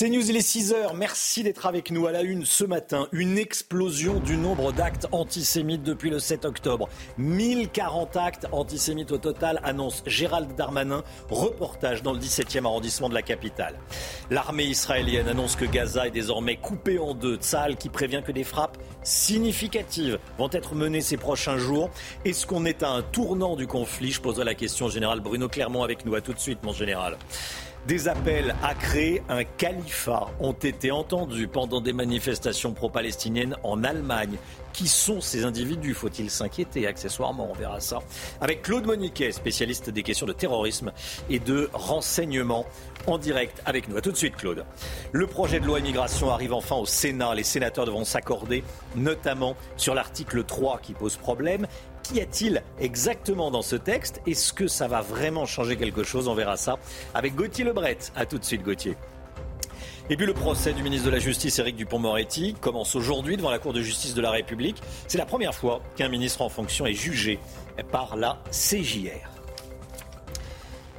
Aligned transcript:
C'est 0.00 0.08
News, 0.08 0.30
il 0.30 0.36
est 0.38 0.40
6h. 0.40 0.96
Merci 0.96 1.42
d'être 1.42 1.66
avec 1.66 1.90
nous 1.90 2.06
à 2.06 2.10
la 2.10 2.22
une 2.22 2.46
ce 2.46 2.64
matin. 2.64 3.06
Une 3.12 3.36
explosion 3.36 4.18
du 4.18 4.38
nombre 4.38 4.72
d'actes 4.72 5.06
antisémites 5.12 5.82
depuis 5.82 6.08
le 6.08 6.18
7 6.18 6.46
octobre. 6.46 6.88
1040 7.18 8.16
actes 8.16 8.46
antisémites 8.50 9.12
au 9.12 9.18
total, 9.18 9.60
annonce 9.62 10.02
Gérald 10.06 10.54
Darmanin. 10.56 11.04
Reportage 11.28 12.02
dans 12.02 12.14
le 12.14 12.18
17e 12.18 12.64
arrondissement 12.64 13.10
de 13.10 13.14
la 13.14 13.20
capitale. 13.20 13.74
L'armée 14.30 14.64
israélienne 14.64 15.28
annonce 15.28 15.54
que 15.54 15.66
Gaza 15.66 16.06
est 16.06 16.12
désormais 16.12 16.56
coupée 16.56 16.98
en 16.98 17.12
deux. 17.12 17.36
Tzal 17.36 17.76
qui 17.76 17.90
prévient 17.90 18.22
que 18.24 18.32
des 18.32 18.44
frappes 18.44 18.78
significatives 19.02 20.18
vont 20.38 20.48
être 20.50 20.74
menées 20.74 21.02
ces 21.02 21.18
prochains 21.18 21.58
jours. 21.58 21.90
Est-ce 22.24 22.46
qu'on 22.46 22.64
est 22.64 22.82
à 22.82 22.88
un 22.88 23.02
tournant 23.02 23.54
du 23.54 23.66
conflit? 23.66 24.12
Je 24.12 24.22
poserai 24.22 24.46
la 24.46 24.54
question 24.54 24.86
au 24.86 24.90
général 24.90 25.20
Bruno 25.20 25.50
Clermont 25.50 25.82
avec 25.82 26.06
nous. 26.06 26.14
À 26.14 26.22
tout 26.22 26.32
de 26.32 26.40
suite, 26.40 26.60
mon 26.62 26.72
général. 26.72 27.18
Des 27.86 28.08
appels 28.08 28.54
à 28.62 28.74
créer 28.74 29.22
un 29.30 29.42
califat 29.42 30.28
ont 30.38 30.52
été 30.52 30.90
entendus 30.90 31.48
pendant 31.48 31.80
des 31.80 31.94
manifestations 31.94 32.74
pro-palestiniennes 32.74 33.56
en 33.62 33.82
Allemagne. 33.84 34.36
Qui 34.74 34.86
sont 34.86 35.20
ces 35.20 35.44
individus? 35.44 35.94
Faut-il 35.94 36.30
s'inquiéter 36.30 36.86
accessoirement? 36.86 37.48
On 37.50 37.54
verra 37.54 37.80
ça. 37.80 37.98
Avec 38.40 38.62
Claude 38.62 38.84
Moniquet, 38.84 39.32
spécialiste 39.32 39.90
des 39.90 40.02
questions 40.02 40.26
de 40.26 40.32
terrorisme 40.32 40.92
et 41.28 41.38
de 41.38 41.70
renseignement, 41.72 42.66
en 43.06 43.18
direct 43.18 43.62
avec 43.64 43.88
nous. 43.88 43.96
A 43.96 44.02
tout 44.02 44.12
de 44.12 44.16
suite, 44.16 44.36
Claude. 44.36 44.64
Le 45.12 45.26
projet 45.26 45.58
de 45.58 45.66
loi 45.66 45.78
immigration 45.78 46.30
arrive 46.30 46.52
enfin 46.52 46.76
au 46.76 46.86
Sénat. 46.86 47.34
Les 47.34 47.44
sénateurs 47.44 47.86
devront 47.86 48.04
s'accorder, 48.04 48.62
notamment 48.94 49.56
sur 49.76 49.94
l'article 49.94 50.44
3 50.44 50.80
qui 50.82 50.92
pose 50.92 51.16
problème 51.16 51.66
Qu'y 52.10 52.20
a-t-il 52.20 52.62
exactement 52.80 53.52
dans 53.52 53.62
ce 53.62 53.76
texte? 53.76 54.20
Est-ce 54.26 54.52
que 54.52 54.66
ça 54.66 54.88
va 54.88 55.00
vraiment 55.00 55.46
changer 55.46 55.76
quelque 55.76 56.02
chose? 56.02 56.26
On 56.26 56.34
verra 56.34 56.56
ça 56.56 56.76
avec 57.14 57.36
Gauthier 57.36 57.64
Lebret. 57.64 57.98
A 58.16 58.26
tout 58.26 58.38
de 58.38 58.44
suite, 58.44 58.64
Gauthier. 58.64 58.96
Et 60.08 60.16
puis 60.16 60.26
le 60.26 60.34
procès 60.34 60.72
du 60.72 60.82
ministre 60.82 61.06
de 61.06 61.12
la 61.12 61.20
Justice, 61.20 61.60
Éric 61.60 61.76
Dupont-Moretti, 61.76 62.54
commence 62.60 62.96
aujourd'hui 62.96 63.36
devant 63.36 63.50
la 63.50 63.60
Cour 63.60 63.72
de 63.72 63.80
justice 63.80 64.14
de 64.14 64.20
la 64.20 64.32
République. 64.32 64.82
C'est 65.06 65.18
la 65.18 65.26
première 65.26 65.54
fois 65.54 65.82
qu'un 65.94 66.08
ministre 66.08 66.42
en 66.42 66.48
fonction 66.48 66.84
est 66.84 66.94
jugé 66.94 67.38
par 67.92 68.16
la 68.16 68.42
CJR. 68.50 69.29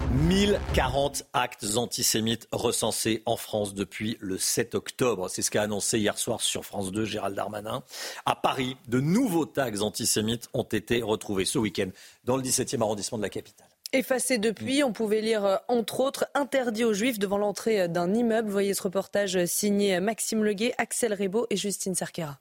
1040 0.09 1.23
actes 1.33 1.77
antisémites 1.77 2.47
recensés 2.51 3.21
en 3.25 3.37
France 3.37 3.73
depuis 3.73 4.17
le 4.19 4.37
7 4.37 4.75
octobre. 4.75 5.29
C'est 5.29 5.41
ce 5.41 5.51
qu'a 5.51 5.63
annoncé 5.63 5.99
hier 5.99 6.17
soir 6.17 6.41
sur 6.41 6.65
France 6.65 6.91
2 6.91 7.05
Gérald 7.05 7.35
Darmanin. 7.35 7.83
À 8.25 8.35
Paris, 8.35 8.77
de 8.87 8.99
nouveaux 8.99 9.45
tags 9.45 9.81
antisémites 9.81 10.49
ont 10.53 10.63
été 10.63 11.01
retrouvés 11.01 11.45
ce 11.45 11.59
week-end 11.59 11.89
dans 12.23 12.37
le 12.37 12.43
17e 12.43 12.81
arrondissement 12.81 13.17
de 13.17 13.23
la 13.23 13.29
capitale. 13.29 13.67
Effacés 13.93 14.37
depuis, 14.37 14.83
on 14.83 14.93
pouvait 14.93 15.19
lire 15.19 15.43
euh, 15.43 15.57
entre 15.67 15.99
autres 15.99 16.25
interdit 16.33 16.85
aux 16.85 16.93
juifs 16.93 17.19
devant 17.19 17.37
l'entrée 17.37 17.81
euh, 17.81 17.87
d'un 17.89 18.13
immeuble. 18.13 18.49
Voyez 18.49 18.73
ce 18.73 18.83
reportage 18.83 19.35
euh, 19.35 19.45
signé 19.45 19.99
Maxime 19.99 20.45
Leguet, 20.45 20.73
Axel 20.77 21.13
Rebaud 21.13 21.45
et 21.49 21.57
Justine 21.57 21.93
Cerquera. 21.93 22.39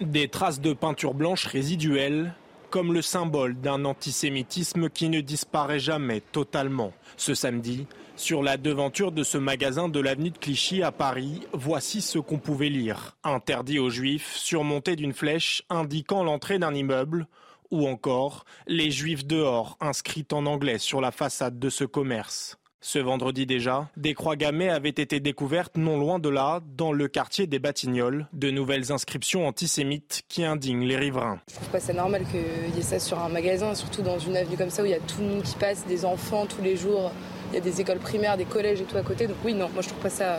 Des 0.00 0.28
traces 0.28 0.60
de 0.60 0.72
peinture 0.72 1.12
blanche 1.12 1.44
résiduelles 1.44 2.34
comme 2.72 2.94
le 2.94 3.02
symbole 3.02 3.60
d'un 3.60 3.84
antisémitisme 3.84 4.88
qui 4.88 5.10
ne 5.10 5.20
disparaît 5.20 5.78
jamais 5.78 6.22
totalement. 6.22 6.94
Ce 7.18 7.34
samedi, 7.34 7.86
sur 8.16 8.42
la 8.42 8.56
devanture 8.56 9.12
de 9.12 9.22
ce 9.22 9.36
magasin 9.36 9.90
de 9.90 10.00
l'avenue 10.00 10.30
de 10.30 10.38
Clichy 10.38 10.82
à 10.82 10.90
Paris, 10.90 11.42
voici 11.52 12.00
ce 12.00 12.18
qu'on 12.18 12.38
pouvait 12.38 12.70
lire. 12.70 13.18
Interdit 13.24 13.78
aux 13.78 13.90
juifs, 13.90 14.34
surmonté 14.36 14.96
d'une 14.96 15.12
flèche 15.12 15.64
indiquant 15.68 16.24
l'entrée 16.24 16.58
d'un 16.58 16.74
immeuble, 16.74 17.26
ou 17.70 17.86
encore 17.86 18.46
les 18.66 18.90
juifs 18.90 19.26
dehors, 19.26 19.76
inscrits 19.80 20.26
en 20.32 20.46
anglais 20.46 20.78
sur 20.78 21.02
la 21.02 21.10
façade 21.10 21.58
de 21.58 21.68
ce 21.68 21.84
commerce. 21.84 22.56
Ce 22.84 22.98
vendredi 22.98 23.46
déjà, 23.46 23.86
des 23.96 24.12
croix 24.12 24.34
gammées 24.34 24.68
avaient 24.68 24.88
été 24.88 25.20
découvertes 25.20 25.76
non 25.76 26.00
loin 26.00 26.18
de 26.18 26.28
là, 26.28 26.60
dans 26.76 26.92
le 26.92 27.06
quartier 27.06 27.46
des 27.46 27.60
Batignolles, 27.60 28.26
de 28.32 28.50
nouvelles 28.50 28.90
inscriptions 28.90 29.46
antisémites 29.46 30.24
qui 30.28 30.44
indignent 30.44 30.84
les 30.84 30.96
riverains. 30.96 31.38
Je 31.48 31.54
trouve 31.54 31.68
pas 31.68 31.78
ça 31.78 31.92
normal 31.92 32.24
qu'il 32.28 32.74
y 32.74 32.80
ait 32.80 32.82
ça 32.82 32.98
sur 32.98 33.20
un 33.20 33.28
magasin, 33.28 33.76
surtout 33.76 34.02
dans 34.02 34.18
une 34.18 34.36
avenue 34.36 34.56
comme 34.56 34.68
ça 34.68 34.82
où 34.82 34.86
il 34.86 34.90
y 34.90 34.94
a 34.94 34.98
tout 34.98 35.20
le 35.20 35.28
monde 35.28 35.42
qui 35.44 35.54
passe, 35.54 35.86
des 35.86 36.04
enfants 36.04 36.44
tous 36.44 36.60
les 36.60 36.76
jours, 36.76 37.12
il 37.52 37.54
y 37.54 37.58
a 37.58 37.60
des 37.60 37.80
écoles 37.80 38.00
primaires, 38.00 38.36
des 38.36 38.46
collèges 38.46 38.80
et 38.80 38.84
tout 38.84 38.96
à 38.96 39.02
côté. 39.02 39.28
Donc 39.28 39.36
oui, 39.44 39.54
non, 39.54 39.68
moi 39.72 39.82
je 39.82 39.86
trouve 39.86 40.02
pas 40.02 40.10
ça, 40.10 40.38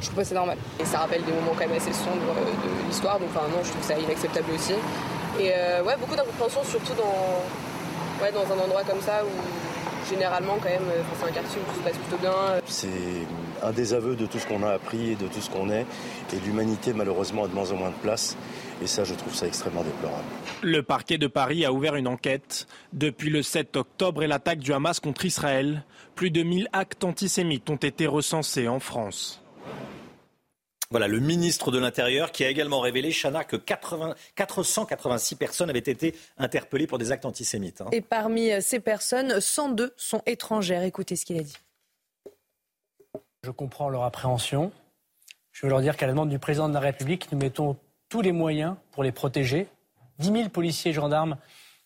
je 0.00 0.06
trouve 0.06 0.18
pas 0.18 0.24
ça 0.24 0.36
normal. 0.36 0.58
Et 0.78 0.84
ça 0.84 0.98
rappelle 0.98 1.24
des 1.24 1.32
moments 1.32 1.50
quand 1.58 1.66
même 1.66 1.76
assez 1.76 1.92
sombres 1.92 2.14
de 2.14 2.86
l'histoire, 2.88 3.18
donc 3.18 3.30
enfin 3.34 3.48
non, 3.48 3.58
je 3.64 3.70
trouve 3.70 3.82
ça 3.82 3.98
inacceptable 3.98 4.52
aussi. 4.54 4.74
Et 5.40 5.50
euh, 5.52 5.82
ouais, 5.82 5.96
beaucoup 5.98 6.14
d'incompréhension, 6.14 6.62
surtout 6.62 6.94
dans, 6.94 8.22
ouais, 8.22 8.30
dans 8.30 8.46
un 8.54 8.64
endroit 8.64 8.84
comme 8.84 9.00
ça 9.00 9.24
où 9.24 9.71
généralement, 10.08 10.56
quand 10.62 10.68
même, 10.68 10.88
euh, 10.88 11.02
c'est 11.18 11.28
un 11.28 11.32
quartier 11.32 11.60
où 11.60 11.72
tout 11.72 11.78
se 11.78 11.84
passe 11.84 11.98
plutôt 11.98 12.18
bien. 12.18 12.32
C'est 12.66 12.88
un 13.62 13.72
désaveu 13.72 14.16
de 14.16 14.26
tout 14.26 14.38
ce 14.38 14.46
qu'on 14.46 14.62
a 14.62 14.70
appris 14.72 15.10
et 15.12 15.16
de 15.16 15.26
tout 15.26 15.40
ce 15.40 15.50
qu'on 15.50 15.70
est. 15.70 15.86
Et 16.32 16.40
l'humanité, 16.44 16.92
malheureusement, 16.92 17.44
a 17.44 17.48
de 17.48 17.54
moins 17.54 17.70
en 17.70 17.76
moins 17.76 17.90
de 17.90 17.96
place. 18.02 18.36
Et 18.82 18.86
ça, 18.86 19.04
je 19.04 19.14
trouve 19.14 19.34
ça 19.34 19.46
extrêmement 19.46 19.82
déplorable. 19.82 20.24
Le 20.62 20.82
parquet 20.82 21.18
de 21.18 21.26
Paris 21.26 21.64
a 21.64 21.72
ouvert 21.72 21.94
une 21.96 22.08
enquête. 22.08 22.66
Depuis 22.92 23.30
le 23.30 23.42
7 23.42 23.76
octobre 23.76 24.22
et 24.22 24.26
l'attaque 24.26 24.58
du 24.58 24.72
Hamas 24.72 25.00
contre 25.00 25.24
Israël, 25.24 25.84
plus 26.14 26.30
de 26.30 26.42
1000 26.42 26.68
actes 26.72 27.04
antisémites 27.04 27.70
ont 27.70 27.76
été 27.76 28.06
recensés 28.06 28.68
en 28.68 28.80
France. 28.80 29.41
Voilà, 30.92 31.08
le 31.08 31.20
ministre 31.20 31.70
de 31.70 31.78
l'Intérieur 31.78 32.32
qui 32.32 32.44
a 32.44 32.50
également 32.50 32.80
révélé, 32.80 33.12
Chana, 33.12 33.44
que 33.44 33.56
80, 33.56 34.14
486 34.34 35.36
personnes 35.36 35.70
avaient 35.70 35.78
été 35.78 36.14
interpellées 36.36 36.86
pour 36.86 36.98
des 36.98 37.12
actes 37.12 37.24
antisémites. 37.24 37.80
Hein. 37.80 37.88
Et 37.92 38.02
parmi 38.02 38.52
euh, 38.52 38.60
ces 38.60 38.78
personnes, 38.78 39.40
102 39.40 39.94
sont 39.96 40.20
étrangères. 40.26 40.82
Écoutez 40.82 41.16
ce 41.16 41.24
qu'il 41.24 41.38
a 41.38 41.42
dit. 41.42 41.56
Je 43.42 43.50
comprends 43.50 43.88
leur 43.88 44.02
appréhension. 44.02 44.70
Je 45.52 45.64
veux 45.64 45.70
leur 45.70 45.80
dire 45.80 45.96
qu'à 45.96 46.06
la 46.06 46.12
demande 46.12 46.28
du 46.28 46.38
président 46.38 46.68
de 46.68 46.74
la 46.74 46.80
République, 46.80 47.32
nous 47.32 47.38
mettons 47.38 47.78
tous 48.10 48.20
les 48.20 48.32
moyens 48.32 48.76
pour 48.90 49.02
les 49.02 49.12
protéger. 49.12 49.68
10 50.18 50.30
000 50.30 50.48
policiers 50.50 50.90
et 50.90 50.94
gendarmes 50.94 51.38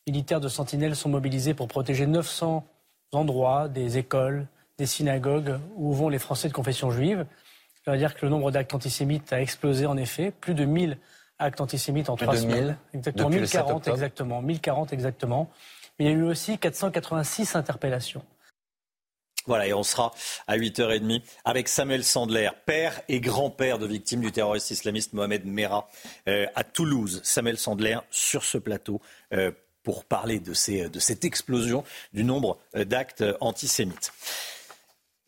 militaires 0.08 0.40
de 0.40 0.48
Sentinelle 0.48 0.96
sont 0.96 1.10
mobilisés 1.10 1.54
pour 1.54 1.68
protéger 1.68 2.06
900 2.06 2.66
endroits, 3.12 3.68
des 3.68 3.98
écoles, 3.98 4.48
des 4.78 4.86
synagogues 4.86 5.60
où 5.76 5.92
vont 5.92 6.08
les 6.08 6.18
Français 6.18 6.48
de 6.48 6.52
confession 6.52 6.90
juive. 6.90 7.24
Ça 7.86 7.92
veut 7.92 7.98
dire 7.98 8.16
que 8.16 8.26
le 8.26 8.30
nombre 8.30 8.50
d'actes 8.50 8.74
antisémites 8.74 9.32
a 9.32 9.40
explosé 9.40 9.86
en 9.86 9.96
effet, 9.96 10.32
plus 10.32 10.54
de 10.54 10.64
1000 10.64 10.98
actes 11.38 11.60
antisémites 11.60 12.10
en 12.10 12.16
trois 12.16 12.36
semaines. 12.36 12.76
Exactement, 12.92 13.30
1040 13.30 13.88
exactement, 13.88 14.42
1040 14.42 14.92
exactement. 14.92 15.50
Mais 15.98 16.06
il 16.06 16.08
y 16.08 16.14
a 16.14 16.16
eu 16.16 16.24
aussi 16.24 16.58
486 16.58 17.54
interpellations. 17.54 18.24
Voilà, 19.46 19.68
et 19.68 19.72
on 19.72 19.84
sera 19.84 20.12
à 20.48 20.56
8h30 20.56 21.22
avec 21.44 21.68
Samuel 21.68 22.02
Sandler, 22.02 22.50
père 22.64 23.00
et 23.08 23.20
grand-père 23.20 23.78
de 23.78 23.86
victimes 23.86 24.20
du 24.20 24.32
terroriste 24.32 24.72
islamiste 24.72 25.12
Mohamed 25.12 25.46
Merah 25.46 25.88
euh, 26.26 26.46
à 26.56 26.64
Toulouse. 26.64 27.20
Samuel 27.22 27.56
Sandler 27.56 27.98
sur 28.10 28.42
ce 28.42 28.58
plateau 28.58 29.00
euh, 29.32 29.52
pour 29.84 30.04
parler 30.04 30.40
de, 30.40 30.52
ces, 30.54 30.88
de 30.88 30.98
cette 30.98 31.24
explosion 31.24 31.84
du 32.12 32.24
nombre 32.24 32.58
euh, 32.74 32.84
d'actes 32.84 33.22
antisémites. 33.40 34.12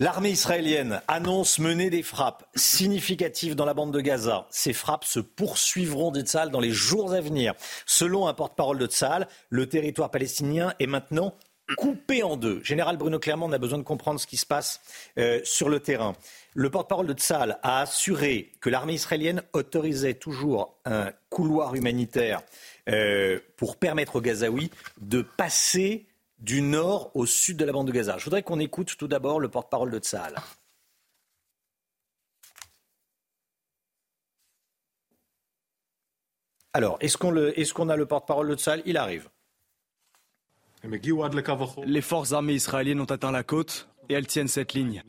L'armée 0.01 0.31
israélienne 0.31 1.03
annonce 1.09 1.59
mener 1.59 1.91
des 1.91 2.05
frappes 2.05 2.49
significatives 2.55 3.57
dans 3.57 3.65
la 3.65 3.75
bande 3.75 3.93
de 3.93 4.01
Gaza. 4.01 4.47
Ces 4.49 4.73
frappes 4.73 5.05
se 5.05 5.19
poursuivront, 5.19 6.13
dit 6.13 6.21
Tzal, 6.21 6.53
dans 6.53 6.61
les 6.61 6.71
jours 6.71 7.13
à 7.13 7.21
venir. 7.21 7.55
Selon 7.85 8.29
un 8.29 8.33
porte-parole 8.33 8.79
de 8.79 8.87
Tzal, 8.87 9.27
le 9.51 9.69
territoire 9.69 10.13
palestinien 10.13 10.73
est 10.79 10.87
maintenant 10.87 11.35
coupé 11.77 12.23
en 12.23 12.37
deux. 12.37 12.63
Général 12.63 12.97
Bruno 12.97 13.19
Clermont, 13.19 13.49
on 13.49 13.53
a 13.53 13.59
besoin 13.59 13.79
de 13.79 13.83
comprendre 13.83 14.21
ce 14.21 14.29
qui 14.29 14.37
se 14.37 14.47
passe 14.47 14.81
euh, 15.19 15.41
sur 15.43 15.69
le 15.69 15.81
terrain. 15.81 16.15
Le 16.55 16.71
porte-parole 16.71 17.09
de 17.09 17.15
Tzal 17.15 17.59
a 17.65 17.81
assuré 17.81 18.53
que 18.61 18.71
l'armée 18.71 18.95
israélienne 18.95 19.43
autorisait 19.53 20.15
toujours 20.15 20.79
un 20.85 21.11
couloir 21.29 21.75
humanitaire 21.75 22.43
euh, 22.89 23.41
pour 23.57 23.77
permettre 23.77 24.15
aux 24.15 24.21
Gazaouis 24.21 24.71
de 25.01 25.23
passer 25.23 26.07
du 26.39 26.63
nord 26.63 27.11
au 27.15 27.27
sud 27.27 27.57
de 27.57 27.65
la 27.65 27.73
bande 27.73 27.87
de 27.87 27.93
Gaza. 27.93 28.19
Je 28.19 28.25
voudrais 28.25 28.43
qu'on 28.43 28.61
écoute 28.61 28.97
tout 28.97 29.09
d'abord 29.09 29.41
le 29.41 29.49
porte-parole 29.49 29.91
de 29.91 29.99
Tsahal. 29.99 30.37
Alors, 36.73 36.97
est-ce 37.01 37.19
qu'on, 37.19 37.89
a 37.89 37.97
le 37.97 38.07
porte-parole 38.07 38.49
de 38.49 38.55
Tsahal? 38.55 38.83
Il 38.87 38.97
arrive. 38.97 39.29
Les 41.85 42.01
forces 42.03 42.33
armées 42.33 42.53
israéliennes 42.53 43.01
ont 43.01 43.05
atteint 43.05 43.33
la 43.33 43.43
côte 43.43 43.89
et 44.09 44.15
elles 44.15 44.27
tiennent 44.27 44.49
cette 44.49 44.75
ligne. 44.75 45.03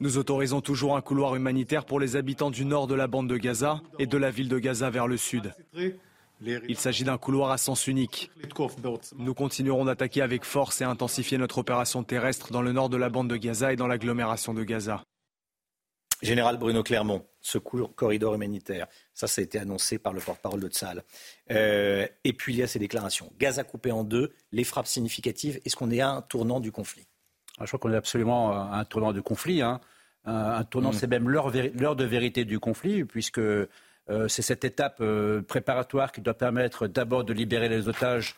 Nous 0.00 0.18
autorisons 0.18 0.60
toujours 0.60 0.96
un 0.96 1.00
couloir 1.00 1.36
humanitaire 1.36 1.86
pour 1.86 2.00
les 2.00 2.16
habitants 2.16 2.50
du 2.50 2.64
nord 2.64 2.86
de 2.86 2.94
la 2.94 3.06
bande 3.06 3.28
de 3.28 3.36
Gaza 3.36 3.80
et 3.98 4.06
de 4.06 4.18
la 4.18 4.30
ville 4.30 4.48
de 4.48 4.58
Gaza 4.58 4.90
vers 4.90 5.06
le 5.06 5.16
sud. 5.16 5.54
Il 6.40 6.78
s'agit 6.78 7.04
d'un 7.04 7.18
couloir 7.18 7.50
à 7.50 7.58
sens 7.58 7.86
unique. 7.86 8.30
Nous 9.16 9.34
continuerons 9.34 9.84
d'attaquer 9.84 10.22
avec 10.22 10.44
force 10.44 10.80
et 10.80 10.84
intensifier 10.84 11.38
notre 11.38 11.58
opération 11.58 12.04
terrestre 12.04 12.52
dans 12.52 12.62
le 12.62 12.72
nord 12.72 12.88
de 12.88 12.96
la 12.96 13.08
bande 13.08 13.28
de 13.28 13.36
Gaza 13.36 13.72
et 13.72 13.76
dans 13.76 13.86
l'agglomération 13.86 14.54
de 14.54 14.62
Gaza. 14.62 15.02
Général 16.20 16.56
Bruno 16.56 16.82
Clermont, 16.82 17.24
ce 17.40 17.58
corridor 17.58 18.34
humanitaire, 18.34 18.88
ça, 19.14 19.28
ça 19.28 19.40
a 19.40 19.44
été 19.44 19.58
annoncé 19.58 19.98
par 19.98 20.12
le 20.12 20.20
porte-parole 20.20 20.60
de 20.60 20.68
Tsahal. 20.68 21.04
Euh, 21.52 22.08
et 22.24 22.32
puis 22.32 22.54
il 22.54 22.58
y 22.58 22.62
a 22.62 22.66
ces 22.66 22.80
déclarations. 22.80 23.32
Gaza 23.38 23.62
coupé 23.62 23.92
en 23.92 24.02
deux, 24.02 24.32
les 24.50 24.64
frappes 24.64 24.88
significatives. 24.88 25.60
Est-ce 25.64 25.76
qu'on 25.76 25.92
est 25.92 26.00
à 26.00 26.10
un 26.10 26.22
tournant 26.22 26.58
du 26.58 26.72
conflit? 26.72 27.06
Ah, 27.58 27.64
Je 27.64 27.68
crois 27.68 27.78
qu'on 27.78 27.92
est 27.92 27.96
absolument 27.96 28.52
à 28.52 28.78
un 28.78 28.84
tournant 28.84 29.12
du 29.12 29.22
conflit. 29.22 29.62
Hein. 29.62 29.80
un, 30.24 30.64
tournant, 30.64 30.90
mm. 30.90 30.94
c'est 30.94 31.06
même 31.06 31.28
l'heure 31.28 31.52
de 31.52 32.04
vérité 32.04 32.44
du 32.44 32.58
conflit, 32.58 33.04
puisque 33.04 33.40
c'est 34.28 34.42
cette 34.42 34.64
étape 34.64 35.02
préparatoire 35.46 36.12
qui 36.12 36.20
doit 36.20 36.34
permettre 36.34 36.86
d'abord 36.86 37.24
de 37.24 37.32
libérer 37.32 37.68
les 37.68 37.88
otages, 37.88 38.36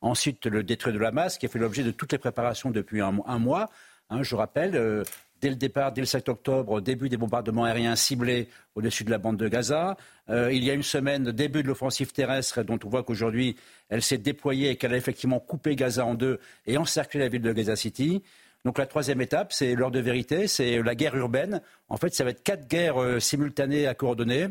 ensuite 0.00 0.46
le 0.46 0.62
détruire 0.62 0.94
de 0.94 1.00
la 1.00 1.12
masse, 1.12 1.38
qui 1.38 1.46
a 1.46 1.48
fait 1.48 1.58
l'objet 1.58 1.84
de 1.84 1.90
toutes 1.90 2.12
les 2.12 2.18
préparations 2.18 2.70
depuis 2.70 3.00
un, 3.00 3.12
mois. 3.12 3.70
Hein, 4.10 4.22
je 4.22 4.34
rappelle, 4.34 5.04
dès 5.42 5.50
le 5.50 5.56
départ, 5.56 5.92
dès 5.92 6.00
le 6.00 6.06
7 6.06 6.28
octobre, 6.28 6.80
début 6.80 7.08
des 7.08 7.16
bombardements 7.16 7.64
aériens 7.64 7.96
ciblés 7.96 8.48
au-dessus 8.76 9.04
de 9.04 9.10
la 9.10 9.18
bande 9.18 9.36
de 9.36 9.48
Gaza. 9.48 9.96
Euh, 10.30 10.52
il 10.52 10.64
y 10.64 10.70
a 10.70 10.74
une 10.74 10.84
semaine, 10.84 11.32
début 11.32 11.64
de 11.64 11.68
l'offensive 11.68 12.12
terrestre, 12.12 12.62
dont 12.62 12.78
on 12.84 12.88
voit 12.88 13.02
qu'aujourd'hui, 13.02 13.56
elle 13.88 14.02
s'est 14.02 14.18
déployée 14.18 14.70
et 14.70 14.76
qu'elle 14.76 14.94
a 14.94 14.96
effectivement 14.96 15.40
coupé 15.40 15.74
Gaza 15.74 16.06
en 16.06 16.14
deux 16.14 16.38
et 16.66 16.78
encerclé 16.78 17.20
la 17.20 17.28
ville 17.28 17.42
de 17.42 17.52
Gaza 17.52 17.74
City. 17.74 18.22
Donc 18.64 18.78
la 18.78 18.86
troisième 18.86 19.20
étape, 19.20 19.52
c'est 19.52 19.74
l'heure 19.74 19.90
de 19.90 19.98
vérité, 19.98 20.46
c'est 20.46 20.80
la 20.80 20.94
guerre 20.94 21.16
urbaine. 21.16 21.60
En 21.88 21.96
fait, 21.96 22.14
ça 22.14 22.22
va 22.22 22.30
être 22.30 22.44
quatre 22.44 22.68
guerres 22.68 23.02
euh, 23.02 23.18
simultanées 23.18 23.88
à 23.88 23.94
coordonner. 23.94 24.46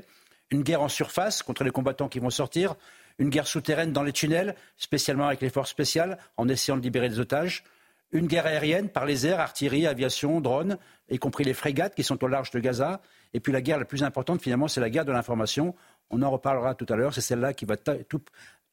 Une 0.52 0.64
guerre 0.64 0.82
en 0.82 0.90
surface 0.90 1.44
contre 1.44 1.64
les 1.64 1.72
combattants 1.72 2.10
qui 2.10 2.20
vont 2.20 2.30
sortir, 2.30 2.76
une 3.20 3.30
guerre 3.30 3.48
souterraine 3.48 3.94
dans 3.94 4.04
les 4.04 4.12
tunnels, 4.12 4.56
spécialement 4.78 5.28
avec 5.28 5.42
les 5.42 5.50
forces 5.50 5.70
spéciales, 5.70 6.18
en 6.38 6.48
essayant 6.48 6.78
de 6.78 6.82
libérer 6.82 7.10
des 7.10 7.20
otages, 7.20 7.64
une 8.12 8.28
guerre 8.28 8.46
aérienne 8.46 8.90
par 8.90 9.06
les 9.06 9.26
airs, 9.26 9.40
artillerie, 9.40 9.88
aviation, 9.88 10.42
drones, 10.42 10.78
y 11.10 11.18
compris 11.18 11.44
les 11.46 11.54
frégates 11.54 11.96
qui 11.96 12.04
sont 12.04 12.22
au 12.24 12.28
large 12.28 12.52
de 12.52 12.60
Gaza. 12.60 13.02
Et 13.34 13.40
puis 13.40 13.54
la 13.54 13.62
guerre 13.62 13.78
la 13.78 13.86
plus 13.86 14.04
importante, 14.04 14.42
finalement, 14.42 14.68
c'est 14.68 14.82
la 14.82 14.90
guerre 14.90 15.06
de 15.06 15.14
l'information. 15.14 15.76
On 16.10 16.22
en 16.22 16.30
reparlera 16.30 16.76
tout 16.76 16.86
à 16.90 16.98
l'heure. 16.98 17.14
C'est 17.14 17.22
celle-là 17.22 17.54
qui 17.54 17.64
va 17.64 17.78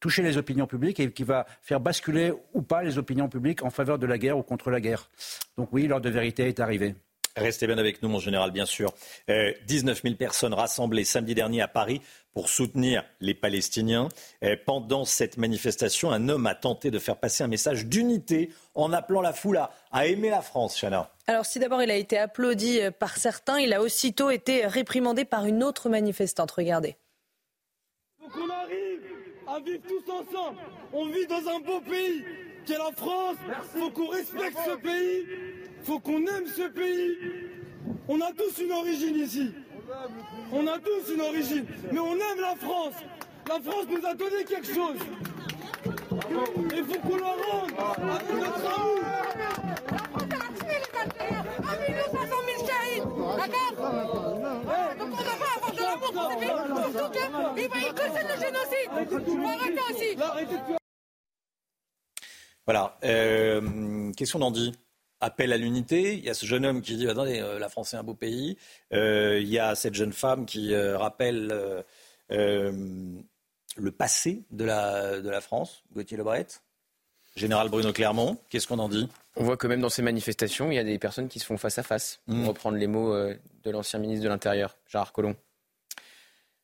toucher 0.01 0.23
les 0.23 0.39
opinions 0.39 0.67
publiques 0.67 0.99
et 0.99 1.13
qui 1.13 1.23
va 1.23 1.47
faire 1.63 1.79
basculer 1.79 2.33
ou 2.53 2.63
pas 2.63 2.83
les 2.83 2.99
opinions 2.99 3.29
publiques 3.29 3.63
en 3.63 3.71
faveur 3.71 3.99
de 3.99 4.07
la 4.07 4.19
guerre 4.19 4.39
ou 4.39 4.43
contre 4.43 4.71
la 4.71 4.81
guerre. 4.81 5.09
Donc 5.57 5.69
oui, 5.73 5.87
l'heure 5.87 6.01
de 6.01 6.11
vérité 6.11 6.49
est 6.49 6.59
arrivée. 6.59 6.97
Restez 7.37 7.67
bien 7.67 7.79
avec 7.79 8.03
nous, 8.03 8.09
mon 8.09 8.19
général, 8.19 8.51
bien 8.51 8.67
sûr. 8.67 8.93
19 9.29 9.99
euh, 9.99 10.01
000 10.03 10.15
personnes 10.17 10.55
rassemblées 10.55 11.05
samedi 11.05 11.35
dernier 11.35 11.63
à 11.63 11.69
Paris 11.69 12.01
pour 12.33 12.49
soutenir 12.49 13.05
les 13.21 13.35
Palestiniens. 13.35 14.09
Euh, 14.45 14.57
pendant 14.65 15.05
cette 15.05 15.39
manifestation, 15.39 16.13
un 16.13 16.29
homme 16.29 16.47
a 16.47 16.55
tenté 16.55 16.91
de 16.91 16.99
faire 16.99 17.17
passer 17.17 17.43
un 17.43 17.49
message 17.49 17.87
d'unité 17.87 18.51
en 18.75 18.93
appelant 18.93 19.23
la 19.23 19.33
foule 19.33 19.61
à, 19.91 20.07
aimer 20.07 20.31
la 20.31 20.43
France, 20.43 20.79
Chana. 20.81 21.11
Alors 21.27 21.45
si 21.45 21.59
d'abord 21.59 21.83
il 21.83 21.91
a 21.91 21.97
été 21.97 22.17
applaudi 22.17 22.81
euh, 22.81 22.91
par 22.91 23.17
certains, 23.17 23.59
il 23.59 23.73
a 23.73 23.83
aussitôt 23.83 24.31
été 24.31 24.67
réprimandé 24.67 25.25
par 25.25 25.47
une 25.47 25.65
autre 25.65 25.89
manifestante. 25.89 26.53
Regardez. 26.53 26.97
Faut 28.21 28.29
qu'on 28.29 28.51
arrive 28.51 29.03
à 29.49 29.61
vivre 29.61 29.83
tous 29.89 30.13
ensemble. 30.13 30.59
On 30.93 31.07
vit 31.07 31.27
dans 31.27 31.49
un 31.49 31.61
beau 31.61 31.81
pays 31.81 32.25
qui 32.65 32.73
est 32.73 32.79
la 32.79 32.93
France. 32.97 33.37
Il 33.75 33.81
faut 33.81 33.91
qu'on 33.91 34.09
respecte 34.09 34.59
ce 34.65 34.77
pays 34.77 35.27
faut 35.89 36.01
qu'on 36.01 36.19
aime 36.19 36.47
ce 36.55 36.69
pays. 36.69 37.17
On 38.09 38.21
a 38.21 38.31
tous 38.33 38.63
une 38.63 38.73
origine 38.73 39.17
ici. 39.17 39.51
On 40.53 40.67
a 40.67 40.79
tous 40.79 41.15
une 41.15 41.23
origine. 41.23 41.65
Mais 41.91 41.99
on 41.99 42.13
aime 42.13 42.41
la 42.43 42.55
France. 42.57 42.97
La 43.49 43.55
France 43.55 43.87
nous 43.89 44.07
a 44.07 44.15
donné 44.15 44.45
quelque 44.45 44.67
chose. 44.67 44.99
Il 46.77 46.85
faut 46.85 47.01
qu'on 47.01 47.17
la 47.17 47.33
rende 47.47 47.73
avec 48.07 48.35
notre 48.35 48.67
amour. 48.77 49.01
La 49.91 49.99
France 49.99 50.33
a 50.35 50.49
tué 50.61 50.77
les 50.85 51.95
1500 51.95 52.37
000 52.57 53.09
D'accord 53.39 53.83
Donc 54.99 55.09
on 55.11 55.17
pas 55.17 55.51
avoir 55.57 55.73
de 55.73 55.83
l'amour 55.89 56.13
pour 56.13 56.27
ce 56.33 56.37
pays. 56.39 56.57
Surtout 56.93 57.11
qu'il 57.13 57.31
va 57.31 57.53
le 58.25 58.41
génocide. 58.45 58.91
Il 58.93 59.37
faut 59.41 59.49
arrêter 59.49 59.85
aussi. 59.91 60.11
Voilà. 62.67 62.99
Euh, 63.05 64.13
question 64.13 64.39
d'Andy 64.39 64.75
appel 65.21 65.53
à 65.53 65.57
l'unité. 65.57 66.15
Il 66.15 66.25
y 66.25 66.31
a 66.31 66.35
ce 66.35 66.47
jeune 66.47 66.65
homme 66.65 66.83
qui 66.83 66.97
dit 66.97 67.09
attendez, 67.09 67.41
euh, 67.41 67.59
la 67.59 67.69
France 67.69 67.95
est 67.95 67.97
un 67.97 68.03
beau 68.03 68.15
pays. 68.15 68.57
Euh, 68.93 69.39
il 69.41 69.49
y 69.49 69.59
a 69.59 69.75
cette 69.75 69.95
jeune 69.95 70.13
femme 70.13 70.47
qui 70.47 70.75
euh, 70.75 70.99
rappelle 70.99 71.85
le 72.31 73.93
passé 73.97 74.43
de 74.51 74.65
la, 74.65 75.21
de 75.21 75.31
la 75.31 75.41
France, 75.41 75.85
Gauthier 75.95 76.17
Lebret. 76.17 76.47
Général 77.37 77.69
Bruno 77.69 77.93
Clermont, 77.93 78.37
qu'est-ce 78.49 78.67
qu'on 78.67 78.81
en 78.81 78.89
dit? 78.89 79.09
On 79.37 79.45
voit 79.45 79.57
que 79.57 79.69
même 79.69 79.81
dans 79.81 79.91
ces 79.91 80.03
manifestations, 80.03 80.73
il 80.73 80.75
y 80.75 80.79
a 80.79 80.85
des 80.85 80.99
personnes 80.99 81.29
qui 81.29 81.39
se 81.39 81.47
font 81.47 81.57
face 81.57 81.79
à 81.79 81.85
face, 81.85 82.21
pour 82.27 82.35
mm. 82.35 82.49
reprendre 82.49 82.79
les 82.79 82.89
mots 82.89 83.15
de 83.15 83.71
l'ancien 83.71 84.01
ministre 84.01 84.25
de 84.25 84.29
l'Intérieur, 84.29 84.77
Gérard 84.89 85.13
Collomb. 85.13 85.37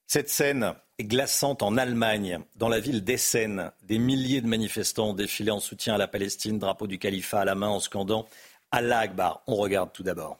Cette 0.08 0.28
scène 0.28 0.74
glaçante 1.02 1.62
en 1.62 1.76
Allemagne, 1.76 2.38
dans 2.56 2.68
la 2.68 2.80
ville 2.80 3.02
d'Essen. 3.02 3.72
Des 3.82 3.98
milliers 3.98 4.40
de 4.40 4.46
manifestants 4.46 5.10
ont 5.10 5.14
défilé 5.14 5.50
en 5.50 5.60
soutien 5.60 5.94
à 5.94 5.98
la 5.98 6.08
Palestine, 6.08 6.58
drapeau 6.58 6.86
du 6.86 6.98
califat 6.98 7.40
à 7.40 7.44
la 7.44 7.54
main 7.54 7.68
en 7.68 7.80
scandant 7.80 8.26
Allah 8.70 9.00
Akbar. 9.00 9.42
On 9.46 9.56
regarde 9.56 9.92
tout 9.92 10.02
d'abord. 10.02 10.38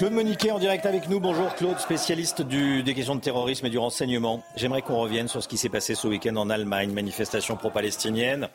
Claude 0.00 0.14
Moniquet 0.14 0.50
en 0.50 0.58
direct 0.58 0.86
avec 0.86 1.10
nous. 1.10 1.20
Bonjour 1.20 1.54
Claude, 1.56 1.78
spécialiste 1.78 2.40
des 2.40 2.94
questions 2.94 3.16
de 3.16 3.20
terrorisme 3.20 3.66
et 3.66 3.68
du 3.68 3.76
renseignement. 3.76 4.42
J'aimerais 4.56 4.80
qu'on 4.80 4.96
revienne 4.96 5.28
sur 5.28 5.42
ce 5.42 5.46
qui 5.46 5.58
s'est 5.58 5.68
passé 5.68 5.94
ce 5.94 6.08
week-end 6.08 6.36
en 6.36 6.48
Allemagne, 6.48 6.90
manifestation 6.90 7.54
pro-palestinienne. 7.54 8.48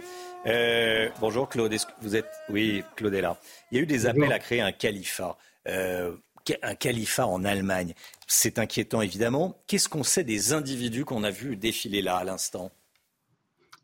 Euh, 0.48 1.08
bonjour 1.22 1.48
Claude, 1.48 1.72
est-ce 1.72 1.86
que 1.86 1.92
vous 2.02 2.16
êtes... 2.16 2.32
Oui, 2.50 2.84
Claude 2.96 3.14
est 3.14 3.22
là. 3.22 3.38
Il 3.70 3.78
y 3.78 3.80
a 3.80 3.84
eu 3.84 3.86
des 3.86 4.08
appels 4.08 4.34
à 4.34 4.40
créer 4.40 4.62
un 4.62 4.72
califat. 4.72 5.38
Euh, 5.68 6.16
un 6.64 6.74
califat 6.74 7.28
en 7.28 7.46
Allemagne. 7.46 7.94
C'est 8.26 8.58
inquiétant 8.58 9.04
évidemment. 9.04 9.56
Qu'est-ce 9.68 9.88
qu'on 9.88 10.02
sait 10.02 10.24
des 10.24 10.52
individus 10.52 11.06
qu'on 11.06 11.24
a 11.24 11.30
vus 11.30 11.58
défiler 11.58 12.02
là 12.02 12.16
à 12.16 12.24
l'instant? 12.24 12.72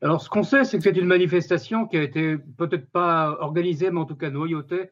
Alors, 0.02 0.20
ce 0.20 0.30
qu'on 0.30 0.42
sait, 0.42 0.64
c'est 0.64 0.80
que 0.80 0.84
c'est 0.84 0.98
une 0.98 1.06
manifestation 1.06 1.86
qui 1.86 1.98
a 1.98 2.02
été 2.02 2.38
peut-être 2.58 2.90
pas 2.90 3.38
organisée, 3.40 3.92
mais 3.92 4.00
en 4.00 4.06
tout 4.06 4.16
cas 4.16 4.32
noyautée 4.32 4.90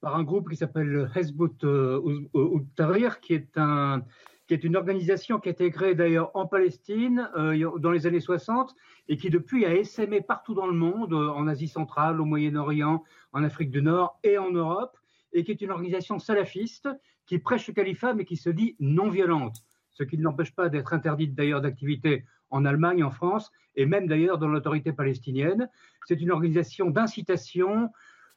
par 0.00 0.16
un 0.16 0.22
groupe 0.22 0.48
qui 0.48 0.56
s'appelle 0.56 1.10
Hezbollah 1.14 1.52
euh, 1.64 2.60
Tahrir, 2.76 3.20
qui 3.20 3.34
est 3.34 4.64
une 4.64 4.76
organisation 4.76 5.38
qui 5.38 5.48
a 5.48 5.52
été 5.52 5.70
créée 5.70 5.94
d'ailleurs 5.94 6.30
en 6.34 6.46
Palestine 6.46 7.28
euh, 7.36 7.78
dans 7.78 7.90
les 7.90 8.06
années 8.06 8.20
60 8.20 8.74
et 9.08 9.16
qui 9.16 9.30
depuis 9.30 9.66
a 9.66 9.74
essaimé 9.74 10.20
partout 10.22 10.54
dans 10.54 10.66
le 10.66 10.72
monde, 10.72 11.12
euh, 11.12 11.28
en 11.28 11.46
Asie 11.46 11.68
centrale, 11.68 12.20
au 12.20 12.24
Moyen-Orient, 12.24 13.04
en 13.32 13.44
Afrique 13.44 13.70
du 13.70 13.82
Nord 13.82 14.18
et 14.24 14.38
en 14.38 14.50
Europe, 14.50 14.96
et 15.32 15.44
qui 15.44 15.52
est 15.52 15.60
une 15.60 15.70
organisation 15.70 16.18
salafiste 16.18 16.88
qui 17.26 17.38
prêche 17.38 17.68
le 17.68 17.74
califat 17.74 18.14
mais 18.14 18.24
qui 18.24 18.36
se 18.36 18.50
dit 18.50 18.76
non 18.80 19.10
violente, 19.10 19.56
ce 19.90 20.02
qui 20.02 20.16
ne 20.16 20.22
l'empêche 20.22 20.54
pas 20.54 20.68
d'être 20.68 20.94
interdite 20.94 21.34
d'ailleurs 21.34 21.60
d'activité 21.60 22.24
en 22.48 22.64
Allemagne, 22.64 23.04
en 23.04 23.10
France 23.10 23.52
et 23.76 23.86
même 23.86 24.08
d'ailleurs 24.08 24.38
dans 24.38 24.48
l'autorité 24.48 24.92
palestinienne. 24.92 25.68
C'est 26.06 26.20
une 26.20 26.32
organisation 26.32 26.90
d'incitation 26.90 27.90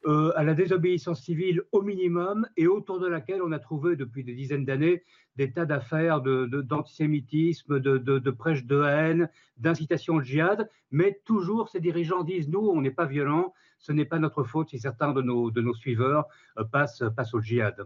euh, 0.06 0.32
à 0.36 0.44
la 0.44 0.54
désobéissance 0.54 1.22
civile 1.22 1.62
au 1.72 1.80
minimum 1.80 2.46
et 2.56 2.66
autour 2.66 3.00
de 3.00 3.06
laquelle 3.06 3.42
on 3.42 3.52
a 3.52 3.58
trouvé 3.58 3.96
depuis 3.96 4.22
des 4.22 4.34
dizaines 4.34 4.64
d'années 4.64 5.02
des 5.36 5.50
tas 5.50 5.64
d'affaires 5.64 6.20
d'antisémitisme, 6.20 7.80
de, 7.80 7.98
de, 7.98 8.18
de, 8.18 8.30
prêche 8.30 8.64
de 8.64 8.82
haine, 8.82 9.28
d'incitation 9.56 10.16
au 10.16 10.22
djihad, 10.22 10.68
mais 10.90 11.20
toujours 11.24 11.70
ces 11.70 11.80
dirigeants 11.80 12.22
disent 12.22 12.48
nous, 12.48 12.60
on 12.60 12.80
n'est 12.82 12.90
pas 12.90 13.06
violents, 13.06 13.52
ce 13.78 13.92
n'est 13.92 14.04
pas 14.04 14.18
notre 14.18 14.44
faute 14.44 14.70
si 14.70 14.78
certains 14.78 15.12
de 15.12 15.22
nos, 15.22 15.50
de 15.50 15.60
nos 15.60 15.74
suiveurs 15.74 16.26
euh, 16.58 16.64
passent, 16.64 17.02
passent 17.16 17.34
au 17.34 17.40
djihad. 17.40 17.84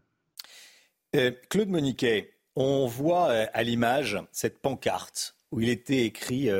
Euh, 1.17 1.31
Claude 1.49 1.69
Moniquet, 1.69 2.35
on 2.57 2.87
voit 2.87 3.29
à 3.31 3.63
l'image 3.63 4.19
cette 4.33 4.59
pancarte 4.59 5.37
où 5.53 5.61
il 5.61 5.69
était 5.69 6.05
écrit 6.05 6.51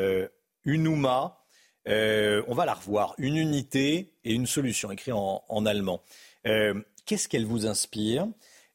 Unuma, 0.65 1.38
euh, 1.89 2.43
on 2.47 2.55
va 2.55 2.67
la 2.67 2.75
revoir. 2.75 3.15
Une 3.19 3.37
unité 3.37 4.13
et 4.25 4.35
une 4.35 4.47
solution, 4.47 4.91
écrit 4.91 5.13
en, 5.13 5.67
allemand. 5.67 6.03
Euh, 6.47 6.75
qu'est-ce 7.07 7.29
qu'elle 7.29 7.47
vous 7.47 7.67
inspire? 7.67 8.29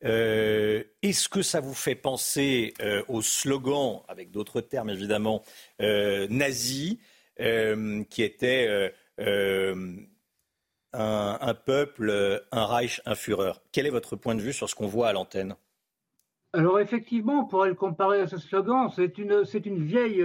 Euh, 0.03 0.83
Est-ce 1.01 1.29
que 1.29 1.41
ça 1.41 1.61
vous 1.61 1.73
fait 1.73 1.95
penser 1.95 2.73
au 3.07 3.21
slogan, 3.21 4.01
avec 4.07 4.31
d'autres 4.31 4.61
termes 4.61 4.89
évidemment, 4.89 5.43
nazi, 5.79 6.99
qui 7.37 8.23
était 8.23 8.91
un, 10.93 11.53
peuple, 11.65 12.43
un 12.51 12.65
Reich, 12.65 13.01
un 13.05 13.15
Führer? 13.15 13.53
Quel 13.71 13.85
est 13.85 13.91
votre 13.91 14.15
point 14.15 14.35
de 14.35 14.41
vue 14.41 14.53
sur 14.53 14.69
ce 14.69 14.75
qu'on 14.75 14.87
voit 14.87 15.09
à 15.09 15.13
l'antenne? 15.13 15.55
Alors 16.55 16.79
effectivement, 16.79 17.39
on 17.39 17.45
pourrait 17.45 17.69
le 17.69 17.75
comparer 17.75 18.21
à 18.21 18.27
ce 18.27 18.37
slogan. 18.37 18.89
C'est 18.95 19.17
une, 19.17 19.43
c'est 19.43 19.65
une 19.65 19.83
vieille, 19.83 20.23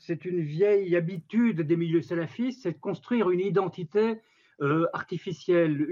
c'est 0.00 0.24
une 0.24 0.40
vieille 0.40 0.96
habitude 0.96 1.60
des 1.60 1.76
milieux 1.76 2.00
salafistes, 2.00 2.62
c'est 2.62 2.72
de 2.72 2.78
construire 2.78 3.30
une 3.30 3.40
identité 3.40 4.18
euh, 4.62 4.86
artificielle. 4.94 5.86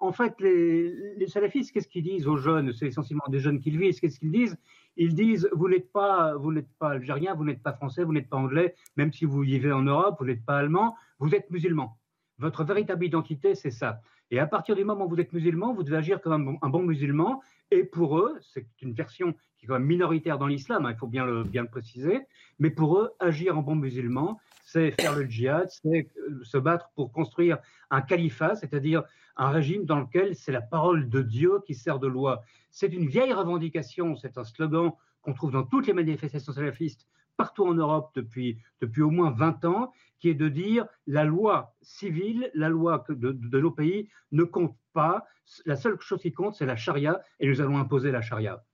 en, 0.00 0.12
fait, 0.12 0.34
les, 0.40 1.26
salafistes, 1.26 1.72
qu'est-ce 1.72 1.88
qu'ils 1.88 2.04
disent 2.04 2.28
aux 2.28 2.36
jeunes? 2.36 2.72
C'est 2.74 2.86
essentiellement 2.86 3.24
des 3.28 3.38
jeunes 3.38 3.60
qu'ils 3.60 3.78
visent. 3.78 3.98
Qu'est-ce 3.98 4.20
qu'ils 4.20 4.30
disent? 4.30 4.58
Ils 4.98 5.14
disent 5.14 5.48
vous 5.52 5.68
n'êtes 5.68 5.90
pas, 5.90 6.34
vous 6.36 6.52
n'êtes 6.52 6.68
pas 6.78 6.90
algérien, 6.90 7.34
vous 7.34 7.44
n'êtes 7.44 7.62
pas 7.62 7.72
français, 7.72 8.04
vous 8.04 8.12
n'êtes 8.12 8.28
pas 8.28 8.36
anglais, 8.36 8.74
même 8.96 9.12
si 9.12 9.24
vous 9.24 9.40
vivez 9.40 9.72
en 9.72 9.82
Europe, 9.82 10.16
vous 10.20 10.26
n'êtes 10.26 10.44
pas 10.44 10.58
allemand, 10.58 10.94
vous 11.18 11.34
êtes 11.34 11.50
musulman. 11.50 11.98
Votre 12.38 12.62
véritable 12.64 13.06
identité, 13.06 13.54
c'est 13.54 13.70
ça. 13.70 14.02
Et 14.30 14.38
à 14.38 14.46
partir 14.46 14.76
du 14.76 14.84
moment 14.84 15.06
où 15.06 15.08
vous 15.08 15.20
êtes 15.20 15.32
musulman, 15.32 15.72
vous 15.72 15.82
devez 15.82 15.96
agir 15.96 16.20
comme 16.20 16.58
un 16.60 16.68
bon, 16.68 16.82
musulman, 16.82 17.40
Et 17.70 17.84
pour 17.84 18.18
eux, 18.18 18.38
c'est 18.42 18.66
une 18.80 18.92
version 18.92 19.34
qui 19.58 19.64
est 19.64 19.68
quand 19.68 19.74
même 19.74 19.86
minoritaire 19.86 20.38
dans 20.38 20.46
l'islam, 20.46 20.86
hein, 20.86 20.92
il 20.92 20.98
faut 20.98 21.08
bien 21.08 21.24
le, 21.26 21.42
bien 21.42 21.62
le 21.62 21.68
préciser, 21.68 22.20
mais 22.58 22.70
pour 22.70 22.98
eux, 22.98 23.12
agir 23.18 23.58
en 23.58 23.62
bon 23.62 23.74
musulman, 23.74 24.38
c'est 24.64 24.92
faire 25.00 25.16
le 25.16 25.24
djihad, 25.24 25.68
c'est 25.70 26.10
euh, 26.16 26.44
se 26.44 26.58
battre 26.58 26.90
pour 26.94 27.12
construire 27.12 27.58
un 27.90 28.02
califat, 28.02 28.56
c'est-à-dire 28.56 29.02
un 29.36 29.50
régime 29.50 29.84
dans 29.84 30.00
lequel 30.00 30.34
c'est 30.34 30.52
la 30.52 30.60
parole 30.60 31.08
de 31.08 31.22
Dieu 31.22 31.60
qui 31.66 31.74
sert 31.74 31.98
de 31.98 32.06
loi. 32.06 32.42
C'est 32.70 32.92
une 32.92 33.08
vieille 33.08 33.32
revendication, 33.32 34.16
c'est 34.16 34.38
un 34.38 34.44
slogan 34.44 34.92
qu'on 35.22 35.34
trouve 35.34 35.50
dans 35.50 35.64
toutes 35.64 35.86
les 35.86 35.92
manifestations 35.92 36.52
salafistes 36.52 37.06
partout 37.36 37.66
en 37.66 37.74
Europe 37.74 38.10
depuis, 38.14 38.58
depuis 38.80 39.02
au 39.02 39.10
moins 39.10 39.30
20 39.30 39.64
ans, 39.64 39.92
qui 40.20 40.28
est 40.28 40.34
de 40.34 40.48
dire 40.48 40.86
la 41.06 41.24
loi 41.24 41.74
civile, 41.82 42.50
la 42.54 42.68
loi 42.68 43.04
de, 43.08 43.58
nos 43.58 43.70
pays 43.70 44.08
ne 44.32 44.44
compte 44.44 44.76
pas. 44.92 45.24
La 45.64 45.76
seule 45.76 46.00
chose 46.00 46.20
qui 46.20 46.32
compte, 46.32 46.54
c'est 46.54 46.66
la 46.66 46.76
charia, 46.76 47.20
et 47.38 47.48
nous 47.48 47.60
allons 47.60 47.78
imposer 47.78 48.10
la 48.10 48.22
charia. 48.22 48.64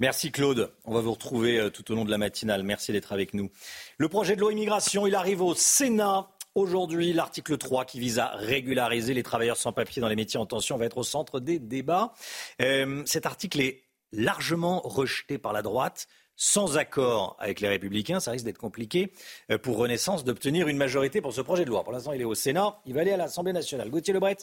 Merci 0.00 0.32
Claude. 0.32 0.72
On 0.84 0.94
va 0.94 1.00
vous 1.00 1.12
retrouver 1.12 1.60
euh, 1.60 1.70
tout 1.70 1.92
au 1.92 1.94
long 1.94 2.04
de 2.04 2.10
la 2.10 2.18
matinale. 2.18 2.64
Merci 2.64 2.92
d'être 2.92 3.12
avec 3.12 3.32
nous. 3.32 3.50
Le 3.98 4.08
projet 4.08 4.34
de 4.34 4.40
loi 4.40 4.52
immigration, 4.52 5.06
il 5.06 5.14
arrive 5.14 5.40
au 5.40 5.54
Sénat. 5.54 6.28
Aujourd'hui, 6.56 7.12
l'article 7.12 7.58
3 7.58 7.84
qui 7.84 8.00
vise 8.00 8.18
à 8.18 8.28
régulariser 8.28 9.14
les 9.14 9.22
travailleurs 9.22 9.56
sans 9.56 9.72
papier 9.72 10.00
dans 10.00 10.08
les 10.08 10.16
métiers 10.16 10.38
en 10.38 10.46
tension 10.46 10.76
va 10.76 10.84
être 10.84 10.98
au 10.98 11.04
centre 11.04 11.38
des 11.38 11.58
débats. 11.58 12.12
Euh, 12.60 13.02
cet 13.06 13.26
article 13.26 13.60
est 13.60 13.84
largement 14.12 14.80
rejeté 14.80 15.38
par 15.38 15.52
la 15.52 15.62
droite 15.62 16.06
sans 16.36 16.76
accord 16.78 17.36
avec 17.38 17.60
les 17.60 17.68
Républicains, 17.68 18.20
ça 18.20 18.30
risque 18.30 18.44
d'être 18.44 18.58
compliqué 18.58 19.12
euh, 19.50 19.58
pour 19.58 19.76
Renaissance 19.76 20.24
d'obtenir 20.24 20.68
une 20.68 20.76
majorité 20.76 21.20
pour 21.20 21.32
ce 21.32 21.40
projet 21.40 21.64
de 21.64 21.70
loi. 21.70 21.84
Pour 21.84 21.92
l'instant, 21.92 22.12
il 22.12 22.20
est 22.20 22.24
au 22.24 22.34
Sénat, 22.34 22.78
il 22.86 22.94
va 22.94 23.02
aller 23.02 23.12
à 23.12 23.16
l'Assemblée 23.16 23.52
nationale. 23.52 23.90
Gauthier 23.90 24.12
Lebret, 24.12 24.38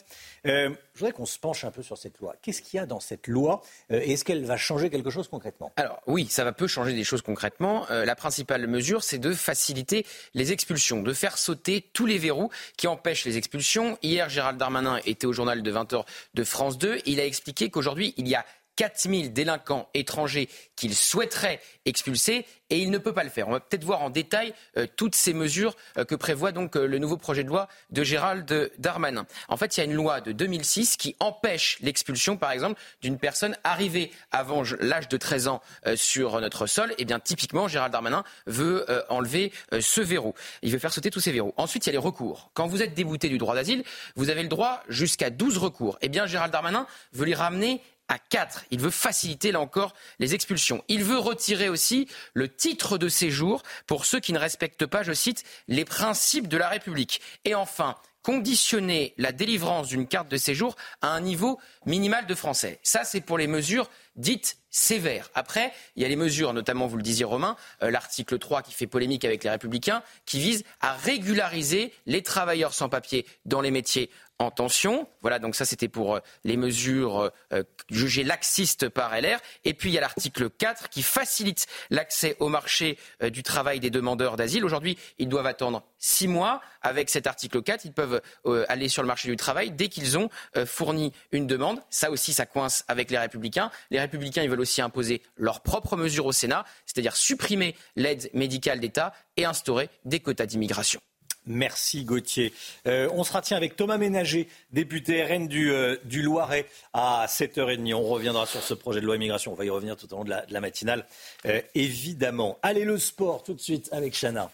euh, 0.46 0.70
je 0.94 0.98
voudrais 0.98 1.12
qu'on 1.12 1.26
se 1.26 1.38
penche 1.38 1.64
un 1.64 1.70
peu 1.70 1.82
sur 1.82 1.98
cette 1.98 2.18
loi. 2.18 2.34
Qu'est-ce 2.42 2.62
qu'il 2.62 2.78
y 2.78 2.80
a 2.80 2.86
dans 2.86 3.00
cette 3.00 3.26
loi 3.26 3.62
euh, 3.90 4.00
Est-ce 4.00 4.24
qu'elle 4.24 4.44
va 4.44 4.56
changer 4.56 4.90
quelque 4.90 5.10
chose 5.10 5.28
concrètement? 5.28 5.72
Alors 5.76 6.00
oui, 6.06 6.26
ça 6.30 6.44
va 6.44 6.52
peu 6.52 6.66
changer 6.66 6.94
des 6.94 7.04
choses 7.04 7.22
concrètement. 7.22 7.86
la 7.90 8.14
principale 8.14 8.66
mesure, 8.66 9.02
c'est 9.02 9.18
de 9.18 9.32
faciliter 9.32 10.06
les 10.34 10.52
expulsions, 10.52 11.02
de 11.02 11.12
faire 11.12 11.38
sauter 11.38 11.88
tous 11.92 12.06
les 12.06 12.18
verrous 12.18 12.50
qui 12.76 12.86
empêchent 12.86 13.24
les 13.24 13.36
expulsions. 13.36 13.98
Hier, 14.02 14.28
Gérald 14.28 14.58
Darmanin 14.58 15.00
était 15.04 15.26
au 15.26 15.32
journal 15.32 15.62
de 15.62 15.72
20h 15.72 16.04
de 16.34 16.44
France 16.44 16.78
2. 16.78 17.00
Il 17.06 17.20
a 17.20 17.26
expliqué 17.26 17.70
qu'aujourd'hui, 17.70 18.14
il 18.16 18.28
y 18.28 18.34
a 18.34 18.44
4000 18.76 19.32
délinquants 19.32 19.88
étrangers 19.94 20.48
qu'il 20.76 20.94
souhaiterait 20.94 21.60
expulser 21.84 22.46
et 22.72 22.78
il 22.78 22.90
ne 22.90 22.96
peut 22.96 23.12
pas 23.12 23.22
le 23.22 23.28
faire. 23.28 23.48
On 23.48 23.52
va 23.52 23.60
peut-être 23.60 23.84
voir 23.84 24.00
en 24.00 24.08
détail 24.08 24.54
euh, 24.78 24.86
toutes 24.96 25.14
ces 25.14 25.34
mesures 25.34 25.76
euh, 25.98 26.06
que 26.06 26.14
prévoit 26.14 26.52
donc 26.52 26.74
euh, 26.74 26.86
le 26.86 26.98
nouveau 26.98 27.18
projet 27.18 27.44
de 27.44 27.48
loi 27.48 27.68
de 27.90 28.02
Gérald 28.02 28.72
Darmanin. 28.78 29.26
En 29.48 29.58
fait, 29.58 29.76
il 29.76 29.80
y 29.80 29.82
a 29.82 29.84
une 29.84 29.92
loi 29.92 30.22
de 30.22 30.32
2006 30.32 30.96
qui 30.96 31.14
empêche 31.20 31.76
l'expulsion, 31.82 32.38
par 32.38 32.50
exemple, 32.50 32.80
d'une 33.02 33.18
personne 33.18 33.56
arrivée 33.62 34.10
avant 34.30 34.62
l'âge 34.80 35.08
de 35.08 35.16
13 35.18 35.48
ans 35.48 35.60
sur 35.96 36.40
notre 36.40 36.66
sol. 36.66 36.92
Et 36.92 36.94
eh 37.00 37.04
bien, 37.04 37.20
typiquement, 37.20 37.68
Gérald 37.68 37.92
Darmanin 37.92 38.24
veut 38.46 38.86
enlever 39.08 39.52
ce 39.80 40.00
verrou. 40.00 40.34
Il 40.62 40.72
veut 40.72 40.78
faire 40.78 40.92
sauter 40.92 41.10
tous 41.10 41.20
ces 41.20 41.32
verrous. 41.32 41.52
Ensuite, 41.56 41.86
il 41.86 41.88
y 41.88 41.90
a 41.90 41.92
les 41.92 41.98
recours. 41.98 42.50
Quand 42.54 42.66
vous 42.66 42.82
êtes 42.82 42.94
débouté 42.94 43.28
du 43.28 43.38
droit 43.38 43.54
d'asile, 43.54 43.84
vous 44.16 44.30
avez 44.30 44.42
le 44.42 44.48
droit 44.48 44.82
jusqu'à 44.88 45.30
12 45.30 45.58
recours. 45.58 45.98
Eh 46.00 46.08
bien, 46.08 46.26
Gérald 46.26 46.52
Darmanin 46.52 46.86
veut 47.12 47.26
les 47.26 47.34
ramener 47.34 47.82
à 48.08 48.18
4. 48.18 48.64
Il 48.70 48.80
veut 48.80 48.90
faciliter, 48.90 49.52
là 49.52 49.60
encore, 49.60 49.94
les 50.18 50.34
expulsions. 50.34 50.84
Il 50.88 51.04
veut 51.04 51.18
retirer 51.18 51.68
aussi 51.68 52.08
le 52.34 52.48
titre 52.48 52.98
de 52.98 53.08
séjour 53.08 53.62
pour 53.86 54.04
ceux 54.04 54.20
qui 54.20 54.32
ne 54.32 54.38
respectent 54.38 54.86
pas, 54.86 55.02
je 55.02 55.12
cite, 55.12 55.44
les 55.68 55.84
principes 55.84 56.48
de 56.48 56.56
la 56.56 56.68
République. 56.68 57.20
Et 57.44 57.54
enfin, 57.54 57.96
conditionner 58.22 59.14
la 59.18 59.32
délivrance 59.32 59.88
d'une 59.88 60.06
carte 60.06 60.28
de 60.28 60.36
séjour 60.36 60.76
à 61.00 61.08
un 61.08 61.20
niveau 61.20 61.58
minimal 61.86 62.26
de 62.26 62.34
français. 62.34 62.78
Ça, 62.82 63.04
c'est 63.04 63.20
pour 63.20 63.36
les 63.38 63.46
mesures 63.46 63.90
dites 64.16 64.58
sévères. 64.70 65.30
Après, 65.34 65.72
il 65.96 66.02
y 66.02 66.06
a 66.06 66.08
les 66.08 66.16
mesures, 66.16 66.52
notamment, 66.52 66.86
vous 66.86 66.96
le 66.96 67.02
disiez 67.02 67.24
Romain, 67.24 67.56
euh, 67.82 67.90
l'article 67.90 68.38
3 68.38 68.62
qui 68.62 68.72
fait 68.72 68.86
polémique 68.86 69.24
avec 69.24 69.44
les 69.44 69.50
républicains, 69.50 70.02
qui 70.24 70.38
vise 70.38 70.64
à 70.80 70.94
régulariser 70.94 71.92
les 72.06 72.22
travailleurs 72.22 72.74
sans 72.74 72.88
papier 72.88 73.26
dans 73.44 73.60
les 73.60 73.70
métiers 73.70 74.10
en 74.38 74.50
tension. 74.50 75.08
Voilà, 75.20 75.38
donc 75.38 75.54
ça 75.54 75.64
c'était 75.64 75.88
pour 75.88 76.16
euh, 76.16 76.20
les 76.44 76.56
mesures 76.56 77.30
euh, 77.52 77.62
jugées 77.90 78.24
laxistes 78.24 78.88
par 78.88 79.18
LR. 79.18 79.38
Et 79.64 79.74
puis 79.74 79.90
il 79.90 79.92
y 79.92 79.98
a 79.98 80.00
l'article 80.00 80.50
4 80.50 80.88
qui 80.88 81.02
facilite 81.02 81.66
l'accès 81.90 82.36
au 82.40 82.48
marché 82.48 82.98
du 83.22 83.42
travail 83.42 83.80
des 83.80 83.90
demandeurs 83.90 84.36
d'asile. 84.36 84.64
Aujourd'hui, 84.64 84.98
ils 85.18 85.28
doivent 85.28 85.46
attendre 85.46 85.84
six 85.98 86.28
mois. 86.28 86.60
Avec 86.80 87.10
cet 87.10 87.26
article 87.26 87.62
4, 87.62 87.84
ils 87.84 87.92
peuvent 87.92 88.20
aller 88.68 88.88
sur 88.88 89.02
le 89.02 89.06
marché 89.06 89.28
du 89.28 89.36
travail 89.36 89.70
dès 89.70 89.88
qu'ils 89.88 90.18
ont 90.18 90.28
fourni 90.66 91.12
une 91.30 91.46
demande. 91.46 91.80
Ça 91.90 92.10
aussi, 92.10 92.32
ça 92.32 92.46
coince 92.46 92.84
avec 92.88 93.10
les 93.10 93.18
républicains. 93.18 93.70
Les 93.90 94.00
républicains, 94.00 94.42
ils 94.42 94.50
veulent 94.50 94.60
aussi 94.60 94.82
imposer 94.82 95.22
leurs 95.36 95.60
propres 95.60 95.96
mesures 95.96 96.26
au 96.26 96.32
Sénat, 96.32 96.64
c'est-à-dire 96.86 97.16
supprimer 97.16 97.76
l'aide 97.96 98.30
médicale 98.34 98.80
d'État 98.80 99.12
et 99.36 99.44
instaurer 99.44 99.88
des 100.04 100.20
quotas 100.20 100.46
d'immigration. 100.46 101.00
Merci 101.46 102.04
Gauthier. 102.04 102.52
Euh, 102.86 103.08
on 103.12 103.24
se 103.24 103.32
retient 103.32 103.56
avec 103.56 103.74
Thomas 103.76 103.98
Ménager, 103.98 104.48
député 104.72 105.24
RN 105.24 105.48
euh, 105.52 105.96
du, 106.04 106.22
Loiret, 106.22 106.66
à 106.92 107.26
7h30. 107.28 107.94
On 107.94 108.04
reviendra 108.04 108.46
sur 108.46 108.62
ce 108.62 108.74
projet 108.74 109.00
de 109.00 109.06
loi 109.06 109.16
immigration. 109.16 109.52
On 109.52 109.56
va 109.56 109.64
y 109.64 109.70
revenir 109.70 109.96
tout 109.96 110.12
au 110.12 110.18
long 110.18 110.24
de 110.24 110.30
la, 110.48 110.60
matinale, 110.60 111.04
euh, 111.46 111.60
évidemment. 111.74 112.58
Allez, 112.62 112.84
le 112.84 112.98
sport 112.98 113.42
tout 113.42 113.54
de 113.54 113.60
suite 113.60 113.88
avec 113.92 114.14
Chana. 114.14 114.50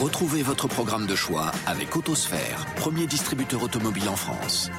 Retrouvez 0.00 0.42
votre 0.42 0.68
programme 0.68 1.06
de 1.06 1.16
choix 1.16 1.50
avec 1.66 1.96
Autosphère, 1.96 2.66
premier 2.76 3.06
distributeur 3.06 3.62
automobile 3.62 4.08
en 4.08 4.16
France. 4.16 4.70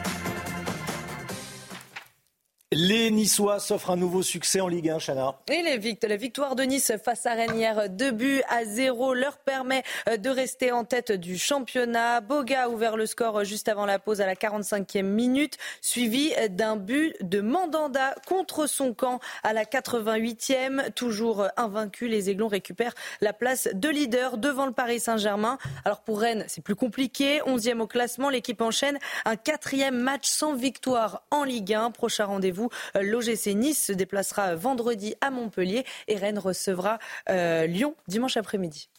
Les 2.79 3.09
Niçois 3.09 3.59
s'offrent 3.59 3.89
un 3.89 3.95
nouveau 3.95 4.21
succès 4.21 4.61
en 4.61 4.67
Ligue 4.67 4.91
1, 4.91 4.99
Chana. 4.99 5.33
Et 5.49 5.63
la 5.63 6.15
victoire 6.15 6.55
de 6.55 6.61
Nice 6.61 6.91
face 7.03 7.25
à 7.25 7.33
Rennes 7.33 7.55
hier, 7.55 7.89
2 7.89 8.11
buts 8.11 8.43
à 8.47 8.65
0, 8.65 9.15
leur 9.15 9.39
permet 9.39 9.81
euh, 10.07 10.17
de 10.17 10.29
rester 10.29 10.71
en 10.71 10.83
tête 10.83 11.11
du 11.11 11.39
championnat. 11.39 12.21
Boga 12.21 12.65
a 12.65 12.69
ouvert 12.69 12.95
le 12.95 13.07
score 13.07 13.43
juste 13.45 13.67
avant 13.67 13.87
la 13.87 13.97
pause 13.97 14.21
à 14.21 14.27
la 14.27 14.35
45e 14.35 15.01
minute, 15.01 15.57
suivi 15.81 16.33
d'un 16.51 16.75
but 16.75 17.15
de 17.21 17.41
Mandanda 17.41 18.13
contre 18.27 18.67
son 18.67 18.93
camp 18.93 19.21
à 19.41 19.53
la 19.53 19.63
88e. 19.63 20.91
Toujours 20.93 21.47
invaincu, 21.57 22.07
les 22.07 22.29
Aiglons 22.29 22.47
récupèrent 22.47 22.93
la 23.21 23.33
place 23.33 23.69
de 23.73 23.89
leader 23.89 24.37
devant 24.37 24.67
le 24.67 24.71
Paris 24.71 24.99
Saint-Germain. 24.99 25.57
Alors 25.83 26.01
pour 26.01 26.19
Rennes, 26.19 26.45
c'est 26.47 26.63
plus 26.63 26.75
compliqué. 26.75 27.41
11e 27.47 27.79
au 27.79 27.87
classement, 27.87 28.29
l'équipe 28.29 28.61
enchaîne 28.61 28.99
un 29.25 29.35
quatrième 29.35 29.97
match 29.97 30.27
sans 30.27 30.53
victoire 30.53 31.23
en 31.31 31.43
Ligue 31.43 31.73
1. 31.73 31.89
Prochain 31.89 32.25
rendez-vous 32.25 32.66
euh, 32.95 33.01
L'OGC 33.01 33.55
Nice 33.55 33.85
se 33.85 33.93
déplacera 33.93 34.55
vendredi 34.55 35.15
à 35.21 35.29
Montpellier 35.29 35.85
et 36.07 36.15
Rennes 36.15 36.39
recevra 36.39 36.99
euh, 37.29 37.65
Lyon 37.65 37.95
dimanche 38.07 38.37
après-midi. 38.37 38.89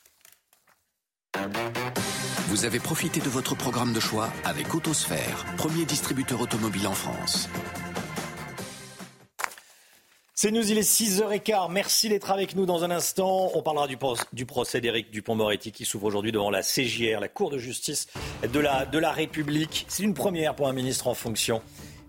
Vous 2.48 2.64
avez 2.64 2.80
profité 2.80 3.20
de 3.20 3.28
votre 3.28 3.54
programme 3.54 3.92
de 3.92 4.00
choix 4.00 4.30
avec 4.44 4.75
Autosphère, 4.75 5.44
premier 5.56 5.84
distributeur 5.84 6.40
automobile 6.40 6.87
en 6.87 6.94
France. 6.94 7.48
C'est 10.40 10.52
nous, 10.52 10.70
il 10.70 10.78
est 10.78 10.88
6h15. 10.88 11.68
Merci 11.72 12.08
d'être 12.08 12.30
avec 12.30 12.54
nous 12.54 12.64
dans 12.64 12.84
un 12.84 12.92
instant. 12.92 13.50
On 13.54 13.60
parlera 13.60 13.88
du, 13.88 13.98
du 14.32 14.46
procès 14.46 14.80
d'Éric 14.80 15.10
Dupont-Moretti 15.10 15.72
qui 15.72 15.84
s'ouvre 15.84 16.04
aujourd'hui 16.04 16.30
devant 16.30 16.48
la 16.48 16.62
CJR, 16.62 17.18
la 17.18 17.26
Cour 17.26 17.50
de 17.50 17.58
justice 17.58 18.06
de 18.44 18.60
la, 18.60 18.87
de 18.87 18.98
la 19.00 19.10
République. 19.10 19.84
C'est 19.88 20.04
une 20.04 20.14
première 20.14 20.54
pour 20.54 20.68
un 20.68 20.72
ministre 20.72 21.08
en 21.08 21.14
fonction. 21.14 21.60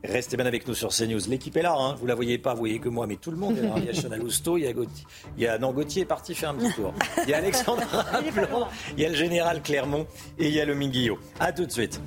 Restez 0.03 0.37
bien 0.37 0.45
avec 0.45 0.65
nous 0.65 0.73
sur 0.73 0.89
CNews. 0.89 1.19
L'équipe 1.27 1.55
est 1.57 1.61
là, 1.61 1.75
hein. 1.77 1.95
vous 1.95 2.05
la 2.05 2.15
voyez 2.15 2.37
pas, 2.37 2.53
vous 2.53 2.59
voyez 2.59 2.79
que 2.79 2.87
moi, 2.87 3.05
mais 3.05 3.17
tout 3.17 3.31
le 3.31 3.37
monde 3.37 3.57
est 3.57 3.61
là. 3.61 3.73
Il 3.77 3.85
y 3.85 3.89
a 3.89 3.93
Chanel 3.93 4.19
Lousteau, 4.19 4.57
il 4.57 4.63
y 4.63 4.67
a 4.67 4.73
Gauthier, 4.73 5.05
il 5.37 5.43
y 5.43 5.47
a 5.47 5.57
non, 5.57 5.73
Gauthier 5.73 6.03
est 6.03 6.05
parti 6.05 6.33
faire 6.33 6.51
un 6.51 6.55
petit 6.55 6.73
tour. 6.73 6.93
Il 7.23 7.29
y 7.29 7.33
a 7.33 7.37
Alexandre 7.37 7.83
Blanc, 8.33 8.69
il 8.95 9.03
y 9.03 9.05
a 9.05 9.09
le 9.09 9.15
général 9.15 9.61
Clermont 9.61 10.07
et 10.37 10.47
il 10.47 10.53
y 10.53 10.61
a 10.61 10.65
le 10.65 10.73
Minguillot. 10.73 11.19
A 11.39 11.51
tout 11.51 11.65
de 11.65 11.71
suite. 11.71 11.99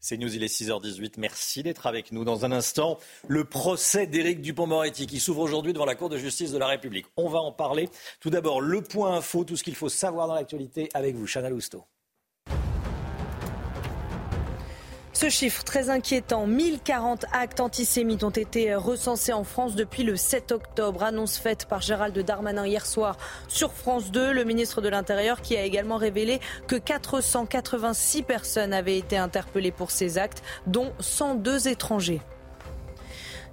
C'est 0.00 0.18
News, 0.18 0.34
il 0.34 0.42
est 0.42 0.52
6h18. 0.52 1.14
Merci 1.18 1.62
d'être 1.62 1.86
avec 1.86 2.10
nous. 2.10 2.24
Dans 2.24 2.44
un 2.44 2.52
instant, 2.52 2.98
le 3.28 3.44
procès 3.44 4.06
d'Éric 4.06 4.42
Dupont-Moretti 4.42 5.06
qui 5.06 5.20
s'ouvre 5.20 5.40
aujourd'hui 5.40 5.72
devant 5.72 5.84
la 5.84 5.94
Cour 5.94 6.08
de 6.08 6.18
justice 6.18 6.50
de 6.50 6.58
la 6.58 6.66
République. 6.66 7.06
On 7.16 7.28
va 7.28 7.38
en 7.38 7.52
parler. 7.52 7.88
Tout 8.18 8.28
d'abord, 8.28 8.60
le 8.60 8.82
point 8.82 9.14
info, 9.14 9.44
tout 9.44 9.56
ce 9.56 9.62
qu'il 9.62 9.76
faut 9.76 9.88
savoir 9.88 10.26
dans 10.26 10.34
l'actualité 10.34 10.88
avec 10.94 11.14
vous, 11.14 11.26
Chana 11.26 11.48
Lousteau. 11.48 11.84
Ce 15.20 15.28
chiffre 15.28 15.64
très 15.64 15.90
inquiétant, 15.90 16.46
1040 16.46 17.26
actes 17.34 17.60
antisémites 17.60 18.24
ont 18.24 18.30
été 18.30 18.74
recensés 18.74 19.34
en 19.34 19.44
France 19.44 19.74
depuis 19.74 20.02
le 20.02 20.16
7 20.16 20.50
octobre. 20.50 21.02
Annonce 21.02 21.36
faite 21.36 21.66
par 21.66 21.82
Gérald 21.82 22.18
Darmanin 22.18 22.66
hier 22.66 22.86
soir 22.86 23.18
sur 23.46 23.74
France 23.74 24.12
2, 24.12 24.32
le 24.32 24.44
ministre 24.44 24.80
de 24.80 24.88
l'Intérieur 24.88 25.42
qui 25.42 25.58
a 25.58 25.62
également 25.62 25.98
révélé 25.98 26.40
que 26.68 26.76
486 26.76 28.22
personnes 28.22 28.72
avaient 28.72 28.96
été 28.96 29.18
interpellées 29.18 29.72
pour 29.72 29.90
ces 29.90 30.16
actes, 30.16 30.42
dont 30.66 30.90
102 31.00 31.68
étrangers. 31.68 32.22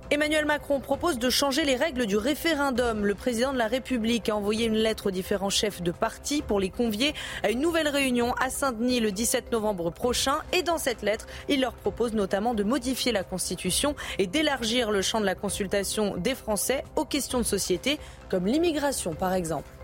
Emmanuel 0.09 0.45
Macron 0.45 0.79
propose 0.79 1.19
de 1.19 1.29
changer 1.29 1.65
les 1.65 1.75
règles 1.75 2.05
du 2.05 2.15
référendum. 2.15 3.05
Le 3.05 3.13
président 3.13 3.51
de 3.51 3.57
la 3.57 3.67
République 3.67 4.29
a 4.29 4.37
envoyé 4.37 4.65
une 4.65 4.75
lettre 4.75 5.07
aux 5.07 5.11
différents 5.11 5.49
chefs 5.49 5.81
de 5.81 5.91
parti 5.91 6.41
pour 6.41 6.61
les 6.61 6.69
convier 6.69 7.13
à 7.43 7.49
une 7.49 7.59
nouvelle 7.59 7.89
réunion 7.89 8.33
à 8.35 8.49
Saint-Denis 8.49 9.01
le 9.01 9.11
17 9.11 9.51
novembre 9.51 9.89
prochain. 9.89 10.37
Et 10.53 10.63
dans 10.63 10.77
cette 10.77 11.01
lettre, 11.01 11.27
il 11.49 11.59
leur 11.59 11.73
propose 11.73 12.13
notamment 12.13 12.53
de 12.53 12.63
modifier 12.63 13.11
la 13.11 13.25
Constitution 13.25 13.97
et 14.17 14.27
d'élargir 14.27 14.91
le 14.91 15.01
champ 15.01 15.19
de 15.19 15.25
la 15.25 15.35
consultation 15.35 16.15
des 16.15 16.35
Français 16.35 16.85
aux 16.95 17.03
questions 17.03 17.39
de 17.39 17.43
société, 17.43 17.99
comme 18.29 18.45
l'immigration 18.45 19.13
par 19.13 19.33
exemple. 19.33 19.76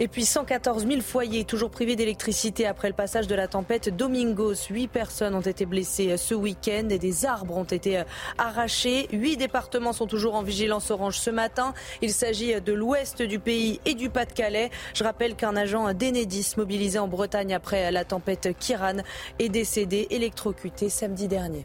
Et 0.00 0.08
puis 0.08 0.24
114 0.24 0.86
000 0.86 1.00
foyers 1.00 1.44
toujours 1.44 1.70
privés 1.70 1.96
d'électricité 1.96 2.66
après 2.66 2.88
le 2.88 2.94
passage 2.94 3.26
de 3.26 3.34
la 3.34 3.46
tempête 3.46 3.94
Domingos. 3.94 4.68
Huit 4.70 4.88
personnes 4.88 5.34
ont 5.34 5.40
été 5.40 5.66
blessées 5.66 6.16
ce 6.16 6.34
week-end 6.34 6.88
et 6.90 6.98
des 6.98 7.26
arbres 7.26 7.56
ont 7.56 7.64
été 7.64 7.98
euh, 7.98 8.04
arrachés. 8.38 9.08
Huit 9.12 9.36
départements 9.36 9.92
sont 9.92 10.06
toujours 10.06 10.34
en 10.34 10.42
vigilance 10.42 10.90
orange 10.90 11.18
ce 11.18 11.30
matin. 11.30 11.74
Il 12.00 12.10
s'agit 12.10 12.60
de 12.60 12.72
l'ouest 12.72 13.22
du 13.22 13.38
pays 13.38 13.80
et 13.84 13.94
du 13.94 14.08
Pas-de-Calais. 14.08 14.70
Je 14.94 15.04
rappelle 15.04 15.36
qu'un 15.36 15.56
agent 15.56 15.92
d'Enedis 15.92 16.54
mobilisé 16.56 16.98
en 16.98 17.08
Bretagne 17.08 17.54
après 17.54 17.90
la 17.90 18.04
tempête 18.04 18.48
Kiran 18.58 18.98
est 19.38 19.48
décédé 19.48 20.06
électrocuté 20.10 20.88
samedi 20.88 21.28
dernier. 21.28 21.64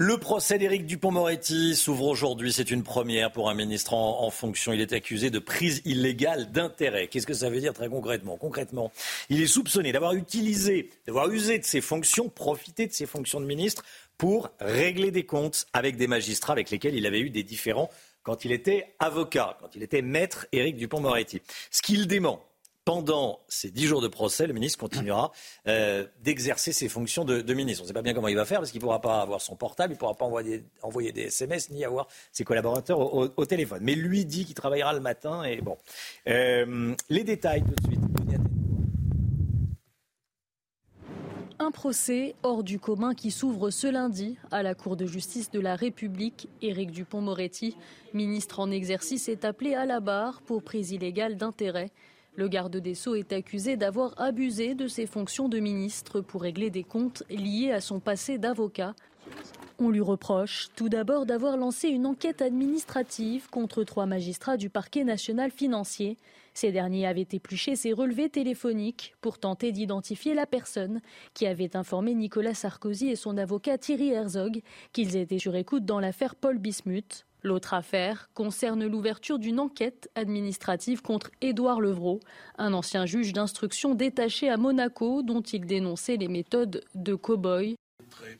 Le 0.00 0.16
procès 0.16 0.58
d'Éric 0.58 0.86
Dupont-Moretti 0.86 1.74
s'ouvre 1.74 2.06
aujourd'hui. 2.06 2.52
C'est 2.52 2.70
une 2.70 2.84
première 2.84 3.32
pour 3.32 3.50
un 3.50 3.54
ministre 3.54 3.94
en, 3.94 4.30
fonction. 4.30 4.72
Il 4.72 4.80
est 4.80 4.92
accusé 4.92 5.30
de 5.30 5.40
prise 5.40 5.82
illégale 5.84 6.52
d'intérêt. 6.52 7.08
Qu'est-ce 7.08 7.26
que 7.26 7.34
ça 7.34 7.50
veut 7.50 7.58
dire 7.58 7.72
très 7.72 7.88
concrètement? 7.88 8.36
Concrètement, 8.36 8.92
il 9.28 9.42
est 9.42 9.48
soupçonné 9.48 9.90
d'avoir 9.90 10.14
utilisé, 10.14 10.90
d'avoir 11.04 11.28
usé 11.28 11.58
de 11.58 11.64
ses 11.64 11.80
fonctions, 11.80 12.28
profité 12.28 12.86
de 12.86 12.92
ses 12.92 13.06
fonctions 13.06 13.40
de 13.40 13.46
ministre 13.46 13.82
pour 14.18 14.50
régler 14.60 15.10
des 15.10 15.26
comptes 15.26 15.66
avec 15.72 15.96
des 15.96 16.06
magistrats 16.06 16.52
avec 16.52 16.70
lesquels 16.70 16.94
il 16.94 17.04
avait 17.04 17.18
eu 17.18 17.30
des 17.30 17.42
différends 17.42 17.90
quand 18.22 18.44
il 18.44 18.52
était 18.52 18.94
avocat, 19.00 19.58
quand 19.60 19.74
il 19.74 19.82
était 19.82 20.02
maître 20.02 20.46
Éric 20.52 20.76
Dupont-Moretti. 20.76 21.42
Ce 21.72 21.82
qu'il 21.82 22.06
dément, 22.06 22.47
pendant 22.88 23.40
ces 23.48 23.70
dix 23.70 23.84
jours 23.84 24.00
de 24.00 24.08
procès, 24.08 24.46
le 24.46 24.54
ministre 24.54 24.78
continuera 24.78 25.30
euh, 25.66 26.06
d'exercer 26.22 26.72
ses 26.72 26.88
fonctions 26.88 27.26
de, 27.26 27.52
ministre. 27.52 27.82
On 27.82 27.84
ne 27.84 27.88
sait 27.88 27.92
pas 27.92 28.00
bien 28.00 28.14
comment 28.14 28.28
il 28.28 28.34
va 28.34 28.46
faire 28.46 28.60
parce 28.60 28.70
qu'il 28.70 28.78
ne 28.78 28.84
pourra 28.84 29.02
pas 29.02 29.20
avoir 29.20 29.42
son 29.42 29.56
portable, 29.56 29.92
il 29.92 29.96
ne 29.96 29.98
pourra 29.98 30.14
pas 30.14 30.24
envoyer, 30.24 31.12
des 31.12 31.24
SMS 31.24 31.68
ni 31.68 31.84
avoir 31.84 32.08
ses 32.32 32.44
collaborateurs 32.44 32.98
au, 32.98 33.44
téléphone. 33.44 33.80
Mais 33.82 33.94
lui 33.94 34.24
dit 34.24 34.46
qu'il 34.46 34.54
travaillera 34.54 34.94
le 34.94 35.00
matin 35.00 35.44
et 35.44 35.60
bon. 35.60 35.76
Euh, 36.28 36.94
les 37.10 37.24
détails 37.24 37.62
tout 37.62 37.74
de 37.74 37.86
suite. 37.88 38.00
Un 41.58 41.70
procès 41.70 42.36
hors 42.42 42.64
du 42.64 42.78
commun 42.78 43.14
qui 43.14 43.30
s'ouvre 43.30 43.68
ce 43.68 43.86
lundi 43.86 44.38
à 44.50 44.62
la 44.62 44.74
Cour 44.74 44.96
de 44.96 45.04
justice 45.04 45.50
de 45.50 45.60
la 45.60 45.76
République. 45.76 46.48
Éric 46.62 46.92
Dupont-Moretti, 46.92 47.76
ministre 48.14 48.60
en 48.60 48.70
exercice, 48.70 49.28
est 49.28 49.44
appelé 49.44 49.74
à 49.74 49.84
la 49.84 50.00
barre 50.00 50.40
pour 50.40 50.62
prise 50.62 50.92
illégale 50.92 51.36
d'intérêt. 51.36 51.90
Le 52.38 52.46
garde 52.46 52.76
des 52.76 52.94
Sceaux 52.94 53.16
est 53.16 53.32
accusé 53.32 53.76
d'avoir 53.76 54.14
abusé 54.16 54.76
de 54.76 54.86
ses 54.86 55.06
fonctions 55.06 55.48
de 55.48 55.58
ministre 55.58 56.20
pour 56.20 56.42
régler 56.42 56.70
des 56.70 56.84
comptes 56.84 57.24
liés 57.28 57.72
à 57.72 57.80
son 57.80 57.98
passé 57.98 58.38
d'avocat. 58.38 58.94
On 59.80 59.90
lui 59.90 60.00
reproche 60.00 60.68
tout 60.76 60.88
d'abord 60.88 61.26
d'avoir 61.26 61.56
lancé 61.56 61.88
une 61.88 62.06
enquête 62.06 62.40
administrative 62.40 63.50
contre 63.50 63.82
trois 63.82 64.06
magistrats 64.06 64.56
du 64.56 64.70
parquet 64.70 65.02
national 65.02 65.50
financier. 65.50 66.16
Ces 66.54 66.70
derniers 66.70 67.08
avaient 67.08 67.26
épluché 67.32 67.74
ses 67.74 67.92
relevés 67.92 68.28
téléphoniques 68.28 69.16
pour 69.20 69.40
tenter 69.40 69.72
d'identifier 69.72 70.32
la 70.32 70.46
personne 70.46 71.00
qui 71.34 71.44
avait 71.44 71.74
informé 71.74 72.14
Nicolas 72.14 72.54
Sarkozy 72.54 73.08
et 73.08 73.16
son 73.16 73.36
avocat 73.36 73.78
Thierry 73.78 74.10
Herzog 74.10 74.62
qu'ils 74.92 75.16
étaient 75.16 75.40
sur 75.40 75.56
écoute 75.56 75.84
dans 75.84 75.98
l'affaire 75.98 76.36
Paul 76.36 76.58
Bismuth. 76.58 77.26
L'autre 77.42 77.74
affaire 77.74 78.28
concerne 78.34 78.84
l'ouverture 78.84 79.38
d'une 79.38 79.60
enquête 79.60 80.10
administrative 80.16 81.02
contre 81.02 81.30
Édouard 81.40 81.80
Levrault, 81.80 82.20
un 82.58 82.72
ancien 82.72 83.06
juge 83.06 83.32
d'instruction 83.32 83.94
détaché 83.94 84.48
à 84.48 84.56
Monaco 84.56 85.22
dont 85.22 85.40
il 85.40 85.64
dénonçait 85.64 86.16
les 86.16 86.28
méthodes 86.28 86.82
de 86.94 87.14
cow-boy. 87.14 87.76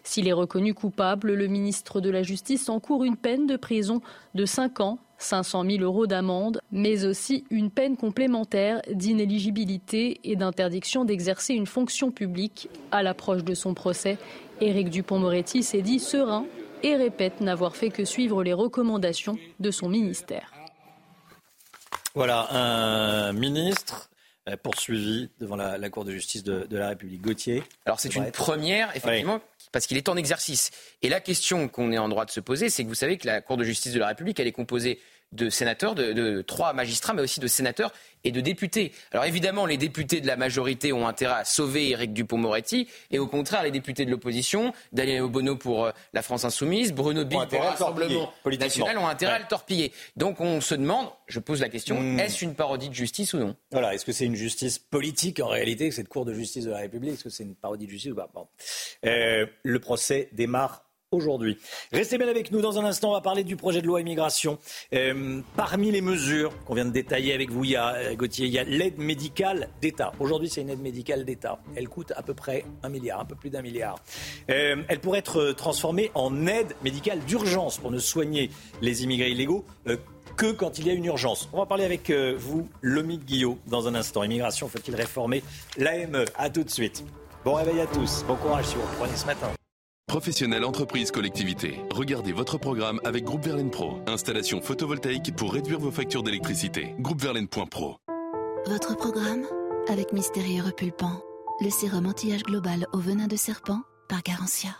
S'il 0.02 0.26
est 0.26 0.32
reconnu 0.32 0.74
coupable, 0.74 1.34
le 1.34 1.46
ministre 1.46 2.00
de 2.00 2.10
la 2.10 2.22
Justice 2.22 2.68
encourt 2.68 3.04
une 3.04 3.16
peine 3.16 3.46
de 3.46 3.56
prison 3.56 4.00
de 4.34 4.44
5 4.44 4.80
ans, 4.80 4.98
500 5.18 5.64
000 5.64 5.82
euros 5.82 6.06
d'amende, 6.06 6.60
mais 6.72 7.04
aussi 7.04 7.44
une 7.50 7.70
peine 7.70 7.96
complémentaire 7.96 8.82
d'inéligibilité 8.92 10.20
et 10.24 10.36
d'interdiction 10.36 11.04
d'exercer 11.04 11.54
une 11.54 11.66
fonction 11.66 12.10
publique. 12.10 12.68
À 12.90 13.02
l'approche 13.02 13.44
de 13.44 13.54
son 13.54 13.74
procès, 13.74 14.18
Éric 14.60 14.90
Dupont-Moretti 14.90 15.62
s'est 15.62 15.82
dit 15.82 16.00
serein 16.00 16.46
et 16.82 16.96
répète 16.96 17.40
n'avoir 17.40 17.76
fait 17.76 17.90
que 17.90 18.04
suivre 18.04 18.42
les 18.42 18.52
recommandations 18.52 19.38
de 19.60 19.70
son 19.70 19.88
ministère. 19.88 20.52
Voilà, 22.14 22.48
un 22.50 23.32
ministre 23.32 24.10
euh, 24.48 24.56
poursuivi 24.56 25.30
devant 25.38 25.56
la, 25.56 25.90
Cour 25.90 26.04
de 26.04 26.12
justice 26.12 26.42
de, 26.42 26.76
la 26.76 26.88
République. 26.88 27.20
Gauthier. 27.20 27.62
Alors 27.84 28.00
c'est 28.00 28.14
une 28.14 28.30
première, 28.30 28.94
effectivement, 28.96 29.40
parce 29.72 29.86
qu'il 29.86 29.96
est 29.96 30.08
en 30.08 30.16
exercice. 30.16 30.70
Et 31.02 31.08
la 31.08 31.20
question 31.20 31.68
qu'on 31.68 31.92
est 31.92 31.98
en 31.98 32.08
droit 32.08 32.24
de 32.24 32.30
se 32.30 32.40
poser, 32.40 32.70
c'est 32.70 32.82
que 32.82 32.88
vous 32.88 32.94
savez 32.94 33.18
que 33.18 33.26
la 33.26 33.40
Cour 33.40 33.56
de 33.56 33.64
justice 33.64 33.92
de 33.92 33.98
la 33.98 34.08
République, 34.08 34.40
elle 34.40 34.46
est 34.46 34.52
composée 34.52 35.00
de 35.32 35.50
sénateurs, 35.50 35.94
de, 35.94 36.42
trois 36.42 36.72
magistrats, 36.72 37.12
mais 37.12 37.22
aussi 37.22 37.40
de 37.40 37.46
sénateurs 37.46 37.92
et 38.24 38.32
de 38.32 38.40
députés. 38.40 38.92
Alors 39.12 39.24
évidemment, 39.24 39.66
les 39.66 39.76
députés 39.76 40.20
de 40.20 40.26
la 40.26 40.36
majorité 40.36 40.92
ont 40.92 41.06
intérêt 41.06 41.40
à 41.40 41.44
sauver 41.44 41.90
Éric 41.90 42.12
Dupont-Moretti, 42.12 42.88
et 43.10 43.18
au 43.18 43.26
contraire, 43.26 43.62
les 43.62 43.70
députés 43.70 44.04
de 44.04 44.10
l'opposition, 44.10 44.72
Daniel 44.92 45.22
Obono 45.22 45.56
pour 45.56 45.86
euh, 45.86 45.92
la 46.12 46.22
France 46.22 46.44
Insoumise, 46.44 46.92
Bruno 46.92 47.24
Bille 47.24 47.38
pour 47.48 47.60
le 47.60 47.66
Rassemblement 47.66 48.32
National, 48.58 48.98
ont 48.98 49.06
intérêt 49.06 49.34
à 49.34 49.38
le 49.38 49.46
torpiller. 49.46 49.92
Donc 50.16 50.40
on 50.40 50.60
se 50.60 50.74
demande, 50.74 51.08
je 51.26 51.38
pose 51.40 51.60
la 51.60 51.68
question, 51.68 52.00
hmm. 52.00 52.18
est-ce 52.18 52.44
une 52.44 52.54
parodie 52.54 52.88
de 52.88 52.94
justice 52.94 53.34
ou 53.34 53.38
non? 53.38 53.56
Voilà, 53.70 53.94
est-ce 53.94 54.04
que 54.04 54.12
c'est 54.12 54.26
une 54.26 54.36
justice 54.36 54.78
politique 54.78 55.40
en 55.40 55.48
réalité, 55.48 55.90
cette 55.90 56.08
Cour 56.08 56.24
de 56.24 56.32
justice 56.32 56.64
de 56.64 56.70
la 56.70 56.78
République 56.78 57.14
Est-ce 57.14 57.24
que 57.24 57.30
c'est 57.30 57.44
une 57.44 57.54
parodie 57.54 57.86
de 57.86 57.90
justice 57.90 58.12
ou 58.12 58.14
pas? 58.14 58.30
Euh, 59.04 59.46
Le 59.62 59.78
procès 59.78 60.30
démarre 60.32 60.87
aujourd'hui. 61.10 61.56
Restez 61.90 62.18
bien 62.18 62.28
avec 62.28 62.52
nous. 62.52 62.60
Dans 62.60 62.78
un 62.78 62.84
instant, 62.84 63.10
on 63.10 63.12
va 63.14 63.22
parler 63.22 63.42
du 63.42 63.56
projet 63.56 63.80
de 63.80 63.86
loi 63.86 64.00
immigration. 64.02 64.58
Euh, 64.92 65.40
parmi 65.56 65.90
les 65.90 66.02
mesures 66.02 66.52
qu'on 66.64 66.74
vient 66.74 66.84
de 66.84 66.90
détailler 66.90 67.32
avec 67.32 67.50
vous, 67.50 67.64
il 67.64 67.70
y 67.70 67.76
a, 67.76 67.94
euh, 67.94 68.14
Gauthier, 68.14 68.46
il 68.46 68.52
y 68.52 68.58
a 68.58 68.64
l'aide 68.64 68.98
médicale 68.98 69.70
d'État. 69.80 70.12
Aujourd'hui, 70.20 70.50
c'est 70.50 70.60
une 70.60 70.68
aide 70.68 70.82
médicale 70.82 71.24
d'État. 71.24 71.60
Elle 71.76 71.88
coûte 71.88 72.12
à 72.14 72.22
peu 72.22 72.34
près 72.34 72.64
un 72.82 72.90
milliard, 72.90 73.20
un 73.20 73.24
peu 73.24 73.34
plus 73.34 73.48
d'un 73.48 73.62
milliard. 73.62 73.98
Euh, 74.50 74.76
elle 74.88 75.00
pourrait 75.00 75.20
être 75.20 75.52
transformée 75.52 76.10
en 76.14 76.46
aide 76.46 76.74
médicale 76.84 77.20
d'urgence 77.20 77.78
pour 77.78 77.90
ne 77.90 77.98
soigner 77.98 78.50
les 78.82 79.04
immigrés 79.04 79.30
illégaux. 79.30 79.64
que 80.36 80.52
quand 80.52 80.78
il 80.78 80.86
y 80.86 80.90
a 80.90 80.92
une 80.92 81.06
urgence. 81.06 81.48
On 81.52 81.58
va 81.58 81.66
parler 81.66 81.84
avec 81.84 82.12
vous, 82.12 82.68
Lomique 82.80 83.24
Guillot, 83.24 83.58
dans 83.66 83.88
un 83.88 83.94
instant. 83.96 84.22
Immigration, 84.22 84.68
faut-il 84.68 84.94
réformer 84.94 85.42
l'AME 85.76 86.26
À 86.36 86.48
tout 86.48 86.62
de 86.62 86.70
suite. 86.70 87.02
Bon 87.44 87.54
réveil 87.54 87.80
à 87.80 87.86
tous. 87.86 88.24
Bon 88.28 88.36
courage 88.36 88.66
si 88.66 88.76
vous 88.76 88.82
reprenez 88.82 89.16
ce 89.16 89.26
matin. 89.26 89.57
Professionnels, 90.08 90.64
entreprises, 90.64 91.10
collectivités. 91.10 91.80
Regardez 91.90 92.32
votre 92.32 92.56
programme 92.56 92.98
avec 93.04 93.24
Groupe 93.24 93.44
Verlaine 93.44 93.70
Pro. 93.70 94.00
Installation 94.06 94.62
photovoltaïque 94.62 95.36
pour 95.36 95.52
réduire 95.52 95.78
vos 95.78 95.90
factures 95.90 96.22
d'électricité. 96.22 96.94
Groupeverlaine.pro. 96.98 97.98
Votre 98.66 98.96
programme 98.96 99.44
avec 99.88 100.14
Mystérieux 100.14 100.62
Repulpant. 100.64 101.22
Le 101.60 101.68
sérum 101.68 102.06
anti-âge 102.06 102.42
global 102.42 102.86
au 102.94 102.98
venin 102.98 103.26
de 103.26 103.36
serpent 103.36 103.82
par 104.08 104.22
Garantia. 104.22 104.70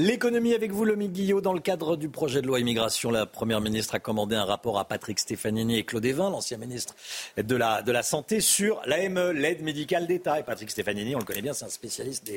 L'économie 0.00 0.54
avec 0.54 0.70
vous, 0.70 0.84
Lomi 0.84 1.08
Guillot. 1.08 1.40
Dans 1.40 1.52
le 1.52 1.58
cadre 1.58 1.96
du 1.96 2.08
projet 2.08 2.40
de 2.40 2.46
loi 2.46 2.60
immigration, 2.60 3.10
la 3.10 3.26
Première 3.26 3.60
ministre 3.60 3.96
a 3.96 3.98
commandé 3.98 4.36
un 4.36 4.44
rapport 4.44 4.78
à 4.78 4.84
Patrick 4.84 5.18
Stefanini 5.18 5.76
et 5.76 5.82
Claude 5.82 6.04
Evin, 6.04 6.30
l'ancien 6.30 6.56
ministre 6.56 6.94
de 7.36 7.56
la, 7.56 8.02
Santé, 8.04 8.40
sur 8.40 8.80
l'AME, 8.86 9.32
l'aide 9.32 9.64
médicale 9.64 10.06
d'État. 10.06 10.38
Et 10.38 10.44
Patrick 10.44 10.70
Stefanini, 10.70 11.16
on 11.16 11.18
le 11.18 11.24
connaît 11.24 11.42
bien, 11.42 11.52
c'est 11.52 11.64
un 11.64 11.68
spécialiste 11.68 12.30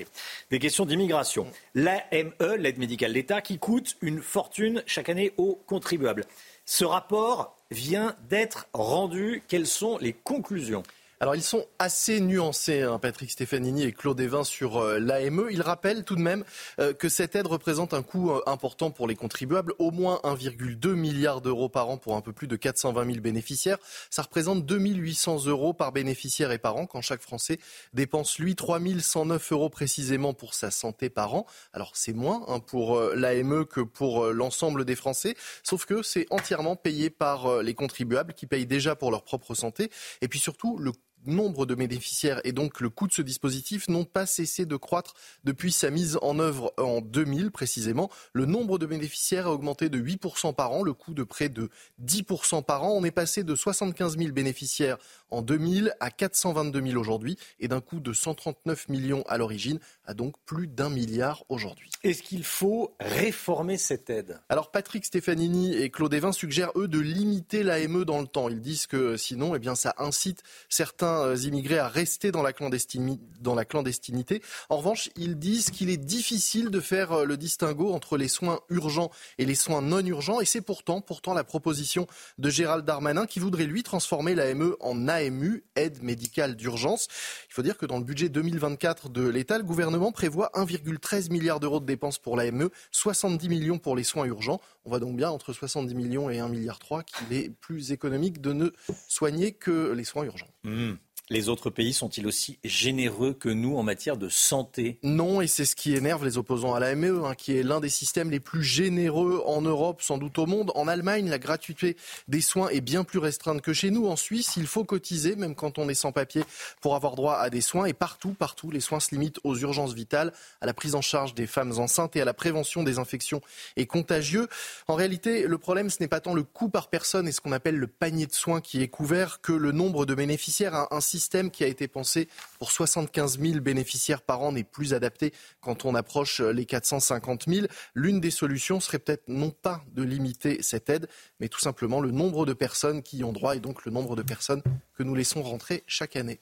des 0.49 0.57
questions 0.57 0.87
d'immigration. 0.87 1.45
L'AME, 1.75 2.33
l'aide 2.57 2.79
médicale 2.79 3.13
d'État, 3.13 3.41
qui 3.41 3.59
coûte 3.59 3.95
une 4.01 4.23
fortune 4.23 4.81
chaque 4.87 5.09
année 5.09 5.31
aux 5.37 5.61
contribuables. 5.67 6.25
Ce 6.65 6.83
rapport 6.83 7.55
vient 7.69 8.15
d'être 8.27 8.69
rendu. 8.73 9.43
Quelles 9.47 9.67
sont 9.67 9.99
les 9.99 10.13
conclusions? 10.13 10.81
Alors 11.21 11.35
ils 11.35 11.43
sont 11.43 11.67
assez 11.77 12.19
nuancés, 12.19 12.81
hein, 12.81 12.97
Patrick 12.97 13.29
Stefanini 13.29 13.83
et 13.83 13.91
Claude 13.91 14.19
Evin, 14.19 14.43
sur 14.43 14.77
euh, 14.77 14.97
l'AME. 14.97 15.49
Ils 15.51 15.61
rappellent 15.61 16.03
tout 16.03 16.15
de 16.15 16.21
même 16.21 16.43
euh, 16.79 16.93
que 16.93 17.09
cette 17.09 17.35
aide 17.35 17.45
représente 17.45 17.93
un 17.93 18.01
coût 18.01 18.31
euh, 18.31 18.41
important 18.47 18.89
pour 18.89 19.07
les 19.07 19.15
contribuables, 19.15 19.75
au 19.77 19.91
moins 19.91 20.19
1,2 20.23 20.93
milliard 20.93 21.41
d'euros 21.41 21.69
par 21.69 21.91
an 21.91 21.97
pour 21.97 22.15
un 22.15 22.21
peu 22.21 22.33
plus 22.33 22.47
de 22.47 22.55
420 22.55 23.05
000 23.05 23.19
bénéficiaires. 23.19 23.77
Ça 24.09 24.23
représente 24.23 24.65
2 24.65 24.79
800 24.79 25.45
euros 25.45 25.73
par 25.73 25.91
bénéficiaire 25.91 26.51
et 26.51 26.57
par 26.57 26.75
an, 26.75 26.87
quand 26.87 27.01
chaque 27.01 27.21
Français 27.21 27.59
dépense, 27.93 28.39
lui, 28.39 28.55
3 28.55 28.79
109 28.99 29.51
euros 29.51 29.69
précisément 29.69 30.33
pour 30.33 30.55
sa 30.55 30.71
santé 30.71 31.11
par 31.11 31.35
an. 31.35 31.45
Alors 31.71 31.91
c'est 31.93 32.13
moins 32.13 32.45
hein, 32.47 32.59
pour 32.59 32.99
l'AME 32.99 33.67
que 33.67 33.81
pour 33.81 34.25
l'ensemble 34.31 34.85
des 34.85 34.95
Français, 34.95 35.35
sauf 35.61 35.85
que 35.85 36.01
c'est 36.01 36.25
entièrement 36.31 36.75
payé 36.75 37.11
par 37.11 37.61
les 37.61 37.75
contribuables 37.75 38.33
qui 38.33 38.47
payent 38.47 38.65
déjà 38.65 38.95
pour 38.95 39.11
leur 39.11 39.23
propre 39.23 39.53
santé. 39.53 39.91
Et 40.21 40.27
puis 40.27 40.39
surtout, 40.39 40.79
le 40.79 40.91
nombre 41.25 41.65
de 41.65 41.75
bénéficiaires 41.75 42.41
et 42.43 42.51
donc 42.51 42.79
le 42.79 42.89
coût 42.89 43.07
de 43.07 43.13
ce 43.13 43.21
dispositif 43.21 43.87
n'ont 43.87 44.05
pas 44.05 44.25
cessé 44.25 44.65
de 44.65 44.75
croître 44.75 45.13
depuis 45.43 45.71
sa 45.71 45.89
mise 45.89 46.17
en 46.21 46.39
œuvre 46.39 46.73
en 46.77 47.01
2000 47.01 47.51
précisément. 47.51 48.09
Le 48.33 48.45
nombre 48.45 48.79
de 48.79 48.85
bénéficiaires 48.85 49.47
a 49.47 49.51
augmenté 49.51 49.89
de 49.89 49.99
8% 49.99 50.53
par 50.53 50.71
an, 50.71 50.83
le 50.83 50.93
coût 50.93 51.13
de 51.13 51.23
près 51.23 51.49
de 51.49 51.69
10% 52.03 52.63
par 52.63 52.83
an. 52.83 52.91
On 52.91 53.03
est 53.03 53.11
passé 53.11 53.43
de 53.43 53.55
75 53.55 54.17
000 54.17 54.31
bénéficiaires 54.31 54.97
en 55.29 55.41
2000 55.41 55.93
à 55.99 56.11
422 56.11 56.81
000 56.81 56.99
aujourd'hui 56.99 57.37
et 57.59 57.67
d'un 57.67 57.81
coût 57.81 57.99
de 57.99 58.13
139 58.13 58.89
millions 58.89 59.23
à 59.27 59.37
l'origine 59.37 59.79
à 60.05 60.13
donc 60.13 60.35
plus 60.45 60.67
d'un 60.67 60.89
milliard 60.89 61.43
aujourd'hui. 61.49 61.89
Est-ce 62.03 62.23
qu'il 62.23 62.43
faut 62.43 62.95
réformer 62.99 63.77
cette 63.77 64.09
aide? 64.09 64.39
Alors 64.49 64.71
Patrick 64.71 65.05
Stefanini 65.05 65.75
et 65.75 65.89
Claude 65.89 66.13
Evin 66.13 66.31
suggèrent 66.31 66.71
eux 66.75 66.87
de 66.87 66.99
limiter 66.99 67.63
l'AME 67.63 68.05
dans 68.05 68.19
le 68.19 68.27
temps. 68.27 68.49
Ils 68.49 68.61
disent 68.61 68.87
que 68.87 69.17
sinon 69.17 69.55
eh 69.55 69.59
bien 69.59 69.75
ça 69.75 69.93
incite 69.97 70.43
certains 70.69 71.10
euh, 71.19 71.35
immigrés 71.35 71.79
à 71.79 71.87
rester 71.87 72.31
dans 72.31 72.41
la, 72.41 72.53
clandestinité. 72.53 74.41
En 74.69 74.77
revanche, 74.77 75.09
ils 75.15 75.37
disent 75.37 75.69
qu'il 75.69 75.89
est 75.89 75.97
difficile 75.97 76.69
de 76.69 76.79
faire 76.79 77.11
euh, 77.11 77.25
le 77.25 77.37
distinguo 77.37 77.93
entre 77.93 78.17
les 78.17 78.27
soins 78.27 78.59
urgents 78.69 79.11
et 79.37 79.45
les 79.45 79.55
soins 79.55 79.81
non 79.81 80.05
urgents 80.05 80.41
et 80.41 80.45
c'est 80.45 80.61
pourtant 80.61 81.01
pourtant 81.01 81.33
la 81.33 81.43
proposition 81.43 82.07
de 82.37 82.49
Gérald 82.49 82.85
Darmanin 82.85 83.25
qui 83.25 83.39
voudrait 83.39 83.65
lui 83.65 83.83
transformer 83.83 84.35
l'AME 84.35 84.75
en 84.79 85.07
AMU, 85.07 85.63
aide 85.75 86.01
médicale 86.01 86.55
d'urgence. 86.55 87.07
Il 87.49 87.53
faut 87.53 87.61
dire 87.61 87.77
que 87.77 87.85
dans 87.85 87.97
le 87.97 88.03
budget 88.03 88.29
2024 88.29 89.09
de 89.09 89.27
l'État, 89.27 89.57
le 89.57 89.63
gouvernement 89.63 90.11
prévoit 90.11 90.51
1,13 90.53 91.31
milliard 91.31 91.59
d'euros 91.59 91.79
de 91.79 91.85
dépenses 91.85 92.19
pour 92.19 92.37
l'AME, 92.37 92.69
70 92.91 93.49
millions 93.49 93.79
pour 93.79 93.95
les 93.95 94.03
soins 94.03 94.25
urgents. 94.25 94.59
On 94.85 94.89
voit 94.89 94.99
donc 94.99 95.15
bien 95.15 95.29
entre 95.29 95.53
70 95.53 95.93
millions 95.93 96.29
et 96.29 96.37
1,3 96.37 96.49
milliard 96.49 96.79
qu'il 97.05 97.37
est 97.37 97.49
plus 97.49 97.91
économique 97.91 98.41
de 98.41 98.53
ne 98.53 98.69
soigner 99.07 99.51
que 99.53 99.91
les 99.91 100.03
soins 100.03 100.23
urgents. 100.23 100.49
Mmh. 100.63 100.93
Les 101.29 101.47
autres 101.47 101.69
pays 101.69 101.93
sont-ils 101.93 102.27
aussi 102.27 102.59
généreux 102.63 103.33
que 103.33 103.47
nous 103.47 103.77
en 103.77 103.83
matière 103.83 104.17
de 104.17 104.27
santé? 104.27 104.99
Non, 105.01 105.39
et 105.39 105.47
c'est 105.47 105.63
ce 105.63 105.77
qui 105.77 105.95
énerve 105.95 106.25
les 106.25 106.37
opposants 106.37 106.73
à 106.73 106.79
l'AME, 106.81 107.23
hein, 107.23 107.35
qui 107.35 107.55
est 107.55 107.63
l'un 107.63 107.79
des 107.79 107.89
systèmes 107.89 108.31
les 108.31 108.41
plus 108.41 108.63
généreux 108.63 109.41
en 109.45 109.61
Europe, 109.61 110.01
sans 110.01 110.17
doute 110.17 110.37
au 110.39 110.45
monde. 110.45 110.71
En 110.75 110.89
Allemagne, 110.89 111.29
la 111.29 111.39
gratuité 111.39 111.95
des 112.27 112.41
soins 112.41 112.67
est 112.67 112.81
bien 112.81 113.05
plus 113.05 113.19
restreinte 113.19 113.61
que 113.61 113.71
chez 113.71 113.91
nous. 113.91 114.07
En 114.07 114.17
Suisse, 114.17 114.57
il 114.57 114.67
faut 114.67 114.83
cotiser, 114.83 115.37
même 115.37 115.55
quand 115.55 115.77
on 115.77 115.87
est 115.87 115.93
sans 115.93 116.11
papier, 116.11 116.43
pour 116.81 116.95
avoir 116.95 117.15
droit 117.15 117.35
à 117.35 117.49
des 117.49 117.61
soins. 117.61 117.85
Et 117.85 117.93
partout, 117.93 118.33
partout, 118.33 118.69
les 118.69 118.81
soins 118.81 118.99
se 118.99 119.11
limitent 119.11 119.39
aux 119.45 119.55
urgences 119.55 119.93
vitales, 119.93 120.33
à 120.59 120.65
la 120.65 120.73
prise 120.73 120.95
en 120.95 121.01
charge 121.01 121.33
des 121.33 121.47
femmes 121.47 121.79
enceintes 121.79 122.17
et 122.17 122.21
à 122.21 122.25
la 122.25 122.33
prévention 122.33 122.83
des 122.83 122.99
infections 122.99 123.41
et 123.77 123.85
contagieux. 123.85 124.49
En 124.87 124.95
réalité, 124.95 125.47
le 125.47 125.57
problème, 125.57 125.89
ce 125.89 125.97
n'est 126.01 126.09
pas 126.09 126.19
tant 126.19 126.33
le 126.33 126.43
coût 126.43 126.67
par 126.67 126.89
personne 126.89 127.25
et 127.25 127.31
ce 127.31 127.39
qu'on 127.39 127.53
appelle 127.53 127.77
le 127.77 127.87
panier 127.87 128.25
de 128.25 128.33
soins 128.33 128.59
qui 128.59 128.81
est 128.81 128.89
couvert 128.89 129.39
que 129.39 129.53
le 129.53 129.71
nombre 129.71 130.05
de 130.05 130.13
bénéficiaires. 130.13 130.75
Un, 130.75 130.87
un 130.91 130.99
système 131.11 131.51
qui 131.51 131.63
a 131.63 131.67
été 131.67 131.87
pensé 131.87 132.27
pour 132.59 132.71
75 132.71 133.39
000 133.39 133.59
bénéficiaires 133.59 134.21
par 134.21 134.41
an 134.41 134.51
n'est 134.51 134.63
plus 134.63 134.93
adapté 134.93 135.33
quand 135.59 135.85
on 135.85 135.95
approche 135.95 136.39
les 136.39 136.65
450 136.65 137.45
000. 137.47 137.67
L'une 137.95 138.19
des 138.19 138.31
solutions 138.31 138.79
serait 138.79 138.99
peut-être 138.99 139.27
non 139.27 139.51
pas 139.51 139.81
de 139.93 140.03
limiter 140.03 140.61
cette 140.61 140.89
aide, 140.89 141.07
mais 141.39 141.49
tout 141.49 141.59
simplement 141.59 141.99
le 141.99 142.11
nombre 142.11 142.45
de 142.45 142.53
personnes 142.53 143.03
qui 143.03 143.17
y 143.17 143.23
ont 143.23 143.33
droit 143.33 143.55
et 143.55 143.59
donc 143.59 143.85
le 143.85 143.91
nombre 143.91 144.15
de 144.15 144.23
personnes 144.23 144.63
que 144.95 145.03
nous 145.03 145.15
laissons 145.15 145.43
rentrer 145.43 145.83
chaque 145.87 146.15
année. 146.15 146.39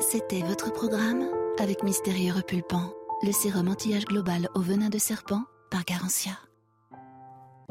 C'était 0.00 0.42
votre 0.42 0.72
programme 0.72 1.28
avec 1.58 1.82
Mystérieux 1.84 2.32
Repulpant, 2.32 2.92
le 3.22 3.32
sérum 3.32 3.68
anti-âge 3.68 4.06
global 4.06 4.48
au 4.54 4.60
venin 4.60 4.88
de 4.88 4.98
serpent 4.98 5.44
par 5.70 5.84
Garantia. 5.84 6.32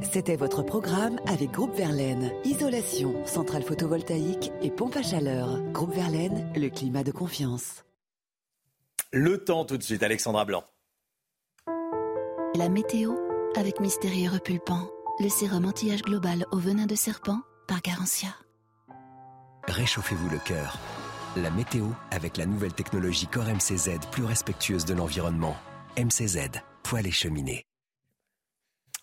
C'était 0.02 0.36
votre 0.36 0.64
programme 0.64 1.20
avec 1.28 1.52
Groupe 1.52 1.76
Verlaine. 1.76 2.32
Isolation, 2.46 3.26
centrale 3.26 3.64
photovoltaïque 3.64 4.52
et 4.62 4.72
pompe 4.72 4.96
à 4.96 5.04
chaleur. 5.04 5.62
Groupe 5.72 5.94
Verlaine, 5.94 6.52
le 6.56 6.70
climat 6.70 7.04
de 7.04 7.12
confiance. 7.12 7.84
Le 9.12 9.44
temps 9.44 9.66
tout 9.66 9.78
de 9.78 9.84
suite, 9.84 10.02
Alexandra 10.02 10.46
Blanc. 10.46 10.64
La 12.56 12.70
météo 12.70 13.14
avec 13.56 13.80
Mystérieux 13.80 14.32
Repulpant, 14.32 14.90
le 15.20 15.30
sérum 15.30 15.66
anti-âge 15.66 16.02
global 16.02 16.46
au 16.52 16.58
venin 16.58 16.88
de 16.88 16.96
serpent 16.96 17.40
par 17.68 17.82
Garantia. 17.82 18.30
Réchauffez-vous 19.68 20.30
le 20.30 20.40
cœur. 20.40 20.78
La 21.36 21.52
météo 21.52 21.86
avec 22.12 22.38
la 22.38 22.46
nouvelle 22.46 22.74
technologie 22.74 23.28
Core 23.28 23.46
MCZ 23.46 24.00
plus 24.12 24.26
respectueuse 24.26 24.86
de 24.86 24.94
l'environnement. 24.94 25.56
MCZ, 25.98 26.50
poêle 26.84 27.08
et 27.08 27.12
cheminée. 27.12 27.66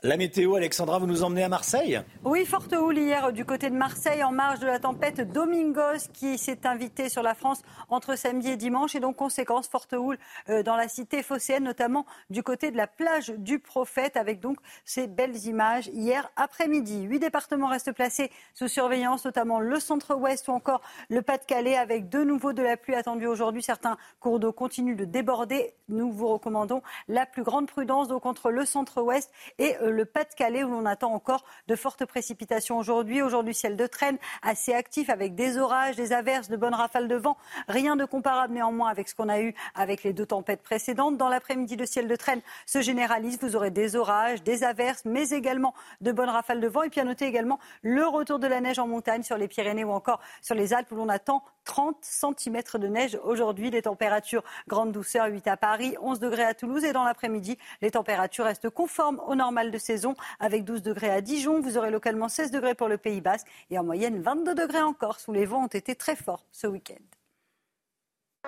La 0.03 0.17
météo, 0.17 0.55
Alexandra, 0.55 0.99
vous 0.99 1.07
nous 1.07 1.25
emmenez 1.25 1.43
à 1.43 1.51
Marseille 1.51 2.01
Oui, 2.25 2.47
forte 2.47 2.73
houle 2.73 2.97
hier 2.97 3.35
du 3.35 3.45
côté 3.45 3.69
de 3.69 3.75
Marseille 3.75 4.25
en 4.25 4.33
marge 4.33 4.59
de 4.59 4.67
la 4.67 4.79
tempête 4.79 5.31
Domingos 5.31 6.09
qui 6.15 6.39
s'est 6.39 6.67
invitée 6.67 7.11
sur 7.11 7.23
la 7.23 7.35
France 7.35 7.61
entre 7.91 8.17
samedi 8.17 8.49
et 8.49 8.57
dimanche. 8.57 8.95
Et 8.95 9.01
donc, 9.01 9.17
conséquence, 9.17 9.69
forte 9.69 9.93
houle 9.93 10.17
euh, 10.49 10.63
dans 10.63 10.77
la 10.77 10.89
cité 10.89 11.23
phocéenne, 11.23 11.65
notamment 11.65 12.07
du 12.31 12.43
côté 12.43 12.71
de 12.71 12.79
la 12.79 12.87
plage 12.87 13.29
du 13.37 13.59
Prophète, 13.59 14.17
avec 14.17 14.41
donc 14.41 14.57
ces 14.87 15.07
belles 15.07 15.37
images 15.45 15.89
hier 15.89 16.31
après-midi. 16.37 17.03
Huit 17.03 17.19
départements 17.19 17.69
restent 17.69 17.93
placés 17.93 18.31
sous 18.55 18.69
surveillance, 18.69 19.27
notamment 19.27 19.61
le 19.61 19.79
centre-ouest 19.81 20.49
ou 20.49 20.53
encore 20.53 20.81
le 21.11 21.21
Pas-de-Calais, 21.21 21.77
avec 21.77 22.09
de 22.09 22.25
nouveau 22.25 22.55
de 22.55 22.63
la 22.63 22.79
pluie 22.79 22.95
attendue 22.95 23.27
aujourd'hui. 23.27 23.63
Certains 23.63 23.99
cours 24.19 24.41
d'eau 24.41 24.53
continuent 24.53 24.97
de 24.97 25.05
déborder. 25.05 25.75
Nous 25.91 26.11
vous 26.11 26.29
recommandons 26.29 26.81
la 27.07 27.27
plus 27.27 27.43
grande 27.43 27.67
prudence 27.67 28.09
donc 28.09 28.25
entre 28.25 28.51
le 28.51 28.65
centre-ouest 28.65 29.31
et 29.59 29.77
euh, 29.83 29.90
le 29.91 30.05
Pas-de-Calais 30.05 30.65
où 30.65 30.71
l'on 30.71 30.87
attend 30.87 31.13
encore 31.13 31.45
de 31.69 31.77
fortes 31.77 32.05
précipitations 32.05 32.79
aujourd'hui. 32.79 33.23
Aujourd'hui, 33.23 33.55
ciel 33.55 33.77
de 33.77 33.87
traîne 33.87 34.19
assez 34.43 34.73
actif 34.73 35.11
avec 35.11 35.35
des 35.35 35.59
orages, 35.59 35.97
des 35.97 36.13
averses, 36.13 36.49
de 36.49 36.57
bonnes 36.57 36.75
rafales 36.75 37.09
de 37.09 37.17
vent. 37.17 37.37
Rien 37.69 37.97
de 37.97 38.05
comparable 38.05 38.55
néanmoins 38.55 38.89
avec 38.89 39.09
ce 39.09 39.15
qu'on 39.15 39.29
a 39.29 39.41
eu 39.41 39.55
avec 39.75 40.03
les 40.03 40.13
deux 40.13 40.27
tempêtes 40.27 40.63
précédentes. 40.63 41.17
Dans 41.17 41.29
l'après-midi, 41.29 41.77
le 41.77 41.87
ciel 41.87 42.09
de 42.09 42.17
traîne 42.17 42.41
se 42.67 42.81
généralise. 42.81 43.39
Vous 43.41 43.57
aurez 43.57 43.71
des 43.71 43.97
orages, 43.97 44.43
des 44.43 44.65
averses, 44.65 45.03
mais 45.05 45.31
également 45.31 45.75
de 46.01 46.13
bonnes 46.13 46.29
rafales 46.29 46.61
de 46.61 46.69
vent. 46.69 46.83
Et 46.83 46.91
puis 46.91 47.01
à 47.01 47.05
noter 47.05 47.27
également 47.27 47.59
le 47.83 48.07
retour 48.07 48.39
de 48.39 48.47
la 48.47 48.61
neige 48.61 48.79
en 48.79 48.87
montagne 48.87 49.23
sur 49.23 49.37
les 49.37 49.49
Pyrénées 49.49 49.85
ou 49.85 49.93
encore 49.93 50.21
sur 50.43 50.55
les 50.55 50.73
Alpes 50.73 50.91
où 50.93 50.97
l'on 50.97 51.09
attend 51.09 51.43
30 51.65 51.97
cm 52.01 52.63
de 52.75 52.89
neige 52.89 53.19
aujourd'hui. 53.23 53.71
Les 53.71 53.83
températures 53.83 54.43
grande 54.69 54.93
douceur, 54.93 55.27
8 55.27 55.47
à 55.47 55.57
Paris, 55.57 55.97
11 56.01 56.19
degrés 56.21 56.45
à 56.45 56.55
Toulouse. 56.55 56.85
Et 56.85 56.93
dans 56.93 57.05
l'après-midi, 57.05 57.59
les 57.83 57.91
températures 57.91 58.45
restent 58.45 58.71
conformes 58.71 59.21
au 59.27 59.35
normal 59.35 59.71
de 59.71 59.79
saison 59.81 60.15
avec 60.39 60.65
12 60.65 60.83
degrés 60.83 61.11
à 61.11 61.21
Dijon. 61.21 61.61
Vous 61.61 61.77
aurez 61.77 61.91
localement 61.91 62.29
16 62.29 62.51
degrés 62.51 62.75
pour 62.75 62.89
le 62.89 62.99
Pays 62.99 63.21
Basque 63.21 63.47
et 63.71 63.79
en 63.79 63.85
moyenne 63.85 64.21
22 64.21 64.55
degrés 64.55 64.83
encore. 64.83 65.21
Sous 65.21 65.33
les 65.33 65.47
vents 65.47 65.65
ont 65.65 65.69
été 65.69 65.95
très 65.95 66.17
forts 66.17 66.47
ce 66.53 66.67
week-end. 66.67 67.03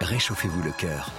Réchauffez-vous 0.01 0.62
le 0.62 0.73
cœur. 0.73 1.11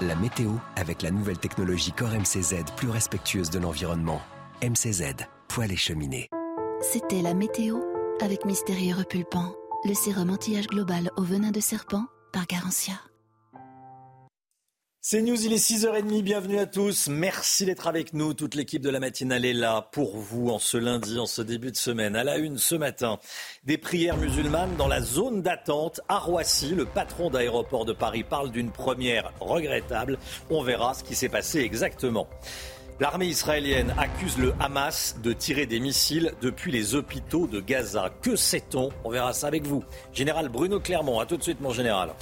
La 0.00 0.16
météo 0.16 0.50
avec 0.76 1.02
la 1.02 1.10
nouvelle 1.10 1.38
technologie 1.38 1.92
Core 1.92 2.10
MCZ 2.10 2.64
plus 2.76 2.90
respectueuse 2.90 3.50
de 3.50 3.58
l'environnement. 3.58 4.20
MCZ, 4.62 5.14
poêle 5.48 5.72
et 5.72 5.76
cheminée. 5.76 6.28
C'était 6.80 7.22
la 7.22 7.34
météo 7.34 7.80
avec 8.20 8.44
Mystérieux 8.44 8.94
Repulpant, 8.96 9.54
le 9.84 9.94
sérum 9.94 10.30
anti-âge 10.30 10.66
global 10.66 11.10
au 11.16 11.22
venin 11.22 11.50
de 11.50 11.60
serpent 11.60 12.04
par 12.32 12.46
Garantia. 12.46 12.94
C'est 15.06 15.20
News, 15.20 15.44
il 15.44 15.52
est 15.52 15.56
6h30, 15.56 16.22
bienvenue 16.22 16.58
à 16.58 16.64
tous. 16.64 17.08
Merci 17.08 17.66
d'être 17.66 17.88
avec 17.88 18.14
nous. 18.14 18.32
Toute 18.32 18.54
l'équipe 18.54 18.80
de 18.80 18.88
la 18.88 19.00
matinale 19.00 19.44
est 19.44 19.52
là 19.52 19.86
pour 19.92 20.16
vous 20.16 20.48
en 20.48 20.58
ce 20.58 20.78
lundi, 20.78 21.18
en 21.18 21.26
ce 21.26 21.42
début 21.42 21.70
de 21.70 21.76
semaine. 21.76 22.16
À 22.16 22.24
la 22.24 22.38
une 22.38 22.56
ce 22.56 22.74
matin, 22.74 23.18
des 23.64 23.76
prières 23.76 24.16
musulmanes 24.16 24.76
dans 24.76 24.88
la 24.88 25.02
zone 25.02 25.42
d'attente 25.42 26.00
à 26.08 26.18
Roissy. 26.18 26.74
Le 26.74 26.86
patron 26.86 27.28
d'aéroport 27.28 27.84
de 27.84 27.92
Paris 27.92 28.24
parle 28.24 28.50
d'une 28.50 28.70
première 28.70 29.30
regrettable. 29.40 30.16
On 30.48 30.62
verra 30.62 30.94
ce 30.94 31.04
qui 31.04 31.14
s'est 31.14 31.28
passé 31.28 31.58
exactement. 31.58 32.26
L'armée 32.98 33.26
israélienne 33.26 33.92
accuse 33.98 34.38
le 34.38 34.54
Hamas 34.58 35.16
de 35.22 35.34
tirer 35.34 35.66
des 35.66 35.80
missiles 35.80 36.32
depuis 36.40 36.72
les 36.72 36.94
hôpitaux 36.94 37.46
de 37.46 37.60
Gaza. 37.60 38.10
Que 38.22 38.36
sait-on? 38.36 38.88
On 39.04 39.10
verra 39.10 39.34
ça 39.34 39.48
avec 39.48 39.64
vous. 39.64 39.84
Général 40.14 40.48
Bruno 40.48 40.80
Clermont, 40.80 41.20
à 41.20 41.26
tout 41.26 41.36
de 41.36 41.42
suite 41.42 41.60
mon 41.60 41.72
général. 41.72 42.14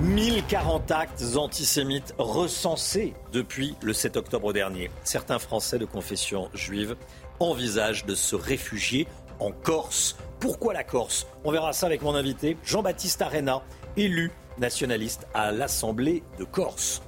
1040 0.00 0.90
actes 0.90 1.24
antisémites 1.36 2.14
recensés 2.18 3.14
depuis 3.32 3.74
le 3.82 3.92
7 3.92 4.16
octobre 4.16 4.52
dernier. 4.52 4.90
Certains 5.02 5.38
Français 5.38 5.78
de 5.78 5.84
confession 5.84 6.48
juive 6.54 6.96
envisagent 7.40 8.04
de 8.04 8.14
se 8.14 8.36
réfugier 8.36 9.06
en 9.40 9.50
Corse. 9.50 10.16
Pourquoi 10.40 10.72
la 10.72 10.84
Corse? 10.84 11.26
On 11.44 11.50
verra 11.50 11.72
ça 11.72 11.86
avec 11.86 12.02
mon 12.02 12.14
invité, 12.14 12.56
Jean-Baptiste 12.64 13.22
Arena, 13.22 13.62
élu 13.96 14.30
nationaliste 14.58 15.26
à 15.34 15.52
l'Assemblée 15.52 16.22
de 16.38 16.44
Corse. 16.44 17.02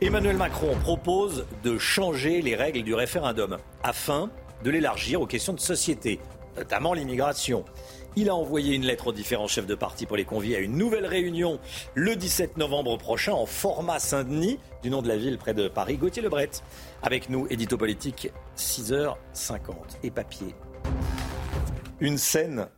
Emmanuel 0.00 0.36
Macron 0.36 0.74
propose 0.80 1.44
de 1.62 1.76
changer 1.76 2.40
les 2.40 2.56
règles 2.56 2.82
du 2.82 2.94
référendum 2.94 3.58
afin 3.82 4.30
de 4.64 4.70
l'élargir 4.70 5.20
aux 5.20 5.26
questions 5.26 5.52
de 5.52 5.60
société, 5.60 6.20
notamment 6.56 6.94
l'immigration. 6.94 7.64
Il 8.16 8.28
a 8.28 8.34
envoyé 8.34 8.74
une 8.74 8.84
lettre 8.84 9.08
aux 9.08 9.12
différents 9.12 9.46
chefs 9.46 9.66
de 9.66 9.76
parti 9.76 10.04
pour 10.04 10.16
les 10.16 10.24
convier 10.24 10.56
à 10.56 10.58
une 10.58 10.76
nouvelle 10.76 11.06
réunion 11.06 11.60
le 11.94 12.16
17 12.16 12.56
novembre 12.56 12.96
prochain 12.96 13.32
en 13.32 13.46
format 13.46 14.00
Saint-Denis, 14.00 14.58
du 14.82 14.90
nom 14.90 15.00
de 15.00 15.06
la 15.06 15.16
ville 15.16 15.38
près 15.38 15.54
de 15.54 15.68
Paris. 15.68 15.96
Gauthier 15.96 16.20
Lebret, 16.20 16.50
avec 17.02 17.30
nous, 17.30 17.46
édito 17.50 17.76
politique, 17.76 18.32
6h50 18.56 19.98
et 20.02 20.10
papier. 20.10 20.56
Une 22.00 22.18
scène 22.18 22.68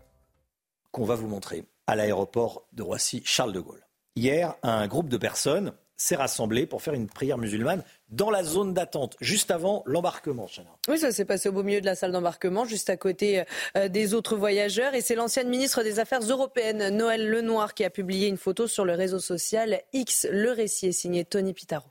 qu'on 0.91 1.05
va 1.05 1.15
vous 1.15 1.29
montrer. 1.29 1.65
à 1.89 1.97
l'aéroport 1.97 2.69
de 2.73 2.83
Roissy-Charles 2.83 3.53
de 3.53 3.61
Gaulle. 3.61 3.85
Hier, 4.15 4.55
un 4.63 4.87
groupe 4.87 5.09
de 5.09 5.17
personnes 5.17 5.73
s'est 5.97 6.17
rassemblé 6.17 6.67
pour 6.67 6.83
faire 6.83 6.95
une 6.95 7.09
prière 7.09 7.39
musulmane 7.39 7.83
dans 8.09 8.31
la 8.31 8.43
zone 8.45 8.75
d'attente, 8.75 9.17
juste 9.21 9.51
avant 9.51 9.83
l'embarquement. 9.87 10.49
Oui, 10.89 10.99
ça 10.99 11.13
s'est 11.13 11.25
passé 11.25 11.49
au 11.49 11.53
beau 11.53 11.63
milieu 11.63 11.81
de 11.81 11.87
la 11.87 11.95
salle 11.95 12.13
d'embarquement, 12.13 12.65
juste 12.65 12.91
à 12.91 12.97
côté 12.97 13.45
euh, 13.77 13.89
des 13.89 14.15
autres 14.15 14.37
voyageurs. 14.37 14.95
Et 14.95 15.01
c'est 15.01 15.15
l'ancienne 15.15 15.49
ministre 15.49 15.83
des 15.83 15.99
Affaires 15.99 16.23
européennes, 16.23 16.89
Noël 16.97 17.29
Lenoir, 17.29 17.75
qui 17.75 17.85
a 17.85 17.91
publié 17.91 18.29
une 18.29 18.37
photo 18.37 18.67
sur 18.67 18.85
le 18.85 18.95
réseau 18.95 19.19
social 19.19 19.81
X. 19.93 20.27
Le 20.31 20.51
récit 20.51 20.89
est 20.89 20.93
signé 20.93 21.25
Tony 21.25 21.55
Pitaro. 21.55 21.87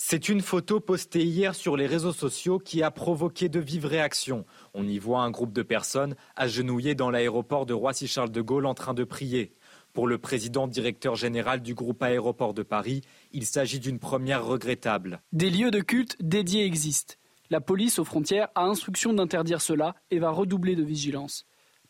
C'est 0.00 0.28
une 0.28 0.42
photo 0.42 0.78
postée 0.78 1.24
hier 1.24 1.56
sur 1.56 1.76
les 1.76 1.88
réseaux 1.88 2.12
sociaux 2.12 2.60
qui 2.60 2.84
a 2.84 2.92
provoqué 2.92 3.48
de 3.48 3.58
vives 3.58 3.84
réactions. 3.84 4.46
On 4.72 4.86
y 4.86 4.96
voit 5.00 5.22
un 5.22 5.30
groupe 5.32 5.52
de 5.52 5.62
personnes 5.62 6.14
agenouillées 6.36 6.94
dans 6.94 7.10
l'aéroport 7.10 7.66
de 7.66 7.74
Roissy-Charles 7.74 8.30
de 8.30 8.40
Gaulle 8.40 8.66
en 8.66 8.74
train 8.74 8.94
de 8.94 9.02
prier. 9.02 9.56
Pour 9.98 10.06
le 10.06 10.18
président 10.18 10.68
directeur 10.68 11.16
général 11.16 11.60
du 11.60 11.74
groupe 11.74 12.00
Aéroport 12.04 12.54
de 12.54 12.62
Paris, 12.62 13.00
il 13.32 13.44
s'agit 13.44 13.80
d'une 13.80 13.98
première 13.98 14.46
regrettable. 14.46 15.20
Des 15.32 15.50
lieux 15.50 15.72
de 15.72 15.80
culte 15.80 16.16
dédiés 16.20 16.64
existent. 16.64 17.14
La 17.50 17.60
police 17.60 17.98
aux 17.98 18.04
frontières 18.04 18.46
a 18.54 18.62
instruction 18.62 19.12
d'interdire 19.12 19.60
cela 19.60 19.96
et 20.12 20.20
va 20.20 20.30
redoubler 20.30 20.76
de 20.76 20.84
vigilance. 20.84 21.46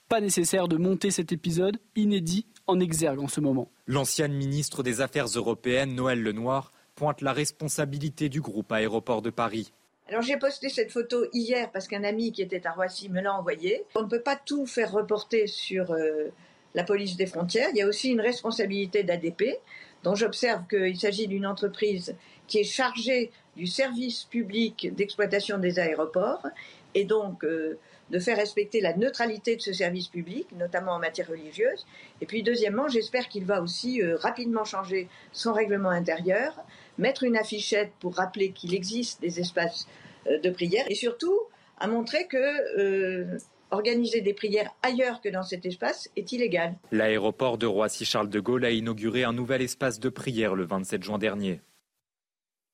Pas 0.08 0.22
nécessaire 0.22 0.68
de 0.68 0.78
monter 0.78 1.10
cet 1.10 1.32
épisode 1.32 1.76
inédit 1.96 2.46
en 2.66 2.80
exergue 2.80 3.20
en 3.20 3.28
ce 3.28 3.42
moment. 3.42 3.70
L'ancienne 3.86 4.32
ministre 4.32 4.82
des 4.82 5.02
Affaires 5.02 5.26
européennes, 5.26 5.94
Noël 5.94 6.22
Lenoir, 6.22 6.72
pointe 6.94 7.20
la 7.20 7.34
responsabilité 7.34 8.30
du 8.30 8.40
groupe 8.40 8.72
Aéroport 8.72 9.20
de 9.20 9.28
Paris. 9.28 9.70
Alors 10.08 10.22
j'ai 10.22 10.38
posté 10.38 10.70
cette 10.70 10.92
photo 10.92 11.26
hier 11.34 11.70
parce 11.72 11.86
qu'un 11.86 12.04
ami 12.04 12.32
qui 12.32 12.40
était 12.40 12.66
à 12.66 12.72
Roissy 12.72 13.10
me 13.10 13.20
l'a 13.20 13.34
envoyée. 13.34 13.84
On 13.94 14.04
ne 14.04 14.08
peut 14.08 14.22
pas 14.22 14.36
tout 14.36 14.64
faire 14.64 14.92
reporter 14.92 15.46
sur 15.46 15.90
euh, 15.90 16.30
la 16.74 16.84
police 16.84 17.16
des 17.16 17.26
frontières. 17.26 17.68
Il 17.72 17.78
y 17.78 17.82
a 17.82 17.86
aussi 17.86 18.10
une 18.10 18.20
responsabilité 18.20 19.02
d'ADP, 19.02 19.58
dont 20.04 20.14
j'observe 20.14 20.62
qu'il 20.68 20.98
s'agit 20.98 21.26
d'une 21.26 21.46
entreprise 21.46 22.14
qui 22.46 22.58
est 22.58 22.64
chargée 22.64 23.30
du 23.56 23.66
service 23.66 24.24
public 24.24 24.94
d'exploitation 24.94 25.58
des 25.58 25.78
aéroports 25.78 26.46
et 26.94 27.04
donc 27.04 27.44
euh, 27.44 27.78
de 28.10 28.18
faire 28.18 28.36
respecter 28.36 28.80
la 28.80 28.96
neutralité 28.96 29.56
de 29.56 29.60
ce 29.60 29.72
service 29.72 30.08
public, 30.08 30.46
notamment 30.56 30.92
en 30.92 30.98
matière 30.98 31.28
religieuse. 31.28 31.86
Et 32.20 32.26
puis 32.26 32.42
deuxièmement, 32.42 32.88
j'espère 32.88 33.28
qu'il 33.28 33.44
va 33.44 33.60
aussi 33.60 34.00
euh, 34.00 34.16
rapidement 34.16 34.64
changer 34.64 35.08
son 35.32 35.52
règlement 35.52 35.90
intérieur, 35.90 36.64
mettre 36.96 37.24
une 37.24 37.36
affichette 37.36 37.92
pour 38.00 38.14
rappeler 38.14 38.52
qu'il 38.52 38.74
existe 38.74 39.20
des 39.20 39.40
espaces 39.40 39.86
euh, 40.26 40.38
de 40.38 40.50
prière 40.50 40.86
et 40.88 40.94
surtout 40.94 41.38
à 41.78 41.86
montrer 41.86 42.26
que 42.26 43.38
organiser 43.70 44.20
des 44.20 44.34
prières 44.34 44.70
ailleurs 44.82 45.20
que 45.20 45.28
dans 45.28 45.42
cet 45.42 45.66
espace 45.66 46.08
est 46.16 46.32
illégal. 46.32 46.74
L'aéroport 46.92 47.58
de 47.58 47.66
Roissy-Charles 47.66 48.30
de 48.30 48.40
Gaulle 48.40 48.64
a 48.64 48.70
inauguré 48.70 49.24
un 49.24 49.32
nouvel 49.32 49.62
espace 49.62 50.00
de 50.00 50.08
prière 50.08 50.54
le 50.54 50.64
27 50.64 51.02
juin 51.02 51.18
dernier. 51.18 51.60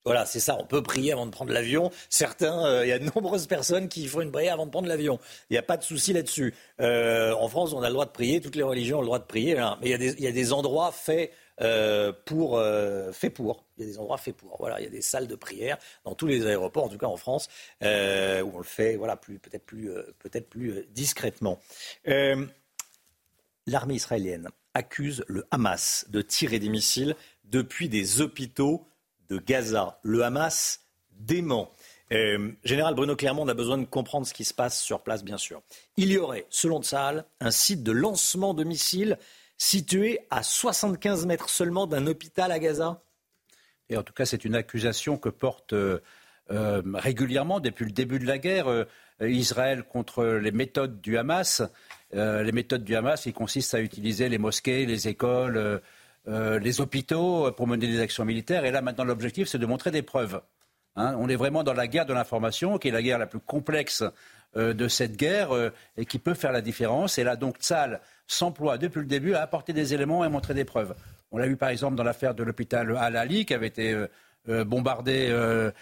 Voilà, 0.05 0.27
c'est 0.27 0.41
ça. 0.41 0.59
On 0.61 0.67
peut 0.67 0.83
prier 0.83 1.13
avant 1.13 1.25
de 1.25 1.31
prendre 1.31 1.53
l'avion. 1.53 1.91
Certains, 2.11 2.67
euh, 2.67 2.85
il 2.85 2.91
y 2.91 2.93
a 2.93 2.99
de 2.99 3.11
nombreuses 3.15 3.47
personnes 3.47 3.89
qui 3.89 4.07
font 4.07 4.21
une 4.21 4.33
prière 4.33 4.53
avant 4.53 4.67
de 4.67 4.71
prendre 4.71 4.87
l'avion. 4.87 5.19
Il 5.49 5.55
n'y 5.55 5.59
a 5.59 5.63
pas 5.63 5.79
de 5.79 5.83
souci 5.83 6.13
là-dessus. 6.13 6.55
Euh, 6.81 7.33
en 7.33 7.49
France, 7.49 7.73
on 7.73 7.83
a 7.83 7.89
le 7.89 7.95
droit 7.95 8.05
de 8.05 8.11
prier. 8.11 8.43
Toutes 8.43 8.57
les 8.57 8.63
religions 8.63 8.99
ont 8.99 9.01
le 9.01 9.07
droit 9.07 9.19
de 9.19 9.25
prier. 9.25 9.59
Hein. 9.59 9.79
Mais 9.81 9.91
il 9.91 10.21
y, 10.21 10.27
a 10.27 10.33
des 10.33 10.53
endroits 10.53 10.93
faits 10.93 11.33
euh, 11.63 12.13
pour, 12.27 12.59
euh, 12.59 13.13
fait 13.13 13.31
pour. 13.31 13.64
Il 13.77 13.85
y 13.85 13.89
a 13.89 13.91
des 13.91 13.99
endroits 13.99 14.19
faits 14.19 14.37
pour. 14.37 14.57
Voilà, 14.59 14.81
il 14.81 14.85
y 14.85 14.87
a 14.87 14.91
des 14.91 15.03
salles 15.03 15.27
de 15.27 15.35
prière 15.35 15.79
dans 16.05 16.15
tous 16.15 16.27
les 16.27 16.47
aéroports, 16.47 16.85
en 16.85 16.89
tout 16.89 16.99
cas 16.99 17.07
en 17.07 17.17
France, 17.17 17.49
euh, 17.83 18.43
où 18.43 18.53
on 18.55 18.59
le 18.59 18.65
fait, 18.65 18.97
voilà, 18.97 19.17
peut-être 19.17 19.65
plus, 19.65 19.91
peut-être 20.19 20.49
plus 20.49 20.87
discrètement. 20.91 21.61
L'armée 23.67 23.95
israélienne 23.95 24.49
accuse 24.75 25.25
le 25.27 25.47
Hamas 25.51 26.05
de 26.09 26.21
tirer 26.21 26.59
des 26.59 26.69
missiles 26.69 27.17
depuis 27.45 27.89
des 27.89 28.21
hôpitaux 28.21 28.87
de 29.29 29.39
Gaza. 29.39 29.99
Le 30.03 30.23
Hamas 30.23 30.81
dément. 31.13 31.71
Général 32.65 32.95
Bruno 32.95 33.17
Clermont, 33.17 33.43
on 33.43 33.49
a 33.49 33.55
besoin 33.55 33.79
de 33.79 33.85
comprendre 33.85 34.27
ce 34.27 34.35
qui 34.35 34.45
se 34.45 34.55
passe 34.55 34.81
sur 34.81 35.01
place, 35.01 35.25
bien 35.25 35.39
sûr. 35.39 35.63
Il 35.97 36.13
y 36.13 36.19
aurait, 36.19 36.47
selon 36.51 36.83
Tsahal, 36.83 37.25
un 37.41 37.51
site 37.51 37.83
de 37.83 37.93
lancement 37.93 38.55
de 38.55 38.63
missiles 38.63 39.19
situé 39.57 40.21
à 40.31 40.43
75 40.43 41.27
mètres 41.27 41.49
seulement 41.49 41.87
d'un 41.87 42.07
hôpital 42.07 42.53
à 42.53 42.59
Gaza? 42.59 43.03
Et 43.91 43.97
en 43.97 44.03
tout 44.03 44.13
cas, 44.13 44.25
c'est 44.25 44.45
une 44.45 44.55
accusation 44.55 45.17
que 45.17 45.29
porte 45.29 45.73
euh, 45.73 46.01
euh, 46.51 46.83
régulièrement, 46.95 47.61
depuis 47.61 47.85
le 47.85 47.91
début 47.91 48.19
de 48.19 48.27
la 48.27 48.39
guerre, 48.39 48.69
euh, 48.69 48.85
Israël 49.21 49.85
contre 49.85 50.25
les 50.25 50.51
méthodes 50.51 51.01
du 51.01 51.17
Hamas. 51.17 51.63
les 52.13 52.53
méthodes 52.53 52.85
du 52.85 52.97
Hamas, 52.97 53.23
qui 53.23 53.33
consistent 53.33 53.75
à 53.75 53.81
utiliser 53.81 54.29
les 54.29 54.39
mosquées, 54.39 54.87
les 54.87 55.09
écoles, 55.09 55.81
les 56.27 56.81
hôpitaux 56.81 57.53
pour 57.53 57.69
mener 57.69 57.87
des 57.87 58.01
actions 58.01 58.25
militaires. 58.25 58.65
Et 58.65 58.73
là, 58.73 58.83
maintenant, 58.83 59.05
l'objectif, 59.05 59.47
c'est 59.47 59.59
de 59.59 59.67
montrer 59.67 59.93
des 59.93 60.03
preuves. 60.03 60.43
Hein. 60.97 61.17
on 61.19 61.29
est 61.29 61.37
vraiment 61.37 61.63
dans 61.63 61.73
la 61.75 61.87
guerre 61.87 62.07
de 62.07 62.13
l'information, 62.13 62.79
qui 62.79 62.89
est 62.89 62.91
la 62.91 63.03
guerre 63.03 63.19
la 63.19 63.27
plus 63.27 63.39
complexe 63.39 64.03
de 64.57 64.89
cette 64.89 65.17
guerre 65.17 65.51
et 65.97 66.05
qui 66.07 66.19
peut 66.19 66.35
faire 66.35 66.53
la 66.53 66.61
différence. 66.61 67.17
Et 67.19 67.25
là, 67.25 67.37
donc, 67.37 67.59
Tzal 67.59 68.01
s'emploie 68.27 68.79
depuis 68.79 69.01
le 69.01 69.07
début 69.07 69.35
à 69.35 69.43
apporter 69.43 69.73
des 69.73 69.95
éléments 69.95 70.25
et 70.25 70.27
à 70.27 70.31
montrer 70.31 70.55
des 70.55 70.65
preuves. 70.65 70.95
On 71.35 71.39
l'a 71.39 71.49
vu 71.49 71.57
par 71.57 71.71
exemple 71.71 71.97
dans 71.97 72.05
l'affaire 72.05 72.33
de 72.33 72.45
l'hôpital 72.45 72.97
Al-Ali 72.97 73.45
qui 73.45 73.55
avait 73.55 73.67
été 73.67 73.93
euh, 73.93 74.07
euh, 74.49 74.65
bombardé, 74.65 75.27
euh, 75.31 75.73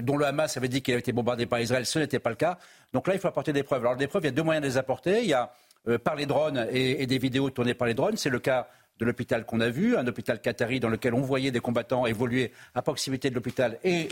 dont 0.00 0.16
le 0.16 0.24
Hamas 0.24 0.56
avait 0.56 0.68
dit 0.68 0.80
qu'il 0.80 0.94
avait 0.94 1.00
été 1.00 1.12
bombardé 1.12 1.44
par 1.44 1.60
Israël. 1.60 1.84
Ce 1.84 1.98
n'était 1.98 2.18
pas 2.18 2.30
le 2.30 2.36
cas. 2.36 2.58
Donc 2.94 3.06
là, 3.06 3.12
il 3.12 3.20
faut 3.20 3.28
apporter 3.28 3.52
des 3.52 3.62
preuves. 3.62 3.82
Alors 3.82 3.96
des 3.96 4.06
preuves, 4.06 4.22
il 4.22 4.26
y 4.26 4.28
a 4.28 4.32
deux 4.32 4.42
moyens 4.42 4.62
de 4.62 4.68
les 4.68 4.78
apporter. 4.78 5.20
Il 5.20 5.28
y 5.28 5.34
a 5.34 5.52
par 6.02 6.14
les 6.14 6.24
drones 6.24 6.66
et, 6.72 7.06
des 7.06 7.18
vidéos 7.18 7.50
tournées 7.50 7.74
par 7.74 7.86
les 7.86 7.92
drones. 7.92 8.16
C'est 8.16 8.30
le 8.30 8.38
cas 8.38 8.68
de 8.98 9.04
l'hôpital 9.04 9.44
qu'on 9.44 9.60
a 9.60 9.68
vu, 9.68 9.98
un 9.98 10.06
hôpital 10.06 10.40
qatari 10.40 10.80
dans 10.80 10.88
lequel 10.88 11.12
on 11.12 11.20
voyait 11.20 11.50
des 11.50 11.60
combattants 11.60 12.06
évoluer 12.06 12.50
à 12.74 12.80
proximité 12.80 13.28
de 13.28 13.34
l'hôpital 13.34 13.78
et 13.84 14.08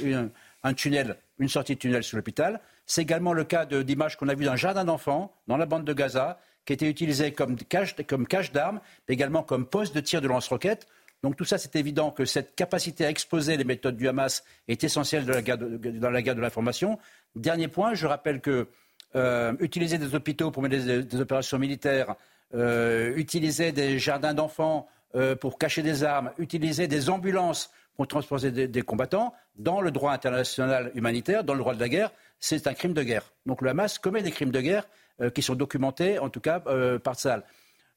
un 0.64 0.74
tunnel, 0.74 1.16
une 1.38 1.48
sortie 1.48 1.76
de 1.76 1.78
tunnel 1.78 2.02
sur 2.02 2.18
l'hôpital. 2.18 2.60
C'est 2.84 3.00
également 3.00 3.32
le 3.32 3.44
cas 3.44 3.64
d'images 3.64 4.18
qu'on 4.18 4.28
a 4.28 4.34
vues 4.34 4.44
d'un 4.44 4.56
jardin 4.56 4.84
d'enfants 4.84 5.32
dans 5.46 5.56
la 5.56 5.64
bande 5.64 5.84
de 5.84 5.94
Gaza 5.94 6.38
qui 6.64 6.72
était 6.72 6.88
utilisé 6.88 7.32
comme 7.32 7.56
cache, 7.56 8.52
d'armes, 8.52 8.80
mais 9.08 9.14
également 9.14 9.42
comme 9.42 9.66
poste 9.66 9.94
de 9.94 10.00
tir 10.00 10.20
de 10.20 10.28
lance-roquettes. 10.28 10.86
Donc 11.22 11.36
tout 11.36 11.44
ça, 11.44 11.58
c'est 11.58 11.76
évident 11.76 12.10
que 12.10 12.24
cette 12.24 12.54
capacité 12.56 13.04
à 13.04 13.10
exposer 13.10 13.56
les 13.56 13.64
méthodes 13.64 13.96
du 13.96 14.08
Hamas 14.08 14.44
est 14.66 14.82
essentielle 14.82 15.24
dans 15.24 15.34
la 16.10 16.22
guerre 16.22 16.34
de, 16.34 16.40
l'information. 16.40 16.98
Dernier 17.36 17.68
point, 17.68 17.94
je 17.94 18.06
rappelle 18.06 18.40
que 18.40 18.66
euh, 19.14 19.54
utiliser 19.60 19.98
des 19.98 20.14
hôpitaux 20.14 20.50
pour 20.50 20.62
mener 20.62 21.02
des, 21.04 21.20
opérations 21.20 21.58
militaires, 21.58 22.16
euh, 22.54 23.14
utiliser 23.16 23.70
des 23.70 23.98
jardins 23.98 24.34
d'enfants 24.34 24.88
euh, 25.14 25.36
pour 25.36 25.58
cacher 25.58 25.82
des 25.82 26.02
armes, 26.02 26.32
utiliser 26.38 26.88
des 26.88 27.08
ambulances 27.08 27.70
pour 27.94 28.08
transporter 28.08 28.50
des, 28.50 28.82
combattants, 28.82 29.34
dans 29.56 29.80
le 29.80 29.90
droit 29.90 30.12
international 30.12 30.90
humanitaire, 30.94 31.44
dans 31.44 31.52
le 31.52 31.60
droit 31.60 31.74
de 31.74 31.80
la 31.80 31.88
guerre, 31.88 32.10
c'est 32.40 32.66
un 32.66 32.74
crime 32.74 32.94
de 32.94 33.02
guerre. 33.02 33.32
Donc 33.46 33.60
le 33.60 33.70
Hamas 33.70 33.98
commet 33.98 34.22
des 34.22 34.30
crimes 34.30 34.50
de 34.50 34.60
guerre 34.60 34.88
qui 35.30 35.42
sont 35.42 35.54
documentés, 35.54 36.18
en 36.18 36.28
tout 36.28 36.40
cas, 36.40 36.62
euh, 36.66 36.98
par 36.98 37.14
Tsal. 37.14 37.44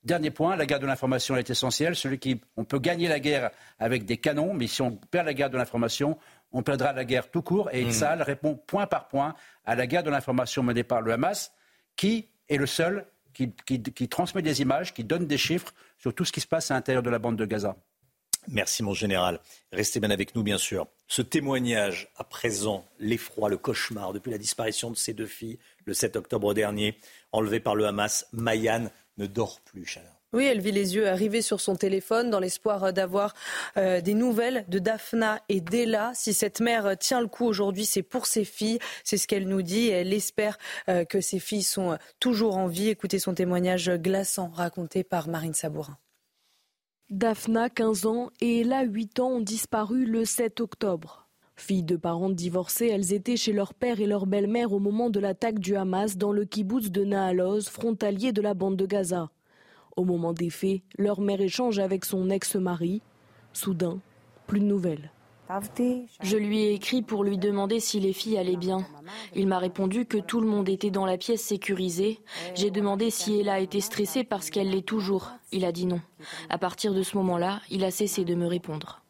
Dernier 0.03 0.29
point, 0.29 0.55
la 0.55 0.67
guerre 0.67 0.79
de 0.79 0.85
l'information 0.85 1.35
est 1.35 1.49
essentielle. 1.49 1.95
Celui 1.95 2.19
qui, 2.19 2.39
on 2.57 2.63
peut 2.63 2.77
gagner 2.77 3.07
la 3.07 3.19
guerre 3.19 3.49
avec 3.79 4.05
des 4.05 4.17
canons, 4.17 4.53
mais 4.53 4.67
si 4.67 4.81
on 4.83 4.91
perd 4.91 5.25
la 5.25 5.33
guerre 5.33 5.49
de 5.49 5.57
l'information, 5.57 6.17
on 6.51 6.61
perdra 6.61 6.93
la 6.93 7.05
guerre 7.05 7.31
tout 7.31 7.41
court. 7.41 7.69
Et 7.73 7.83
mmh. 7.83 8.21
répond 8.21 8.55
point 8.55 8.85
par 8.85 9.07
point 9.07 9.33
à 9.65 9.75
la 9.75 9.87
guerre 9.87 10.03
de 10.03 10.11
l'information 10.11 10.61
menée 10.61 10.83
par 10.83 11.01
le 11.01 11.11
Hamas, 11.11 11.51
qui 11.95 12.27
est 12.49 12.57
le 12.57 12.67
seul 12.67 13.07
qui, 13.33 13.51
qui, 13.51 14.07
transmet 14.07 14.41
des 14.41 14.61
images, 14.61 14.93
qui 14.93 15.03
donne 15.03 15.27
des 15.27 15.37
chiffres 15.37 15.73
sur 15.97 16.13
tout 16.13 16.23
ce 16.23 16.31
qui 16.31 16.39
se 16.39 16.47
passe 16.47 16.71
à 16.71 16.75
l'intérieur 16.75 17.03
de 17.03 17.09
la 17.09 17.19
bande 17.19 17.35
de 17.35 17.45
Gaza. 17.45 17.75
Merci 18.47 18.83
mon 18.83 18.93
général. 18.93 19.39
Restez 19.71 19.99
bien 19.99 20.11
avec 20.11 20.35
nous 20.35 20.43
bien 20.43 20.57
sûr. 20.57 20.87
Ce 21.07 21.21
témoignage 21.21 22.09
à 22.15 22.23
présent, 22.23 22.85
l'effroi, 22.99 23.49
le 23.49 23.57
cauchemar 23.57 24.13
depuis 24.13 24.31
la 24.31 24.37
disparition 24.37 24.91
de 24.91 24.95
ces 24.95 25.13
deux 25.13 25.25
filles 25.25 25.57
le 25.85 25.93
7 25.93 26.15
octobre 26.15 26.53
dernier, 26.53 26.99
enlevées 27.31 27.59
par 27.59 27.75
le 27.75 27.85
Hamas, 27.85 28.27
Mayan 28.33 28.89
ne 29.17 29.25
dort 29.25 29.61
plus, 29.61 29.85
Chana. 29.85 30.15
Oui, 30.33 30.43
elle 30.43 30.59
vit 30.59 30.73
les 30.73 30.95
yeux 30.95 31.07
arrivés 31.07 31.41
sur 31.41 31.61
son 31.61 31.77
téléphone 31.77 32.29
dans 32.29 32.41
l'espoir 32.41 32.91
d'avoir 32.91 33.33
euh, 33.77 34.01
des 34.01 34.13
nouvelles 34.13 34.65
de 34.67 34.79
Daphna 34.79 35.39
et 35.47 35.61
d'Ella. 35.61 36.11
Si 36.13 36.33
cette 36.33 36.59
mère 36.59 36.97
tient 36.97 37.21
le 37.21 37.27
coup 37.27 37.45
aujourd'hui, 37.45 37.85
c'est 37.85 38.03
pour 38.03 38.25
ses 38.25 38.43
filles. 38.43 38.79
C'est 39.05 39.15
ce 39.15 39.27
qu'elle 39.27 39.47
nous 39.47 39.61
dit. 39.61 39.87
Elle 39.87 40.11
espère 40.11 40.57
euh, 40.89 41.05
que 41.05 41.21
ses 41.21 41.39
filles 41.39 41.63
sont 41.63 41.97
toujours 42.19 42.57
en 42.57 42.67
vie. 42.67 42.89
Écoutez 42.89 43.17
son 43.17 43.33
témoignage 43.33 43.89
glaçant 43.91 44.49
raconté 44.49 45.05
par 45.05 45.29
Marine 45.29 45.53
Sabourin. 45.53 45.97
Daphna, 47.09 47.69
15 47.69 48.05
ans, 48.05 48.31
et 48.41 48.61
Ella, 48.61 48.83
8 48.83 49.19
ans, 49.21 49.29
ont 49.29 49.41
disparu 49.41 50.05
le 50.05 50.25
7 50.25 50.59
octobre. 50.59 51.24
Filles 51.57 51.83
de 51.83 51.95
parents 51.95 52.29
divorcés, 52.29 52.87
elles 52.87 53.13
étaient 53.13 53.37
chez 53.37 53.53
leur 53.53 53.73
père 53.73 54.01
et 54.01 54.05
leur 54.05 54.25
belle-mère 54.25 54.73
au 54.73 54.79
moment 54.79 55.09
de 55.09 55.19
l'attaque 55.19 55.59
du 55.59 55.75
Hamas 55.75 56.17
dans 56.17 56.31
le 56.31 56.45
kibbutz 56.45 56.91
de 56.91 57.03
Naaloz, 57.03 57.69
frontalier 57.69 58.33
de 58.33 58.41
la 58.41 58.53
bande 58.53 58.75
de 58.75 58.85
Gaza. 58.85 59.29
Au 59.95 60.03
moment 60.03 60.33
des 60.33 60.49
faits, 60.49 60.81
leur 60.97 61.21
mère 61.21 61.39
échange 61.39 61.79
avec 61.79 62.03
son 62.03 62.29
ex-mari. 62.29 63.01
Soudain, 63.53 63.99
plus 64.47 64.59
de 64.59 64.65
nouvelles. 64.65 65.11
Je 66.21 66.37
lui 66.37 66.63
ai 66.63 66.73
écrit 66.73 67.01
pour 67.01 67.23
lui 67.23 67.37
demander 67.37 67.79
si 67.79 67.99
les 67.99 68.13
filles 68.13 68.37
allaient 68.37 68.57
bien. 68.57 68.85
Il 69.35 69.47
m'a 69.47 69.59
répondu 69.59 70.05
que 70.05 70.17
tout 70.17 70.41
le 70.41 70.47
monde 70.47 70.67
était 70.67 70.89
dans 70.89 71.05
la 71.05 71.17
pièce 71.17 71.41
sécurisée. 71.41 72.19
J'ai 72.55 72.71
demandé 72.71 73.11
si 73.11 73.39
elle 73.39 73.49
a 73.49 73.59
été 73.59 73.79
stressée 73.79 74.23
parce 74.23 74.49
qu'elle 74.49 74.71
l'est 74.71 74.85
toujours. 74.85 75.31
Il 75.51 75.63
a 75.63 75.71
dit 75.71 75.85
non. 75.85 76.01
À 76.49 76.57
partir 76.57 76.93
de 76.93 77.03
ce 77.03 77.15
moment-là, 77.17 77.61
il 77.69 77.83
a 77.83 77.91
cessé 77.91 78.25
de 78.25 78.35
me 78.35 78.47
répondre. 78.47 79.04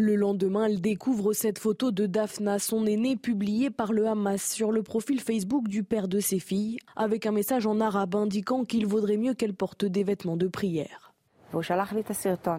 Le 0.00 0.14
lendemain, 0.14 0.66
elle 0.66 0.80
découvre 0.80 1.32
cette 1.32 1.58
photo 1.58 1.90
de 1.90 2.06
Daphna, 2.06 2.60
son 2.60 2.86
aînée, 2.86 3.16
publiée 3.16 3.68
par 3.68 3.92
le 3.92 4.06
Hamas 4.06 4.40
sur 4.40 4.70
le 4.70 4.84
profil 4.84 5.20
Facebook 5.20 5.66
du 5.66 5.82
père 5.82 6.06
de 6.06 6.20
ses 6.20 6.38
filles, 6.38 6.78
avec 6.94 7.26
un 7.26 7.32
message 7.32 7.66
en 7.66 7.80
arabe 7.80 8.14
indiquant 8.14 8.64
qu'il 8.64 8.86
vaudrait 8.86 9.16
mieux 9.16 9.34
qu'elle 9.34 9.54
porte 9.54 9.84
des 9.84 10.04
vêtements 10.04 10.36
de 10.36 10.46
prière. 10.46 11.12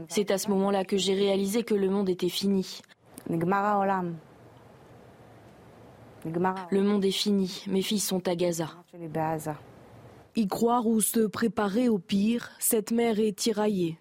C'est 0.10 0.32
à 0.32 0.38
ce 0.38 0.50
moment-là 0.50 0.84
que 0.84 0.98
j'ai 0.98 1.14
réalisé 1.14 1.64
que 1.64 1.76
le 1.76 1.90
monde 1.90 2.10
était 2.10 2.28
fini. 2.28 2.82
Le 6.70 6.82
monde 6.84 7.06
est 7.06 7.12
fini, 7.12 7.64
mes 7.68 7.82
filles 7.82 8.00
sont 8.00 8.28
à 8.28 8.36
Gaza. 8.36 8.68
Y 10.36 10.48
croire 10.48 10.86
ou 10.88 11.00
se 11.00 11.22
préparer 11.26 11.88
au 11.88 12.00
pire, 12.00 12.50
cette 12.60 12.92
mère 12.92 13.18
est 13.18 13.38
tiraillée. 13.38 13.98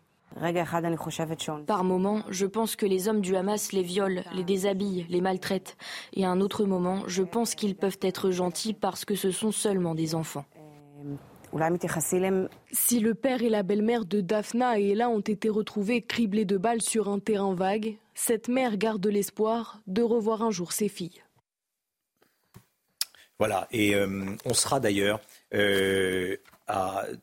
Par 1.66 1.84
moments, 1.84 2.22
je 2.28 2.46
pense 2.46 2.76
que 2.76 2.86
les 2.86 3.08
hommes 3.08 3.20
du 3.20 3.34
Hamas 3.34 3.72
les 3.72 3.82
violent, 3.82 4.22
les 4.34 4.44
déshabillent, 4.44 5.06
les 5.08 5.20
maltraitent. 5.20 5.76
Et 6.12 6.24
à 6.24 6.30
un 6.30 6.40
autre 6.40 6.64
moment, 6.64 7.02
je 7.06 7.22
pense 7.22 7.54
qu'ils 7.54 7.74
peuvent 7.74 7.98
être 8.02 8.30
gentils 8.30 8.74
parce 8.74 9.04
que 9.04 9.14
ce 9.14 9.30
sont 9.30 9.52
seulement 9.52 9.94
des 9.94 10.14
enfants. 10.14 10.44
Si 12.72 13.00
le 13.00 13.14
père 13.14 13.42
et 13.42 13.48
la 13.48 13.62
belle-mère 13.62 14.04
de 14.04 14.20
Daphna 14.20 14.78
et 14.78 14.90
Ella 14.90 15.08
ont 15.08 15.20
été 15.20 15.48
retrouvés 15.48 16.02
criblés 16.02 16.44
de 16.44 16.58
balles 16.58 16.82
sur 16.82 17.08
un 17.08 17.18
terrain 17.18 17.54
vague, 17.54 17.96
cette 18.14 18.48
mère 18.48 18.76
garde 18.76 19.06
l'espoir 19.06 19.80
de 19.86 20.02
revoir 20.02 20.42
un 20.42 20.50
jour 20.50 20.72
ses 20.72 20.88
filles. 20.88 21.22
Voilà, 23.38 23.68
et 23.70 23.94
euh, 23.94 24.26
on 24.44 24.52
sera 24.52 24.80
d'ailleurs 24.80 25.20
euh, 25.54 26.36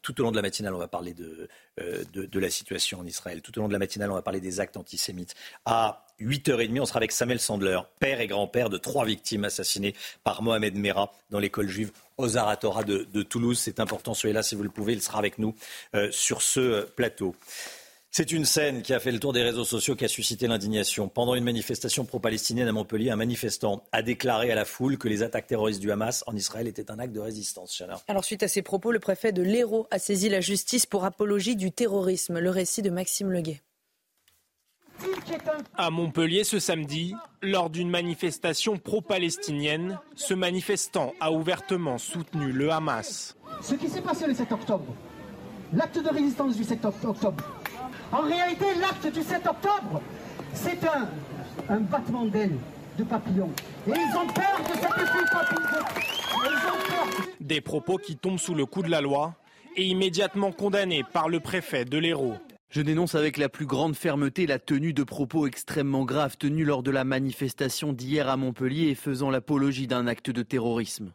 tout 0.02 0.20
au 0.20 0.24
long 0.24 0.32
de 0.32 0.38
la 0.38 0.42
matinale, 0.42 0.74
on 0.74 0.80
va 0.80 0.88
parler 0.88 1.14
euh, 1.20 1.48
de, 1.78 2.26
de, 2.26 2.40
la 2.40 2.50
situation 2.50 3.00
en 3.00 3.06
Israël. 3.06 3.42
Tout 3.42 3.58
au 3.58 3.62
long 3.62 3.68
de 3.68 3.74
la 3.74 3.80
matinale, 3.80 4.12
on 4.12 4.16
va 4.16 4.22
parler 4.22 4.40
des 4.40 4.60
actes 4.60 4.78
antisémites. 4.78 5.36
À 5.66 6.06
8h30, 6.22 6.80
on 6.80 6.86
sera 6.86 6.98
avec 6.98 7.12
Samuel 7.12 7.40
Sandler, 7.40 7.80
père 8.00 8.22
et 8.22 8.28
grand-père 8.28 8.70
de 8.70 8.78
trois 8.78 9.06
victimes 9.06 9.44
assassinées 9.44 9.94
par 10.24 10.42
Mohamed 10.42 10.76
Merah 10.76 11.12
dans 11.30 11.40
l'école 11.40 11.68
juive 11.68 11.92
aux 12.18 12.28
de, 12.28 13.24
Toulouse. 13.24 13.60
C'est 13.60 13.80
important, 13.80 14.14
soyez 14.14 14.34
là 14.34 14.44
si 14.44 14.56
vous 14.56 14.64
le 14.64 14.70
pouvez. 14.70 14.94
Il 14.94 15.02
sera 15.02 15.20
avec 15.20 15.38
nous 15.38 15.56
euh, 15.96 16.10
sur 16.12 16.42
ce 16.42 16.86
plateau. 16.86 17.36
C'est 18.18 18.32
une 18.32 18.46
scène 18.46 18.82
qui 18.82 18.94
a 18.94 19.02
fait 19.02 19.12
le 19.12 19.20
tour 19.20 19.34
des 19.34 19.44
réseaux 19.44 19.66
sociaux, 19.66 19.94
qui 19.98 20.06
a 20.06 20.08
suscité 20.08 20.48
l'indignation. 20.48 21.10
Pendant 21.10 21.36
une 21.36 21.44
manifestation 21.44 22.06
pro-palestinienne 22.06 22.70
à 22.70 22.72
Montpellier, 22.72 23.10
un 23.10 23.18
manifestant 23.18 23.84
a 23.92 24.02
déclaré 24.02 24.50
à 24.54 24.56
la 24.56 24.64
foule 24.64 24.98
que 24.98 25.10
les 25.10 25.22
attaques 25.22 25.48
terroristes 25.48 25.82
du 25.82 25.92
Hamas 25.92 26.24
en 26.26 26.34
Israël 26.34 26.66
étaient 26.66 26.90
un 26.90 27.00
acte 27.00 27.12
de 27.12 27.20
résistance. 27.20 27.84
Alors, 28.08 28.24
suite 28.24 28.42
à 28.42 28.48
ces 28.48 28.62
propos, 28.62 28.94
le 28.94 29.00
préfet 29.00 29.34
de 29.34 29.42
l'Hérault 29.42 29.86
a 29.92 30.00
saisi 30.00 30.30
la 30.30 30.40
justice 30.40 30.86
pour 30.86 31.04
apologie 31.04 31.58
du 31.58 31.74
terrorisme. 31.74 32.40
Le 32.40 32.50
récit 32.50 32.82
de 32.82 32.90
Maxime 32.90 33.34
Leguet. 33.34 33.62
À 35.76 35.90
Montpellier 35.90 36.46
ce 36.46 36.60
samedi, 36.60 37.16
lors 37.42 37.70
d'une 37.70 37.90
manifestation 37.90 38.78
pro-palestinienne, 38.78 40.00
ce 40.16 40.34
manifestant 40.34 41.12
a 41.20 41.34
ouvertement 41.34 41.98
soutenu 41.98 42.54
le 42.54 42.72
Hamas. 42.72 43.36
Ce 43.62 43.76
qui 43.76 43.90
s'est 43.90 44.00
passé 44.00 44.26
le 44.26 44.34
7 44.34 44.54
octobre, 44.54 44.96
l'acte 45.74 46.02
de 46.02 46.08
résistance 46.08 46.56
du 46.56 46.64
7 46.64 46.86
octobre, 46.86 47.44
en 48.12 48.22
réalité, 48.22 48.66
l'acte 48.80 49.08
du 49.14 49.22
7 49.22 49.48
octobre, 49.48 50.02
c'est 50.54 50.84
un, 50.86 51.10
un 51.70 51.80
battement 51.80 52.26
d'aile 52.26 52.58
de 52.98 53.04
papillons. 53.04 53.52
Et 53.88 53.92
ils 53.92 54.18
ont 54.18 54.28
peur 54.28 54.60
de 54.60 54.74
cet 54.74 54.92
effet 54.92 55.26
papillon. 55.32 55.86
Des 57.40 57.62
propos 57.62 57.98
qui 57.98 58.16
tombent 58.16 58.40
sous 58.40 58.56
le 58.56 58.66
coup 58.66 58.82
de 58.82 58.90
la 58.90 59.02
loi 59.02 59.36
et 59.76 59.84
immédiatement 59.84 60.52
condamnés 60.52 61.04
par 61.04 61.30
le 61.30 61.40
préfet 61.40 61.86
de 61.86 61.98
l'Hérault. 61.98 62.38
Je 62.70 62.82
dénonce 62.82 63.16
avec 63.16 63.38
la 63.38 63.50
plus 63.50 63.66
grande 63.66 63.96
fermeté 63.96 64.48
la 64.48 64.60
tenue 64.60 64.94
de 64.94 65.04
propos 65.04 65.48
extrêmement 65.48 66.04
graves 66.04 66.38
tenus 66.38 66.66
lors 66.66 66.84
de 66.84 66.92
la 66.92 67.04
manifestation 67.04 67.94
d'hier 67.94 68.28
à 68.28 68.38
Montpellier 68.38 68.90
et 68.90 68.96
faisant 68.96 69.30
l'apologie 69.30 69.88
d'un 69.88 70.08
acte 70.08 70.30
de 70.30 70.42
terrorisme. 70.42 71.14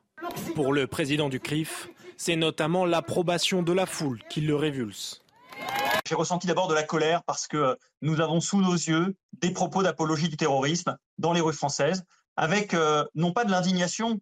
Pour 0.55 0.73
le 0.73 0.87
président 0.87 1.29
du 1.29 1.41
CRIF, 1.41 1.89
c'est 2.17 2.37
notamment 2.37 2.85
l'approbation 2.85 3.63
de 3.63 3.73
la 3.73 3.87
foule 3.87 4.21
qui 4.29 4.41
le 4.41 4.55
révulse. 4.55 5.23
J'ai 6.07 6.15
ressenti 6.15 6.47
d'abord 6.47 6.69
de 6.69 6.75
la 6.75 6.83
colère 6.83 7.23
parce 7.23 7.47
que 7.47 7.77
nous 8.03 8.21
avons 8.21 8.41
sous 8.41 8.61
nos 8.61 8.73
yeux 8.73 9.15
des 9.41 9.53
propos 9.53 9.83
d'apologie 9.83 10.29
du 10.29 10.37
terrorisme 10.37 10.97
dans 11.19 11.33
les 11.33 11.41
rues 11.41 11.53
françaises, 11.53 12.05
avec 12.37 12.75
euh, 12.75 13.05
non 13.15 13.33
pas 13.33 13.45
de 13.45 13.51
l'indignation 13.51 14.21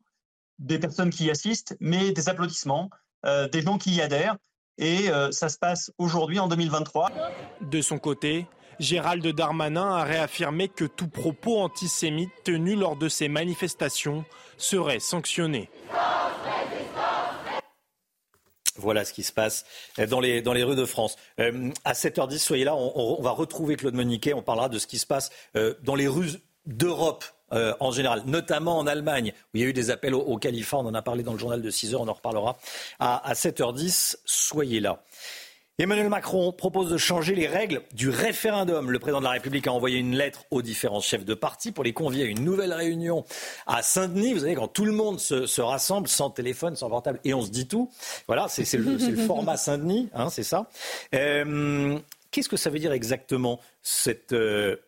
des 0.58 0.78
personnes 0.78 1.10
qui 1.10 1.24
y 1.24 1.30
assistent, 1.30 1.76
mais 1.80 2.12
des 2.12 2.28
applaudissements, 2.28 2.90
euh, 3.24 3.48
des 3.48 3.62
gens 3.62 3.78
qui 3.78 3.92
y 3.94 4.00
adhèrent. 4.00 4.36
Et 4.76 5.10
euh, 5.10 5.30
ça 5.32 5.48
se 5.48 5.58
passe 5.58 5.90
aujourd'hui 5.98 6.38
en 6.38 6.46
2023. 6.46 7.10
De 7.62 7.80
son 7.80 7.98
côté, 7.98 8.46
Gérald 8.78 9.26
Darmanin 9.26 9.96
a 9.96 10.04
réaffirmé 10.04 10.68
que 10.68 10.84
tout 10.84 11.08
propos 11.08 11.60
antisémite 11.60 12.30
tenu 12.44 12.76
lors 12.76 12.96
de 12.96 13.08
ces 13.08 13.28
manifestations 13.28 14.24
serait 14.56 15.00
sanctionné. 15.00 15.68
Voilà 18.78 19.04
ce 19.04 19.12
qui 19.12 19.22
se 19.22 19.32
passe 19.32 19.66
dans 20.08 20.20
les, 20.20 20.40
dans 20.40 20.52
les 20.52 20.62
rues 20.62 20.76
de 20.76 20.84
France. 20.84 21.16
Euh, 21.40 21.70
à 21.84 21.92
7h10, 21.92 22.38
soyez 22.38 22.64
là, 22.64 22.74
on, 22.74 23.20
va 23.20 23.30
retrouver 23.30 23.76
Claude 23.76 23.94
Moniquet, 23.94 24.32
on 24.32 24.42
parlera 24.42 24.68
de 24.68 24.78
ce 24.78 24.86
qui 24.86 24.98
se 24.98 25.06
passe 25.06 25.30
euh, 25.56 25.74
dans 25.82 25.94
les 25.94 26.08
rues 26.08 26.40
d'Europe. 26.66 27.24
Euh, 27.50 27.72
en 27.80 27.90
général, 27.90 28.24
notamment 28.26 28.76
en 28.76 28.86
Allemagne, 28.86 29.32
où 29.34 29.56
il 29.56 29.62
y 29.62 29.64
a 29.64 29.68
eu 29.68 29.72
des 29.72 29.88
appels 29.90 30.14
au, 30.14 30.20
au 30.20 30.36
califat, 30.36 30.76
on 30.76 30.84
en 30.84 30.92
a 30.92 31.00
parlé 31.00 31.22
dans 31.22 31.32
le 31.32 31.38
journal 31.38 31.62
de 31.62 31.70
6 31.70 31.94
h 31.94 31.96
on 31.96 32.06
en 32.06 32.12
reparlera 32.12 32.58
à, 32.98 33.26
à 33.26 33.32
7h10, 33.32 34.16
soyez 34.26 34.80
là. 34.80 35.02
Emmanuel 35.80 36.08
Macron 36.08 36.50
propose 36.50 36.90
de 36.90 36.96
changer 36.96 37.36
les 37.36 37.46
règles 37.46 37.82
du 37.92 38.08
référendum. 38.08 38.90
Le 38.90 38.98
président 38.98 39.20
de 39.20 39.24
la 39.24 39.30
République 39.30 39.68
a 39.68 39.72
envoyé 39.72 39.98
une 39.98 40.16
lettre 40.16 40.44
aux 40.50 40.60
différents 40.60 41.00
chefs 41.00 41.24
de 41.24 41.34
parti 41.34 41.70
pour 41.70 41.84
les 41.84 41.92
convier 41.92 42.24
à 42.24 42.26
une 42.26 42.44
nouvelle 42.44 42.72
réunion 42.72 43.24
à 43.68 43.80
Saint-Denis. 43.80 44.34
Vous 44.34 44.40
savez, 44.40 44.56
quand 44.56 44.66
tout 44.66 44.84
le 44.84 44.90
monde 44.90 45.20
se, 45.20 45.60
rassemble 45.60 46.08
sans 46.08 46.30
téléphone, 46.30 46.74
sans 46.74 46.90
portable, 46.90 47.20
et 47.22 47.32
on 47.32 47.42
se 47.42 47.50
dit 47.50 47.68
tout. 47.68 47.92
Voilà, 48.26 48.48
c'est 48.48 48.76
le, 48.76 48.98
format 49.24 49.56
Saint-Denis, 49.56 50.08
hein, 50.14 50.30
c'est 50.30 50.42
ça. 50.42 50.68
Euh, 51.14 51.96
qu'est-ce 52.32 52.48
que 52.48 52.56
ça 52.56 52.70
veut 52.70 52.80
dire 52.80 52.90
exactement 52.90 53.60
cette, 53.80 54.32
euh, 54.32 54.78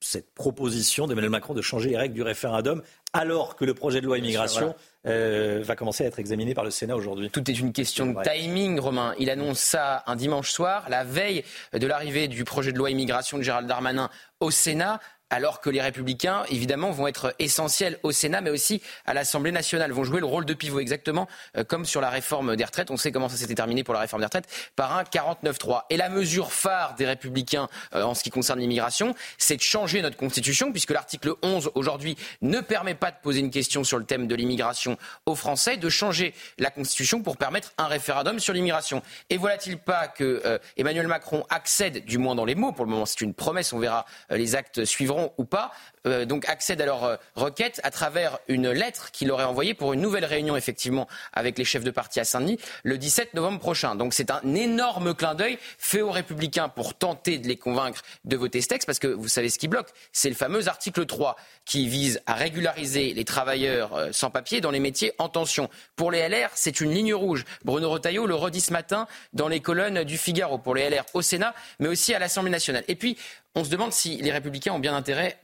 cette 0.00 0.34
proposition 0.34 1.06
d'Emmanuel 1.06 1.30
Macron 1.30 1.54
de 1.54 1.62
changer 1.62 1.88
les 1.88 1.96
règles 1.96 2.14
du 2.14 2.22
référendum 2.22 2.82
alors 3.14 3.56
que 3.56 3.64
le 3.64 3.72
projet 3.72 4.02
de 4.02 4.06
loi 4.06 4.18
immigration 4.18 4.74
euh, 5.06 5.60
va 5.62 5.76
commencer 5.76 6.04
à 6.04 6.06
être 6.06 6.18
examiné 6.18 6.54
par 6.54 6.64
le 6.64 6.70
Sénat 6.70 6.96
aujourd'hui. 6.96 7.30
Tout 7.30 7.50
est 7.50 7.58
une 7.58 7.72
question 7.72 8.06
de 8.06 8.22
timing, 8.22 8.78
Romain. 8.78 9.14
Il 9.18 9.30
annonce 9.30 9.58
ça 9.58 10.02
un 10.06 10.16
dimanche 10.16 10.50
soir, 10.50 10.86
la 10.88 11.04
veille 11.04 11.44
de 11.72 11.86
l'arrivée 11.86 12.28
du 12.28 12.44
projet 12.44 12.72
de 12.72 12.78
loi 12.78 12.90
immigration 12.90 13.38
de 13.38 13.42
Gérald 13.42 13.68
Darmanin 13.68 14.10
au 14.40 14.50
Sénat 14.50 15.00
alors 15.30 15.60
que 15.60 15.70
les 15.70 15.80
républicains, 15.80 16.44
évidemment, 16.50 16.90
vont 16.90 17.08
être 17.08 17.34
essentiels 17.38 17.98
au 18.02 18.12
Sénat, 18.12 18.40
mais 18.40 18.50
aussi 18.50 18.82
à 19.06 19.14
l'Assemblée 19.14 19.52
nationale, 19.52 19.92
vont 19.92 20.04
jouer 20.04 20.20
le 20.20 20.26
rôle 20.26 20.44
de 20.44 20.54
pivot, 20.54 20.80
exactement 20.80 21.26
euh, 21.56 21.64
comme 21.64 21.84
sur 21.84 22.00
la 22.00 22.10
réforme 22.10 22.56
des 22.56 22.64
retraites. 22.64 22.90
On 22.90 22.96
sait 22.96 23.10
comment 23.12 23.28
ça 23.28 23.36
s'était 23.36 23.54
terminé 23.54 23.82
pour 23.82 23.94
la 23.94 24.00
réforme 24.00 24.22
des 24.22 24.26
retraites, 24.26 24.48
par 24.76 24.96
un 24.96 25.02
49-3. 25.02 25.82
Et 25.90 25.96
la 25.96 26.08
mesure 26.08 26.52
phare 26.52 26.94
des 26.94 27.06
républicains 27.06 27.68
euh, 27.94 28.02
en 28.02 28.14
ce 28.14 28.22
qui 28.22 28.30
concerne 28.30 28.60
l'immigration, 28.60 29.14
c'est 29.38 29.56
de 29.56 29.62
changer 29.62 30.02
notre 30.02 30.16
constitution, 30.16 30.70
puisque 30.70 30.90
l'article 30.90 31.34
11, 31.42 31.70
aujourd'hui, 31.74 32.16
ne 32.42 32.60
permet 32.60 32.94
pas 32.94 33.10
de 33.10 33.16
poser 33.22 33.40
une 33.40 33.50
question 33.50 33.84
sur 33.84 33.98
le 33.98 34.04
thème 34.04 34.28
de 34.28 34.34
l'immigration 34.34 34.96
aux 35.26 35.34
Français, 35.34 35.76
de 35.76 35.88
changer 35.88 36.34
la 36.58 36.70
constitution 36.70 37.22
pour 37.22 37.36
permettre 37.36 37.72
un 37.78 37.86
référendum 37.86 38.38
sur 38.38 38.52
l'immigration. 38.52 39.02
Et 39.30 39.38
voilà-t-il 39.38 39.78
pas 39.78 40.06
que 40.06 40.42
euh, 40.44 40.58
Emmanuel 40.76 41.08
Macron 41.08 41.44
accède, 41.50 42.04
du 42.04 42.18
moins 42.18 42.34
dans 42.34 42.44
les 42.44 42.54
mots, 42.54 42.72
pour 42.72 42.84
le 42.84 42.90
moment 42.90 43.06
c'est 43.06 43.20
une 43.20 43.34
promesse, 43.34 43.72
on 43.72 43.78
verra 43.78 44.06
les 44.30 44.54
actes 44.54 44.84
suivront, 45.16 45.32
ou 45.38 45.44
pas, 45.44 45.72
euh, 46.06 46.24
donc 46.24 46.48
accèdent 46.48 46.80
à 46.80 46.86
leur 46.86 47.04
euh, 47.04 47.16
requête 47.34 47.80
à 47.82 47.90
travers 47.90 48.38
une 48.48 48.70
lettre 48.70 49.10
qu'il 49.10 49.30
aurait 49.30 49.44
envoyée 49.44 49.74
pour 49.74 49.92
une 49.92 50.00
nouvelle 50.00 50.24
réunion 50.24 50.56
effectivement 50.56 51.08
avec 51.32 51.58
les 51.58 51.64
chefs 51.64 51.84
de 51.84 51.90
parti 51.90 52.20
à 52.20 52.24
Saint-Denis 52.24 52.58
le 52.82 52.98
17 52.98 53.34
novembre 53.34 53.58
prochain. 53.58 53.94
Donc 53.94 54.14
c'est 54.14 54.30
un 54.30 54.42
énorme 54.54 55.14
clin 55.14 55.34
d'œil 55.34 55.58
fait 55.78 56.02
aux 56.02 56.10
républicains 56.10 56.68
pour 56.68 56.94
tenter 56.94 57.38
de 57.38 57.48
les 57.48 57.56
convaincre 57.56 58.02
de 58.24 58.36
voter 58.36 58.60
ce 58.60 58.68
texte 58.68 58.86
parce 58.86 58.98
que 58.98 59.08
vous 59.08 59.28
savez 59.28 59.48
ce 59.48 59.58
qui 59.58 59.68
bloque, 59.68 59.88
c'est 60.12 60.28
le 60.28 60.34
fameux 60.34 60.68
article 60.68 61.06
3 61.06 61.36
qui 61.64 61.88
vise 61.88 62.20
à 62.26 62.34
régulariser 62.34 63.12
les 63.12 63.24
travailleurs 63.24 63.94
euh, 63.94 64.08
sans 64.12 64.30
papier 64.30 64.60
dans 64.60 64.70
les 64.70 64.80
métiers 64.80 65.12
en 65.18 65.28
tension. 65.28 65.68
Pour 65.96 66.10
les 66.10 66.28
LR, 66.28 66.50
c'est 66.54 66.80
une 66.80 66.92
ligne 66.92 67.14
rouge. 67.14 67.44
Bruno 67.64 67.90
Retailleau 67.90 68.26
le 68.26 68.34
redit 68.34 68.60
ce 68.60 68.72
matin 68.72 69.06
dans 69.32 69.48
les 69.48 69.60
colonnes 69.60 70.04
du 70.04 70.18
Figaro 70.18 70.58
pour 70.58 70.74
les 70.74 70.88
LR 70.88 71.04
au 71.14 71.22
Sénat, 71.22 71.54
mais 71.80 71.88
aussi 71.88 72.14
à 72.14 72.18
l'Assemblée 72.18 72.50
nationale. 72.50 72.84
Et 72.88 72.94
puis, 72.94 73.16
on 73.56 73.64
se 73.64 73.70
demande 73.70 73.92
si 73.92 74.18
les 74.18 74.32
républicains 74.32 74.74
ont 74.74 74.78
bien 74.78 74.94
intérêt 74.94 75.38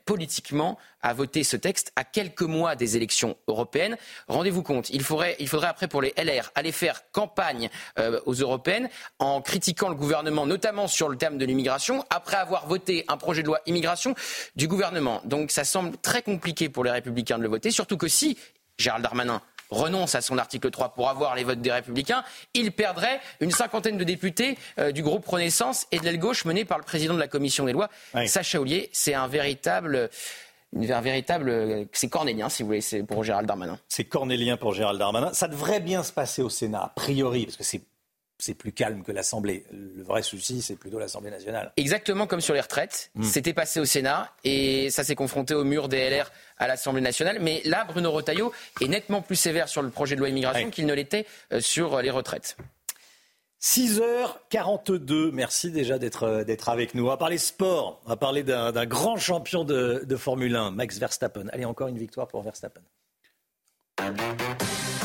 à 1.00 1.12
voter 1.12 1.44
ce 1.44 1.56
texte 1.56 1.92
à 1.96 2.04
quelques 2.04 2.42
mois 2.42 2.76
des 2.76 2.96
élections 2.96 3.36
européennes. 3.48 3.96
Rendez-vous 4.28 4.62
compte, 4.62 4.90
il 4.90 5.02
faudrait, 5.02 5.36
après 5.62 5.88
pour 5.88 6.02
les 6.02 6.14
LR 6.16 6.50
aller 6.54 6.72
faire 6.72 7.10
campagne 7.12 7.70
euh, 7.98 8.20
aux 8.26 8.34
européennes 8.34 8.88
en 9.18 9.40
critiquant 9.42 9.88
le 9.88 9.94
gouvernement, 9.94 10.46
notamment 10.46 10.86
sur 10.86 11.08
le 11.08 11.16
terme 11.16 11.38
de 11.38 11.44
l'immigration, 11.44 12.04
après 12.10 12.36
avoir 12.36 12.66
voté 12.66 13.04
un 13.08 13.16
projet 13.16 13.42
de 13.42 13.48
loi 13.48 13.60
immigration 13.66 14.14
du 14.56 14.68
gouvernement. 14.68 15.20
Donc 15.24 15.50
ça 15.50 15.64
semble 15.64 15.96
très 15.98 16.22
compliqué 16.22 16.68
pour 16.68 16.84
les 16.84 16.90
républicains 16.90 17.38
de 17.38 17.42
le 17.42 17.48
voter, 17.48 17.70
surtout 17.70 17.96
que 17.96 18.08
si 18.08 18.38
Gérald 18.78 19.02
Darmanin 19.02 19.42
renonce 19.72 20.14
à 20.14 20.20
son 20.20 20.38
article 20.38 20.70
3 20.70 20.90
pour 20.90 21.08
avoir 21.08 21.34
les 21.34 21.44
votes 21.44 21.60
des 21.60 21.72
Républicains, 21.72 22.24
il 22.54 22.72
perdrait 22.72 23.20
une 23.40 23.50
cinquantaine 23.50 23.96
de 23.96 24.04
députés 24.04 24.58
euh, 24.78 24.92
du 24.92 25.02
groupe 25.02 25.26
Renaissance 25.26 25.86
et 25.90 25.98
de 25.98 26.04
l'aile 26.04 26.18
gauche 26.18 26.44
mené 26.44 26.64
par 26.64 26.78
le 26.78 26.84
président 26.84 27.14
de 27.14 27.18
la 27.18 27.28
commission 27.28 27.64
des 27.64 27.72
lois, 27.72 27.88
Sacha 28.26 28.60
Oulier. 28.60 28.90
C'est 28.92 29.14
un 29.14 29.26
véritable 29.26 30.10
un 30.74 31.00
véritable, 31.00 31.86
c'est 31.92 32.08
cornélien 32.08 32.48
si 32.48 32.62
vous 32.62 32.68
voulez, 32.68 32.80
c'est 32.80 33.02
pour 33.02 33.24
Gérald 33.24 33.46
Darmanin. 33.46 33.78
C'est 33.88 34.04
cornélien 34.04 34.56
pour 34.56 34.72
Gérald 34.72 34.98
Darmanin. 34.98 35.32
Ça 35.34 35.48
devrait 35.48 35.80
bien 35.80 36.02
se 36.02 36.12
passer 36.12 36.42
au 36.42 36.48
Sénat, 36.48 36.84
a 36.84 36.88
priori, 36.88 37.44
parce 37.44 37.56
que 37.56 37.64
c'est 37.64 37.82
c'est 38.42 38.54
plus 38.54 38.72
calme 38.72 39.04
que 39.04 39.12
l'Assemblée. 39.12 39.64
Le 39.70 40.02
vrai 40.02 40.22
souci, 40.22 40.62
c'est 40.62 40.74
plutôt 40.74 40.98
l'Assemblée 40.98 41.30
nationale. 41.30 41.72
Exactement 41.76 42.26
comme 42.26 42.40
sur 42.40 42.54
les 42.54 42.60
retraites. 42.60 43.10
Hmm. 43.14 43.22
C'était 43.22 43.52
passé 43.52 43.78
au 43.78 43.84
Sénat 43.84 44.32
et 44.42 44.90
ça 44.90 45.04
s'est 45.04 45.14
confronté 45.14 45.54
au 45.54 45.62
mur 45.62 45.88
des 45.88 46.10
LR 46.10 46.32
à 46.58 46.66
l'Assemblée 46.66 47.02
nationale. 47.02 47.38
Mais 47.40 47.62
là, 47.64 47.84
Bruno 47.84 48.10
Retailleau 48.10 48.52
est 48.80 48.88
nettement 48.88 49.22
plus 49.22 49.36
sévère 49.36 49.68
sur 49.68 49.80
le 49.80 49.90
projet 49.90 50.16
de 50.16 50.20
loi 50.20 50.28
immigration 50.28 50.70
qu'il 50.70 50.86
ne 50.86 50.92
l'était 50.92 51.24
euh, 51.52 51.60
sur 51.60 52.02
les 52.02 52.10
retraites. 52.10 52.56
6h42, 53.60 55.30
merci 55.30 55.70
déjà 55.70 55.94
euh, 55.94 56.44
d'être 56.44 56.68
avec 56.68 56.96
nous. 56.96 57.04
On 57.04 57.10
va 57.10 57.16
parler 57.16 57.38
sport, 57.38 58.02
on 58.06 58.08
va 58.08 58.16
parler 58.16 58.42
d'un 58.42 58.86
grand 58.86 59.16
champion 59.18 59.62
de, 59.62 60.02
de 60.04 60.16
Formule 60.16 60.56
1, 60.56 60.72
Max 60.72 60.98
Verstappen. 60.98 61.46
Allez, 61.52 61.64
encore 61.64 61.86
une 61.86 61.98
victoire 61.98 62.26
pour 62.26 62.42
Verstappen. 62.42 62.82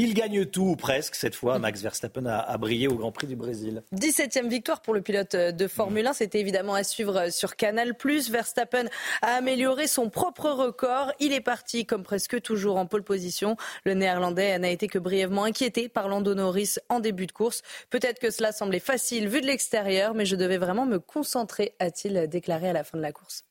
Il 0.00 0.14
gagne 0.14 0.46
tout 0.46 0.76
presque 0.76 1.16
cette 1.16 1.34
fois. 1.34 1.58
Max 1.58 1.82
Verstappen 1.82 2.24
a, 2.26 2.56
brillé 2.56 2.86
au 2.86 2.94
Grand 2.94 3.10
Prix 3.10 3.26
du 3.26 3.34
Brésil. 3.34 3.82
17e 3.92 4.46
victoire 4.46 4.80
pour 4.80 4.94
le 4.94 5.02
pilote 5.02 5.34
de 5.34 5.66
Formule 5.66 6.06
1. 6.06 6.12
C'était 6.12 6.38
évidemment 6.38 6.74
à 6.74 6.84
suivre 6.84 7.30
sur 7.30 7.56
Canal+. 7.56 7.96
Verstappen 8.30 8.84
a 9.22 9.32
amélioré 9.32 9.88
son 9.88 10.08
propre 10.08 10.50
record. 10.50 11.10
Il 11.18 11.32
est 11.32 11.40
parti 11.40 11.84
comme 11.84 12.04
presque 12.04 12.40
toujours 12.42 12.76
en 12.76 12.86
pole 12.86 13.02
position. 13.02 13.56
Le 13.84 13.94
Néerlandais 13.94 14.56
n'a 14.60 14.70
été 14.70 14.86
que 14.86 15.00
brièvement 15.00 15.42
inquiété 15.42 15.88
par 15.88 16.06
Lando 16.06 16.32
Norris 16.32 16.76
en 16.88 17.00
début 17.00 17.26
de 17.26 17.32
course. 17.32 17.62
Peut-être 17.90 18.20
que 18.20 18.30
cela 18.30 18.52
semblait 18.52 18.78
facile 18.78 19.26
vu 19.26 19.40
de 19.40 19.46
l'extérieur, 19.46 20.14
mais 20.14 20.26
je 20.26 20.36
devais 20.36 20.58
vraiment 20.58 20.86
me 20.86 21.00
concentrer, 21.00 21.74
a-t-il 21.80 22.28
déclaré 22.28 22.68
à 22.68 22.72
la 22.72 22.84
fin 22.84 22.98
de 22.98 23.02
la 23.02 23.10
course. 23.10 23.47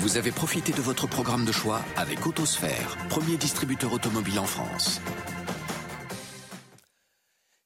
Vous 0.00 0.16
avez 0.16 0.32
profité 0.32 0.72
de 0.72 0.80
votre 0.80 1.06
programme 1.06 1.44
de 1.44 1.52
choix 1.52 1.82
avec 1.96 2.26
Autosphère, 2.26 2.96
premier 3.08 3.36
distributeur 3.36 3.92
automobile 3.92 4.38
en 4.38 4.46
France. 4.46 5.00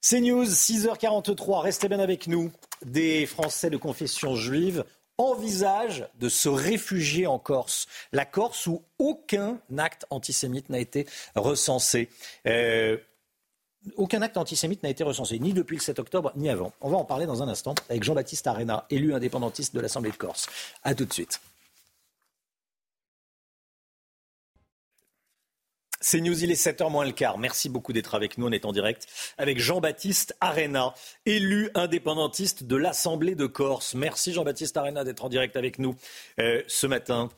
C'est 0.00 0.20
News, 0.20 0.44
6h43, 0.44 1.60
restez 1.60 1.88
bien 1.88 2.00
avec 2.00 2.26
nous. 2.26 2.50
Des 2.84 3.24
Français 3.24 3.70
de 3.70 3.76
confession 3.76 4.36
juive 4.36 4.84
envisagent 5.16 6.06
de 6.18 6.28
se 6.28 6.48
réfugier 6.48 7.26
en 7.26 7.38
Corse. 7.38 7.86
La 8.12 8.26
Corse 8.26 8.66
où 8.66 8.82
aucun 8.98 9.58
acte 9.78 10.04
antisémite 10.10 10.68
n'a 10.68 10.80
été 10.80 11.06
recensé. 11.36 12.08
Euh, 12.46 12.98
aucun 13.96 14.22
acte 14.22 14.36
antisémite 14.36 14.82
n'a 14.82 14.88
été 14.88 15.04
recensé, 15.04 15.38
ni 15.38 15.52
depuis 15.52 15.76
le 15.76 15.82
7 15.82 15.98
octobre, 15.98 16.32
ni 16.36 16.48
avant. 16.48 16.72
On 16.80 16.90
va 16.90 16.96
en 16.96 17.04
parler 17.04 17.26
dans 17.26 17.42
un 17.42 17.48
instant 17.48 17.74
avec 17.88 18.02
Jean-Baptiste 18.02 18.46
Arena, 18.46 18.86
élu 18.90 19.14
indépendantiste 19.14 19.74
de 19.74 19.80
l'Assemblée 19.80 20.10
de 20.10 20.16
Corse. 20.16 20.48
A 20.82 20.94
tout 20.94 21.04
de 21.04 21.12
suite. 21.12 21.40
C'est 26.06 26.20
News, 26.20 26.44
il 26.44 26.50
est 26.50 26.62
7h 26.62 26.90
moins 26.90 27.06
le 27.06 27.12
quart. 27.12 27.38
Merci 27.38 27.70
beaucoup 27.70 27.94
d'être 27.94 28.14
avec 28.14 28.36
nous. 28.36 28.46
On 28.46 28.52
est 28.52 28.66
en 28.66 28.72
direct 28.72 29.06
avec 29.38 29.58
Jean-Baptiste 29.58 30.36
Arena, 30.38 30.92
élu 31.24 31.70
indépendantiste 31.74 32.64
de 32.64 32.76
l'Assemblée 32.76 33.34
de 33.34 33.46
Corse. 33.46 33.94
Merci 33.94 34.34
Jean-Baptiste 34.34 34.76
Arena 34.76 35.02
d'être 35.02 35.24
en 35.24 35.30
direct 35.30 35.56
avec 35.56 35.78
nous 35.78 35.96
euh, 36.40 36.62
ce 36.68 36.86
matin. 36.86 37.30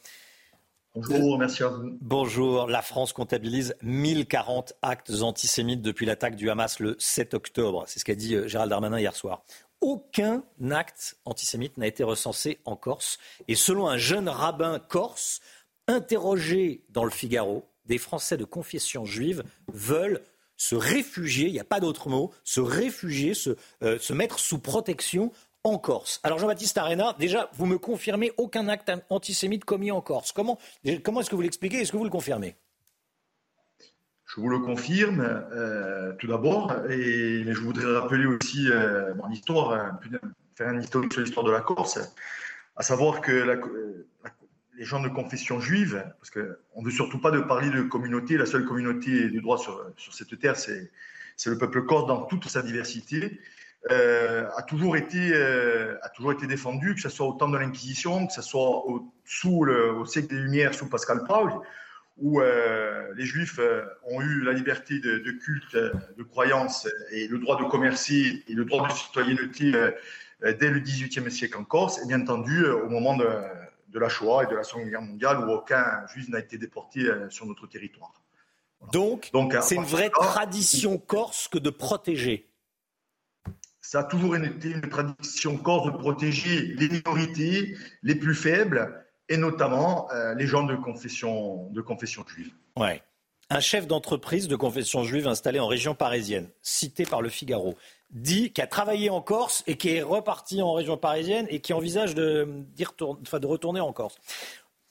Bonjour, 0.96 1.38
merci 1.38 1.62
à. 1.62 1.70
Bonjour. 2.00 2.66
La 2.68 2.80
France 2.80 3.12
comptabilise 3.12 3.76
1040 3.82 4.72
actes 4.80 5.12
antisémites 5.20 5.82
depuis 5.82 6.06
l'attaque 6.06 6.36
du 6.36 6.48
Hamas 6.48 6.80
le 6.80 6.96
7 6.98 7.34
octobre. 7.34 7.84
C'est 7.86 8.00
ce 8.00 8.04
qu'a 8.06 8.14
dit 8.14 8.34
euh, 8.34 8.48
Gérald 8.48 8.70
Darmanin 8.70 8.98
hier 8.98 9.14
soir. 9.14 9.42
Aucun 9.82 10.42
acte 10.70 11.18
antisémite 11.26 11.76
n'a 11.76 11.86
été 11.86 12.02
recensé 12.02 12.60
en 12.64 12.76
Corse. 12.76 13.18
Et 13.46 13.56
selon 13.56 13.88
un 13.88 13.98
jeune 13.98 14.30
rabbin 14.30 14.78
corse, 14.78 15.40
interrogé 15.86 16.82
dans 16.88 17.04
le 17.04 17.10
Figaro, 17.10 17.68
des 17.84 17.98
Français 17.98 18.38
de 18.38 18.46
confession 18.46 19.04
juive 19.04 19.44
veulent 19.68 20.22
se 20.56 20.74
réfugier, 20.74 21.48
il 21.48 21.52
n'y 21.52 21.60
a 21.60 21.64
pas 21.64 21.80
d'autre 21.80 22.08
mot, 22.08 22.32
se 22.42 22.60
réfugier, 22.60 23.34
euh, 23.82 23.98
se, 23.98 24.12
mettre 24.12 24.38
sous 24.38 24.58
protection 24.58 25.30
en 25.66 25.78
Corse. 25.78 26.20
Alors 26.22 26.38
Jean-Baptiste 26.38 26.78
Arena, 26.78 27.14
déjà, 27.18 27.50
vous 27.54 27.66
me 27.66 27.78
confirmez 27.78 28.32
aucun 28.36 28.68
acte 28.68 28.90
antisémite 29.10 29.64
commis 29.64 29.90
en 29.90 30.00
Corse. 30.00 30.32
Comment, 30.32 30.58
comment 31.02 31.20
est-ce 31.20 31.30
que 31.30 31.36
vous 31.36 31.42
l'expliquez? 31.42 31.80
Est-ce 31.80 31.92
que 31.92 31.96
vous 31.96 32.04
le 32.04 32.10
confirmez? 32.10 32.56
Je 34.24 34.40
vous 34.40 34.48
le 34.48 34.58
confirme, 34.58 35.20
euh, 35.20 36.12
tout 36.18 36.26
d'abord, 36.26 36.72
et 36.90 37.44
je 37.46 37.60
voudrais 37.60 37.86
rappeler 37.96 38.26
aussi 38.26 38.68
euh, 38.68 39.14
mon 39.14 39.30
histoire, 39.30 39.98
faire 40.54 40.68
un 40.68 40.80
historique 40.80 41.12
sur 41.12 41.22
l'histoire 41.22 41.46
de 41.46 41.52
la 41.52 41.60
Corse, 41.60 41.98
à 42.76 42.82
savoir 42.82 43.20
que 43.20 43.32
la 43.32 43.56
les 44.76 44.84
gens 44.84 45.00
de 45.00 45.08
confession 45.08 45.60
juive, 45.60 46.04
parce 46.18 46.30
qu'on 46.30 46.80
ne 46.80 46.84
veut 46.84 46.90
surtout 46.90 47.18
pas 47.18 47.30
de 47.30 47.40
parler 47.40 47.70
de 47.70 47.82
communauté, 47.82 48.36
la 48.36 48.46
seule 48.46 48.64
communauté 48.64 49.30
de 49.30 49.40
droit 49.40 49.58
sur, 49.58 49.82
sur 49.96 50.14
cette 50.14 50.38
terre, 50.38 50.56
c'est, 50.56 50.90
le 51.46 51.58
peuple 51.58 51.84
corse 51.84 52.06
dans 52.06 52.22
toute 52.22 52.46
sa 52.48 52.62
diversité, 52.62 53.40
euh, 53.90 54.48
a, 54.56 54.62
toujours 54.62 54.96
été, 54.96 55.32
euh, 55.32 55.96
a 56.02 56.08
toujours 56.08 56.32
été 56.32 56.46
défendu, 56.46 56.94
que 56.94 57.00
ce 57.00 57.08
soit 57.08 57.26
au 57.26 57.34
temps 57.34 57.48
de 57.48 57.56
l'Inquisition, 57.56 58.26
que 58.26 58.32
ce 58.32 58.42
soit 58.42 58.86
au, 58.86 59.12
sous 59.24 59.64
le, 59.64 59.92
au 59.92 60.04
siècle 60.04 60.28
des 60.28 60.40
Lumières, 60.40 60.74
sous 60.74 60.88
Pascal 60.88 61.22
Paul, 61.26 61.52
où 62.16 62.40
euh, 62.40 63.12
les 63.14 63.24
Juifs 63.24 63.60
ont 64.04 64.20
eu 64.20 64.42
la 64.42 64.52
liberté 64.52 64.98
de, 64.98 65.18
de, 65.18 65.30
culte, 65.32 65.76
de 65.76 66.22
croyance 66.22 66.88
et 67.12 67.28
le 67.28 67.38
droit 67.38 67.62
de 67.62 67.64
commercer 67.64 68.42
et 68.48 68.54
le 68.54 68.64
droit 68.64 68.88
de 68.88 68.92
citoyenneté 68.92 69.72
dès 70.42 70.70
le 70.70 70.80
XVIIIe 70.80 71.30
siècle 71.30 71.58
en 71.58 71.64
Corse, 71.64 72.02
et 72.02 72.06
bien 72.06 72.20
entendu 72.20 72.66
au 72.66 72.88
moment 72.88 73.16
de 73.16 73.26
de 73.88 74.00
la 74.00 74.08
Shoah 74.10 74.44
et 74.44 74.46
de 74.48 74.54
la 74.54 74.62
Seconde 74.62 74.90
Guerre 74.90 75.00
mondiale 75.00 75.38
où 75.48 75.52
aucun 75.52 76.06
juif 76.08 76.28
n'a 76.28 76.40
été 76.40 76.58
déporté 76.58 77.08
sur 77.30 77.46
notre 77.46 77.66
territoire. 77.66 78.12
Donc, 78.92 79.30
c'est 79.62 79.76
une 79.76 79.84
vraie 79.84 80.10
tradition 80.10 80.98
corse 80.98 81.48
que 81.48 81.56
de 81.56 81.70
protéger. 81.70 82.46
Ça 83.88 84.00
a 84.00 84.02
toujours 84.02 84.34
été 84.34 84.70
une 84.70 84.80
tradition 84.80 85.56
corse 85.56 85.86
de 85.86 85.96
protéger 85.96 86.74
les 86.76 86.88
minorités 86.88 87.76
les 88.02 88.16
plus 88.16 88.34
faibles 88.34 89.06
et 89.28 89.36
notamment 89.36 90.10
euh, 90.10 90.34
les 90.34 90.48
gens 90.48 90.64
de 90.64 90.74
confession, 90.74 91.68
de 91.70 91.80
confession 91.80 92.24
juive. 92.26 92.50
Ouais. 92.76 93.00
Un 93.48 93.60
chef 93.60 93.86
d'entreprise 93.86 94.48
de 94.48 94.56
confession 94.56 95.04
juive 95.04 95.28
installé 95.28 95.60
en 95.60 95.68
région 95.68 95.94
parisienne, 95.94 96.48
cité 96.62 97.04
par 97.04 97.22
le 97.22 97.28
Figaro, 97.28 97.76
dit 98.10 98.52
qu'il 98.52 98.64
a 98.64 98.66
travaillé 98.66 99.08
en 99.08 99.22
Corse 99.22 99.62
et 99.68 99.76
qui 99.76 99.90
est 99.90 100.02
reparti 100.02 100.60
en 100.62 100.72
région 100.72 100.96
parisienne 100.96 101.46
et 101.48 101.60
qui 101.60 101.72
envisage 101.72 102.16
de, 102.16 102.64
de 102.76 103.46
retourner 103.46 103.78
en 103.78 103.92
Corse. 103.92 104.16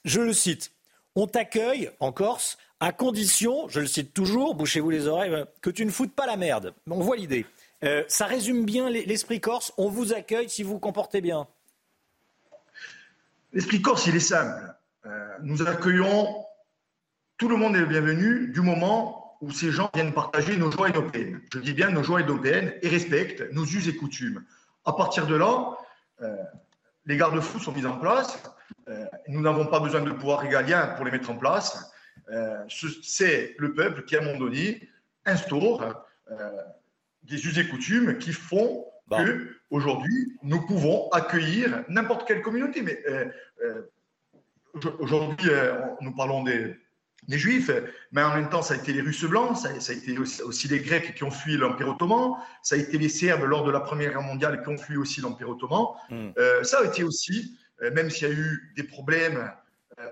Je 0.06 0.22
le 0.22 0.32
cite. 0.32 0.72
On 1.16 1.28
t'accueille 1.28 1.90
en 2.00 2.14
Corse 2.14 2.58
à 2.80 2.92
condition, 2.92 3.68
je 3.70 3.80
le 3.80 3.88
cite 3.88 4.14
toujours, 4.14 4.56
bouchez-vous 4.56 4.90
les 4.90 5.08
oreilles, 5.08 5.34
euh, 5.34 5.46
que 5.62 5.70
tu 5.70 5.86
ne 5.86 5.92
foutes 5.92 6.14
pas 6.14 6.26
la 6.26 6.38
merde. 6.38 6.74
On 6.90 7.00
voit 7.00 7.16
l'idée. 7.16 7.46
Euh, 7.84 8.04
ça 8.08 8.26
résume 8.26 8.66
bien 8.66 8.90
l'esprit 8.90 9.40
corse. 9.40 9.74
On 9.78 9.90
vous 9.90 10.14
accueille 10.14 10.50
si 10.50 10.64
vous 10.64 10.74
vous 10.74 10.80
comportez 10.80 11.22
bien. 11.22 11.48
L'esprit 13.54 13.82
corse, 13.82 14.08
il 14.08 14.16
est 14.16 14.20
simple. 14.20 14.74
Euh, 15.06 15.28
nous 15.44 15.62
accueillons, 15.62 16.46
tout 17.38 17.48
le 17.48 17.56
monde 17.56 17.76
est 17.76 17.80
le 17.80 17.86
bienvenu 17.86 18.50
du 18.50 18.62
moment 18.62 19.38
où 19.42 19.52
ces 19.52 19.72
gens 19.72 19.90
viennent 19.94 20.14
partager 20.14 20.58
nos 20.58 20.72
joies 20.72 20.90
et 20.90 20.94
nos 20.94 21.04
peines. 21.04 21.42
Je 21.54 21.60
dis 21.60 21.74
bien 21.74 21.92
nos 21.92 22.04
joies 22.04 22.22
et 22.22 22.26
nos 22.26 22.40
peines 22.40 22.74
et 22.82 22.88
respectent 22.90 23.44
nos 23.54 23.66
us 23.66 23.88
et 23.88 23.96
coutumes. 23.96 24.44
À 24.86 24.94
partir 24.94 25.28
de 25.28 25.36
là, 25.36 25.78
les 27.06 27.18
garde-fous 27.18 27.60
sont 27.60 27.74
mis 27.74 27.86
en 27.86 27.98
place. 27.98 28.42
Nous 29.28 29.42
n'avons 29.42 29.66
pas 29.66 29.80
besoin 29.80 30.02
de 30.02 30.12
pouvoir 30.12 30.40
régalien 30.40 30.88
pour 30.96 31.06
les 31.06 31.12
mettre 31.12 31.30
en 31.30 31.36
place. 31.36 31.92
Euh, 32.30 32.64
c'est 33.04 33.56
le 33.58 33.74
peuple 33.74 34.04
qui, 34.06 34.16
à 34.16 34.22
un 34.22 34.26
moment 34.26 34.40
donné, 34.40 34.88
instaure 35.26 36.06
des 37.24 37.46
us 37.46 37.58
et 37.58 37.68
coutumes 37.68 38.18
qui 38.18 38.34
font 38.34 38.86
que 39.10 39.56
aujourd'hui 39.70 40.38
nous 40.44 40.66
pouvons 40.66 41.10
accueillir 41.10 41.84
n'importe 41.88 42.28
quelle 42.28 42.42
communauté. 42.42 42.82
Mais 42.82 43.04
aujourd'hui, 45.00 45.50
nous 46.02 46.14
parlons 46.14 46.44
des, 46.44 46.76
Juifs, 47.30 47.72
mais 48.12 48.22
en 48.22 48.36
même 48.36 48.50
temps, 48.50 48.62
ça 48.62 48.76
a 48.76 48.78
été 48.78 48.94
les 48.94 49.02
Russes 49.02 49.26
blancs, 49.26 49.58
ça, 49.58 49.70
a 49.70 49.94
été 49.94 50.18
aussi, 50.18 50.68
les 50.68 50.80
Grecs 50.80 51.16
qui 51.16 51.24
ont 51.24 51.32
fui 51.32 51.58
l'Empire 51.58 51.90
ottoman, 51.90 52.34
ça 52.62 52.76
a 52.76 52.78
été 52.78 52.98
les 52.98 53.10
Serbes 53.10 53.44
lors 53.46 53.64
de 53.64 53.72
la 53.72 53.80
Première 53.80 54.12
Guerre 54.12 54.22
mondiale 54.22 54.62
qui 54.62 54.70
ont 54.70 54.78
fui 54.78 54.96
aussi 54.98 55.22
l'Empire 55.22 55.50
ottoman. 55.50 55.88
Hmm. 56.10 56.30
Euh, 56.38 56.64
ça 56.64 56.80
a 56.82 56.86
été 56.86 57.04
aussi, 57.04 57.58
euh, 57.82 57.92
même 57.92 58.10
s'il 58.10 58.28
y 58.28 58.32
a 58.32 58.34
eu 58.34 58.74
des 58.76 58.84
problèmes 58.84 59.38
euh, 59.38 59.48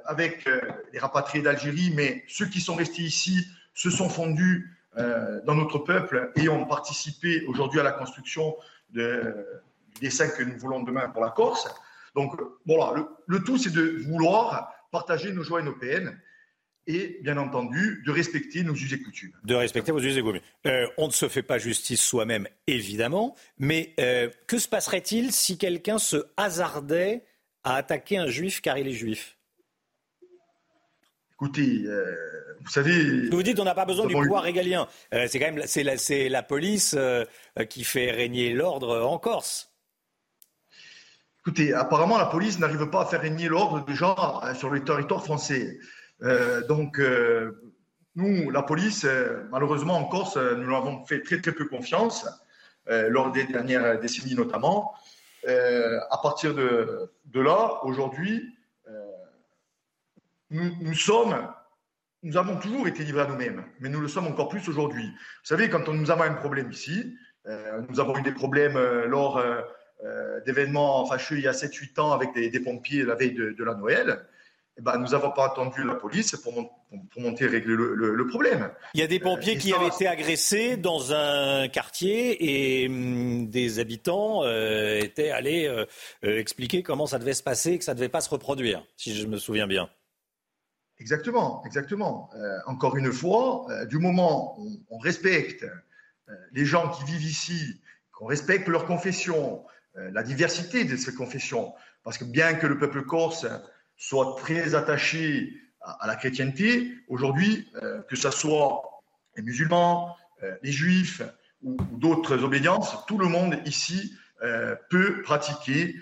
avec 0.06 0.48
les 0.92 1.00
rapatriés 1.00 1.44
d'Algérie, 1.44 1.92
mais 1.96 2.24
ceux 2.28 2.46
qui 2.48 2.62
sont 2.62 2.76
restés 2.76 3.04
ici 3.04 3.46
se 3.74 3.90
sont 3.90 4.10
fondus 4.10 4.70
dans 4.96 5.56
notre 5.56 5.80
peuple 5.80 6.32
et 6.36 6.50
ont 6.50 6.66
participé 6.66 7.44
aujourd'hui 7.48 7.80
à 7.80 7.84
la 7.84 7.92
construction 7.92 8.56
de, 8.92 9.46
du 9.96 10.02
dessin 10.02 10.30
que 10.30 10.44
nous 10.44 10.58
voulons 10.58 10.84
demain 10.84 11.10
pour 11.10 11.24
la 11.24 11.32
Corse. 11.32 11.68
Donc 12.16 12.40
voilà, 12.66 13.08
le, 13.26 13.44
tout, 13.44 13.58
c'est 13.58 13.74
de 13.74 14.04
vouloir 14.08 14.72
partager 14.92 15.32
nos 15.32 15.44
joies 15.44 15.62
et 15.62 15.64
nos 15.64 15.74
peines 15.74 16.20
et 16.86 17.20
bien 17.22 17.38
entendu 17.38 18.04
de 18.06 18.12
respecter 18.12 18.64
nos 18.64 18.74
us 18.74 18.92
et 18.94 19.02
coutumes. 19.02 19.34
De 19.44 19.56
respecter 19.56 19.92
vos 19.92 20.00
us 20.00 20.18
et 20.18 20.22
coutumes. 20.22 20.42
Euh, 20.68 20.86
on 20.98 21.08
ne 21.08 21.12
se 21.14 21.30
fait 21.30 21.42
pas 21.44 21.58
justice 21.58 22.02
soi-même, 22.02 22.48
évidemment, 22.68 23.36
mais 23.58 23.94
euh, 24.00 24.30
que 24.48 24.58
se 24.58 24.68
passerait-il 24.68 25.32
si 25.32 25.58
quelqu'un 25.58 25.98
se 25.98 26.18
hasardait 26.38 27.24
à 27.64 27.76
attaquer 27.76 28.18
un 28.18 28.28
juif 28.28 28.62
car 28.62 28.78
il 28.78 28.88
est 28.88 28.94
juif? 28.94 29.38
Écoutez, 31.36 31.84
euh, 31.86 32.16
vous 32.62 32.70
savez. 32.70 33.30
Vous 33.30 33.44
dites 33.44 33.60
on 33.60 33.66
n'a 33.66 33.76
pas 33.76 33.86
besoin 33.86 34.06
du 34.06 34.14
pouvoir 34.14 34.44
régalien. 34.44 34.88
c'est 35.12 35.40
quand 35.40 35.52
même 35.52 35.64
c'est 35.66 35.84
la, 35.84 35.96
la, 36.30 36.44
police 36.44 36.96
qui 37.70 37.84
fait 37.84 38.12
régner 38.12 38.54
l'ordre 38.54 39.02
en 39.04 39.18
Corse. 39.20 39.74
Écoutez, 41.46 41.74
apparemment 41.74 42.18
la 42.18 42.28
police 42.28 42.60
n'arrive 42.60 42.90
pas 42.90 43.02
à 43.02 43.06
faire 43.06 43.22
régner 43.22 43.50
l'ordre 43.50 43.84
déjà 43.86 44.16
sur 44.56 44.70
le 44.70 44.84
territoire 44.84 45.24
français. 45.24 45.78
Euh, 46.22 46.66
donc, 46.68 47.00
euh, 47.00 47.74
nous, 48.16 48.50
la 48.52 48.64
police, 48.64 49.06
euh, 49.06 49.44
malheureusement 49.52 49.98
en 49.98 50.06
Corse, 50.06 50.38
nous 50.38 50.70
l'avons 50.70 51.04
fait 51.06 51.22
très 51.22 51.42
très 51.42 51.52
peu 51.52 51.66
confiance, 51.66 52.26
lors 52.88 53.32
des 53.32 53.46
dernières 53.46 54.00
décennies 54.00 54.36
notamment. 54.36 54.94
à 55.48 56.18
partir 56.22 56.54
de, 56.54 57.12
de 57.26 57.42
là, 57.42 57.80
aujourd'hui, 57.84 58.56
nous, 60.54 60.72
nous, 60.80 60.94
sommes, 60.94 61.36
nous 62.24 62.38
avons 62.38 62.58
toujours 62.58 62.88
été 62.88 63.04
livrés 63.04 63.24
à 63.24 63.28
nous-mêmes, 63.28 63.66
mais 63.80 63.90
nous 63.90 64.00
le 64.00 64.08
sommes 64.08 64.28
encore 64.28 64.48
plus 64.48 64.68
aujourd'hui. 64.70 65.06
Vous 65.06 65.48
savez, 65.48 65.70
quand 65.70 65.90
on, 65.90 65.94
nous 65.94 66.12
avons 66.12 66.24
un 66.24 66.34
problème 66.34 66.72
ici, 66.72 67.16
nous 67.90 68.00
avons 68.00 68.18
eu 68.18 68.22
des 68.22 68.32
problèmes 68.32 68.78
lors 69.08 69.44
d'événements 70.46 71.06
fâcheux 71.06 71.38
il 71.38 71.44
y 71.44 71.48
a 71.48 71.52
7-8 71.52 72.00
ans 72.00 72.12
avec 72.14 72.34
des, 72.34 72.50
des, 72.50 72.62
pompiers 72.62 73.04
la 73.04 73.16
veille 73.16 73.34
de, 73.34 73.52
de 73.52 73.64
la 73.66 73.76
Noël. 73.76 74.26
Eh 74.78 74.82
ben, 74.82 74.98
nous 74.98 75.10
n'avons 75.10 75.30
pas 75.30 75.46
attendu 75.46 75.84
la 75.84 75.94
police 75.94 76.36
pour, 76.38 76.54
pour 77.12 77.22
monter 77.22 77.46
régler 77.46 77.76
le, 77.76 78.28
problème. 78.28 78.72
Il 78.96 79.02
y 79.02 79.04
a 79.04 79.08
des 79.08 79.20
pompiers 79.20 79.56
euh, 79.56 79.60
qui 79.60 79.72
avaient 79.72 79.88
été 79.88 80.08
agressés 80.08 80.78
dans 80.78 81.14
un 81.14 81.68
quartier 81.68 82.84
et 82.84 82.88
hum, 82.88 83.50
des 83.50 83.78
habitants 83.78 84.44
euh, 84.44 85.00
étaient 85.00 85.30
allés 85.30 85.68
euh, 85.68 85.86
expliquer 86.24 86.82
comment 86.82 87.06
ça 87.06 87.20
devait 87.20 87.36
se 87.36 87.44
passer, 87.44 87.78
que 87.78 87.84
ça 87.84 87.94
ne 87.94 88.00
devait 88.00 88.10
pas 88.10 88.22
se 88.22 88.32
reproduire, 88.32 88.84
si 88.98 89.16
je 89.16 89.28
me 89.28 89.38
souviens 89.38 89.68
bien. 89.68 89.90
Exactement, 91.04 91.62
exactement. 91.66 92.30
encore 92.66 92.96
une 92.96 93.12
fois, 93.12 93.68
du 93.90 93.98
moment 93.98 94.56
où 94.58 94.82
on 94.90 94.98
respecte 95.00 95.66
les 96.54 96.64
gens 96.64 96.88
qui 96.88 97.04
vivent 97.04 97.26
ici, 97.26 97.82
qu'on 98.14 98.26
respecte 98.26 98.70
leur 98.70 98.86
confession, 98.86 99.66
la 99.96 100.24
diversité 100.24 100.86
de 100.86 100.96
ces 100.96 101.14
confessions, 101.14 101.74
parce 102.04 102.18
que 102.18 102.24
bien 102.24 102.54
que 102.54 102.68
le 102.68 102.78
peuple 102.78 103.04
corse 103.04 103.46
soit 103.98 104.38
très 104.40 104.76
attaché 104.76 105.60
à, 105.82 106.08
la 106.08 106.16
chrétienté. 106.16 106.94
Aujourd'hui, 107.08 107.70
euh, 107.76 108.02
que 108.04 108.16
ce 108.16 108.32
soit 108.32 108.82
les 109.36 109.44
musulmans, 109.44 110.16
euh, 110.44 110.56
les 110.64 110.72
juifs 110.72 111.22
ou, 111.62 111.76
d'autres 111.92 112.44
obédiences, 112.44 112.96
tout 113.08 113.18
le 113.18 113.28
monde 113.28 113.60
ici 113.66 114.14
euh, 114.44 114.76
peut 114.90 115.22
pratiquer 115.22 115.96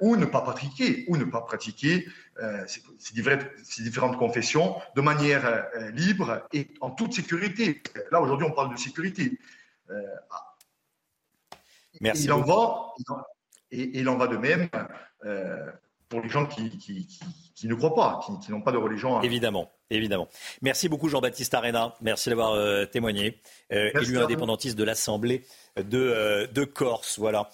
ou 0.00 0.16
ne 0.16 0.26
pas 0.26 0.42
pratiquer, 0.42 1.06
ou 1.08 1.16
ne 1.16 1.24
pas 1.24 1.40
pratiquer 1.40 2.06
ces, 2.66 3.12
différentes 3.82 4.16
confessions 4.16 4.76
de 4.94 5.00
manière 5.00 5.66
libre 5.92 6.46
et 6.52 6.68
en 6.80 6.90
toute 6.90 7.12
sécurité. 7.12 7.82
Là, 8.10 8.20
aujourd'hui, 8.20 8.46
on 8.48 8.52
parle 8.52 8.72
de 8.72 8.78
sécurité. 8.78 9.38
Merci. 12.00 12.24
Il 12.24 12.32
en 12.32 12.42
va, 12.42 12.92
et, 13.70 13.98
il 13.98 14.08
en 14.08 14.16
va 14.16 14.26
de 14.28 14.36
même 14.36 14.68
pour 16.08 16.20
les 16.20 16.28
gens 16.28 16.46
qui, 16.46 16.78
qui, 16.78 17.68
ne 17.68 17.74
croient 17.74 17.94
pas, 17.94 18.20
qui, 18.42 18.50
n'ont 18.50 18.62
pas 18.62 18.72
de 18.72 18.78
religion. 18.78 19.20
Évidemment, 19.22 19.70
évidemment. 19.90 20.28
Merci 20.62 20.88
beaucoup 20.88 21.08
Jean-Baptiste 21.08 21.54
Arena. 21.54 21.94
Merci 22.00 22.28
d'avoir 22.28 22.52
euh, 22.52 22.84
témoigné. 22.84 23.38
Euh, 23.72 23.90
élu 24.00 24.18
indépendantiste 24.18 24.76
de 24.76 24.84
l'Assemblée 24.84 25.44
de, 25.76 25.98
euh, 25.98 26.46
de, 26.46 26.64
Corse. 26.64 27.18
Voilà. 27.18 27.50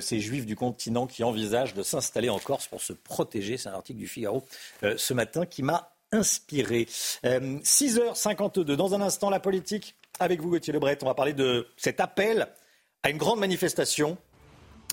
ces 0.00 0.20
juifs 0.20 0.46
du 0.46 0.56
continent 0.56 1.06
qui 1.06 1.22
envisagent 1.24 1.74
de 1.74 1.82
s'installer 1.82 2.28
en 2.28 2.38
Corse 2.38 2.66
pour 2.66 2.82
se 2.82 2.92
protéger. 2.92 3.56
C'est 3.56 3.68
un 3.68 3.74
article 3.74 3.98
du 3.98 4.08
Figaro 4.08 4.44
ce 4.82 5.14
matin 5.14 5.46
qui 5.46 5.62
m'a 5.62 5.92
inspiré. 6.12 6.86
6h52. 7.24 8.74
Dans 8.74 8.94
un 8.94 9.00
instant, 9.00 9.30
la 9.30 9.40
politique. 9.40 9.94
Avec 10.20 10.40
vous, 10.40 10.50
Gauthier 10.50 10.72
Lebret, 10.72 10.98
on 11.02 11.06
va 11.06 11.14
parler 11.14 11.32
de 11.32 11.68
cet 11.76 12.00
appel 12.00 12.48
à 13.04 13.10
une 13.10 13.18
grande 13.18 13.38
manifestation 13.38 14.18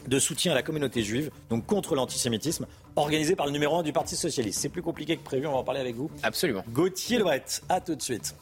de 0.07 0.19
soutien 0.19 0.51
à 0.51 0.55
la 0.55 0.63
communauté 0.63 1.03
juive, 1.03 1.31
donc 1.49 1.65
contre 1.65 1.95
l'antisémitisme, 1.95 2.67
organisé 2.95 3.35
par 3.35 3.45
le 3.45 3.51
numéro 3.51 3.77
1 3.77 3.83
du 3.83 3.93
Parti 3.93 4.15
Socialiste. 4.15 4.59
C'est 4.59 4.69
plus 4.69 4.81
compliqué 4.81 5.17
que 5.17 5.23
prévu, 5.23 5.47
on 5.47 5.51
va 5.51 5.57
en 5.57 5.63
parler 5.63 5.81
avec 5.81 5.95
vous. 5.95 6.09
Absolument. 6.23 6.63
Gauthier 6.69 7.17
Lebret, 7.17 7.43
à 7.69 7.81
tout 7.81 7.95
de 7.95 8.01
suite. 8.01 8.35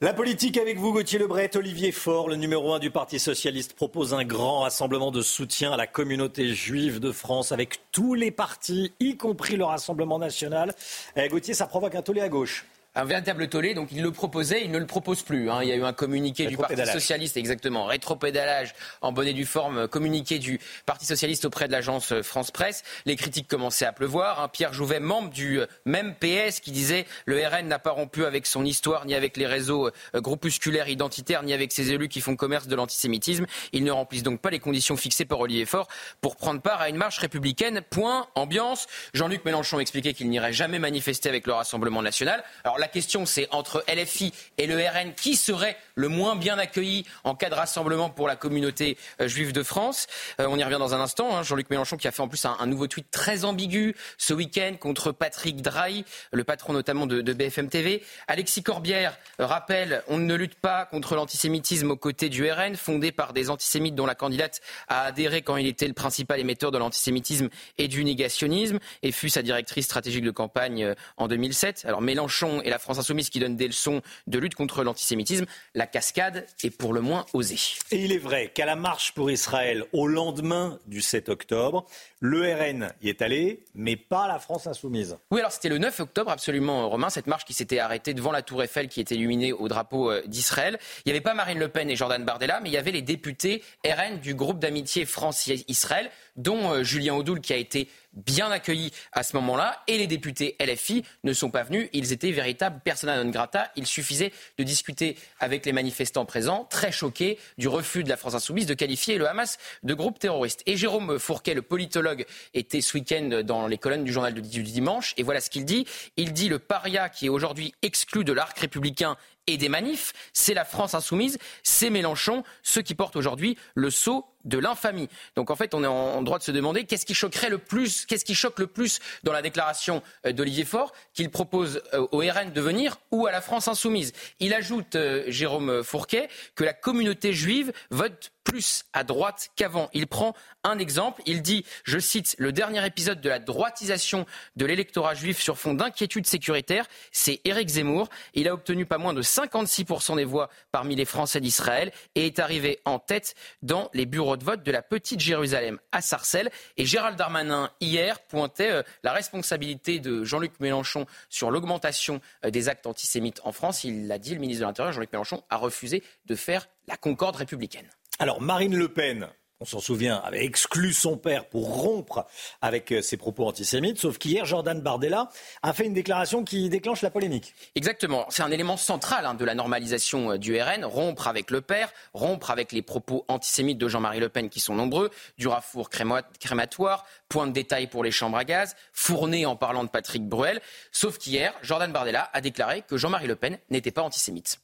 La 0.00 0.12
politique 0.12 0.58
avec 0.58 0.78
vous, 0.78 0.92
Gauthier 0.92 1.20
Lebret. 1.20 1.56
Olivier 1.56 1.92
Faure, 1.92 2.28
le 2.28 2.34
numéro 2.34 2.74
1 2.74 2.80
du 2.80 2.90
Parti 2.90 3.20
Socialiste, 3.20 3.74
propose 3.74 4.14
un 4.14 4.24
grand 4.24 4.62
rassemblement 4.62 5.12
de 5.12 5.22
soutien 5.22 5.70
à 5.70 5.76
la 5.76 5.86
communauté 5.86 6.48
juive 6.54 6.98
de 6.98 7.12
France 7.12 7.52
avec 7.52 7.78
tous 7.92 8.14
les 8.14 8.32
partis, 8.32 8.92
y 8.98 9.16
compris 9.16 9.54
le 9.54 9.64
Rassemblement 9.64 10.18
national. 10.18 10.74
Eh, 11.14 11.28
Gauthier, 11.28 11.54
ça 11.54 11.68
provoque 11.68 11.94
un 11.94 12.02
tollé 12.02 12.20
à 12.20 12.28
gauche 12.28 12.66
un 12.94 13.04
véritable 13.04 13.48
tollé. 13.48 13.74
Donc 13.74 13.88
il 13.92 14.02
le 14.02 14.10
proposait, 14.10 14.62
il 14.64 14.70
ne 14.70 14.78
le 14.78 14.86
propose 14.86 15.22
plus. 15.22 15.50
Hein. 15.50 15.60
Il 15.62 15.68
y 15.68 15.72
a 15.72 15.76
eu 15.76 15.84
un 15.84 15.92
communiqué 15.92 16.46
du 16.46 16.56
Parti 16.56 16.86
socialiste, 16.86 17.36
exactement, 17.36 17.86
rétropédalage 17.86 18.74
en 19.00 19.12
bonne 19.12 19.26
et 19.26 19.32
due 19.32 19.46
forme, 19.46 19.88
communiqué 19.88 20.38
du 20.38 20.60
Parti 20.86 21.06
socialiste 21.06 21.44
auprès 21.44 21.66
de 21.66 21.72
l'agence 21.72 22.20
France 22.22 22.50
Presse. 22.50 22.82
Les 23.06 23.16
critiques 23.16 23.48
commençaient 23.48 23.86
à 23.86 23.92
pleuvoir. 23.92 24.40
Hein. 24.40 24.48
Pierre 24.48 24.72
Jouvet, 24.72 25.00
membre 25.00 25.30
du 25.30 25.60
euh, 25.60 25.66
même 25.84 26.14
PS, 26.14 26.60
qui 26.60 26.70
disait 26.70 27.06
le 27.24 27.38
RN 27.46 27.66
n'a 27.66 27.78
pas 27.78 27.90
rompu 27.90 28.24
avec 28.24 28.46
son 28.46 28.64
histoire, 28.64 29.06
ni 29.06 29.14
avec 29.14 29.36
les 29.36 29.46
réseaux 29.46 29.88
euh, 29.88 30.20
groupusculaires 30.20 30.88
identitaires, 30.88 31.42
ni 31.42 31.52
avec 31.52 31.72
ses 31.72 31.92
élus 31.92 32.08
qui 32.08 32.20
font 32.20 32.36
commerce 32.36 32.68
de 32.68 32.76
l'antisémitisme. 32.76 33.46
Ils 33.72 33.84
ne 33.84 33.90
remplissent 33.90 34.22
donc 34.22 34.40
pas 34.40 34.50
les 34.50 34.60
conditions 34.60 34.96
fixées 34.96 35.24
par 35.24 35.40
Olivier 35.40 35.66
Faure 35.66 35.88
pour 36.20 36.36
prendre 36.36 36.60
part 36.60 36.80
à 36.80 36.88
une 36.88 36.96
marche 36.96 37.18
républicaine. 37.18 37.82
Point. 37.90 38.26
Ambiance. 38.34 38.86
Jean-Luc 39.14 39.44
Mélenchon 39.44 39.80
expliquait 39.80 40.14
qu'il 40.14 40.28
n'irait 40.28 40.52
jamais 40.52 40.78
manifester 40.78 41.28
avec 41.28 41.46
le 41.46 41.52
Rassemblement 41.52 42.02
national. 42.02 42.42
Alors 42.64 42.78
la 42.82 42.88
question, 42.88 43.26
c'est 43.26 43.46
entre 43.52 43.84
LFI 43.88 44.32
et 44.58 44.66
le 44.66 44.76
RN, 44.76 45.14
qui 45.14 45.36
serait 45.36 45.76
le 45.94 46.08
moins 46.08 46.36
bien 46.36 46.58
accueilli 46.58 47.04
en 47.24 47.34
cas 47.34 47.50
de 47.50 47.54
rassemblement 47.54 48.10
pour 48.10 48.28
la 48.28 48.36
communauté 48.36 48.96
euh, 49.20 49.28
juive 49.28 49.52
de 49.52 49.62
France 49.62 50.06
euh, 50.40 50.46
On 50.48 50.58
y 50.58 50.64
revient 50.64 50.78
dans 50.78 50.94
un 50.94 51.00
instant. 51.00 51.36
Hein. 51.36 51.42
Jean-Luc 51.42 51.70
Mélenchon 51.70 51.96
qui 51.96 52.08
a 52.08 52.12
fait 52.12 52.22
en 52.22 52.28
plus 52.28 52.44
un, 52.44 52.66
nouveau 52.66 52.86
tweet 52.86 53.10
très 53.10 53.44
ambigu 53.44 53.94
ce 54.18 54.34
week-end 54.34 54.74
contre 54.78 55.12
Patrick 55.12 55.62
Drahi, 55.62 56.04
le 56.32 56.44
patron 56.44 56.72
notamment 56.72 57.06
de, 57.06 57.32
BFM 57.32 57.68
TV. 57.68 58.02
Alexis 58.28 58.62
Corbière 58.62 59.16
rappelle 59.38 60.02
on 60.08 60.18
ne 60.18 60.34
lutte 60.34 60.54
pas 60.54 60.86
contre 60.86 61.14
l'antisémitisme 61.14 61.90
aux 61.90 61.96
côtés 61.96 62.28
du 62.28 62.50
RN, 62.50 62.76
fondé 62.76 63.12
par 63.12 63.32
des 63.32 63.50
antisémites 63.50 63.94
dont 63.94 64.06
la 64.06 64.14
candidate 64.14 64.60
a 64.88 65.02
adhéré 65.02 65.42
quand 65.42 65.56
il 65.56 65.66
était 65.66 65.88
le 65.88 65.94
principal 65.94 66.40
émetteur 66.40 66.70
de 66.70 66.78
l'antisémitisme 66.78 67.48
et 67.78 67.88
du 67.88 68.04
négationnisme 68.04 68.78
et 69.02 69.12
fut 69.12 69.28
sa 69.28 69.42
directrice 69.42 69.86
stratégique 69.86 70.24
de 70.24 70.30
campagne 70.30 70.84
euh, 70.84 70.94
en 71.16 71.28
2007. 71.28 71.84
Alors 71.86 72.00
Mélenchon 72.00 72.60
et 72.62 72.70
la 72.70 72.78
France 72.78 72.98
Insoumise 72.98 73.30
qui 73.30 73.40
donnent 73.40 73.56
des 73.56 73.66
leçons 73.66 74.02
de 74.26 74.38
lutte 74.38 74.54
contre 74.54 74.84
l'antisémitisme, 74.84 75.46
la 75.74 75.81
cascade 75.86 76.46
est 76.62 76.70
pour 76.70 76.92
le 76.92 77.00
moins 77.00 77.26
osée. 77.32 77.58
Et 77.90 78.04
il 78.04 78.12
est 78.12 78.18
vrai 78.18 78.50
qu'à 78.54 78.66
la 78.66 78.76
marche 78.76 79.12
pour 79.12 79.30
Israël, 79.30 79.84
au 79.92 80.06
lendemain 80.06 80.78
du 80.86 81.00
7 81.00 81.28
octobre, 81.28 81.86
le 82.20 82.54
RN 82.54 82.92
y 83.02 83.08
est 83.08 83.20
allé, 83.22 83.64
mais 83.74 83.96
pas 83.96 84.28
la 84.28 84.38
France 84.38 84.66
insoumise. 84.66 85.16
Oui, 85.30 85.40
alors 85.40 85.52
c'était 85.52 85.68
le 85.68 85.78
9 85.78 86.00
octobre, 86.00 86.30
absolument, 86.30 86.88
Romain, 86.88 87.10
cette 87.10 87.26
marche 87.26 87.44
qui 87.44 87.52
s'était 87.52 87.78
arrêtée 87.78 88.14
devant 88.14 88.32
la 88.32 88.42
tour 88.42 88.62
Eiffel 88.62 88.88
qui 88.88 89.00
était 89.00 89.16
illuminée 89.16 89.52
au 89.52 89.68
drapeau 89.68 90.10
euh, 90.10 90.22
d'Israël. 90.26 90.78
Il 91.04 91.08
n'y 91.08 91.12
avait 91.12 91.20
pas 91.20 91.34
Marine 91.34 91.58
Le 91.58 91.68
Pen 91.68 91.90
et 91.90 91.96
Jordan 91.96 92.24
Bardella, 92.24 92.60
mais 92.60 92.68
il 92.68 92.72
y 92.72 92.78
avait 92.78 92.92
les 92.92 93.02
députés 93.02 93.62
RN 93.84 94.18
du 94.20 94.34
groupe 94.34 94.58
d'amitié 94.58 95.04
France-Israël, 95.04 96.10
dont 96.36 96.70
euh, 96.70 96.82
Julien 96.82 97.14
Audoul 97.14 97.40
qui 97.40 97.52
a 97.52 97.56
été 97.56 97.88
bien 98.12 98.50
accueillis 98.50 98.92
à 99.12 99.22
ce 99.22 99.36
moment-là. 99.36 99.82
Et 99.86 99.98
les 99.98 100.06
députés 100.06 100.56
LFI 100.60 101.04
ne 101.24 101.32
sont 101.32 101.50
pas 101.50 101.62
venus. 101.62 101.88
Ils 101.92 102.12
étaient 102.12 102.30
véritables 102.30 102.80
persona 102.80 103.22
non 103.22 103.30
grata. 103.30 103.70
Il 103.76 103.86
suffisait 103.86 104.32
de 104.58 104.64
discuter 104.64 105.16
avec 105.40 105.66
les 105.66 105.72
manifestants 105.72 106.24
présents, 106.24 106.66
très 106.70 106.92
choqués 106.92 107.38
du 107.58 107.68
refus 107.68 108.04
de 108.04 108.08
la 108.08 108.16
France 108.16 108.34
insoumise 108.34 108.66
de 108.66 108.74
qualifier 108.74 109.18
le 109.18 109.28
Hamas 109.28 109.58
de 109.82 109.94
groupe 109.94 110.18
terroriste. 110.18 110.62
Et 110.66 110.76
Jérôme 110.76 111.18
Fourquet, 111.18 111.54
le 111.54 111.62
politologue, 111.62 112.26
était 112.54 112.80
ce 112.80 112.96
week-end 112.96 113.42
dans 113.44 113.66
les 113.66 113.78
colonnes 113.78 114.04
du 114.04 114.12
journal 114.12 114.34
du 114.34 114.62
dimanche. 114.62 115.14
Et 115.16 115.22
voilà 115.22 115.40
ce 115.40 115.50
qu'il 115.50 115.64
dit. 115.64 115.86
Il 116.16 116.32
dit 116.32 116.48
le 116.48 116.58
paria 116.58 117.08
qui 117.08 117.26
est 117.26 117.30
aujourd'hui 117.30 117.74
exclu 117.82 118.24
de 118.24 118.32
l'arc 118.32 118.58
républicain 118.58 119.16
et 119.46 119.56
des 119.56 119.68
manifs, 119.68 120.12
c'est 120.32 120.54
la 120.54 120.64
France 120.64 120.94
insoumise, 120.94 121.38
c'est 121.62 121.90
Mélenchon, 121.90 122.44
ceux 122.62 122.82
qui 122.82 122.94
portent 122.94 123.16
aujourd'hui 123.16 123.56
le 123.74 123.90
sceau 123.90 124.26
de 124.44 124.58
l'infamie. 124.58 125.08
Donc 125.36 125.50
en 125.50 125.56
fait, 125.56 125.74
on 125.74 125.84
est 125.84 125.88
en 125.88 126.22
droit 126.22 126.38
de 126.38 126.42
se 126.42 126.50
demander 126.50 126.84
qu'est-ce 126.84 127.06
qui 127.06 127.14
choquerait 127.14 127.50
le 127.50 127.58
plus, 127.58 128.06
qu'est-ce 128.06 128.24
qui 128.24 128.34
choque 128.34 128.58
le 128.58 128.66
plus 128.66 129.00
dans 129.22 129.32
la 129.32 129.42
déclaration 129.42 130.02
euh, 130.26 130.32
d'Olivier 130.32 130.64
Faure 130.64 130.92
qu'il 131.14 131.30
propose 131.30 131.82
euh, 131.94 132.06
au 132.12 132.18
RN 132.18 132.52
de 132.52 132.60
venir 132.60 132.98
ou 133.10 133.26
à 133.26 133.32
la 133.32 133.40
France 133.40 133.68
insoumise. 133.68 134.12
Il 134.40 134.54
ajoute, 134.54 134.96
euh, 134.96 135.24
Jérôme 135.28 135.82
Fourquet, 135.82 136.28
que 136.54 136.64
la 136.64 136.72
communauté 136.72 137.32
juive 137.32 137.72
vote 137.90 138.32
plus 138.44 138.84
à 138.92 139.04
droite 139.04 139.50
qu'avant. 139.56 139.88
Il 139.92 140.06
prend 140.06 140.34
un 140.64 140.78
exemple. 140.78 141.22
Il 141.26 141.42
dit, 141.42 141.64
je 141.84 141.98
cite, 141.98 142.34
le 142.38 142.52
dernier 142.52 142.84
épisode 142.86 143.20
de 143.20 143.28
la 143.28 143.38
droitisation 143.38 144.26
de 144.56 144.66
l'électorat 144.66 145.14
juif 145.14 145.40
sur 145.40 145.58
fond 145.58 145.74
d'inquiétude 145.74 146.26
sécuritaire, 146.26 146.86
c'est 147.10 147.40
Éric 147.44 147.68
Zemmour. 147.68 148.08
Il 148.34 148.48
a 148.48 148.54
obtenu 148.54 148.86
pas 148.86 148.98
moins 148.98 149.14
de 149.14 149.22
56% 149.22 150.16
des 150.16 150.24
voix 150.24 150.50
parmi 150.70 150.96
les 150.96 151.04
Français 151.04 151.40
d'Israël 151.40 151.92
et 152.14 152.26
est 152.26 152.38
arrivé 152.38 152.80
en 152.84 152.98
tête 152.98 153.34
dans 153.62 153.90
les 153.94 154.06
bureaux 154.06 154.36
de 154.36 154.44
vote 154.44 154.62
de 154.62 154.72
la 154.72 154.82
petite 154.82 155.20
Jérusalem 155.20 155.78
à 155.92 156.00
Sarcelles. 156.00 156.50
Et 156.76 156.86
Gérald 156.86 157.16
Darmanin, 157.16 157.70
hier, 157.80 158.20
pointait 158.20 158.70
euh, 158.70 158.82
la 159.02 159.12
responsabilité 159.12 160.00
de 160.00 160.24
Jean-Luc 160.24 160.60
Mélenchon 160.60 161.06
sur 161.28 161.50
l'augmentation 161.50 162.20
euh, 162.44 162.50
des 162.50 162.68
actes 162.68 162.86
antisémites 162.86 163.40
en 163.44 163.52
France. 163.52 163.84
Il 163.84 164.06
l'a 164.06 164.18
dit, 164.18 164.34
le 164.34 164.40
ministre 164.40 164.62
de 164.62 164.66
l'Intérieur, 164.66 164.92
Jean-Luc 164.92 165.12
Mélenchon, 165.12 165.42
a 165.50 165.56
refusé 165.56 166.02
de 166.26 166.34
faire 166.34 166.68
la 166.88 166.96
concorde 166.96 167.36
républicaine. 167.36 167.88
Alors, 168.22 168.40
Marine 168.40 168.76
Le 168.76 168.86
Pen, 168.86 169.26
on 169.58 169.64
s'en 169.64 169.80
souvient, 169.80 170.18
avait 170.18 170.44
exclu 170.44 170.92
son 170.92 171.16
père 171.16 171.48
pour 171.48 171.82
rompre 171.82 172.24
avec 172.60 172.92
euh, 172.92 173.02
ses 173.02 173.16
propos 173.16 173.48
antisémites. 173.48 173.98
Sauf 173.98 174.16
qu'hier, 174.16 174.44
Jordan 174.44 174.80
Bardella 174.80 175.28
a 175.64 175.72
fait 175.72 175.86
une 175.86 175.92
déclaration 175.92 176.44
qui 176.44 176.68
déclenche 176.68 177.02
la 177.02 177.10
polémique. 177.10 177.52
Exactement. 177.74 178.24
C'est 178.28 178.44
un 178.44 178.52
élément 178.52 178.76
central 178.76 179.26
hein, 179.26 179.34
de 179.34 179.44
la 179.44 179.56
normalisation 179.56 180.30
euh, 180.30 180.38
du 180.38 180.56
RN. 180.56 180.84
Rompre 180.84 181.26
avec 181.26 181.50
le 181.50 181.62
père, 181.62 181.92
rompre 182.14 182.52
avec 182.52 182.70
les 182.70 182.82
propos 182.82 183.24
antisémites 183.26 183.78
de 183.78 183.88
Jean-Marie 183.88 184.20
Le 184.20 184.28
Pen 184.28 184.50
qui 184.50 184.60
sont 184.60 184.76
nombreux, 184.76 185.10
du 185.36 185.48
rafour 185.48 185.90
crématoire, 185.90 187.04
point 187.28 187.48
de 187.48 187.52
détail 187.52 187.88
pour 187.88 188.04
les 188.04 188.12
chambres 188.12 188.38
à 188.38 188.44
gaz, 188.44 188.76
fourné 188.92 189.46
en 189.46 189.56
parlant 189.56 189.82
de 189.82 189.90
Patrick 189.90 190.28
Bruel. 190.28 190.60
Sauf 190.92 191.18
qu'hier, 191.18 191.52
Jordan 191.62 191.90
Bardella 191.90 192.30
a 192.32 192.40
déclaré 192.40 192.82
que 192.82 192.96
Jean-Marie 192.96 193.26
Le 193.26 193.34
Pen 193.34 193.58
n'était 193.68 193.90
pas 193.90 194.02
antisémite. 194.02 194.60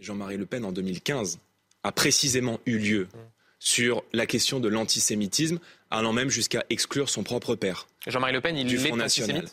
Jean-Marie 0.00 0.36
Le 0.36 0.46
Pen 0.46 0.64
en 0.64 0.72
2015 0.72 1.38
a 1.82 1.92
précisément 1.92 2.60
eu 2.66 2.78
lieu 2.78 3.08
sur 3.58 4.04
la 4.12 4.26
question 4.26 4.60
de 4.60 4.68
l'antisémitisme, 4.68 5.58
allant 5.90 6.12
même 6.12 6.28
jusqu'à 6.28 6.64
exclure 6.70 7.08
son 7.08 7.22
propre 7.22 7.54
père. 7.54 7.86
Jean-Marie 8.06 8.32
Le 8.34 8.40
Pen, 8.40 8.56
il 8.56 8.66
du 8.66 8.78
Front 8.78 8.96
National. 8.96 9.46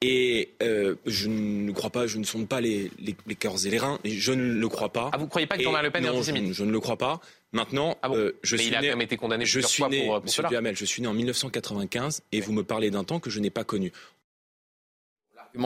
Et 0.00 0.50
euh, 0.62 0.94
je 1.06 1.28
ne 1.28 1.72
crois 1.72 1.90
pas, 1.90 2.06
je 2.06 2.18
ne 2.18 2.24
sonde 2.24 2.46
pas 2.46 2.60
les, 2.60 2.88
les, 3.00 3.16
les 3.26 3.34
cœurs 3.34 3.66
et 3.66 3.70
les 3.70 3.78
reins, 3.78 3.98
et 4.04 4.10
je 4.10 4.30
ne 4.30 4.52
le 4.54 4.68
crois 4.68 4.92
pas. 4.92 5.10
Ah, 5.12 5.16
vous 5.16 5.24
ne 5.24 5.28
croyez 5.28 5.48
pas 5.48 5.56
que 5.56 5.64
Jean-Marie 5.64 5.86
Le 5.86 5.90
Pen 5.90 6.04
est 6.04 6.08
antisémite? 6.08 6.46
je, 6.46 6.52
je 6.52 6.62
ne 6.64 6.70
le 6.70 6.78
crois 6.78 6.96
pas. 6.96 7.20
Maintenant, 7.50 7.98
euh, 8.04 8.32
je 8.44 8.54
Mais 8.54 8.62
suis 8.62 8.70
il 8.70 8.76
a 8.76 8.80
né, 8.80 8.88
quand 8.90 8.96
même 8.96 9.04
été 9.04 9.16
condamné 9.16 9.44
je 9.44 9.54
plusieurs 9.54 9.70
suis 9.70 9.80
fois 9.82 9.88
né, 9.88 10.04
pour, 10.04 10.14
euh, 10.14 10.18
pour 10.18 10.24
Monsieur 10.26 10.36
cela. 10.36 10.48
Duhamel, 10.50 10.76
je 10.76 10.84
suis 10.84 11.02
né 11.02 11.08
en 11.08 11.14
1995 11.14 12.22
et 12.30 12.40
vous 12.40 12.52
me 12.52 12.62
parlez 12.62 12.90
d'un 12.92 13.02
temps 13.02 13.18
que 13.18 13.28
je 13.30 13.40
n'ai 13.40 13.50
pas 13.50 13.64
connu. 13.64 13.90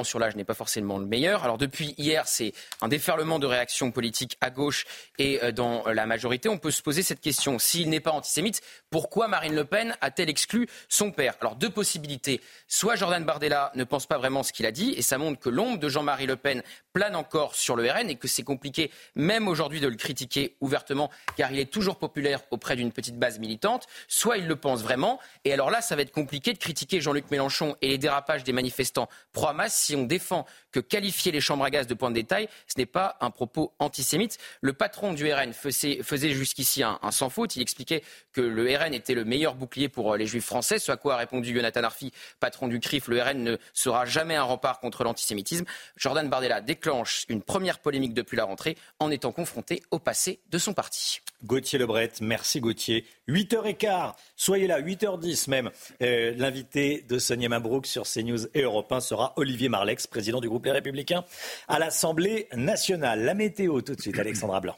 Sur 0.03 0.19
l'âge 0.19 0.37
n'est 0.37 0.45
pas 0.45 0.55
forcément 0.55 0.99
le 0.99 1.05
meilleur. 1.05 1.45
Alors 1.45 1.59
depuis 1.59 1.95
hier, 1.99 2.27
c'est 2.27 2.55
un 2.81 2.89
déferlement 2.89 3.39
de 3.39 3.47
réactions 3.47 3.91
politiques 3.91 4.39
à 4.41 4.49
gauche 4.49 4.87
et 5.19 5.43
euh, 5.43 5.53
dans 5.53 5.85
la 5.87 6.07
majorité. 6.07 6.49
On 6.49 6.57
peut 6.57 6.71
se 6.71 6.83
poser 6.83 7.03
cette 7.03 7.21
question. 7.21 7.59
S'il 7.59 7.91
n'est 7.91 8.01
pas 8.01 8.13
antisémite, 8.13 8.63
pourquoi 8.91 9.29
Marine 9.29 9.55
Le 9.55 9.67
Pen 9.67 9.95
a-t-elle 10.01 10.31
exclu 10.31 10.67
son 10.89 11.13
père? 11.13 11.35
Alors 11.41 11.57
deux 11.57 11.69
possibilités. 11.69 12.41
Soit 12.69 12.97
Jordan 12.97 13.25
Bardella 13.25 13.71
ne 13.75 13.85
pense 13.85 14.07
pas 14.07 14.17
vraiment 14.17 14.43
ce 14.43 14.53
qu'il 14.53 14.65
a 14.65 14.73
dit 14.73 14.95
et 14.97 15.03
ça 15.03 15.19
montre 15.19 15.39
que 15.39 15.51
l'ombre 15.51 15.79
de 15.79 15.89
Jean-Marie 15.89 16.27
Le 16.27 16.37
Pen 16.37 16.63
plane 16.95 17.15
encore 17.15 17.55
sur 17.55 17.77
le 17.77 17.91
RN 17.91 18.09
et 18.09 18.17
que 18.17 18.29
c'est 18.29 18.43
compliqué 18.43 18.91
même 19.15 19.47
aujourd'hui 19.47 19.81
de 19.81 19.89
le 19.89 19.97
critiquer 19.97 20.57
ouvertement 20.61 21.11
car 21.37 21.53
il 21.53 21.59
est 21.59 21.71
toujours 21.71 21.99
populaire 21.99 22.41
auprès 22.51 22.77
d'une 22.77 22.93
petite 22.93 23.19
base 23.19 23.39
militante. 23.39 23.87
Soit 24.09 24.39
il 24.39 24.47
le 24.47 24.57
pense 24.57 24.83
vraiment 24.83 25.21
et 25.45 25.53
alors 25.53 25.71
là, 25.71 25.83
ça 25.83 25.97
va 25.97 26.03
être 26.03 26.13
compliqué 26.13 26.53
de 26.55 26.59
critiquer 26.59 27.01
Jean-Luc 27.01 27.31
Mélenchon 27.31 27.77
et 27.83 27.89
les 27.89 27.99
dérapages 27.99 28.45
des 28.45 28.53
manifestants 28.53 29.09
pro-Hamas 29.33 29.82
si 29.83 29.97
on 29.97 30.05
défend 30.05 30.47
que 30.71 30.81
qualifier 30.81 31.33
les 31.33 31.41
chambres 31.41 31.65
à 31.65 31.71
gaz 31.71 31.87
de 31.87 31.95
point 31.95 32.11
de 32.11 32.15
détail, 32.15 32.49
ce 32.67 32.79
n'est 32.79 32.87
pas 32.87 33.17
un 33.21 33.31
propos 33.31 33.73
antisémite. 33.79 34.39
Le 34.61 34.73
patron 34.73 35.13
du 35.13 35.33
RN 35.33 35.53
faisait, 35.53 36.31
jusqu'ici 36.31 36.83
un, 36.83 36.99
un 37.03 37.11
sans 37.11 37.31
faute. 37.31 37.57
Il 37.57 37.63
expliquait 37.63 38.03
que 38.33 38.41
le 38.41 38.77
RN 38.77 38.95
était 38.95 39.15
le 39.15 39.25
meilleur 39.25 39.55
bouclier 39.55 39.89
pour 39.89 40.13
euh, 40.13 40.17
les 40.17 40.27
juifs 40.27 40.45
français, 40.45 40.79
ce 40.79 40.93
à 40.93 40.97
quoi 40.97 41.15
a 41.15 41.17
répondu 41.19 41.55
Jonathan 41.55 41.83
Arfi, 41.83 42.13
patron 42.41 42.69
du 42.69 42.81
CRIF. 42.81 43.09
Le 43.09 43.23
RN 43.23 43.43
ne 43.43 43.57
sera 43.73 44.05
jamais 44.05 44.37
un 44.37 44.43
rempart 44.43 44.81
contre 44.81 45.05
l'antisémitisme. 45.05 45.65
Jordan 45.97 46.29
Bardella 46.29 46.61
déclenche 46.61 47.25
une 47.29 47.43
première 47.43 47.79
polémique 47.79 48.15
depuis 48.15 48.37
la 48.37 48.45
rentrée 48.45 48.77
en 48.99 49.11
étant 49.11 49.33
confronté 49.33 49.83
au 49.91 49.99
passé 49.99 50.41
de 50.51 50.59
son 50.59 50.75
parti. 50.75 51.22
Gauthier 51.45 51.79
Lebret, 51.79 52.13
merci 52.21 52.61
Gauthier. 52.61 53.05
8h15, 53.29 54.15
soyez 54.37 54.67
là, 54.67 54.81
8h10 54.81 55.51
même. 55.51 55.71
Euh, 56.03 56.35
L'invité 56.37 57.05
de 57.09 57.19
Sonia 57.19 57.49
Mabrouk 57.49 57.87
sur 57.87 58.05
CNews 58.05 58.47
et 58.55 58.63
Europe 58.63 58.91
1 58.93 59.01
sera 59.01 59.33
Olivier 59.37 59.69
Marlex, 59.69 60.07
président 60.07 60.41
du 60.41 60.49
groupe 60.49 60.65
Les 60.67 60.73
Républicains 60.73 61.25
à 61.69 61.79
l'Assemblée 61.79 62.49
nationale. 62.55 63.25
La 63.25 63.35
météo 63.35 63.81
tout 63.81 63.95
de 63.95 64.01
suite, 64.01 64.19
Alexandra 64.19 64.61
Blanc. 64.61 64.77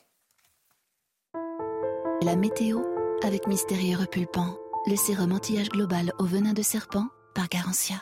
La 2.22 2.36
météo 2.36 2.80
avec 3.22 3.46
Mystérieux 3.46 3.98
Repulpant, 3.98 4.56
le 4.86 4.96
sérum 4.96 5.32
anti-âge 5.32 5.68
global 5.68 6.12
au 6.18 6.24
venin 6.24 6.52
de 6.52 6.62
serpent 6.62 7.06
par 7.34 7.48
Garantia. 7.48 7.96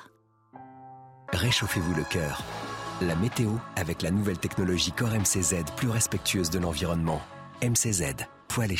Réchauffez-vous 1.32 1.94
le 1.94 2.04
cœur. 2.04 2.42
La 3.00 3.16
météo 3.16 3.50
avec 3.76 4.02
la 4.02 4.10
nouvelle 4.10 4.38
technologie 4.38 4.92
Core 4.92 5.14
MCZ 5.14 5.64
plus 5.76 5.88
respectueuse 5.88 6.50
de 6.50 6.58
l'environnement. 6.58 7.20
MCZ, 7.62 8.14
poêle. 8.52 8.74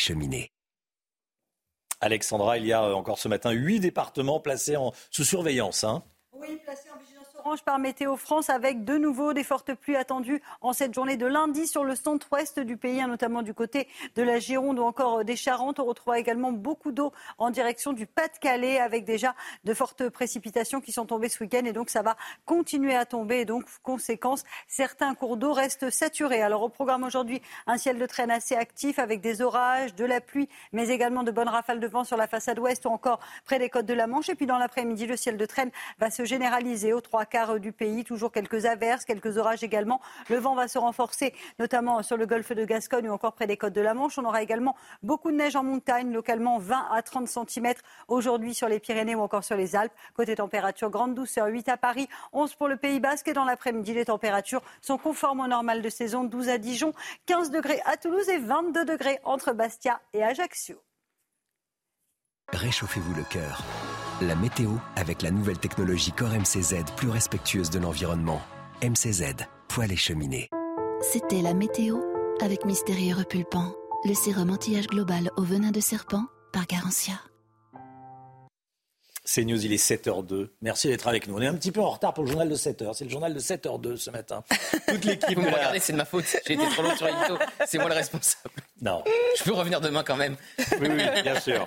Alexandra, 2.01 2.59
il 2.59 2.67
y 2.67 2.73
a 2.73 2.83
euh, 2.83 2.95
encore 2.95 3.19
ce 3.19 3.29
matin 3.29 3.53
huit 3.53 3.81
départements 3.81 4.41
placés 4.41 4.77
en, 4.77 4.93
sous 5.11 5.25
surveillance. 5.25 5.85
hein. 5.85 6.03
Oui, 6.33 6.61
placé 6.65 6.91
en 6.91 6.99
vigilance 6.99 7.32
orange 7.45 7.63
par 7.63 7.81
Météo 7.81 8.17
France 8.17 8.51
avec 8.51 8.85
de 8.85 8.97
nouveau 8.97 9.33
des 9.33 9.43
fortes 9.43 9.75
pluies 9.75 9.97
attendues 9.97 10.41
en 10.61 10.73
cette 10.73 10.95
journée 10.95 11.17
de 11.17 11.27
lundi 11.27 11.67
sur 11.67 11.83
le 11.83 11.97
centre-ouest 11.97 12.61
du 12.61 12.77
pays, 12.77 13.01
hein, 13.01 13.09
notamment 13.09 13.43
du 13.43 13.53
côté 13.53 13.89
de 14.15 14.23
la 14.23 14.39
Gironde 14.39 14.79
ou 14.79 14.83
encore 14.83 15.19
euh, 15.19 15.25
des 15.25 15.35
Charentes. 15.35 15.81
On 15.81 15.85
retrouvera 15.85 16.21
également 16.21 16.53
beaucoup 16.53 16.93
d'eau 16.93 17.13
en 17.39 17.51
direction 17.51 17.93
du 17.93 18.07
Pas-de-Calais 18.07 18.79
avec 18.79 19.05
déjà 19.05 19.35
de 19.65 19.75
fortes 19.75 20.09
précipitations 20.09 20.81
qui 20.81 20.93
sont 20.93 21.05
tombées 21.05 21.29
ce 21.29 21.43
week-end 21.43 21.65
et 21.65 21.73
donc 21.73 21.91
ça 21.91 22.03
va 22.03 22.17
continuer 22.45 22.95
à 22.95 23.07
tomber 23.07 23.41
et 23.41 23.45
donc 23.45 23.65
conséquence, 23.83 24.45
certains 24.69 25.15
cours 25.17 25.37
d'eau 25.37 25.53
restent 25.53 25.91
saturés. 25.91 26.43
Alors 26.43 26.63
au 26.63 26.69
programme 26.69 27.03
aujourd'hui, 27.03 27.43
un 27.67 27.77
ciel 27.77 27.99
de 27.99 28.07
traîne 28.07 28.31
assez 28.31 28.55
actif 28.55 29.01
avec 29.01 29.21
des 29.21 29.43
orages, 29.43 29.97
de 29.97 30.05
la 30.05 30.21
pluie, 30.21 30.49
mais 30.73 30.91
également 30.91 31.25
de 31.25 31.33
bonnes 31.33 31.49
rafales 31.49 31.81
de 31.81 31.89
vent 31.89 32.05
sur 32.05 32.17
la 32.17 32.29
façade 32.29 32.61
ouest 32.61 32.87
ou 32.87 32.91
encore 32.91 33.19
près 33.45 33.59
des 33.59 33.69
côtes 33.69 33.87
de 33.87 33.95
la 33.95 34.07
Manche. 34.07 34.29
Et 34.29 34.37
puis 34.37 34.47
dans 34.47 34.59
l'après-midi, 34.59 35.07
le 35.07 35.17
ciel 35.17 35.37
de 35.37 35.47
traîne 35.47 35.73
va 35.99 36.11
se 36.11 36.25
généraliser 36.25 36.93
aux 36.93 37.01
trois 37.01 37.27
quarts 37.33 37.59
du 37.59 37.73
pays. 37.73 38.05
Toujours 38.05 38.31
quelques 38.31 38.67
averses, 38.67 39.05
quelques 39.07 39.39
orages 39.39 39.65
également. 39.65 40.01
Le 40.29 40.37
vent 40.37 40.55
va 40.55 40.69
se 40.69 40.79
renforcer, 40.79 41.33
notamment 41.59 42.03
sur 42.03 42.19
le 42.19 42.27
golfe 42.27 42.53
de 42.53 42.65
Gascogne 42.65 43.09
ou 43.09 43.13
encore 43.13 43.33
près 43.33 43.47
des 43.47 43.57
côtes 43.57 43.73
de 43.73 43.81
la 43.81 43.95
Manche. 43.95 44.19
On 44.19 44.25
aura 44.25 44.43
également 44.43 44.77
beaucoup 45.03 45.31
de 45.31 45.37
neige 45.37 45.57
en 45.57 45.65
montagne, 45.65 46.13
localement 46.13 46.59
20 46.59 46.89
à 46.93 47.03
30 47.03 47.27
cm 47.27 47.73
aujourd'hui 48.09 48.55
sur 48.55 48.69
les 48.69 48.79
Pyrénées 48.81 49.15
ou 49.15 49.23
encore 49.23 49.45
sur 49.45 49.57
les 49.57 49.75
Alpes. 49.75 49.95
Côté 50.15 50.37
température, 50.37 50.91
grande 50.91 51.15
douceur, 51.15 51.47
8 51.47 51.71
à 51.71 51.79
Paris, 51.79 52.07
11 52.35 52.55
pour 52.55 52.69
le 52.69 52.77
Pays 52.77 53.01
Basque. 53.01 53.29
Et 53.29 53.33
dans 53.33 53.45
l'après-midi, 53.45 53.95
les 53.95 54.05
températures 54.05 54.63
sont 54.83 54.99
conformes 54.99 55.41
au 55.41 55.47
normal 55.47 55.81
de 55.81 55.89
saison, 55.89 56.25
12 56.25 56.51
à 56.51 56.59
Dijon, 56.59 56.93
15 57.27 57.51
degrés 57.51 57.81
à 57.87 57.97
Toulouse 57.97 58.29
et 58.29 58.39
22 58.39 58.85
degrés 58.85 59.19
entre 59.25 59.53
Bastia 59.53 60.01
et 60.13 60.23
Ajaccio. 60.23 60.77
Réchauffez-vous 62.53 63.15
le 63.15 63.25
cœur. 63.25 63.65
La 64.21 64.37
météo 64.37 64.71
avec 64.95 65.23
la 65.23 65.31
nouvelle 65.31 65.59
technologie 65.59 66.13
Core 66.13 66.31
MCZ 66.31 66.85
plus 66.97 67.09
respectueuse 67.09 67.71
de 67.71 67.79
l'environnement. 67.79 68.41
MCZ, 68.83 69.35
poêle 69.69 69.93
et 69.93 69.97
cheminée. 69.97 70.49
C'était 71.01 71.43
la 71.43 71.55
météo 71.55 71.99
avec 72.41 72.65
Mystérieux 72.65 73.17
Repulpant, 73.17 73.75
le 74.05 74.15
sérum 74.15 74.51
anti-âge 74.51 74.87
global 74.87 75.31
au 75.37 75.43
venin 75.43 75.71
de 75.71 75.81
serpent 75.81 76.25
par 76.53 76.67
Garantia. 76.67 77.15
C'est 79.35 79.47
News, 79.47 79.65
il 79.65 79.73
est 79.73 79.83
7h02. 79.83 80.49
Merci 80.61 80.89
d'être 80.89 81.09
avec 81.09 81.27
nous. 81.27 81.35
On 81.35 81.41
est 81.41 81.47
un 81.47 81.55
petit 81.55 81.73
peu 81.73 81.81
en 81.81 81.89
retard 81.89 82.13
pour 82.13 82.23
le 82.23 82.29
journal 82.29 82.51
de 82.51 82.55
7h. 82.55 82.93
C'est 82.93 83.05
le 83.05 83.11
journal 83.11 83.33
de 83.33 83.41
7h02 83.41 83.97
ce 83.97 84.11
matin. 84.11 84.45
Toute 84.87 85.07
l'équipe. 85.07 85.39
Vous 85.39 85.47
me 85.47 85.51
regardez, 85.51 85.79
c'est 85.79 85.95
de 85.95 85.97
ma 85.97 86.05
faute. 86.05 86.27
J'ai 86.47 86.53
été 86.53 86.69
trop 86.69 86.83
long 86.83 86.95
sur 86.95 87.07
l'édito. 87.07 87.39
C'est 87.67 87.79
moi 87.79 87.89
le 87.89 87.95
responsable. 87.95 88.51
Non. 88.83 89.03
Je 89.39 89.43
peux 89.45 89.55
revenir 89.55 89.81
demain 89.81 90.03
quand 90.05 90.17
même. 90.17 90.37
Oui, 90.59 90.89
oui, 90.91 91.23
bien 91.23 91.41
sûr. 91.41 91.67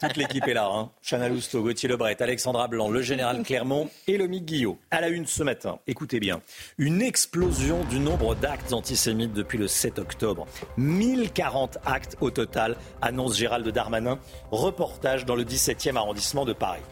Toute 0.00 0.16
l'équipe 0.16 0.46
est 0.46 0.54
là. 0.54 0.68
Hein. 0.72 0.92
Chana 1.02 1.28
Lousteau, 1.28 1.62
Gauthier 1.62 1.88
Lebret, 1.88 2.22
Alexandra 2.22 2.68
Blanc, 2.68 2.88
le 2.88 3.02
général 3.02 3.42
Clermont 3.42 3.90
et 4.06 4.16
Lomique 4.16 4.44
Guillot. 4.44 4.78
À 4.92 5.00
la 5.00 5.08
une 5.08 5.26
ce 5.26 5.42
matin, 5.42 5.80
écoutez 5.88 6.20
bien, 6.20 6.40
une 6.78 7.02
explosion 7.02 7.82
du 7.86 7.98
nombre 7.98 8.36
d'actes 8.36 8.72
antisémites 8.72 9.32
depuis 9.32 9.58
le 9.58 9.66
7 9.66 9.98
octobre. 9.98 10.46
1040 10.76 11.78
actes 11.84 12.16
au 12.20 12.30
total, 12.30 12.76
annonce 13.00 13.36
Gérald 13.36 13.66
Darmanin. 13.66 14.20
Reportage 14.52 15.24
dans 15.24 15.34
le 15.34 15.42
17e 15.42 15.96
arrondissement 15.96 16.44
de 16.44 16.52
Paris. 16.52 16.82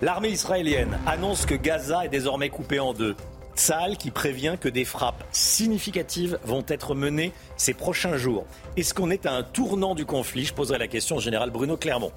L'armée 0.00 0.30
israélienne 0.30 0.98
annonce 1.06 1.44
que 1.44 1.54
Gaza 1.54 2.04
est 2.04 2.08
désormais 2.08 2.50
coupée 2.50 2.78
en 2.78 2.92
deux. 2.92 3.16
Tsahal 3.56 3.96
qui 3.96 4.12
prévient 4.12 4.56
que 4.60 4.68
des 4.68 4.84
frappes 4.84 5.24
significatives 5.32 6.38
vont 6.44 6.64
être 6.68 6.94
menées 6.94 7.32
ces 7.56 7.74
prochains 7.74 8.16
jours. 8.16 8.46
Est-ce 8.76 8.94
qu'on 8.94 9.10
est 9.10 9.26
à 9.26 9.32
un 9.32 9.42
tournant 9.42 9.96
du 9.96 10.06
conflit? 10.06 10.44
Je 10.44 10.54
poserai 10.54 10.78
la 10.78 10.86
question 10.86 11.16
au 11.16 11.20
général 11.20 11.50
Bruno 11.50 11.76
Clermont. 11.76 12.12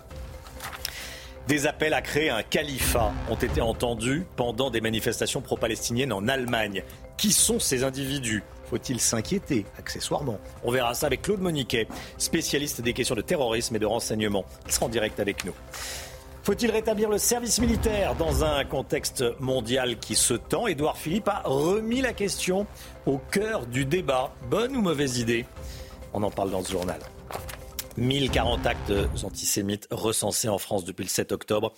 Des 1.47 1.65
appels 1.65 1.95
à 1.95 2.03
créer 2.03 2.29
un 2.29 2.43
califat 2.43 3.11
ont 3.29 3.35
été 3.35 3.61
entendus 3.61 4.27
pendant 4.35 4.69
des 4.69 4.79
manifestations 4.79 5.41
pro-palestiniennes 5.41 6.13
en 6.13 6.27
Allemagne. 6.27 6.83
Qui 7.17 7.31
sont 7.31 7.59
ces 7.59 7.83
individus? 7.83 8.43
Faut-il 8.69 8.99
s'inquiéter 8.99 9.65
accessoirement? 9.79 10.39
On 10.63 10.71
verra 10.71 10.93
ça 10.93 11.07
avec 11.07 11.23
Claude 11.23 11.41
Moniquet, 11.41 11.87
spécialiste 12.19 12.81
des 12.81 12.93
questions 12.93 13.15
de 13.15 13.21
terrorisme 13.21 13.75
et 13.75 13.79
de 13.79 13.87
renseignement. 13.87 14.45
Il 14.67 14.71
sera 14.71 14.85
en 14.85 14.89
direct 14.89 15.19
avec 15.19 15.43
nous. 15.43 15.53
Faut-il 16.43 16.71
rétablir 16.71 17.07
le 17.07 17.19
service 17.19 17.59
militaire 17.59 18.15
dans 18.15 18.43
un 18.43 18.65
contexte 18.65 19.23
mondial 19.39 19.99
qui 19.99 20.15
se 20.15 20.33
tend? 20.33 20.65
Édouard 20.65 20.97
Philippe 20.97 21.27
a 21.27 21.43
remis 21.45 22.01
la 22.01 22.13
question 22.13 22.65
au 23.05 23.19
cœur 23.19 23.67
du 23.67 23.85
débat. 23.85 24.33
Bonne 24.49 24.75
ou 24.75 24.81
mauvaise 24.81 25.19
idée? 25.19 25.45
On 26.13 26.23
en 26.23 26.31
parle 26.31 26.49
dans 26.49 26.63
ce 26.63 26.71
journal. 26.71 26.99
1040 27.97 28.65
actes 28.65 28.93
antisémites 29.23 29.87
recensés 29.91 30.49
en 30.49 30.57
France 30.57 30.83
depuis 30.83 31.03
le 31.03 31.09
7 31.09 31.31
octobre. 31.31 31.73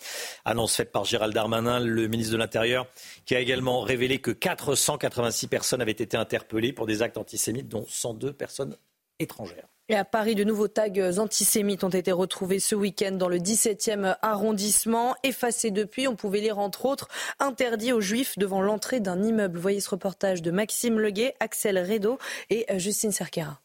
Annonce 0.46 0.78
faite 0.78 0.94
par 0.94 1.04
Gérald 1.04 1.34
Darmanin, 1.34 1.82
le 1.82 2.08
ministre 2.08 2.32
de 2.32 2.38
l'Intérieur, 2.38 2.88
qui 3.26 3.36
a 3.36 3.42
également 3.42 3.82
révélé 3.82 4.20
que 4.20 4.32
486 4.32 5.48
personnes 5.48 5.82
avaient 5.82 5.92
été 5.92 6.16
interpellées 6.16 6.72
pour 6.72 6.86
des 6.86 7.02
actes 7.02 7.18
antisémites, 7.18 7.68
dont 7.68 7.86
102 7.90 8.32
personnes 8.32 8.78
étrangères. 9.20 9.68
Et 9.90 9.96
à 9.96 10.06
Paris, 10.06 10.34
de 10.34 10.46
nouveaux 10.46 10.70
tags 10.70 11.18
antisémites 11.18 11.84
ont 11.84 11.90
été 11.90 12.14
retrouvés 12.14 12.60
ce 12.60 12.74
week-end 12.74 13.12
dans 13.12 13.28
le 13.28 13.38
17e 13.38 14.16
arrondissement. 14.22 15.14
Effacés 15.24 15.72
depuis, 15.72 16.08
on 16.08 16.16
pouvait 16.16 16.40
lire 16.40 16.58
entre 16.58 16.86
autres 16.86 17.10
interdit 17.40 17.92
aux 17.92 18.00
juifs 18.00 18.38
devant 18.38 18.62
l'entrée 18.62 19.02
d'un 19.02 19.22
immeuble. 19.22 19.60
Voyez 19.60 19.82
ce 19.82 19.90
reportage 19.90 20.42
de 20.42 20.52
Maxime 20.52 21.00
Leguet, 21.00 21.36
Axel 21.42 21.78
Redo 21.78 22.18
et 22.50 22.66
Justine 22.80 23.12
Cerquera. 23.12 23.60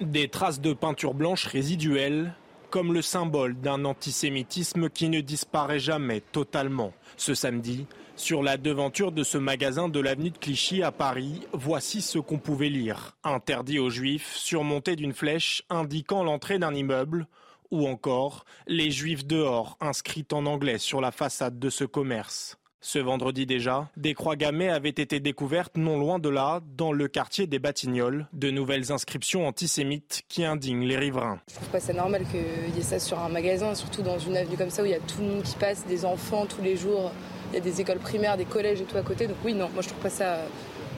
Des 0.00 0.28
traces 0.28 0.60
de 0.60 0.72
peinture 0.72 1.14
blanche 1.14 1.46
résiduelles, 1.46 2.32
comme 2.70 2.94
le 2.94 3.02
symbole 3.02 3.60
d'un 3.60 3.84
antisémitisme 3.84 4.88
qui 4.88 5.08
ne 5.08 5.20
disparaît 5.20 5.80
jamais 5.80 6.20
totalement. 6.20 6.92
Ce 7.16 7.34
samedi, 7.34 7.86
sur 8.20 8.42
la 8.42 8.58
devanture 8.58 9.12
de 9.12 9.24
ce 9.24 9.38
magasin 9.38 9.88
de 9.88 9.98
l'avenue 9.98 10.30
de 10.30 10.36
Clichy 10.36 10.82
à 10.82 10.92
Paris, 10.92 11.40
voici 11.54 12.02
ce 12.02 12.18
qu'on 12.18 12.36
pouvait 12.36 12.68
lire. 12.68 13.16
Interdit 13.24 13.78
aux 13.78 13.88
juifs, 13.88 14.36
surmonté 14.36 14.94
d'une 14.94 15.14
flèche 15.14 15.62
indiquant 15.70 16.22
l'entrée 16.22 16.58
d'un 16.58 16.74
immeuble, 16.74 17.26
ou 17.70 17.88
encore 17.88 18.44
les 18.66 18.90
juifs 18.90 19.26
dehors, 19.26 19.78
inscrites 19.80 20.34
en 20.34 20.44
anglais 20.44 20.76
sur 20.76 21.00
la 21.00 21.12
façade 21.12 21.58
de 21.58 21.70
ce 21.70 21.84
commerce. 21.84 22.58
Ce 22.82 22.98
vendredi 22.98 23.46
déjà, 23.46 23.88
des 23.96 24.12
croix 24.12 24.36
gammées 24.36 24.68
avaient 24.68 24.90
été 24.90 25.18
découvertes 25.18 25.76
non 25.78 25.98
loin 25.98 26.18
de 26.18 26.28
là, 26.28 26.60
dans 26.76 26.92
le 26.92 27.08
quartier 27.08 27.46
des 27.46 27.58
Batignolles, 27.58 28.26
de 28.34 28.50
nouvelles 28.50 28.92
inscriptions 28.92 29.46
antisémites 29.46 30.24
qui 30.28 30.44
indignent 30.44 30.86
les 30.86 30.98
riverains. 30.98 31.40
Je 31.48 31.92
normal 31.92 32.26
qu'il 32.30 32.74
y 32.76 32.78
ait 32.78 32.82
ça 32.82 32.98
sur 32.98 33.18
un 33.18 33.30
magasin, 33.30 33.74
surtout 33.74 34.02
dans 34.02 34.18
une 34.18 34.36
avenue 34.36 34.58
comme 34.58 34.70
ça 34.70 34.82
où 34.82 34.86
il 34.86 34.92
y 34.92 34.94
a 34.94 35.00
tout 35.00 35.20
le 35.20 35.26
monde 35.26 35.42
qui 35.42 35.56
passe, 35.56 35.86
des 35.86 36.04
enfants 36.04 36.44
tous 36.44 36.62
les 36.62 36.76
jours 36.76 37.12
il 37.50 37.54
y 37.54 37.58
a 37.58 37.60
des 37.60 37.80
écoles 37.80 37.98
primaires, 37.98 38.36
des 38.36 38.44
collèges 38.44 38.80
et 38.80 38.84
tout 38.84 38.96
à 38.96 39.02
côté. 39.02 39.26
Donc 39.26 39.36
oui, 39.44 39.54
non, 39.54 39.68
moi 39.74 39.82
je 39.82 39.88
trouve 39.88 40.00
pas 40.00 40.10
ça, 40.10 40.38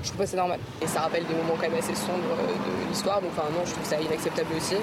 je 0.02 0.08
trouve 0.08 0.18
pas 0.18 0.26
ça 0.26 0.36
normal. 0.36 0.60
Et 0.80 0.86
ça 0.86 1.00
rappelle 1.00 1.24
des 1.26 1.34
moments 1.34 1.54
quand 1.56 1.68
même 1.68 1.78
assez 1.78 1.94
sombres 1.94 2.36
euh, 2.38 2.46
de 2.86 2.88
l'histoire. 2.88 3.20
Donc 3.20 3.30
enfin 3.36 3.48
non, 3.52 3.64
je 3.64 3.72
trouve 3.72 3.86
ça 3.86 4.00
inacceptable 4.00 4.50
aussi. 4.56 4.76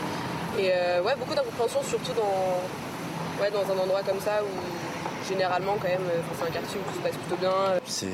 Et 0.58 0.72
euh, 0.74 1.02
ouais, 1.04 1.16
beaucoup 1.18 1.36
d'incompréhension, 1.36 1.82
surtout 1.84 2.14
dans, 2.14 3.44
ouais, 3.44 3.52
dans 3.52 3.72
un 3.72 3.78
endroit 3.78 4.02
comme 4.02 4.20
ça 4.20 4.42
où 4.44 5.28
généralement 5.28 5.76
quand 5.80 5.88
même, 5.88 6.02
c'est 6.38 6.48
un 6.48 6.52
quartier 6.52 6.80
où 6.80 6.90
tout 6.90 6.98
se 6.98 7.04
passe 7.04 7.18
plutôt 7.18 7.40
bien. 7.40 7.52
C'est 7.86 8.08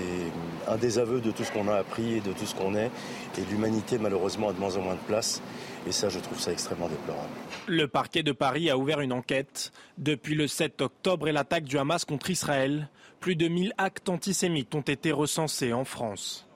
un 0.67 0.75
désaveu 0.75 1.21
de 1.21 1.31
tout 1.31 1.43
ce 1.43 1.51
qu'on 1.51 1.67
a 1.69 1.75
appris 1.75 2.17
et 2.17 2.19
de 2.19 2.33
tout 2.33 2.45
ce 2.45 2.53
qu'on 2.53 2.75
est. 2.75 2.91
Et 3.37 3.41
l'humanité 3.49 3.97
malheureusement 3.97 4.49
a 4.49 4.53
de 4.53 4.59
moins 4.59 4.75
en 4.75 4.81
moins 4.81 4.95
de 4.95 5.07
place. 5.07 5.41
Et 5.87 5.91
ça, 5.91 6.09
je 6.09 6.19
trouve 6.19 6.39
ça 6.39 6.51
extrêmement 6.51 6.89
déplorable. 6.89 7.29
Le 7.67 7.87
parquet 7.87 8.23
de 8.23 8.31
Paris 8.31 8.69
a 8.69 8.77
ouvert 8.77 9.01
une 9.01 9.13
enquête. 9.13 9.71
Depuis 9.97 10.33
le 10.33 10.47
7 10.47 10.81
octobre 10.81 11.27
et 11.27 11.31
l'attaque 11.31 11.65
du 11.65 11.77
Hamas 11.77 12.05
contre 12.05 12.31
Israël, 12.31 12.89
plus 13.19 13.35
de 13.35 13.47
1000 13.47 13.73
actes 13.77 14.09
antisémites 14.09 14.73
ont 14.73 14.81
été 14.81 15.11
recensés 15.11 15.73
en 15.73 15.85
France. 15.85 16.47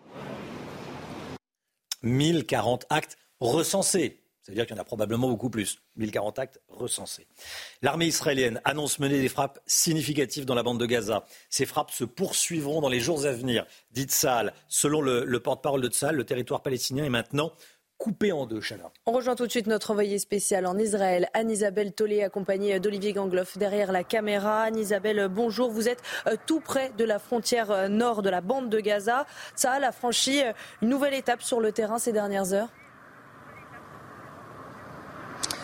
1040 2.01 2.85
actes 2.89 3.17
recensés. 3.39 4.19
C'est-à-dire 4.41 4.65
qu'il 4.65 4.75
y 4.75 4.79
en 4.79 4.81
a 4.81 4.85
probablement 4.85 5.29
beaucoup 5.29 5.51
plus. 5.51 5.79
1040 5.97 6.39
actes 6.39 6.59
recensés. 6.67 7.27
L'armée 7.83 8.07
israélienne 8.07 8.59
annonce 8.65 8.97
mener 8.97 9.21
des 9.21 9.29
frappes 9.29 9.59
significatives 9.67 10.45
dans 10.45 10.55
la 10.55 10.63
bande 10.63 10.79
de 10.79 10.87
Gaza. 10.87 11.23
Ces 11.51 11.67
frappes 11.67 11.91
se 11.91 12.03
poursuivront 12.03 12.81
dans 12.81 12.89
les 12.89 12.99
jours 12.99 13.25
à 13.25 13.31
venir, 13.31 13.67
dit 13.91 14.05
Tsahal. 14.05 14.53
Selon 14.67 15.01
le, 15.01 15.23
le 15.23 15.39
porte-parole 15.39 15.81
de 15.81 15.89
Tsahal, 15.89 16.15
le 16.15 16.23
territoire 16.23 16.63
palestinien 16.63 17.03
est 17.03 17.09
maintenant 17.09 17.51
coupé 17.99 18.31
en 18.31 18.47
deux, 18.47 18.61
Chana. 18.61 18.91
On 19.05 19.11
rejoint 19.11 19.35
tout 19.35 19.45
de 19.45 19.51
suite 19.51 19.67
notre 19.67 19.91
envoyé 19.91 20.17
spécial 20.17 20.65
en 20.65 20.77
Israël, 20.77 21.29
Anne-Isabelle 21.33 21.91
Tollet, 21.91 22.23
accompagnée 22.23 22.79
d'Olivier 22.79 23.13
Gangloff 23.13 23.57
derrière 23.57 23.91
la 23.91 24.03
caméra. 24.03 24.63
Anne-Isabelle, 24.63 25.27
bonjour. 25.29 25.69
Vous 25.69 25.89
êtes 25.89 26.01
euh, 26.25 26.35
tout 26.47 26.61
près 26.61 26.91
de 26.97 27.03
la 27.03 27.19
frontière 27.19 27.69
euh, 27.69 27.87
nord 27.89 28.21
de 28.21 28.29
la 28.29 28.41
bande 28.41 28.69
de 28.69 28.79
Gaza. 28.79 29.27
Ça 29.53 29.73
a 29.73 29.91
franchi 29.91 30.41
euh, 30.41 30.53
une 30.81 30.89
nouvelle 30.89 31.13
étape 31.13 31.43
sur 31.43 31.59
le 31.59 31.71
terrain 31.73 31.99
ces 31.99 32.13
dernières 32.13 32.53
heures? 32.53 32.69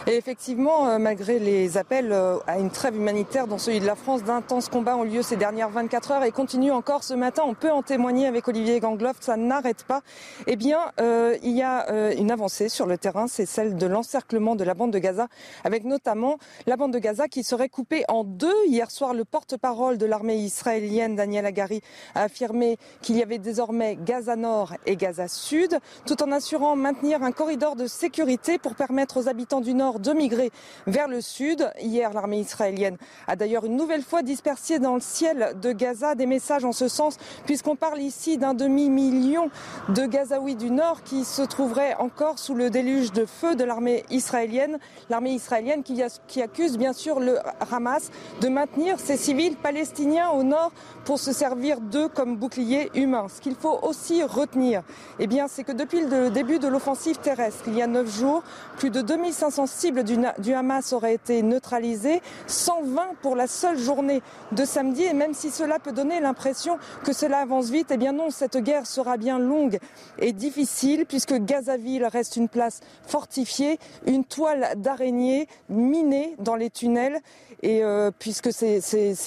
Et 0.08 0.18
effectivement, 0.18 0.88
euh, 0.88 1.00
malgré 1.00 1.40
les 1.40 1.78
appels 1.78 2.12
euh, 2.12 2.38
à 2.46 2.60
une 2.60 2.70
trêve 2.70 2.96
humanitaire 2.96 3.48
dans 3.48 3.58
celui 3.58 3.80
de 3.80 3.88
la 3.88 3.96
France, 3.96 4.24
d'intenses 4.24 4.70
combats 4.70 4.96
ont 4.98 5.04
lieu 5.04 5.24
ces 5.24 5.36
dernières 5.36 5.72
24 5.72 6.12
heures 6.12 6.24
et 6.24 6.32
continuent 6.32 6.74
encore 6.74 7.04
ce 7.04 7.16
matin. 7.16 7.42
On 7.48 7.56
peut 7.56 7.72
en 7.72 7.82
témoigner 7.82 8.28
avec 8.28 8.48
Olivier 8.48 8.80
Gangloff, 8.80 9.18
ça 9.22 9.36
n'arrête 9.36 9.84
pas. 9.84 10.02
Eh 10.46 10.58
bien, 10.58 10.80
euh, 11.02 11.36
il 11.42 11.54
y 11.54 11.64
a 11.64 12.12
une 12.14 12.30
avancée 12.30 12.70
sur 12.70 12.86
le 12.86 13.00
terrain, 13.00 13.26
c'est 13.28 13.48
celle 13.48 13.78
de 13.78 13.88
l'encerclement 13.88 14.56
de 14.56 14.64
la 14.64 14.76
bande 14.76 14.92
de 14.92 15.00
Gaza, 15.00 15.28
avec 15.64 15.84
notamment 15.84 16.38
la 16.68 16.78
bande 16.78 16.94
de 16.94 17.00
Gaza 17.00 17.28
qui 17.28 17.44
serait 17.44 17.70
coupée 17.70 18.04
en 18.08 18.24
deux. 18.24 18.54
Hier 18.68 18.92
soir, 18.92 19.14
le 19.16 19.26
porte-parole 19.26 19.98
de 19.98 20.06
l'armée 20.06 20.38
israélienne, 20.38 21.16
Daniel 21.16 21.48
Agari, 21.48 21.82
a 22.14 22.24
affirmé 22.24 22.78
qu'il 23.02 23.18
y 23.18 23.24
avait 23.24 23.40
désormais 23.40 23.98
Gaza 24.00 24.36
Nord 24.36 24.74
et 24.86 24.98
Gaza 24.98 25.28
Sud, 25.28 25.80
tout 26.06 26.22
en 26.22 26.32
assurant 26.32 26.76
maintenir 26.76 27.24
un 27.24 27.32
corridor 27.32 27.76
de 27.76 27.88
sécurité 27.88 28.60
pour 28.60 28.76
permettre 28.76 29.18
aux 29.18 29.28
habitants 29.28 29.62
du 29.62 29.74
Nord 29.74 29.95
de 30.00 30.14
migrer 30.14 30.52
vers 30.88 31.08
le 31.08 31.22
sud. 31.22 31.70
Hier, 31.80 32.12
l'armée 32.14 32.40
israélienne 32.40 32.98
a 33.28 33.36
d'ailleurs 33.36 33.66
une 33.66 33.76
nouvelle 33.76 34.04
fois 34.04 34.22
dispersé 34.22 34.80
dans 34.80 34.96
le 34.96 35.02
ciel 35.02 35.56
de 35.62 35.72
Gaza 35.72 36.16
des 36.16 36.26
messages 36.26 36.66
en 36.66 36.72
ce 36.72 36.88
sens, 36.88 37.18
puisqu'on 37.46 37.76
parle 37.76 38.02
ici 38.02 38.38
d'un 38.38 38.54
demi-million 38.54 39.50
de 39.90 40.06
Gazaouis 40.06 40.56
du 40.56 40.72
Nord 40.72 41.04
qui 41.04 41.26
se 41.26 41.42
trouveraient 41.42 41.96
encore 41.96 42.40
sous 42.40 42.54
le 42.54 42.70
déluge 42.70 43.12
de 43.12 43.26
feu 43.26 43.56
de 43.56 43.64
l'armée 43.64 44.06
israélienne. 44.10 44.80
L'armée 45.10 45.32
israélienne 45.32 45.84
qui, 45.84 46.02
accuse 46.42 46.78
bien 46.78 46.94
sûr 46.94 47.20
le 47.20 47.40
Hamas 47.72 48.12
de 48.42 48.48
maintenir 48.48 49.00
ses 49.00 49.18
civils 49.18 49.56
palestiniens 49.56 50.30
au 50.30 50.44
nord 50.44 50.72
pour 51.06 51.20
se 51.20 51.32
servir 51.32 51.80
d'eux 51.82 52.08
comme 52.08 52.38
boucliers 52.38 52.90
humains. 52.94 53.28
Ce 53.34 53.42
qu'il 53.42 53.56
faut 53.56 53.80
aussi 53.82 54.24
retenir, 54.24 54.84
eh 55.20 55.28
bien, 55.28 55.48
c'est 55.48 55.64
que 55.64 55.72
depuis 55.72 56.02
le 56.02 56.30
début 56.30 56.60
de 56.60 56.68
l'offensive 56.68 57.18
terrestre, 57.18 57.64
il 57.68 57.76
y 57.76 57.82
a 57.82 57.88
neuf 57.88 58.16
jours, 58.18 58.44
plus 58.78 58.90
de 58.90 59.02
2500 59.02 59.68
cibles 59.86 60.04
du, 60.04 60.18
du, 60.40 60.54
Hamas 60.54 60.94
auraient 60.94 61.14
été 61.14 61.44
neutralisées, 61.44 62.22
120 62.48 63.18
pour 63.22 63.36
la 63.36 63.46
seule 63.46 63.78
journée 63.78 64.24
de 64.52 64.66
samedi. 64.66 65.04
Et 65.04 65.14
même 65.14 65.36
si 65.36 65.52
cela 65.52 65.78
peut 65.78 65.92
donner 65.92 66.20
l'impression 66.20 66.80
que 67.04 67.14
cela 67.14 67.40
avance 67.40 67.70
vite, 67.70 67.90
eh 67.92 67.98
bien 67.98 68.12
non, 68.12 68.32
cette 68.32 68.58
guerre 68.58 68.88
sera 68.88 69.18
bien 69.18 69.38
longue 69.38 69.78
et 70.18 70.34
difficile 70.34 71.06
puisque 71.06 71.36
Gazaville 71.36 72.06
reste 72.06 72.36
une 72.36 72.50
place 72.50 72.80
fortifiée, 73.06 73.78
une 74.08 74.24
toile 74.24 74.70
d'araignée 74.78 75.48
minée 75.70 76.36
dans 76.40 76.56
les 76.56 76.72
tunnels 76.72 77.22
et 77.62 77.84
euh, 77.84 78.12
puisque 78.18 78.52
ces, 78.52 78.82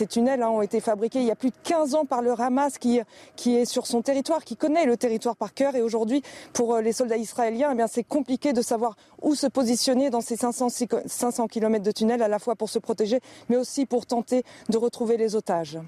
tunnels 0.09 0.43
hein, 0.43 0.51
ont 0.51 0.63
été 0.63 0.81
fabriqués 0.81 1.21
il 1.21 1.27
y 1.27 1.31
a 1.31 1.37
plus 1.37 1.51
de 1.51 1.57
15 1.65 1.95
ans 1.95 2.05
par 2.05 2.23
le 2.23 2.33
Hamas 2.39 2.79
qui, 2.79 2.99
est 2.99 3.65
sur 3.65 3.87
son 3.87 4.03
territoire, 4.03 4.45
qui 4.45 4.57
connaît 4.57 4.87
le 4.87 4.97
territoire 4.97 5.37
par 5.37 5.55
cœur. 5.55 5.75
Et 5.75 5.83
aujourd'hui, 5.83 6.23
pour 6.53 6.75
euh, 6.75 6.81
les 6.81 6.93
soldats 6.93 7.17
israéliens, 7.17 7.75
eh 7.77 7.83
c'est 7.89 8.05
compliqué 8.05 8.53
de 8.53 8.63
savoir 8.63 8.97
où 9.23 9.35
se 9.35 9.47
positionner 9.47 10.11
dans 10.11 10.21
ces 10.21 10.37
500, 10.53 10.69
500 11.07 11.47
km 11.49 11.85
de 11.85 11.93
tunnels, 11.93 12.23
à 12.23 12.29
la 12.29 12.39
fois 12.39 12.57
pour 12.57 12.71
se 12.71 12.79
protéger, 12.79 13.21
mais 13.49 13.57
aussi 13.57 13.87
pour 13.87 14.07
tenter 14.07 14.45
de 14.69 14.77
retrouver 14.77 15.17
les 15.17 15.35
otages. 15.35 15.79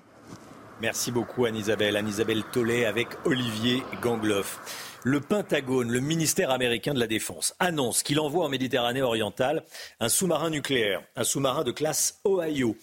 Merci 0.80 1.12
beaucoup 1.12 1.44
Anne-Isabelle. 1.44 1.96
Anne-Isabelle 1.96 2.42
Tollet 2.52 2.86
avec 2.86 3.08
Olivier 3.26 3.82
Gangloff. 4.00 4.98
Le 5.04 5.20
Pentagone, 5.20 5.90
le 5.90 6.00
ministère 6.00 6.50
américain 6.50 6.94
de 6.94 6.98
la 6.98 7.06
Défense, 7.06 7.54
annonce 7.58 8.02
qu'il 8.02 8.18
envoie 8.18 8.46
en 8.46 8.48
Méditerranée 8.48 9.02
orientale 9.02 9.62
un 9.98 10.08
sous-marin 10.08 10.48
nucléaire, 10.48 11.02
un 11.16 11.24
sous-marin 11.24 11.64
de 11.64 11.72
classe 11.72 12.20
Ohio. 12.26 12.76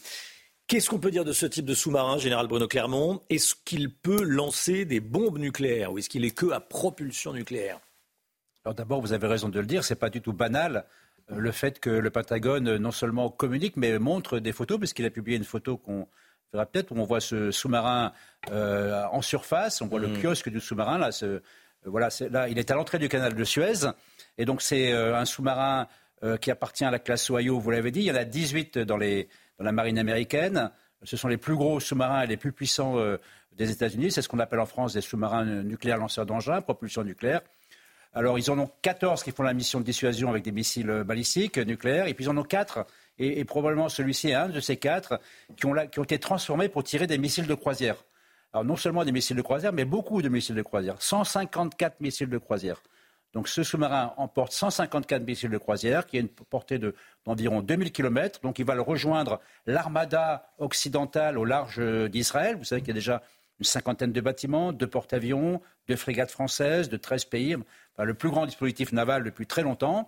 Qu'est-ce 0.67 0.89
qu'on 0.89 0.99
peut 0.99 1.11
dire 1.11 1.25
de 1.25 1.31
ce 1.31 1.45
type 1.45 1.65
de 1.65 1.73
sous-marin, 1.73 2.17
général 2.17 2.47
Bruno 2.47 2.67
Clermont? 2.67 3.21
Est-ce 3.29 3.55
qu'il 3.65 3.91
peut 3.91 4.21
lancer 4.21 4.85
des 4.85 4.99
bombes 4.99 5.39
nucléaires 5.39 5.93
ou 5.93 5.97
est-ce 5.97 6.09
qu'il 6.09 6.25
est 6.25 6.31
que 6.31 6.51
à 6.51 6.59
propulsion 6.59 7.33
nucléaire? 7.33 7.79
Alors 8.65 8.75
d'abord, 8.75 8.99
vous 9.01 9.13
avez 9.13 9.27
raison 9.27 9.49
de 9.49 9.59
le 9.59 9.65
dire, 9.65 9.83
c'est 9.83 9.95
pas 9.95 10.09
du 10.09 10.21
tout 10.21 10.33
banal 10.33 10.75
euh, 10.77 10.81
le 11.29 11.51
fait 11.51 11.79
que 11.79 11.89
le 11.89 12.09
Pentagone 12.09 12.67
euh, 12.67 12.77
non 12.79 12.91
seulement 12.91 13.29
communique 13.29 13.75
mais 13.77 13.99
montre 13.99 14.39
des 14.39 14.51
photos, 14.53 14.77
puisqu'il 14.79 15.05
a 15.05 15.09
publié 15.09 15.37
une 15.37 15.43
photo 15.43 15.77
qu'on 15.77 16.07
verra 16.53 16.65
peut-être 16.65 16.91
où 16.91 16.95
on 16.97 17.03
voit 17.03 17.19
ce 17.19 17.51
sous-marin 17.51 18.13
euh, 18.51 19.03
en 19.11 19.21
surface, 19.21 19.81
on 19.81 19.87
voit 19.87 19.99
le 19.99 20.07
Mm. 20.07 20.21
kiosque 20.21 20.49
du 20.49 20.59
sous-marin 20.59 20.97
là. 20.97 21.11
ce- 21.11 21.41
voilà, 21.85 22.09
là, 22.31 22.49
il 22.49 22.57
est 22.59 22.69
à 22.71 22.75
l'entrée 22.75 22.99
du 22.99 23.07
canal 23.09 23.33
de 23.35 23.43
Suez, 23.43 23.85
et 24.37 24.45
donc 24.45 24.61
c'est 24.61 24.91
un 24.91 25.23
sous-marin 25.25 25.87
qui 26.41 26.49
appartient 26.51 26.83
à 26.83 26.89
la 26.91 26.99
classe 26.99 27.29
Ohio, 27.29 27.59
vous 27.59 27.69
l'avez 27.71 27.91
dit. 27.91 27.99
Il 28.01 28.05
y 28.07 28.11
en 28.11 28.15
a 28.15 28.25
18 28.25 28.79
dans, 28.79 28.97
les, 28.97 29.29
dans 29.59 29.63
la 29.65 29.71
marine 29.71 29.99
américaine. 29.99 30.71
Ce 31.03 31.15
sont 31.15 31.27
les 31.27 31.37
plus 31.37 31.55
gros 31.55 31.79
sous-marins 31.79 32.23
et 32.23 32.27
les 32.27 32.35
plus 32.37 32.51
puissants 32.51 32.97
euh, 32.97 33.17
des 33.53 33.69
États-Unis. 33.71 34.11
C'est 34.11 34.23
ce 34.23 34.27
qu'on 34.27 34.39
appelle 34.39 34.59
en 34.59 34.65
France 34.65 34.93
des 34.93 35.01
sous-marins 35.01 35.45
nucléaires 35.63 35.99
lanceurs 35.99 36.25
d'engins, 36.25 36.59
propulsion 36.61 37.03
nucléaire. 37.03 37.41
Alors, 38.17 38.39
ils 38.39 38.49
en 38.49 38.57
ont 38.57 38.71
14 38.81 39.21
qui 39.21 39.31
font 39.31 39.43
la 39.43 39.53
mission 39.53 39.79
de 39.79 39.85
dissuasion 39.85 40.31
avec 40.31 40.43
des 40.43 40.51
missiles 40.51 40.89
euh, 40.89 41.03
balistiques 41.03 41.59
nucléaires, 41.59 42.07
et 42.07 42.15
puis 42.15 42.25
ils 42.25 42.29
en 42.29 42.37
ont 42.37 42.43
4, 42.43 42.83
et, 43.19 43.45
probablement 43.45 43.89
celui-ci 43.89 44.29
est 44.29 44.33
un 44.33 44.49
de 44.49 44.59
ces 44.59 44.75
4, 44.75 45.19
qui 45.55 45.67
ont, 45.67 45.75
été 45.75 46.17
transformés 46.17 46.67
pour 46.67 46.83
tirer 46.83 47.05
des 47.05 47.19
missiles 47.19 47.45
de 47.45 47.53
croisière. 47.53 48.05
Alors, 48.53 48.65
non 48.65 48.75
seulement 48.75 49.05
des 49.05 49.11
missiles 49.11 49.37
de 49.37 49.43
croisière, 49.43 49.71
mais 49.71 49.85
beaucoup 49.85 50.23
de 50.23 50.29
missiles 50.29 50.55
de 50.55 50.63
croisière. 50.63 50.99
154 50.99 52.01
missiles 52.01 52.29
de 52.29 52.39
croisière. 52.39 52.81
Donc, 53.33 53.47
ce 53.47 53.61
sous-marin 53.61 54.15
emporte 54.17 54.51
154 54.51 55.23
missiles 55.23 55.51
de 55.51 55.57
croisière, 55.59 56.07
qui 56.07 56.17
a 56.17 56.21
une 56.21 56.27
portée 56.27 56.79
de- 56.79 56.95
d'environ 57.23 57.61
2000 57.61 57.91
km. 57.91 58.39
Donc, 58.41 58.57
il 58.57 58.65
va 58.65 58.73
le 58.73 58.81
rejoindre 58.81 59.39
l'armada 59.67 60.49
occidentale 60.57 61.37
au 61.37 61.45
large 61.45 61.75
euh, 61.77 62.09
d'Israël. 62.09 62.55
Vous 62.55 62.63
savez 62.63 62.81
qu'il 62.81 62.87
y 62.87 62.91
a 62.91 62.95
déjà 62.95 63.21
une 63.59 63.65
cinquantaine 63.65 64.11
de 64.11 64.21
bâtiments, 64.21 64.71
de 64.71 64.85
porte-avions, 64.85 65.61
de 65.87 65.95
frégates 65.95 66.31
françaises, 66.31 66.89
de 66.89 66.97
13 66.97 67.25
pays. 67.25 67.55
Le 67.97 68.13
plus 68.13 68.29
grand 68.29 68.45
dispositif 68.45 68.91
naval 68.91 69.23
depuis 69.23 69.47
très 69.47 69.63
longtemps. 69.63 70.07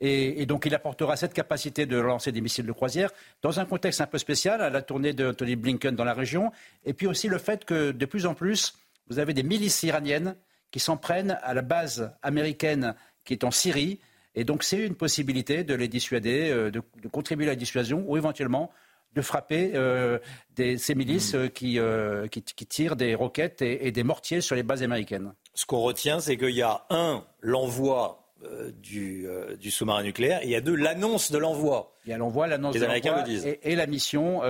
Et, 0.00 0.44
donc, 0.46 0.66
il 0.66 0.74
apportera 0.74 1.16
cette 1.16 1.34
capacité 1.34 1.86
de 1.86 1.96
lancer 1.96 2.32
des 2.32 2.40
missiles 2.40 2.66
de 2.66 2.72
croisière 2.72 3.10
dans 3.42 3.60
un 3.60 3.64
contexte 3.64 4.00
un 4.00 4.06
peu 4.06 4.18
spécial, 4.18 4.60
à 4.60 4.70
la 4.70 4.82
tournée 4.82 5.12
de 5.12 5.30
Tony 5.30 5.54
Blinken 5.54 5.94
dans 5.94 6.04
la 6.04 6.14
région. 6.14 6.50
Et 6.84 6.94
puis 6.94 7.06
aussi 7.06 7.28
le 7.28 7.38
fait 7.38 7.64
que, 7.64 7.92
de 7.92 8.06
plus 8.06 8.26
en 8.26 8.34
plus, 8.34 8.74
vous 9.08 9.20
avez 9.20 9.34
des 9.34 9.44
milices 9.44 9.82
iraniennes 9.84 10.34
qui 10.72 10.80
s'en 10.80 10.96
prennent 10.96 11.38
à 11.42 11.54
la 11.54 11.62
base 11.62 12.12
américaine 12.22 12.94
qui 13.24 13.34
est 13.34 13.44
en 13.44 13.52
Syrie. 13.52 14.00
Et 14.34 14.42
donc, 14.42 14.64
c'est 14.64 14.84
une 14.84 14.96
possibilité 14.96 15.62
de 15.62 15.74
les 15.74 15.88
dissuader, 15.88 16.50
euh, 16.50 16.70
de 16.70 17.08
contribuer 17.10 17.46
à 17.46 17.50
la 17.50 17.56
dissuasion 17.56 18.04
ou 18.08 18.16
éventuellement 18.16 18.72
de 19.14 19.22
frapper 19.22 19.72
euh, 19.74 20.18
des, 20.54 20.76
ces 20.78 20.94
milices 20.94 21.34
euh, 21.34 21.48
qui, 21.48 21.78
euh, 21.78 22.26
qui, 22.28 22.42
qui 22.42 22.66
tirent 22.66 22.94
des 22.96 23.14
roquettes 23.14 23.62
et, 23.62 23.86
et 23.86 23.92
des 23.92 24.04
mortiers 24.04 24.40
sur 24.40 24.54
les 24.54 24.62
bases 24.62 24.82
américaines. 24.82 25.32
Ce 25.54 25.66
qu'on 25.66 25.80
retient, 25.80 26.20
c'est 26.20 26.36
qu'il 26.36 26.50
y 26.54 26.62
a 26.62 26.84
un, 26.90 27.24
l'envoi 27.40 28.24
du, 28.80 29.26
du 29.58 29.70
sous-marin 29.72 30.04
nucléaire, 30.04 30.40
et 30.42 30.44
il 30.44 30.50
y 30.50 30.54
a 30.54 30.60
deux, 30.60 30.76
l'annonce 30.76 31.32
de 31.32 31.38
l'envoi. 31.38 31.96
Il 32.06 32.10
y 32.10 32.12
a 32.12 32.18
l'envoi, 32.18 32.46
l'annonce 32.46 32.74
Les 32.74 32.80
de 32.80 32.84
Américains 32.84 33.16
l'envoi 33.16 33.32
et, 33.48 33.72
et 33.72 33.74
la 33.74 33.86
mission 33.88 34.42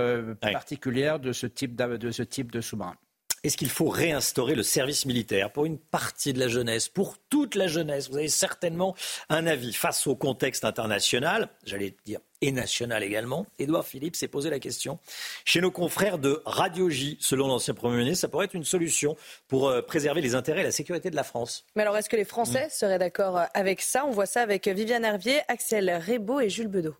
particulière 0.42 1.18
de 1.18 1.32
ce 1.32 1.46
type 1.46 1.74
d'a- 1.74 1.96
de, 1.96 2.10
ce 2.10 2.22
type 2.22 2.52
de 2.52 2.60
sous-marin. 2.60 2.96
Est-ce 3.44 3.56
qu'il 3.56 3.70
faut 3.70 3.88
réinstaurer 3.88 4.54
le 4.54 4.62
service 4.62 5.06
militaire 5.06 5.52
pour 5.52 5.64
une 5.64 5.78
partie 5.78 6.32
de 6.32 6.40
la 6.40 6.48
jeunesse, 6.48 6.88
pour 6.88 7.16
toute 7.30 7.54
la 7.54 7.68
jeunesse? 7.68 8.10
Vous 8.10 8.16
avez 8.16 8.28
certainement 8.28 8.94
un 9.28 9.46
avis 9.46 9.72
face 9.72 10.06
au 10.06 10.16
contexte 10.16 10.64
international, 10.64 11.48
j'allais 11.64 11.94
dire 12.04 12.20
et 12.40 12.52
national 12.52 13.02
également. 13.02 13.46
Édouard 13.58 13.84
Philippe 13.84 14.14
s'est 14.14 14.28
posé 14.28 14.48
la 14.48 14.60
question. 14.60 15.00
Chez 15.44 15.60
nos 15.60 15.72
confrères 15.72 16.18
de 16.18 16.40
Radio 16.46 16.88
J, 16.88 17.16
selon 17.20 17.48
l'ancien 17.48 17.74
Premier 17.74 17.96
ministre, 17.98 18.20
ça 18.20 18.28
pourrait 18.28 18.44
être 18.44 18.54
une 18.54 18.62
solution 18.64 19.16
pour 19.48 19.68
euh, 19.68 19.82
préserver 19.82 20.20
les 20.20 20.36
intérêts 20.36 20.60
et 20.60 20.64
la 20.64 20.70
sécurité 20.70 21.10
de 21.10 21.16
la 21.16 21.24
France. 21.24 21.64
Mais 21.74 21.82
alors, 21.82 21.96
est-ce 21.96 22.08
que 22.08 22.14
les 22.16 22.24
Français 22.24 22.66
Mm. 22.66 22.70
seraient 22.70 22.98
d'accord 23.00 23.40
avec 23.54 23.80
ça? 23.80 24.04
On 24.06 24.10
voit 24.12 24.26
ça 24.26 24.42
avec 24.42 24.68
Viviane 24.68 25.04
Hervier, 25.04 25.40
Axel 25.48 25.90
Rebaud 26.06 26.40
et 26.40 26.48
Jules 26.48 26.68
Bedeau. 26.68 26.94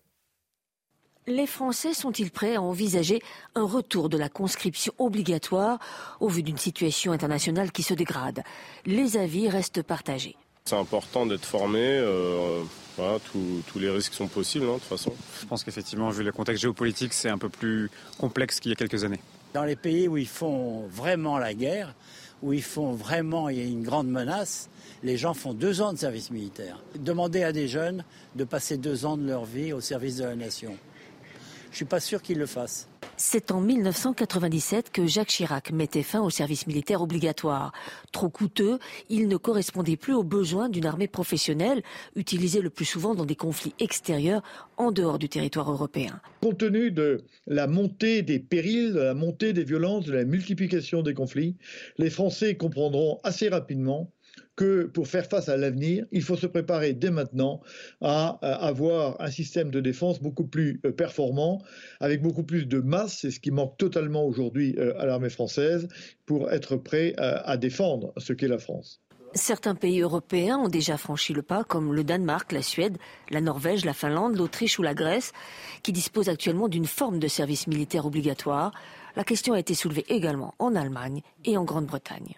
Les 1.27 1.45
Français 1.45 1.93
sont-ils 1.93 2.31
prêts 2.31 2.55
à 2.55 2.61
envisager 2.61 3.21
un 3.53 3.63
retour 3.63 4.09
de 4.09 4.17
la 4.17 4.29
conscription 4.29 4.93
obligatoire 4.97 5.77
au 6.19 6.27
vu 6.27 6.41
d'une 6.41 6.57
situation 6.57 7.11
internationale 7.11 7.71
qui 7.71 7.83
se 7.83 7.93
dégrade? 7.93 8.41
Les 8.85 9.15
avis 9.17 9.47
restent 9.47 9.83
partagés. 9.83 10.35
C'est 10.65 10.75
important 10.75 11.25
d'être 11.25 11.45
formé. 11.45 11.79
euh, 11.81 12.63
voilà, 12.97 13.19
tous 13.19 13.79
les 13.79 13.89
risques 13.89 14.13
sont 14.13 14.27
possibles, 14.27 14.65
hein, 14.65 14.73
de 14.73 14.79
toute 14.79 14.87
façon. 14.87 15.13
Je 15.39 15.45
pense 15.45 15.63
qu'effectivement, 15.63 16.09
vu 16.09 16.23
le 16.23 16.31
contexte 16.31 16.63
géopolitique, 16.63 17.13
c'est 17.13 17.29
un 17.29 17.37
peu 17.37 17.49
plus 17.49 17.91
complexe 18.17 18.59
qu'il 18.59 18.69
y 18.69 18.73
a 18.73 18.75
quelques 18.75 19.03
années. 19.03 19.19
Dans 19.53 19.63
les 19.63 19.75
pays 19.75 20.07
où 20.07 20.17
ils 20.17 20.27
font 20.27 20.87
vraiment 20.87 21.37
la 21.37 21.53
guerre, 21.53 21.93
où 22.41 22.53
ils 22.53 22.63
font 22.63 22.91
vraiment, 22.93 23.49
il 23.49 23.57
y 23.57 23.61
a 23.61 23.65
une 23.65 23.83
grande 23.83 24.07
menace, 24.07 24.69
les 25.03 25.17
gens 25.17 25.33
font 25.33 25.53
deux 25.53 25.81
ans 25.81 25.93
de 25.93 25.97
service 25.97 26.31
militaire. 26.31 26.81
Demandez 26.95 27.43
à 27.43 27.51
des 27.51 27.67
jeunes 27.67 28.03
de 28.35 28.43
passer 28.43 28.77
deux 28.77 29.05
ans 29.05 29.17
de 29.17 29.25
leur 29.27 29.45
vie 29.45 29.73
au 29.73 29.81
service 29.81 30.17
de 30.17 30.23
la 30.23 30.35
nation. 30.35 30.75
Je 31.69 31.73
ne 31.73 31.75
suis 31.77 31.85
pas 31.85 31.99
sûr 31.99 32.21
qu'ils 32.21 32.39
le 32.39 32.45
fassent. 32.45 32.89
C'est 33.21 33.51
en 33.51 33.59
1997 33.59 34.91
que 34.91 35.05
Jacques 35.05 35.27
Chirac 35.27 35.71
mettait 35.71 36.03
fin 36.03 36.21
au 36.21 36.29
service 36.29 36.67
militaire 36.67 37.01
obligatoire. 37.01 37.73
Trop 38.13 38.29
coûteux, 38.29 38.79
il 39.09 39.27
ne 39.27 39.35
correspondait 39.35 39.97
plus 39.97 40.13
aux 40.13 40.23
besoins 40.23 40.69
d'une 40.69 40.85
armée 40.85 41.09
professionnelle, 41.09 41.83
utilisée 42.15 42.61
le 42.61 42.69
plus 42.69 42.85
souvent 42.85 43.15
dans 43.15 43.25
des 43.25 43.35
conflits 43.35 43.73
extérieurs 43.79 44.41
en 44.77 44.91
dehors 44.91 45.19
du 45.19 45.27
territoire 45.27 45.69
européen. 45.69 46.21
Compte 46.41 46.59
tenu 46.59 46.91
de 46.91 47.25
la 47.45 47.67
montée 47.67 48.21
des 48.21 48.39
périls, 48.39 48.93
de 48.93 49.01
la 49.01 49.13
montée 49.13 49.51
des 49.51 49.65
violences, 49.65 50.05
de 50.05 50.13
la 50.13 50.23
multiplication 50.23 51.01
des 51.01 51.13
conflits, 51.13 51.57
les 51.97 52.09
Français 52.09 52.55
comprendront 52.55 53.19
assez 53.25 53.49
rapidement 53.49 54.13
que 54.59 54.87
pour 54.87 55.07
faire 55.07 55.25
face 55.25 55.47
à 55.47 55.55
l'avenir, 55.55 56.05
il 56.11 56.21
faut 56.21 56.35
se 56.35 56.45
préparer 56.45 56.91
dès 56.91 57.11
maintenant 57.11 57.61
à, 58.01 58.39
euh, 58.43 58.53
avoir 58.55 59.15
un 59.21 59.31
système 59.31 59.71
de 59.71 59.79
défense 59.79 60.21
beaucoup 60.21 60.45
plus 60.45 60.81
euh, 60.85 60.91
performant, 60.91 61.63
avec 62.01 62.21
beaucoup 62.21 62.43
plus 62.43 62.65
de 62.65 62.81
masse, 62.81 63.19
c'est 63.21 63.31
ce 63.31 63.39
qui 63.39 63.51
manque 63.51 63.77
totalement 63.77 64.25
aujourd'hui 64.25 64.75
euh, 64.77 64.99
à 64.99 65.05
l'armée 65.05 65.29
française, 65.29 65.87
pour 66.25 66.51
être 66.51 66.75
prêt 66.75 67.13
à 67.17 67.55
défendre 67.55 68.11
ce 68.17 68.33
qu'est 68.33 68.49
la 68.49 68.57
France. 68.57 69.01
Certains 69.33 69.75
pays 69.75 70.01
européens 70.01 70.57
ont 70.57 70.67
déjà 70.67 70.97
franchi 70.97 71.33
le 71.33 71.41
pas, 71.41 71.63
comme 71.63 71.93
le 71.93 72.03
Danemark, 72.03 72.51
la 72.51 72.61
Suède, 72.61 72.97
la 73.29 73.39
Norvège, 73.39 73.85
la 73.85 73.93
Finlande, 73.93 74.35
l'Autriche 74.35 74.77
ou 74.77 74.83
la 74.83 74.93
Grèce, 74.93 75.31
qui 75.83 75.93
disposent 75.93 76.29
actuellement 76.29 76.67
d'une 76.67 76.85
forme 76.85 77.19
de 77.19 77.27
service 77.29 77.65
militaire 77.67 78.05
obligatoire. 78.05 78.73
La 79.15 79.23
question 79.23 79.53
a 79.53 79.59
été 79.59 79.73
soulevée 79.73 80.05
également 80.09 80.53
en 80.59 80.75
Allemagne 80.75 81.21
et 81.45 81.57
en 81.57 81.63
Grande-Bretagne. 81.63 82.35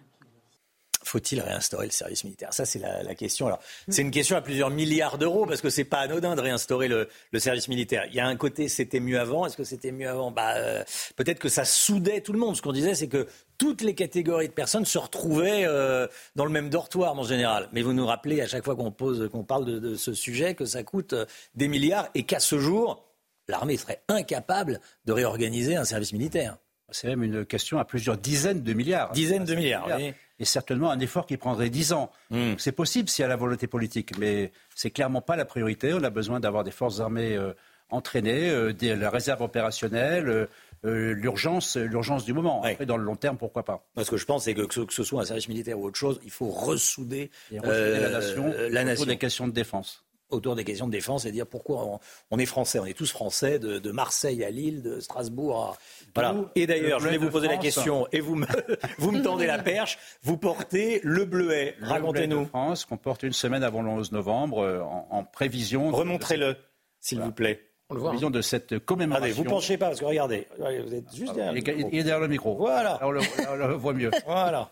Faut-il 1.03 1.41
réinstaurer 1.41 1.85
le 1.85 1.91
service 1.91 2.23
militaire? 2.23 2.53
Ça, 2.53 2.65
c'est 2.65 2.79
la, 2.79 3.03
la 3.03 3.15
question. 3.15 3.47
Alors, 3.47 3.59
c'est 3.87 4.01
une 4.01 4.11
question 4.11 4.35
à 4.35 4.41
plusieurs 4.41 4.69
milliards 4.69 5.17
d'euros 5.17 5.45
parce 5.45 5.61
que 5.61 5.69
c'est 5.69 5.83
pas 5.83 5.99
anodin 5.99 6.35
de 6.35 6.41
réinstaurer 6.41 6.87
le, 6.87 7.09
le 7.31 7.39
service 7.39 7.67
militaire. 7.67 8.05
Il 8.09 8.15
y 8.15 8.19
a 8.19 8.27
un 8.27 8.35
côté, 8.35 8.67
c'était 8.67 8.99
mieux 8.99 9.19
avant. 9.19 9.45
Est-ce 9.45 9.57
que 9.57 9.63
c'était 9.63 9.91
mieux 9.91 10.07
avant? 10.09 10.31
Bah, 10.31 10.55
euh, 10.55 10.83
peut-être 11.15 11.39
que 11.39 11.49
ça 11.49 11.65
soudait 11.65 12.21
tout 12.21 12.33
le 12.33 12.39
monde. 12.39 12.55
Ce 12.55 12.61
qu'on 12.61 12.71
disait, 12.71 12.93
c'est 12.93 13.07
que 13.07 13.27
toutes 13.57 13.81
les 13.81 13.95
catégories 13.95 14.47
de 14.47 14.53
personnes 14.53 14.85
se 14.85 14.97
retrouvaient 14.97 15.65
euh, 15.65 16.07
dans 16.35 16.45
le 16.45 16.51
même 16.51 16.69
dortoir 16.69 17.17
en 17.17 17.23
général. 17.23 17.69
Mais 17.73 17.81
vous 17.81 17.93
nous 17.93 18.05
rappelez 18.05 18.41
à 18.41 18.47
chaque 18.47 18.63
fois 18.63 18.75
qu'on 18.75 18.91
pose, 18.91 19.29
qu'on 19.31 19.43
parle 19.43 19.65
de, 19.65 19.79
de 19.79 19.95
ce 19.95 20.13
sujet, 20.13 20.55
que 20.55 20.65
ça 20.65 20.83
coûte 20.83 21.13
euh, 21.13 21.25
des 21.55 21.67
milliards 21.67 22.09
et 22.15 22.23
qu'à 22.23 22.39
ce 22.39 22.59
jour, 22.59 23.05
l'armée 23.47 23.77
serait 23.77 24.01
incapable 24.07 24.79
de 25.05 25.13
réorganiser 25.13 25.75
un 25.75 25.83
service 25.83 26.13
militaire. 26.13 26.57
C'est 26.93 27.07
même 27.07 27.23
une 27.23 27.45
question 27.45 27.79
à 27.79 27.85
plusieurs 27.85 28.17
dizaines 28.17 28.63
de 28.63 28.73
milliards. 28.73 29.11
Dizaines 29.11 29.45
de 29.45 29.55
milliards, 29.55 29.87
oui. 29.97 30.13
Et 30.41 30.45
certainement 30.45 30.89
un 30.91 30.99
effort 30.99 31.25
qui 31.27 31.37
prendrait 31.37 31.69
dix 31.69 31.93
ans. 31.93 32.11
Hmm. 32.31 32.53
C'est 32.57 32.71
possible 32.73 33.07
s'il 33.07 33.21
y 33.21 33.25
a 33.25 33.29
la 33.29 33.35
volonté 33.35 33.67
politique, 33.67 34.17
mais 34.17 34.51
c'est 34.75 34.89
clairement 34.89 35.21
pas 35.21 35.35
la 35.35 35.45
priorité. 35.45 35.93
On 35.93 36.03
a 36.03 36.09
besoin 36.09 36.39
d'avoir 36.39 36.63
des 36.63 36.71
forces 36.71 36.99
armées 36.99 37.35
euh, 37.37 37.53
entraînées, 37.91 38.49
euh, 38.49 38.73
des- 38.73 38.95
la 38.95 39.09
réserve 39.11 39.41
opérationnelle, 39.43 40.27
euh, 40.29 40.45
euh, 40.85 41.13
l'urgence, 41.13 41.77
l'urgence 41.77 42.25
du 42.25 42.33
moment. 42.33 42.63
Après, 42.63 42.87
dans 42.87 42.97
le 42.97 43.03
long 43.03 43.15
terme, 43.15 43.37
pourquoi 43.37 43.63
pas 43.63 43.83
Moi, 43.95 44.03
ce 44.03 44.09
que 44.09 44.17
je 44.17 44.25
pense, 44.25 44.45
c'est 44.45 44.55
que, 44.55 44.63
que 44.63 44.73
ce, 44.73 44.79
que 44.81 44.93
ce 44.93 45.03
soit 45.03 45.21
un 45.21 45.25
service 45.25 45.47
militaire 45.47 45.77
ou 45.77 45.85
autre 45.85 45.97
chose, 45.99 46.19
il 46.23 46.31
faut 46.31 46.49
ressouder, 46.49 47.29
Et 47.51 47.59
ressouder 47.59 47.99
la 47.99 48.09
nation 48.09 48.43
la 48.47 48.65
autour 48.81 48.85
nation. 48.85 49.05
des 49.05 49.17
questions 49.17 49.47
de 49.47 49.53
défense. 49.53 50.03
Autour 50.31 50.55
des 50.55 50.63
questions 50.63 50.87
de 50.87 50.91
défense 50.93 51.25
et 51.25 51.31
dire 51.33 51.45
pourquoi 51.45 51.83
on, 51.85 51.99
on 52.31 52.39
est 52.39 52.45
français. 52.45 52.79
On 52.79 52.85
est 52.85 52.93
tous 52.97 53.11
français, 53.11 53.59
de, 53.59 53.79
de 53.79 53.91
Marseille 53.91 54.43
à 54.45 54.49
Lille, 54.49 54.81
de 54.81 55.01
Strasbourg 55.01 55.59
à. 55.61 55.77
Voilà. 56.13 56.35
Et 56.55 56.67
d'ailleurs, 56.67 56.99
le 56.99 57.03
je 57.03 57.05
voulais 57.07 57.17
bleu 57.17 57.27
vous 57.27 57.31
poser 57.31 57.47
la 57.47 57.57
question 57.57 58.07
et 58.11 58.19
vous 58.19 58.35
me, 58.35 58.45
vous 58.97 59.11
me 59.11 59.21
tendez 59.21 59.45
la 59.45 59.59
perche. 59.59 59.97
Vous 60.23 60.37
portez 60.37 60.99
le 61.03 61.25
bleuet. 61.25 61.75
Le 61.77 61.85
Bleu 61.85 61.87
de 61.87 61.91
Racontez-nous. 61.93 62.45
France, 62.47 62.85
qu'on 62.85 62.97
porte 62.97 63.23
une 63.23 63.33
semaine 63.33 63.63
avant 63.63 63.81
le 63.81 63.89
11 63.89 64.11
novembre, 64.11 64.59
euh, 64.63 64.81
en, 64.81 65.07
en 65.09 65.23
prévision. 65.23 65.89
de- 65.91 65.95
Remontrez-le, 65.95 66.55
s'il 66.99 67.19
vous 67.21 67.31
plaît. 67.31 67.61
On 67.89 67.93
le 67.95 67.99
voit. 68.01 68.11
Vision 68.11 68.29
de 68.29 68.41
cette 68.41 68.79
commémoration. 68.79 69.23
Allez, 69.25 69.33
vous 69.33 69.43
penchez 69.43 69.77
pas, 69.77 69.87
parce 69.87 69.99
que 69.99 70.05
regardez, 70.05 70.47
vous 70.57 70.93
êtes 70.93 71.13
juste 71.15 71.33
derrière. 71.33 71.51
Il 71.55 71.57
est, 71.57 71.71
le 71.71 71.75
micro. 71.77 71.89
il 71.91 71.99
est 71.99 72.03
derrière 72.03 72.19
le 72.21 72.27
micro. 72.27 72.55
Voilà. 72.55 72.99
On 73.01 73.11
le, 73.11 73.19
on 73.49 73.55
le 73.55 73.73
voit 73.73 73.93
mieux. 73.93 74.11
Voilà. 74.25 74.71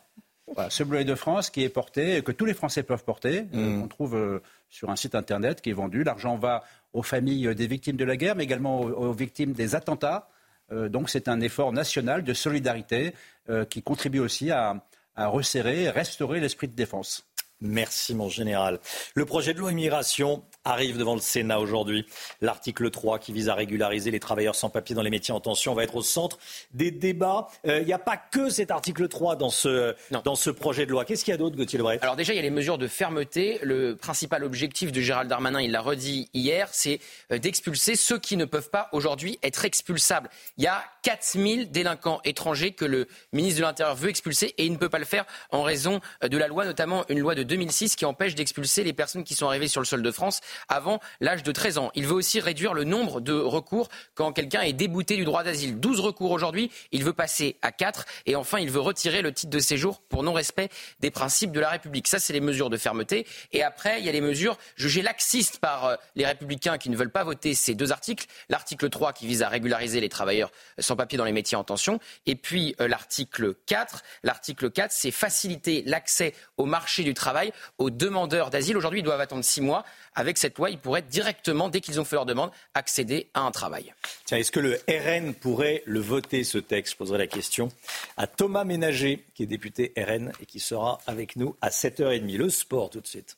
Voilà, 0.56 0.72
ce 0.72 0.84
bleuet 0.84 1.04
de 1.06 1.14
France 1.14 1.52
qui 1.52 1.64
est 1.64 1.70
porté, 1.70 2.24
que 2.24 2.32
tous 2.32 2.46
les 2.46 2.56
Français 2.56 2.82
peuvent 2.82 3.04
porter, 3.04 3.46
euh, 3.54 3.82
on 3.84 3.88
trouve 3.88 4.16
euh, 4.16 4.42
sur 4.68 4.90
un 4.90 4.96
site 4.96 5.14
internet 5.14 5.62
qui 5.62 5.70
est 5.70 5.74
vendu. 5.74 6.04
L'argent 6.04 6.38
va 6.38 6.64
aux 6.94 7.04
familles 7.04 7.54
des 7.54 7.68
victimes 7.68 7.98
de 7.98 8.04
la 8.04 8.18
guerre, 8.18 8.36
mais 8.36 8.46
également 8.46 8.82
aux, 8.82 8.90
aux 8.90 9.12
victimes 9.14 9.52
des 9.54 9.76
attentats. 9.76 10.28
Euh, 10.72 10.90
donc 10.90 11.10
c'est 11.10 11.28
un 11.28 11.42
effort 11.42 11.72
national 11.72 12.24
de 12.24 12.34
solidarité 12.34 13.14
euh, 13.50 13.66
qui 13.66 13.82
contribue 13.82 14.20
aussi 14.20 14.52
à, 14.52 14.86
à 15.16 15.28
resserrer, 15.28 15.90
restaurer 15.90 16.40
l'esprit 16.40 16.68
de 16.68 16.76
défense. 16.76 17.29
Merci, 17.62 18.16
mon 18.16 18.30
général. 18.30 18.80
Le 19.16 19.26
projet 19.26 19.54
de 19.54 19.60
loi 19.60 19.72
immigration 19.74 20.44
arrive 20.64 20.98
devant 20.98 21.16
le 21.16 21.20
Sénat 21.20 21.60
aujourd'hui. 21.60 22.06
L'article 22.40 22.90
3 22.90 23.20
qui 23.20 23.34
vise 23.34 23.50
à 23.50 23.54
régulariser 23.54 24.12
les 24.12 24.20
travailleurs 24.22 24.56
sans 24.56 24.70
papier 24.70 24.96
dans 24.96 25.02
les 25.02 25.10
métiers 25.10 25.34
en 25.34 25.42
tension 25.42 25.74
va 25.74 25.84
être 25.84 25.96
au 25.98 26.02
centre 26.02 26.38
des 26.74 26.92
débats. 26.92 27.48
Euh, 27.68 27.80
Il 27.82 27.86
n'y 27.86 27.94
a 27.94 28.00
pas 28.00 28.16
que 28.16 28.50
cet 28.50 28.72
article 28.72 29.10
3 29.10 29.36
dans 29.36 29.50
ce, 29.50 29.94
dans 30.24 30.36
ce 30.36 30.50
projet 30.50 30.86
de 30.86 30.92
loi. 30.92 31.04
Qu'est-ce 31.04 31.26
qu'il 31.26 31.32
y 31.32 31.36
a 31.36 31.38
d'autre, 31.38 31.58
Gauthier 31.58 31.78
Lebret? 31.78 32.00
Alors 32.02 32.16
déjà, 32.16 32.34
il 32.34 32.38
y 32.38 32.40
a 32.40 32.44
les 32.44 32.50
mesures 32.50 32.78
de 32.78 32.88
fermeté. 32.88 33.60
Le 33.62 33.96
principal 33.96 34.46
objectif 34.46 34.94
de 34.94 35.02
Gérald 35.02 35.30
Darmanin, 35.30 35.62
il 35.62 35.72
l'a 35.72 35.82
redit 35.82 36.30
hier, 36.34 36.70
c'est 36.72 37.00
euh, 37.32 37.40
d'expulser 37.40 37.96
ceux 37.96 38.20
qui 38.20 38.38
ne 38.38 38.46
peuvent 38.46 38.70
pas 38.70 38.88
aujourd'hui 38.94 39.38
être 39.44 39.66
expulsables. 39.66 40.30
Il 40.58 40.64
y 40.64 40.68
a 40.68 40.84
4000 41.04 41.72
délinquants 41.72 42.22
étrangers 42.24 42.72
que 42.72 42.86
le 42.86 43.08
ministre 43.34 43.60
de 43.60 43.66
l'Intérieur 43.66 43.96
veut 43.96 44.10
expulser 44.10 44.54
et 44.58 44.66
il 44.66 44.72
ne 44.72 44.78
peut 44.78 44.90
pas 44.90 45.00
le 45.00 45.06
faire 45.06 45.26
en 45.52 45.64
raison 45.64 46.00
euh, 46.24 46.30
de 46.30 46.38
la 46.38 46.48
loi, 46.48 46.64
notamment 46.64 47.04
une 47.10 47.20
loi 47.20 47.36
de 47.36 47.49
2006 47.50 47.98
qui 47.98 48.06
empêche 48.06 48.36
d'expulser 48.36 48.84
les 48.84 48.94
personnes 48.94 49.26
qui 49.26 49.36
sont 49.36 49.48
arrivées 49.48 49.68
sur 49.68 49.82
le 49.82 49.86
sol 49.86 50.02
de 50.02 50.12
France 50.12 50.40
avant 50.70 51.02
l'âge 51.20 51.44
de 51.44 51.52
13 51.52 51.78
ans. 51.80 51.92
Il 51.96 52.08
veut 52.08 52.14
aussi 52.14 52.40
réduire 52.40 52.74
le 52.74 52.86
nombre 52.86 53.20
de 53.20 53.34
recours 53.34 53.90
quand 54.16 54.32
quelqu'un 54.32 54.62
est 54.62 54.74
débouté 54.74 55.18
du 55.18 55.26
droit 55.26 55.44
d'asile. 55.44 55.80
12 55.80 56.00
recours 56.00 56.32
aujourd'hui, 56.32 56.72
il 56.92 57.04
veut 57.04 57.14
passer 57.14 57.58
à 57.62 57.72
4 57.72 58.06
et 58.26 58.36
enfin 58.36 58.60
il 58.60 58.70
veut 58.70 58.80
retirer 58.80 59.22
le 59.22 59.34
titre 59.34 59.52
de 59.52 59.60
séjour 59.60 60.02
pour 60.02 60.24
non-respect 60.24 60.70
des 61.00 61.12
principes 61.12 61.52
de 61.52 61.60
la 61.60 61.70
République. 61.70 62.08
Ça, 62.08 62.20
c'est 62.20 62.34
les 62.34 62.40
mesures 62.40 62.70
de 62.70 62.78
fermeté. 62.78 63.26
Et 63.52 63.64
après, 63.64 64.00
il 64.00 64.06
y 64.06 64.10
a 64.10 64.12
les 64.12 64.22
mesures 64.22 64.58
jugées 64.76 65.02
laxistes 65.02 65.58
par 65.60 65.86
euh, 65.86 65.96
les 66.16 66.26
républicains 66.26 66.78
qui 66.78 66.90
ne 66.90 66.96
veulent 66.96 67.12
pas 67.12 67.24
voter 67.24 67.56
ces 67.56 67.74
deux 67.74 67.92
articles. 67.92 68.28
L'article 68.50 68.90
3 68.90 69.14
qui 69.14 69.28
vise 69.28 69.42
à 69.42 69.50
régulariser 69.50 70.00
les 70.00 70.10
travailleurs 70.10 70.52
sans 70.78 70.96
papier 70.96 71.18
dans 71.18 71.26
les 71.26 71.32
métiers 71.32 71.58
en 71.58 71.64
tension. 71.64 72.00
Et 72.26 72.36
puis 72.36 72.76
euh, 72.80 72.88
l'article 72.88 73.56
4. 73.66 74.04
L'article 74.24 74.70
4, 74.70 74.92
c'est 74.92 75.12
faciliter 75.12 75.84
l'accès 75.86 76.34
au 76.58 76.66
marché 76.66 77.04
du 77.04 77.14
travail 77.14 77.39
aux 77.78 77.90
demandeurs 77.90 78.50
d'asile. 78.50 78.78
Aujourd'hui, 78.78 79.00
ils 79.00 79.04
doivent 79.04 79.22
attendre 79.22 79.44
six 79.44 79.62
mois. 79.62 79.84
Avec 80.16 80.38
cette 80.38 80.58
loi, 80.58 80.70
ils 80.70 80.80
pourraient 80.80 81.02
directement, 81.02 81.70
dès 81.70 81.82
qu'ils 81.82 82.00
ont 82.00 82.06
fait 82.06 82.16
leur 82.16 82.26
demande, 82.26 82.52
accéder 82.74 83.30
à 83.34 83.42
un 83.42 83.52
travail. 83.52 83.94
Tiens, 84.26 84.38
est-ce 84.38 84.52
que 84.52 84.60
le 84.60 84.80
RN 84.90 85.34
pourrait 85.34 85.84
le 85.86 86.00
voter, 86.00 86.44
ce 86.44 86.58
texte? 86.58 86.94
Je 86.94 86.98
poserai 86.98 87.18
la 87.18 87.28
question 87.28 87.70
à 88.18 88.28
Thomas 88.28 88.64
Ménager, 88.64 89.26
qui 89.34 89.44
est 89.44 89.48
député 89.48 89.94
RN 89.98 90.32
et 90.42 90.46
qui 90.46 90.60
sera 90.60 91.00
avec 91.08 91.36
nous 91.36 91.56
à 91.62 91.70
7h30. 91.70 92.38
Le 92.38 92.50
sport, 92.50 92.90
tout 92.90 93.02
de 93.02 93.08
suite. 93.08 93.38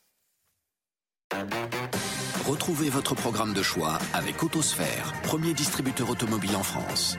Retrouvez 2.45 2.89
votre 2.89 3.15
programme 3.15 3.53
de 3.53 3.63
choix 3.63 3.97
avec 4.13 4.43
Autosphère, 4.43 5.13
premier 5.23 5.53
distributeur 5.53 6.09
automobile 6.09 6.55
en 6.55 6.63
France. 6.63 7.17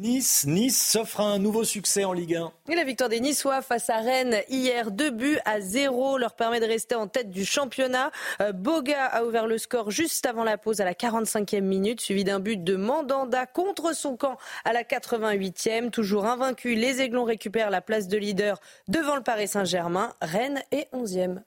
Nice, 0.00 0.44
Nice 0.46 0.90
s'offre 0.90 1.20
un 1.20 1.38
nouveau 1.38 1.62
succès 1.62 2.04
en 2.04 2.12
Ligue 2.12 2.34
1. 2.34 2.52
Et 2.68 2.74
la 2.74 2.82
victoire 2.82 3.08
des 3.08 3.20
Niçois 3.20 3.62
face 3.62 3.88
à 3.90 3.98
Rennes 3.98 4.38
hier, 4.48 4.90
deux 4.90 5.10
buts 5.10 5.38
à 5.44 5.60
zéro, 5.60 6.18
leur 6.18 6.34
permet 6.34 6.58
de 6.58 6.66
rester 6.66 6.96
en 6.96 7.06
tête 7.06 7.30
du 7.30 7.44
championnat. 7.44 8.10
Euh, 8.40 8.52
Boga 8.52 9.04
a 9.04 9.24
ouvert 9.24 9.46
le 9.46 9.56
score 9.56 9.92
juste 9.92 10.26
avant 10.26 10.42
la 10.42 10.58
pause 10.58 10.80
à 10.80 10.84
la 10.84 10.94
45e 10.94 11.60
minute, 11.60 12.00
suivi 12.00 12.24
d'un 12.24 12.40
but 12.40 12.62
de 12.62 12.74
Mandanda 12.74 13.46
contre 13.46 13.94
son 13.94 14.16
camp 14.16 14.36
à 14.64 14.72
la 14.72 14.82
88e. 14.82 15.90
Toujours 15.90 16.26
invaincu, 16.26 16.74
les 16.74 17.00
Aiglons 17.00 17.24
récupèrent 17.24 17.70
la 17.70 17.80
place 17.80 18.08
de 18.08 18.18
leader 18.18 18.60
devant 18.88 19.14
le 19.14 19.22
Paris 19.22 19.46
Saint-Germain. 19.46 20.12
Rennes 20.20 20.62
est 20.72 20.88
11e. 20.92 21.42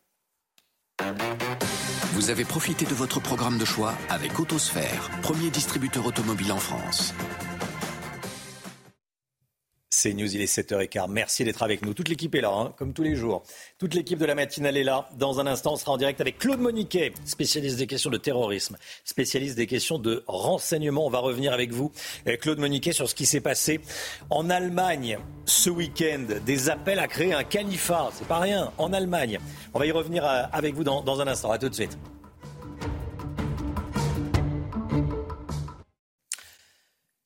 Vous 2.14 2.30
avez 2.30 2.45
profité 2.45 2.86
de 2.86 2.93
votre 2.93 3.20
programme 3.20 3.58
de 3.58 3.66
choix 3.66 3.93
avec 4.10 4.39
Autosphère, 4.39 5.10
premier 5.22 5.50
distributeur 5.50 6.06
automobile 6.06 6.54
en 6.54 6.58
France. 6.58 7.14
C'est 10.00 10.14
News, 10.14 10.36
il 10.36 10.41
est 10.41 10.45
7h15. 10.45 11.08
Merci 11.10 11.43
d'être 11.43 11.64
avec 11.64 11.84
nous. 11.84 11.95
Toute 11.95 12.08
l'équipe 12.08 12.36
est 12.36 12.41
là, 12.41 12.52
hein, 12.52 12.72
comme 12.78 12.93
tous 12.93 13.02
les 13.02 13.16
jours. 13.16 13.41
Toute 13.80 13.95
l'équipe 13.95 14.20
de 14.20 14.28
la 14.28 14.36
matinale 14.36 14.78
est 14.78 14.84
là. 14.84 15.10
Dans 15.18 15.39
un 15.39 15.48
instant, 15.48 15.74
on 15.74 15.76
sera 15.76 15.93
en 15.93 15.98
direct 15.98 16.22
avec 16.22 16.38
Claude 16.38 16.60
Moniquet, 16.60 17.14
spécialiste 17.26 17.78
des 17.78 17.88
questions 17.88 18.12
de 18.12 18.18
terrorisme, 18.18 18.78
spécialiste 19.04 19.56
des 19.56 19.66
questions 19.66 19.98
de 19.98 20.24
renseignement. 20.28 21.08
On 21.08 21.10
va 21.10 21.18
revenir 21.18 21.52
avec 21.52 21.72
vous, 21.72 21.91
euh, 22.28 22.38
Claude 22.38 22.60
Moniquet, 22.60 22.91
sur 22.91 23.10
ce 23.10 23.16
qui 23.16 23.26
s'est 23.26 23.41
passé 23.41 23.82
en 24.30 24.52
Allemagne 24.52 25.18
ce 25.45 25.72
week-end. 25.72 26.28
Des 26.45 26.70
appels 26.70 27.00
à 27.00 27.08
créer 27.08 27.34
un 27.34 27.43
califat. 27.43 28.12
C'est 28.14 28.28
pas 28.28 28.38
rien. 28.38 28.72
En 28.78 28.93
Allemagne. 28.93 29.39
On 29.74 29.80
va 29.80 29.88
y 29.88 29.91
revenir 29.91 30.24
euh, 30.24 30.43
avec 30.54 30.76
vous 30.76 30.84
dans, 30.84 31.02
dans 31.02 31.22
un 31.22 31.28
instant. 31.28 31.50
À 31.50 31.58
tout 31.58 31.70
de 31.70 31.74
suite. 31.74 31.98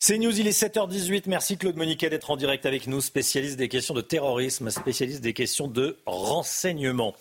C'est 0.03 0.17
News, 0.17 0.39
il 0.39 0.47
est 0.47 0.59
7h18. 0.59 1.25
Merci 1.27 1.59
Claude 1.59 1.75
Moniquet 1.75 2.09
d'être 2.09 2.31
en 2.31 2.35
direct 2.35 2.65
avec 2.65 2.87
nous, 2.87 3.01
spécialiste 3.01 3.55
des 3.55 3.69
questions 3.69 3.93
de 3.93 4.01
terrorisme, 4.01 4.71
spécialiste 4.71 5.21
des 5.21 5.33
questions 5.33 5.67
de 5.67 5.95
renseignement. 6.07 7.13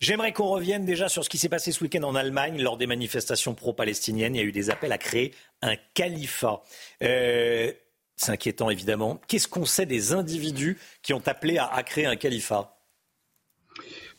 J'aimerais 0.00 0.32
qu'on 0.32 0.48
revienne 0.48 0.84
déjà 0.84 1.08
sur 1.08 1.22
ce 1.22 1.30
qui 1.30 1.38
s'est 1.38 1.48
passé 1.48 1.70
ce 1.70 1.84
week-end 1.84 2.02
en 2.02 2.16
Allemagne 2.16 2.60
lors 2.60 2.76
des 2.76 2.88
manifestations 2.88 3.54
pro-palestiniennes. 3.54 4.34
Il 4.34 4.38
y 4.38 4.42
a 4.42 4.44
eu 4.44 4.50
des 4.50 4.68
appels 4.68 4.90
à 4.90 4.98
créer 4.98 5.32
un 5.62 5.76
califat. 5.94 6.60
Euh, 7.04 7.70
c'est 8.16 8.32
inquiétant 8.32 8.68
évidemment. 8.68 9.20
Qu'est-ce 9.28 9.46
qu'on 9.46 9.64
sait 9.64 9.86
des 9.86 10.12
individus 10.12 10.76
qui 11.02 11.14
ont 11.14 11.22
appelé 11.26 11.58
à, 11.58 11.66
à 11.66 11.84
créer 11.84 12.06
un 12.06 12.16
califat? 12.16 12.80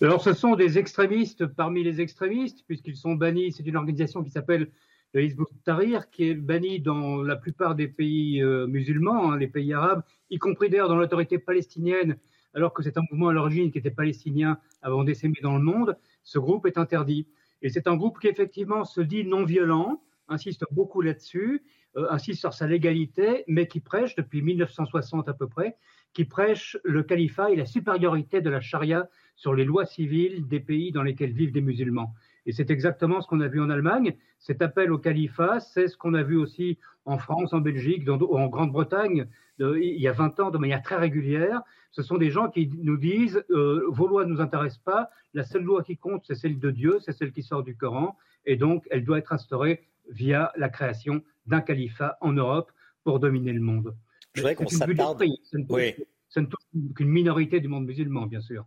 Alors 0.01 0.23
ce 0.23 0.33
sont 0.33 0.55
des 0.55 0.77
extrémistes 0.77 1.47
parmi 1.47 1.83
les 1.83 1.99
extrémistes, 1.99 2.63
puisqu'ils 2.65 2.95
sont 2.95 3.15
bannis. 3.15 3.51
C'est 3.51 3.67
une 3.67 3.75
organisation 3.75 4.23
qui 4.23 4.31
s'appelle 4.31 4.71
le 5.15 5.23
Hizb 5.23 5.39
ut-Tahrir, 5.39 6.09
qui 6.09 6.29
est 6.29 6.35
banni 6.35 6.81
dans 6.81 7.23
la 7.23 7.37
plupart 7.37 7.73
des 7.73 7.87
pays 7.87 8.43
euh, 8.43 8.67
musulmans, 8.67 9.31
hein, 9.31 9.37
les 9.37 9.47
pays 9.47 9.71
arabes, 9.71 10.03
y 10.29 10.37
compris 10.37 10.69
d'ailleurs 10.69 10.89
dans 10.89 10.97
l'autorité 10.97 11.39
palestinienne, 11.39 12.17
alors 12.53 12.73
que 12.73 12.83
c'est 12.83 12.97
un 12.97 13.01
mouvement 13.09 13.29
à 13.29 13.33
l'origine 13.33 13.71
qui 13.71 13.77
était 13.77 13.91
palestinien 13.91 14.59
avant 14.81 15.05
d'essaimer 15.05 15.39
dans 15.41 15.55
le 15.55 15.63
monde, 15.63 15.97
ce 16.23 16.37
groupe 16.37 16.65
est 16.65 16.77
interdit. 16.77 17.27
Et 17.61 17.69
c'est 17.69 17.87
un 17.87 17.95
groupe 17.95 18.19
qui 18.19 18.27
effectivement 18.27 18.83
se 18.83 18.99
dit 18.99 19.23
non 19.23 19.45
violent, 19.45 20.01
insiste 20.27 20.65
beaucoup 20.69 20.99
là-dessus, 20.99 21.63
euh, 21.95 22.07
insiste 22.09 22.41
sur 22.41 22.53
sa 22.53 22.67
légalité, 22.67 23.45
mais 23.47 23.67
qui 23.67 23.79
prêche 23.79 24.15
depuis 24.15 24.41
1960 24.41 25.29
à 25.29 25.33
peu 25.33 25.47
près, 25.47 25.77
qui 26.13 26.25
prêche 26.25 26.77
le 26.83 27.03
califat 27.03 27.51
et 27.51 27.55
la 27.55 27.65
supériorité 27.65 28.41
de 28.41 28.49
la 28.49 28.59
charia 28.59 29.07
sur 29.37 29.53
les 29.53 29.63
lois 29.63 29.85
civiles 29.85 30.45
des 30.45 30.59
pays 30.59 30.91
dans 30.91 31.03
lesquels 31.03 31.31
vivent 31.31 31.53
des 31.53 31.61
musulmans. 31.61 32.13
Et 32.45 32.51
c'est 32.51 32.69
exactement 32.69 33.21
ce 33.21 33.27
qu'on 33.27 33.39
a 33.41 33.47
vu 33.47 33.59
en 33.61 33.69
Allemagne. 33.69 34.15
Cet 34.39 34.61
appel 34.61 34.91
au 34.91 34.97
califat, 34.99 35.59
c'est 35.59 35.87
ce 35.87 35.97
qu'on 35.97 36.13
a 36.13 36.23
vu 36.23 36.37
aussi 36.37 36.77
en 37.05 37.17
France, 37.17 37.53
en 37.53 37.59
Belgique, 37.59 38.03
dans, 38.05 38.19
en 38.19 38.47
Grande-Bretagne, 38.47 39.27
de, 39.59 39.77
il 39.77 39.99
y 40.01 40.07
a 40.07 40.11
20 40.11 40.39
ans, 40.39 40.51
de 40.51 40.57
manière 40.57 40.81
très 40.81 40.95
régulière. 40.97 41.61
Ce 41.91 42.03
sont 42.03 42.17
des 42.17 42.29
gens 42.29 42.49
qui 42.49 42.69
nous 42.83 42.97
disent 42.97 43.43
euh, 43.51 43.83
vos 43.89 44.07
lois 44.07 44.25
ne 44.25 44.31
nous 44.31 44.41
intéressent 44.41 44.83
pas, 44.83 45.09
la 45.33 45.43
seule 45.43 45.63
loi 45.63 45.81
qui 45.83 45.97
compte, 45.97 46.23
c'est 46.27 46.35
celle 46.35 46.59
de 46.59 46.71
Dieu, 46.71 46.99
c'est 47.01 47.13
celle 47.13 47.31
qui 47.31 47.41
sort 47.41 47.63
du 47.63 47.75
Coran, 47.75 48.17
et 48.45 48.57
donc 48.57 48.85
elle 48.91 49.03
doit 49.05 49.17
être 49.17 49.31
instaurée 49.33 49.83
via 50.09 50.51
la 50.57 50.69
création 50.69 51.23
d'un 51.47 51.61
califat 51.61 52.17
en 52.21 52.33
Europe 52.33 52.71
pour 53.03 53.19
dominer 53.19 53.53
le 53.53 53.61
monde. 53.61 53.95
Je 54.33 54.41
voudrais 54.41 54.55
qu'on 54.55 54.67
s'attarde. 54.67 55.19
d'esprit. 55.19 55.39
Ça 55.43 55.57
ne 55.57 55.63
touche- 55.63 55.75
Oui. 55.97 56.05
ça 56.29 56.41
ne 56.41 56.45
touche 56.47 56.65
qu'une 56.95 57.09
minorité 57.09 57.59
du 57.61 57.67
monde 57.69 57.85
musulman, 57.85 58.25
bien 58.27 58.41
sûr. 58.41 58.65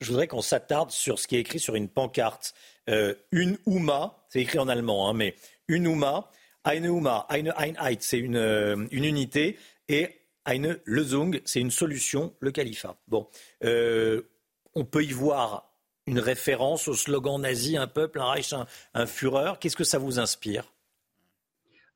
Je 0.00 0.08
voudrais 0.08 0.26
qu'on 0.28 0.42
s'attarde 0.42 0.90
sur 0.90 1.18
ce 1.18 1.26
qui 1.26 1.36
est 1.36 1.40
écrit 1.40 1.60
sur 1.60 1.74
une 1.74 1.88
pancarte. 1.88 2.54
Euh, 2.90 3.14
une 3.32 3.58
Ouma, 3.66 4.24
c'est 4.28 4.40
écrit 4.40 4.58
en 4.58 4.68
allemand, 4.68 5.08
hein, 5.08 5.14
mais 5.14 5.34
une 5.68 5.86
Ouma, 5.86 6.30
eine 6.64 6.88
Ouma, 6.88 7.26
eine 7.28 7.52
Einheit, 7.56 7.98
c'est 8.00 8.18
une, 8.18 8.36
euh, 8.36 8.86
une 8.90 9.04
unité, 9.04 9.58
et 9.88 10.10
eine 10.44 10.80
Lösung, 10.84 11.40
c'est 11.44 11.60
une 11.60 11.70
solution, 11.70 12.34
le 12.40 12.50
califat. 12.50 12.96
Bon, 13.08 13.28
euh, 13.64 14.22
on 14.74 14.84
peut 14.84 15.04
y 15.04 15.12
voir 15.12 15.72
une 16.06 16.18
référence 16.18 16.88
au 16.88 16.94
slogan 16.94 17.40
nazi, 17.40 17.76
un 17.76 17.86
peuple, 17.86 18.20
un 18.20 18.30
Reich, 18.30 18.52
un, 18.52 18.66
un 18.92 19.06
Führer. 19.06 19.54
Qu'est-ce 19.58 19.76
que 19.76 19.84
ça 19.84 19.98
vous 19.98 20.18
inspire? 20.18 20.73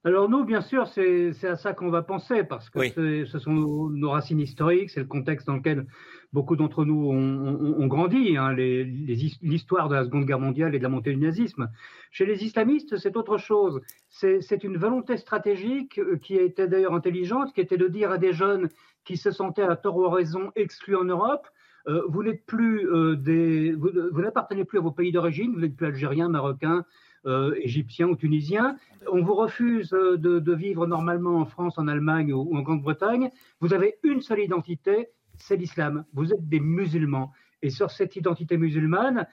Alors 0.05 0.28
nous, 0.28 0.44
bien 0.44 0.61
sûr, 0.61 0.86
c'est 0.86 1.32
à 1.44 1.57
ça 1.57 1.72
qu'on 1.74 1.90
va 1.90 2.03
penser, 2.03 2.44
parce 2.44 2.70
que 2.70 2.78
Oui. 2.78 3.26
ce 3.26 3.38
sont 3.38 3.53
nos, 3.53 3.90
nos 3.90 4.11
racines 4.11 4.38
historiques, 4.38 4.90
c'est 4.90 5.01
le 5.01 5.07
contexte 5.07 5.49
dans 5.49 5.57
lequel 5.57 5.86
beaucoup 6.32 6.55
d'entre 6.55 6.84
nous 6.84 7.09
ont, 7.11 7.16
ont- 7.16 7.80
ont 7.82 7.86
grandi, 7.88 8.36
hein, 8.36 8.53
l'histoire 8.55 9.88
de 9.88 9.96
la 9.96 10.05
Seconde 10.05 10.24
Guerre 10.24 10.38
mondiale 10.38 10.74
et 10.74 10.78
de 10.78 10.82
la 10.84 10.88
montée 10.88 11.11
du 11.11 11.16
nazisme. 11.18 11.68
Chez 12.12 12.26
les 12.26 12.44
islamistes, 12.44 12.96
c'est 12.96 13.16
autre 13.16 13.38
chose. 13.38 13.80
C'est 14.09 14.62
une 14.62 14.76
volonté 14.76 15.16
stratégique 15.16 15.99
euh, 15.99 16.16
qui 16.16 16.36
était 16.36 16.68
d'ailleurs 16.68 16.94
intelligente, 16.94 17.53
qui 17.53 17.61
était 17.61 17.76
de 17.76 17.88
dire 17.88 18.12
à 18.12 18.18
des 18.18 18.32
jeunes 18.32 18.68
qui 19.05 19.16
se 19.16 19.30
sentaient 19.32 19.62
à 19.62 19.74
tort 19.74 19.96
ou 19.96 20.05
à 20.05 20.14
raison 20.14 20.53
exclus 20.55 20.96
en 20.96 21.05
Europe, 21.05 21.46
euh, 21.88 22.03
vous 22.09 22.22
n'êtes 22.22 22.44
plus 22.46 22.86
euh, 22.88 23.16
des, 23.16 23.72
vous, 23.72 23.90
vous 24.12 24.20
n'appartenez 24.20 24.64
plus 24.64 24.78
à 24.78 24.82
vos 24.82 24.92
pays 24.92 25.11
d'origine, 25.11 25.55
vous 25.55 25.61
n'êtes 25.61 25.76
plus 25.76 25.86
algérien, 25.86 26.28
marocain, 26.28 26.84
euh, 27.26 27.54
égyptien 27.62 28.08
ou 28.08 28.16
tunisien. 28.16 28.76
On 29.12 29.22
vous 29.22 29.34
refuse 29.34 29.92
euh, 29.92 30.16
de, 30.16 30.54
vivre 30.54 30.86
normalement 30.86 31.36
en 31.38 31.44
France, 31.44 31.78
en 31.78 31.88
Allemagne 31.88 32.32
ou, 32.32 32.56
en 32.56 32.62
Grande-Bretagne. 32.62 33.30
Vous 33.60 33.72
avez 33.72 33.98
une 34.02 34.20
seule 34.20 34.40
identité, 34.40 35.08
c'est 35.36 35.56
l'islam. 35.56 36.04
Vous 36.12 36.32
êtes 36.32 36.48
des 36.48 36.60
musulmans. 36.60 37.32
Et 37.62 37.70
sur 37.70 37.90
cette 37.90 38.14
identité 38.14 38.56
musulmane, 38.56 39.26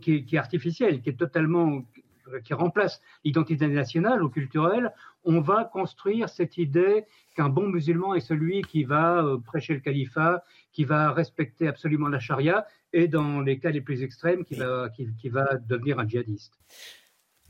qui, 0.00 0.24
est 0.30 0.38
artificielle, 0.38 1.02
qui 1.02 1.10
est 1.10 1.18
totalement 1.18 1.82
qui 2.44 2.54
remplace 2.54 3.00
l'identité 3.24 3.66
nationale 3.66 4.22
ou 4.22 4.28
culturelle, 4.28 4.92
on 5.24 5.40
va 5.40 5.64
construire 5.64 6.28
cette 6.28 6.56
idée 6.56 7.04
qu'un 7.34 7.48
bon 7.48 7.68
musulman 7.68 8.14
est 8.14 8.20
celui 8.20 8.62
qui 8.62 8.84
va 8.84 9.24
euh, 9.24 9.38
prêcher 9.38 9.74
le 9.74 9.80
califat, 9.80 10.44
qui 10.72 10.84
va 10.84 11.12
respecter 11.12 11.68
absolument 11.68 12.08
la 12.08 12.18
charia, 12.18 12.66
et 12.92 13.08
dans 13.08 13.40
les 13.40 13.58
cas 13.58 13.70
les 13.70 13.80
plus 13.80 14.02
extrêmes, 14.02 14.44
qui 14.44 14.54
va, 14.54 14.88
qui 14.90 15.28
va 15.28 15.56
devenir 15.56 15.98
un 15.98 16.06
djihadiste. 16.06 16.58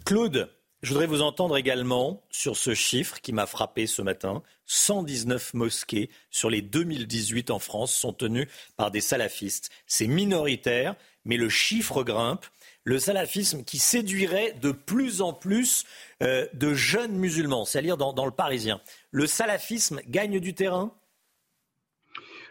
Claude, 0.05 0.51
je 0.83 0.89
voudrais 0.89 1.07
vous 1.07 1.23
entendre 1.23 1.57
également 1.57 2.25
sur 2.31 2.57
ce 2.57 2.75
chiffre 2.75 3.21
qui 3.21 3.33
m'a 3.33 3.47
frappé 3.47 3.87
ce 3.87 4.03
matin. 4.03 4.43
119 4.67 5.55
mosquées 5.55 6.11
sur 6.31 6.51
les 6.51 6.61
2018 6.61 7.51
en 7.51 7.61
France 7.61 7.95
sont 7.95 8.13
tenues 8.13 8.49
par 8.77 8.91
des 8.91 9.01
salafistes. 9.01 9.71
C'est 9.87 10.09
minoritaire, 10.09 10.97
mais 11.25 11.37
le 11.37 11.49
chiffre 11.49 12.03
grimpe. 12.03 12.47
Le 12.85 12.99
salafisme 12.99 13.63
qui 13.63 13.79
séduirait 13.79 14.55
de 14.61 14.73
plus 14.73 15.23
en 15.23 15.33
plus 15.33 15.85
euh, 16.21 16.49
de 16.53 16.75
jeunes 16.75 17.17
musulmans, 17.17 17.65
c'est 17.65 17.79
à 17.79 17.83
dire 17.83 17.97
dans, 17.97 18.25
le 18.25 18.33
Parisien. 18.33 18.81
Le 19.13 19.29
salafisme 19.29 20.01
gagne 20.09 20.41
du 20.41 20.53
terrain? 20.53 20.93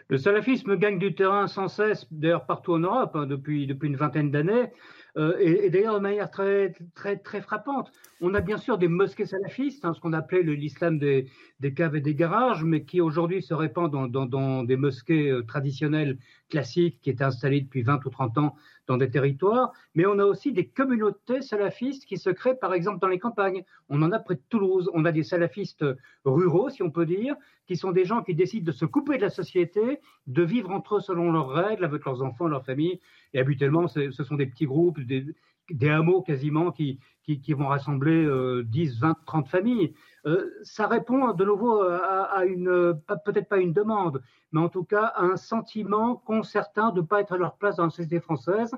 Le 0.08 0.16
salafisme 0.16 0.76
gagne 0.76 0.98
du 0.98 1.14
terrain 1.14 1.48
sans 1.48 1.68
cesse, 1.68 2.06
d'ailleurs 2.10 2.46
partout 2.46 2.72
en 2.72 2.78
Europe, 2.78 3.14
hein, 3.14 3.26
depuis 3.26 3.64
une 3.66 3.96
vingtaine 3.96 4.30
d'années. 4.30 4.70
Euh, 5.16 5.36
et, 5.38 5.68
d'ailleurs 5.70 5.94
de 5.94 6.00
manière 6.00 6.30
très, 6.30 6.74
très, 6.94 7.16
très 7.18 7.40
frappante. 7.40 7.92
On 8.24 8.34
a 8.34 8.40
bien 8.40 8.56
sûr 8.56 8.78
des 8.78 8.86
mosquées 8.86 9.26
salafistes, 9.26 9.84
hein, 9.84 9.94
ce 9.94 10.00
qu'on 10.00 10.12
appelait 10.12 10.44
l'islam 10.44 10.96
des, 10.96 11.26
caves 11.74 11.96
et 11.96 12.00
des 12.00 12.14
garages, 12.14 12.62
mais 12.62 12.84
qui 12.84 13.00
aujourd'hui 13.00 13.42
se 13.42 13.52
répand 13.52 13.90
dans, 13.90 14.62
des 14.62 14.76
mosquées 14.76 15.28
euh, 15.28 15.42
traditionnelles 15.42 16.18
classiques 16.48 17.00
qui 17.02 17.10
étaient 17.10 17.24
installées 17.24 17.62
depuis 17.62 17.82
20 17.82 18.04
ou 18.04 18.10
30 18.10 18.38
ans 18.38 18.54
dans 18.86 18.96
des 18.96 19.10
territoires, 19.10 19.72
mais 19.96 20.06
on 20.06 20.20
a 20.20 20.24
aussi 20.24 20.52
des 20.52 20.68
communautés 20.68 21.42
salafistes 21.42 22.06
qui 22.06 22.16
se 22.16 22.30
créent, 22.30 22.54
par 22.54 22.74
exemple, 22.74 23.00
dans 23.00 23.08
les 23.08 23.18
campagnes. 23.18 23.64
On 23.88 24.00
en 24.02 24.12
a 24.12 24.20
près 24.20 24.36
de 24.36 24.42
Toulouse. 24.48 24.88
On 24.94 25.04
a 25.04 25.10
des 25.10 25.24
salafistes 25.24 25.84
ruraux, 26.24 26.70
si 26.70 26.84
on 26.84 26.92
peut 26.92 27.06
dire, 27.06 27.34
qui 27.66 27.76
sont 27.76 27.90
des 27.90 28.04
gens 28.04 28.22
qui 28.22 28.36
décident 28.36 28.64
de 28.64 28.72
se 28.72 28.84
couper 28.84 29.16
de 29.16 29.22
la 29.22 29.30
société, 29.30 29.98
de 30.28 30.42
vivre 30.42 30.70
entre 30.70 30.96
eux 30.96 31.00
selon 31.00 31.32
leurs 31.32 31.48
règles, 31.48 31.84
avec 31.84 32.04
leurs 32.04 32.22
enfants, 32.22 32.46
leurs 32.46 32.64
familles. 32.64 33.00
Et 33.34 33.40
habituellement, 33.40 33.88
ce 33.88 34.10
sont 34.10 34.36
des 34.36 34.46
petits 34.46 34.66
groupes, 34.66 35.00
des 35.74 35.88
hameaux 35.88 36.22
quasiment 36.22 36.70
qui, 36.72 36.98
vont 37.48 37.68
rassembler 37.68 38.28
10, 38.64 39.00
20, 39.00 39.16
30 39.26 39.48
familles. 39.48 39.94
Euh, 40.24 40.50
ça 40.62 40.86
répond 40.86 41.32
de 41.32 41.44
nouveau 41.44 41.82
à, 41.82 42.44
une, 42.44 42.94
peut-être 43.24 43.48
pas 43.48 43.58
une 43.58 43.72
demande, 43.72 44.22
mais 44.52 44.60
en 44.60 44.68
tout 44.68 44.84
cas 44.84 45.06
à 45.06 45.24
un 45.24 45.36
sentiment 45.36 46.16
qu'ont 46.16 46.42
certains 46.42 46.90
de 46.90 47.00
ne 47.00 47.06
pas 47.06 47.20
être 47.20 47.32
à 47.32 47.36
leur 47.36 47.56
place 47.56 47.76
dans 47.76 47.84
la 47.84 47.90
société 47.90 48.20
française. 48.20 48.72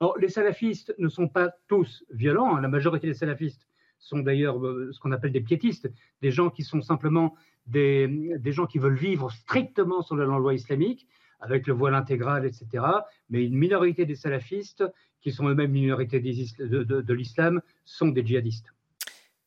Alors, 0.00 0.18
les 0.18 0.28
salafistes 0.28 0.94
ne 0.98 1.08
sont 1.08 1.28
pas 1.28 1.50
tous 1.68 2.04
violents, 2.10 2.56
hein. 2.56 2.60
la 2.60 2.68
majorité 2.68 3.06
des 3.06 3.14
salafistes 3.14 3.66
sont 3.98 4.18
d'ailleurs 4.18 4.64
euh, 4.64 4.90
ce 4.92 5.00
qu'on 5.00 5.12
appelle 5.12 5.32
des 5.32 5.40
piétistes, 5.40 5.90
des 6.22 6.30
gens 6.30 6.50
qui 6.50 6.64
sont 6.64 6.80
simplement 6.80 7.34
des 7.66 8.40
gens 8.46 8.66
qui 8.66 8.78
veulent 8.78 8.94
vivre 8.94 9.30
strictement 9.30 10.02
sur 10.02 10.16
la 10.16 10.24
loi 10.24 10.54
islamique, 10.54 11.06
avec 11.40 11.66
le 11.66 11.74
voile 11.74 11.94
intégral, 11.94 12.44
etc. 12.44 12.84
Mais 13.28 13.44
une 13.44 13.56
minorité 13.56 14.06
des 14.06 14.16
salafistes, 14.16 14.84
qui 15.20 15.32
sont 15.32 15.48
eux-mêmes 15.48 15.70
minorité 15.70 16.20
de, 16.20 16.82
de 16.82 17.14
l'islam, 17.14 17.60
sont 17.84 18.08
des 18.08 18.24
djihadistes. 18.24 18.72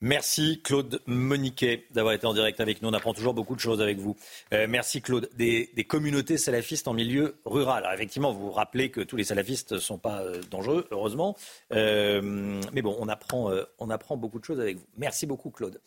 Merci 0.06 0.60
Claude 0.62 1.00
Moniquet 1.08 1.86
d'avoir 1.92 2.14
été 2.14 2.28
en 2.28 2.34
direct 2.34 2.60
avec 2.60 2.82
nous. 2.82 2.90
On 2.90 2.94
apprend 2.94 3.14
toujours 3.14 3.34
beaucoup 3.34 3.56
de 3.56 3.62
choses 3.62 3.80
avec 3.80 4.00
vous. 4.00 4.18
Euh, 4.52 4.68
merci 4.70 5.02
Claude. 5.02 5.30
Des, 5.38 5.70
communautés 5.88 6.38
salafistes 6.38 6.90
en 6.90 6.94
milieu 6.94 7.38
rural. 7.46 7.86
Alors 7.86 7.94
effectivement, 7.94 8.34
vous 8.34 8.48
vous 8.48 8.52
rappelez 8.52 8.92
que 8.92 9.00
tous 9.00 9.16
les 9.16 9.24
salafistes 9.24 9.72
ne 9.72 9.78
sont 9.78 9.98
pas 9.98 10.22
euh, 10.24 10.42
dangereux, 10.52 10.88
heureusement. 10.92 11.38
Euh, 11.72 12.60
mais 12.74 12.82
bon, 12.82 12.98
on 13.00 13.08
apprend, 13.08 13.50
on 13.80 13.90
apprend 13.90 14.18
beaucoup 14.18 14.40
de 14.40 14.44
choses 14.44 14.60
avec 14.60 14.76
vous. 14.76 14.84
Merci 14.98 15.26
beaucoup 15.26 15.52
Claude. 15.52 15.80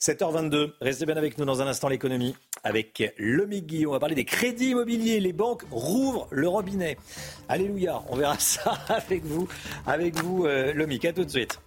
7h22, 0.00 0.72
restez 0.80 1.06
bien 1.06 1.16
avec 1.16 1.38
nous 1.38 1.44
dans 1.44 1.62
un 1.62 1.68
instant 1.68 1.88
l'économie 1.88 2.34
avec 2.64 3.14
Lomic 3.18 3.66
Guillaume. 3.66 3.90
On 3.90 3.94
va 3.94 4.00
parler 4.00 4.16
des 4.16 4.24
crédits 4.24 4.70
immobiliers. 4.70 5.20
Les 5.20 5.32
banques 5.32 5.62
rouvrent 5.70 6.26
le 6.32 6.48
robinet. 6.48 6.96
Alléluia, 7.48 8.02
on 8.08 8.16
verra 8.16 8.36
ça 8.40 8.72
avec 8.88 9.22
vous, 9.22 9.46
avec 9.86 10.16
vous 10.16 10.48
Lomic. 10.74 11.04
À 11.04 11.12
tout 11.12 11.24
de 11.24 11.30
suite. 11.30 11.60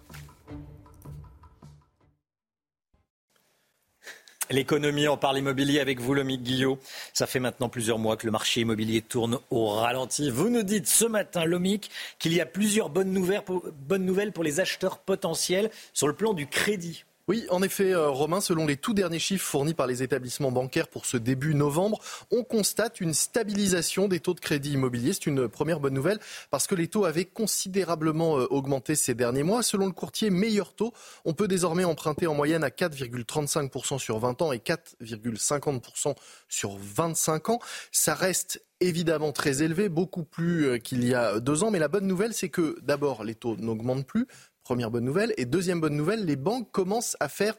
L'économie, 4.50 5.08
on 5.08 5.16
parle 5.16 5.38
immobilier 5.38 5.80
avec 5.80 6.00
vous, 6.00 6.12
Lomique 6.12 6.42
Guillot. 6.42 6.78
Ça 7.14 7.26
fait 7.26 7.40
maintenant 7.40 7.70
plusieurs 7.70 7.98
mois 7.98 8.16
que 8.16 8.26
le 8.26 8.32
marché 8.32 8.60
immobilier 8.60 9.00
tourne 9.00 9.38
au 9.50 9.68
ralenti. 9.68 10.30
Vous 10.30 10.50
nous 10.50 10.62
dites 10.62 10.86
ce 10.86 11.06
matin, 11.06 11.46
Lomique, 11.46 11.90
qu'il 12.18 12.34
y 12.34 12.40
a 12.40 12.46
plusieurs 12.46 12.90
bonnes 12.90 13.12
nouvelles, 13.12 13.42
bonnes 13.88 14.04
nouvelles 14.04 14.32
pour 14.32 14.44
les 14.44 14.60
acheteurs 14.60 14.98
potentiels 14.98 15.70
sur 15.94 16.08
le 16.08 16.14
plan 16.14 16.34
du 16.34 16.46
crédit. 16.46 17.04
Oui, 17.26 17.46
en 17.48 17.62
effet, 17.62 17.94
euh, 17.94 18.10
Romain, 18.10 18.42
selon 18.42 18.66
les 18.66 18.76
tout 18.76 18.92
derniers 18.92 19.18
chiffres 19.18 19.46
fournis 19.46 19.72
par 19.72 19.86
les 19.86 20.02
établissements 20.02 20.52
bancaires 20.52 20.88
pour 20.88 21.06
ce 21.06 21.16
début 21.16 21.54
novembre, 21.54 21.98
on 22.30 22.44
constate 22.44 23.00
une 23.00 23.14
stabilisation 23.14 24.08
des 24.08 24.20
taux 24.20 24.34
de 24.34 24.40
crédit 24.40 24.72
immobilier. 24.72 25.14
C'est 25.14 25.24
une 25.24 25.48
première 25.48 25.80
bonne 25.80 25.94
nouvelle 25.94 26.18
parce 26.50 26.66
que 26.66 26.74
les 26.74 26.86
taux 26.86 27.06
avaient 27.06 27.24
considérablement 27.24 28.38
euh, 28.38 28.46
augmenté 28.50 28.94
ces 28.94 29.14
derniers 29.14 29.42
mois. 29.42 29.62
Selon 29.62 29.86
le 29.86 29.92
courtier 29.92 30.28
Meilleur 30.28 30.74
Taux, 30.74 30.92
on 31.24 31.32
peut 31.32 31.48
désormais 31.48 31.84
emprunter 31.84 32.26
en 32.26 32.34
moyenne 32.34 32.62
à 32.62 32.68
4,35% 32.68 33.98
sur 33.98 34.18
20 34.18 34.42
ans 34.42 34.52
et 34.52 34.58
4,50% 34.58 36.14
sur 36.50 36.76
25 36.78 37.48
ans. 37.48 37.58
Ça 37.90 38.14
reste 38.14 38.62
évidemment 38.80 39.32
très 39.32 39.62
élevé, 39.62 39.88
beaucoup 39.88 40.24
plus 40.24 40.66
euh, 40.66 40.76
qu'il 40.78 41.08
y 41.08 41.14
a 41.14 41.40
deux 41.40 41.64
ans. 41.64 41.70
Mais 41.70 41.78
la 41.78 41.88
bonne 41.88 42.06
nouvelle, 42.06 42.34
c'est 42.34 42.50
que 42.50 42.76
d'abord, 42.82 43.24
les 43.24 43.34
taux 43.34 43.56
n'augmentent 43.56 44.06
plus. 44.06 44.26
Première 44.64 44.90
bonne 44.90 45.04
nouvelle. 45.04 45.34
Et 45.36 45.44
deuxième 45.44 45.80
bonne 45.80 45.94
nouvelle, 45.94 46.24
les 46.24 46.36
banques 46.36 46.72
commencent 46.72 47.18
à 47.20 47.28
faire 47.28 47.54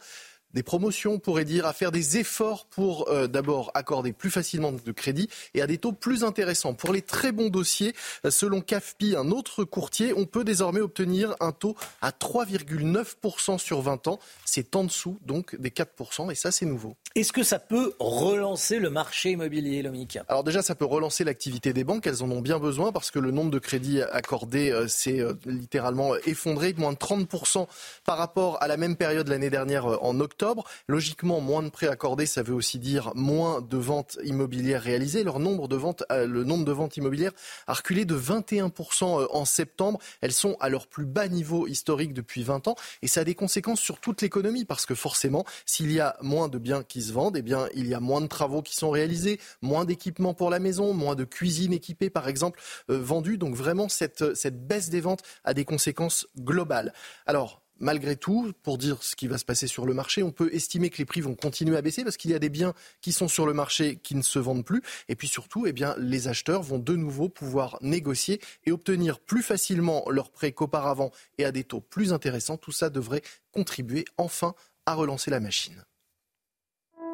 des 0.56 0.64
promotions, 0.64 1.14
on 1.14 1.20
pourrait 1.20 1.46
dire, 1.46 1.68
à 1.68 1.74
faire 1.74 1.92
des 1.92 2.18
efforts 2.18 2.66
pour 2.66 3.10
euh, 3.10 3.28
d'abord 3.28 3.72
accorder 3.76 4.14
plus 4.14 4.32
facilement 4.32 4.72
de 4.72 4.92
crédit 4.92 5.30
et 5.54 5.62
à 5.62 5.68
des 5.68 5.78
taux 5.78 5.92
plus 5.92 6.24
intéressants. 6.24 6.74
Pour 6.74 6.94
les 6.94 7.02
très 7.02 7.32
bons 7.32 7.50
dossiers, 7.50 7.94
euh, 8.26 8.32
selon 8.32 8.62
CAFPI, 8.62 9.16
un 9.18 9.30
autre 9.32 9.66
courtier, 9.66 10.14
on 10.16 10.26
peut 10.26 10.46
désormais 10.46 10.80
obtenir 10.80 11.36
un 11.42 11.52
taux 11.52 11.76
à 12.02 12.12
3,9% 12.12 13.60
sur 13.60 13.82
20 13.82 14.08
ans. 14.08 14.20
C'est 14.46 14.76
en 14.76 14.86
dessous 14.86 15.20
donc 15.26 15.56
des 15.58 15.70
4% 15.70 16.32
et 16.32 16.36
ça 16.36 16.52
c'est 16.52 16.66
nouveau. 16.66 16.96
Est-ce 17.18 17.32
que 17.32 17.44
ça 17.44 17.60
peut 17.60 17.94
relancer 17.98 18.78
le 18.78 18.90
marché 18.90 19.32
immobilier, 19.32 19.82
Lomique? 19.82 20.20
Alors 20.28 20.44
déjà, 20.44 20.62
ça 20.62 20.76
peut 20.76 20.84
relancer 20.84 21.24
l'activité 21.24 21.72
des 21.72 21.86
banques. 21.86 22.06
Elles 22.08 22.24
en 22.24 22.30
ont 22.30 22.42
bien 22.42 22.60
besoin 22.60 22.92
parce 22.92 23.10
que 23.10 23.20
le 23.20 23.32
nombre 23.32 23.52
de 23.52 23.60
crédits 23.60 24.02
accordés 24.02 24.70
euh, 24.70 24.90
s'est 24.90 25.24
littéralement 25.46 26.14
effondré, 26.26 26.74
moins 26.78 26.92
de 26.92 26.98
30% 26.98 27.68
par 28.04 28.18
rapport 28.18 28.62
à 28.62 28.68
la 28.68 28.76
même 28.76 28.98
période 28.98 29.30
l'année 29.30 29.50
dernière 29.50 30.04
en 30.04 30.20
octobre. 30.20 30.66
Logiquement, 30.90 31.40
moins 31.40 31.64
de 31.64 31.70
prêts 31.70 31.88
accordés, 31.88 32.26
ça 32.26 32.44
veut 32.44 32.54
aussi 32.54 32.80
dire 32.80 33.14
moins 33.16 33.62
de 33.62 33.78
ventes 33.78 34.18
immobilières 34.26 34.82
réalisées. 34.82 35.24
Leur 35.24 35.40
nombre 35.40 35.70
de 35.70 35.78
ventes, 35.78 36.04
euh, 36.12 36.28
le 36.28 36.44
nombre 36.44 36.66
de 36.66 36.74
ventes 36.74 36.98
immobilières 36.98 37.32
a 37.68 37.76
reculé 37.76 38.04
de 38.04 38.18
21% 38.18 39.22
euh, 39.22 39.28
en 39.32 39.46
septembre. 39.46 40.00
Elles 40.20 40.34
sont 40.34 40.58
à 40.60 40.68
leur 40.68 40.88
plus 40.88 41.06
bas 41.06 41.30
niveau 41.30 41.66
historique 41.66 42.14
depuis 42.14 42.44
20 42.44 42.68
ans 42.68 42.76
et 43.02 43.08
ça 43.08 43.22
a 43.22 43.24
des 43.24 43.36
conséquences 43.36 43.80
sur 43.80 44.02
toute 44.02 44.22
l'économie 44.22 44.66
parce 44.66 44.86
que 44.86 44.96
forcément, 44.96 45.46
s'il 45.66 45.94
y 45.94 46.02
a 46.02 46.18
moins 46.20 46.50
de 46.50 46.58
biens 46.58 46.84
qui 46.84 47.05
se 47.06 47.14
vendent, 47.14 47.38
eh 47.38 47.42
bien, 47.42 47.68
il 47.74 47.88
y 47.88 47.94
a 47.94 48.00
moins 48.00 48.22
de 48.22 48.28
travaux 48.28 48.62
qui 48.62 48.76
sont 48.76 48.90
réalisés, 48.90 49.40
moins 49.62 49.86
d'équipements 49.86 50.34
pour 50.34 50.50
la 50.50 50.60
maison, 50.60 50.94
moins 50.94 51.16
de 51.16 51.24
cuisines 51.24 51.74
équipées, 51.74 52.10
par 52.10 52.28
exemple, 52.28 52.60
euh, 52.90 52.98
vendues. 53.00 53.38
Donc 53.38 53.56
vraiment, 53.56 53.90
cette, 53.90 54.36
cette 54.36 54.68
baisse 54.68 54.90
des 54.90 55.02
ventes 55.02 55.24
a 55.44 55.54
des 55.54 55.66
conséquences 55.66 56.28
globales. 56.38 56.94
Alors, 57.26 57.62
malgré 57.80 58.16
tout, 58.16 58.54
pour 58.64 58.78
dire 58.78 59.02
ce 59.04 59.16
qui 59.16 59.28
va 59.28 59.38
se 59.38 59.46
passer 59.46 59.68
sur 59.68 59.86
le 59.86 59.94
marché, 59.94 60.24
on 60.24 60.32
peut 60.32 60.50
estimer 60.54 60.90
que 60.90 60.98
les 60.98 61.06
prix 61.06 61.22
vont 61.22 61.36
continuer 61.36 61.78
à 61.78 61.82
baisser 61.82 62.04
parce 62.04 62.18
qu'il 62.18 62.32
y 62.32 62.34
a 62.34 62.40
des 62.40 62.50
biens 62.50 62.74
qui 63.02 63.12
sont 63.12 63.28
sur 63.28 63.46
le 63.46 63.54
marché 63.54 63.98
qui 63.98 64.16
ne 64.16 64.22
se 64.22 64.40
vendent 64.40 64.66
plus. 64.66 64.82
Et 65.10 65.16
puis 65.16 65.28
surtout, 65.28 65.68
eh 65.68 65.74
les 65.98 66.28
acheteurs 66.28 66.64
vont 66.64 66.80
de 66.80 66.96
nouveau 66.96 67.30
pouvoir 67.30 67.78
négocier 67.82 68.42
et 68.66 68.72
obtenir 68.72 69.20
plus 69.20 69.44
facilement 69.44 70.06
leurs 70.10 70.32
prêts 70.32 70.52
qu'auparavant 70.52 71.12
et 71.38 71.46
à 71.46 71.52
des 71.52 71.64
taux 71.64 71.82
plus 71.82 72.14
intéressants. 72.14 72.58
Tout 72.58 72.72
ça 72.72 72.90
devrait 72.90 73.22
contribuer 73.52 74.06
enfin 74.18 74.56
à 74.86 74.94
relancer 74.94 75.32
la 75.32 75.40
machine. 75.40 75.84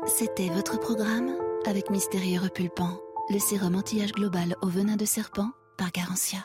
C'était 0.08 0.50
votre 0.50 0.80
programme 0.80 1.32
avec 1.68 1.92
Mystérieux 1.92 2.40
Repulpant, 2.42 3.00
le 3.30 3.38
sérum 3.38 3.76
anti-âge 3.76 4.14
global 4.14 4.56
au 4.64 4.68
venin 4.68 4.96
de 4.96 5.06
serpent 5.06 5.52
par 5.78 5.92
Garantia. 5.92 6.40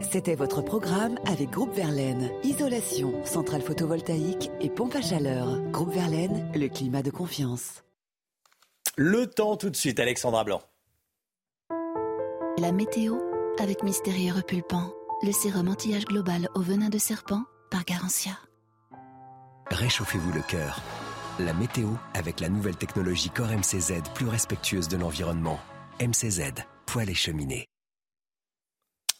C'était 0.00 0.36
votre 0.36 0.62
programme 0.62 1.18
avec 1.26 1.50
Groupe 1.50 1.74
Verlaine. 1.74 2.30
Isolation, 2.44 3.12
centrale 3.24 3.60
photovoltaïque 3.60 4.52
et 4.60 4.70
pompe 4.70 4.94
à 4.94 5.02
chaleur. 5.02 5.60
Groupe 5.72 5.92
Verlaine, 5.92 6.48
le 6.54 6.68
climat 6.68 7.02
de 7.02 7.10
confiance. 7.10 7.82
Le 8.96 9.26
temps 9.26 9.56
tout 9.56 9.70
de 9.70 9.76
suite, 9.76 9.98
Alexandra 9.98 10.44
Blanc. 10.44 10.62
La 12.58 12.70
météo 12.70 13.18
avec 13.58 13.82
Mystérieux 13.82 14.32
Repulpant, 14.32 14.92
le 15.24 15.32
sérum 15.32 15.68
anti-âge 15.68 16.04
global 16.04 16.48
au 16.54 16.60
venin 16.60 16.88
de 16.88 16.98
serpent 16.98 17.42
par 17.68 17.84
Garantia. 17.84 18.38
Réchauffez-vous 19.70 20.32
le 20.32 20.42
cœur. 20.42 20.80
La 21.38 21.54
météo 21.54 21.88
avec 22.12 22.40
la 22.40 22.50
nouvelle 22.50 22.76
technologie 22.76 23.30
Core 23.30 23.48
MCZ 23.48 24.02
plus 24.14 24.28
respectueuse 24.28 24.88
de 24.88 24.98
l'environnement. 24.98 25.58
MCZ, 25.98 26.52
poêle 26.84 27.08
et 27.08 27.14
cheminée. 27.14 27.71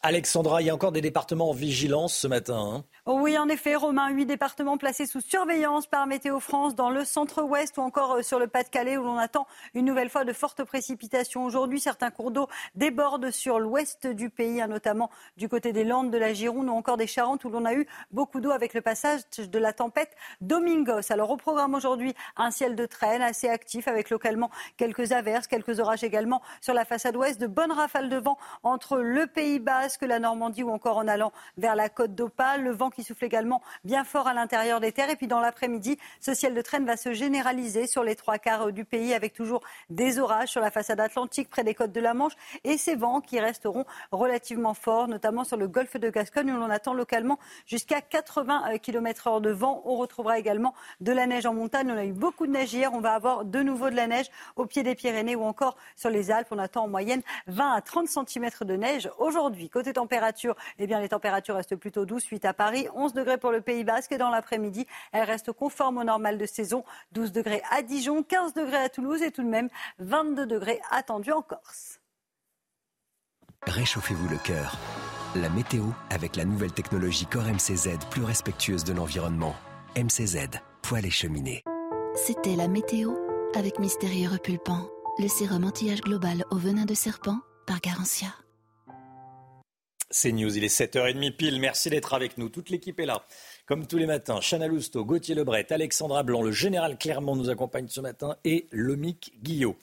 Alexandra, 0.04 0.60
il 0.60 0.66
y 0.66 0.70
a 0.70 0.74
encore 0.74 0.90
des 0.90 1.00
départements 1.00 1.50
en 1.50 1.52
vigilance 1.52 2.16
ce 2.16 2.26
matin. 2.26 2.58
Hein. 2.58 2.84
Oui, 3.06 3.38
en 3.38 3.48
effet, 3.48 3.76
Romain, 3.76 4.10
huit 4.10 4.26
départements 4.26 4.76
placés 4.76 5.06
sous 5.06 5.20
surveillance 5.20 5.86
par 5.86 6.08
Météo 6.08 6.40
France 6.40 6.74
dans 6.74 6.90
le 6.90 7.04
centre-ouest 7.04 7.78
ou 7.78 7.82
encore 7.82 8.14
euh, 8.14 8.22
sur 8.22 8.40
le 8.40 8.48
Pas-de-Calais 8.48 8.96
où 8.96 9.04
l'on 9.04 9.16
attend 9.16 9.46
une 9.74 9.84
nouvelle 9.84 10.10
fois 10.10 10.24
de 10.24 10.32
fortes 10.32 10.64
précipitations. 10.64 11.44
Aujourd'hui, 11.44 11.78
certains 11.78 12.10
cours 12.10 12.32
d'eau 12.32 12.48
débordent 12.74 13.30
sur 13.30 13.60
l'ouest 13.60 14.08
du 14.08 14.28
pays, 14.28 14.60
hein, 14.60 14.66
notamment 14.66 15.08
du 15.36 15.48
côté 15.48 15.72
des 15.72 15.84
Landes, 15.84 16.10
de 16.10 16.18
la 16.18 16.32
Gironde 16.32 16.68
ou 16.68 16.72
encore 16.72 16.96
des 16.96 17.06
Charentes 17.06 17.44
où 17.44 17.50
l'on 17.50 17.64
a 17.64 17.74
eu 17.74 17.86
beaucoup 18.10 18.40
d'eau 18.40 18.50
avec 18.50 18.74
le 18.74 18.80
passage 18.80 19.20
de 19.38 19.58
la 19.60 19.72
tempête 19.72 20.10
Domingos. 20.40 21.10
Alors 21.12 21.30
au 21.30 21.36
programme 21.36 21.74
aujourd'hui, 21.74 22.12
un 22.36 22.50
ciel 22.50 22.74
de 22.74 22.86
traîne 22.86 23.22
assez 23.22 23.48
actif 23.48 23.86
avec 23.86 24.10
localement 24.10 24.50
quelques 24.76 25.12
averses, 25.12 25.46
quelques 25.46 25.78
orages 25.78 26.02
également 26.02 26.42
sur 26.60 26.74
la 26.74 26.84
façade 26.84 27.16
ouest, 27.16 27.40
de 27.40 27.46
bonnes 27.46 27.70
rafales 27.70 28.08
de 28.08 28.16
vent 28.16 28.36
entre 28.64 28.98
le 28.98 29.28
Pays 29.28 29.60
Basque, 29.92 30.08
la 30.08 30.20
Normandie 30.20 30.62
ou 30.62 30.70
encore 30.70 30.96
en 30.96 31.06
allant 31.06 31.32
vers 31.58 31.76
la 31.76 31.90
côte 31.90 32.14
d'Opale. 32.14 32.62
Le 32.62 32.70
vent 32.70 32.88
qui 32.88 33.02
souffle 33.02 33.26
également 33.26 33.60
bien 33.84 34.04
fort 34.04 34.26
à 34.26 34.32
l'intérieur 34.32 34.80
des 34.80 34.90
terres. 34.90 35.10
Et 35.10 35.16
puis 35.16 35.26
dans 35.26 35.40
l'après-midi, 35.40 35.98
ce 36.18 36.32
ciel 36.32 36.54
de 36.54 36.62
traîne 36.62 36.86
va 36.86 36.96
se 36.96 37.12
généraliser 37.12 37.86
sur 37.86 38.02
les 38.02 38.16
trois 38.16 38.38
quarts 38.38 38.72
du 38.72 38.86
pays 38.86 39.12
avec 39.12 39.34
toujours 39.34 39.60
des 39.90 40.18
orages 40.18 40.48
sur 40.48 40.62
la 40.62 40.70
façade 40.70 40.98
atlantique 40.98 41.50
près 41.50 41.62
des 41.62 41.74
côtes 41.74 41.92
de 41.92 42.00
la 42.00 42.14
Manche 42.14 42.32
et 42.64 42.78
ces 42.78 42.94
vents 42.94 43.20
qui 43.20 43.38
resteront 43.38 43.84
relativement 44.12 44.72
forts, 44.72 45.08
notamment 45.08 45.44
sur 45.44 45.58
le 45.58 45.68
golfe 45.68 45.98
de 45.98 46.08
Gascogne 46.08 46.52
où 46.52 46.56
l'on 46.56 46.70
attend 46.70 46.94
localement 46.94 47.38
jusqu'à 47.66 48.00
80 48.00 48.78
km 48.78 49.26
heure 49.26 49.40
de 49.42 49.50
vent. 49.50 49.82
On 49.84 49.96
retrouvera 49.96 50.38
également 50.38 50.72
de 51.02 51.12
la 51.12 51.26
neige 51.26 51.44
en 51.44 51.52
montagne. 51.52 51.90
On 51.90 51.98
a 51.98 52.06
eu 52.06 52.12
beaucoup 52.12 52.46
de 52.46 52.52
neige 52.52 52.72
hier. 52.72 52.94
On 52.94 53.00
va 53.00 53.12
avoir 53.12 53.44
de 53.44 53.60
nouveau 53.60 53.90
de 53.90 53.96
la 53.96 54.06
neige 54.06 54.30
au 54.56 54.64
pied 54.64 54.84
des 54.84 54.94
Pyrénées 54.94 55.36
ou 55.36 55.42
encore 55.42 55.76
sur 55.96 56.08
les 56.08 56.30
Alpes. 56.30 56.48
On 56.50 56.58
attend 56.58 56.84
en 56.84 56.88
moyenne 56.88 57.20
20 57.48 57.72
à 57.74 57.80
30 57.82 58.08
cm 58.08 58.48
de 58.62 58.76
neige 58.76 59.10
aujourd'hui. 59.18 59.68
Côté 59.82 59.94
température, 59.94 60.54
eh 60.78 60.86
bien, 60.86 61.00
les 61.00 61.08
températures 61.08 61.56
restent 61.56 61.74
plutôt 61.74 62.06
douces. 62.06 62.26
8 62.26 62.44
à 62.44 62.54
Paris, 62.54 62.86
11 62.94 63.14
degrés 63.14 63.36
pour 63.36 63.50
le 63.50 63.60
Pays 63.60 63.82
Basque 63.82 64.12
et 64.12 64.16
dans 64.16 64.30
l'après-midi, 64.30 64.86
elles 65.10 65.24
restent 65.24 65.50
conformes 65.50 65.98
au 65.98 66.04
normal 66.04 66.38
de 66.38 66.46
saison. 66.46 66.84
12 67.10 67.32
degrés 67.32 67.62
à 67.68 67.82
Dijon, 67.82 68.22
15 68.22 68.54
degrés 68.54 68.76
à 68.76 68.88
Toulouse 68.88 69.22
et 69.22 69.32
tout 69.32 69.42
de 69.42 69.48
même 69.48 69.68
22 69.98 70.46
degrés 70.46 70.80
attendus 70.92 71.32
en 71.32 71.42
Corse. 71.42 71.98
Réchauffez-vous 73.66 74.28
le 74.28 74.38
cœur. 74.38 74.78
La 75.34 75.48
météo 75.48 75.86
avec 76.10 76.36
la 76.36 76.44
nouvelle 76.44 76.72
technologie 76.72 77.26
Core 77.26 77.46
MCZ 77.46 77.98
plus 78.08 78.22
respectueuse 78.22 78.84
de 78.84 78.92
l'environnement. 78.92 79.56
MCZ, 79.96 80.60
poêle 80.82 81.06
et 81.06 81.10
cheminée. 81.10 81.64
C'était 82.14 82.54
la 82.54 82.68
météo 82.68 83.14
avec 83.56 83.80
Mystérieux 83.80 84.28
Repulpant, 84.28 84.88
le 85.18 85.26
sérum 85.26 85.64
anti-âge 85.64 86.02
global 86.02 86.44
au 86.52 86.56
venin 86.56 86.84
de 86.84 86.94
serpent 86.94 87.40
par 87.66 87.80
Garantia. 87.80 88.28
C'est 90.14 90.30
News, 90.30 90.54
il 90.58 90.62
est 90.62 90.68
7h30 90.68 91.32
pile. 91.32 91.58
Merci 91.58 91.88
d'être 91.88 92.12
avec 92.12 92.36
nous. 92.36 92.50
Toute 92.50 92.68
l'équipe 92.68 93.00
est 93.00 93.06
là. 93.06 93.24
Comme 93.64 93.86
tous 93.86 93.96
les 93.96 94.04
matins, 94.04 94.40
Chana 94.42 94.66
Lousteau, 94.66 95.06
Gauthier 95.06 95.34
Lebret, 95.34 95.72
Alexandra 95.72 96.22
Blanc, 96.22 96.42
le 96.42 96.52
général 96.52 96.98
Clermont 96.98 97.34
nous 97.34 97.48
accompagne 97.48 97.88
ce 97.88 98.02
matin 98.02 98.36
et 98.44 98.66
Lomic 98.72 99.32
Guillot. 99.42 99.74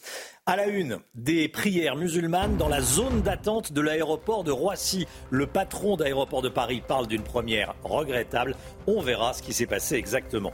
À 0.45 0.56
la 0.56 0.68
une, 0.68 0.99
des 1.15 1.49
prières 1.49 1.95
musulmanes 1.95 2.57
dans 2.57 2.68
la 2.68 2.80
zone 2.81 3.23
d'attente 3.23 3.73
de 3.73 3.81
l'aéroport 3.81 4.43
de 4.43 4.51
Roissy. 4.51 5.07
Le 5.31 5.47
patron 5.47 5.97
d'aéroport 5.97 6.43
de 6.43 6.49
Paris 6.49 6.84
parle 6.88 7.07
d'une 7.07 7.23
première 7.23 7.73
regrettable. 7.84 8.56
On 8.85 9.01
verra 9.01 9.34
ce 9.34 9.41
qui 9.41 9.53
s'est 9.53 9.65
passé 9.65 9.95
exactement. 9.95 10.51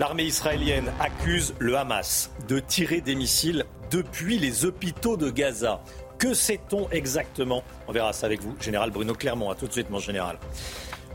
L'armée 0.00 0.24
israélienne 0.24 0.92
accuse 0.98 1.54
le 1.60 1.76
Hamas 1.76 2.32
de 2.48 2.58
tirer 2.58 3.00
des 3.00 3.14
missiles 3.14 3.64
depuis 3.92 4.38
les 4.38 4.64
hôpitaux 4.64 5.16
de 5.16 5.30
Gaza. 5.30 5.84
Que 6.18 6.34
sait-on 6.34 6.88
exactement 6.90 7.62
On 7.86 7.92
verra 7.92 8.12
ça 8.12 8.26
avec 8.26 8.42
vous, 8.42 8.56
général 8.60 8.90
Bruno 8.90 9.14
Clermont. 9.14 9.50
A 9.50 9.54
tout 9.54 9.68
de 9.68 9.72
suite, 9.72 9.88
mon 9.88 10.00
général. 10.00 10.36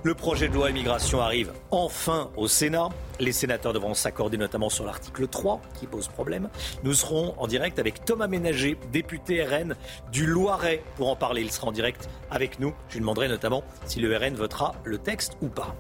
Le 0.02 0.14
projet 0.14 0.48
de 0.48 0.54
loi 0.54 0.70
immigration 0.70 1.20
arrive 1.20 1.52
enfin 1.72 2.32
au 2.38 2.48
Sénat. 2.48 2.88
Les 3.20 3.34
sénateurs 3.34 3.74
devront 3.74 3.94
s'accorder 3.94 4.38
notamment 4.38 4.70
sur 4.70 4.86
l'article 4.86 5.28
3 5.28 5.62
qui 5.78 5.88
pose 5.88 6.08
problème. 6.08 6.50
Nous 6.84 6.94
serons 6.94 7.36
en 7.38 7.48
direct 7.48 7.80
avec 7.80 8.06
Thomas 8.06 8.28
Ménager, 8.28 8.78
député 8.94 9.44
RN 9.44 9.76
du 10.12 10.26
Loiret, 10.26 10.82
pour 10.96 11.10
en 11.10 11.18
parler. 11.18 11.42
Il 11.42 11.52
sera 11.52 11.68
en 11.68 11.74
direct 11.74 12.08
avec 12.32 12.60
nous. 12.62 12.74
Je 12.88 12.94
lui 12.94 13.02
demanderai 13.02 13.28
notamment 13.28 13.64
si 13.86 14.00
le 14.00 14.16
RN 14.16 14.36
votera 14.36 14.74
le 14.86 15.00
texte 15.00 15.34
ou 15.42 15.50
pas. 15.50 15.76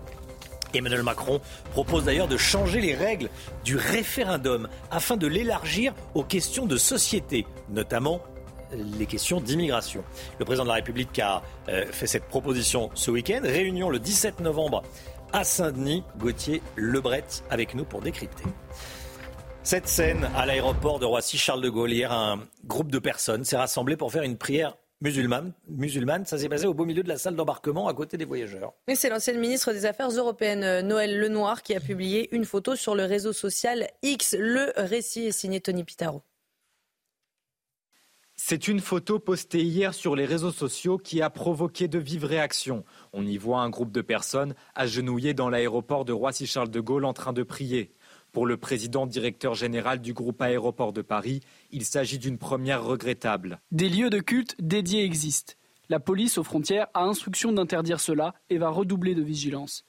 Emmanuel 0.73 1.03
Macron 1.03 1.39
propose 1.71 2.05
d'ailleurs 2.05 2.27
de 2.27 2.37
changer 2.37 2.81
les 2.81 2.95
règles 2.95 3.29
du 3.63 3.77
référendum 3.77 4.67
afin 4.91 5.17
de 5.17 5.27
l'élargir 5.27 5.93
aux 6.13 6.23
questions 6.23 6.65
de 6.65 6.77
société, 6.77 7.45
notamment 7.69 8.21
les 8.75 9.05
questions 9.05 9.39
d'immigration. 9.39 10.03
Le 10.39 10.45
président 10.45 10.63
de 10.63 10.69
la 10.69 10.75
République 10.75 11.17
a 11.19 11.41
euh, 11.69 11.85
fait 11.91 12.07
cette 12.07 12.25
proposition 12.25 12.89
ce 12.93 13.11
week-end. 13.11 13.41
Réunion 13.43 13.89
le 13.89 13.99
17 13.99 14.39
novembre 14.39 14.83
à 15.31 15.43
Saint-Denis. 15.43 16.03
Gauthier 16.17 16.61
Lebret 16.75 17.25
avec 17.49 17.75
nous 17.75 17.85
pour 17.85 18.01
décrypter. 18.01 18.43
Cette 19.63 19.87
scène 19.87 20.29
à 20.35 20.45
l'aéroport 20.45 20.99
de 20.99 21.05
Roissy-Charles 21.05 21.61
de 21.61 21.69
Gaulle, 21.69 21.93
hier, 21.93 22.11
un 22.11 22.43
groupe 22.65 22.91
de 22.91 22.99
personnes 22.99 23.45
s'est 23.45 23.55
rassemblé 23.55 23.95
pour 23.95 24.11
faire 24.11 24.23
une 24.23 24.37
prière 24.37 24.75
musulmane. 25.03 25.53
musulmane. 25.69 26.25
Ça 26.25 26.37
s'est 26.37 26.49
passé 26.49 26.65
au 26.65 26.73
beau 26.73 26.85
milieu 26.85 27.03
de 27.03 27.09
la 27.09 27.17
salle 27.17 27.35
d'embarquement 27.35 27.87
à 27.87 27.93
côté 27.93 28.17
des 28.17 28.25
voyageurs. 28.25 28.73
Oui, 28.87 28.95
c'est 28.95 29.09
l'ancienne 29.09 29.39
ministre 29.39 29.71
des 29.71 29.85
Affaires 29.85 30.09
européennes, 30.09 30.63
euh, 30.63 30.81
Noël 30.81 31.19
Lenoir, 31.19 31.61
qui 31.61 31.75
a 31.75 31.79
publié 31.79 32.33
une 32.35 32.45
photo 32.45 32.75
sur 32.75 32.95
le 32.95 33.05
réseau 33.05 33.33
social 33.33 33.87
X. 34.01 34.35
Le 34.37 34.73
récit 34.77 35.27
est 35.27 35.31
signé 35.31 35.61
Tony 35.61 35.83
Pitaro. 35.83 36.23
C'est 38.53 38.67
une 38.67 38.81
photo 38.81 39.17
postée 39.17 39.63
hier 39.63 39.95
sur 39.95 40.15
les 40.15 40.25
réseaux 40.25 40.51
sociaux 40.51 40.99
qui 40.99 41.23
a 41.23 41.31
provoqué 41.31 41.87
de 41.87 41.97
vives 41.97 42.25
réactions. 42.25 42.85
On 43.11 43.25
y 43.25 43.39
voit 43.39 43.61
un 43.61 43.71
groupe 43.71 43.91
de 43.91 44.01
personnes 44.01 44.53
agenouillées 44.75 45.33
dans 45.33 45.49
l'aéroport 45.49 46.05
de 46.05 46.13
Roissy-Charles 46.13 46.69
de 46.69 46.79
Gaulle 46.79 47.05
en 47.05 47.13
train 47.13 47.33
de 47.33 47.41
prier. 47.41 47.95
Pour 48.31 48.45
le 48.45 48.57
président 48.57 49.07
directeur 49.07 49.55
général 49.55 50.01
du 50.01 50.13
groupe 50.13 50.39
Aéroport 50.39 50.93
de 50.93 51.01
Paris, 51.01 51.39
il 51.71 51.83
s'agit 51.83 52.19
d'une 52.19 52.37
première 52.37 52.83
regrettable. 52.83 53.59
Des 53.71 53.89
lieux 53.89 54.11
de 54.11 54.19
culte 54.19 54.55
dédiés 54.59 55.03
existent. 55.03 55.53
La 55.89 55.99
police 55.99 56.37
aux 56.37 56.43
frontières 56.43 56.89
a 56.93 57.05
instruction 57.05 57.53
d'interdire 57.53 57.99
cela 57.99 58.35
et 58.51 58.59
va 58.59 58.69
redoubler 58.69 59.15
de 59.15 59.23
vigilance. 59.23 59.83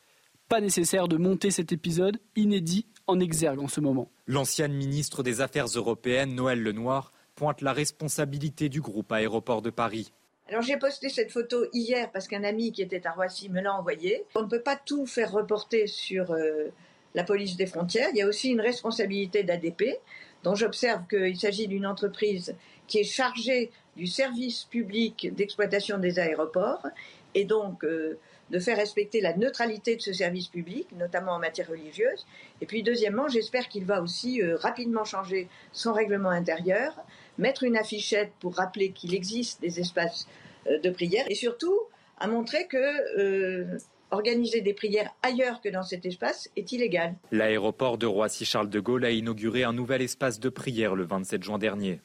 Pas 0.48 0.62
nécessaire 0.62 1.06
de 1.06 1.18
monter 1.18 1.50
cet 1.50 1.70
épisode 1.70 2.18
inédit 2.34 2.86
en 3.06 3.20
exergue 3.20 3.60
en 3.60 3.68
ce 3.68 3.82
moment. 3.82 4.10
L'ancienne 4.26 4.72
ministre 4.72 5.22
des 5.22 5.42
Affaires 5.42 5.66
européennes, 5.66 6.34
Noël 6.34 6.62
Lenoir, 6.62 7.12
pointe 7.34 7.60
la 7.60 7.72
responsabilité 7.72 8.68
du 8.68 8.80
groupe 8.80 9.12
Aéroport 9.12 9.62
de 9.62 9.70
Paris. 9.70 10.12
Alors 10.48 10.62
j'ai 10.62 10.76
posté 10.76 11.08
cette 11.08 11.32
photo 11.32 11.64
hier 11.72 12.10
parce 12.12 12.28
qu'un 12.28 12.44
ami 12.44 12.72
qui 12.72 12.82
était 12.82 13.06
à 13.06 13.12
Roissy 13.12 13.48
me 13.48 13.60
l'a 13.60 13.74
envoyée. 13.74 14.24
On 14.34 14.42
ne 14.42 14.48
peut 14.48 14.60
pas 14.60 14.76
tout 14.76 15.06
faire 15.06 15.32
reporter 15.32 15.86
sur 15.86 16.32
euh, 16.32 16.68
la 17.14 17.24
police 17.24 17.56
des 17.56 17.66
frontières. 17.66 18.08
Il 18.12 18.18
y 18.18 18.22
a 18.22 18.26
aussi 18.26 18.50
une 18.50 18.60
responsabilité 18.60 19.42
d'ADP, 19.42 20.00
dont 20.42 20.54
j'observe 20.54 21.06
qu'il 21.08 21.38
s'agit 21.38 21.66
d'une 21.66 21.86
entreprise 21.86 22.54
qui 22.86 22.98
est 22.98 23.04
chargée 23.04 23.70
du 23.96 24.06
service 24.06 24.64
public 24.64 25.34
d'exploitation 25.34 25.98
des 25.98 26.18
aéroports 26.18 26.86
et 27.34 27.44
donc 27.44 27.82
euh, 27.84 28.18
de 28.50 28.58
faire 28.58 28.76
respecter 28.76 29.20
la 29.22 29.34
neutralité 29.36 29.96
de 29.96 30.02
ce 30.02 30.12
service 30.12 30.48
public, 30.48 30.88
notamment 30.96 31.32
en 31.32 31.38
matière 31.38 31.68
religieuse. 31.68 32.26
Et 32.60 32.66
puis 32.66 32.82
deuxièmement, 32.82 33.28
j'espère 33.28 33.68
qu'il 33.68 33.86
va 33.86 34.02
aussi 34.02 34.42
euh, 34.42 34.56
rapidement 34.56 35.04
changer 35.04 35.48
son 35.72 35.92
règlement 35.92 36.28
intérieur 36.28 36.94
mettre 37.38 37.64
une 37.64 37.76
affichette 37.76 38.32
pour 38.40 38.56
rappeler 38.56 38.92
qu'il 38.92 39.14
existe 39.14 39.60
des 39.60 39.80
espaces 39.80 40.26
euh, 40.66 40.78
de 40.80 40.90
prière 40.90 41.24
et 41.28 41.34
surtout 41.34 41.78
à 42.18 42.26
montrer 42.26 42.66
que 42.66 43.18
euh, 43.18 43.78
organiser 44.10 44.60
des 44.60 44.74
prières 44.74 45.10
ailleurs 45.22 45.60
que 45.60 45.68
dans 45.68 45.82
cet 45.82 46.06
espace 46.06 46.48
est 46.56 46.72
illégal. 46.72 47.16
L'aéroport 47.32 47.98
de 47.98 48.06
Roissy-Charles 48.06 48.70
de 48.70 48.80
Gaulle 48.80 49.04
a 49.04 49.10
inauguré 49.10 49.64
un 49.64 49.72
nouvel 49.72 50.02
espace 50.02 50.38
de 50.38 50.48
prière 50.48 50.94
le 50.94 51.04
27 51.04 51.42
juin 51.42 51.58
dernier. 51.58 52.00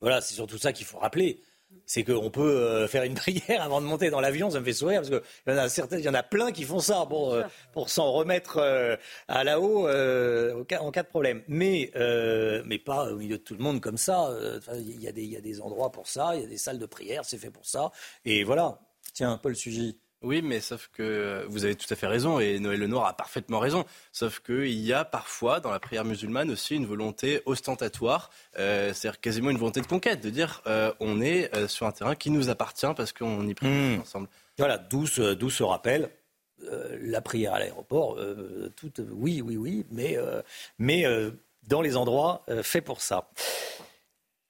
Voilà, 0.00 0.20
c'est 0.20 0.34
surtout 0.34 0.58
ça 0.58 0.72
qu'il 0.72 0.84
faut 0.84 0.98
rappeler 0.98 1.40
c'est 1.86 2.04
qu'on 2.04 2.30
peut 2.30 2.40
euh, 2.40 2.88
faire 2.88 3.02
une 3.02 3.14
prière 3.26 3.62
avant 3.62 3.80
de 3.80 3.86
monter 3.86 4.10
dans 4.10 4.20
l'avion, 4.20 4.50
ça 4.50 4.60
me 4.60 4.64
fait 4.64 4.72
sourire 4.72 5.02
parce 5.02 5.10
qu'il 5.10 5.52
y 5.52 5.56
en 5.56 5.58
a 5.58 5.68
certains, 5.68 5.98
il 5.98 6.04
y 6.04 6.08
en 6.08 6.14
a 6.14 6.22
plein 6.22 6.52
qui 6.52 6.64
font 6.64 6.80
ça 6.80 7.04
pour, 7.08 7.34
euh, 7.34 7.42
pour 7.72 7.90
s'en 7.90 8.12
remettre 8.12 8.58
euh, 8.58 8.96
à 9.28 9.44
là-haut 9.44 9.88
en 9.88 10.64
cas 10.90 11.02
de 11.02 11.08
problème. 11.08 11.42
Mais, 11.48 11.90
mais 12.64 12.78
pas 12.78 13.12
au 13.12 13.16
milieu 13.16 13.38
de 13.38 13.42
tout 13.42 13.54
le 13.54 13.62
monde 13.62 13.80
comme 13.80 13.98
ça. 13.98 14.30
Il 14.74 15.00
y, 15.00 15.08
a 15.08 15.12
des, 15.12 15.22
il 15.22 15.30
y 15.30 15.36
a 15.36 15.40
des 15.40 15.60
endroits 15.60 15.92
pour 15.92 16.08
ça, 16.08 16.34
il 16.34 16.42
y 16.42 16.44
a 16.44 16.48
des 16.48 16.58
salles 16.58 16.78
de 16.78 16.86
prière, 16.86 17.24
c'est 17.24 17.38
fait 17.38 17.50
pour 17.50 17.66
ça. 17.66 17.90
Et 18.24 18.44
voilà. 18.44 18.78
Tiens, 19.14 19.38
Paul 19.42 19.54
Sugy. 19.54 19.98
Oui, 20.22 20.40
mais 20.40 20.60
sauf 20.60 20.88
que 20.92 21.44
vous 21.48 21.64
avez 21.64 21.74
tout 21.74 21.86
à 21.90 21.96
fait 21.96 22.06
raison 22.06 22.38
et 22.38 22.58
Noël 22.60 22.78
Lenoir 22.78 23.06
a 23.06 23.16
parfaitement 23.16 23.58
raison. 23.58 23.84
Sauf 24.12 24.40
qu'il 24.40 24.78
y 24.78 24.92
a 24.92 25.04
parfois 25.04 25.60
dans 25.60 25.70
la 25.70 25.80
prière 25.80 26.04
musulmane 26.04 26.50
aussi 26.50 26.76
une 26.76 26.86
volonté 26.86 27.42
ostentatoire, 27.44 28.30
euh, 28.58 28.92
c'est-à-dire 28.92 29.20
quasiment 29.20 29.50
une 29.50 29.58
volonté 29.58 29.80
de 29.80 29.86
conquête, 29.86 30.20
de 30.20 30.30
dire 30.30 30.62
euh, 30.66 30.92
on 31.00 31.20
est 31.20 31.54
euh, 31.56 31.66
sur 31.66 31.86
un 31.86 31.92
terrain 31.92 32.14
qui 32.14 32.30
nous 32.30 32.50
appartient 32.50 32.86
parce 32.96 33.12
qu'on 33.12 33.46
y 33.48 33.54
prie 33.54 33.68
mmh. 33.68 34.00
ensemble. 34.00 34.28
Voilà, 34.58 34.78
d'où 34.78 35.06
ce, 35.06 35.62
rappel 35.62 36.10
la 37.00 37.20
prière 37.20 37.54
à 37.54 37.58
l'aéroport, 37.58 38.20
tout, 38.76 38.92
oui, 39.10 39.42
oui, 39.42 39.56
oui, 39.56 39.84
mais, 39.90 40.16
mais 40.78 41.04
dans 41.66 41.80
les 41.80 41.96
endroits 41.96 42.44
faits 42.62 42.84
pour 42.84 43.00
ça. 43.00 43.28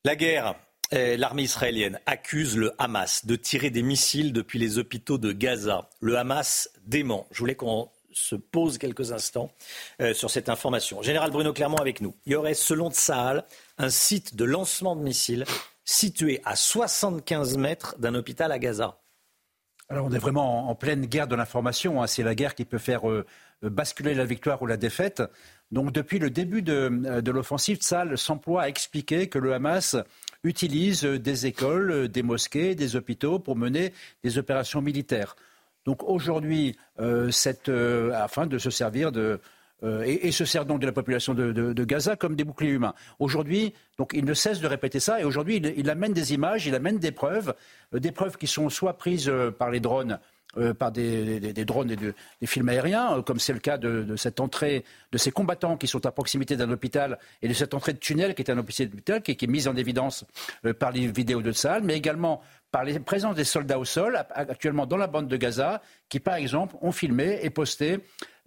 La 0.04 0.14
guerre, 0.14 0.54
L'armée 0.92 1.42
israélienne 1.42 1.98
accuse 2.04 2.56
le 2.56 2.72
Hamas 2.78 3.24
de 3.24 3.34
tirer 3.34 3.70
des 3.70 3.82
missiles 3.82 4.32
depuis 4.32 4.58
les 4.58 4.78
hôpitaux 4.78 5.16
de 5.16 5.32
Gaza. 5.32 5.88
Le 6.00 6.18
Hamas 6.18 6.68
dément. 6.84 7.26
Je 7.30 7.38
voulais 7.38 7.54
qu'on 7.54 7.88
se 8.12 8.36
pose 8.36 8.76
quelques 8.76 9.10
instants 9.10 9.50
sur 10.12 10.30
cette 10.30 10.50
information. 10.50 11.00
Général 11.00 11.30
Bruno 11.30 11.54
Clermont 11.54 11.78
avec 11.78 12.02
nous. 12.02 12.14
Il 12.26 12.32
y 12.32 12.34
aurait, 12.34 12.52
selon 12.52 12.90
Tsahal, 12.90 13.44
un 13.78 13.88
site 13.88 14.36
de 14.36 14.44
lancement 14.44 14.94
de 14.94 15.02
missiles 15.02 15.46
situé 15.84 16.40
à 16.44 16.56
75 16.56 17.56
mètres 17.56 17.96
d'un 17.98 18.14
hôpital 18.14 18.52
à 18.52 18.58
Gaza. 18.58 18.98
Alors 19.88 20.06
on 20.06 20.12
est 20.12 20.18
vraiment 20.18 20.70
en 20.70 20.74
pleine 20.74 21.06
guerre 21.06 21.26
de 21.26 21.34
l'information. 21.34 22.02
Hein. 22.02 22.06
C'est 22.06 22.22
la 22.22 22.34
guerre 22.34 22.54
qui 22.54 22.64
peut 22.64 22.78
faire 22.78 23.08
euh, 23.10 23.26
basculer 23.62 24.14
la 24.14 24.24
victoire 24.24 24.62
ou 24.62 24.66
la 24.66 24.76
défaite. 24.76 25.22
Donc 25.70 25.92
depuis 25.92 26.18
le 26.18 26.30
début 26.30 26.62
de, 26.62 27.20
de 27.20 27.30
l'offensive, 27.30 27.78
Tsahal 27.78 28.16
s'emploie 28.16 28.62
à 28.62 28.68
expliquer 28.68 29.28
que 29.28 29.38
le 29.38 29.52
Hamas 29.54 29.96
utilise 30.44 31.04
des 31.04 31.46
écoles, 31.46 32.08
des 32.08 32.22
mosquées, 32.22 32.74
des 32.74 32.96
hôpitaux 32.96 33.38
pour 33.38 33.56
mener 33.56 33.92
des 34.24 34.38
opérations 34.38 34.80
militaires. 34.80 35.36
Donc 35.84 36.02
aujourd'hui, 36.04 36.76
euh, 37.00 37.30
euh, 37.68 38.12
afin 38.12 38.46
de 38.46 38.58
se 38.58 38.70
servir 38.70 39.12
de, 39.12 39.40
euh, 39.84 40.04
et, 40.04 40.30
se 40.30 40.44
sert 40.44 40.64
donc 40.64 40.80
de 40.80 40.86
la 40.86 40.92
population 40.92 41.34
de, 41.34 41.84
Gaza 41.84 42.14
comme 42.14 42.36
des 42.36 42.44
boucliers 42.44 42.70
humains. 42.70 42.94
Aujourd'hui, 43.18 43.74
donc 43.98 44.12
il 44.14 44.24
ne 44.24 44.34
cesse 44.34 44.60
de 44.60 44.66
répéter 44.68 45.00
ça, 45.00 45.20
et 45.20 45.24
aujourd'hui 45.24 45.56
il, 45.56 45.90
amène 45.90 46.12
des 46.12 46.32
images, 46.32 46.66
il 46.66 46.74
amène 46.74 46.98
des 46.98 47.10
preuves, 47.10 47.54
euh, 47.92 47.98
des 47.98 48.12
preuves 48.12 48.36
qui 48.36 48.46
sont 48.46 48.68
soit 48.68 48.96
prises 48.96 49.28
euh, 49.28 49.50
par 49.50 49.70
les 49.70 49.80
drones. 49.80 50.20
Par 50.78 50.92
des, 50.92 51.64
drones 51.64 51.90
et 51.90 51.96
des 51.96 52.46
films 52.46 52.68
aériens, 52.68 53.22
comme 53.22 53.38
c'est 53.38 53.52
le 53.52 53.58
cas 53.58 53.78
de, 53.78 54.16
cette 54.16 54.40
entrée 54.40 54.84
de 55.10 55.18
ces 55.18 55.30
combattants 55.30 55.76
qui 55.76 55.86
sont 55.86 56.04
à 56.04 56.12
proximité 56.12 56.56
d'un 56.56 56.70
hôpital 56.70 57.18
et 57.40 57.48
de 57.48 57.54
cette 57.54 57.74
entrée 57.74 57.94
de 57.94 57.98
tunnel 57.98 58.34
qui 58.34 58.42
est 58.42 58.50
un 58.50 58.58
hôpital 58.58 59.22
qui, 59.22 59.36
qui 59.36 59.44
est 59.44 59.48
mise 59.48 59.68
en 59.68 59.76
évidence 59.76 60.24
par 60.78 60.92
les 60.92 61.06
vidéos 61.06 61.42
de 61.42 61.52
salle, 61.52 61.82
mais 61.82 61.96
également 61.96 62.42
par 62.72 62.84
la 62.84 62.98
présence 63.00 63.36
des 63.36 63.44
soldats 63.44 63.78
au 63.78 63.84
sol, 63.84 64.16
actuellement 64.30 64.86
dans 64.86 64.96
la 64.96 65.06
bande 65.06 65.28
de 65.28 65.36
Gaza, 65.36 65.82
qui, 66.08 66.18
par 66.18 66.34
exemple, 66.36 66.74
ont 66.80 66.90
filmé 66.90 67.38
et 67.42 67.50
posté 67.50 67.98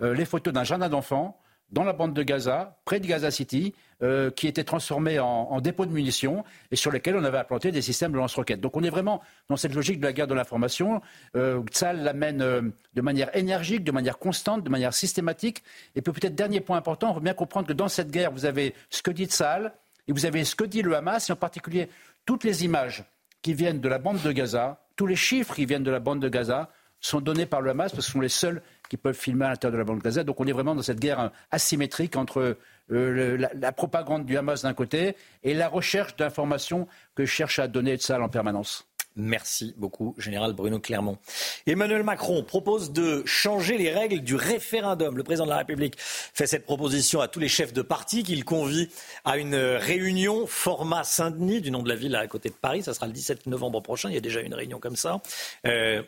euh, 0.01 0.13
les 0.15 0.25
photos 0.25 0.53
d'un 0.53 0.63
jardin 0.63 0.89
d'enfants 0.89 1.39
dans 1.71 1.83
la 1.83 1.93
bande 1.93 2.13
de 2.13 2.23
Gaza, 2.23 2.77
près 2.85 2.99
de 2.99 3.05
Gaza 3.05 3.31
City, 3.31 3.73
euh, 4.03 4.29
qui 4.29 4.47
était 4.47 4.65
transformé 4.65 5.19
en, 5.19 5.61
dépôt 5.61 5.85
de 5.85 5.91
munitions 5.91 6.43
et 6.69 6.75
sur 6.75 6.91
lesquels 6.91 7.15
on 7.15 7.23
avait 7.23 7.37
implanté 7.37 7.71
des 7.71 7.81
systèmes 7.81 8.11
de 8.11 8.17
lance-roquettes. 8.17 8.59
Donc 8.59 8.75
on 8.75 8.83
est 8.83 8.89
vraiment 8.89 9.21
dans 9.47 9.55
cette 9.55 9.73
logique 9.73 9.99
de 9.99 10.05
la 10.05 10.11
guerre 10.11 10.27
de 10.27 10.33
l'information. 10.33 11.01
Euh, 11.37 11.61
Tzal 11.71 12.03
l'amène 12.03 12.41
euh, 12.41 12.61
de 12.93 13.01
manière 13.01 13.33
énergique, 13.35 13.85
de 13.85 13.91
manière 13.91 14.17
constante, 14.19 14.63
de 14.63 14.69
manière 14.69 14.93
systématique. 14.93 15.63
Et 15.95 16.01
puis 16.01 16.11
peut-être 16.11 16.35
dernier 16.35 16.59
point 16.59 16.77
important, 16.77 17.11
on 17.11 17.13
faut 17.13 17.19
bien 17.21 17.33
comprendre 17.33 17.67
que 17.67 17.73
dans 17.73 17.87
cette 17.87 18.11
guerre, 18.11 18.31
vous 18.31 18.45
avez 18.45 18.73
ce 18.89 19.01
que 19.01 19.11
dit 19.11 19.25
Tzal 19.25 19.73
et 20.07 20.11
vous 20.11 20.25
avez 20.25 20.43
ce 20.43 20.55
que 20.55 20.65
dit 20.65 20.81
le 20.81 20.95
Hamas, 20.95 21.29
et 21.29 21.33
en 21.33 21.37
particulier 21.37 21.89
toutes 22.25 22.43
les 22.43 22.65
images 22.65 23.05
qui 23.41 23.53
viennent 23.53 23.79
de 23.79 23.87
la 23.87 23.97
bande 23.97 24.21
de 24.21 24.31
Gaza, 24.31 24.81
tous 24.95 25.07
les 25.07 25.15
chiffres 25.15 25.55
qui 25.55 25.65
viennent 25.65 25.83
de 25.83 25.91
la 25.91 25.99
bande 25.99 26.19
de 26.19 26.29
Gaza 26.29 26.69
sont 26.99 27.21
donnés 27.21 27.45
par 27.45 27.61
le 27.61 27.69
Hamas 27.71 27.91
parce 27.91 27.97
que 27.97 28.05
ce 28.05 28.11
sont 28.11 28.21
les 28.21 28.29
seuls 28.29 28.61
qui 28.89 28.97
peuvent 28.97 29.15
filmer 29.15 29.45
à 29.45 29.49
l'intérieur 29.49 29.73
de 29.73 29.77
la 29.77 29.83
bande 29.83 29.99
de 29.99 30.03
Gaza. 30.03 30.23
Donc 30.23 30.39
on 30.39 30.47
est 30.47 30.51
vraiment 30.51 30.75
dans 30.75 30.81
cette 30.81 30.99
guerre 30.99 31.31
asymétrique 31.51 32.15
entre 32.15 32.57
euh, 32.91 33.37
la, 33.53 33.71
propagande 33.71 34.25
du 34.25 34.37
Hamas 34.37 34.61
d'un 34.61 34.73
côté 34.73 35.15
et 35.43 35.53
la 35.53 35.67
recherche 35.67 36.15
d'informations 36.15 36.87
que 37.15 37.25
cherche 37.25 37.59
à 37.59 37.67
donner 37.67 37.97
Tzal 37.97 38.21
en 38.21 38.29
permanence. 38.29 38.87
Merci 39.17 39.73
beaucoup, 39.77 40.13
Général 40.17 40.53
Bruno 40.53 40.77
Clermont. 40.79 41.17
Emmanuel 41.65 42.03
Macron 42.03 42.43
propose 42.43 42.91
de 42.91 43.23
changer 43.25 43.77
les 43.77 43.89
règles 43.89 44.19
du 44.19 44.35
référendum. 44.35 45.15
Le 45.15 45.23
président 45.23 45.45
de 45.45 45.51
la 45.51 45.57
République 45.57 45.95
fait 45.97 46.47
cette 46.47 46.65
proposition 46.65 47.21
à 47.21 47.29
tous 47.29 47.39
les 47.39 47.47
chefs 47.47 47.71
de 47.71 47.81
parti 47.81 48.23
qu'il 48.23 48.43
convie 48.43 48.89
à 49.23 49.37
une 49.37 49.55
réunion 49.55 50.45
format 50.47 51.05
Saint-Denis, 51.05 51.61
du 51.61 51.71
nom 51.71 51.81
de 51.81 51.87
la 51.87 51.95
ville 51.95 52.15
à 52.15 52.27
côté 52.27 52.49
de 52.49 52.55
Paris. 52.55 52.83
Ça 52.83 52.93
sera 52.93 53.07
le 53.07 53.13
17 53.13 53.47
novembre 53.47 53.81
prochain. 53.81 54.09
Il 54.09 54.15
y 54.15 54.17
a 54.17 54.21
déjà 54.21 54.41
une 54.41 54.53
réunion 54.53 54.79
comme 54.79 54.97
ça. 54.97 55.21
Euh, 55.65 56.03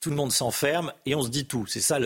tout 0.00 0.10
le 0.10 0.16
monde 0.16 0.32
s'enferme 0.32 0.92
et 1.06 1.14
on 1.14 1.22
se 1.22 1.28
dit 1.28 1.46
tout. 1.46 1.66
C'est 1.66 1.80
ça 1.80 1.98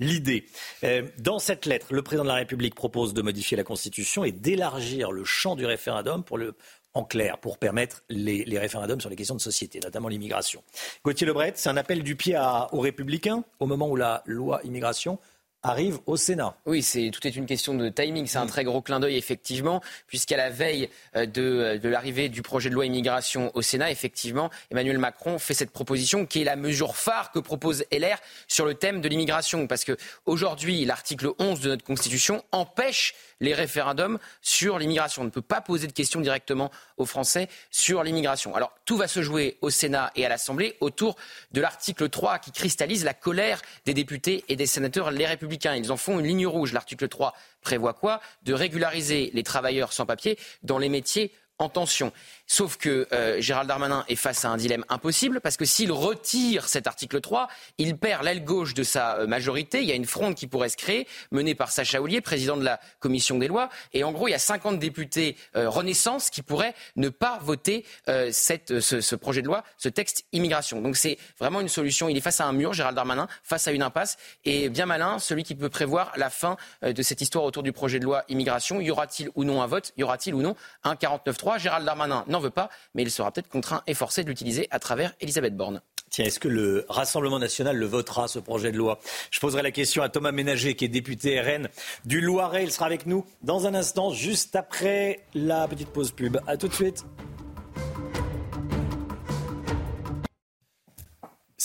l'idée. 0.00 0.46
Euh, 0.84 1.02
dans 1.18 1.38
cette 1.38 1.66
lettre, 1.66 1.92
le 1.92 2.02
président 2.02 2.24
de 2.24 2.28
la 2.28 2.34
République 2.34 2.74
propose 2.74 3.14
de 3.14 3.22
modifier 3.22 3.56
la 3.56 3.64
Constitution 3.64 4.24
et 4.24 4.32
d'élargir 4.32 5.12
le 5.12 5.24
champ 5.24 5.56
du 5.56 5.66
référendum 5.66 6.24
pour 6.24 6.38
le, 6.38 6.54
en 6.94 7.04
clair 7.04 7.38
pour 7.38 7.58
permettre 7.58 8.02
les, 8.08 8.44
référendums 8.58 9.00
sur 9.00 9.10
les 9.10 9.16
questions 9.16 9.34
de 9.34 9.40
société, 9.40 9.80
notamment 9.80 10.08
l'immigration. 10.08 10.62
Gauthier 11.04 11.26
Lebret, 11.26 11.52
c'est 11.56 11.68
un 11.68 11.76
appel 11.76 12.02
du 12.02 12.16
pied 12.16 12.38
aux 12.72 12.80
républicains 12.80 13.44
au 13.58 13.66
moment 13.66 13.88
où 13.88 13.96
la 13.96 14.22
loi 14.26 14.60
immigration 14.64 15.18
arrive 15.64 15.98
au 16.06 16.16
Sénat. 16.16 16.56
Oui, 16.66 16.82
c'est 16.82 17.10
tout 17.10 17.26
est 17.26 17.34
une 17.34 17.46
question 17.46 17.74
de 17.74 17.88
timing. 17.88 18.26
C'est 18.26 18.38
un 18.38 18.44
mm. 18.44 18.48
très 18.48 18.64
gros 18.64 18.82
clin 18.82 19.00
d'œil, 19.00 19.16
effectivement, 19.16 19.80
puisqu'à 20.06 20.36
la 20.36 20.50
veille 20.50 20.88
euh, 21.16 21.26
de, 21.26 21.42
euh, 21.42 21.78
de 21.78 21.88
l'arrivée 21.88 22.28
du 22.28 22.42
projet 22.42 22.68
de 22.68 22.74
loi 22.74 22.86
immigration 22.86 23.50
au 23.54 23.62
Sénat, 23.62 23.90
effectivement, 23.90 24.50
Emmanuel 24.70 24.98
Macron 24.98 25.38
fait 25.38 25.54
cette 25.54 25.70
proposition 25.70 26.26
qui 26.26 26.42
est 26.42 26.44
la 26.44 26.56
mesure 26.56 26.96
phare 26.96 27.32
que 27.32 27.38
propose 27.38 27.84
LR 27.90 28.18
sur 28.46 28.66
le 28.66 28.74
thème 28.74 29.00
de 29.00 29.08
l'immigration. 29.08 29.66
Parce 29.66 29.84
que 29.84 29.96
aujourd'hui, 30.26 30.84
l'article 30.84 31.30
11 31.38 31.60
de 31.60 31.70
notre 31.70 31.84
Constitution 31.84 32.44
empêche 32.52 33.14
les 33.40 33.54
référendums 33.54 34.18
sur 34.42 34.78
l'immigration. 34.78 35.22
On 35.22 35.26
ne 35.26 35.30
peut 35.30 35.42
pas 35.42 35.60
poser 35.60 35.86
de 35.86 35.92
questions 35.92 36.20
directement 36.20 36.70
aux 36.96 37.06
Français 37.06 37.48
sur 37.70 38.02
l'immigration. 38.02 38.54
Alors 38.54 38.72
tout 38.84 38.96
va 38.96 39.08
se 39.08 39.22
jouer 39.22 39.58
au 39.60 39.70
Sénat 39.70 40.10
et 40.16 40.24
à 40.24 40.28
l'Assemblée 40.28 40.76
autour 40.80 41.16
de 41.52 41.60
l'article 41.60 42.08
3 42.08 42.38
qui 42.38 42.52
cristallise 42.52 43.04
la 43.04 43.14
colère 43.14 43.60
des 43.84 43.94
députés 43.94 44.44
et 44.48 44.56
des 44.56 44.66
sénateurs 44.66 45.10
les 45.10 45.26
républicains. 45.26 45.74
Ils 45.74 45.92
en 45.92 45.96
font 45.96 46.18
une 46.18 46.26
ligne 46.26 46.46
rouge. 46.46 46.72
L'article 46.72 47.08
3 47.08 47.34
prévoit 47.60 47.94
quoi? 47.94 48.20
De 48.42 48.52
régulariser 48.52 49.30
les 49.34 49.42
travailleurs 49.42 49.92
sans 49.92 50.06
papier 50.06 50.38
dans 50.62 50.78
les 50.78 50.88
métiers 50.88 51.32
en 51.58 51.68
tension. 51.68 52.12
Sauf 52.46 52.76
que 52.76 53.06
euh, 53.12 53.40
Gérald 53.40 53.68
Darmanin 53.68 54.04
est 54.08 54.16
face 54.16 54.44
à 54.44 54.50
un 54.50 54.56
dilemme 54.56 54.84
impossible 54.90 55.40
parce 55.40 55.56
que 55.56 55.64
s'il 55.64 55.90
retire 55.92 56.68
cet 56.68 56.86
article 56.86 57.20
3, 57.20 57.48
il 57.78 57.96
perd 57.96 58.22
l'aile 58.22 58.44
gauche 58.44 58.74
de 58.74 58.82
sa 58.82 59.16
euh, 59.16 59.26
majorité. 59.26 59.80
Il 59.80 59.88
y 59.88 59.92
a 59.92 59.94
une 59.94 60.04
fronde 60.04 60.34
qui 60.34 60.46
pourrait 60.46 60.68
se 60.68 60.76
créer, 60.76 61.08
menée 61.30 61.54
par 61.54 61.70
Sacha 61.70 62.02
Oulier, 62.02 62.20
président 62.20 62.56
de 62.58 62.64
la 62.64 62.80
commission 63.00 63.38
des 63.38 63.48
lois. 63.48 63.70
Et 63.94 64.04
en 64.04 64.12
gros, 64.12 64.28
il 64.28 64.32
y 64.32 64.34
a 64.34 64.38
50 64.38 64.78
députés 64.78 65.36
euh, 65.56 65.70
Renaissance 65.70 66.28
qui 66.28 66.42
pourraient 66.42 66.74
ne 66.96 67.08
pas 67.08 67.38
voter 67.40 67.84
ce, 68.06 69.14
projet 69.14 69.40
de 69.40 69.46
loi, 69.46 69.64
ce 69.78 69.88
texte 69.88 70.24
immigration. 70.32 70.82
Donc 70.82 70.96
c'est 70.96 71.18
vraiment 71.38 71.60
une 71.60 71.68
solution. 71.68 72.08
Il 72.08 72.16
est 72.16 72.20
face 72.20 72.40
à 72.40 72.46
un 72.46 72.52
mur, 72.52 72.74
Gérald 72.74 72.94
Darmanin, 72.94 73.26
face 73.42 73.66
à 73.68 73.72
une 73.72 73.82
impasse. 73.82 74.16
Et 74.44 74.68
bien 74.68 74.86
malin, 74.86 75.18
celui 75.18 75.44
qui 75.44 75.54
peut 75.54 75.68
prévoir 75.68 76.12
la 76.16 76.30
fin 76.30 76.56
de 76.82 77.02
cette 77.02 77.20
histoire 77.20 77.44
autour 77.44 77.62
du 77.62 77.72
projet 77.72 77.98
de 77.98 78.04
loi 78.04 78.24
immigration. 78.28 78.80
Y 78.80 78.90
aura-t-il 78.90 79.30
ou 79.34 79.44
non 79.44 79.62
un 79.62 79.66
vote? 79.66 79.92
Y 79.96 80.02
aura-t-il 80.02 80.34
ou 80.34 80.42
non 80.42 80.56
un 80.82 80.94
49-3 80.94 81.58
Gérald 81.58 81.86
Darmanin 81.86 82.24
n'en 82.34 82.40
veut 82.40 82.50
pas, 82.50 82.68
mais 82.94 83.02
il 83.02 83.10
sera 83.10 83.32
peut-être 83.32 83.48
contraint 83.48 83.82
et 83.86 83.94
forcé 83.94 84.22
de 84.22 84.28
l'utiliser 84.28 84.68
à 84.70 84.78
travers 84.78 85.14
Elisabeth 85.20 85.56
Borne. 85.56 85.80
Tiens, 86.10 86.26
est-ce 86.26 86.38
que 86.38 86.48
le 86.48 86.84
Rassemblement 86.88 87.38
national 87.38 87.76
le 87.76 87.86
votera, 87.86 88.28
ce 88.28 88.38
projet 88.38 88.70
de 88.70 88.76
loi? 88.76 89.00
Je 89.30 89.40
poserai 89.40 89.62
la 89.62 89.70
question 89.70 90.02
à 90.02 90.08
Thomas 90.08 90.30
Ménager, 90.30 90.76
qui 90.76 90.84
est 90.84 90.88
député 90.88 91.40
RN 91.40 91.68
du 92.04 92.20
Loiret. 92.20 92.62
Il 92.62 92.70
sera 92.70 92.86
avec 92.86 93.06
nous 93.06 93.24
dans 93.42 93.66
un 93.66 93.74
instant, 93.74 94.12
juste 94.12 94.54
après 94.54 95.24
la 95.34 95.66
petite 95.66 95.88
pause 95.88 96.12
pub. 96.12 96.38
A 96.46 96.56
tout 96.56 96.68
de 96.68 96.74
suite. 96.74 97.04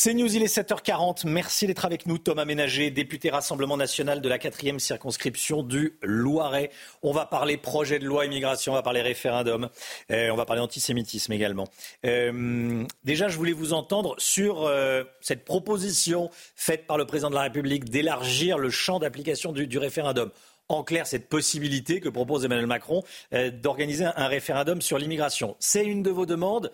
C'est 0.02 0.14
News, 0.14 0.34
il 0.34 0.42
est 0.42 0.58
7h40. 0.58 1.28
Merci 1.28 1.68
d'être 1.68 1.84
avec 1.84 2.06
nous. 2.06 2.18
Thomas 2.18 2.46
Ménager, 2.46 2.90
député 2.90 3.30
Rassemblement 3.30 3.76
national 3.76 4.22
de 4.22 4.30
la 4.30 4.38
4e 4.38 4.80
circonscription 4.80 5.62
du 5.62 5.98
Loiret. 6.02 6.72
On 7.04 7.12
va 7.12 7.26
parler 7.26 7.58
projet 7.58 8.00
de 8.00 8.06
loi 8.06 8.26
immigration, 8.26 8.72
on 8.72 8.76
va 8.76 8.82
parler 8.82 9.02
référendum, 9.02 9.68
euh, 10.10 10.30
on 10.30 10.38
va 10.38 10.46
parler 10.46 10.62
antisémitisme 10.62 11.34
également. 11.34 11.68
Euh, 12.06 12.86
déjà, 13.04 13.28
je 13.28 13.36
voulais 13.36 13.52
vous 13.52 13.74
entendre 13.74 14.16
sur 14.20 14.68
euh, 14.68 15.04
cette 15.20 15.44
proposition 15.44 16.30
faite 16.56 16.88
par 16.88 16.98
le 16.98 17.06
président 17.06 17.30
de 17.30 17.36
la 17.36 17.42
République 17.42 17.90
d'élargir 17.90 18.58
le 18.58 18.70
champ 18.70 19.00
d'application 19.00 19.52
du, 19.52 19.68
du 19.68 19.80
référendum 19.80 20.32
en 20.70 20.86
clair 20.86 21.08
cette 21.08 21.28
possibilité 21.28 22.00
que 22.00 22.08
propose 22.08 22.46
Emmanuel 22.46 22.68
Macron 22.68 23.04
d'organiser 23.34 24.06
un 24.06 24.28
référendum 24.28 24.82
sur 24.82 24.98
l'immigration. 24.98 25.58
C'est 25.60 25.84
une 25.84 26.04
de 26.04 26.10
vos 26.10 26.26
demandes. 26.26 26.72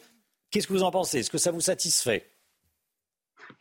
Qu'est-ce 0.51 0.67
que 0.67 0.73
vous 0.73 0.83
en 0.83 0.91
pensez? 0.91 1.21
Est-ce 1.21 1.31
que 1.31 1.39
ça 1.39 1.49
vous 1.49 1.61
satisfait? 1.61 2.34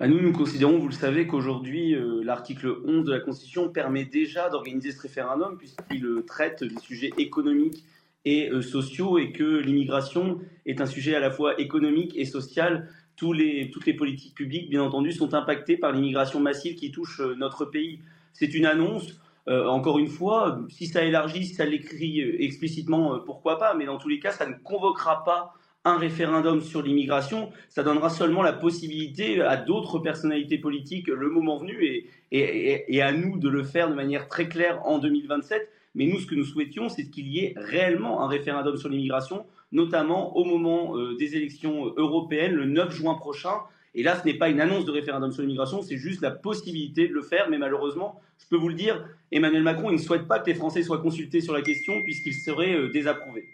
Bah, 0.01 0.09
nous, 0.09 0.21
nous 0.21 0.33
considérons, 0.33 0.79
vous 0.79 0.89
le 0.89 0.95
savez, 0.95 1.29
qu'aujourd'hui, 1.29 1.95
euh, 1.95 2.23
l'article 2.25 2.79
11 2.85 3.05
de 3.05 3.13
la 3.13 3.21
Constitution 3.21 3.69
permet 3.69 4.05
déjà 4.05 4.51
d'organiser 4.51 4.91
ce 4.91 5.01
référendum, 5.01 5.57
puisqu'il 5.57 6.05
euh, 6.05 6.23
traite 6.27 6.65
des 6.65 6.79
sujets 6.81 7.13
économiques 7.17 7.85
et 8.25 8.51
euh, 8.51 8.61
sociaux, 8.61 9.19
et 9.19 9.31
que 9.31 9.45
l'immigration 9.45 10.41
est 10.67 10.81
un 10.81 10.87
sujet 10.87 11.15
à 11.15 11.21
la 11.21 11.31
fois 11.31 11.61
économique 11.61 12.13
et 12.17 12.25
social. 12.25 12.89
Toutes 13.17 13.39
les 13.39 13.95
politiques 13.97 14.35
publiques, 14.35 14.69
bien 14.69 14.83
entendu, 14.83 15.13
sont 15.13 15.35
impactées 15.35 15.77
par 15.77 15.93
l'immigration 15.93 16.41
massive 16.41 16.75
qui 16.75 16.91
touche 16.91 17.21
notre 17.21 17.65
pays. 17.65 18.01
C'est 18.33 18.53
une 18.55 18.67
annonce. 18.67 19.21
encore 19.47 20.01
une 20.01 20.09
fois, 20.09 20.59
si 20.69 20.89
ça 20.89 21.05
élargit, 21.05 21.47
si 21.47 21.55
ça 21.55 21.65
l'écrit 21.65 22.21
explicitement, 22.21 23.21
pourquoi 23.21 23.57
pas, 23.57 23.75
mais 23.75 23.87
dans 23.87 23.99
tous 23.99 24.09
les 24.09 24.19
cas, 24.19 24.33
ça 24.33 24.47
ne 24.47 24.55
convoquera 24.55 25.23
pas 25.23 25.55
un 25.85 25.99
référendum 25.99 26.63
sur 26.63 26.83
l'immigration, 26.83 27.51
ça 27.69 27.83
donnera 27.83 28.09
seulement 28.09 28.43
la 28.43 28.55
possibilité 28.55 29.43
à 29.43 29.57
d'autres 29.57 29.99
personnalités 29.99 30.59
politiques, 30.59 31.09
le 31.09 31.29
moment 31.29 31.59
venu, 31.59 32.07
et, 32.33 33.03
à 33.03 33.13
nous 33.13 33.39
de 33.39 33.49
le 33.49 33.63
faire 33.63 33.91
de 33.91 33.95
manière 33.95 34.29
très 34.29 34.49
claire 34.49 34.81
en 34.87 34.99
2027. 34.99 35.69
Mais 35.95 36.07
nous, 36.07 36.19
ce 36.19 36.27
que 36.27 36.35
nous 36.35 36.45
souhaitions, 36.45 36.89
c'est 36.89 37.09
qu'il 37.11 37.29
y 37.29 37.41
ait 37.41 37.55
réellement 37.57 38.23
un 38.23 38.29
référendum 38.29 38.77
sur 38.77 38.89
l'immigration, 38.89 39.47
notamment 39.73 40.37
au 40.37 40.45
moment 40.45 40.97
euh, 40.97 41.17
des 41.17 41.37
élections 41.37 41.93
européennes, 41.97 42.53
le 42.53 42.65
9 42.65 42.91
juin 42.93 43.15
prochain. 43.15 43.61
Et 43.95 44.03
là, 44.03 44.19
ce 44.21 44.27
n'est 44.27 44.35
pas 44.35 44.49
une 44.49 44.61
annonce 44.61 44.87
de 44.87 44.91
référendum 44.91 45.31
sur 45.31 45.43
l'immigration, 45.43 45.83
c'est 45.83 45.99
juste 45.99 46.21
la 46.21 46.33
possibilité 46.33 47.07
de 47.07 47.13
le 47.13 47.23
faire. 47.23 47.49
Mais 47.49 47.59
malheureusement, 47.59 48.21
je 48.39 48.47
peux 48.49 48.57
vous 48.57 48.69
le 48.69 48.75
dire, 48.75 49.07
Emmanuel 49.31 49.63
Macron, 49.63 49.91
il 49.91 49.97
ne 49.97 49.99
souhaite 49.99 50.27
pas 50.27 50.41
que 50.41 50.47
les 50.47 50.55
Français 50.55 50.83
soient 50.83 50.99
consultés 50.99 51.41
sur 51.41 51.53
la 51.53 51.63
question, 51.63 52.03
puisqu'il 52.03 52.35
serait 52.35 52.75
euh, 52.75 52.89
désapprouvé. 52.89 53.47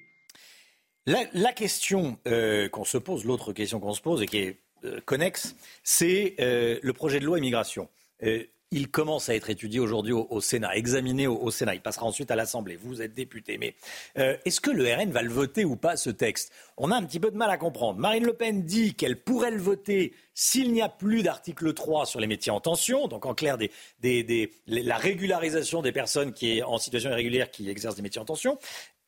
La, 1.33 1.53
question 1.53 2.19
euh, 2.29 2.69
qu'on 2.69 2.85
se 2.85 2.97
pose, 2.97 3.25
l'autre 3.25 3.53
question 3.53 3.81
qu'on 3.81 3.95
se 3.95 4.01
pose 4.01 4.23
et 4.23 4.27
qui 4.27 4.39
est 4.39 4.57
euh, 4.85 5.01
connexe, 5.05 5.57
c'est 5.83 6.37
euh, 6.39 6.79
le 6.83 6.93
projet 6.93 7.19
de 7.19 7.25
loi 7.25 7.39
immigration. 7.39 7.89
il 8.71 8.91
commence 8.93 9.29
à 9.29 9.35
être 9.35 9.51
étudié 9.51 9.81
aujourd'hui 9.81 10.13
au, 10.13 10.41
Sénat, 10.41 10.77
examiné 10.77 11.27
au, 11.27 11.51
Sénat. 11.51 11.75
Il 11.75 11.81
passera 11.81 12.07
ensuite 12.07 12.31
à 12.31 12.37
l'Assemblée. 12.37 12.77
Vous 12.77 13.03
êtes 13.03 13.13
député. 13.13 13.59
Mais 13.59 13.75
est-ce 14.15 14.61
que 14.61 14.71
le 14.71 14.85
RN 14.85 15.11
va 15.11 15.23
le 15.23 15.31
voter 15.31 15.65
ou 15.65 15.75
pas, 15.75 15.97
ce 15.97 16.11
texte? 16.11 16.53
On 16.77 16.93
a 16.93 16.97
un 16.97 17.03
petit 17.03 17.19
peu 17.19 17.33
de 17.33 17.37
mal 17.37 17.51
à 17.51 17.57
comprendre. 17.57 17.99
Marine 17.99 18.25
Le 18.25 18.35
Pen 18.35 18.63
dit 18.63 18.95
qu'elle 18.95 19.21
pourrait 19.21 19.51
le 19.51 19.61
voter 19.61 20.15
s'il 20.35 20.73
n'y 20.73 20.83
a 20.83 20.89
plus 20.89 21.25
d'article 21.25 21.75
3 21.75 22.07
sur 22.07 22.21
les 22.21 22.29
métiers 22.29 22.53
en 22.53 22.61
tension, 22.61 23.09
donc 23.09 23.27
en 23.27 23.35
clair 23.35 23.59
la 24.69 24.97
régularisation 24.97 25.83
des 25.83 25.91
personnes 25.91 26.33
qui 26.33 26.59
est 26.59 26.63
en 26.63 26.79
situation 26.79 27.11
irrégulière 27.11 27.51
qui 27.51 27.69
exercent 27.69 27.97
des 27.97 28.03
métiers 28.03 28.21
en 28.21 28.25
tension. 28.25 28.57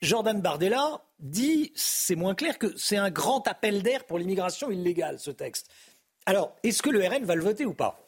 Jordan 0.02 0.40
Bardella 0.40 1.00
dit, 1.20 1.70
c'est 1.76 2.16
moins 2.16 2.34
clair, 2.34 2.58
que 2.58 2.76
c'est 2.76 2.96
un 2.96 3.10
grand 3.10 3.46
appel 3.46 3.84
d'air 3.84 4.04
pour 4.04 4.18
l'immigration 4.18 4.68
illégale, 4.72 5.20
ce 5.20 5.30
texte. 5.30 5.70
Alors, 6.26 6.56
est-ce 6.64 6.82
que 6.82 6.90
le 6.90 7.06
RN 7.06 7.24
va 7.24 7.36
le 7.36 7.42
voter 7.42 7.64
ou 7.64 7.72
pas? 7.72 8.04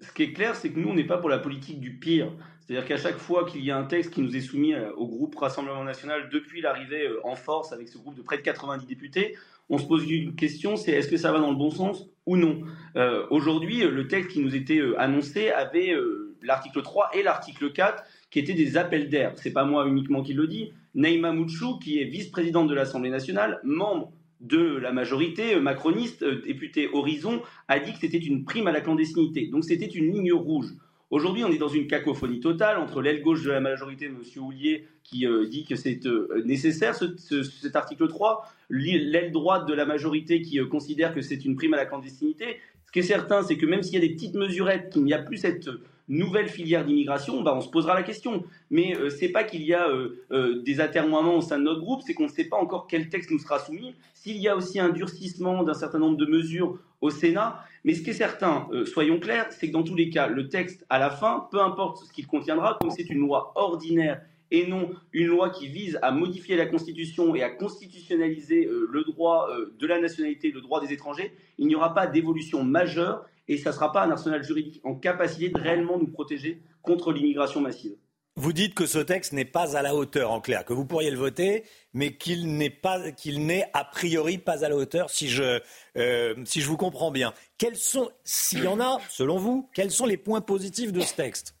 Ce 0.00 0.10
qui 0.12 0.22
est 0.22 0.32
clair, 0.32 0.56
c'est 0.56 0.70
que 0.70 0.80
nous, 0.80 0.88
on 0.88 0.94
n'est 0.94 1.04
pas 1.04 1.18
pour 1.18 1.28
la 1.28 1.38
politique 1.38 1.78
du 1.78 1.98
pire. 1.98 2.32
C'est-à-dire 2.60 2.86
qu'à 2.88 2.96
chaque 2.96 3.18
fois 3.18 3.44
qu'il 3.44 3.62
y 3.62 3.70
a 3.70 3.76
un 3.76 3.84
texte 3.84 4.14
qui 4.14 4.22
nous 4.22 4.34
est 4.34 4.40
soumis 4.40 4.72
euh, 4.72 4.90
au 4.94 5.06
groupe 5.06 5.36
Rassemblement 5.36 5.84
national 5.84 6.30
depuis 6.30 6.62
l'arrivée 6.62 7.06
euh, 7.06 7.20
en 7.24 7.36
force 7.36 7.72
avec 7.72 7.88
ce 7.88 7.98
groupe 7.98 8.14
de 8.14 8.22
près 8.22 8.38
de 8.38 8.42
90 8.42 8.86
députés, 8.86 9.36
on 9.68 9.76
se 9.76 9.84
pose 9.84 10.10
une 10.10 10.34
question, 10.34 10.76
c'est 10.76 10.92
est-ce 10.92 11.08
que 11.08 11.18
ça 11.18 11.32
va 11.32 11.38
dans 11.38 11.50
le 11.50 11.56
bon 11.56 11.70
sens 11.70 12.06
ou 12.24 12.38
non? 12.38 12.62
Euh, 12.96 13.26
Aujourd'hui, 13.30 13.80
le 13.80 14.08
texte 14.08 14.30
qui 14.30 14.40
nous 14.40 14.56
était 14.56 14.80
annoncé 14.96 15.50
avait 15.50 15.94
l'article 16.42 16.82
3 16.82 17.10
et 17.14 17.22
l'article 17.22 17.72
4 17.72 18.02
qui 18.32 18.38
étaient 18.38 18.54
des 18.54 18.76
appels 18.76 19.08
d'air. 19.10 19.34
C'est 19.36 19.52
pas 19.52 19.64
moi 19.64 19.86
uniquement 19.86 20.22
qui 20.22 20.32
le 20.32 20.48
dis. 20.48 20.72
Neima 20.94 21.32
Mouchou, 21.32 21.78
qui 21.78 22.00
est 22.00 22.04
vice-présidente 22.04 22.66
de 22.66 22.74
l'Assemblée 22.74 23.10
nationale, 23.10 23.60
membre 23.62 24.10
de 24.40 24.78
la 24.78 24.90
majorité 24.90 25.54
euh, 25.54 25.60
macroniste, 25.60 26.22
euh, 26.22 26.40
député 26.42 26.88
Horizon, 26.92 27.42
a 27.68 27.78
dit 27.78 27.92
que 27.92 27.98
c'était 28.00 28.18
une 28.18 28.44
prime 28.44 28.66
à 28.66 28.72
la 28.72 28.80
clandestinité. 28.80 29.48
Donc 29.48 29.64
c'était 29.64 29.86
une 29.86 30.12
ligne 30.12 30.32
rouge. 30.32 30.72
Aujourd'hui, 31.10 31.44
on 31.44 31.52
est 31.52 31.58
dans 31.58 31.68
une 31.68 31.86
cacophonie 31.86 32.40
totale 32.40 32.78
entre 32.78 33.02
l'aile 33.02 33.20
gauche 33.20 33.42
de 33.44 33.50
la 33.50 33.60
majorité, 33.60 34.06
M. 34.06 34.22
Houlier, 34.42 34.88
qui 35.04 35.26
euh, 35.26 35.46
dit 35.46 35.66
que 35.66 35.76
c'est 35.76 36.00
nécessaire 36.46 36.94
cet 36.94 37.76
article 37.76 38.08
3, 38.08 38.50
l'aile 38.70 39.30
droite 39.30 39.68
de 39.68 39.74
la 39.74 39.84
majorité 39.84 40.40
qui 40.40 40.58
considère 40.70 41.14
que 41.14 41.20
c'est 41.20 41.44
une 41.44 41.54
prime 41.54 41.74
à 41.74 41.76
la 41.76 41.84
clandestinité. 41.84 42.56
Ce 42.86 42.92
qui 42.92 43.00
est 43.00 43.02
certain, 43.02 43.42
c'est 43.42 43.58
que 43.58 43.66
même 43.66 43.82
s'il 43.82 43.94
y 43.94 43.98
a 43.98 44.00
des 44.00 44.14
petites 44.14 44.34
mesurettes, 44.34 44.90
qu'il 44.90 45.04
n'y 45.04 45.12
a 45.12 45.18
plus 45.18 45.36
cette 45.36 45.68
nouvelle 46.12 46.48
filière 46.48 46.84
d'immigration, 46.84 47.42
bah, 47.42 47.54
on 47.56 47.60
se 47.60 47.68
posera 47.68 47.94
la 47.94 48.02
question. 48.02 48.44
Mais 48.70 48.96
euh, 48.96 49.10
c'est 49.10 49.30
pas 49.30 49.44
qu'il 49.44 49.62
y 49.62 49.74
a 49.74 49.88
euh, 49.88 50.22
euh, 50.30 50.62
des 50.62 50.80
atermoiements 50.80 51.36
au 51.36 51.40
sein 51.40 51.58
de 51.58 51.64
notre 51.64 51.80
groupe, 51.80 52.02
c'est 52.06 52.14
qu'on 52.14 52.24
ne 52.24 52.28
sait 52.28 52.44
pas 52.44 52.56
encore 52.56 52.86
quel 52.86 53.08
texte 53.08 53.30
nous 53.30 53.38
sera 53.38 53.58
soumis. 53.58 53.94
S'il 54.14 54.36
y 54.36 54.48
a 54.48 54.56
aussi 54.56 54.78
un 54.78 54.90
durcissement 54.90 55.62
d'un 55.64 55.74
certain 55.74 55.98
nombre 55.98 56.16
de 56.16 56.26
mesures 56.26 56.78
au 57.00 57.10
Sénat, 57.10 57.64
mais 57.84 57.94
ce 57.94 58.02
qui 58.02 58.10
est 58.10 58.14
certain, 58.14 58.68
soyons 58.84 59.18
clairs, 59.18 59.48
c'est 59.50 59.66
que 59.66 59.72
dans 59.72 59.82
tous 59.82 59.96
les 59.96 60.08
cas, 60.08 60.28
le 60.28 60.48
texte 60.48 60.86
à 60.88 61.00
la 61.00 61.10
fin, 61.10 61.48
peu 61.50 61.60
importe 61.60 62.04
ce 62.04 62.12
qu'il 62.12 62.28
contiendra, 62.28 62.78
comme 62.80 62.92
c'est 62.92 63.10
une 63.10 63.18
loi 63.18 63.50
ordinaire 63.56 64.20
et 64.52 64.68
non 64.68 64.90
une 65.12 65.26
loi 65.26 65.50
qui 65.50 65.66
vise 65.66 65.98
à 66.00 66.12
modifier 66.12 66.54
la 66.56 66.66
Constitution 66.66 67.34
et 67.34 67.42
à 67.42 67.50
constitutionnaliser 67.50 68.68
le 68.88 69.02
droit 69.02 69.48
de 69.76 69.86
la 69.88 69.98
nationalité, 69.98 70.52
le 70.52 70.60
droit 70.60 70.80
des 70.80 70.92
étrangers, 70.92 71.32
il 71.58 71.66
n'y 71.66 71.74
aura 71.74 71.92
pas 71.92 72.06
d'évolution 72.06 72.62
majeure 72.62 73.24
et 73.48 73.58
ça 73.58 73.70
ne 73.70 73.74
sera 73.74 73.92
pas 73.92 74.04
un 74.04 74.10
arsenal 74.10 74.42
juridique 74.42 74.80
en 74.84 74.94
capacité 74.94 75.48
de 75.48 75.58
réellement 75.58 75.98
nous 75.98 76.08
protéger 76.08 76.62
contre 76.82 77.12
l'immigration 77.12 77.60
massive. 77.60 77.96
Vous 78.34 78.54
dites 78.54 78.74
que 78.74 78.86
ce 78.86 78.98
texte 78.98 79.34
n'est 79.34 79.44
pas 79.44 79.76
à 79.76 79.82
la 79.82 79.94
hauteur, 79.94 80.30
en 80.30 80.40
clair, 80.40 80.64
que 80.64 80.72
vous 80.72 80.86
pourriez 80.86 81.10
le 81.10 81.18
voter, 81.18 81.64
mais 81.92 82.16
qu'il 82.16 82.56
n'est 82.56 82.70
pas, 82.70 83.12
qu'il 83.12 83.44
n'est 83.44 83.68
a 83.74 83.84
priori 83.84 84.38
pas 84.38 84.64
à 84.64 84.70
la 84.70 84.76
hauteur, 84.76 85.10
si 85.10 85.28
je, 85.28 85.60
euh, 85.98 86.34
si 86.46 86.62
je 86.62 86.66
vous 86.66 86.78
comprends 86.78 87.10
bien. 87.10 87.34
Quels 87.58 87.76
sont, 87.76 88.10
s'il 88.24 88.64
y 88.64 88.68
en 88.68 88.80
a, 88.80 88.98
selon 89.10 89.36
vous, 89.36 89.68
quels 89.74 89.90
sont 89.90 90.06
les 90.06 90.16
points 90.16 90.40
positifs 90.40 90.92
de 90.92 91.00
ce 91.00 91.14
texte? 91.14 91.56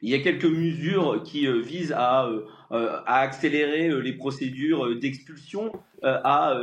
Il 0.00 0.08
y 0.08 0.14
a 0.14 0.20
quelques 0.20 0.46
mesures 0.46 1.22
qui 1.22 1.46
euh, 1.46 1.60
visent 1.60 1.92
à 1.92 2.24
euh, 2.24 2.38
euh, 2.38 2.46
à 2.70 3.20
accélérer 3.20 3.88
euh, 3.88 3.98
les 3.98 4.12
procédures 4.12 4.86
euh, 4.86 4.94
d'expulsion, 4.94 5.72
à 6.02 6.58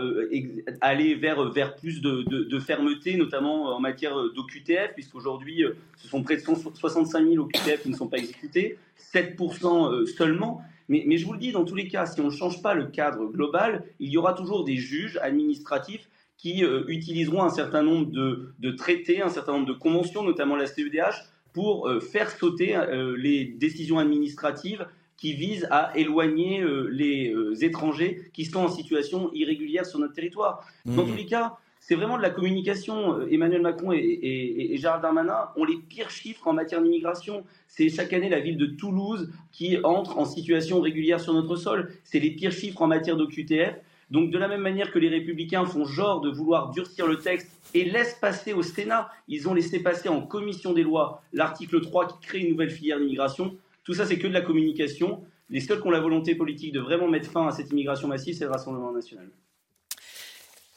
aller 0.82 1.14
vers, 1.14 1.52
vers 1.52 1.76
plus 1.76 2.02
de, 2.02 2.24
de, 2.24 2.60
fermeté, 2.60 3.18
notamment 3.18 3.76
en 3.76 3.80
matière 3.80 4.16
d'OQTF, 4.34 4.96
puisqu'aujourd'hui, 4.96 5.64
ce 5.96 6.08
sont 6.08 6.24
près 6.24 6.38
de 6.38 6.42
65 6.42 7.24
000 7.24 7.44
OQTF 7.44 7.84
qui 7.84 7.90
ne 7.92 7.96
sont 7.96 8.08
pas 8.08 8.18
exécutés, 8.18 8.80
7% 9.14 10.08
seulement. 10.08 10.62
Mais, 10.90 11.04
mais, 11.06 11.20
je 11.20 11.28
vous 11.28 11.34
le 11.34 11.38
dis, 11.38 11.52
dans 11.52 11.66
tous 11.66 11.76
les 11.76 11.88
cas, 11.88 12.08
si 12.08 12.20
on 12.20 12.26
ne 12.26 12.32
change 12.32 12.64
pas 12.64 12.74
le 12.74 12.88
cadre 12.88 13.28
global, 13.28 13.84
il 14.00 14.10
y 14.10 14.18
aura 14.18 14.34
toujours 14.34 14.64
des 14.64 14.78
juges 14.78 15.20
administratifs 15.22 16.10
qui 16.36 16.64
utiliseront 16.88 17.44
un 17.44 17.52
certain 17.52 17.84
nombre 17.84 18.10
de, 18.10 18.56
de, 18.58 18.72
traités, 18.72 19.22
un 19.22 19.30
certain 19.30 19.52
nombre 19.52 19.68
de 19.68 19.74
conventions, 19.74 20.24
notamment 20.24 20.56
la 20.56 20.66
CEDH, 20.66 21.14
pour 21.54 21.92
faire 22.02 22.32
sauter 22.32 22.76
les 23.20 23.46
décisions 23.46 24.00
administratives 24.00 24.88
qui 25.18 25.34
vise 25.34 25.68
à 25.72 25.92
éloigner 25.96 26.62
euh, 26.62 26.88
les 26.92 27.34
euh, 27.34 27.56
étrangers 27.62 28.30
qui 28.34 28.46
sont 28.46 28.60
en 28.60 28.70
situation 28.70 29.32
irrégulière 29.34 29.86
sur 29.86 30.00
notre 30.00 30.14
territoire. 30.14 30.66
Dans 30.86 31.04
mmh. 31.04 31.10
tous 31.10 31.16
les 31.16 31.26
cas, 31.26 31.58
c'est 31.80 31.96
vraiment 31.96 32.18
de 32.18 32.22
la 32.22 32.30
communication. 32.30 33.20
Euh, 33.20 33.28
Emmanuel 33.32 33.62
Macron 33.62 33.92
et, 33.94 34.76
Gérald 34.78 35.02
Darmanin 35.02 35.50
ont 35.56 35.64
les 35.64 35.78
pires 35.78 36.12
chiffres 36.12 36.48
en 36.48 36.54
matière 36.54 36.82
d'immigration. 36.82 37.44
C'est 37.68 37.90
chaque 37.90 38.14
année 38.14 38.30
la 38.30 38.40
ville 38.40 38.58
de 38.58 38.68
Toulouse 38.68 39.32
qui 39.52 39.78
entre 39.84 40.18
en 40.20 40.26
situation 40.26 40.82
régulière 40.82 41.20
sur 41.20 41.34
notre 41.34 41.56
sol. 41.56 41.92
C'est 42.04 42.20
les 42.20 42.32
pires 42.32 42.52
chiffres 42.52 42.82
en 42.82 42.88
matière 42.88 43.18
d'OQTF. 43.18 43.76
Donc 44.12 44.32
de 44.32 44.38
la 44.38 44.48
même 44.48 44.62
manière 44.62 44.92
que 44.92 45.00
les 45.00 45.10
républicains 45.10 45.66
font 45.66 45.86
genre 45.86 46.22
de 46.22 46.30
vouloir 46.30 46.72
durcir 46.72 47.08
le 47.08 47.18
texte 47.18 47.50
et 47.74 47.84
laissent 47.84 48.18
passer 48.22 48.54
au 48.54 48.64
Sénat, 48.64 49.10
ils 49.28 49.50
ont 49.50 49.54
laissé 49.54 49.82
passer 49.82 50.08
en 50.08 50.22
commission 50.22 50.72
des 50.72 50.84
lois 50.84 51.22
l'article 51.34 51.82
3 51.82 52.08
qui 52.08 52.20
crée 52.22 52.40
une 52.40 52.52
nouvelle 52.52 52.70
filière 52.70 53.00
d'immigration. 53.00 53.58
Tout 53.88 53.94
ça, 53.94 54.06
c'est 54.06 54.20
que 54.20 54.28
de 54.28 54.34
la 54.34 54.42
communication. 54.42 55.24
Les 55.50 55.62
seuls 55.62 55.80
qui 55.80 55.88
ont 55.88 55.92
la 55.92 56.02
volonté 56.02 56.36
politique 56.36 56.74
de 56.74 56.82
vraiment 56.82 57.08
mettre 57.08 57.32
fin 57.32 57.48
à 57.48 57.52
cette 57.52 57.72
immigration 57.72 58.10
massive, 58.10 58.36
c'est 58.36 58.44
le 58.44 58.52
Rassemblement 58.52 58.92
national. 58.92 59.30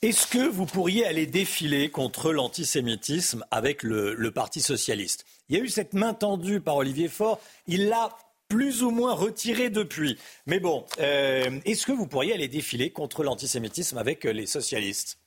Est-ce 0.01 0.29
que 0.29 0.49
vous 0.49 0.65
pourriez 0.65 1.05
aller 1.05 1.27
défiler 1.27 1.89
contre 1.89 2.33
l'antisémitisme 2.33 3.45
avec 3.51 3.83
le, 3.83 4.31
Parti 4.31 4.61
socialiste? 4.61 5.27
Il 5.49 5.57
y 5.57 5.61
a 5.61 5.65
eu 5.65 5.69
cette 5.69 5.93
main 5.93 6.15
tendue 6.15 6.61
par 6.61 6.77
Olivier 6.77 7.09
Faure. 7.09 7.41
Il 7.67 7.89
l'a 7.89 8.17
plus 8.47 8.85
ou 8.85 8.93
moins 8.93 9.13
retirée 9.13 9.71
depuis. 9.71 10.17
Mais 10.47 10.61
bon, 10.61 10.85
euh, 11.01 11.51
est-ce 11.65 11.87
que 11.87 11.93
vous 11.93 12.07
pourriez 12.07 12.33
aller 12.33 12.47
défiler 12.47 12.91
contre 12.91 13.25
l'antisémitisme 13.25 13.99
avec 13.99 14.23
les 14.23 14.47
socialistes? 14.47 15.19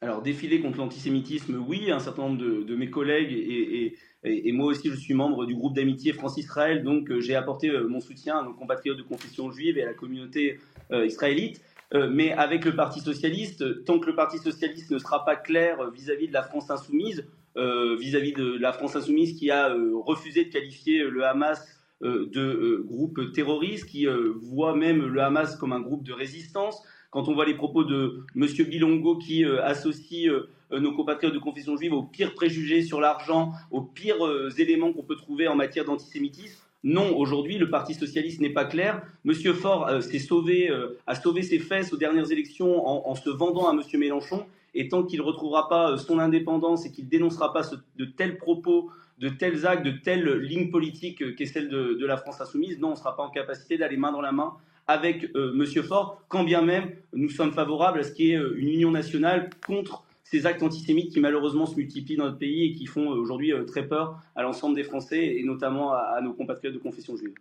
Alors, 0.00 0.22
défiler 0.22 0.62
contre 0.62 0.78
l'antisémitisme, 0.78 1.62
oui, 1.68 1.90
un 1.90 2.00
certain 2.00 2.22
nombre 2.22 2.38
de, 2.38 2.74
mes 2.74 2.88
collègues 2.88 3.32
et, 3.32 3.84
et, 3.84 3.98
moi 4.24 4.66
aussi, 4.66 4.90
je 4.90 4.96
suis 4.96 5.14
membre 5.14 5.46
du 5.46 5.54
groupe 5.54 5.74
d'amitié 5.74 6.12
France-Israël, 6.12 6.82
donc 6.82 7.10
euh, 7.10 7.20
j'ai 7.20 7.34
apporté 7.34 7.68
euh, 7.68 7.86
mon 7.86 8.00
soutien 8.00 8.38
à 8.38 8.42
nos 8.42 8.52
compatriotes 8.52 8.98
de 8.98 9.02
confession 9.02 9.50
juive 9.50 9.78
et 9.78 9.82
à 9.82 9.86
la 9.86 9.94
communauté 9.94 10.60
euh, 10.92 11.06
israélite. 11.06 11.62
mais 11.92 12.32
avec 12.32 12.64
le 12.64 12.76
Parti 12.76 13.00
socialiste, 13.00 13.84
tant 13.84 13.98
que 13.98 14.06
le 14.06 14.14
Parti 14.14 14.38
socialiste 14.38 14.92
ne 14.92 14.98
sera 14.98 15.24
pas 15.24 15.34
clair 15.34 15.90
vis-à-vis 15.90 16.28
de 16.28 16.32
la 16.32 16.44
France 16.44 16.70
insoumise, 16.70 17.24
vis-à-vis 17.56 18.32
de 18.32 18.56
la 18.60 18.72
France 18.72 18.94
insoumise 18.94 19.36
qui 19.36 19.50
a 19.50 19.74
refusé 20.04 20.44
de 20.44 20.50
qualifier 20.52 21.02
le 21.02 21.24
Hamas 21.24 21.60
de 22.00 22.84
groupe 22.86 23.32
terroriste, 23.32 23.86
qui 23.86 24.06
voit 24.52 24.76
même 24.76 25.04
le 25.04 25.20
Hamas 25.20 25.56
comme 25.56 25.72
un 25.72 25.80
groupe 25.80 26.04
de 26.04 26.12
résistance, 26.12 26.80
quand 27.10 27.28
on 27.28 27.34
voit 27.34 27.46
les 27.46 27.54
propos 27.54 27.84
de 27.84 28.24
M. 28.36 28.46
Bilongo 28.68 29.16
qui 29.16 29.44
associe 29.44 30.30
euh, 30.72 30.80
nos 30.80 30.92
compatriotes 30.92 31.34
de 31.34 31.38
confession 31.38 31.76
juive 31.76 31.92
aux 31.92 32.02
pires 32.02 32.34
préjugés 32.34 32.82
sur 32.82 33.00
l'argent, 33.00 33.52
aux 33.70 33.82
pires 33.82 34.24
euh, 34.24 34.50
éléments 34.58 34.92
qu'on 34.92 35.02
peut 35.02 35.16
trouver 35.16 35.48
en 35.48 35.56
matière 35.56 35.84
d'antisémitisme. 35.84 36.62
Non, 36.82 37.16
aujourd'hui, 37.16 37.58
le 37.58 37.68
Parti 37.68 37.92
socialiste 37.92 38.40
n'est 38.40 38.50
pas 38.50 38.64
clair. 38.64 39.02
Monsieur 39.24 39.52
Faure 39.52 39.88
euh, 39.88 40.00
s'est 40.00 40.18
sauvé, 40.18 40.70
a 41.06 41.14
sauvé 41.14 41.42
ses 41.42 41.58
fesses 41.58 41.92
aux 41.92 41.96
dernières 41.96 42.30
élections 42.30 42.86
en, 42.86 43.14
se 43.14 43.28
vendant 43.28 43.68
à 43.68 43.74
Monsieur 43.74 43.98
Mélenchon. 43.98 44.46
Et 44.72 44.88
tant 44.88 45.02
qu'il 45.02 45.18
ne 45.18 45.24
retrouvera 45.24 45.68
pas 45.68 45.98
son 45.98 46.20
indépendance 46.20 46.86
et 46.86 46.92
qu'il 46.92 47.08
dénoncera 47.08 47.52
pas 47.52 47.62
de 47.96 48.04
tels 48.04 48.38
propos, 48.38 48.90
de 49.18 49.28
tels 49.28 49.66
actes, 49.66 49.84
de 49.84 49.90
telles 49.90 50.38
lignes 50.38 50.70
politiques 50.70 51.34
qu'est 51.34 51.46
celle 51.46 51.68
de, 51.68 51.94
de, 51.94 52.06
la 52.06 52.16
France 52.16 52.40
insoumise, 52.40 52.78
non, 52.78 52.88
on 52.88 52.92
ne 52.92 52.96
sera 52.96 53.16
pas 53.16 53.24
en 53.24 53.30
capacité 53.30 53.76
d'aller 53.76 53.96
main 53.96 54.12
dans 54.12 54.20
la 54.20 54.30
main 54.30 54.54
avec 54.90 55.30
euh, 55.36 55.52
Monsieur 55.52 55.82
Faure, 55.82 56.22
quand 56.28 56.44
bien 56.44 56.62
même 56.62 56.92
nous 57.12 57.30
sommes 57.30 57.52
favorables 57.52 58.00
à 58.00 58.02
ce 58.02 58.12
qu'il 58.12 58.26
y 58.26 58.32
ait 58.32 58.40
une 58.56 58.68
union 58.68 58.90
nationale 58.90 59.50
contre 59.66 60.04
ces 60.24 60.46
actes 60.46 60.62
antisémites 60.62 61.12
qui 61.12 61.20
malheureusement 61.20 61.66
se 61.66 61.74
multiplient 61.76 62.16
dans 62.16 62.26
notre 62.26 62.38
pays 62.38 62.66
et 62.66 62.72
qui 62.72 62.86
font 62.86 63.08
aujourd'hui 63.08 63.52
très 63.66 63.86
peur 63.86 64.20
à 64.36 64.42
l'ensemble 64.42 64.76
des 64.76 64.84
Français 64.84 65.36
et 65.36 65.42
notamment 65.42 65.92
à, 65.92 66.20
nos 66.22 66.32
compatriotes 66.32 66.74
de 66.74 66.78
confession 66.78 67.16
juive. 67.16 67.34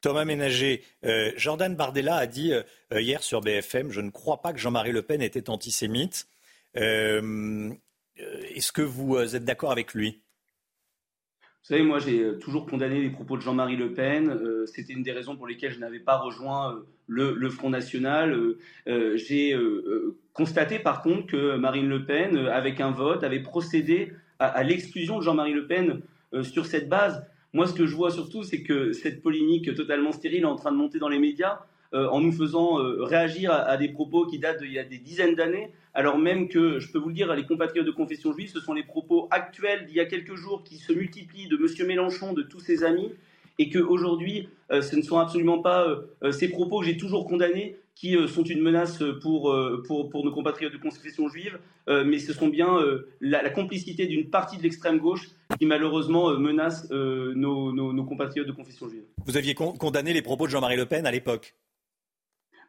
Thomas 0.00 0.24
Ménager, 0.24 0.82
Jordan 1.36 1.76
Bardella 1.76 2.16
a 2.16 2.26
dit 2.26 2.52
hier 2.90 3.22
sur 3.22 3.42
BFM, 3.42 3.90
je 3.90 4.00
ne 4.00 4.08
crois 4.08 4.40
pas 4.40 4.54
que 4.54 4.58
Jean-Marie 4.58 4.92
Le 4.92 5.02
Pen 5.02 5.20
était 5.20 5.50
antisémite. 5.50 6.26
Est-ce 6.74 7.76
que 8.72 8.80
vous 8.80 9.18
êtes 9.18 9.44
d'accord 9.44 9.70
avec 9.70 9.92
lui? 9.92 10.22
Vous 11.62 11.68
savez, 11.68 11.84
moi, 11.84 12.00
j'ai 12.00 12.24
euh, 12.24 12.38
toujours 12.38 12.66
condamné 12.66 13.00
les 13.00 13.10
propos 13.10 13.36
de 13.36 13.42
Jean-Marie 13.42 13.76
Le 13.76 13.94
Pen. 13.94 14.28
Euh, 14.30 14.66
c'était 14.66 14.94
une 14.94 15.04
des 15.04 15.12
raisons 15.12 15.36
pour 15.36 15.46
lesquelles 15.46 15.70
je 15.70 15.78
n'avais 15.78 16.00
pas 16.00 16.16
rejoint 16.18 16.74
euh, 16.74 16.80
le, 17.06 17.50
Front 17.50 17.70
National. 17.70 18.36
j'ai 18.86 19.56
constaté, 20.32 20.80
par 20.80 21.02
contre, 21.02 21.26
que 21.26 21.56
Marine 21.56 21.88
Le 21.88 22.04
Pen, 22.04 22.36
avec 22.36 22.80
un 22.80 22.90
vote, 22.90 23.22
avait 23.22 23.42
procédé 23.42 24.12
à, 24.40 24.64
l'exclusion 24.64 25.18
de 25.18 25.22
Jean-Marie 25.22 25.52
Le 25.52 25.68
Pen 25.68 26.00
sur 26.42 26.66
cette 26.66 26.88
base. 26.88 27.24
Moi, 27.52 27.66
ce 27.66 27.74
que 27.74 27.86
je 27.86 27.94
vois 27.94 28.10
surtout, 28.10 28.42
c'est 28.42 28.62
que 28.62 28.92
cette 28.92 29.22
polémique 29.22 29.72
totalement 29.74 30.10
stérile 30.10 30.42
est 30.42 30.46
en 30.46 30.56
train 30.56 30.72
de 30.72 30.76
monter 30.76 30.98
dans 30.98 31.08
les 31.08 31.18
médias 31.18 31.60
en 31.92 32.20
nous 32.20 32.32
faisant 32.32 32.76
réagir 33.04 33.52
à, 33.52 33.76
des 33.76 33.88
propos 33.88 34.26
qui 34.26 34.38
datent 34.38 34.62
d'il 34.62 34.72
y 34.72 34.78
a 34.78 34.84
des 34.84 34.98
dizaines 34.98 35.34
d'années 35.34 35.70
alors 35.94 36.18
même 36.18 36.48
que, 36.48 36.78
je 36.78 36.90
peux 36.90 36.98
vous 36.98 37.08
le 37.08 37.14
dire, 37.14 37.34
les 37.34 37.44
compatriotes 37.44 37.86
de 37.86 37.90
confession 37.90 38.32
juive, 38.32 38.50
ce 38.50 38.60
sont 38.60 38.72
les 38.72 38.82
propos 38.82 39.28
actuels 39.30 39.86
d'il 39.86 39.96
y 39.96 40.00
a 40.00 40.06
quelques 40.06 40.36
jours 40.36 40.64
qui 40.64 40.76
se 40.76 40.92
multiplient 40.92 41.48
de 41.48 41.56
M. 41.56 41.86
Mélenchon, 41.86 42.32
de 42.32 42.42
tous 42.42 42.60
ses 42.60 42.82
amis, 42.82 43.12
et 43.58 43.68
qu'aujourd'hui, 43.68 44.48
euh, 44.70 44.80
ce 44.80 44.96
ne 44.96 45.02
sont 45.02 45.18
absolument 45.18 45.60
pas 45.60 45.86
euh, 45.86 45.96
euh, 46.22 46.32
ces 46.32 46.48
propos 46.48 46.80
que 46.80 46.86
j'ai 46.86 46.96
toujours 46.96 47.26
condamnés 47.26 47.76
qui 47.94 48.16
sont 48.26 48.42
une 48.42 48.62
menace 48.62 49.02
pour, 49.20 49.54
pour, 49.86 50.24
nos 50.24 50.32
compatriotes 50.32 50.72
de 50.72 50.78
confession 50.78 51.28
juive, 51.28 51.58
mais 51.86 52.18
ce 52.18 52.32
sont 52.32 52.48
bien 52.48 52.78
la, 53.20 53.50
complicité 53.50 54.06
d'une 54.06 54.30
partie 54.30 54.56
de 54.56 54.62
l'extrême 54.62 54.98
gauche 54.98 55.28
qui 55.58 55.66
malheureusement 55.66 56.30
menace 56.38 56.90
nos, 56.90 57.70
nos, 57.70 58.04
compatriotes 58.04 58.46
de 58.46 58.52
confession 58.52 58.88
juive. 58.88 59.02
Vous 59.26 59.36
aviez 59.36 59.54
condamné 59.54 60.14
les 60.14 60.22
propos 60.22 60.46
de 60.46 60.50
Jean-Marie 60.50 60.78
Le 60.78 60.86
Pen 60.86 61.06
à 61.06 61.10
l'époque 61.10 61.54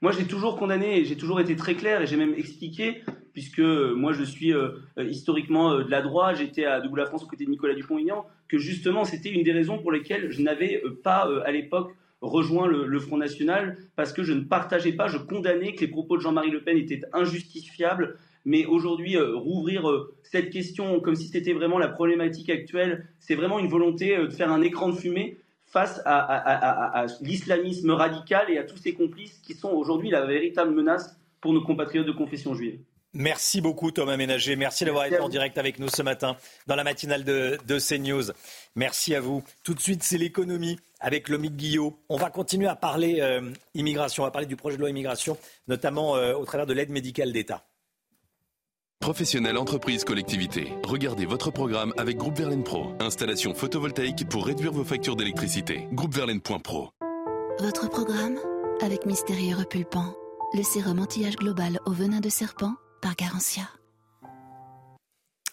moi, 0.04 0.12
j'ai 0.12 0.26
toujours 0.26 0.58
condamné 0.58 1.06
j'ai 1.06 1.16
toujours 1.16 1.40
été 1.40 1.56
très 1.56 1.76
clair 1.76 2.02
et 2.02 2.08
j'ai 2.08 2.18
même 2.18 2.34
expliqué, 2.34 3.04
puisque 3.32 3.60
euh, 3.60 3.96
moi, 3.96 4.12
je 4.12 4.26
suis 4.26 4.54
euh, 4.54 4.72
euh, 4.98 5.06
historiquement 5.06 5.78
de 5.78 5.90
la 5.90 6.02
droite, 6.02 6.36
j'étais 6.36 6.66
à 6.66 6.82
Debout 6.82 6.98
la 6.98 7.06
France 7.06 7.24
aux 7.24 7.28
côtés 7.28 7.46
de 7.46 7.50
Nicolas 7.50 7.74
Dupont-Aignan, 7.74 8.26
que 8.50 8.58
justement, 8.58 9.06
c'était 9.06 9.30
une 9.30 9.44
des 9.44 9.54
raisons 9.54 9.78
pour 9.78 9.94
lesquelles 9.94 10.30
je 10.30 10.42
n'avais 10.42 10.84
pas, 11.06 11.30
à 11.46 11.52
l'époque, 11.54 11.96
rejoint 12.20 12.68
le, 12.68 13.00
Front 13.00 13.16
National, 13.16 13.78
parce 13.96 14.12
que 14.12 14.24
je 14.24 14.34
ne 14.34 14.42
partageais 14.42 14.92
pas, 14.92 15.08
je 15.08 15.18
condamnais 15.18 15.74
que 15.74 15.80
les 15.80 15.88
propos 15.88 16.18
de 16.18 16.22
Jean-Marie 16.22 16.52
Le 16.52 16.62
Pen 16.62 16.78
étaient 16.78 17.00
injustifiables. 17.14 18.18
Mais 18.44 18.66
aujourd'hui, 18.66 19.18
rouvrir 19.18 19.90
cette 20.24 20.50
question 20.50 21.00
comme 21.00 21.16
si 21.16 21.30
c'était 21.30 21.54
vraiment 21.54 21.80
la 21.80 21.88
problématique 21.88 22.50
actuelle, 22.50 23.08
c'est 23.20 23.36
vraiment 23.36 23.58
une 23.58 23.70
volonté 23.70 24.18
de 24.18 24.30
faire 24.30 24.52
un 24.52 24.62
écran 24.62 24.90
de 24.90 24.96
fumée 24.96 25.38
face 25.74 26.02
à, 26.06 27.08
l'islamisme 27.20 27.90
radical 27.90 28.50
et 28.50 28.60
à 28.60 28.64
tous 28.64 28.78
ses 28.78 28.94
complices 28.94 29.40
qui 29.40 29.56
sont 29.56 29.70
aujourd'hui 29.70 30.12
la 30.12 30.24
véritable 30.24 30.72
menace 30.72 31.18
pour 31.41 31.52
nos 31.52 31.64
compatriotes 31.64 32.06
de 32.06 32.12
confession 32.12 32.54
juive. 32.54 32.80
Merci 33.16 33.60
beaucoup 33.60 33.91
Thomas 33.91 34.16
Ménager. 34.16 34.56
Merci 34.56 34.86
d'avoir 34.86 35.06
été 35.06 35.20
en 35.20 35.30
direct 35.30 35.58
avec 35.58 35.80
nous 35.80 35.90
ce 35.90 36.04
matin 36.04 36.38
dans 36.68 36.76
la 36.76 36.84
matinale 36.84 37.24
de, 37.24 37.80
CNews. 37.80 38.32
Merci 38.76 39.16
à 39.16 39.20
vous. 39.20 39.44
Tout 39.64 39.74
de 39.74 39.80
suite, 39.80 40.04
c'est 40.04 40.18
l'économie 40.18 40.80
avec 41.00 41.28
Lomique 41.28 41.58
Guillot. 41.58 41.98
On 42.08 42.18
va 42.18 42.30
continuer 42.30 42.68
à 42.68 42.76
parler 42.76 43.22
euh, 43.22 43.41
immigration, 43.74 44.24
on 44.24 44.28
va 44.28 44.32
parler 44.32 44.48
du 44.48 44.56
projet 44.56 44.78
de 44.78 44.82
loi 44.82 44.90
immigration, 44.90 45.38
notamment 45.68 46.16
euh, 46.16 46.36
au 46.36 46.45
travers 46.45 46.68
de 46.68 46.74
l'aide 46.74 46.91
médicale 46.91 47.32
d'État. 47.32 47.66
Professionnels, 49.04 49.58
entreprises, 49.58 50.06
collectivités. 50.06 50.72
Regardez 50.86 51.26
votre 51.26 51.52
programme 51.52 51.94
avec 51.98 52.16
Groupe 52.16 52.38
Verlaine 52.38 52.64
Pro. 52.64 52.94
Installation 53.02 53.54
photovoltaïque 53.54 54.30
pour 54.30 54.46
réduire 54.46 54.72
vos 54.72 54.86
factures 54.86 55.18
d'électricité. 55.18 55.90
Groupeverlaine.pro. 55.92 56.88
Votre 57.60 57.90
programme 57.90 58.40
avec 58.82 59.06
Mystérieux 59.06 59.58
Repulpant. 59.58 60.16
Le 60.54 60.64
sérum 60.64 61.00
anti-âge 61.00 61.36
global 61.36 61.82
au 61.86 61.92
venin 61.92 62.22
de 62.22 62.30
serpent 62.30 62.76
par 63.02 63.18
Garantia. 63.18 63.64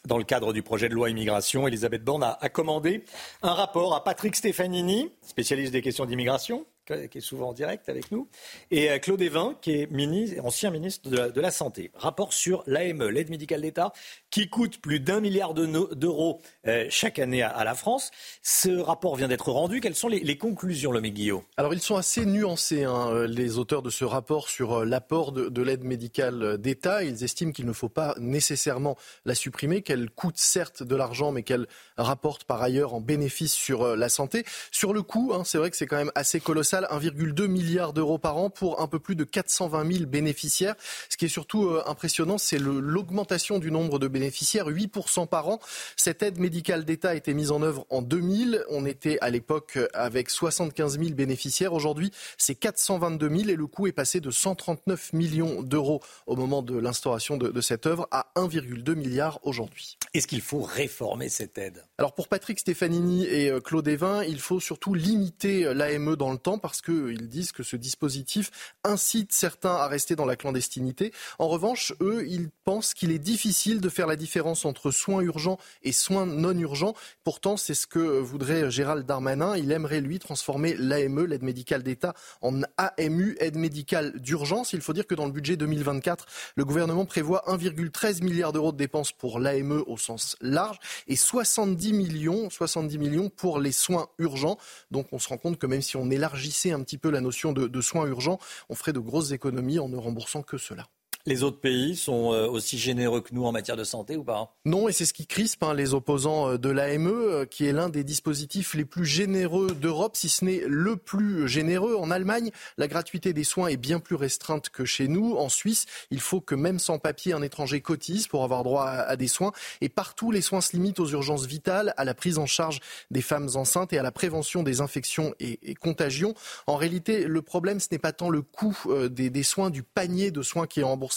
Dans 0.07 0.17
le 0.17 0.25
cadre 0.25 0.53
du 0.53 0.63
projet 0.63 0.89
de 0.89 0.95
loi 0.95 1.11
immigration, 1.11 1.67
Elisabeth 1.67 2.05
Borne 2.05 2.23
a, 2.23 2.39
a 2.41 2.49
commandé 2.51 3.05
un 3.43 3.53
rapport 3.53 3.97
à 3.97 4.05
Patrick 4.05 4.37
Stefanini, 4.37 5.11
spécialiste 5.23 5.73
des 5.73 5.83
questions 5.83 6.07
d'immigration, 6.07 6.67
qui 7.11 7.19
est 7.19 7.23
souvent 7.23 7.51
en 7.51 7.53
direct 7.53 7.89
avec 7.89 8.11
nous, 8.11 8.29
et 8.71 8.91
euh, 8.91 8.99
Claude 8.99 9.21
Evin, 9.23 9.57
qui 9.61 9.73
est 9.73 9.91
ministre, 9.91 10.45
ancien 10.45 10.71
ministre 10.71 11.09
de 11.11 11.41
la, 11.41 11.51
Santé. 11.51 11.91
Rapport 11.95 12.33
sur 12.33 12.62
l'AME, 12.67 13.09
l'aide 13.09 13.31
médicale 13.31 13.62
d'État, 13.62 13.93
qui 14.31 14.48
coûte 14.48 14.78
plus 14.78 15.01
d'un 15.01 15.20
milliard 15.20 15.55
d'euros 15.55 16.40
euh, 16.66 16.86
chaque 16.90 17.19
année 17.19 17.43
à, 17.43 17.65
la 17.65 17.74
France. 17.74 18.11
Ce 18.43 18.70
rapport 18.70 19.16
vient 19.16 19.28
d'être 19.28 19.51
rendu. 19.51 19.81
Quelles 19.81 19.94
sont 19.94 20.09
les, 20.09 20.39
conclusions, 20.39 20.93
le 20.93 21.01
Guillaume 21.01 21.43
Alors, 21.57 21.74
ils 21.74 21.81
sont 21.81 21.97
assez 21.97 22.24
nuancés, 22.24 22.85
hein, 22.85 23.09
euh, 23.11 23.27
les 23.27 23.59
auteurs 23.59 23.82
de 23.82 23.90
ce 23.90 24.05
rapport, 24.05 24.48
sur 24.48 24.85
l'apport 24.85 25.32
de, 25.32 25.48
de 25.48 25.62
l'aide 25.62 25.85
médicale 25.85 26.59
d'État. 26.59 27.02
Ils 27.02 27.24
estiment 27.24 27.52
qu'il 27.52 27.66
ne 27.66 27.73
faut 27.73 27.89
pas 27.89 28.15
nécessairement 28.19 28.97
la 29.24 29.35
supprimer, 29.35 29.82
qu'elle 29.82 30.11
coûte 30.11 30.39
certes 30.39 30.82
de 30.82 30.97
l'argent, 30.97 31.32
mais 31.32 31.43
qu'elle 31.43 31.66
rapporte 31.97 32.44
par 32.44 32.62
ailleurs 32.62 32.94
en 32.94 33.01
bénéfice 33.01 33.52
sur 33.52 33.97
la 33.97 34.09
santé. 34.09 34.44
Sur 34.70 34.93
le 34.93 35.02
coût, 35.02 35.32
hein, 35.35 35.43
c'est 35.44 35.59
vrai 35.59 35.70
que 35.70 35.77
c'est 35.77 35.86
quand 35.86 35.97
même 35.97 36.12
assez 36.15 36.40
colossal 36.40 36.86
1,2 36.90 37.47
milliard 37.47 37.93
d'euros 37.93 38.19
par 38.19 38.36
an 38.36 38.51
pour 38.51 38.81
un 38.81 38.86
peu 38.86 38.98
plus 38.98 39.16
de 39.16 39.24
420 39.24 39.93
000 39.93 40.07
bénéficiaires. 40.07 40.74
Ce 41.09 41.16
qui 41.16 41.24
est 41.27 41.28
surtout 41.28 41.66
euh, 41.66 41.82
impressionnant, 41.86 42.39
c'est 42.39 42.59
l'augmentation 42.59 43.59
du 43.59 43.70
nombre 43.70 43.98
de 43.98 44.07
bénéficiaires, 44.07 44.20
8% 44.29 45.27
par 45.27 45.49
an. 45.49 45.61
Cette 45.97 46.23
aide 46.23 46.39
médicale 46.39 46.85
d'État 46.85 47.11
a 47.11 47.15
été 47.15 47.35
mise 47.35 47.51
en 47.51 47.63
œuvre 47.63 47.87
en 47.91 48.03
2000. 48.03 48.65
On 48.69 48.85
était 48.87 49.19
à 49.21 49.31
l'époque 49.31 49.79
avec 49.95 50.31
75 50.31 50.99
000 50.99 51.15
bénéficiaires. 51.15 51.73
Aujourd'hui, 51.73 52.11
c'est 52.37 52.55
422 52.55 53.29
000 53.29 53.49
et 53.51 53.57
le 53.57 53.67
coût 53.67 53.87
est 53.87 53.93
passé 53.93 54.21
de 54.21 54.31
139 54.31 55.13
millions 55.13 55.63
d'euros 55.63 56.01
au 56.27 56.37
moment 56.37 56.63
de 56.63 56.79
l'instauration 56.79 57.37
de, 57.37 57.49
de 57.49 57.61
cette 57.61 57.87
œuvre 57.87 58.09
à 58.11 58.31
1,2 58.37 58.95
milliard 58.95 59.39
aujourd'hui. 59.43 59.97
Est-ce 60.15 60.27
qu'il 60.27 60.41
faut 60.41 60.63
réformer 60.63 61.29
cette 61.29 61.59
aide? 61.59 61.85
Alors 61.99 62.15
pour 62.15 62.29
Patrick 62.29 62.59
Stefanini 62.59 63.27
et 63.27 63.51
euh, 63.51 63.61
Claude 63.61 63.87
Evin, 63.87 64.25
il 64.25 64.41
faut 64.41 64.61
surtout 64.61 64.95
limiter 64.95 65.67
euh, 65.67 65.75
l'AME 65.75 66.17
dans 66.17 66.33
le 66.33 66.39
temps 66.39 66.59
parce 66.59 66.83
qu'ils 66.83 67.29
disent 67.29 67.53
que 67.53 67.63
ce 67.63 67.77
dispositif 67.77 68.51
incite 68.85 69.33
certains 69.33 69.75
à 69.75 69.87
rester 69.87 70.17
dans 70.17 70.25
la 70.25 70.37
clandestinité. 70.37 71.13
En 71.39 71.49
revanche, 71.49 71.93
eux, 72.01 72.27
ils 72.27 72.51
pensent 72.65 72.95
qu'il 72.95 73.13
est 73.13 73.19
difficile 73.19 73.81
de 73.81 73.89
faire 73.89 74.07
la 74.11 74.16
différence 74.16 74.65
entre 74.65 74.91
soins 74.91 75.23
urgents 75.23 75.59
et 75.82 75.93
soins 75.93 76.27
non 76.27 76.57
urgents. 76.59 76.95
Pourtant, 77.24 77.57
c'est 77.57 77.74
ce 77.74 77.87
que 77.87 77.99
voudrait 77.99 78.70
Gérald 78.70 79.07
Darmanin. 79.07 79.57
Il 79.57 79.73
aimerait, 79.73 80.01
lui, 80.01 80.19
transformer 80.19 80.74
l'AME, 80.77 81.24
l'aide 81.24 81.43
médicale 81.43 81.82
d'État, 81.82 82.15
en 82.43 82.61
AMU, 82.77 83.37
aide 83.41 83.57
médicale 83.57 84.20
d'urgence. 84.20 84.73
Il 84.73 84.81
faut 84.81 84.93
dire 84.93 85.07
que 85.07 85.15
dans 85.15 85.27
le 85.27 85.32
budget 85.32 85.57
2024, 85.57 86.27
le 86.57 86.65
gouvernement 86.65 87.05
prévoit 87.05 87.45
1,13 87.47 88.23
milliard 88.23 88.53
d'euros 88.53 88.73
de 88.73 88.77
dépenses 88.77 89.12
pour 89.12 89.39
l'AME 89.39 89.82
au 89.87 89.97
sens 89.97 90.37
large 90.41 90.78
et 91.07 91.16
70 91.16 91.93
millions, 91.93 92.51
70 92.51 92.99
millions 92.99 93.28
pour 93.28 93.61
les 93.61 93.73
soins 93.73 94.09
urgents. 94.19 94.59
Donc 94.91 95.07
on 95.12 95.19
se 95.19 95.28
rend 95.28 95.39
compte 95.39 95.59
que 95.59 95.66
même 95.66 95.82
si 95.82 95.97
on 95.97 96.11
élargissait 96.11 96.73
un 96.73 96.82
petit 96.82 96.99
peu 96.99 97.11
la 97.11 97.20
notion 97.20 97.53
de, 97.53 97.81
soins 97.81 98.07
urgents, 98.07 98.39
on 98.69 98.74
ferait 98.74 98.93
de 98.93 98.99
grosses 98.99 99.32
économies 99.32 99.78
en 99.78 99.89
ne 99.89 99.97
remboursant 99.97 100.43
que 100.43 100.59
cela. 100.59 100.87
Les 101.27 101.43
autres 101.43 101.61
pays 101.61 101.97
sont 101.97 102.33
euh, 102.33 102.47
aussi 102.47 102.79
généreux 102.79 103.21
que 103.21 103.35
nous 103.35 103.45
en 103.45 103.53
matière 103.53 103.77
de 103.77 103.85
santé 103.85 104.17
ou 104.17 104.25
pas 104.25 104.57
Non, 104.65 104.89
et 104.89 104.93
c'est 104.93 105.05
ce 105.05 105.13
qui 105.13 105.27
crispe 105.27 105.63
hein, 105.63 105.75
les 105.75 105.93
opposants 105.93 106.53
euh, 106.53 106.57
de 106.57 106.71
l'AME, 106.71 107.09
euh, 107.09 107.45
qui 107.45 107.67
est 107.67 107.73
l'un 107.73 107.91
des 107.91 108.05
dispositifs 108.05 108.73
les 108.73 108.87
plus 108.87 109.05
généreux 109.05 109.73
d'Europe, 109.73 110.17
si 110.17 110.31
ce 110.31 110.47
n'est 110.47 110.63
le 110.67 110.97
plus 110.97 111.47
généreux. 111.47 111.95
En 111.97 112.11
Allemagne, 112.11 112.51
la 112.79 112.89
gratuité 112.89 113.35
des 113.35 113.45
soins 113.45 113.69
est 113.69 113.77
bien 113.77 114.01
plus 114.01 114.17
restreinte 114.17 114.71
que 114.71 114.87
chez 114.87 115.09
nous. 115.09 115.37
En 115.37 115.51
Suisse, 115.51 115.85
il 116.11 116.21
faut 116.21 116.41
que 116.41 116.55
même 116.55 116.79
sans 116.79 116.99
papier, 116.99 117.35
un 117.35 117.43
étranger 117.43 117.83
cotise 117.83 118.27
pour 118.27 118.43
avoir 118.43 118.65
droit 118.65 118.87
à, 118.87 119.17
des 119.17 119.29
soins. 119.29 119.53
Et 119.83 119.91
partout, 119.91 120.31
les 120.31 120.41
soins 120.41 120.63
se 120.63 120.73
limitent 120.73 121.01
aux 121.01 121.09
urgences 121.09 121.45
vitales, 121.45 121.93
à 121.99 122.05
la 122.05 122.15
prise 122.15 122.39
en 122.39 122.47
charge 122.47 122.81
des 123.11 123.23
femmes 123.23 123.49
enceintes 123.57 123.93
et 123.93 123.99
à 123.99 124.03
la 124.03 124.13
prévention 124.13 124.63
des 124.63 124.81
infections 124.81 125.35
et, 125.39 125.75
contagions. 125.75 126.33
En 126.67 126.77
réalité, 126.77 127.25
le 127.25 127.43
problème, 127.43 127.79
ce 127.79 127.89
n'est 127.93 127.99
pas 127.99 128.13
tant 128.13 128.31
le 128.31 128.41
coût 128.41 128.77
des, 129.11 129.29
des 129.29 129.43
soins, 129.43 129.69
du 129.69 129.83
panier 129.83 130.31
de 130.31 130.41
soins 130.41 130.67
qui 130.67 130.81
est 130.81 130.85
remboursé 130.85 131.10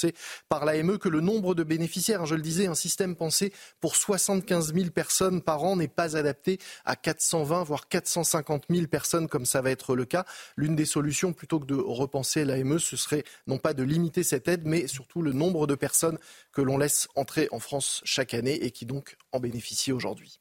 par 0.50 0.66
l'AME 0.66 0.98
que 0.98 1.10
le 1.10 1.22
nombre 1.22 1.56
de 1.56 1.64
bénéficiaires, 1.64 2.26
je 2.26 2.36
le 2.36 2.42
disais, 2.42 2.68
un 2.68 2.76
système 2.76 3.16
pensé 3.16 3.54
pour 3.80 3.96
75 3.96 4.74
000 4.74 4.90
personnes 4.90 5.42
par 5.42 5.64
an 5.64 5.76
n'est 5.76 5.88
pas 5.88 6.18
adapté 6.18 6.60
à 6.86 6.96
420 6.96 7.64
voire 7.64 7.88
450 7.88 8.66
000 8.70 8.88
personnes 8.88 9.28
comme 9.28 9.46
ça 9.46 9.62
va 9.62 9.72
être 9.72 9.96
le 9.96 10.06
cas. 10.06 10.26
L'une 10.58 10.76
des 10.76 10.86
solutions, 10.86 11.34
plutôt 11.34 11.60
que 11.60 11.66
de 11.66 11.76
repenser 11.76 12.46
l'AME, 12.46 12.80
ce 12.80 12.98
serait 12.98 13.24
non 13.48 13.58
pas 13.58 13.74
de 13.74 13.84
limiter 13.84 14.24
cette 14.24 14.48
aide, 14.48 14.64
mais 14.66 14.88
surtout 14.88 15.22
le 15.22 15.34
nombre 15.34 15.68
de 15.68 15.76
personnes 15.76 16.18
que 16.52 16.62
l'on 16.62 16.78
laisse 16.78 17.08
entrer 17.16 17.48
en 17.52 17.60
France 17.60 18.02
chaque 18.04 18.34
année 18.34 18.64
et 18.64 18.72
qui 18.72 18.86
donc 18.86 19.18
en 19.32 19.40
bénéficient 19.40 19.92
aujourd'hui. 19.92 20.40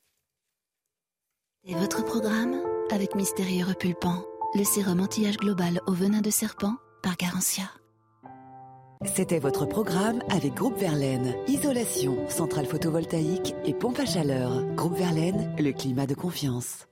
Et 1.64 1.74
votre 1.74 2.04
programme? 2.04 2.60
Avec 2.90 3.14
Mystérieux 3.14 3.64
Repulpant, 3.64 4.24
le 4.54 4.64
sérum 4.64 5.00
anti-âge 5.00 5.36
global 5.36 5.80
au 5.86 5.92
venin 5.92 6.20
de 6.20 6.30
serpent 6.30 6.74
par 7.02 7.16
Garantia. 7.16 7.70
C'était 9.04 9.40
votre 9.40 9.66
programme 9.66 10.22
avec 10.30 10.54
Groupe 10.54 10.78
Verlaine. 10.78 11.34
Isolation, 11.48 12.28
centrale 12.30 12.66
photovoltaïque 12.66 13.54
et 13.64 13.74
pompe 13.74 13.98
à 13.98 14.06
chaleur. 14.06 14.62
Groupe 14.74 14.96
Verlaine, 14.96 15.54
le 15.58 15.72
climat 15.72 16.06
de 16.06 16.14
confiance. 16.14 16.86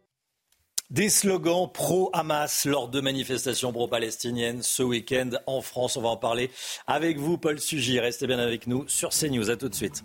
Des 0.90 1.08
slogans 1.08 1.70
pro-Hamas 1.72 2.66
lors 2.66 2.88
de 2.88 3.00
manifestations 3.00 3.72
pro-palestiniennes 3.72 4.62
ce 4.62 4.82
week-end 4.82 5.30
en 5.46 5.60
France. 5.60 5.96
On 5.96 6.02
va 6.02 6.08
en 6.08 6.16
parler 6.16 6.50
avec 6.88 7.16
vous, 7.18 7.38
Paul 7.38 7.60
Sugy. 7.60 8.00
Restez 8.00 8.26
bien 8.26 8.40
avec 8.40 8.66
nous 8.66 8.88
sur 8.88 9.10
CNews. 9.10 9.48
À 9.48 9.56
tout 9.56 9.68
de 9.68 9.74
suite. 9.74 10.02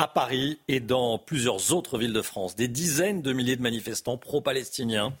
À 0.00 0.06
Paris 0.06 0.60
et 0.68 0.78
dans 0.78 1.18
plusieurs 1.18 1.72
autres 1.72 1.98
villes 1.98 2.12
de 2.12 2.22
France, 2.22 2.54
des 2.54 2.68
dizaines 2.68 3.20
de 3.20 3.32
milliers 3.32 3.56
de 3.56 3.62
manifestants 3.62 4.16
pro-palestiniens 4.16 5.12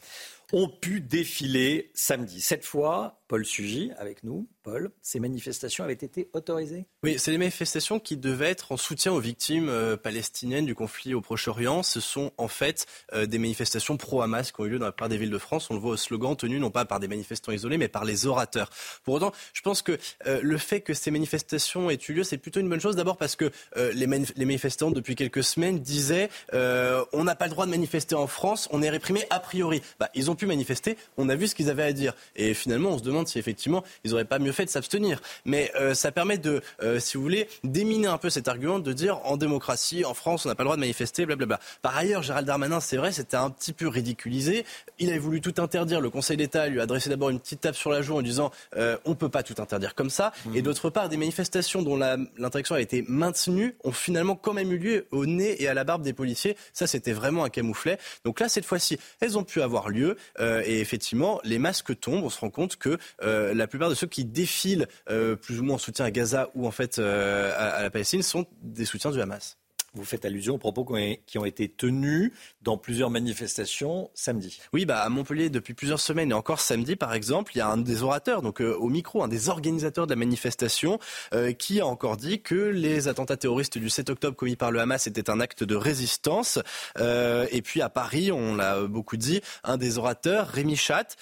ont 0.52 0.68
pu 0.68 1.00
défiler 1.00 1.90
samedi. 1.94 2.40
Cette 2.40 2.64
fois, 2.64 3.17
Paul 3.28 3.44
Sugy 3.44 3.92
avec 3.98 4.24
nous. 4.24 4.48
Paul, 4.62 4.90
ces 5.02 5.20
manifestations 5.20 5.84
avaient 5.84 5.92
été 5.92 6.28
autorisées? 6.32 6.86
Oui, 7.02 7.16
c'est 7.18 7.30
des 7.30 7.38
manifestations 7.38 8.00
qui 8.00 8.16
devaient 8.16 8.50
être 8.50 8.72
en 8.72 8.76
soutien 8.76 9.12
aux 9.12 9.20
victimes 9.20 9.68
euh, 9.68 9.96
palestiniennes 9.96 10.66
du 10.66 10.74
conflit 10.74 11.14
au 11.14 11.20
Proche-Orient. 11.20 11.82
Ce 11.82 12.00
sont 12.00 12.32
en 12.38 12.48
fait 12.48 12.86
euh, 13.12 13.26
des 13.26 13.38
manifestations 13.38 13.96
pro-Hamas 13.96 14.50
qui 14.50 14.60
ont 14.60 14.64
eu 14.64 14.70
lieu 14.70 14.78
dans 14.78 14.86
la 14.86 14.92
plupart 14.92 15.10
des 15.10 15.18
villes 15.18 15.30
de 15.30 15.38
France. 15.38 15.70
On 15.70 15.74
le 15.74 15.80
voit 15.80 15.92
au 15.92 15.96
slogan 15.96 16.36
tenu 16.36 16.58
non 16.58 16.70
pas 16.70 16.86
par 16.86 17.00
des 17.00 17.08
manifestants 17.08 17.52
isolés, 17.52 17.78
mais 17.78 17.88
par 17.88 18.04
les 18.04 18.26
orateurs. 18.26 18.70
Pour 19.04 19.14
autant, 19.14 19.32
je 19.52 19.60
pense 19.60 19.82
que 19.82 19.98
euh, 20.26 20.40
le 20.42 20.58
fait 20.58 20.80
que 20.80 20.94
ces 20.94 21.10
manifestations 21.10 21.90
aient 21.90 21.98
eu 22.08 22.14
lieu, 22.14 22.24
c'est 22.24 22.38
plutôt 22.38 22.60
une 22.60 22.68
bonne 22.68 22.80
chose. 22.80 22.96
D'abord 22.96 23.18
parce 23.18 23.36
que 23.36 23.50
les, 23.76 24.06
manifestants, 24.06 24.90
depuis 24.90 25.14
quelques 25.14 25.44
semaines, 25.44 25.78
disaient 25.80 26.30
on 26.52 27.24
n'a 27.24 27.34
pas 27.34 27.46
le 27.46 27.50
droit 27.50 27.66
de 27.66 27.70
manifester 27.70 28.14
en 28.14 28.26
France, 28.26 28.68
on 28.72 28.82
est 28.82 28.90
réprimé 28.90 29.24
a 29.30 29.40
priori. 29.40 29.82
Bah, 30.00 30.08
ils 30.14 30.30
ont 30.30 30.34
pu 30.34 30.46
manifester, 30.46 30.96
on 31.16 31.28
a 31.28 31.36
vu 31.36 31.46
ce 31.46 31.54
qu'ils 31.54 31.70
avaient 31.70 31.82
à 31.82 31.92
dire. 31.92 32.14
Et 32.36 32.54
finalement, 32.54 32.90
on 32.90 32.98
se 32.98 33.02
demande 33.02 33.17
si 33.26 33.38
effectivement 33.38 33.82
ils 34.04 34.10
n'auraient 34.10 34.24
pas 34.24 34.38
mieux 34.38 34.52
fait 34.52 34.64
de 34.64 34.70
s'abstenir. 34.70 35.20
Mais 35.44 35.72
euh, 35.76 35.94
ça 35.94 36.12
permet 36.12 36.38
de, 36.38 36.60
euh, 36.82 37.00
si 37.00 37.16
vous 37.16 37.22
voulez, 37.22 37.48
déminer 37.64 38.06
un 38.06 38.18
peu 38.18 38.30
cet 38.30 38.48
argument 38.48 38.78
de 38.78 38.92
dire 38.92 39.18
en 39.24 39.36
démocratie, 39.36 40.04
en 40.04 40.14
France, 40.14 40.46
on 40.46 40.48
n'a 40.48 40.54
pas 40.54 40.62
le 40.62 40.68
droit 40.68 40.76
de 40.76 40.80
manifester, 40.80 41.26
blablabla. 41.26 41.60
Par 41.82 41.96
ailleurs, 41.96 42.22
Gérald 42.22 42.46
Darmanin, 42.46 42.80
c'est 42.80 42.96
vrai, 42.96 43.12
c'était 43.12 43.36
un 43.36 43.50
petit 43.50 43.72
peu 43.72 43.88
ridiculisé. 43.88 44.64
Il 44.98 45.10
avait 45.10 45.18
voulu 45.18 45.40
tout 45.40 45.54
interdire. 45.58 46.00
Le 46.00 46.10
Conseil 46.10 46.36
d'État 46.36 46.68
lui 46.68 46.80
a 46.80 46.84
adressé 46.84 47.10
d'abord 47.10 47.30
une 47.30 47.40
petite 47.40 47.60
tape 47.60 47.76
sur 47.76 47.90
la 47.90 48.02
joue 48.02 48.16
en 48.16 48.22
disant 48.22 48.50
euh, 48.76 48.96
on 49.04 49.10
ne 49.10 49.14
peut 49.14 49.28
pas 49.28 49.42
tout 49.42 49.54
interdire 49.58 49.94
comme 49.94 50.10
ça. 50.10 50.32
Mmh. 50.44 50.56
Et 50.56 50.62
d'autre 50.62 50.90
part, 50.90 51.08
des 51.08 51.16
manifestations 51.16 51.82
dont 51.82 51.96
l'interdiction 51.96 52.74
a 52.74 52.80
été 52.80 53.04
maintenue 53.08 53.76
ont 53.84 53.92
finalement 53.92 54.36
quand 54.36 54.52
même 54.52 54.72
eu 54.72 54.78
lieu 54.78 55.06
au 55.10 55.26
nez 55.26 55.62
et 55.62 55.68
à 55.68 55.74
la 55.74 55.84
barbe 55.84 56.02
des 56.02 56.12
policiers. 56.12 56.56
Ça, 56.72 56.86
c'était 56.86 57.12
vraiment 57.12 57.44
un 57.44 57.48
camouflet. 57.50 57.98
Donc 58.24 58.40
là, 58.40 58.48
cette 58.48 58.64
fois-ci, 58.64 58.98
elles 59.20 59.38
ont 59.38 59.44
pu 59.44 59.62
avoir 59.62 59.88
lieu. 59.88 60.16
et 60.38 60.80
effectivement, 60.80 61.40
les 61.44 61.58
masques 61.58 61.98
tombent. 61.98 62.24
On 62.24 62.30
se 62.30 62.40
rend 62.40 62.50
compte 62.50 62.76
que 62.76 62.98
euh, 63.22 63.54
la 63.54 63.66
plupart 63.66 63.88
de 63.90 63.94
ceux 63.94 64.06
qui 64.06 64.24
défilent 64.24 64.88
euh, 65.10 65.36
plus 65.36 65.60
ou 65.60 65.64
moins 65.64 65.76
en 65.76 65.78
soutien 65.78 66.04
à 66.04 66.10
Gaza 66.10 66.50
ou 66.54 66.66
en 66.66 66.70
fait 66.70 66.98
euh, 66.98 67.52
à, 67.56 67.82
la 67.82 67.90
Palestine 67.90 68.22
sont 68.22 68.46
des 68.62 68.84
soutiens 68.84 69.10
du 69.10 69.20
Hamas. 69.20 69.58
Vous 69.98 70.04
faites 70.04 70.24
allusion 70.24 70.54
aux 70.54 70.58
propos 70.58 70.86
qui 71.26 71.38
ont 71.38 71.44
été 71.44 71.68
tenus 71.68 72.32
dans 72.62 72.78
plusieurs 72.78 73.10
manifestations 73.10 74.10
samedi. 74.14 74.60
Oui, 74.72 74.86
bah 74.86 75.00
à 75.00 75.08
Montpellier 75.08 75.50
depuis 75.50 75.74
plusieurs 75.74 76.00
semaines 76.00 76.30
et 76.30 76.34
encore 76.34 76.60
samedi 76.60 76.94
par 76.94 77.14
exemple, 77.14 77.52
il 77.54 77.58
y 77.58 77.60
a 77.60 77.68
un 77.68 77.76
des 77.76 78.02
orateurs, 78.02 78.42
donc 78.42 78.60
euh, 78.60 78.74
au 78.76 78.88
micro, 78.88 79.22
un 79.22 79.28
des 79.28 79.48
organisateurs 79.48 80.06
de 80.06 80.12
la 80.12 80.16
manifestation, 80.16 80.98
euh, 81.34 81.52
qui 81.52 81.80
a 81.80 81.86
encore 81.86 82.16
dit 82.16 82.40
que 82.40 82.54
les 82.54 83.08
attentats 83.08 83.36
terroristes 83.36 83.78
du 83.78 83.90
7 83.90 84.10
octobre 84.10 84.36
commis 84.36 84.56
par 84.56 84.70
le 84.70 84.80
Hamas 84.80 85.06
étaient 85.06 85.30
un 85.30 85.40
acte 85.40 85.64
de 85.64 85.74
résistance. 85.74 86.58
Euh, 86.98 87.46
et 87.50 87.62
puis 87.62 87.82
à 87.82 87.88
Paris, 87.88 88.30
on 88.30 88.54
l'a 88.54 88.82
beaucoup 88.82 89.16
dit, 89.16 89.40
un 89.64 89.76
des 89.76 89.98
orateurs, 89.98 90.46
Rémi 90.48 90.76
Chat, 90.76 91.16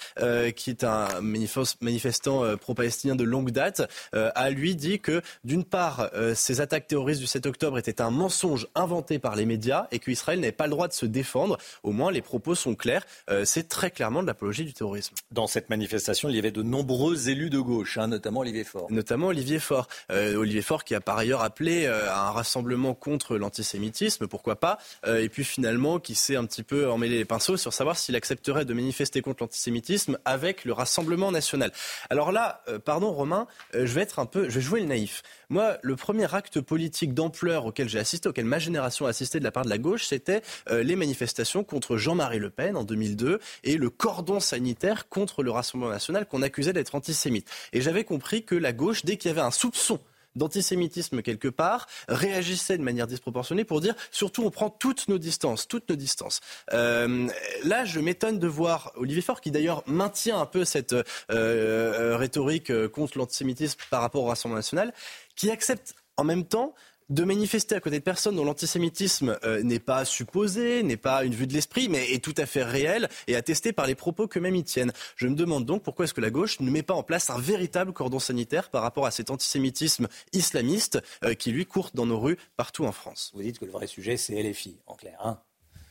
qui 0.55 0.69
est 0.69 0.83
un 0.83 1.07
manifestant 1.21 2.57
pro-palestinien 2.57 3.15
de 3.15 3.23
longue 3.23 3.51
date, 3.51 3.89
a 4.13 4.49
lui 4.49 4.75
dit 4.75 4.99
que 4.99 5.21
d'une 5.43 5.63
part, 5.63 6.09
ces 6.35 6.61
attaques 6.61 6.87
terroristes 6.87 7.19
du 7.19 7.27
7 7.27 7.45
octobre 7.45 7.77
étaient 7.77 8.01
un 8.01 8.11
mensonge 8.11 8.66
inventé 8.75 9.19
par 9.19 9.35
les 9.35 9.45
médias 9.45 9.87
et 9.91 9.99
qu'Israël 9.99 10.39
n'avait 10.39 10.51
pas 10.51 10.65
le 10.65 10.71
droit 10.71 10.87
de 10.87 10.93
se 10.93 11.05
défendre 11.05 11.57
au 11.83 11.91
moins, 11.91 12.11
les 12.11 12.21
propos 12.21 12.55
sont 12.55 12.75
clairs. 12.75 13.05
Euh, 13.29 13.45
c'est 13.45 13.67
très 13.67 13.91
clairement 13.91 14.21
de 14.21 14.27
l'apologie 14.27 14.65
du 14.65 14.73
terrorisme. 14.73 15.15
Dans 15.31 15.47
cette 15.47 15.69
manifestation, 15.69 16.29
il 16.29 16.35
y 16.35 16.39
avait 16.39 16.51
de 16.51 16.63
nombreux 16.63 17.29
élus 17.29 17.49
de 17.49 17.59
gauche, 17.59 17.97
hein, 17.97 18.07
notamment 18.07 18.41
Olivier 18.41 18.63
Faure. 18.63 18.87
Notamment 18.91 19.27
Olivier 19.27 19.59
Faure. 19.59 19.87
Euh, 20.11 20.35
Olivier 20.35 20.61
Faure 20.61 20.83
qui 20.83 20.95
a 20.95 21.01
par 21.01 21.17
ailleurs 21.17 21.41
appelé 21.41 21.85
euh, 21.85 22.11
à 22.11 22.27
un 22.27 22.31
rassemblement 22.31 22.93
contre 22.93 23.37
l'antisémitisme, 23.37 24.27
pourquoi 24.27 24.57
pas, 24.57 24.77
et 25.05 25.29
puis 25.29 25.43
finalement 25.43 25.99
qui 25.99 26.15
s'est 26.15 26.35
un 26.35 26.45
petit 26.45 26.63
peu 26.63 26.89
emmêlé 26.89 27.17
les 27.17 27.25
pinceaux 27.25 27.57
sur 27.57 27.73
savoir 27.73 27.97
s'il 27.97 28.15
accepterait 28.15 28.65
de 28.65 28.73
manifester 28.73 29.21
contre 29.21 29.43
l'antisémitisme 29.43 30.17
avec 30.25 30.65
le 30.65 30.73
Rassemblement 30.73 31.31
national. 31.31 31.71
Alors 32.09 32.31
là, 32.31 32.63
pardon 32.85 33.11
Romain, 33.11 33.47
je 33.73 33.85
vais 33.85 34.01
être 34.01 34.19
un 34.19 34.25
peu, 34.25 34.49
je 34.49 34.55
vais 34.55 34.61
jouer 34.61 34.79
le 34.79 34.87
naïf. 34.87 35.23
Moi, 35.49 35.77
le 35.81 35.95
premier 35.95 36.33
acte 36.35 36.59
politique 36.59 37.13
d'ampleur 37.13 37.65
auquel 37.65 37.87
j'ai 37.87 37.99
assisté, 37.99 38.27
auquel 38.27 38.45
ma 38.45 38.59
génération 38.59 39.05
a 39.05 39.09
assisté 39.09 39.39
de 39.39 39.43
la 39.45 39.51
part 39.51 39.63
de 39.63 39.69
la 39.69 39.77
gauche, 39.77 40.05
c'était 40.05 40.41
les 40.69 40.95
manifestations 40.95 41.63
contre 41.63 41.95
Jean-Marie 41.95 42.39
Le 42.39 42.49
Pen 42.49 42.75
en 42.75 42.83
2002 42.83 43.39
et 43.63 43.77
le 43.77 43.89
cordon 43.89 44.39
sanitaire 44.39 45.07
contre 45.07 45.43
le 45.43 45.51
Rassemblement 45.51 45.91
national 45.91 46.25
qu'on 46.25 46.41
accusait 46.41 46.73
d'être 46.73 46.95
antisémite. 46.95 47.49
Et 47.71 47.81
j'avais 47.81 48.03
compris 48.03 48.43
que 48.43 48.55
la 48.55 48.73
gauche, 48.73 49.05
dès 49.05 49.15
qu'il 49.15 49.29
y 49.29 49.31
avait 49.31 49.41
un 49.41 49.51
soupçon 49.51 49.99
d'antisémitisme 50.37 51.21
quelque 51.21 51.47
part, 51.47 51.87
réagissait 52.07 52.77
de 52.77 52.83
manière 52.83 53.07
disproportionnée 53.07 53.63
pour 53.63 53.81
dire 53.81 53.95
surtout 54.11 54.43
on 54.43 54.51
prend 54.51 54.69
toutes 54.69 55.07
nos 55.07 55.17
distances, 55.17 55.67
toutes 55.67 55.89
nos 55.89 55.95
distances. 55.95 56.41
Euh, 56.73 57.27
là, 57.63 57.85
je 57.85 57.99
m'étonne 57.99 58.39
de 58.39 58.47
voir 58.47 58.91
Olivier 58.95 59.21
Faure, 59.21 59.41
qui 59.41 59.51
d'ailleurs 59.51 59.83
maintient 59.87 60.39
un 60.39 60.45
peu 60.45 60.65
cette 60.65 60.93
euh, 60.93 61.03
euh, 61.31 62.17
rhétorique 62.17 62.71
contre 62.89 63.17
l'antisémitisme 63.17 63.79
par 63.89 64.01
rapport 64.01 64.23
au 64.23 64.27
Rassemblement 64.27 64.57
national, 64.57 64.93
qui 65.35 65.51
accepte 65.51 65.95
en 66.17 66.23
même 66.23 66.45
temps 66.45 66.73
de 67.09 67.23
manifester 67.23 67.75
à 67.75 67.79
côté 67.79 67.99
de 67.99 68.03
personnes 68.03 68.35
dont 68.35 68.43
l'antisémitisme 68.43 69.37
euh, 69.43 69.63
n'est 69.63 69.79
pas 69.79 70.03
supposé, 70.05 70.83
n'est 70.83 70.97
pas 70.97 71.23
une 71.23 71.33
vue 71.33 71.47
de 71.47 71.53
l'esprit, 71.53 71.87
mais 71.87 72.11
est 72.11 72.23
tout 72.23 72.33
à 72.37 72.45
fait 72.45 72.63
réel 72.63 73.07
et 73.27 73.35
attesté 73.35 73.71
par 73.71 73.87
les 73.87 73.95
propos 73.95 74.27
qu'eux-mêmes 74.27 74.55
y 74.55 74.63
tiennent. 74.63 74.91
Je 75.15 75.27
me 75.27 75.35
demande 75.35 75.65
donc 75.65 75.83
pourquoi 75.83 76.05
est-ce 76.05 76.13
que 76.13 76.21
la 76.21 76.29
gauche 76.29 76.59
ne 76.59 76.69
met 76.69 76.83
pas 76.83 76.93
en 76.93 77.03
place 77.03 77.29
un 77.29 77.39
véritable 77.39 77.93
cordon 77.93 78.19
sanitaire 78.19 78.69
par 78.69 78.81
rapport 78.81 79.05
à 79.05 79.11
cet 79.11 79.31
antisémitisme 79.31 80.07
islamiste 80.33 80.99
euh, 81.23 81.33
qui, 81.33 81.51
lui, 81.51 81.65
court 81.65 81.91
dans 81.93 82.05
nos 82.05 82.19
rues 82.19 82.37
partout 82.57 82.85
en 82.85 82.91
France? 82.91 83.31
Vous 83.33 83.41
dites 83.41 83.59
que 83.59 83.65
le 83.65 83.71
vrai 83.71 83.87
sujet, 83.87 84.17
c'est 84.17 84.41
LFI, 84.41 84.77
en 84.85 84.95
clair. 84.95 85.17
Hein 85.23 85.39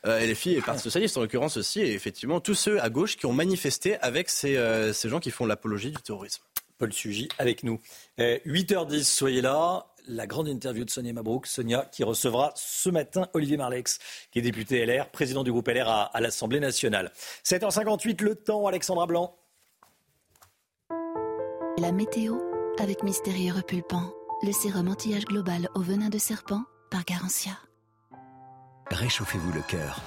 euh, 0.06 0.24
LFI 0.24 0.54
et 0.54 0.60
Parti 0.60 0.82
Socialiste 0.82 1.16
en 1.16 1.22
l'occurrence 1.22 1.56
aussi, 1.56 1.80
et 1.80 1.94
effectivement 1.94 2.40
tous 2.40 2.54
ceux 2.54 2.80
à 2.80 2.90
gauche 2.90 3.16
qui 3.16 3.26
ont 3.26 3.32
manifesté 3.32 3.96
avec 4.00 4.28
ces, 4.28 4.56
euh, 4.56 4.92
ces 4.92 5.08
gens 5.08 5.18
qui 5.18 5.30
font 5.30 5.46
l'apologie 5.46 5.90
du 5.90 6.00
terrorisme. 6.02 6.42
Paul 6.78 6.92
Sugy 6.92 7.28
avec 7.38 7.62
nous. 7.62 7.80
8h10, 8.18 9.04
soyez 9.04 9.40
là 9.40 9.86
la 10.08 10.26
grande 10.26 10.48
interview 10.48 10.84
de 10.84 10.90
Sonia 10.90 11.12
Mabrouk. 11.12 11.46
Sonia 11.46 11.88
qui 11.92 12.04
recevra 12.04 12.52
ce 12.54 12.90
matin 12.90 13.28
Olivier 13.34 13.56
Marlex, 13.56 13.98
qui 14.30 14.38
est 14.38 14.42
député 14.42 14.84
LR, 14.84 15.10
président 15.10 15.42
du 15.42 15.52
groupe 15.52 15.68
LR 15.68 15.88
à, 15.88 16.20
l'Assemblée 16.20 16.60
nationale. 16.60 17.12
7h58, 17.44 18.22
le 18.22 18.34
temps, 18.34 18.66
Alexandra 18.66 19.06
Blanc. 19.06 19.36
La 21.78 21.92
météo 21.92 22.38
avec 22.78 23.02
Mystérieux 23.02 23.52
Repulpant, 23.52 24.12
le 24.42 24.52
sérum 24.52 24.88
anti-âge 24.88 25.24
global 25.24 25.68
au 25.74 25.80
venin 25.80 26.08
de 26.08 26.18
serpent 26.18 26.62
par 26.90 27.04
Garantia. 27.04 27.52
Réchauffez-vous 28.90 29.52
le 29.52 29.62
cœur. 29.62 30.00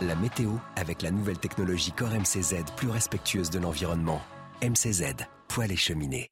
La 0.00 0.14
météo 0.14 0.50
avec 0.76 1.02
la 1.02 1.10
nouvelle 1.10 1.38
technologie 1.38 1.92
Core 1.92 2.10
MCZ 2.10 2.64
plus 2.76 2.88
respectueuse 2.88 3.50
de 3.50 3.58
l'environnement. 3.58 4.20
MCZ, 4.62 5.14
poêle 5.48 5.72
et 5.72 5.76
cheminée. 5.76 6.30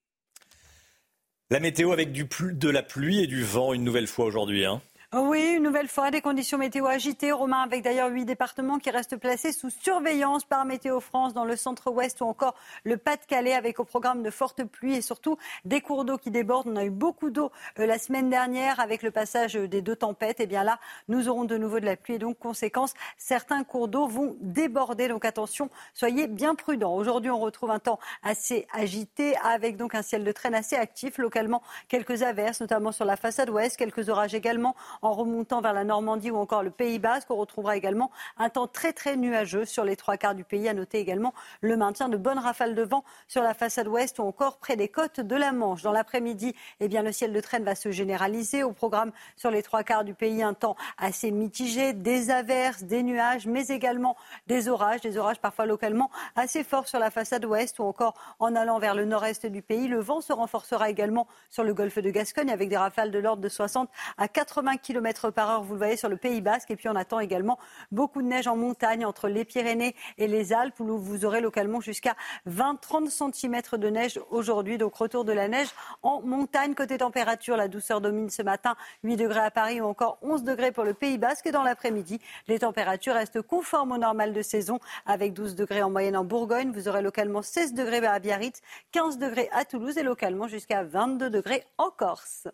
La 1.48 1.60
météo 1.60 1.92
avec 1.92 2.10
du, 2.10 2.26
de 2.40 2.68
la 2.68 2.82
pluie 2.82 3.22
et 3.22 3.28
du 3.28 3.44
vent 3.44 3.72
une 3.72 3.84
nouvelle 3.84 4.08
fois 4.08 4.24
aujourd'hui. 4.24 4.64
Hein. 4.64 4.82
Oui, 5.14 5.52
une 5.56 5.62
nouvelle 5.62 5.86
fois, 5.86 6.10
des 6.10 6.20
conditions 6.20 6.58
météo 6.58 6.86
agitées. 6.86 7.30
Romain, 7.30 7.60
avec 7.60 7.84
d'ailleurs 7.84 8.10
huit 8.10 8.24
départements 8.24 8.80
qui 8.80 8.90
restent 8.90 9.16
placés 9.16 9.52
sous 9.52 9.70
surveillance 9.70 10.42
par 10.42 10.64
Météo 10.64 10.98
France 10.98 11.32
dans 11.32 11.44
le 11.44 11.54
centre-ouest 11.54 12.20
ou 12.22 12.24
encore 12.24 12.56
le 12.82 12.96
Pas-de-Calais 12.96 13.54
avec 13.54 13.78
au 13.78 13.84
programme 13.84 14.24
de 14.24 14.30
fortes 14.30 14.64
pluies 14.64 14.96
et 14.96 15.02
surtout 15.02 15.38
des 15.64 15.80
cours 15.80 16.04
d'eau 16.04 16.18
qui 16.18 16.32
débordent. 16.32 16.66
On 16.66 16.74
a 16.74 16.84
eu 16.84 16.90
beaucoup 16.90 17.30
d'eau 17.30 17.52
euh, 17.78 17.86
la 17.86 18.00
semaine 18.00 18.30
dernière 18.30 18.80
avec 18.80 19.04
le 19.04 19.12
passage 19.12 19.54
des 19.54 19.80
deux 19.80 19.94
tempêtes. 19.94 20.40
Et 20.40 20.42
eh 20.42 20.46
bien 20.46 20.64
là, 20.64 20.80
nous 21.06 21.28
aurons 21.28 21.44
de 21.44 21.56
nouveau 21.56 21.78
de 21.78 21.84
la 21.84 21.94
pluie 21.94 22.14
et 22.14 22.18
donc, 22.18 22.40
conséquence, 22.40 22.92
certains 23.16 23.62
cours 23.62 23.86
d'eau 23.86 24.08
vont 24.08 24.36
déborder. 24.40 25.06
Donc 25.06 25.24
attention, 25.24 25.70
soyez 25.94 26.26
bien 26.26 26.56
prudents. 26.56 26.96
Aujourd'hui, 26.96 27.30
on 27.30 27.38
retrouve 27.38 27.70
un 27.70 27.78
temps 27.78 28.00
assez 28.24 28.66
agité 28.72 29.36
avec 29.44 29.76
donc 29.76 29.94
un 29.94 30.02
ciel 30.02 30.24
de 30.24 30.32
traîne 30.32 30.54
assez 30.56 30.74
actif. 30.74 31.18
Localement, 31.18 31.62
quelques 31.86 32.24
averses, 32.24 32.60
notamment 32.60 32.90
sur 32.90 33.04
la 33.04 33.16
façade 33.16 33.50
ouest, 33.50 33.76
quelques 33.76 34.08
orages 34.08 34.34
également 34.34 34.74
en 35.02 35.12
remontant 35.12 35.60
vers 35.60 35.72
la 35.72 35.84
Normandie 35.84 36.30
ou 36.30 36.36
encore 36.36 36.62
le 36.62 36.70
Pays 36.70 36.98
Basque. 36.98 37.30
On 37.30 37.36
retrouvera 37.36 37.76
également 37.76 38.10
un 38.38 38.48
temps 38.48 38.66
très 38.66 38.92
très 38.92 39.16
nuageux 39.16 39.64
sur 39.64 39.84
les 39.84 39.96
trois 39.96 40.16
quarts 40.16 40.34
du 40.34 40.44
pays. 40.44 40.68
À 40.68 40.74
noter 40.74 40.98
également 40.98 41.34
le 41.60 41.76
maintien 41.76 42.08
de 42.08 42.16
bonnes 42.16 42.38
rafales 42.38 42.74
de 42.74 42.82
vent 42.82 43.04
sur 43.28 43.42
la 43.42 43.54
façade 43.54 43.88
ouest 43.88 44.18
ou 44.18 44.22
encore 44.22 44.58
près 44.58 44.76
des 44.76 44.88
côtes 44.88 45.20
de 45.20 45.36
la 45.36 45.52
Manche. 45.52 45.82
Dans 45.82 45.92
l'après-midi, 45.92 46.54
eh 46.80 46.88
bien, 46.88 47.02
le 47.02 47.12
ciel 47.12 47.32
de 47.32 47.40
traîne 47.40 47.64
va 47.64 47.74
se 47.74 47.90
généraliser. 47.90 48.62
Au 48.62 48.72
programme 48.72 49.12
sur 49.36 49.50
les 49.50 49.62
trois 49.62 49.82
quarts 49.82 50.04
du 50.04 50.14
pays, 50.14 50.42
un 50.42 50.54
temps 50.54 50.76
assez 50.98 51.30
mitigé, 51.30 51.92
des 51.92 52.30
averses, 52.30 52.84
des 52.84 53.02
nuages, 53.02 53.46
mais 53.46 53.68
également 53.68 54.16
des 54.46 54.68
orages, 54.68 55.00
des 55.00 55.18
orages 55.18 55.40
parfois 55.40 55.66
localement 55.66 56.10
assez 56.34 56.64
forts 56.64 56.88
sur 56.88 56.98
la 56.98 57.10
façade 57.10 57.44
ouest 57.44 57.78
ou 57.78 57.84
encore 57.84 58.14
en 58.38 58.54
allant 58.54 58.78
vers 58.78 58.94
le 58.94 59.04
nord-est 59.04 59.46
du 59.46 59.62
pays. 59.62 59.88
Le 59.88 60.00
vent 60.00 60.20
se 60.20 60.32
renforcera 60.32 60.90
également 60.90 61.26
sur 61.50 61.64
le 61.64 61.74
golfe 61.74 61.98
de 61.98 62.10
Gascogne 62.10 62.50
avec 62.50 62.68
des 62.68 62.76
rafales 62.76 63.10
de 63.10 63.18
l'ordre 63.18 63.42
de 63.42 63.48
60 63.48 63.88
à 64.18 64.28
80 64.28 64.76
km 64.86 65.30
par 65.30 65.50
heure, 65.50 65.62
vous 65.62 65.72
le 65.72 65.78
voyez, 65.78 65.96
sur 65.96 66.08
le 66.08 66.16
Pays 66.16 66.40
Basque. 66.40 66.70
Et 66.70 66.76
puis 66.76 66.88
on 66.88 66.94
attend 66.94 67.18
également 67.18 67.58
beaucoup 67.90 68.22
de 68.22 68.28
neige 68.28 68.46
en 68.46 68.56
montagne 68.56 69.04
entre 69.04 69.28
les 69.28 69.44
Pyrénées 69.44 69.96
et 70.18 70.28
les 70.28 70.52
Alpes 70.52 70.78
où 70.78 70.98
vous 70.98 71.24
aurez 71.24 71.40
localement 71.40 71.80
jusqu'à 71.80 72.14
20-30 72.48 73.10
cm 73.10 73.60
de 73.78 73.88
neige 73.88 74.20
aujourd'hui. 74.30 74.78
Donc 74.78 74.94
retour 74.94 75.24
de 75.24 75.32
la 75.32 75.48
neige 75.48 75.68
en 76.02 76.20
montagne. 76.22 76.74
Côté 76.74 76.98
température, 76.98 77.56
la 77.56 77.68
douceur 77.68 78.00
domine 78.00 78.30
ce 78.30 78.42
matin, 78.42 78.76
8 79.02 79.16
degrés 79.16 79.40
à 79.40 79.50
Paris 79.50 79.80
ou 79.80 79.86
encore 79.86 80.18
11 80.22 80.44
degrés 80.44 80.72
pour 80.72 80.84
le 80.84 80.94
Pays 80.94 81.18
Basque. 81.18 81.46
Et 81.46 81.52
dans 81.52 81.64
l'après-midi, 81.64 82.20
les 82.46 82.60
températures 82.60 83.14
restent 83.14 83.42
conformes 83.42 83.92
au 83.92 83.98
normal 83.98 84.32
de 84.32 84.42
saison 84.42 84.78
avec 85.04 85.32
12 85.32 85.56
degrés 85.56 85.82
en 85.82 85.90
moyenne 85.90 86.16
en 86.16 86.24
Bourgogne. 86.24 86.70
Vous 86.70 86.88
aurez 86.88 87.02
localement 87.02 87.42
16 87.42 87.74
degrés 87.74 88.06
à 88.06 88.18
Biarritz, 88.18 88.60
15 88.92 89.18
degrés 89.18 89.48
à 89.52 89.64
Toulouse 89.64 89.98
et 89.98 90.02
localement 90.02 90.48
jusqu'à 90.48 90.84
22 90.84 91.30
degrés 91.30 91.64
en 91.78 91.90
Corse. 91.90 92.48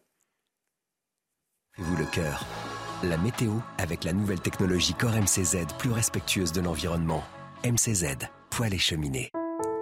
Vous 1.79 1.97
le 1.97 2.05
cœur. 2.05 2.45
La 3.03 3.17
météo 3.17 3.53
avec 3.79 4.05
la 4.05 4.13
nouvelle 4.13 4.41
technologie 4.41 4.93
Core 4.93 5.13
MCZ 5.13 5.67
plus 5.79 5.91
respectueuse 5.91 6.53
de 6.53 6.61
l'environnement. 6.61 7.25
MCZ, 7.65 8.29
poêle 8.51 8.75
et 8.75 8.79
cheminée. 8.79 9.31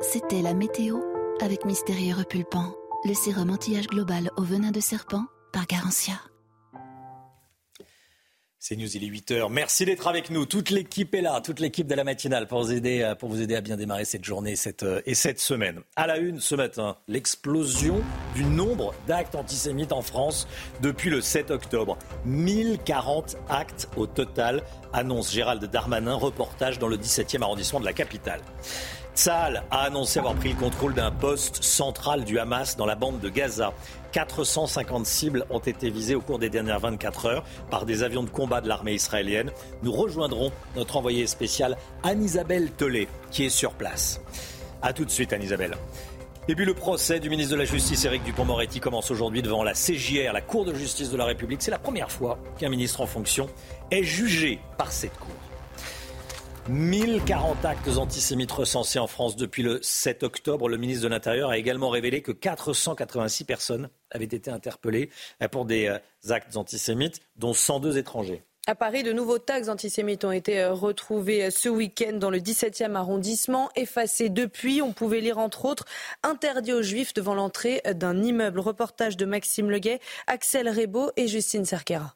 C'était 0.01 0.41
la 0.41 0.55
météo 0.55 1.01
avec 1.41 1.65
Mystérieux 1.65 2.15
Repulpant, 2.15 2.77
le 3.05 3.12
sérum 3.12 3.51
anti-âge 3.51 3.89
global 3.89 4.31
au 4.37 4.45
venin 4.45 4.71
de 4.71 4.79
serpent 4.79 5.25
par 5.53 5.67
Garantia. 5.67 6.15
C'est 8.62 8.77
News, 8.77 8.95
il 8.95 9.05
est 9.05 9.07
8h. 9.07 9.51
Merci 9.51 9.87
d'être 9.87 10.07
avec 10.07 10.28
nous. 10.28 10.45
Toute 10.45 10.69
l'équipe 10.69 11.15
est 11.15 11.23
là, 11.23 11.41
toute 11.41 11.61
l'équipe 11.61 11.87
de 11.87 11.95
la 11.95 12.05
matinale 12.05 12.47
pour 12.47 12.61
vous 12.61 12.73
aider, 12.73 13.11
aider 13.41 13.55
à 13.55 13.62
bien 13.62 13.78
démarrer 13.78 14.05
cette 14.05 14.23
journée 14.23 14.55
cette, 14.55 14.82
euh, 14.82 15.01
et 15.07 15.15
cette 15.15 15.41
semaine. 15.41 15.81
À 15.97 16.07
la 16.07 16.19
une 16.19 16.41
ce 16.41 16.55
matin, 16.55 16.99
l'explosion 17.09 18.03
du 18.35 18.45
nombre 18.45 18.93
d'actes 19.07 19.35
antisémites 19.35 19.93
en 19.93 20.03
France 20.03 20.47
depuis 20.82 21.09
le 21.09 21.23
7 21.23 21.51
octobre. 21.51 21.97
1040 22.27 23.39
actes 23.49 23.89
au 23.97 24.07
total, 24.07 24.62
annonce 24.93 25.32
Gérald 25.32 25.65
Darmanin, 25.65 26.16
reportage 26.16 26.78
dans 26.78 26.89
le 26.89 26.99
17e 26.99 27.41
arrondissement 27.41 27.81
de 27.81 27.87
la 27.87 27.95
capitale. 27.95 28.43
Tsahal 29.15 29.65
a 29.70 29.82
annoncé 29.82 30.19
avoir 30.19 30.35
pris 30.35 30.51
le 30.51 30.59
contrôle 30.59 30.95
d'un 30.95 31.11
poste 31.11 31.62
central 31.62 32.24
du 32.24 32.39
Hamas 32.39 32.77
dans 32.77 32.87
la 32.87 32.95
bande 32.95 33.20
de 33.20 33.28
Gaza. 33.28 33.73
450 34.12 35.07
cibles 35.07 35.45
ont 35.51 35.59
été 35.59 35.91
visées 35.91 36.15
au 36.15 36.20
cours 36.20 36.39
des 36.39 36.51
dernières 36.51 36.81
24 36.81 37.27
heures 37.27 37.45
par 37.70 37.87
des 37.87 38.03
avions 38.03 38.23
de 38.23 38.31
combat 38.31 38.61
de 38.61 38.69
l'armée 38.69 38.95
israélienne. 38.95 39.51
Nous 39.82 39.93
rejoindrons 39.93 40.53
notre 40.77 40.97
envoyée 40.97 41.27
spéciale 41.27 41.77
Anne-Isabelle 42.03 42.70
qui 43.31 43.45
est 43.45 43.51
sur 43.51 43.73
place. 43.73 44.20
A 44.82 44.93
tout 44.93 45.05
de 45.05 45.11
suite 45.11 45.32
Anne-Isabelle. 45.32 45.77
Et 46.49 46.55
puis 46.55 46.65
le 46.65 46.74
procès 46.74 47.20
du 47.20 47.31
ministre 47.31 47.53
de 47.53 47.59
la 47.59 47.65
Justice 47.65 48.05
Éric 48.05 48.24
Dupont-Moretti 48.24 48.81
commence 48.81 49.11
aujourd'hui 49.11 49.43
devant 49.43 49.62
la 49.62 49.74
CJR, 49.74 50.32
la 50.32 50.41
Cour 50.41 50.65
de 50.65 50.74
justice 50.74 51.11
de 51.11 51.16
la 51.16 51.27
République. 51.27 51.62
C'est 51.62 51.70
la 51.70 51.78
première 51.78 52.11
fois 52.11 52.39
qu'un 52.59 52.70
ministre 52.70 53.03
en 53.03 53.07
fonction 53.07 53.49
est 53.91 54.03
jugé 54.03 54.59
par 54.78 54.91
cette 54.91 55.16
Cour. 55.19 55.49
1040 56.70 57.64
actes 57.64 57.97
antisémites 57.97 58.52
recensés 58.52 59.01
en 59.01 59.09
France 59.09 59.34
depuis 59.34 59.64
le 59.64 59.80
7 59.82 60.22
octobre. 60.22 60.68
Le 60.68 60.76
ministre 60.76 61.02
de 61.02 61.09
l'Intérieur 61.09 61.51
a 61.51 61.59
également 61.59 61.88
révélé 61.88 62.22
que 62.22 62.30
486 62.30 63.42
personnes 63.42 63.90
avaient 64.12 64.24
été 64.24 64.52
interpellées 64.52 65.10
pour 65.51 65.64
des 65.64 65.88
euh, 65.88 65.98
actes 66.32 66.56
antisémites, 66.56 67.20
dont 67.34 67.55
102 67.55 67.98
étrangers. 67.98 68.44
À 68.68 68.76
Paris, 68.76 69.02
de 69.02 69.12
nouveaux 69.12 69.38
tags 69.38 69.68
antisémites 69.68 70.24
ont 70.24 70.30
été 70.30 70.60
euh, 70.60 70.72
retrouvés 70.72 71.47
euh, 71.47 71.51
ce 71.51 71.68
week-end 71.68 72.12
dans 72.12 72.30
le 72.30 72.38
17e 72.38 72.94
arrondissement. 72.94 73.68
Effacés 73.74 74.28
depuis, 74.28 74.80
on 74.80 74.92
pouvait 74.92 75.20
lire 75.20 75.38
entre 75.38 75.64
autres 75.64 75.86
interdit 76.22 76.72
aux 76.72 76.82
juifs 76.82 77.14
devant 77.14 77.34
l'entrée 77.34 77.82
d'un 77.94 78.22
immeuble. 78.22 78.60
Reportage 78.60 79.16
de 79.16 79.24
Maxime 79.24 79.70
Leguet, 79.70 79.98
Axel 80.28 80.68
Rebaud 80.68 81.10
et 81.16 81.26
Justine 81.26 81.64
Cerquera. 81.64 82.14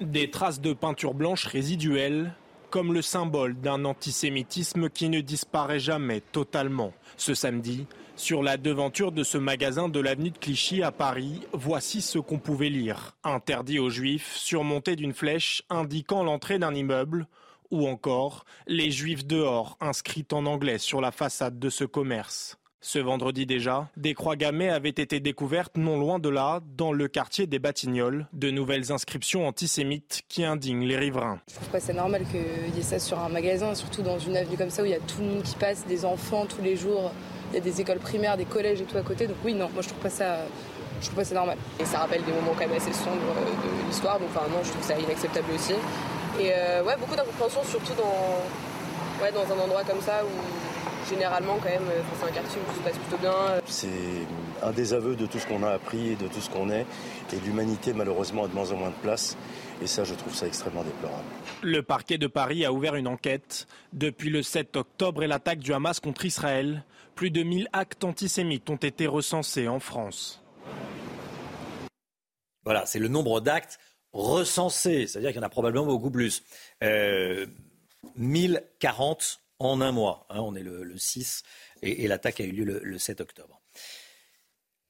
Des 0.00 0.30
traces 0.30 0.60
de 0.60 0.72
peinture 0.72 1.14
blanche 1.14 1.46
résiduelles 1.46 2.34
comme 2.74 2.92
le 2.92 3.02
symbole 3.02 3.54
d'un 3.54 3.84
antisémitisme 3.84 4.90
qui 4.90 5.08
ne 5.08 5.20
disparaît 5.20 5.78
jamais 5.78 6.20
totalement. 6.20 6.92
Ce 7.16 7.32
samedi, 7.32 7.86
sur 8.16 8.42
la 8.42 8.56
devanture 8.56 9.12
de 9.12 9.22
ce 9.22 9.38
magasin 9.38 9.88
de 9.88 10.00
l'avenue 10.00 10.32
de 10.32 10.38
Clichy 10.38 10.82
à 10.82 10.90
Paris, 10.90 11.42
voici 11.52 12.02
ce 12.02 12.18
qu'on 12.18 12.40
pouvait 12.40 12.70
lire. 12.70 13.14
Interdit 13.22 13.78
aux 13.78 13.90
juifs, 13.90 14.34
surmonté 14.34 14.96
d'une 14.96 15.12
flèche 15.12 15.62
indiquant 15.70 16.24
l'entrée 16.24 16.58
d'un 16.58 16.74
immeuble, 16.74 17.28
ou 17.70 17.86
encore 17.86 18.44
les 18.66 18.90
juifs 18.90 19.24
dehors, 19.24 19.76
inscrits 19.80 20.26
en 20.32 20.44
anglais 20.44 20.78
sur 20.78 21.00
la 21.00 21.12
façade 21.12 21.60
de 21.60 21.70
ce 21.70 21.84
commerce. 21.84 22.58
Ce 22.86 22.98
vendredi 22.98 23.46
déjà, 23.46 23.88
des 23.96 24.12
croix 24.12 24.36
gammées 24.36 24.68
avaient 24.68 24.90
été 24.90 25.18
découvertes 25.18 25.78
non 25.78 25.98
loin 25.98 26.18
de 26.18 26.28
là, 26.28 26.60
dans 26.76 26.92
le 26.92 27.08
quartier 27.08 27.46
des 27.46 27.58
Batignolles, 27.58 28.26
de 28.34 28.50
nouvelles 28.50 28.92
inscriptions 28.92 29.48
antisémites 29.48 30.20
qui 30.28 30.44
indignent 30.44 30.84
les 30.84 30.98
riverains. 30.98 31.40
Je 31.48 31.54
trouve 31.54 31.68
pas 31.68 31.80
ça 31.80 31.94
normal 31.94 32.26
qu'il 32.30 32.76
y 32.76 32.78
ait 32.78 32.82
ça 32.82 32.98
sur 32.98 33.18
un 33.18 33.30
magasin, 33.30 33.74
surtout 33.74 34.02
dans 34.02 34.18
une 34.18 34.36
avenue 34.36 34.58
comme 34.58 34.68
ça 34.68 34.82
où 34.82 34.84
il 34.84 34.90
y 34.90 34.94
a 34.94 35.00
tout 35.00 35.22
le 35.22 35.28
monde 35.28 35.42
qui 35.42 35.56
passe, 35.56 35.86
des 35.86 36.04
enfants 36.04 36.44
tous 36.44 36.60
les 36.60 36.76
jours, 36.76 37.10
il 37.52 37.54
y 37.54 37.56
a 37.58 37.62
des 37.62 37.80
écoles 37.80 38.00
primaires, 38.00 38.36
des 38.36 38.44
collèges 38.44 38.82
et 38.82 38.84
tout 38.84 38.98
à 38.98 39.02
côté. 39.02 39.26
Donc 39.28 39.38
oui, 39.46 39.54
non, 39.54 39.70
moi 39.72 39.80
je 39.80 39.88
trouve 39.88 40.02
pas 40.02 40.10
ça, 40.10 40.40
je 41.00 41.06
trouve 41.06 41.16
pas 41.16 41.24
ça 41.24 41.34
normal. 41.36 41.56
Et 41.80 41.86
ça 41.86 42.00
rappelle 42.00 42.22
des 42.22 42.32
moments 42.32 42.52
quand 42.52 42.68
même 42.68 42.76
assez 42.76 42.92
sombres 42.92 43.16
euh, 43.16 43.46
de 43.46 43.88
l'histoire, 43.88 44.20
donc 44.20 44.28
enfin 44.34 44.46
non, 44.50 44.62
je 44.62 44.70
trouve 44.70 44.84
ça 44.84 44.98
inacceptable 44.98 45.50
aussi. 45.54 45.72
Et 46.38 46.52
euh, 46.52 46.84
ouais, 46.84 46.96
beaucoup 47.00 47.16
d'incompréhension, 47.16 47.64
surtout 47.64 47.94
dans, 47.94 49.24
ouais, 49.24 49.32
dans 49.32 49.50
un 49.54 49.64
endroit 49.64 49.84
comme 49.84 50.02
ça 50.02 50.22
où 50.22 50.63
généralement 51.08 51.56
quand 51.58 51.68
même, 51.68 51.88
euh, 51.88 52.02
c'est 52.18 52.26
un 52.26 52.32
quartier 52.32 52.60
où 52.60 52.72
tout 52.72 52.78
se 52.78 52.84
passe 52.84 52.98
plutôt 52.98 53.18
bien. 53.18 53.32
C'est 53.66 53.88
un 54.62 54.72
désaveu 54.72 55.16
de 55.16 55.26
tout 55.26 55.38
ce 55.38 55.46
qu'on 55.46 55.62
a 55.62 55.70
appris 55.70 56.10
et 56.10 56.16
de 56.16 56.26
tout 56.28 56.40
ce 56.40 56.50
qu'on 56.50 56.70
est. 56.70 56.86
Et 57.32 57.40
l'humanité 57.44 57.92
malheureusement 57.92 58.44
a 58.44 58.48
de 58.48 58.54
moins 58.54 58.70
en 58.72 58.76
moins 58.76 58.90
de 58.90 59.02
place. 59.02 59.36
Et 59.82 59.86
ça, 59.86 60.04
je 60.04 60.14
trouve 60.14 60.34
ça 60.34 60.46
extrêmement 60.46 60.84
déplorable. 60.84 61.24
Le 61.62 61.82
parquet 61.82 62.18
de 62.18 62.26
Paris 62.26 62.64
a 62.64 62.72
ouvert 62.72 62.94
une 62.94 63.08
enquête. 63.08 63.66
Depuis 63.92 64.30
le 64.30 64.42
7 64.42 64.76
octobre 64.76 65.22
et 65.22 65.26
l'attaque 65.26 65.58
du 65.58 65.72
Hamas 65.72 66.00
contre 66.00 66.24
Israël, 66.24 66.84
plus 67.14 67.30
de 67.30 67.42
1000 67.42 67.68
actes 67.72 68.04
antisémites 68.04 68.68
ont 68.70 68.76
été 68.76 69.06
recensés 69.06 69.68
en 69.68 69.80
France. 69.80 70.42
Voilà, 72.64 72.86
c'est 72.86 72.98
le 72.98 73.08
nombre 73.08 73.40
d'actes 73.40 73.78
recensés. 74.12 75.06
C'est-à-dire 75.06 75.30
qu'il 75.30 75.40
y 75.40 75.44
en 75.44 75.46
a 75.46 75.50
probablement 75.50 75.86
beaucoup 75.86 76.10
plus. 76.10 76.42
Euh, 76.82 77.46
1040 78.16 79.40
en 79.70 79.80
un 79.80 79.92
mois. 79.92 80.26
Hein, 80.30 80.40
on 80.40 80.54
est 80.54 80.62
le, 80.62 80.96
6 80.96 81.42
et, 81.82 82.06
l'attaque 82.08 82.40
a 82.40 82.44
eu 82.44 82.52
lieu 82.52 82.80
le, 82.82 82.98
7 82.98 83.20
octobre. 83.20 83.60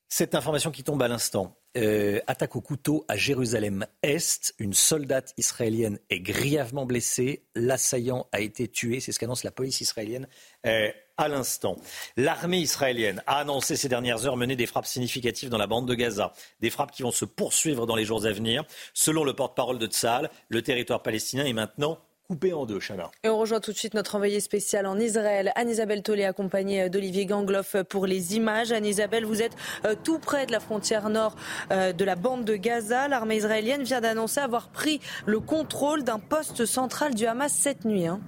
Cette 0.08 0.34
information 0.34 0.70
qui 0.70 0.84
tombe 0.84 1.02
à 1.02 1.08
l'instant. 1.08 1.56
Euh, 1.76 2.20
attaque 2.28 2.54
au 2.54 2.60
couteau 2.60 3.04
à 3.08 3.16
Jérusalem-Est. 3.16 4.54
Une 4.60 4.74
soldate 4.74 5.34
israélienne 5.38 5.98
est 6.08 6.20
grièvement 6.20 6.86
blessée. 6.86 7.42
L'assaillant 7.56 8.28
a 8.30 8.38
été 8.38 8.68
tué. 8.68 9.00
C'est 9.00 9.10
ce 9.10 9.18
qu'annonce 9.18 9.42
la 9.42 9.50
police 9.50 9.80
israélienne 9.80 10.28
euh, 10.66 10.92
à 11.16 11.26
l'instant. 11.26 11.74
L'armée 12.16 12.60
israélienne 12.60 13.24
a 13.26 13.38
annoncé 13.38 13.74
ces 13.74 13.88
dernières 13.88 14.24
heures 14.24 14.36
mener 14.36 14.54
des 14.54 14.66
frappes 14.66 14.86
significatives 14.86 15.48
dans 15.48 15.58
la 15.58 15.66
bande 15.66 15.88
de 15.88 15.94
Gaza. 15.94 16.32
Des 16.60 16.70
frappes 16.70 16.92
qui 16.92 17.02
vont 17.02 17.10
se 17.10 17.24
poursuivre 17.24 17.84
dans 17.84 17.96
les 17.96 18.04
jours 18.04 18.24
à 18.24 18.30
venir. 18.30 18.62
Selon 18.92 19.24
le 19.24 19.34
porte-parole 19.34 19.80
de 19.80 19.86
Tzahal, 19.88 20.30
le 20.48 20.62
territoire 20.62 21.02
palestinien 21.02 21.44
est 21.44 21.52
maintenant 21.52 21.98
coupé 22.28 22.52
en 22.52 22.64
deux, 22.64 22.80
Chana. 22.80 23.10
Et 23.22 23.28
on 23.28 23.38
rejoint 23.38 23.60
tout 23.60 23.72
de 23.72 23.76
suite 23.76 23.94
notre 23.94 24.14
envoyé 24.14 24.40
spécial 24.40 24.86
en 24.86 24.98
Israël, 24.98 25.52
Anne-Isabelle 25.56 26.02
Tollet, 26.02 26.24
accompagnée 26.24 26.88
d'Olivier 26.88 27.26
Gangloff 27.26 27.76
pour 27.88 28.06
les 28.06 28.36
images. 28.36 28.72
Anne-Isabelle, 28.72 29.24
vous 29.24 29.42
êtes 29.42 29.56
euh, 29.84 29.94
tout 30.02 30.18
près 30.18 30.46
de 30.46 30.52
la 30.52 30.60
frontière 30.60 31.10
nord 31.10 31.36
euh, 31.70 31.92
de 31.92 32.04
la 32.04 32.16
bande 32.16 32.44
de 32.44 32.56
Gaza. 32.56 33.08
L'armée 33.08 33.36
israélienne 33.36 33.82
vient 33.82 34.00
d'annoncer 34.00 34.40
avoir 34.40 34.68
pris 34.68 35.00
le 35.26 35.40
contrôle 35.40 36.02
d'un 36.02 36.18
poste 36.18 36.64
central 36.64 37.14
du 37.14 37.26
Hamas 37.26 37.52
cette 37.52 37.84
nuit. 37.84 38.06
Hein. 38.06 38.20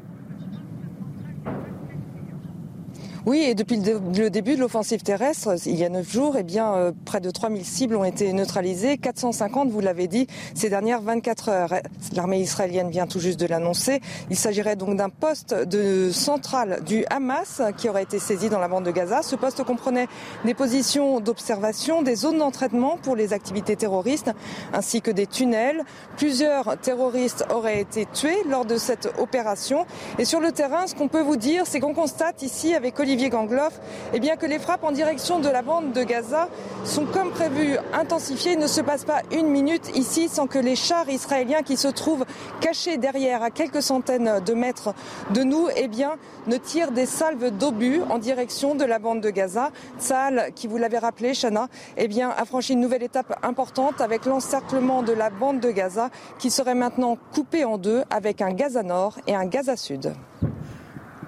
Oui, 3.26 3.40
et 3.40 3.56
depuis 3.56 3.80
le 3.80 4.30
début 4.30 4.54
de 4.54 4.60
l'offensive 4.60 5.02
terrestre, 5.02 5.56
il 5.66 5.74
y 5.74 5.84
a 5.84 5.88
neuf 5.88 6.12
jours, 6.12 6.36
eh 6.38 6.44
bien, 6.44 6.76
euh, 6.76 6.92
près 7.04 7.20
de 7.20 7.28
3000 7.28 7.64
cibles 7.64 7.96
ont 7.96 8.04
été 8.04 8.32
neutralisées, 8.32 8.98
450, 8.98 9.68
vous 9.68 9.80
l'avez 9.80 10.06
dit, 10.06 10.28
ces 10.54 10.70
dernières 10.70 11.02
24 11.02 11.48
heures. 11.48 11.74
L'armée 12.14 12.38
israélienne 12.38 12.88
vient 12.88 13.08
tout 13.08 13.18
juste 13.18 13.40
de 13.40 13.46
l'annoncer. 13.46 14.00
Il 14.30 14.36
s'agirait 14.36 14.76
donc 14.76 14.94
d'un 14.94 15.08
poste 15.08 15.54
de 15.54 16.12
centrale 16.12 16.84
du 16.86 17.04
Hamas 17.10 17.62
qui 17.76 17.88
aurait 17.88 18.04
été 18.04 18.20
saisi 18.20 18.48
dans 18.48 18.60
la 18.60 18.68
bande 18.68 18.84
de 18.84 18.92
Gaza. 18.92 19.22
Ce 19.22 19.34
poste 19.34 19.64
comprenait 19.64 20.06
des 20.44 20.54
positions 20.54 21.18
d'observation, 21.18 22.02
des 22.02 22.14
zones 22.14 22.38
d'entraînement 22.38 22.96
pour 22.96 23.16
les 23.16 23.32
activités 23.32 23.74
terroristes, 23.74 24.30
ainsi 24.72 25.02
que 25.02 25.10
des 25.10 25.26
tunnels. 25.26 25.82
Plusieurs 26.16 26.78
terroristes 26.78 27.44
auraient 27.52 27.80
été 27.80 28.06
tués 28.06 28.44
lors 28.48 28.66
de 28.66 28.76
cette 28.76 29.08
opération. 29.18 29.84
Et 30.20 30.24
sur 30.24 30.38
le 30.38 30.52
terrain, 30.52 30.86
ce 30.86 30.94
qu'on 30.94 31.08
peut 31.08 31.22
vous 31.22 31.36
dire, 31.36 31.64
c'est 31.66 31.80
qu'on 31.80 31.92
constate 31.92 32.42
ici 32.42 32.72
avec 32.72 33.00
Olivier 33.00 33.15
Gangloff 33.24 33.80
eh 34.12 34.20
bien, 34.20 34.36
que 34.36 34.46
les 34.46 34.58
frappes 34.58 34.84
en 34.84 34.92
direction 34.92 35.38
de 35.38 35.48
la 35.48 35.62
bande 35.62 35.92
de 35.92 36.02
Gaza 36.02 36.48
sont 36.84 37.06
comme 37.06 37.30
prévu 37.30 37.76
intensifiées. 37.92 38.52
Il 38.52 38.58
ne 38.58 38.66
se 38.66 38.80
passe 38.80 39.04
pas 39.04 39.22
une 39.32 39.48
minute 39.48 39.96
ici 39.96 40.28
sans 40.28 40.46
que 40.46 40.58
les 40.58 40.76
chars 40.76 41.08
israéliens 41.08 41.62
qui 41.62 41.76
se 41.76 41.88
trouvent 41.88 42.24
cachés 42.60 42.96
derrière 42.96 43.42
à 43.42 43.50
quelques 43.50 43.82
centaines 43.82 44.40
de 44.44 44.54
mètres 44.54 44.94
de 45.30 45.42
nous 45.42 45.68
eh 45.76 45.88
bien, 45.88 46.12
ne 46.46 46.56
tirent 46.56 46.92
des 46.92 47.06
salves 47.06 47.50
d'obus 47.50 48.00
en 48.10 48.18
direction 48.18 48.74
de 48.74 48.84
la 48.84 48.98
bande 48.98 49.20
de 49.20 49.30
Gaza. 49.30 49.70
Tsahal, 49.98 50.52
qui 50.54 50.66
vous 50.66 50.76
l'avez 50.76 50.98
rappelé, 50.98 51.32
Chana, 51.34 51.68
eh 51.96 52.08
bien, 52.08 52.30
a 52.30 52.44
franchi 52.44 52.74
une 52.74 52.80
nouvelle 52.80 53.02
étape 53.02 53.38
importante 53.42 54.00
avec 54.00 54.26
l'encerclement 54.26 55.02
de 55.02 55.12
la 55.12 55.30
bande 55.30 55.60
de 55.60 55.70
Gaza 55.70 56.10
qui 56.38 56.50
serait 56.50 56.74
maintenant 56.74 57.16
coupée 57.34 57.64
en 57.64 57.78
deux 57.78 58.04
avec 58.10 58.40
un 58.40 58.52
Gaza 58.52 58.82
Nord 58.82 59.18
et 59.26 59.34
un 59.34 59.46
Gaza 59.46 59.76
Sud. 59.76 60.12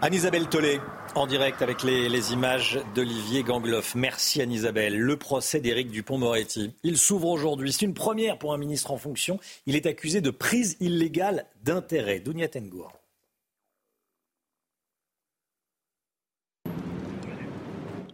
Anne-Isabelle 0.01 0.49
Tollet, 0.49 0.81
en 1.17 1.27
direct 1.27 1.61
avec 1.61 1.83
les, 1.83 2.33
images 2.33 2.79
d'Olivier 2.95 3.43
Gangloff. 3.43 3.97
Merci 3.97 4.41
Anne-Isabelle. 4.41 4.97
Le 4.97 5.17
procès 5.17 5.59
d'Éric 5.59 5.91
Dupont-Moretti. 5.91 6.73
Il 6.85 6.97
s'ouvre 6.97 7.27
aujourd'hui. 7.27 7.73
C'est 7.73 7.85
une 7.85 7.95
première 7.95 8.39
pour 8.39 8.55
un 8.55 8.59
ministre 8.59 8.93
en 8.93 8.97
fonction. 8.97 9.41
Il 9.67 9.75
est 9.75 9.87
accusé 9.87 10.21
de 10.21 10.31
prise 10.31 10.77
illégale 10.79 11.47
d'intérêt. 11.65 12.21
Dounia 12.21 12.47
Tengour. 12.47 12.93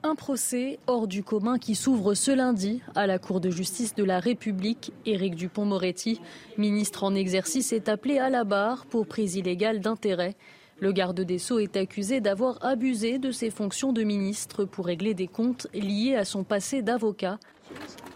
Un 0.03 0.15
procès 0.15 0.79
hors 0.87 1.07
du 1.07 1.23
commun 1.23 1.59
qui 1.59 1.75
s'ouvre 1.75 2.15
ce 2.15 2.31
lundi 2.31 2.81
à 2.95 3.07
la 3.07 3.19
Cour 3.19 3.41
de 3.41 3.51
justice 3.51 3.95
de 3.95 4.05
la 4.05 4.21
République. 4.21 4.91
Éric 5.05 5.35
Dupont-Moretti, 5.35 6.23
ministre 6.57 7.05
en 7.05 7.15
exercice, 7.15 7.75
est 7.75 7.91
appelé 7.91 8.19
à 8.19 8.31
la 8.31 8.45
barre 8.45 8.87
pour 8.87 9.07
prise 9.07 9.37
illégale 9.37 9.81
d'intérêt. 9.81 10.35
Le 10.81 10.93
garde 10.93 11.21
des 11.21 11.39
Sceaux 11.39 11.59
est 11.59 11.77
accusé 11.77 12.21
d'avoir 12.21 12.65
abusé 12.65 13.19
de 13.19 13.31
ses 13.31 13.51
fonctions 13.51 13.93
de 13.93 14.03
ministre 14.03 14.65
pour 14.65 14.87
régler 14.87 15.15
des 15.15 15.29
comptes 15.29 15.67
liés 15.73 16.17
à 16.17 16.25
son 16.25 16.45
passé 16.45 16.83
d'avocat. 16.83 17.39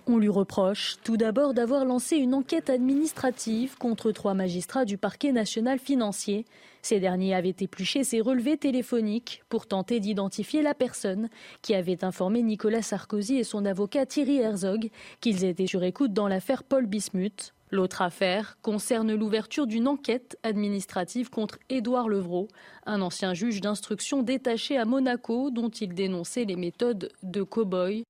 On 0.07 0.19
lui 0.19 0.29
reproche 0.29 0.97
tout 1.05 1.17
d'abord 1.17 1.55
d'avoir 1.55 1.85
lancé 1.85 2.17
une 2.17 2.35
enquête 2.35 2.71
administrative 2.71 3.77
contre 3.77 4.13
trois 4.13 4.35
magistrats 4.35 4.85
du 4.85 4.99
parquet 4.99 5.33
national 5.33 5.79
financier 5.79 6.47
ces 6.83 7.01
derniers 7.01 7.35
avaient 7.35 7.55
épluché 7.61 8.05
ses 8.05 8.21
relevés 8.21 8.57
téléphoniques 8.57 9.43
pour 9.49 9.67
tenter 9.67 10.01
d'identifier 10.01 10.63
la 10.63 10.75
personne 10.75 11.29
qui 11.63 11.75
avait 11.75 12.05
informé 12.05 12.43
Nicolas 12.43 12.83
Sarkozy 12.83 13.37
et 13.37 13.45
son 13.45 13.65
avocat 13.65 14.07
Thierry 14.07 14.39
Herzog 14.39 14.91
qu'ils 15.21 15.45
étaient 15.45 15.67
sur 15.67 15.83
écoute 15.83 16.13
dans 16.13 16.29
l'affaire 16.29 16.63
Paul 16.65 16.87
Bismuth. 16.87 17.53
L'autre 17.71 18.03
affaire 18.03 18.57
concerne 18.63 19.15
l'ouverture 19.15 19.67
d'une 19.67 19.89
enquête 19.89 20.39
administrative 20.43 21.31
contre 21.31 21.59
Édouard 21.69 22.09
Levrault, 22.09 22.49
un 22.87 23.03
ancien 23.03 23.35
juge 23.35 23.61
d'instruction 23.61 24.23
détaché 24.23 24.79
à 24.79 24.85
Monaco 24.85 25.51
dont 25.51 25.69
il 25.69 25.95
dénonçait 25.95 26.45
les 26.45 26.57
méthodes 26.57 27.11
de 27.23 27.43
cow-boy. 27.43 28.05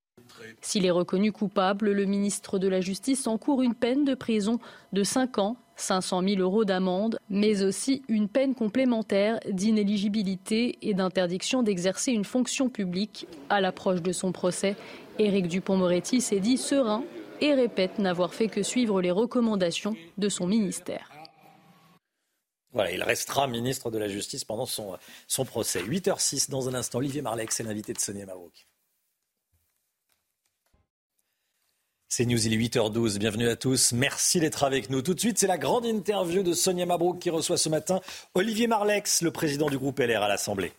S'il 0.60 0.86
est 0.86 0.90
reconnu 0.90 1.32
coupable, 1.32 1.90
le 1.90 2.05
ministre 2.05 2.59
de 2.59 2.68
la 2.68 2.80
Justice 2.80 3.26
encourt 3.26 3.62
une 3.62 3.74
peine 3.74 4.05
de 4.05 4.14
prison 4.14 4.60
de 4.93 5.02
5 5.02 5.39
ans 5.39 5.56
500 5.78 6.22
000 6.22 6.40
euros 6.40 6.64
d'amende, 6.64 7.18
mais 7.30 7.62
aussi 7.62 8.02
une 8.09 8.28
peine 8.28 8.55
complémentaire 8.55 9.39
d'inéligibilité 9.48 10.76
et 10.82 10.93
d'interdiction 10.93 11.62
d'exercer 11.62 12.12
une 12.12 12.24
fonction 12.24 12.68
publique. 12.68 13.26
À 13.48 13.60
l'approche 13.60 14.02
de 14.02 14.12
son 14.12 14.32
procès, 14.32 14.76
Éric 15.18 15.48
Dupont-Moretti 15.48 16.20
s'est 16.20 16.40
dit 16.40 16.59
serein 16.59 17.05
et 17.40 17.55
répète 17.55 17.98
n'avoir 17.98 18.35
fait 18.35 18.48
que 18.48 18.62
suivre 18.62 19.01
les 19.01 19.10
recommandations 19.10 19.97
de 20.16 20.28
son 20.28 20.47
ministère. 20.47 21.10
Voilà, 22.73 22.93
il 22.93 23.02
restera 23.02 23.47
ministre 23.47 23.90
de 23.90 23.98
la 23.98 24.09
Justice 24.09 24.44
pendant 24.44 24.66
son, 24.66 24.97
son 25.27 25.44
procès. 25.44 25.82
8h06 25.82 26.51
dans 26.51 26.69
un 26.69 26.74
instant. 26.74 26.98
Olivier 26.98 27.23
Marleix, 27.23 27.47
c'est 27.51 27.62
l'invité 27.62 27.93
de 27.93 27.98
Sonia 27.98 28.27
Mabrouk. 28.27 28.66
C'est 32.10 32.24
News, 32.24 32.47
il 32.47 32.52
est 32.55 32.56
8h12. 32.56 33.19
Bienvenue 33.19 33.48
à 33.48 33.56
tous. 33.56 33.93
Merci 33.93 34.40
d'être 34.40 34.65
avec 34.65 34.90
nous. 34.90 35.02
Tout 35.02 35.15
de 35.15 35.20
suite, 35.20 35.39
c'est 35.39 35.47
la 35.47 35.59
grande 35.59 35.85
interview 35.85 36.43
de 36.43 36.52
Sonia 36.52 36.86
Mabrouk 36.86 37.19
qui 37.19 37.31
reçoit 37.31 37.59
ce 37.59 37.69
matin 37.69 38.01
Olivier 38.35 38.66
Marlex, 38.66 39.23
le 39.23 39.31
président 39.31 39.69
du 39.69 39.78
groupe 39.78 39.98
LR 39.98 40.23
à 40.23 40.28
l'Assemblée. 40.28 40.73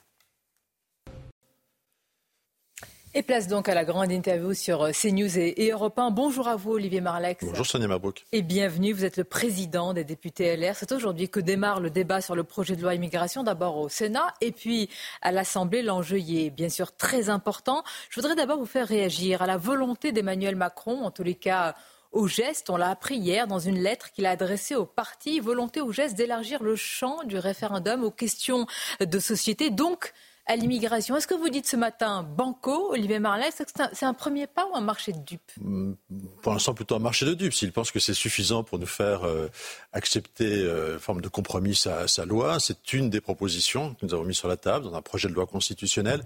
Et 3.15 3.23
place 3.23 3.47
donc 3.47 3.67
à 3.67 3.73
la 3.73 3.85
grande 3.85 4.11
interview 4.11 4.53
sur 4.53 4.83
euh, 4.83 4.91
CNews 4.91 5.39
et, 5.39 5.65
et 5.65 5.71
Europe 5.71 5.97
1. 5.97 6.11
Bonjour 6.11 6.47
à 6.47 6.55
vous, 6.55 6.73
Olivier 6.73 7.01
Marlex. 7.01 7.43
Bonjour, 7.43 7.65
Sonia 7.65 7.87
Mabrouk. 7.87 8.23
Et 8.31 8.43
bienvenue. 8.43 8.93
Vous 8.93 9.03
êtes 9.03 9.17
le 9.17 9.23
président 9.23 9.95
des 9.95 10.03
députés 10.03 10.55
LR. 10.55 10.75
C'est 10.75 10.91
aujourd'hui 10.91 11.27
que 11.27 11.39
démarre 11.39 11.79
le 11.79 11.89
débat 11.89 12.21
sur 12.21 12.35
le 12.35 12.43
projet 12.43 12.75
de 12.75 12.83
loi 12.83 12.93
immigration, 12.93 13.41
d'abord 13.41 13.77
au 13.77 13.89
Sénat 13.89 14.35
et 14.41 14.51
puis 14.51 14.91
à 15.23 15.31
l'Assemblée. 15.31 15.81
L'enjeu 15.81 16.19
y 16.19 16.45
est 16.45 16.49
bien 16.51 16.69
sûr 16.69 16.95
très 16.95 17.29
important. 17.29 17.83
Je 18.11 18.21
voudrais 18.21 18.35
d'abord 18.35 18.59
vous 18.59 18.67
faire 18.67 18.87
réagir 18.87 19.41
à 19.41 19.47
la 19.47 19.57
volonté 19.57 20.11
d'Emmanuel 20.11 20.55
Macron, 20.55 21.01
en 21.03 21.09
tous 21.09 21.23
les 21.23 21.35
cas 21.35 21.73
au 22.11 22.27
geste, 22.27 22.71
on 22.71 22.77
l'a 22.77 22.89
appris 22.89 23.17
hier 23.17 23.45
dans 23.45 23.59
une 23.59 23.79
lettre 23.79 24.11
qu'il 24.11 24.25
a 24.25 24.31
adressée 24.31 24.75
au 24.75 24.85
parti, 24.85 25.39
volonté 25.39 25.79
au 25.79 25.91
geste 25.91 26.15
d'élargir 26.15 26.63
le 26.63 26.75
champ 26.75 27.23
du 27.23 27.37
référendum 27.37 28.03
aux 28.03 28.09
questions 28.09 28.65
de 28.99 29.19
société, 29.19 29.69
donc 29.69 30.11
à 30.49 30.55
l'immigration. 30.55 31.15
Est-ce 31.15 31.27
que 31.27 31.35
vous 31.35 31.49
dites 31.49 31.67
ce 31.67 31.75
matin 31.75 32.23
banco, 32.23 32.91
Olivier 32.91 33.19
Marlès, 33.19 33.53
c'est 33.93 34.05
un, 34.05 34.13
premier 34.15 34.47
pas 34.47 34.65
ou 34.65 34.75
un 34.75 34.81
marché 34.81 35.13
de 35.13 35.19
dupes? 35.19 35.51
Mm, 35.61 35.93
Pour 36.41 36.53
l'instant, 36.53 36.73
plutôt 36.73 36.95
un 36.95 36.99
marché 36.99 37.23
de 37.27 37.35
dupes. 37.35 37.53
S'il 37.53 37.71
pense 37.71 37.91
que 37.91 37.99
c'est 37.99 38.15
suffisant 38.15 38.63
pour 38.63 38.79
nous 38.79 38.87
faire 38.87 39.27
euh, 39.27 39.47
accepter 39.93 40.63
euh, 40.63 40.93
une 40.93 40.99
forme 40.99 41.21
de 41.21 41.27
compromis 41.27 41.75
sa, 41.75 42.07
sa 42.07 42.25
loi, 42.25 42.59
c'est 42.59 42.93
une 42.93 43.11
des 43.11 43.21
propositions 43.21 43.93
que 43.93 44.07
nous 44.07 44.13
avons 44.15 44.23
mis 44.23 44.33
sur 44.33 44.47
la 44.47 44.57
table 44.57 44.85
dans 44.85 44.95
un 44.95 45.03
projet 45.03 45.29
de 45.29 45.33
loi 45.33 45.45
constitutionnel. 45.45 46.23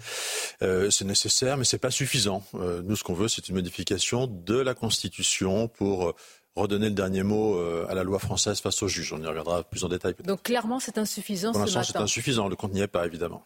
Euh, 0.61 0.89
c'est 0.89 1.05
nécessaire, 1.05 1.57
mais 1.57 1.65
c'est 1.65 1.77
pas 1.77 1.91
suffisant. 1.91 2.43
nous, 2.53 2.95
ce 2.95 3.03
qu'on 3.03 3.13
veut, 3.13 3.27
c'est 3.27 3.49
une 3.49 3.55
modification 3.55 4.27
de 4.27 4.57
la 4.57 4.73
Constitution 4.73 5.67
pour 5.67 6.15
redonner 6.55 6.89
le 6.89 6.93
dernier 6.93 7.23
mot 7.23 7.55
euh, 7.55 7.87
à 7.89 7.95
la 7.95 8.03
loi 8.03 8.19
française 8.19 8.59
face 8.59 8.81
aux 8.83 8.87
juges. 8.87 9.11
On 9.13 9.21
y 9.21 9.25
reviendra 9.25 9.63
plus 9.63 9.83
en 9.83 9.89
détail. 9.89 10.13
Donc 10.23 10.43
clairement, 10.43 10.79
c'est 10.79 10.97
insuffisant. 10.97 11.51
Pour 11.51 11.61
l'instant, 11.61 11.83
c'est 11.83 11.97
insuffisant. 11.97 12.47
Le 12.47 12.55
compte 12.55 12.73
n'y 12.73 12.81
est 12.81 12.87
pas, 12.87 13.05
évidemment. 13.05 13.43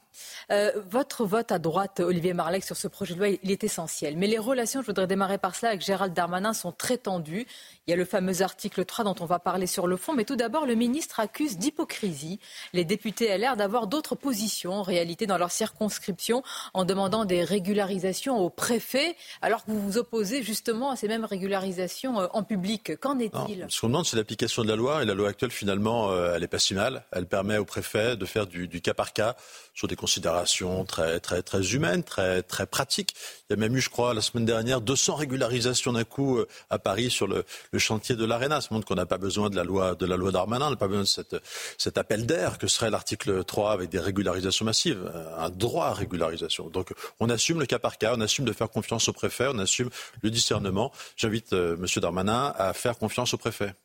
Euh, 0.51 0.71
votre 0.89 1.25
vote 1.25 1.51
à 1.51 1.59
droite, 1.59 2.01
Olivier 2.01 2.33
Marleix, 2.33 2.61
sur 2.61 2.75
ce 2.75 2.87
projet 2.87 3.13
de 3.13 3.19
loi, 3.19 3.29
il 3.29 3.51
est 3.51 3.63
essentiel. 3.63 4.17
Mais 4.17 4.27
les 4.27 4.37
relations, 4.37 4.81
je 4.81 4.87
voudrais 4.87 5.07
démarrer 5.07 5.37
par 5.37 5.55
cela, 5.55 5.69
avec 5.69 5.81
Gérald 5.81 6.13
Darmanin 6.13 6.53
sont 6.53 6.71
très 6.73 6.97
tendues. 6.97 7.47
Il 7.85 7.91
y 7.91 7.93
a 7.93 7.95
le 7.95 8.05
fameux 8.05 8.41
article 8.41 8.83
3 8.83 9.05
dont 9.05 9.15
on 9.21 9.25
va 9.25 9.39
parler 9.39 9.67
sur 9.67 9.87
le 9.87 9.95
fond. 9.95 10.13
Mais 10.13 10.25
tout 10.25 10.35
d'abord, 10.35 10.65
le 10.65 10.75
ministre 10.75 11.21
accuse 11.21 11.57
d'hypocrisie 11.57 12.39
les 12.73 12.83
députés 12.83 13.37
LR 13.37 13.55
d'avoir 13.55 13.87
d'autres 13.87 14.15
positions, 14.15 14.73
en 14.73 14.83
réalité, 14.83 15.27
dans 15.27 15.37
leur 15.37 15.51
circonscription, 15.51 16.43
en 16.73 16.83
demandant 16.83 17.23
des 17.23 17.43
régularisations 17.43 18.37
au 18.37 18.49
préfet, 18.49 19.15
alors 19.41 19.63
que 19.63 19.71
vous 19.71 19.79
vous 19.79 19.97
opposez 19.97 20.43
justement 20.43 20.91
à 20.91 20.97
ces 20.97 21.07
mêmes 21.07 21.25
régularisations 21.25 22.19
euh, 22.19 22.27
en 22.33 22.43
public. 22.43 22.96
Qu'en 22.99 23.19
est-il 23.19 23.65
Ce 23.69 23.81
qu'on 23.81 23.87
demande, 23.87 24.05
c'est 24.05 24.17
l'application 24.17 24.63
de 24.63 24.67
la 24.67 24.75
loi. 24.75 25.03
Et 25.03 25.05
la 25.05 25.13
loi 25.13 25.29
actuelle, 25.29 25.51
finalement, 25.51 26.11
euh, 26.11 26.33
elle 26.35 26.41
n'est 26.41 26.47
pas 26.47 26.59
si 26.59 26.73
mal. 26.73 27.05
Elle 27.11 27.27
permet 27.27 27.57
au 27.57 27.65
préfet 27.65 28.15
de 28.15 28.25
faire 28.25 28.47
du, 28.47 28.67
cas 28.81 28.93
par 28.93 29.13
cas 29.13 29.35
sur 29.77 29.87
des 29.87 29.95
considérations 29.95 30.85
très, 30.85 31.19
très, 31.19 31.43
très 31.43 31.75
humaines, 31.75 32.03
très, 32.03 32.41
très 32.41 32.65
pratiques. 32.65 33.13
Il 33.47 33.53
y 33.53 33.53
a 33.53 33.57
même 33.57 33.75
eu, 33.75 33.79
je 33.79 33.91
crois, 33.91 34.15
la 34.15 34.23
semaine 34.23 34.43
dernière, 34.43 34.81
200 34.81 35.13
régularisations 35.13 35.93
d'un 35.93 36.03
coup 36.03 36.39
euh, 36.39 36.47
à 36.71 36.79
Paris 36.79 37.11
sur 37.11 37.27
le, 37.27 37.45
chantier 37.77 38.15
de 38.15 38.25
l'ARENA. 38.25 38.59
Ça 38.59 38.69
montre 38.71 38.87
qu'on 38.87 38.95
n'a 38.95 39.05
pas 39.05 39.19
besoin 39.19 39.51
de 39.51 39.55
la 39.55 39.63
loi, 39.63 39.93
de 39.93 40.07
la 40.07 40.17
loi 40.17 40.31
Darmanin, 40.31 40.67
on 40.67 40.69
n'a 40.71 40.77
pas 40.77 40.87
besoin 40.87 41.03
de 41.03 41.41
cet 41.77 41.97
appel 41.99 42.25
d'air 42.25 42.57
que 42.57 42.65
serait 42.67 42.89
l'article 42.89 43.43
3 43.43 43.71
avec 43.71 43.89
des 43.89 43.99
régularisations 43.99 44.65
massives, 44.65 45.11
euh, 45.13 45.37
un 45.37 45.51
droit 45.51 45.85
à 45.85 45.93
régularisation. 45.93 46.69
Donc 46.69 46.91
on 47.19 47.29
assume 47.29 47.59
le 47.59 47.67
cas 47.67 47.77
par 47.77 47.99
cas, 47.99 48.15
on 48.17 48.21
assume 48.21 48.45
de 48.45 48.53
faire 48.53 48.71
confiance 48.71 49.07
au 49.09 49.13
préfet, 49.13 49.45
on 49.47 49.59
assume 49.59 49.91
le 50.23 50.31
discernement. 50.31 50.91
J'invite 51.17 51.53
M. 51.53 51.85
Darmanin 51.97 52.51
à 52.57 52.73
faire 52.73 52.97
confiance 52.97 53.35
au 53.35 53.37
préfet. 53.37 53.75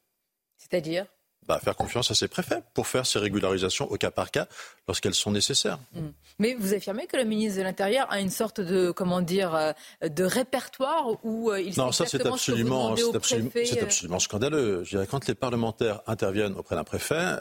C'est-à-dire? 0.57 1.05
Bah, 1.49 1.59
faire 1.63 1.75
confiance 1.75 2.11
à 2.11 2.15
ses 2.15 2.29
préfets 2.29 2.63
pour 2.73 2.87
faire 2.87 3.05
ces 3.05 3.19
régularisations 3.19 3.91
au 3.91 3.97
cas 3.97 4.11
par 4.11 4.31
cas 4.31 4.47
lorsqu'elles 4.87 5.15
sont 5.15 5.33
nécessaires. 5.33 5.79
Mm. 5.93 6.09
Mais 6.39 6.55
vous 6.55 6.73
affirmez 6.73 7.07
que 7.07 7.17
le 7.17 7.25
ministre 7.25 7.59
de 7.59 7.65
l'Intérieur 7.65 8.07
a 8.11 8.21
une 8.21 8.31
sorte 8.31 8.61
de 8.61 8.91
comment 8.91 9.21
dire 9.21 9.55
euh, 9.55 9.73
de 10.09 10.25
répertoire 10.25 11.07
où 11.25 11.51
euh, 11.51 11.61
il 11.61 11.75
non 11.77 11.91
ça 11.93 12.07
c'est 12.07 12.25
absolument 12.25 12.97
c'est 12.97 13.15
absolument, 13.15 13.51
euh. 13.55 13.83
absolument, 13.83 14.19
scandaleux. 14.19 14.85
Je 14.85 14.91
dirais 14.91 15.07
quand 15.11 15.27
les 15.27 15.35
parlementaires 15.35 16.01
interviennent 16.07 16.55
auprès 16.55 16.77
d'un 16.77 16.85
préfet, 16.85 17.37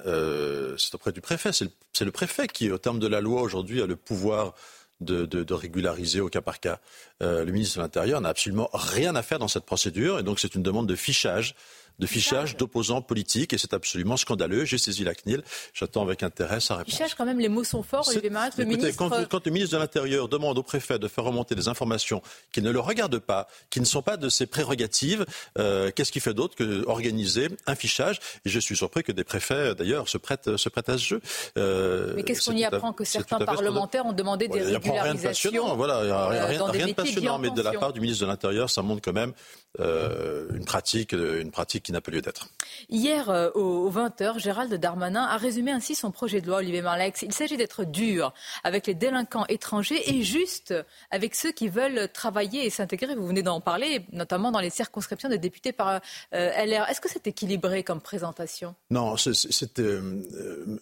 c'est 0.78 0.96
auprès 0.96 1.12
du 1.12 1.22
préfet. 1.22 1.52
C'est 1.54 1.66
le, 1.66 2.06
le, 2.06 2.12
préfet 2.12 2.48
qui, 2.48 2.72
au 2.72 2.78
terme 2.78 3.00
de 3.00 3.08
la 3.08 3.22
loi 3.22 3.42
aujourd'hui, 3.42 3.82
a 3.82 3.86
le 3.86 3.96
pouvoir 3.96 4.54
de, 5.00 5.26
de, 5.26 5.54
régulariser 5.54 6.22
au 6.22 6.30
cas 6.30 6.42
par 6.42 6.60
cas. 6.60 6.80
le 7.20 7.46
ministre 7.46 7.78
de 7.78 7.82
l'Intérieur 7.82 8.22
n'a 8.22 8.30
absolument 8.30 8.70
rien 8.74 9.16
à 9.16 9.22
faire 9.22 9.40
dans 9.40 9.48
cette 9.48 9.66
procédure 9.66 10.20
et 10.20 10.24
donc 10.24 10.40
c'est 10.40 10.54
une 10.56 10.64
demande 10.64 10.88
de 10.88 10.96
fichage 10.96 11.56
de 12.00 12.08
fichage 12.08 12.58
d'opposants 12.58 13.02
politiques 13.02 13.54
et 13.54 13.58
c'est 13.58 13.74
absolument 13.74 14.18
scandaleux. 14.18 14.66
J'ai 14.66 14.78
saisi 14.78 15.04
la 15.04 15.14
CNIL, 15.14 15.44
j'attends 15.74 16.02
avec 16.02 16.24
intérêt 16.24 16.60
sa 16.60 16.76
réponse. 16.76 16.94
Fichage, 16.94 17.16
quand 17.16 17.26
même, 17.26 17.40
les 17.40 17.50
mots 17.50 17.64
sont 17.64 17.84
forts. 17.84 18.08
Olivier 18.08 18.30
le 18.58 18.66
ministre... 18.66 18.98
quand, 19.30 19.46
le 19.46 19.52
ministre 19.52 19.76
de 19.76 19.82
l'Intérieur 19.82 20.28
demande 20.28 20.58
au 20.58 20.64
préfet 20.64 21.00
de 21.00 21.08
faire 21.08 21.24
remonter 21.24 21.56
des 21.56 21.68
informations 21.68 22.22
qui 22.52 22.62
ne 22.62 22.72
le 22.72 22.80
regardent 22.80 23.20
pas, 23.20 23.48
qui 23.70 23.80
ne 23.80 23.86
sont 23.86 24.02
pas 24.02 24.18
de 24.18 24.30
ses 24.30 24.46
prérogatives, 24.46 25.26
euh, 25.58 25.92
qu'est-ce 25.92 26.12
qu'il 26.12 26.22
fait 26.22 26.34
d'autre 26.34 26.56
que 26.56 26.86
organiser 26.88 27.50
un 27.68 27.76
fichage? 27.76 28.20
Et 28.46 28.50
je 28.50 28.60
suis 28.60 28.76
surpris 28.76 29.04
que 29.04 29.12
des 29.12 29.24
préfets, 29.24 29.76
d'ailleurs, 29.76 30.08
se 30.10 30.18
prêtent, 30.18 30.58
se 30.58 30.70
prêtent 30.70 30.90
à 30.90 30.98
ce 30.98 31.06
jeu. 31.06 31.22
Euh, 31.58 32.14
Mais 32.16 32.24
qu'est-ce 32.24 32.50
qu'on 32.50 32.58
y 32.58 32.64
apprend 32.64 32.94
Que 32.94 33.04
certains 33.04 33.40
parlementaires 33.40 34.06
ont 34.06 34.14
demandé 34.14 34.48
des 34.48 34.62
régularisations. 34.62 35.52
Rien 35.52 35.72
de 35.72 35.76
voilà, 35.76 36.04
n'y 36.04 36.12
a 36.12 36.28
rien, 36.28 36.66
rien 36.66 36.88
de 36.88 36.94
passionnant, 36.94 37.40
mais 37.40 37.50
de 37.50 37.62
la 37.62 37.74
part 37.74 37.94
du 37.94 38.02
ministre 38.02 38.26
de 38.26 38.30
l'Intérieur, 38.30 38.70
ça 38.70 38.82
montre 38.82 39.02
quand 39.02 39.14
même 39.14 39.34
euh, 39.80 40.50
une 40.54 40.66
pratique, 40.66 41.14
une 41.14 41.50
pratique 41.50 41.84
qui 41.84 41.94
n'a 41.94 42.02
pas 42.02 42.12
lieu 42.12 42.22
d'être. 42.22 42.50
Hier, 42.90 43.30
euh, 43.30 43.50
aux 43.52 43.90
20h, 43.90 44.38
Gérald 44.38 44.74
Darmanin 44.74 45.24
a 45.24 45.38
résumé 45.38 45.72
ainsi 45.72 45.96
son 45.96 46.12
projet 46.12 46.42
de 46.42 46.48
loi, 46.48 46.58
Olivier 46.58 46.82
Marlex. 46.82 47.22
Il 47.22 47.34
s'agit 47.34 47.56
d'être 47.56 47.86
dur 47.86 48.34
avec 48.66 48.86
les 48.86 48.96
délinquants 48.96 49.46
étrangers 49.48 50.10
et 50.10 50.24
juste 50.24 50.74
avec 51.10 51.36
ceux 51.36 51.54
qui 51.54 51.70
veulent 51.70 52.10
travailler 52.12 52.66
et 52.66 52.70
s'intégrer. 52.70 53.16
Vous 53.16 53.26
venez 53.26 53.44
d'en 53.44 53.62
parler, 53.62 54.06
notamment 54.12 54.52
dans 54.52 54.60
les 54.60 54.70
circonscriptions 54.70 55.30
de 55.30 55.38
députés 55.38 55.72
par 55.72 56.02
euh, 56.34 56.66
LR. 56.66 56.90
Est-ce 56.90 57.00
que 57.00 57.10
c'est 57.10 57.28
équilibré 57.28 57.84
comme 57.84 58.02
présentation? 58.02 58.76
Non, 58.90 59.16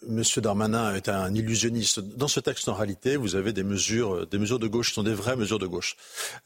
Monsieur 0.08 0.42
Darmanin 0.42 0.96
est 0.96 1.08
un 1.08 1.32
illusionniste. 1.32 2.00
Dans 2.00 2.28
ce 2.28 2.40
texte, 2.40 2.68
en 2.68 2.74
réalité, 2.74 3.16
vous 3.16 3.36
avez 3.36 3.52
des 3.52 3.62
mesures, 3.62 4.26
des 4.26 4.38
mesures 4.38 4.58
de 4.58 4.66
gauche 4.66 4.88
qui 4.88 4.94
sont 4.94 5.04
des 5.04 5.14
vraies 5.14 5.36
mesures 5.36 5.60
de 5.60 5.68
gauche. 5.68 5.96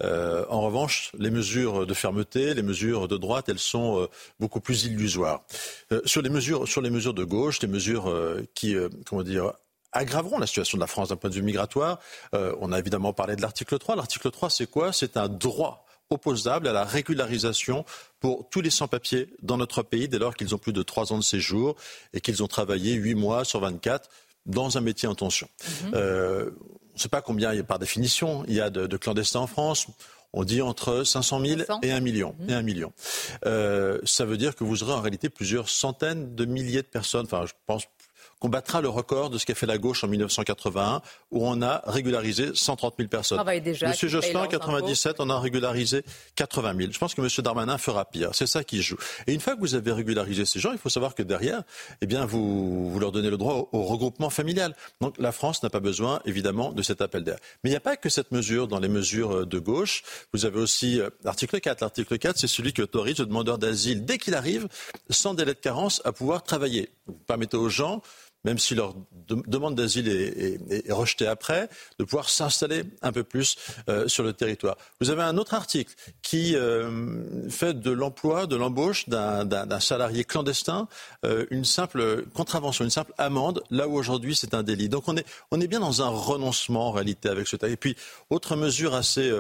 en 0.03 0.61
revanche, 0.61 1.11
les 1.19 1.31
mesures 1.31 1.87
de 1.87 1.95
fermeté 1.95 2.34
les 2.35 2.63
mesures 2.63 3.09
de 3.09 3.17
droite, 3.17 3.49
elles 3.49 3.59
sont 3.59 4.01
euh, 4.01 4.07
beaucoup 4.41 4.61
plus 4.61 4.85
illusoires. 4.85 5.45
Euh, 5.93 6.01
sur, 6.05 6.23
les 6.23 6.31
mesures, 6.31 6.67
sur 6.69 6.81
les 6.81 6.91
mesures 6.91 7.15
de 7.15 7.25
gauche, 7.25 7.61
les 7.63 7.69
mesures 7.69 8.09
euh, 8.09 8.47
qui, 8.55 8.77
comment 9.07 9.23
dire, 9.23 9.53
aggraveront 9.93 10.39
la 10.39 10.47
situation 10.47 10.77
de 10.77 10.81
la 10.81 10.87
France 10.87 11.11
d'un 11.11 11.17
point 11.17 11.31
de 11.31 11.35
vue 11.35 11.43
migratoire. 11.43 12.01
on 12.33 12.73
a 12.73 12.79
évidemment 12.81 13.13
parlé 13.13 13.37
de 13.37 13.43
l'article 13.43 13.79
3. 13.79 13.95
L'article 13.95 14.31
3, 14.33 14.51
c'est 14.51 14.67
quoi? 14.67 14.93
C'est 14.93 15.17
un 15.17 15.29
droit 15.29 15.87
opposable 16.11 16.67
à 16.67 16.73
la 16.73 16.85
régularisation 16.85 17.85
pour 18.19 18.49
tous 18.51 18.61
les 18.61 18.71
sans-papiers 18.71 19.29
dans 19.43 19.57
notre 19.57 19.83
pays 19.83 20.09
dès 20.09 20.19
lors 20.19 20.35
qu'ils 20.35 20.53
ont 20.55 20.59
plus 20.59 20.73
de 20.73 20.83
trois 20.83 21.13
ans 21.13 21.19
de 21.19 21.23
séjour 21.23 21.77
et 22.13 22.21
qu'ils 22.21 22.43
ont 22.43 22.49
travaillé 22.49 22.95
huit 22.95 23.15
mois 23.15 23.45
sur 23.45 23.61
24 23.61 24.11
dans 24.47 24.77
un 24.77 24.81
métier 24.81 25.09
en 25.09 25.15
tension. 25.15 25.49
Mhm. 25.63 25.93
on 25.95 25.99
ne 25.99 26.51
sait 26.97 27.09
pas 27.09 27.23
combien, 27.23 27.63
par 27.63 27.79
définition, 27.79 28.45
il 28.49 28.55
y 28.55 28.61
a 28.61 28.71
de 28.71 28.97
clandestins 28.97 29.41
en 29.41 29.47
France. 29.47 29.87
On 30.37 30.43
dit 30.43 30.63
entre 30.63 31.05
500 31.05 31.41
000 31.45 31.61
et 31.83 31.93
1 31.93 32.01
million. 32.01 32.35
Et 32.49 32.53
1 32.53 32.63
million. 32.63 32.93
Euh, 33.47 34.01
ça 34.05 34.25
veut 34.25 34.37
dire 34.37 34.57
que 34.57 34.65
vous 34.65 34.83
aurez 34.83 34.93
en 34.93 35.01
réalité 35.01 35.29
plusieurs 35.29 35.69
centaines 35.69 36.35
de 36.35 36.45
milliers 36.45 36.83
de 36.83 36.89
personnes, 36.89 37.25
enfin 37.27 37.47
je 37.47 37.53
pense 37.67 37.85
qu'on 38.39 38.49
battra 38.49 38.81
le 38.81 38.89
record 38.89 39.31
de 39.31 39.39
ce 39.39 39.47
qu'a 39.47 39.55
fait 39.55 39.67
la 39.67 39.79
gauche 39.79 40.05
en 40.05 40.09
1981, 40.09 41.03
où 41.31 41.47
on 41.47 41.63
a 41.63 41.83
régularisé 41.87 42.51
130 42.55 42.95
000 42.99 43.09
personnes. 43.09 43.41
Déjà, 43.63 43.89
Monsieur 43.89 44.09
Jospin, 44.09 44.41
en 44.41 44.47
97, 44.47 45.17
on 45.19 45.31
a 45.31 45.39
régularisé 45.39 46.05
80 46.37 46.75
000. 46.77 46.93
Je 46.93 46.99
pense 46.99 47.15
que 47.15 47.21
Monsieur 47.21 47.43
Darmanin 47.43 47.79
fera 47.79 48.05
pire. 48.05 48.31
C'est 48.33 48.47
ça 48.47 48.65
qui 48.65 48.83
joue. 48.83 48.97
Et 49.27 49.35
une 49.35 49.41
fois 49.41 49.55
que 49.55 49.61
vous 49.61 49.75
avez 49.75 49.93
régularisé 49.93 50.45
ces 50.45 50.61
gens, 50.61 50.73
il 50.73 50.79
faut 50.79 50.89
savoir 50.89 51.15
que 51.15 51.23
derrière, 51.23 51.63
eh 52.01 52.07
bien, 52.07 52.25
vous, 52.25 52.91
vous 52.91 52.99
leur 52.99 53.13
donnez 53.13 53.31
le 53.31 53.37
droit 53.37 53.69
au, 53.73 53.83
regroupement 53.85 54.31
familial. 54.31 54.75
Donc 55.01 55.17
la 55.19 55.33
France 55.33 55.63
n'a 55.63 55.71
pas 55.71 55.81
besoin, 55.81 56.21
évidemment, 56.25 56.73
de 56.73 56.83
cet 56.83 57.01
appel 57.01 57.25
d'air. 57.25 57.39
Mais 57.63 57.71
il 57.71 57.73
n'y 57.73 57.77
a 57.77 57.81
pas 57.81 57.97
que 57.97 58.09
cette 58.09 58.33
mesure 58.33 58.69
dans 58.69 58.81
les 58.81 58.89
mesures 58.89 59.47
de 59.47 59.59
gauche. 59.59 60.03
Vous 60.33 60.45
avez 60.45 60.59
aussi 60.59 61.01
euh, 61.01 61.11
l'article 61.23 61.61
4. 61.61 61.81
L'article 61.81 62.19
4, 62.19 62.39
c'est 62.39 62.47
celui 62.47 62.73
qui 62.73 62.83
autorise 62.83 63.19
le 63.19 63.27
demandeur 63.27 63.59
d'asile, 63.59 64.05
dès 64.05 64.19
qu'il 64.19 64.35
arrive, 64.35 64.69
sans 65.11 65.35
délai 65.35 65.55
de 65.55 65.59
carence, 65.59 66.01
à 66.05 66.13
pouvoir 66.13 66.43
travailler. 66.43 66.91
Vous 67.07 67.15
permettez 67.27 67.57
aux 67.57 67.69
gens 67.69 68.03
même 68.45 68.59
si 68.59 68.75
leur 68.75 68.95
demande 69.27 69.75
d'asile 69.75 70.09
est, 70.09 70.93
rejetée 70.93 71.27
après, 71.27 71.69
de 71.99 72.05
pouvoir 72.05 72.29
s'installer 72.29 72.85
un 73.03 73.11
peu 73.11 73.25
plus 73.25 73.57
euh, 73.89 74.07
sur 74.07 74.23
le 74.23 74.35
territoire. 74.35 74.77
Vous 75.01 75.11
avez 75.11 75.23
un 75.23 75.39
autre 75.39 75.55
article 75.55 75.95
qui 76.23 76.55
euh, 76.55 77.49
fait 77.49 77.81
de 77.81 77.91
l'emploi, 77.91 78.47
de 78.47 78.57
l'embauche 78.57 79.09
d'un 79.09 79.81
salarié 79.81 80.25
clandestin 80.25 80.89
euh, 81.25 81.47
une 81.51 81.65
simple 81.65 82.25
contravention, 82.35 82.85
une 82.85 82.91
simple 82.91 83.13
amende, 83.17 83.63
là 83.71 83.89
où 83.89 83.97
aujourd'hui 83.97 84.37
c'est 84.37 84.55
un 84.55 84.63
délit. 84.63 84.89
Donc 84.89 85.05
on 85.09 85.17
est, 85.17 85.67
bien 85.67 85.81
dans 85.81 86.03
un 86.03 86.09
renoncement 86.09 86.89
en 86.89 86.93
réalité 86.93 87.31
avec 87.31 87.47
ce 87.47 87.57
texte. 87.57 87.73
Et 87.73 87.77
puis, 87.79 87.97
autre 88.29 88.55
mesure 88.57 88.95
assez, 88.95 89.33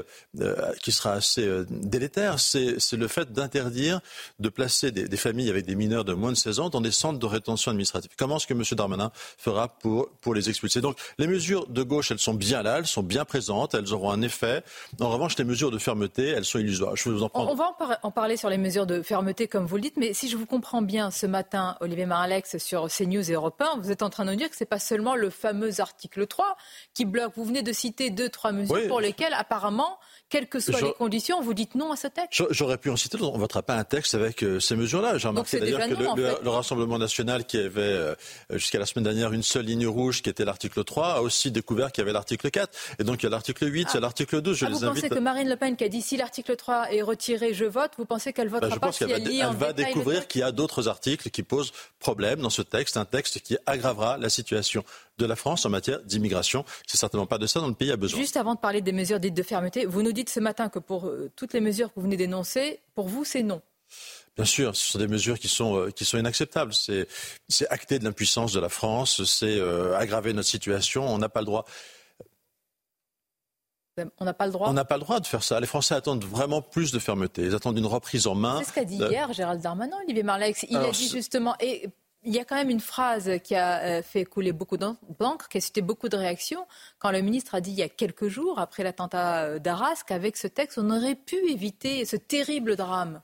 qui 0.82 0.90
sera 0.90 1.12
assez 1.12 1.46
délétère, 1.68 2.40
c'est 2.40 2.92
le 2.92 3.08
fait 3.08 3.32
d'interdire 3.32 4.00
de 4.40 4.48
placer 4.48 4.90
des, 4.90 5.06
des, 5.06 5.16
familles 5.18 5.50
avec 5.50 5.66
des 5.66 5.74
mineurs 5.74 6.04
de 6.04 6.14
moins 6.14 6.30
de 6.30 6.36
16 6.36 6.60
ans 6.60 6.70
dans 6.70 6.80
des 6.80 6.90
centres 6.90 7.18
de 7.18 7.26
rétention 7.26 7.70
administrative. 7.70 8.10
Comment 8.16 8.38
est-ce 8.38 8.46
que 8.46 8.54
M. 8.54 8.62
Darmanin 8.72 8.93
fera 9.38 9.68
pour, 9.68 10.08
pour 10.20 10.34
les 10.34 10.48
expulser. 10.48 10.80
Donc 10.80 10.96
les 11.18 11.26
mesures 11.26 11.66
de 11.66 11.82
gauche, 11.82 12.10
elles 12.10 12.18
sont 12.18 12.34
bien 12.34 12.62
là, 12.62 12.78
elles 12.78 12.86
sont 12.86 13.02
bien 13.02 13.24
présentes, 13.24 13.74
elles 13.74 13.92
auront 13.92 14.10
un 14.10 14.22
effet. 14.22 14.62
En 15.00 15.10
revanche, 15.10 15.36
les 15.38 15.44
mesures 15.44 15.70
de 15.70 15.78
fermeté, 15.78 16.28
elles 16.28 16.44
sont 16.44 16.58
illusoires. 16.58 16.96
Je 16.96 17.08
vais 17.08 17.14
vous 17.14 17.22
en 17.22 17.28
prendre. 17.28 17.50
On 17.50 17.54
va 17.54 17.76
en, 18.02 18.10
parler 18.10 18.36
sur 18.36 18.48
les 18.48 18.58
mesures 18.58 18.86
de 18.86 19.02
fermeté, 19.02 19.48
comme 19.48 19.66
vous 19.66 19.76
le 19.76 19.82
dites, 19.82 19.96
mais 19.96 20.12
si 20.14 20.28
je 20.28 20.36
vous 20.36 20.46
comprends 20.46 20.82
bien, 20.82 21.10
ce 21.10 21.26
matin, 21.26 21.76
Olivier 21.80 22.06
Maralex 22.06 22.58
sur 22.58 22.88
CNews 22.88 23.30
et 23.30 23.34
Europe 23.34 23.60
1, 23.60 23.80
vous 23.80 23.90
êtes 23.90 24.02
en 24.02 24.10
train 24.10 24.24
de 24.24 24.30
nous 24.30 24.36
dire 24.36 24.50
que 24.50 24.56
ce 24.56 24.64
n'est 24.64 24.68
pas 24.68 24.78
seulement 24.78 25.16
le 25.16 25.30
fameux 25.30 25.80
article 25.80 26.26
3 26.26 26.56
qui 26.94 27.04
bloque. 27.04 27.32
Vous 27.36 27.44
venez 27.44 27.62
de 27.62 27.72
citer 27.72 28.10
deux, 28.10 28.28
trois 28.28 28.52
mesures 28.52 28.88
pour 28.88 29.00
lesquelles, 29.00 29.34
apparemment, 29.34 29.98
quelles 30.28 30.48
que 30.48 30.58
soient 30.60 30.80
les 30.80 30.92
conditions, 30.92 31.40
vous 31.40 31.54
dites 31.54 31.74
non 31.74 31.92
à 31.92 31.96
ce 31.96 32.08
texte 32.08 32.42
J'aurais 32.50 32.78
pu 32.78 32.90
en 32.90 32.96
citer. 32.96 33.18
On 33.20 33.34
ne 33.34 33.38
votera 33.38 33.62
pas 33.62 33.76
un 33.76 33.84
texte 33.84 34.14
avec 34.14 34.42
euh, 34.42 34.58
ces 34.58 34.76
mesures-là. 34.76 35.18
J'ai 35.18 35.28
remarqué 35.28 35.60
d'ailleurs 35.60 35.88
que 35.88 36.42
le, 36.44 36.50
Rassemblement 36.54 36.98
national, 36.98 37.44
qui 37.44 37.58
avait 37.58 37.80
euh, 37.80 38.14
jusqu'à 38.50 38.78
la 38.78 38.83
semaine 38.86 39.04
dernière 39.04 39.32
une 39.32 39.42
seule 39.42 39.64
ligne 39.64 39.86
rouge, 39.86 40.22
qui 40.22 40.30
était 40.30 40.44
l'article 40.44 40.84
3, 40.84 41.14
a 41.14 41.20
aussi 41.20 41.50
découvert 41.50 41.92
qu'il 41.92 42.02
y 42.02 42.04
avait 42.04 42.12
l'article 42.12 42.50
4. 42.50 42.70
Et 42.98 43.04
donc 43.04 43.22
il 43.22 43.24
y 43.24 43.26
a 43.26 43.30
l'article 43.30 43.72
8, 43.72 43.88
il 43.90 43.94
y 43.94 43.96
a 43.96 44.00
l'article 44.00 44.40
2. 44.40 44.54
Je 44.54 44.64
ah, 44.64 44.68
les 44.68 44.74
vous 44.74 44.80
pensez 44.80 45.08
que 45.08 45.18
Marine 45.18 45.48
Le 45.48 45.56
Pen, 45.56 45.76
qui 45.76 45.84
a 45.84 45.88
dit 45.88 46.02
si 46.02 46.16
l'article 46.16 46.56
3 46.56 46.92
est 46.92 47.02
retiré, 47.02 47.54
je 47.54 47.64
vote, 47.64 47.92
vous 47.98 48.04
pensez 48.04 48.32
qu'elle 48.32 48.48
votera 48.48 48.68
bah, 48.68 48.74
je 48.74 48.80
pas 48.80 48.86
pense 48.88 48.98
qu'elle 48.98 49.10
va, 49.10 49.16
elle 49.16 49.56
va 49.56 49.72
découvrir 49.72 50.26
qu'il 50.28 50.40
y 50.40 50.44
a 50.44 50.52
d'autres 50.52 50.88
articles 50.88 51.30
qui 51.30 51.42
posent 51.42 51.72
problème 51.98 52.40
dans 52.40 52.50
ce 52.50 52.62
texte, 52.62 52.96
un 52.96 53.04
texte 53.04 53.40
qui 53.40 53.56
aggravera 53.66 54.18
la 54.18 54.28
situation 54.28 54.84
de 55.18 55.26
la 55.26 55.36
France 55.36 55.64
en 55.64 55.70
matière 55.70 56.00
d'immigration. 56.02 56.64
C'est 56.86 56.98
certainement 56.98 57.26
pas 57.26 57.38
de 57.38 57.46
ça 57.46 57.60
dont 57.60 57.68
le 57.68 57.74
pays 57.74 57.92
a 57.92 57.96
besoin. 57.96 58.18
Juste 58.18 58.36
avant 58.36 58.54
de 58.54 58.60
parler 58.60 58.80
des 58.80 58.92
mesures 58.92 59.20
dites 59.20 59.34
de 59.34 59.42
fermeté, 59.42 59.86
vous 59.86 60.02
nous 60.02 60.12
dites 60.12 60.30
ce 60.30 60.40
matin 60.40 60.68
que 60.68 60.78
pour 60.78 61.06
euh, 61.06 61.30
toutes 61.36 61.52
les 61.52 61.60
mesures 61.60 61.88
que 61.88 61.94
vous 61.96 62.02
venez 62.02 62.16
d'énoncer, 62.16 62.80
pour 62.94 63.08
vous, 63.08 63.24
c'est 63.24 63.42
non. 63.42 63.60
Bien 64.36 64.44
sûr, 64.44 64.74
ce 64.74 64.92
sont 64.92 64.98
des 64.98 65.06
mesures 65.06 65.38
qui 65.38 65.48
sont, 65.48 65.76
euh, 65.76 65.90
qui 65.90 66.04
sont 66.04 66.18
inacceptables. 66.18 66.74
C'est, 66.74 67.06
acter 67.70 67.98
de 67.98 68.04
l'impuissance 68.04 68.52
de 68.52 68.60
la 68.60 68.68
France, 68.68 69.22
c'est 69.24 69.58
euh, 69.58 69.96
aggraver 69.96 70.32
notre 70.32 70.48
situation. 70.48 71.06
On 71.06 71.18
n'a 71.18 71.28
pas 71.28 71.40
le 71.40 71.46
droit. 71.46 71.64
On 74.18 74.24
n'a 74.24 74.34
pas 74.34 74.46
le 74.46 74.52
droit. 74.52 74.68
On 74.68 74.72
n'a 74.72 74.84
pas 74.84 74.96
le 74.96 75.02
droit 75.02 75.20
de 75.20 75.26
faire 75.26 75.44
ça. 75.44 75.60
Les 75.60 75.68
Français 75.68 75.94
attendent 75.94 76.24
vraiment 76.24 76.62
plus 76.62 76.90
de 76.90 76.98
fermeté. 76.98 77.42
Ils 77.42 77.54
attendent 77.54 77.78
une 77.78 77.86
reprise 77.86 78.26
en 78.26 78.34
main. 78.34 78.58
C'est 78.58 78.70
ce 78.70 78.72
qu'a 78.72 78.84
dit 78.84 78.96
hier 78.96 79.32
Gérald 79.32 79.60
Darmanin, 79.60 79.96
Olivier 80.02 80.24
Marlex. 80.24 80.64
Il 80.68 80.76
a 80.78 80.90
dit 80.90 81.08
justement, 81.08 81.54
et 81.60 81.88
il 82.24 82.34
y 82.34 82.40
a 82.40 82.44
quand 82.44 82.56
même 82.56 82.70
une 82.70 82.80
phrase 82.80 83.30
qui 83.44 83.54
a 83.54 83.82
euh, 83.82 84.02
fait 84.02 84.24
couler 84.24 84.52
beaucoup 84.52 84.76
d'encre, 84.76 85.48
qui 85.48 85.58
a 85.58 85.60
suscité 85.60 85.82
beaucoup 85.82 86.08
de 86.08 86.16
réactions, 86.16 86.66
quand 86.98 87.10
le 87.10 87.20
ministre 87.20 87.54
a 87.54 87.60
dit 87.60 87.70
il 87.70 87.76
y 87.76 87.82
a 87.82 87.88
quelques 87.88 88.28
jours, 88.28 88.58
après 88.58 88.82
l'attentat 88.82 89.44
euh, 89.44 89.58
d'Arras, 89.58 90.02
qu'avec 90.06 90.36
ce 90.36 90.48
texte, 90.48 90.78
on 90.78 90.90
aurait 90.90 91.14
pu 91.14 91.36
éviter 91.50 92.04
ce 92.04 92.16
terrible 92.16 92.76
drame. 92.76 93.20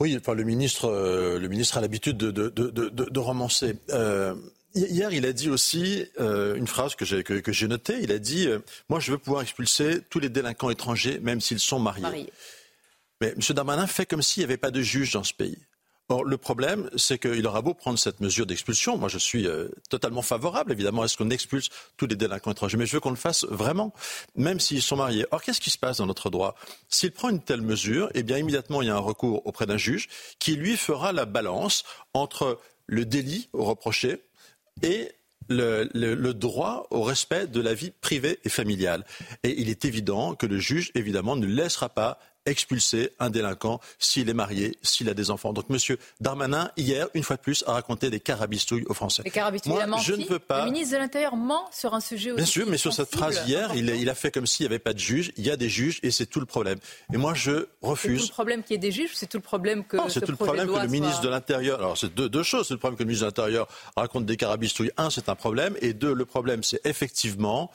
Oui, 0.00 0.16
enfin, 0.18 0.34
le, 0.34 0.44
ministre, 0.44 0.86
euh, 0.86 1.38
le 1.38 1.48
ministre 1.48 1.78
a 1.78 1.80
l'habitude 1.80 2.16
de, 2.16 2.30
de, 2.30 2.48
de, 2.50 3.20
romancer. 3.20 3.76
hier, 4.74 5.12
il 5.12 5.24
a 5.24 5.32
dit 5.32 5.50
aussi 5.50 6.06
une 6.18 6.66
phrase 6.66 6.94
que 6.94 7.04
j'ai 7.04 7.22
que, 7.22 7.66
notée. 7.66 7.98
Il 8.02 8.12
a 8.12 8.18
dit 8.18 8.48
Moi, 8.88 9.00
je 9.00 9.12
veux 9.12 9.18
pouvoir 9.18 9.42
expulser 9.42 10.00
tous 10.10 10.18
les 10.18 10.28
délinquants 10.28 10.70
étrangers, 10.70 11.18
même 11.20 11.40
s'ils 11.40 11.60
sont 11.60 11.78
mariés. 11.78 12.02
mariés. 12.02 12.32
Mais 13.20 13.28
M. 13.28 13.54
Darmanin 13.54 13.86
fait 13.86 14.06
comme 14.06 14.22
s'il 14.22 14.40
n'y 14.40 14.44
avait 14.44 14.56
pas 14.56 14.70
de 14.70 14.82
juge 14.82 15.12
dans 15.12 15.24
ce 15.24 15.32
pays. 15.32 15.58
Or, 16.10 16.24
le 16.24 16.36
problème, 16.36 16.90
c'est 16.96 17.18
qu'il 17.18 17.46
aura 17.46 17.62
beau 17.62 17.72
prendre 17.72 17.98
cette 17.98 18.20
mesure 18.20 18.44
d'expulsion. 18.44 18.98
Moi, 18.98 19.08
je 19.08 19.16
suis 19.16 19.46
euh, 19.46 19.68
totalement 19.88 20.20
favorable, 20.20 20.70
évidemment, 20.70 21.00
à 21.00 21.08
ce 21.08 21.16
qu'on 21.16 21.30
expulse 21.30 21.70
tous 21.96 22.06
les 22.06 22.14
délinquants 22.14 22.50
étrangers? 22.50 22.76
Mais 22.76 22.84
je 22.84 22.92
veux 22.92 23.00
qu'on 23.00 23.10
le 23.10 23.16
fasse 23.16 23.44
vraiment, 23.44 23.94
même 24.36 24.60
s'ils 24.60 24.82
sont 24.82 24.96
mariés. 24.96 25.24
Or, 25.30 25.42
qu'est-ce 25.42 25.62
qui 25.62 25.70
se 25.70 25.78
passe 25.78 25.98
dans 25.98 26.06
notre 26.06 26.28
droit? 26.28 26.56
S'il 26.90 27.10
prend 27.10 27.30
une 27.30 27.40
telle 27.40 27.62
mesure, 27.62 28.10
eh 28.14 28.22
bien, 28.22 28.36
immédiatement, 28.36 28.82
il 28.82 28.88
y 28.88 28.90
a 28.90 28.96
un 28.96 28.98
recours 28.98 29.46
auprès 29.46 29.64
d'un 29.64 29.78
juge 29.78 30.08
qui, 30.38 30.56
lui, 30.56 30.76
fera 30.76 31.12
la 31.12 31.24
balance 31.24 31.84
entre 32.12 32.60
le 32.86 33.06
délit 33.06 33.48
reproché 33.54 34.22
et 34.82 35.10
le, 35.48 35.88
le, 35.94 36.34
droit 36.34 36.86
au 36.90 37.02
respect 37.02 37.46
de 37.46 37.60
la 37.60 37.74
vie 37.74 37.90
privée 37.90 38.38
et 38.44 38.48
familiale. 38.48 39.04
Et 39.42 39.60
il 39.60 39.68
est 39.68 39.84
évident 39.84 40.34
que 40.34 40.46
le 40.46 40.58
juge, 40.58 40.90
évidemment, 40.94 41.36
ne 41.36 41.46
laissera 41.46 41.88
pas 41.88 42.18
expulser 42.46 43.10
un 43.18 43.30
délinquant 43.30 43.80
s'il 43.98 44.28
est 44.28 44.34
marié, 44.34 44.76
s'il 44.82 45.08
a 45.08 45.14
des 45.14 45.30
enfants. 45.30 45.52
Donc 45.52 45.70
Monsieur 45.70 45.98
Darmanin, 46.20 46.70
hier, 46.76 47.08
une 47.14 47.22
fois 47.22 47.36
de 47.36 47.42
plus, 47.42 47.64
a 47.66 47.72
raconté 47.72 48.10
des 48.10 48.20
carabistouilles 48.20 48.84
aux 48.86 48.94
Français. 48.94 49.22
Les 49.24 49.30
carabistouilles, 49.30 49.86
Moi, 49.86 49.98
je 50.02 50.14
ne 50.14 50.24
veux 50.26 50.38
pas... 50.38 50.64
Le 50.64 50.70
ministre 50.70 50.94
de 50.94 50.98
l'Intérieur 50.98 51.36
ment 51.36 51.68
sur 51.72 51.94
un 51.94 52.00
sujet 52.00 52.30
aussi 52.30 52.36
Bien 52.36 52.46
sûr, 52.46 52.66
mais 52.68 52.76
sur 52.76 52.92
cette 52.92 53.14
phrase 53.14 53.42
hier, 53.46 53.70
il 53.74 53.90
a, 53.90 53.94
il 53.94 54.10
a, 54.10 54.14
fait 54.14 54.30
comme 54.30 54.46
s'il 54.46 54.64
n'y 54.64 54.72
avait 54.72 54.78
pas 54.78 54.92
de 54.92 54.98
juge. 54.98 55.32
Il 55.36 55.44
y 55.44 55.50
a 55.50 55.56
des 55.56 55.68
juges 55.68 56.00
et 56.02 56.10
c'est 56.10 56.26
tout 56.26 56.40
le 56.40 56.46
problème. 56.46 56.78
Et 57.12 57.16
moi, 57.16 57.34
je 57.34 57.66
refuse. 57.82 58.20
C'est 58.20 58.26
tout 58.26 58.32
le 58.32 58.34
problème 58.34 58.62
qu'il 58.62 58.72
y 58.72 58.76
ait 58.76 58.78
des 58.78 58.92
juges 58.92 59.14
c'est 59.14 59.28
tout 59.28 59.38
le 59.38 59.42
problème 59.42 59.84
que. 59.84 59.96
c'est 60.08 60.20
tout 60.20 60.30
le 60.30 60.36
problème 60.36 60.68
que 60.68 60.80
le 60.80 60.88
ministre 60.88 61.20
de 61.22 61.28
l'Intérieur. 61.28 61.78
Alors, 61.78 61.96
c'est 61.96 62.14
deux, 62.14 62.28
deux, 62.28 62.42
choses. 62.42 62.68
C'est 62.68 62.74
le 62.74 62.78
problème 62.78 62.98
que 62.98 63.02
le 63.02 63.08
ministre 63.08 63.24
de 63.24 63.28
l'Intérieur 63.28 63.68
raconte 63.96 64.26
des 64.26 64.36
carabistouilles. 64.36 64.90
Un, 64.96 65.10
c'est 65.10 65.28
un 65.28 65.34
problème. 65.34 65.76
Et 65.80 65.94
deux, 65.94 66.12
le 66.12 66.24
problème, 66.24 66.62
c'est 66.62 66.84
effectivement 66.84 67.70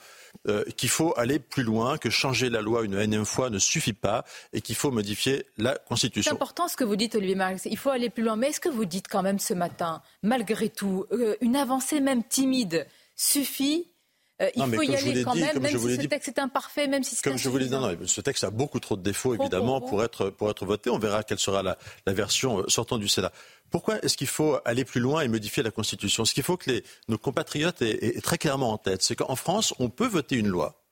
euh, 0.48 0.64
qu'il 0.76 0.88
faut 0.88 1.12
aller 1.16 1.38
plus 1.38 1.62
loin, 1.62 1.98
que 1.98 2.10
changer 2.10 2.50
la 2.50 2.60
loi 2.60 2.84
une 2.84 2.94
énième 2.94 3.24
fois 3.24 3.50
ne 3.50 3.58
suffit 3.58 3.92
pas 3.92 4.24
et 4.52 4.60
qu'il 4.60 4.74
faut 4.74 4.90
modifier 4.90 5.46
la 5.58 5.76
Constitution. 5.76 6.30
C'est 6.30 6.34
important 6.34 6.68
ce 6.68 6.76
que 6.76 6.84
vous 6.84 6.96
dites, 6.96 7.14
Olivier 7.14 7.34
Marx. 7.34 7.66
Il 7.66 7.76
faut 7.76 7.90
aller 7.90 8.10
plus 8.10 8.22
loin. 8.22 8.36
Mais 8.36 8.48
est-ce 8.48 8.60
que 8.60 8.68
vous 8.68 8.84
dites 8.84 9.08
quand 9.08 9.22
même 9.22 9.38
ce 9.38 9.54
matin, 9.54 10.02
malgré 10.22 10.68
tout, 10.68 11.06
euh, 11.12 11.36
une 11.40 11.56
avancée 11.56 12.00
même 12.00 12.24
timide 12.24 12.86
suffit 13.16 13.86
euh, 14.40 14.50
il 14.54 14.62
non, 14.62 14.72
faut 14.72 14.82
y 14.82 14.94
aller 14.94 15.22
quand 15.22 15.34
dit, 15.34 15.40
même, 15.40 15.58
même 15.58 15.78
si 15.78 15.94
ce 15.96 16.00
dit, 16.00 16.08
texte 16.08 16.28
est 16.28 16.38
imparfait, 16.38 16.86
même 16.86 17.02
si 17.02 17.14
c'est 17.14 17.22
Comme 17.22 17.38
je 17.38 17.48
vous 17.48 17.58
l'ai 17.58 17.66
dit, 17.66 17.70
non, 17.72 17.96
ce 18.06 18.20
texte 18.20 18.44
a 18.44 18.50
beaucoup 18.50 18.80
trop 18.80 18.96
de 18.96 19.02
défauts, 19.02 19.34
évidemment, 19.34 19.80
pour 19.80 20.02
être, 20.02 20.30
pour 20.30 20.50
être 20.50 20.64
voté. 20.64 20.90
On 20.90 20.98
verra 20.98 21.22
quelle 21.22 21.38
sera 21.38 21.62
la, 21.62 21.78
la 22.06 22.12
version 22.12 22.64
sortant 22.68 22.98
du 22.98 23.08
Sénat. 23.08 23.32
Pourquoi 23.70 24.02
est-ce 24.02 24.16
qu'il 24.16 24.26
faut 24.26 24.58
aller 24.64 24.84
plus 24.84 25.00
loin 25.00 25.20
et 25.22 25.28
modifier 25.28 25.62
la 25.62 25.70
Constitution? 25.70 26.24
Ce 26.24 26.34
qu'il 26.34 26.42
faut 26.42 26.56
que 26.56 26.70
les, 26.70 26.84
nos 27.08 27.18
compatriotes 27.18 27.82
aient, 27.82 28.16
aient 28.16 28.20
très 28.20 28.38
clairement 28.38 28.72
en 28.72 28.78
tête, 28.78 29.02
c'est 29.02 29.14
qu'en 29.14 29.36
France, 29.36 29.74
on 29.78 29.90
peut 29.90 30.08
voter 30.08 30.36
une 30.36 30.48
loi. 30.48 30.82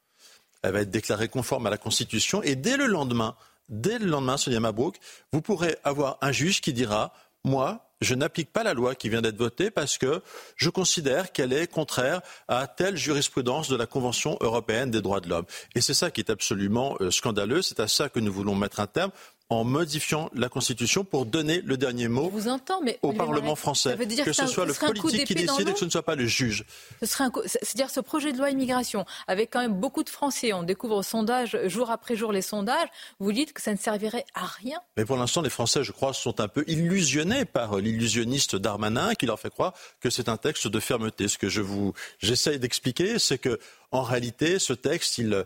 Elle 0.63 0.73
va 0.73 0.81
être 0.81 0.91
déclarée 0.91 1.29
conforme 1.29 1.67
à 1.67 1.71
la 1.71 1.79
Constitution 1.79 2.43
et 2.43 2.55
dès 2.55 2.77
le 2.77 2.87
lendemain, 2.87 3.37
dès 3.69 3.99
le 3.99 4.07
lendemain, 4.07 4.37
Sonia 4.37 4.61
Mabrouk, 4.61 4.97
vous 5.33 5.41
pourrez 5.41 5.77
avoir 5.85 6.19
un 6.21 6.33
juge 6.33 6.61
qui 6.61 6.73
dira 6.73 7.13
Moi, 7.49 7.89
je 8.03 8.15
n'applique 8.15 8.53
pas 8.53 8.63
la 8.63 8.75
loi 8.75 8.95
qui 8.95 9.09
vient 9.09 9.23
d'être 9.23 9.39
votée 9.39 9.71
parce 9.71 9.97
que 9.97 10.23
je 10.57 10.69
considère 10.69 11.33
qu'elle 11.33 11.55
est 11.55 11.67
contraire 11.67 12.21
à 12.47 12.67
telle 12.67 12.99
jurisprudence 12.99 13.71
de 13.71 13.77
la 13.77 13.87
Convention 13.87 14.37
européenne 14.43 14.91
des 14.91 15.01
droits 15.01 15.21
de 15.21 15.31
l'homme. 15.31 15.47
Et 15.75 15.81
c'est 15.81 15.95
ça 15.95 16.11
qui 16.11 16.21
est 16.21 16.31
absolument 16.31 16.99
euh, 17.01 17.11
scandaleux. 17.11 17.63
C'est 17.63 17.81
à 17.81 17.89
ça 17.89 18.11
que 18.11 18.21
nous 18.21 18.33
voulons 18.33 18.55
mettre 18.55 18.81
un 18.81 18.87
terme 18.87 19.13
en 19.51 19.65
modifiant 19.65 20.31
la 20.35 20.49
Constitution 20.49 21.05
pour 21.05 21.25
donner 21.25 21.63
le 21.63 21.79
dernier 21.79 22.09
mot 22.09 22.29
vous 22.29 22.49
entend, 22.49 22.83
mais 22.83 22.99
au 23.03 23.13
Parlement 23.13 23.57
français. 23.57 23.97
que, 23.97 24.25
que 24.25 24.33
ce 24.33 24.47
soit 24.47 24.67
le 24.67 24.75
politique 24.75 25.27
qui 25.27 25.35
décide 25.35 25.69
et 25.69 25.73
que 25.73 25.79
ce 25.79 25.87
ne 25.87 25.91
soit 25.91 26.03
pas 26.03 26.17
le 26.17 26.27
juge. 26.27 26.65
C'est-à-dire 27.03 27.89
ce 27.89 28.01
projet 28.01 28.33
de 28.33 28.39
loi 28.39 28.51
immigration, 28.51 29.07
avec 29.27 29.51
quand 29.51 29.61
même 29.61 29.75
beaucoup 29.75 30.05
de 30.05 30.11
Français, 30.11 30.53
on 30.53 30.63
découvre 30.63 30.97
au 30.97 31.03
sondage, 31.03 31.59
jour 31.65 31.91
après 31.91 32.15
jour 32.15 32.31
les 32.31 32.43
sondages, 32.43 32.89
vous 33.21 33.33
dites 33.33 33.55
que 33.55 33.63
ça 33.63 33.73
ne 33.73 33.79
servirait 33.79 34.27
à 34.35 34.45
rien. 34.45 34.79
Mais 34.99 35.07
pour 35.07 35.17
l'instant, 35.17 35.41
les 35.41 35.51
Français, 35.51 35.83
je 35.83 35.93
crois, 35.93 36.13
sont 36.13 36.41
un 36.41 36.49
peu 36.49 36.65
illusionnés 36.67 37.47
par 37.47 37.77
l'illusionniste 37.77 38.57
Darmanin 38.57 39.15
qui 39.15 39.25
leur 39.25 39.41
fait 39.41 39.51
croire 39.51 39.73
que 40.01 40.11
c'est 40.11 40.29
un 40.29 40.37
texte 40.37 40.69
de 40.69 40.81
fermeté. 40.81 41.27
Ce 41.29 41.39
que 41.39 41.49
je 41.49 41.63
vous, 41.63 41.95
j'essaye 42.19 42.59
d'expliquer, 42.59 43.19
c'est 43.19 43.39
que, 43.39 43.59
en 43.93 44.03
réalité, 44.03 44.59
ce 44.59 44.75
texte, 44.75 45.17
il, 45.19 45.45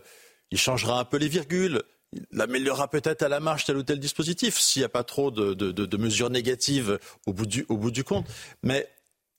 il 0.51 0.57
changera 0.57 0.99
un 0.99 1.05
peu 1.05 1.17
les 1.17 1.29
virgules, 1.29 1.83
il 2.31 2.41
améliorera 2.41 2.87
peut-être 2.87 3.21
à 3.23 3.29
la 3.29 3.39
marche 3.39 3.65
tel 3.65 3.77
ou 3.77 3.83
tel 3.83 3.99
dispositif 3.99 4.59
s'il 4.59 4.81
n'y 4.81 4.85
a 4.85 4.89
pas 4.89 5.03
trop 5.03 5.31
de, 5.31 5.53
de, 5.53 5.71
de, 5.71 5.97
mesures 5.97 6.29
négatives 6.29 6.99
au 7.25 7.33
bout 7.33 7.45
du, 7.45 7.65
au 7.69 7.77
bout 7.77 7.91
du 7.91 8.03
compte. 8.03 8.25
Mais 8.61 8.89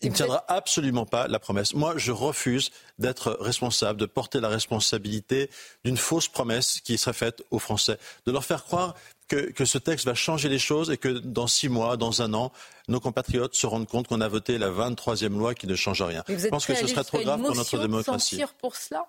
il 0.02 0.10
ne 0.10 0.14
tiendra 0.14 0.44
absolument 0.48 1.06
pas 1.06 1.28
la 1.28 1.38
promesse. 1.38 1.74
Moi, 1.74 1.94
je 1.96 2.12
refuse 2.12 2.70
d'être 2.98 3.36
responsable, 3.40 3.98
de 3.98 4.06
porter 4.06 4.40
la 4.40 4.48
responsabilité 4.48 5.50
d'une 5.84 5.96
fausse 5.96 6.28
promesse 6.28 6.80
qui 6.82 6.98
serait 6.98 7.14
faite 7.14 7.42
aux 7.50 7.58
Français, 7.58 7.98
de 8.26 8.32
leur 8.32 8.44
faire 8.44 8.64
croire 8.64 8.94
que, 9.28 9.50
que, 9.52 9.64
ce 9.64 9.78
texte 9.78 10.04
va 10.04 10.14
changer 10.14 10.48
les 10.48 10.58
choses 10.58 10.90
et 10.90 10.98
que 10.98 11.08
dans 11.08 11.46
six 11.46 11.68
mois, 11.68 11.96
dans 11.96 12.20
un 12.20 12.34
an, 12.34 12.52
nos 12.88 13.00
compatriotes 13.00 13.54
se 13.54 13.66
rendent 13.66 13.88
compte 13.88 14.08
qu'on 14.08 14.20
a 14.20 14.28
voté 14.28 14.58
la 14.58 14.68
23e 14.68 15.38
loi 15.38 15.54
qui 15.54 15.66
ne 15.66 15.74
change 15.74 16.02
rien. 16.02 16.22
Je 16.28 16.48
pense 16.48 16.66
que 16.66 16.74
ce 16.74 16.86
serait 16.86 17.04
trop 17.04 17.20
grave 17.20 17.40
pour 17.40 17.54
notre 17.54 17.78
démocratie. 17.78 18.42
pour 18.58 18.76
cela? 18.76 19.06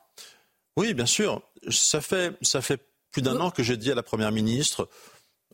Oui, 0.77 0.93
bien 0.93 1.05
sûr. 1.05 1.41
Ça 1.69 2.01
fait, 2.01 2.33
ça 2.41 2.61
fait 2.61 2.81
plus 3.15 3.21
d'un 3.21 3.39
an 3.39 3.49
que 3.49 3.63
j'ai 3.63 3.77
dit 3.77 3.89
à 3.93 3.95
la 3.95 4.03
Première 4.03 4.33
ministre, 4.33 4.89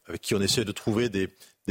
avec 0.08 0.22
qui 0.22 0.34
on 0.34 0.42
essaie 0.42 0.66
de 0.66 0.72
trouver 0.72 1.10
des, 1.10 1.30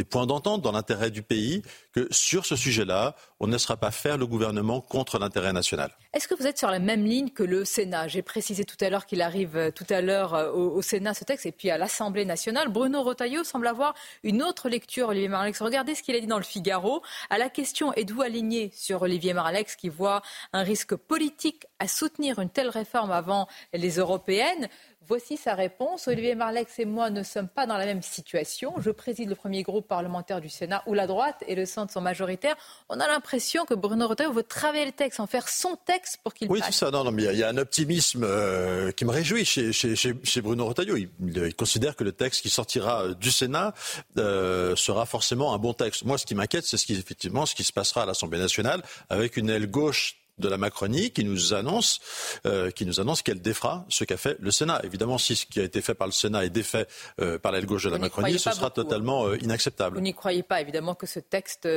points 0.09 0.25
d'entente 0.25 0.63
dans 0.63 0.71
l'intérêt 0.71 1.11
du 1.11 1.21
pays, 1.21 1.63
que 1.93 2.07
sur 2.13 2.47
ce 2.47 2.55
sujet-là, 2.55 3.17
on 3.41 3.49
ne 3.49 3.53
laissera 3.53 3.77
pas 3.77 3.91
faire 3.91 4.17
le 4.17 4.25
gouvernement 4.25 4.81
contre 4.81 5.19
l'intérêt 5.19 5.53
national. 5.53 5.91
Est-ce 6.15 6.29
que 6.29 6.35
vous 6.35 6.47
êtes 6.47 6.59
sur 6.59 6.71
la 6.71 6.79
même 6.79 7.05
ligne 7.05 7.31
que 7.31 7.43
le 7.43 7.65
Sénat? 7.65 8.07
J'ai 8.07 8.23
précisé 8.23 8.65
tout 8.65 8.77
à 8.81 8.89
l'heure 8.89 9.05
qu'il 9.05 9.21
arrive 9.21 9.57
euh, 9.57 9.71
tout 9.73 9.85
à 9.91 10.01
l'heure 10.01 10.35
euh, 10.35 10.53
au, 10.53 10.81
Sénat 10.81 11.13
ce 11.13 11.25
texte 11.25 11.45
et 11.45 11.53
puis 11.53 11.71
à 11.71 11.77
l'Assemblée 11.77 12.25
nationale. 12.25 12.69
Bruno 12.69 13.03
Rotaillot 13.03 13.43
semble 13.43 13.67
avoir 13.67 13.95
une 14.23 14.45
autre 14.45 14.69
lecture, 14.69 15.09
Olivier 15.09 15.29
Marlex. 15.29 15.61
Regardez 15.61 15.97
ce 15.97 16.05
qu'il 16.05 16.15
a 16.15 16.21
dit 16.21 16.29
dans 16.29 16.39
le 16.39 16.45
Figaro. 16.45 17.03
À 17.31 17.39
la 17.39 17.51
question 17.51 17.93
êtes-vous 17.95 18.23
aligné 18.23 18.71
sur 18.73 19.03
Olivier 19.03 19.35
Marlex 19.35 19.75
qui 19.75 19.89
voit 19.89 20.23
un 20.53 20.63
risque 20.63 20.95
politique 20.95 21.67
à 21.81 21.89
soutenir 21.89 22.39
une 22.39 22.49
telle 22.49 22.69
réforme 22.69 23.11
avant 23.11 23.49
les 23.75 23.97
européennes? 23.99 24.69
Voici 25.11 25.37
sa 25.37 25.57
réponse. 25.57 26.07
Olivier 26.07 26.37
Marlex 26.37 26.79
et 26.79 26.85
moi 26.85 27.11
ne 27.11 27.25
sommes 27.25 27.49
pas 27.49 27.67
dans 27.67 27.77
la 27.77 27.85
même 27.85 28.01
situation. 28.01 28.75
Je 28.79 28.93
préside 28.93 29.29
le 29.29 29.35
premier 29.35 29.65
groupe 29.65 29.89
parlementaire 29.89 30.41
du 30.41 30.49
Sénat 30.49 30.85
où 30.87 30.95
la 30.95 31.09
droite 31.09 31.43
et 31.49 31.57
le 31.57 31.67
centre 31.67 31.93
sont 31.93 32.01
majoritaires. 32.01 32.55
On 32.89 33.01
a 33.01 33.09
l'impression 33.09 33.65
que 33.65 33.75
Bruno 33.75 34.07
Retailleau 34.07 34.33
veut 34.33 34.45
travailler 34.45 34.85
le 34.85 34.93
texte, 34.93 35.19
en 35.19 35.27
faire 35.27 35.49
son 35.49 35.77
texte 35.85 36.19
pour 36.23 36.33
qu'il 36.33 36.49
oui, 36.49 36.61
passe. 36.61 36.69
Oui, 36.69 36.75
c'est 36.75 36.85
ça. 36.85 36.93
Non, 36.93 37.03
non, 37.03 37.11
mais 37.11 37.25
il 37.25 37.39
y, 37.41 37.43
a 37.43 37.49
un 37.49 37.57
optimisme 37.57 38.23
euh, 38.23 38.93
qui 38.93 39.05
me 39.05 39.11
réjouit 39.11 39.45
chez, 39.45 39.73
chez, 39.73 39.97
chez, 39.97 40.15
chez 40.23 40.41
Bruno 40.43 40.65
Retailleau. 40.67 40.97
Il, 40.97 41.11
il, 41.21 41.57
considère 41.57 41.97
que 41.97 42.05
le 42.05 42.13
texte 42.13 42.43
qui 42.43 42.49
sortira 42.49 43.09
du 43.09 43.33
Sénat 43.33 43.75
euh, 44.17 44.77
sera 44.77 45.07
forcément 45.07 45.53
un 45.53 45.59
bon 45.59 45.73
texte. 45.73 46.05
Moi, 46.05 46.19
ce 46.19 46.27
qui 46.27 46.37
m'inquiète, 46.37 46.67
c'est 46.67 46.77
ce 46.77 46.87
qui, 46.87 46.93
effectivement 46.93 47.47
ce 47.47 47.57
qui 47.57 47.65
se 47.65 47.73
passera 47.73 48.05
à 48.05 48.07
l'Assemblée 48.07 48.39
nationale 48.39 48.81
avec 49.09 49.37
une 49.37 49.51
aile 49.51 49.67
gauche 49.67 50.20
de 50.41 50.49
la 50.49 50.59
Macronie 50.59 51.11
qui 51.11 51.25
nous 51.25 51.55
annonce, 51.55 52.01
euh, 52.47 52.71
qui 52.71 52.87
nous 52.87 53.01
annonce 53.01 53.23
qu'elle 53.23 53.41
défera 53.41 53.85
ce 53.89 54.05
qu'a 54.05 54.17
fait 54.17 54.37
le 54.41 54.51
Sénat. 54.51 54.81
Évidemment, 54.85 55.19
si 55.19 55.37
ce 55.37 55.47
qui 55.47 55.61
a 55.61 55.63
été 55.63 55.81
fait 55.81 55.95
par 55.95 56.07
le 56.09 56.13
Sénat 56.13 56.45
est 56.45 56.51
défait 56.51 56.87
euh, 57.21 57.39
par 57.39 57.53
l'aile 57.53 57.67
gauche 57.67 57.85
de 57.85 57.91
la 57.91 57.99
Macronie, 57.99 58.39
ce 58.39 58.51
sera 58.51 58.69
beaucoup, 58.69 58.83
totalement 58.83 59.27
euh, 59.27 59.37
inacceptable. 59.43 59.97
Vous 59.97 60.03
n'y 60.03 60.15
croyez 60.15 60.43
pas, 60.43 60.61
évidemment, 60.61 60.95
que 60.95 61.07
ce 61.07 61.21
texte 61.21 61.69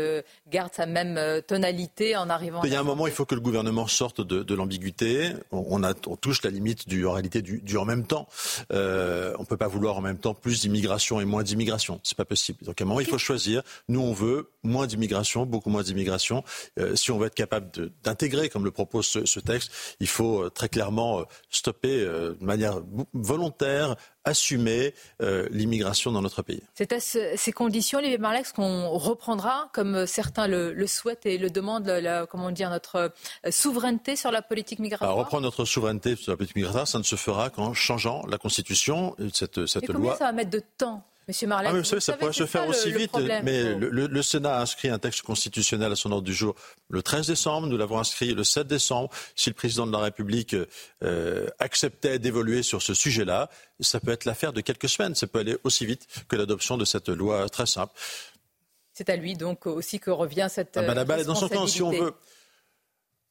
garde 0.49 0.73
sa 0.73 0.85
même 0.85 1.41
tonalité 1.47 2.15
en 2.15 2.29
arrivant. 2.29 2.61
Il 2.63 2.71
y 2.71 2.75
a 2.75 2.79
un 2.79 2.83
moment, 2.83 3.07
il 3.07 3.13
faut 3.13 3.25
que 3.25 3.35
le 3.35 3.41
gouvernement 3.41 3.87
sorte 3.87 4.21
de, 4.21 4.43
de 4.43 4.55
l'ambiguïté. 4.55 5.33
On, 5.51 5.65
on, 5.69 5.83
a, 5.83 5.93
on 6.07 6.15
touche 6.15 6.41
la 6.43 6.49
limite 6.49 6.87
du, 6.87 7.05
en 7.05 7.11
réalité, 7.13 7.41
du, 7.41 7.59
du 7.61 7.77
en 7.77 7.85
même 7.85 8.05
temps. 8.05 8.27
On 8.69 9.45
peut 9.45 9.57
pas 9.57 9.67
vouloir 9.67 9.97
en 9.97 10.01
même 10.01 10.17
temps 10.17 10.33
plus 10.33 10.61
d'immigration 10.61 11.19
et 11.19 11.25
moins 11.25 11.43
d'immigration. 11.43 11.99
C'est 12.03 12.17
pas 12.17 12.25
possible. 12.25 12.59
Donc 12.63 12.79
à 12.81 12.83
un 12.83 12.87
moment, 12.87 12.99
il 12.99 13.05
faut 13.05 13.17
choisir. 13.17 13.61
Nous, 13.87 13.99
on 13.99 14.13
veut 14.13 14.49
moins 14.63 14.87
d'immigration, 14.87 15.45
beaucoup 15.45 15.69
moins 15.69 15.83
d'immigration. 15.83 16.43
si 16.95 17.11
on 17.11 17.17
veut 17.17 17.27
être 17.27 17.35
capable 17.35 17.69
d'intégrer 18.03 18.49
comme 18.53 18.63
le 18.63 18.71
propose 18.71 19.07
ce, 19.07 19.25
ce 19.25 19.39
texte, 19.39 19.71
il 19.99 20.07
faut 20.07 20.43
euh, 20.43 20.49
très 20.49 20.69
clairement 20.69 21.19
euh, 21.19 21.23
stopper 21.49 21.99
euh, 22.01 22.35
de 22.39 22.45
manière 22.45 22.79
volontaire, 23.13 23.95
assumer 24.23 24.93
euh, 25.21 25.47
l'immigration 25.51 26.11
dans 26.11 26.21
notre 26.21 26.43
pays. 26.43 26.61
C'est 26.75 26.93
à 26.93 26.99
ce, 26.99 27.33
ces 27.35 27.51
conditions, 27.51 27.99
Olivier 27.99 28.17
Marlex, 28.19 28.53
qu'on 28.53 28.89
reprendra, 28.89 29.69
comme 29.73 30.05
certains 30.05 30.47
le, 30.47 30.71
le, 30.73 30.87
souhaitent 30.87 31.25
et 31.25 31.37
le 31.37 31.49
demandent, 31.49 31.87
la, 31.87 32.25
comment 32.25 32.51
dire, 32.51 32.69
notre 32.69 33.11
souveraineté 33.49 34.15
sur 34.15 34.31
la 34.31 34.41
politique 34.41 34.79
migratoire? 34.79 35.09
Alors, 35.09 35.25
reprendre 35.25 35.43
notre 35.43 35.65
souveraineté 35.65 36.15
sur 36.15 36.31
la 36.31 36.37
politique 36.37 36.55
migratoire, 36.55 36.87
ça 36.87 36.99
ne 36.99 37.03
se 37.03 37.15
fera 37.17 37.49
qu'en 37.49 37.73
changeant 37.73 38.25
la 38.27 38.37
Constitution, 38.37 39.15
cette, 39.33 39.65
cette 39.65 39.83
et 39.83 39.87
loi. 39.87 39.95
Combien 39.95 40.15
ça 40.15 40.25
va 40.25 40.31
mettre 40.31 40.51
de 40.51 40.61
temps? 40.77 41.03
Monsieur 41.27 41.47
Marlène, 41.47 41.71
ah, 41.73 41.77
mais 41.77 41.83
savez, 41.83 42.01
ça 42.01 42.13
pourrait 42.13 42.33
se 42.33 42.45
faire 42.45 42.67
aussi 42.67 42.91
le, 42.91 42.97
vite, 42.97 43.15
le 43.15 43.41
mais 43.43 43.75
le, 43.75 43.89
le, 43.89 44.07
le, 44.07 44.21
Sénat 44.21 44.57
a 44.57 44.61
inscrit 44.61 44.89
un 44.89 44.99
texte 44.99 45.21
constitutionnel 45.21 45.91
à 45.91 45.95
son 45.95 46.11
ordre 46.11 46.25
du 46.25 46.33
jour 46.33 46.55
le 46.89 47.01
13 47.01 47.27
décembre, 47.27 47.67
nous 47.67 47.77
l'avons 47.77 47.97
inscrit 47.97 48.33
le 48.33 48.43
7 48.43 48.67
décembre. 48.67 49.09
Si 49.35 49.49
le 49.49 49.55
président 49.55 49.87
de 49.87 49.91
la 49.91 49.99
République 49.99 50.55
euh, 51.03 51.47
acceptait 51.59 52.19
d'évoluer 52.19 52.61
sur 52.61 52.81
ce 52.81 52.93
sujet-là, 52.93 53.49
ça 53.79 53.99
peut 53.99 54.11
être 54.11 54.25
l'affaire 54.25 54.53
de 54.53 54.61
quelques 54.61 54.89
semaines, 54.89 55.15
ça 55.15 55.27
peut 55.27 55.39
aller 55.39 55.57
aussi 55.63 55.85
vite 55.85 56.07
que 56.27 56.35
l'adoption 56.35 56.77
de 56.77 56.85
cette 56.85 57.09
loi 57.09 57.49
très 57.49 57.65
simple. 57.65 57.93
C'est 58.93 59.09
à 59.09 59.15
lui 59.15 59.35
donc 59.35 59.65
aussi 59.65 59.99
que 59.99 60.11
revient 60.11 60.47
cette. 60.49 60.77
Ah 60.77 60.83
ben, 60.83 60.93
la 60.93 61.03
balle 61.03 61.21
est 61.21 61.25
dans 61.25 61.35
son 61.35 61.49
camp, 61.49 61.65
si 61.65 61.81
on 61.81 61.91
veut. 61.91 62.13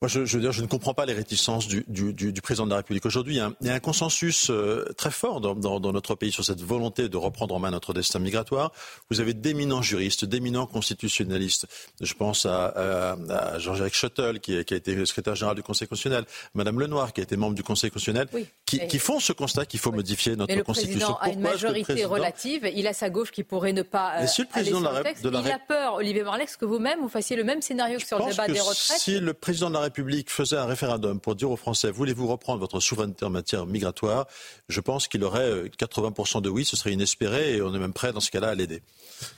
Moi, 0.03 0.09
je, 0.09 0.25
je, 0.25 0.37
veux 0.37 0.43
dire, 0.43 0.51
je 0.51 0.63
ne 0.63 0.67
comprends 0.67 0.95
pas 0.95 1.07
les 1.07 1.13
réticences 1.13 1.69
du, 1.69 1.85
du, 1.87 2.13
du, 2.13 2.33
du 2.33 2.43
président 2.43 2.65
de 2.65 2.71
la 2.71 2.79
République. 2.79 3.07
Aujourd'hui, 3.07 3.37
il, 3.37 3.49
il, 3.61 3.69
y 3.69 3.71
a 3.71 3.75
un 3.75 3.79
consensus 3.79 4.51
euh, 4.51 4.85
très 4.97 5.13
fort 5.13 5.41
dans, 5.41 5.55
dans, 5.55 5.79
dans, 5.79 5.93
notre 5.93 6.17
pays 6.17 6.33
sur 6.33 6.45
cette 6.45 6.61
volonté 6.61 7.09
de 7.09 7.17
reprendre 7.17 7.55
en 7.55 7.61
main 7.61 7.71
notre 7.71 7.95
destin 7.95 8.19
migratoire. 8.19 8.73
Vous 9.11 9.21
avez 9.21 9.33
d'éminents 9.33 9.81
juristes, 9.81 10.25
d'éminents 10.25 10.67
constitutionnalistes. 10.67 11.69
Je 12.01 12.15
pense 12.15 12.47
à, 12.47 12.65
à, 12.67 13.17
à 13.31 13.59
Jean-Jacques 13.61 13.95
Schuttel, 13.95 14.41
qui, 14.41 14.65
qui, 14.65 14.75
a 14.75 14.77
été 14.77 15.07
secrétaire 15.07 15.37
général 15.37 15.55
du 15.55 15.63
Conseil 15.63 15.87
constitutionnel, 15.87 16.25
Madame 16.55 16.81
Lenoir, 16.81 17.13
qui 17.13 17.21
a 17.21 17.23
été 17.23 17.37
membre 17.37 17.55
du 17.55 17.63
Conseil 17.63 17.93
constitutionnel, 17.93 18.27
oui. 18.33 18.49
qui, 18.67 18.99
font 18.99 19.21
ce 19.21 19.33
constat 19.33 19.67
qu'il 19.67 19.79
faut 19.79 19.93
modifier 19.93 20.35
notre 20.35 20.51
mais 20.51 20.59
le 20.59 20.65
constitution. 20.65 21.15
Président 21.15 21.19
a 21.21 21.31
une 21.31 21.41
majorité 21.43 22.05
relative? 22.07 22.69
Il 22.75 22.89
a 22.89 22.93
sa 22.93 23.09
gauche 23.09 23.31
qui 23.31 23.45
pourrait 23.45 23.73
ne 23.73 23.83
pas. 23.83 24.15
Euh, 24.17 24.27
le 24.37 24.45
président 24.47 24.81
de 24.81 24.87
la, 24.87 25.03
texte. 25.05 25.23
De 25.23 25.29
la 25.29 25.43
Il 25.43 25.49
a 25.53 25.61
peur, 25.61 25.95
Olivier 25.95 26.25
Marlex, 26.25 26.57
que 26.57 26.65
vous-même 26.65 26.99
vous 26.99 27.09
fassiez 27.09 27.37
le 27.37 27.45
même 27.45 27.63
scénario 27.63 27.99
que 28.01 28.05
sur 28.05 28.19
le 28.19 28.33
débat 28.33 28.49
des 28.49 28.59
retraites. 28.59 28.99
Si 28.99 29.21
le 29.21 29.33
président 29.33 29.69
de 29.69 29.75
la 29.75 29.81
République 29.83 29.92
faisait 30.29 30.57
un 30.57 30.67
référendum 30.67 31.21
pour 31.21 31.35
dire 31.35 31.51
aux 31.51 31.57
Français 31.57 31.91
voulez-vous 31.91 32.27
reprendre 32.27 32.61
votre 32.61 32.81
souveraineté 32.81 33.25
en 33.25 33.31
matière 33.31 33.67
migratoire, 33.67 34.27
je 34.69 34.81
pense 34.81 35.09
qu'il 35.09 35.25
aurait 35.25 35.65
80% 35.79 36.39
euh, 36.39 36.41
de 36.41 36.49
oui, 36.49 36.65
ce 36.65 36.77
serait 36.77 36.93
inespéré 36.93 37.57
et 37.57 37.63
on 37.63 37.75
est 37.75 37.79
même 37.79 37.93
prêt 37.93 38.13
dans 38.13 38.21
ce 38.21 38.31
cas-là 38.31 38.51
à 38.51 38.55
l'aider. 38.55 38.83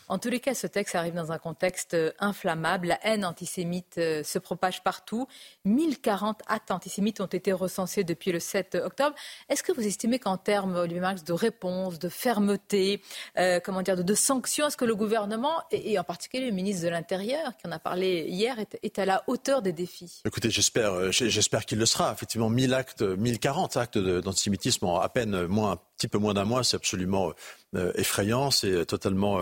En 0.09 0.19
tous 0.19 0.29
les 0.29 0.41
cas, 0.41 0.55
ce 0.55 0.67
texte 0.67 0.95
arrive 0.95 1.15
dans 1.15 1.33
un 1.33 1.39
contexte 1.39 1.95
euh, 1.95 2.13
inflammable. 2.19 2.89
La 2.89 3.07
haine 3.07 3.25
antisémite 3.25 3.95
se 3.97 4.39
propage 4.39 4.83
partout. 4.83 5.27
1040 5.65 6.41
actes 6.47 6.71
antisémites 6.71 7.21
ont 7.21 7.27
été 7.27 7.53
recensés 7.53 8.05
depuis 8.05 8.33
le 8.33 8.41
7 8.41 8.77
octobre. 8.77 9.15
Est-ce 9.49 9.63
que 9.63 9.73
vous 9.73 9.87
estimez 9.87 10.19
qu'en 10.19 10.37
termes, 10.37 10.77
Olivier 10.77 11.01
Marx, 11.01 11.25
de 11.25 11.33
réponse, 11.33 11.99
de 11.99 12.09
fermeté, 12.09 13.03
euh, 13.39 13.61
comment 13.61 13.83
dire, 13.83 14.03
de, 14.03 14.15
sanctions, 14.15 14.67
est-ce 14.67 14.77
que 14.77 14.85
le 14.85 14.95
gouvernement, 14.95 15.63
et, 15.71 15.99
en 15.99 16.05
particulier 16.05 16.47
le 16.47 16.53
ministre 16.53 16.85
de 16.85 16.89
l'Intérieur, 16.89 17.57
qui 17.57 17.67
en 17.67 17.73
a 17.73 17.79
parlé 17.79 18.27
hier, 18.29 18.57
est, 18.59 18.99
à 18.99 19.05
la 19.05 19.25
hauteur 19.27 19.63
des 19.63 19.73
défis? 19.73 20.23
Écoutez, 20.25 20.44
j'espère, 20.51 20.93
euh, 20.93 21.11
j'espère 21.11 21.67
qu'il 21.67 21.79
le 21.79 21.87
sera. 21.87 22.13
Effectivement, 22.13 22.51
1000 22.51 22.75
actes, 22.75 23.03
1040 23.03 23.77
actes 23.77 23.99
d'antisémitisme 23.99 24.87
en 24.87 25.01
à 25.01 25.09
peine 25.09 25.47
moins, 25.47 25.73
un 25.73 25.79
petit 25.97 26.09
peu 26.09 26.19
moins 26.19 26.35
d'un 26.35 26.45
mois, 26.45 26.65
c'est 26.65 26.77
absolument 26.77 27.33
euh, 27.75 27.93
effrayant, 27.97 28.51
c'est 28.51 28.87
totalement 28.87 29.41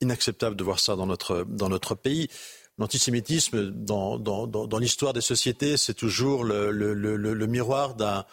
inacceptable 0.00 0.56
de 0.56 0.64
voir 0.64 0.80
ça 0.80 0.96
dans 0.96 1.06
notre, 1.06 1.44
dans 1.44 1.68
notre 1.68 1.94
pays. 1.94 2.28
L'antisémitisme, 2.78 3.70
dans, 3.70 4.18
dans, 4.18 4.46
dans, 4.46 4.78
l'histoire 4.78 5.12
des 5.12 5.20
sociétés, 5.20 5.76
c'est 5.76 5.94
toujours 5.94 6.44
le, 6.44 7.46
miroir 7.46 7.96
d'un 7.96 8.24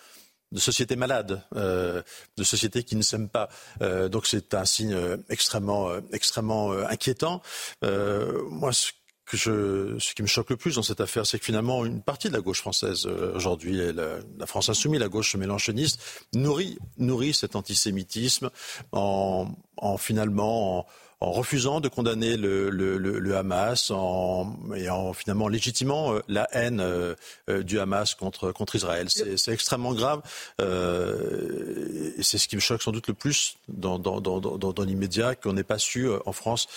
de 0.51 0.59
sociétés 0.59 0.95
malades, 0.95 1.41
euh, 1.55 2.01
de 2.37 2.43
sociétés 2.43 2.83
qui 2.83 2.95
ne 2.95 3.01
s'aiment 3.01 3.29
pas. 3.29 3.49
Euh, 3.81 4.07
donc 4.07 4.27
c'est 4.27 4.53
un 4.53 4.65
signe 4.65 4.93
euh, 4.93 5.17
extrêmement, 5.29 5.89
euh, 5.89 6.01
extrêmement 6.13 6.71
euh, 6.71 6.85
inquiétant. 6.87 7.41
moi, 7.81 8.71
ce, 8.71 8.91
que 9.25 9.37
je, 9.37 9.97
ce 9.99 10.13
qui 10.13 10.21
me 10.21 10.27
choque 10.27 10.49
le 10.49 10.57
plus 10.57 10.75
dans 10.75 10.83
cette 10.83 11.01
affaire, 11.01 11.25
c'est 11.25 11.39
que 11.39 11.45
finalement 11.45 11.85
une 11.85 12.01
partie 12.01 12.29
de 12.29 12.33
la 12.33 12.41
gauche 12.41 12.59
française 12.59 13.05
aujourd'hui, 13.05 13.73
la, 13.73 14.17
la, 14.37 14.45
France 14.45 14.69
insoumise, 14.69 14.99
la 14.99 15.09
gauche 15.09 15.35
mélanchoniste, 15.35 15.99
nourrit, 16.33 16.77
nourrit 16.97 17.33
cet 17.33 17.55
antisémitisme 17.55 18.49
en, 18.91 19.47
en 19.77 19.97
finalement 19.97 20.79
en, 21.21 21.31
refusant 21.31 21.79
de 21.79 21.87
condamner 21.87 22.37
le, 22.37 22.69
le, 22.69 22.97
le, 22.97 23.37
Hamas 23.37 23.89
en, 23.89 24.57
et 24.75 24.89
en 24.89 25.13
finalement 25.13 25.47
légitimant 25.47 26.13
euh, 26.13 26.19
la 26.27 26.47
haine 26.51 26.79
euh, 26.79 27.15
euh, 27.49 27.63
du 27.63 27.79
Hamas 27.79 28.13
contre, 28.13 28.51
contre 28.51 28.75
Israël. 28.75 29.07
C'est 29.09 29.51
extrêmement 29.51 29.93
grave 29.93 30.21
euh, 30.61 32.11
et 32.17 32.21
c'est 32.21 32.37
ce 32.37 32.47
qui 32.47 32.55
me 32.55 32.61
choque 32.61 32.83
sans 32.83 32.91
doute 32.91 33.07
le 33.07 33.15
plus 33.15 33.57
dans, 33.67 33.97
dans, 33.97 34.21
dans, 34.21 34.39
dans 34.39 34.83
l'immédiat 34.83 35.33
qu'on 35.35 35.53
n'ait 35.53 35.63
pas 35.63 35.79
su 35.79 36.07
en 36.25 36.31
France 36.31 36.67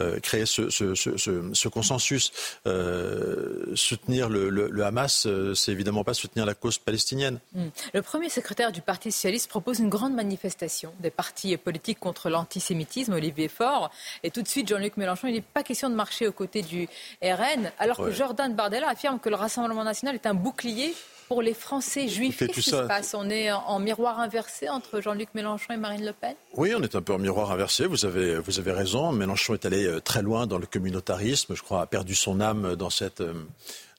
euh, 0.00 0.18
créer 0.20 0.46
ce, 0.46 0.70
ce, 0.70 0.94
ce, 0.94 1.16
ce 1.16 1.68
consensus. 1.68 2.32
Euh, 2.66 3.74
soutenir 3.74 4.28
le, 4.28 4.48
le, 4.48 4.68
le 4.68 4.84
Hamas, 4.84 5.26
euh, 5.26 5.54
c'est 5.54 5.72
évidemment 5.72 6.04
pas 6.04 6.14
soutenir 6.14 6.46
la 6.46 6.54
cause 6.54 6.78
palestinienne. 6.78 7.38
Hmm. 7.52 7.68
Le 7.92 8.02
premier 8.02 8.28
secrétaire 8.28 8.72
du 8.72 8.80
Parti 8.80 9.12
socialiste 9.12 9.48
propose 9.48 9.78
une 9.78 9.88
grande 9.88 10.14
manifestation 10.14 10.92
des 11.00 11.10
partis 11.10 11.56
politiques 11.56 12.00
contre 12.00 12.28
l'antisémitisme, 12.28 13.12
Olivier 13.12 13.48
Faure. 13.48 13.90
Et 14.22 14.30
tout 14.30 14.42
de 14.42 14.48
suite, 14.48 14.68
Jean-Luc 14.68 14.96
Mélenchon, 14.96 15.28
il 15.28 15.34
n'est 15.34 15.40
pas 15.40 15.62
question 15.62 15.88
de 15.88 15.94
marcher 15.94 16.26
aux 16.26 16.32
côtés 16.32 16.62
du 16.62 16.88
RN, 17.22 17.70
alors 17.78 17.98
que 17.98 18.10
Jordan 18.10 18.54
Bardella 18.54 18.88
affirme 18.88 19.18
que 19.20 19.28
le 19.28 19.36
Rassemblement 19.36 19.84
national 19.84 20.14
est 20.14 20.26
un 20.26 20.34
bouclier 20.34 20.94
pour 21.28 21.42
les 21.42 21.54
Français 21.54 22.08
juifs, 22.08 22.38
qu'est-ce 22.38 22.52
qui 22.52 22.62
se 22.62 22.76
passe? 22.76 23.14
On 23.14 23.28
est 23.30 23.50
en 23.50 23.78
miroir 23.78 24.20
inversé 24.20 24.68
entre 24.68 25.00
Jean-Luc 25.00 25.28
Mélenchon 25.34 25.74
et 25.74 25.76
Marine 25.76 26.04
Le 26.04 26.12
Pen? 26.12 26.34
Oui, 26.54 26.72
on 26.76 26.82
est 26.82 26.94
un 26.94 27.02
peu 27.02 27.12
en 27.12 27.18
miroir 27.18 27.50
inversé. 27.52 27.86
Vous 27.86 28.04
avez, 28.04 28.38
vous 28.38 28.58
avez 28.58 28.72
raison. 28.72 29.12
Mélenchon 29.12 29.54
est 29.54 29.64
allé 29.64 29.86
euh, 29.86 30.00
très 30.00 30.22
loin 30.22 30.46
dans 30.46 30.58
le 30.58 30.66
communautarisme. 30.66 31.54
Je 31.54 31.62
crois 31.62 31.82
a 31.82 31.86
perdu 31.86 32.14
son 32.14 32.40
âme 32.40 32.76
dans 32.76 32.90
cette 32.90 33.20
euh, 33.20 33.34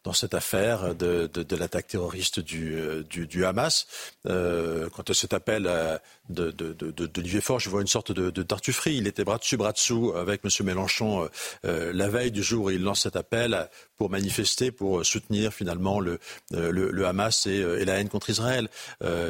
dans 0.06 0.14
cette 0.14 0.36
affaire 0.36 0.94
de, 0.96 1.28
de, 1.34 1.42
de 1.44 1.56
l'attaque 1.56 1.88
terroriste 1.88 2.40
du, 2.40 2.76
euh, 2.76 3.04
du, 3.04 3.26
du 3.26 3.44
Hamas. 3.44 3.88
Euh, 4.28 4.88
quant 4.90 5.02
à 5.02 5.14
cet 5.16 5.34
appel 5.34 5.66
euh, 5.68 5.98
de, 6.30 6.52
d'Olivier 6.52 7.42
Faure, 7.42 7.60
je 7.60 7.70
vois 7.70 7.82
une 7.82 7.88
sorte 7.88 8.12
de, 8.12 8.44
tartufferie. 8.44 8.96
Il 8.98 9.08
était 9.08 9.24
bras 9.24 9.40
dessus, 9.40 9.58
bras 9.58 9.72
dessous 9.72 10.14
avec 10.16 10.42
M. 10.46 10.52
Mélenchon 10.64 11.28
euh, 11.66 11.92
la 11.92 12.08
veille 12.08 12.32
du 12.32 12.44
jour 12.44 12.66
où 12.66 12.70
il 12.70 12.84
lance 12.84 13.02
cet 13.02 13.16
appel 13.16 13.68
pour 13.98 14.12
manifester, 14.12 14.72
pour 14.72 15.04
soutenir 15.04 15.52
finalement 15.54 16.00
le, 16.00 16.20
le, 16.52 16.92
le 16.92 17.08
Hamas 17.08 17.48
et, 17.48 17.56
et, 17.56 17.86
la 17.86 18.00
haine 18.00 18.10
contre 18.10 18.30
Israël. 18.30 18.70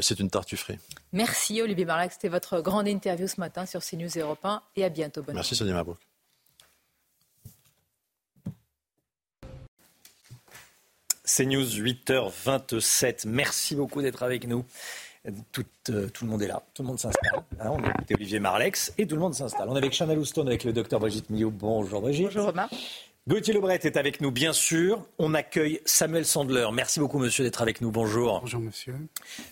c'est 0.02 0.19
une 0.19 0.30
tartufferie. 0.30 0.80
Merci 1.14 1.61
Olivier 1.61 1.85
Marlac, 1.85 2.11
c'était 2.11 2.27
votre 2.27 2.60
grande 2.60 2.88
interview 2.88 3.27
ce 3.27 3.39
matin 3.39 3.65
sur 3.65 3.81
CNews 3.81 4.10
Europe 4.18 4.43
1 4.43 4.61
et 4.76 4.84
à 4.84 4.89
bientôt. 4.89 5.22
Bonne 5.23 5.35
Merci 5.35 5.56
Sonia 5.56 5.73
Mabrouk. 5.73 5.97
CNews, 11.26 11.65
8h27. 11.65 13.27
Merci 13.27 13.76
beaucoup 13.76 14.02
d'être 14.02 14.23
avec 14.23 14.47
nous. 14.47 14.64
Tout, 15.52 15.65
euh, 15.89 16.07
tout, 16.10 16.26
le 16.26 16.30
monde 16.30 16.43
est 16.43 16.47
là, 16.47 16.61
tout 16.76 16.84
le 16.84 16.88
monde 16.88 16.99
s'installe. 16.99 17.43
Hein, 17.60 17.72
on 17.72 17.84
a 17.84 17.89
écouté 17.89 18.14
Olivier 18.14 18.39
Marlex 18.39 18.93
et 18.99 19.07
tout 19.07 19.15
le 19.15 19.22
monde 19.22 19.34
s'installe. 19.34 19.68
On 19.69 19.76
est 19.76 19.80
avec 19.80 19.93
Chanel 19.93 20.19
Houston, 20.19 20.45
avec 20.45 20.64
le 20.64 20.72
docteur 20.72 20.99
Brigitte 20.99 21.31
Millot. 21.31 21.49
Bonjour 21.49 22.02
Brigitte. 22.02 22.27
Bonjour 22.27 22.45
Romain. 22.45 22.69
Gauthier 23.27 23.56
Lebret 23.56 23.80
est 23.81 23.97
avec 23.97 24.22
nous, 24.22 24.30
bien 24.30 24.53
sûr. 24.53 25.03
On 25.18 25.34
accueille 25.34 25.81
Samuel 25.84 26.26
Sandler. 26.26 26.68
Merci 26.72 26.99
beaucoup, 26.99 27.18
monsieur, 27.18 27.43
d'être 27.43 27.64
avec 27.64 27.81
nous. 27.81 27.89
Bonjour. 27.89 28.41
Bonjour, 28.41 28.61
monsieur. 28.61 28.93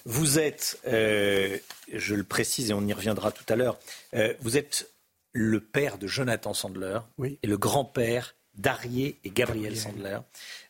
Vous 0.06 0.38
êtes, 0.38 0.80
euh, 0.86 1.58
je 1.92 2.14
le 2.14 2.24
précise 2.24 2.70
et 2.70 2.74
on 2.76 2.86
y 2.86 2.94
reviendra 2.94 3.32
tout 3.32 3.46
à 3.50 3.56
l'heure, 3.56 3.80
euh, 4.14 4.32
vous 4.42 4.58
êtes 4.58 4.92
le 5.32 5.60
père 5.60 5.98
de 5.98 6.06
Jonathan 6.06 6.54
Sandler 6.54 7.00
oui. 7.18 7.40
et 7.42 7.48
le 7.48 7.58
grand-père 7.58 8.36
d'Arié 8.56 9.20
et 9.24 9.30
Gabriel 9.30 9.78
Sandler, 9.78 10.20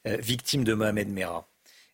euh, 0.08 0.18
victimes 0.18 0.64
de 0.64 0.74
Mohamed 0.74 1.10
Merah 1.10 1.48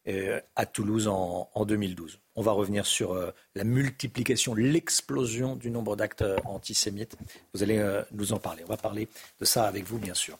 euh, 0.07 0.39
à 0.55 0.65
Toulouse 0.65 1.07
en, 1.07 1.49
2012. 1.65 2.19
On 2.35 2.41
va 2.41 2.51
revenir 2.51 2.85
sur 2.85 3.13
euh, 3.13 3.31
la 3.55 3.63
multiplication, 3.63 4.55
l'explosion 4.55 5.55
du 5.55 5.71
nombre 5.71 5.95
d'actes 5.95 6.23
antisémites. 6.45 7.17
Vous 7.53 7.63
allez 7.63 8.01
nous 8.11 8.33
en 8.33 8.39
parler. 8.39 8.63
On 8.65 8.69
va 8.69 8.77
parler 8.77 9.07
de 9.39 9.45
ça 9.45 9.65
avec 9.67 9.83
vous, 9.85 9.97
bien 9.97 10.13
sûr. 10.13 10.37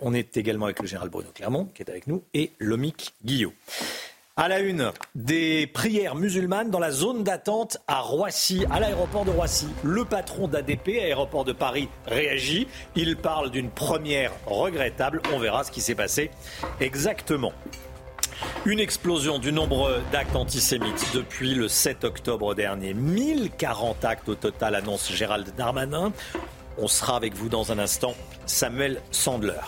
on 0.00 0.12
est 0.12 0.36
également 0.36 0.66
avec 0.66 0.80
le 0.80 0.86
général 0.86 1.08
Bruno 1.08 1.30
Clermont, 1.34 1.66
qui 1.66 1.82
est 1.82 1.90
avec 1.90 2.06
nous, 2.06 2.22
et 2.34 2.52
Lomic 2.58 3.14
Guillot. 3.24 3.54
À 4.40 4.48
la 4.48 4.60
une, 4.60 4.90
des 5.14 5.66
prières 5.66 6.14
musulmanes 6.14 6.70
dans 6.70 6.78
la 6.78 6.92
zone 6.92 7.24
d'attente 7.24 7.76
à 7.86 8.00
Roissy, 8.00 8.64
à 8.70 8.80
l'aéroport 8.80 9.26
de 9.26 9.30
Roissy. 9.30 9.66
Le 9.84 10.06
patron 10.06 10.48
d'ADP, 10.48 10.98
aéroport 10.98 11.44
de 11.44 11.52
Paris, 11.52 11.90
réagit. 12.06 12.66
Il 12.96 13.18
parle 13.18 13.50
d'une 13.50 13.68
première 13.68 14.32
regrettable. 14.46 15.20
On 15.34 15.38
verra 15.38 15.62
ce 15.64 15.70
qui 15.70 15.82
s'est 15.82 15.94
passé 15.94 16.30
exactement. 16.80 17.52
Une 18.64 18.80
explosion 18.80 19.38
du 19.38 19.52
nombre 19.52 20.00
d'actes 20.10 20.34
antisémites 20.34 21.08
depuis 21.12 21.54
le 21.54 21.68
7 21.68 22.04
octobre 22.04 22.54
dernier. 22.54 22.94
1040 22.94 24.06
actes 24.06 24.30
au 24.30 24.36
total, 24.36 24.74
annonce 24.74 25.12
Gérald 25.12 25.54
Darmanin. 25.54 26.14
On 26.78 26.88
sera 26.88 27.14
avec 27.14 27.34
vous 27.34 27.50
dans 27.50 27.72
un 27.72 27.78
instant. 27.78 28.14
Samuel 28.46 29.02
Sandler. 29.10 29.60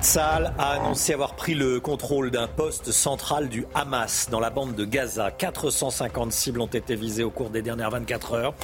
Tsahal 0.00 0.54
a 0.58 0.74
annoncé 0.74 1.12
avoir 1.12 1.34
pris 1.34 1.54
le 1.54 1.80
contrôle 1.80 2.30
d'un 2.30 2.46
poste 2.46 2.92
central 2.92 3.48
du 3.48 3.66
Hamas 3.74 4.28
dans 4.30 4.38
la 4.38 4.48
bande 4.48 4.76
de 4.76 4.84
Gaza. 4.84 5.32
450 5.32 6.32
cibles 6.32 6.60
ont 6.60 6.66
été 6.66 6.94
visées 6.94 7.24
au 7.24 7.30
cours 7.30 7.50
des 7.50 7.62
dernières 7.62 7.90
24 7.90 8.32
heures 8.34 8.54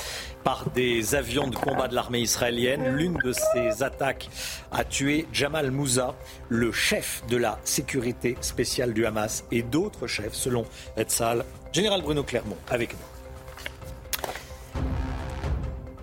par 0.45 0.71
des 0.71 1.17
avions 1.17 1.49
de 1.49 1.57
combat 1.57 1.89
de 1.89 1.95
l'armée 1.95 2.21
israélienne. 2.21 2.97
L'une 2.97 3.19
de 3.25 3.33
ces 3.33 3.83
attaques 3.83 4.31
a 4.71 4.85
tué 4.85 5.27
Jamal 5.33 5.73
Moussa, 5.73 6.15
le 6.49 6.71
chef 6.71 7.25
de 7.29 7.37
la 7.37 7.59
sécurité 7.65 8.37
spéciale 8.41 8.93
du 8.93 9.05
Hamas, 9.05 9.45
et 9.51 9.63
d'autres 9.63 10.07
chefs, 10.07 10.35
selon 10.35 10.65
Tsahal. 10.97 11.45
Général 11.73 12.03
Bruno 12.03 12.23
Clermont, 12.23 12.59
avec 12.71 12.93
nous. 12.93 13.14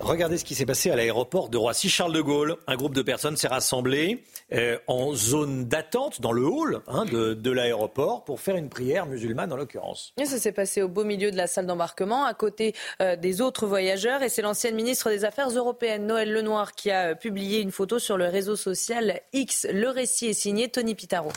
Regardez 0.02 0.40
ce 0.40 0.46
qui 0.46 0.56
s'est 0.56 0.66
passé 0.66 0.90
à 0.90 0.96
l'aéroport 0.96 1.50
de 1.50 1.58
Roissy-Charles 1.58 2.12
de 2.12 2.22
Gaulle. 2.22 2.56
Un 2.66 2.76
groupe 2.76 2.96
de 2.96 3.04
personnes 3.04 3.38
s'est 3.38 3.48
rassemblé 3.48 4.24
euh, 4.52 4.80
en 4.88 5.14
zone 5.14 5.66
d'attente, 5.66 6.22
dans 6.22 6.32
le 6.32 6.44
hall 6.44 6.82
hein, 6.88 7.06
de, 7.06 7.52
l'aéroport, 7.52 8.24
pour 8.24 8.40
faire 8.40 8.56
une 8.56 8.70
prière 8.70 9.06
musulmane 9.06 9.54
en 9.54 9.56
l'occurrence. 9.56 10.14
ça 10.18 10.40
s'est 10.40 10.52
passé 10.52 10.82
au 10.82 10.88
beau 10.88 11.04
milieu 11.04 11.30
de 11.30 11.38
la 11.38 11.46
salle 11.46 11.68
d'embarquement, 11.68 12.26
à 12.26 12.34
côté 12.34 12.74
euh, 13.00 13.16
des 13.16 13.42
autres 13.42 13.68
voyageurs. 13.68 14.24
Et 14.24 14.30
c'est 14.30 14.42
l'ancienne 14.42 14.74
ministre 14.74 15.12
des 15.12 15.24
Affaires 15.24 15.50
européennes, 15.50 16.08
Noël 16.08 16.34
Lenoir, 16.34 16.74
qui 16.74 16.90
a 16.90 17.12
euh, 17.12 17.16
publié 17.16 17.62
une 17.62 17.72
photo 17.72 18.00
sur 18.00 18.18
le 18.18 18.26
réseau 18.26 18.56
social 18.56 19.22
X. 19.34 19.68
Le 19.72 19.90
récit 19.90 20.28
est 20.28 20.34
signé 20.34 20.68
Tony 20.70 20.96
Pitaro. 20.96 21.32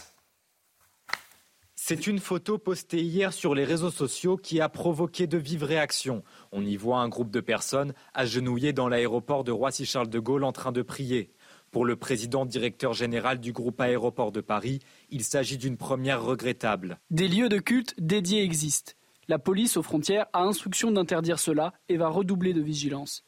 C'est 1.86 2.06
une 2.06 2.18
photo 2.18 2.56
postée 2.56 3.02
hier 3.02 3.34
sur 3.34 3.54
les 3.54 3.66
réseaux 3.66 3.90
sociaux 3.90 4.38
qui 4.38 4.58
a 4.58 4.70
provoqué 4.70 5.26
de 5.26 5.36
vives 5.36 5.64
réactions. 5.64 6.22
On 6.56 6.64
y 6.64 6.76
voit 6.76 7.00
un 7.00 7.08
groupe 7.08 7.32
de 7.32 7.40
personnes 7.40 7.94
agenouillées 8.14 8.72
dans 8.72 8.88
l'aéroport 8.88 9.42
de 9.42 9.50
Roissy-Charles 9.50 10.08
de 10.08 10.20
Gaulle 10.20 10.44
en 10.44 10.52
train 10.52 10.70
de 10.70 10.82
prier. 10.82 11.32
Pour 11.72 11.84
le 11.84 11.96
président 11.96 12.46
directeur 12.46 12.92
général 12.92 13.40
du 13.40 13.52
groupe 13.52 13.80
Aéroport 13.80 14.30
de 14.30 14.40
Paris, 14.40 14.78
il 15.10 15.24
s'agit 15.24 15.58
d'une 15.58 15.76
première 15.76 16.22
regrettable. 16.22 17.00
Des 17.10 17.26
lieux 17.26 17.48
de 17.48 17.58
culte 17.58 17.96
dédiés 17.98 18.44
existent. 18.44 18.92
La 19.26 19.40
police 19.40 19.76
aux 19.76 19.82
frontières 19.82 20.26
a 20.32 20.44
instruction 20.44 20.92
d'interdire 20.92 21.40
cela 21.40 21.72
et 21.88 21.96
va 21.96 22.08
redoubler 22.08 22.52
de 22.52 22.60
vigilance. 22.60 23.24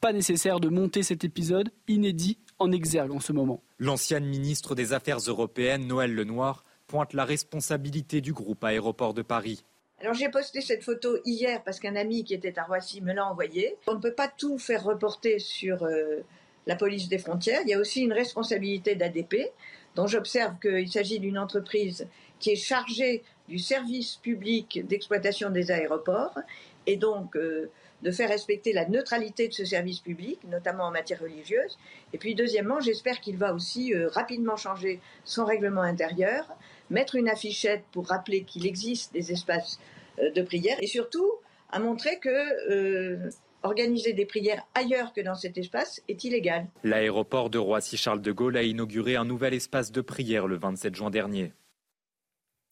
Pas 0.00 0.12
nécessaire 0.12 0.60
de 0.60 0.68
monter 0.68 1.02
cet 1.02 1.24
épisode 1.24 1.72
inédit 1.88 2.38
en 2.60 2.70
exergue 2.70 3.10
en 3.10 3.18
ce 3.18 3.32
moment. 3.32 3.64
L'ancienne 3.80 4.26
ministre 4.26 4.76
des 4.76 4.92
Affaires 4.92 5.18
européennes, 5.18 5.88
Noël 5.88 6.14
Lenoir, 6.14 6.62
pointe 6.86 7.12
la 7.12 7.24
responsabilité 7.24 8.20
du 8.20 8.32
groupe 8.32 8.62
Aéroport 8.62 9.14
de 9.14 9.22
Paris. 9.22 9.64
Alors 10.00 10.14
j'ai 10.14 10.28
posté 10.28 10.60
cette 10.60 10.84
photo 10.84 11.18
hier 11.24 11.62
parce 11.64 11.80
qu'un 11.80 11.96
ami 11.96 12.22
qui 12.22 12.32
était 12.32 12.56
à 12.58 12.64
Roissy 12.64 13.00
me 13.00 13.12
l'a 13.12 13.26
envoyée. 13.26 13.76
On 13.88 13.94
ne 13.94 14.00
peut 14.00 14.14
pas 14.14 14.28
tout 14.28 14.56
faire 14.56 14.84
reporter 14.84 15.40
sur 15.40 15.82
euh, 15.82 16.20
la 16.66 16.76
police 16.76 17.08
des 17.08 17.18
frontières. 17.18 17.62
Il 17.64 17.70
y 17.70 17.74
a 17.74 17.80
aussi 17.80 18.02
une 18.02 18.12
responsabilité 18.12 18.94
d'ADP, 18.94 19.50
dont 19.96 20.06
j'observe 20.06 20.54
qu'il 20.60 20.88
s'agit 20.88 21.18
d'une 21.18 21.38
entreprise 21.38 22.06
qui 22.38 22.50
est 22.50 22.56
chargée 22.56 23.24
du 23.48 23.58
service 23.58 24.16
public 24.16 24.86
d'exploitation 24.86 25.50
des 25.50 25.72
aéroports 25.72 26.38
et 26.86 26.96
donc 26.96 27.34
euh, 27.34 27.68
de 28.02 28.12
faire 28.12 28.28
respecter 28.28 28.72
la 28.72 28.88
neutralité 28.88 29.48
de 29.48 29.52
ce 29.52 29.64
service 29.64 29.98
public, 29.98 30.38
notamment 30.44 30.84
en 30.84 30.90
matière 30.92 31.20
religieuse. 31.20 31.76
Et 32.12 32.18
puis 32.18 32.36
deuxièmement, 32.36 32.78
j'espère 32.78 33.20
qu'il 33.20 33.36
va 33.36 33.52
aussi 33.52 33.92
euh, 33.92 34.08
rapidement 34.08 34.56
changer 34.56 35.00
son 35.24 35.44
règlement 35.44 35.82
intérieur, 35.82 36.46
mettre 36.90 37.16
une 37.16 37.28
affichette 37.28 37.84
pour 37.92 38.08
rappeler 38.08 38.42
qu'il 38.44 38.66
existe 38.66 39.12
des 39.12 39.32
espaces 39.32 39.78
euh, 40.18 40.30
de 40.32 40.42
prière 40.42 40.76
et 40.80 40.86
surtout 40.86 41.30
à 41.70 41.78
montrer 41.78 42.18
que 42.18 43.30
organiser 43.62 44.12
des 44.12 44.24
prières 44.24 44.62
ailleurs 44.74 45.12
que 45.12 45.20
dans 45.20 45.34
cet 45.34 45.58
espace 45.58 46.00
est 46.08 46.24
illégal. 46.24 46.66
L'aéroport 46.84 47.50
de 47.50 47.58
Roissy-Charles 47.58 48.22
de 48.22 48.32
Gaulle 48.32 48.56
a 48.56 48.62
inauguré 48.62 49.16
un 49.16 49.24
nouvel 49.24 49.54
espace 49.54 49.90
de 49.92 50.00
prière 50.00 50.46
le 50.46 50.56
27 50.56 50.94
juin 50.94 51.10
dernier. 51.10 51.52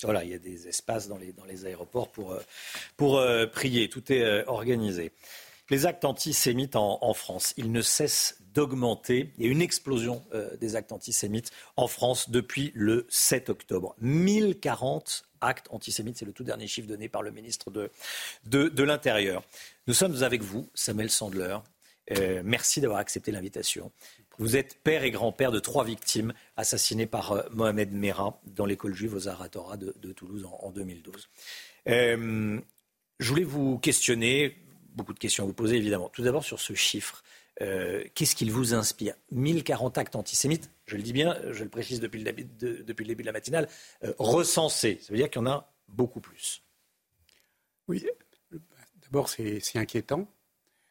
Voilà, 0.03 0.25
il 0.25 0.31
y 0.31 0.35
a 0.35 0.39
des 0.39 0.69
espaces 0.69 1.09
dans 1.09 1.17
les, 1.17 1.33
dans 1.33 1.45
les 1.45 1.65
aéroports 1.65 2.11
pour, 2.11 2.33
euh, 2.33 2.41
pour 2.97 3.19
euh, 3.19 3.47
prier. 3.47 3.89
Tout 3.89 4.13
est 4.13 4.23
euh, 4.23 4.45
organisé. 4.47 5.13
Les 5.71 5.87
actes 5.87 6.05
antisémites 6.05 6.77
en, 6.77 6.99
en, 7.03 7.15
France, 7.15 7.55
ils 7.57 7.73
ne 7.73 7.83
cessent 7.83 8.39
d'augmenter. 8.55 9.33
Il 9.37 9.45
y 9.45 9.49
a 9.49 9.51
une 9.51 9.63
explosion 9.63 10.25
des 10.61 10.77
actes 10.77 10.93
antisémites 10.93 11.51
en 11.77 11.89
France 11.89 12.31
depuis 12.31 12.73
le 12.75 13.07
7 13.09 13.51
octobre. 13.51 13.95
1040 14.01 15.25
actes 15.41 15.67
antisémites, 15.71 16.17
c'est 16.19 16.25
le 16.25 16.33
tout 16.33 16.45
dernier 16.45 16.67
chiffre 16.67 16.89
donné 16.89 17.09
par 17.09 17.23
le 17.23 17.31
ministre 17.31 17.71
de, 17.71 18.83
l'Intérieur. 18.83 19.43
Nous 19.87 19.95
sommes 19.95 20.23
avec 20.23 20.43
vous, 20.43 20.69
Samuel 20.75 21.11
Sandler. 21.11 21.59
merci 22.45 22.81
d'avoir 22.81 23.01
accepté 23.01 23.33
l'invitation. 23.33 23.93
Vous 24.39 24.57
êtes 24.57 24.79
père 24.83 25.03
et 25.03 25.11
grand-père 25.11 25.51
de 25.51 25.59
trois 25.59 25.85
victimes 25.85 26.35
assassinées 26.57 27.07
par 27.07 27.33
euh, 27.33 27.43
Mohamed 27.53 27.93
Merah 27.93 28.39
dans 28.45 28.67
l'école 28.67 28.95
juive 28.95 29.15
aux 29.15 29.29
Aratora 29.29 29.77
de, 29.77 30.13
Toulouse 30.13 30.47
en, 30.61 30.71
2012. 30.71 31.29
Euh, 31.89 32.61
je 33.19 33.29
voulais 33.29 33.45
vous 33.45 33.79
questionner, 33.79 34.57
beaucoup 34.97 35.13
de 35.13 35.19
questions 35.19 35.45
à 35.45 35.47
vous 35.47 35.53
poser 35.53 35.77
évidemment. 35.77 36.09
Tout 36.09 36.23
d'abord 36.23 36.45
sur 36.45 36.61
ce 36.61 36.75
chiffre. 36.75 37.23
Euh, 37.63 38.05
qu'est-ce 38.15 38.35
qu'il 38.35 38.51
vous 38.51 38.75
inspire? 38.75 39.15
1040 39.31 39.97
actes 39.99 40.17
antisémites, 40.17 40.71
je 40.87 40.97
le 40.97 41.03
dis 41.03 41.13
bien, 41.13 41.37
je 41.53 41.63
le 41.63 41.71
précise 41.71 42.01
depuis 42.01 42.19
le 42.19 42.25
début 42.25 42.45
de, 43.15 43.23
la 43.23 43.33
matinale, 43.33 43.69
recensés. 44.19 44.99
Ça 45.01 45.13
veut 45.13 45.19
dire 45.19 45.31
qu'il 45.31 45.41
y 45.41 45.45
en 45.45 45.51
a 45.51 45.73
beaucoup 45.89 46.21
plus. 46.21 46.63
Oui, 47.89 48.05
d'abord 49.03 49.29
c'est 49.29 49.77
inquiétant. 49.77 50.29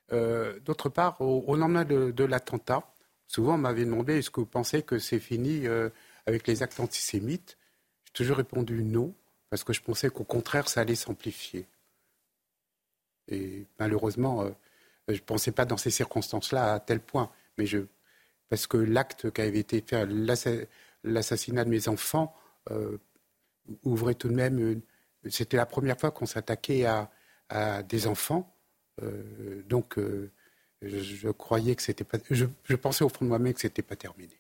D'autre 0.10 0.90
part, 0.90 1.22
au, 1.22 1.56
lendemain 1.56 1.86
de 1.86 2.23
l'attentat, 2.23 2.95
Souvent, 3.27 3.56
on 3.56 3.57
m'avait 3.57 3.86
demandé 3.86 4.19
est-ce 4.19 4.30
que 4.30 4.40
vous 4.40 4.45
pensez 4.45 4.84
que 4.84 4.99
c'est 4.99 5.19
fini 5.19 5.68
euh, 5.68 5.90
avec 6.26 6.48
les 6.48 6.64
actes 6.64 6.80
antisémites? 6.80 7.57
J'ai 8.06 8.14
toujours 8.14 8.38
répondu 8.38 8.84
non, 8.84 9.14
parce 9.49 9.64
que 9.64 9.73
je 9.73 9.82
pensais 9.82 10.10
qu'au 10.10 10.23
contraire, 10.23 10.69
ça 10.69 10.82
allait 10.82 10.95
s'amplifier. 10.95 11.68
Et 13.27 13.65
malheureusement, 13.80 14.43
euh, 14.43 14.49
je 15.07 15.14
ne 15.14 15.19
pensais 15.19 15.52
pas 15.52 15.65
dans 15.65 15.77
ces 15.77 15.91
circonstances-là 15.91 16.73
à 16.73 16.80
tel 16.80 16.99
point. 16.99 17.31
Mais 17.57 17.65
je, 17.65 17.80
parce 18.49 18.68
que 18.68 18.77
l'acte 18.77 19.31
qui 19.31 19.41
avait 19.41 19.60
été 19.60 19.81
fait, 19.81 20.06
l'assassinat 21.03 21.65
de 21.65 21.69
mes 21.69 21.88
enfants, 21.88 22.35
euh, 22.72 22.97
ouvrait 23.84 24.15
tout 24.15 24.30
de 24.30 24.35
même. 24.35 24.81
C'était 25.30 25.57
la 25.57 25.65
première 25.65 25.99
fois 25.99 26.11
qu'on 26.11 26.26
s'attaquait 26.26 26.85
à, 26.85 27.10
à, 27.49 27.84
des 27.84 28.07
enfants. 28.07 28.56
donc 29.68 29.97
je, 30.81 31.30
croyais 31.30 31.76
que 31.76 31.81
c'était 31.81 32.03
pas. 32.03 32.18
Je, 32.30 32.76
pensais 32.76 33.03
au 33.03 33.10
fond 33.10 33.26
de 33.26 33.30
moi-même 33.30 33.53
que 33.53 33.61
c'était 33.61 33.81
pas 33.81 33.95
terminé. 33.95 34.39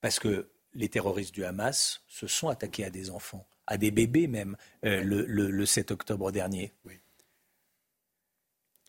Parce 0.00 0.18
que 0.18 0.48
les 0.74 0.88
terroristes 0.88 1.34
du 1.34 1.44
Hamas 1.44 2.02
se 2.08 2.26
sont 2.26 2.48
attaqués 2.48 2.84
à 2.84 2.90
des 2.90 3.10
enfants, 3.10 3.46
à 3.66 3.76
des 3.76 3.90
bébés 3.90 4.26
même, 4.26 4.56
euh, 4.84 5.02
le, 5.02 5.66
7 5.66 5.90
octobre 5.90 6.30
dernier. 6.32 6.72
Oui. 6.84 7.00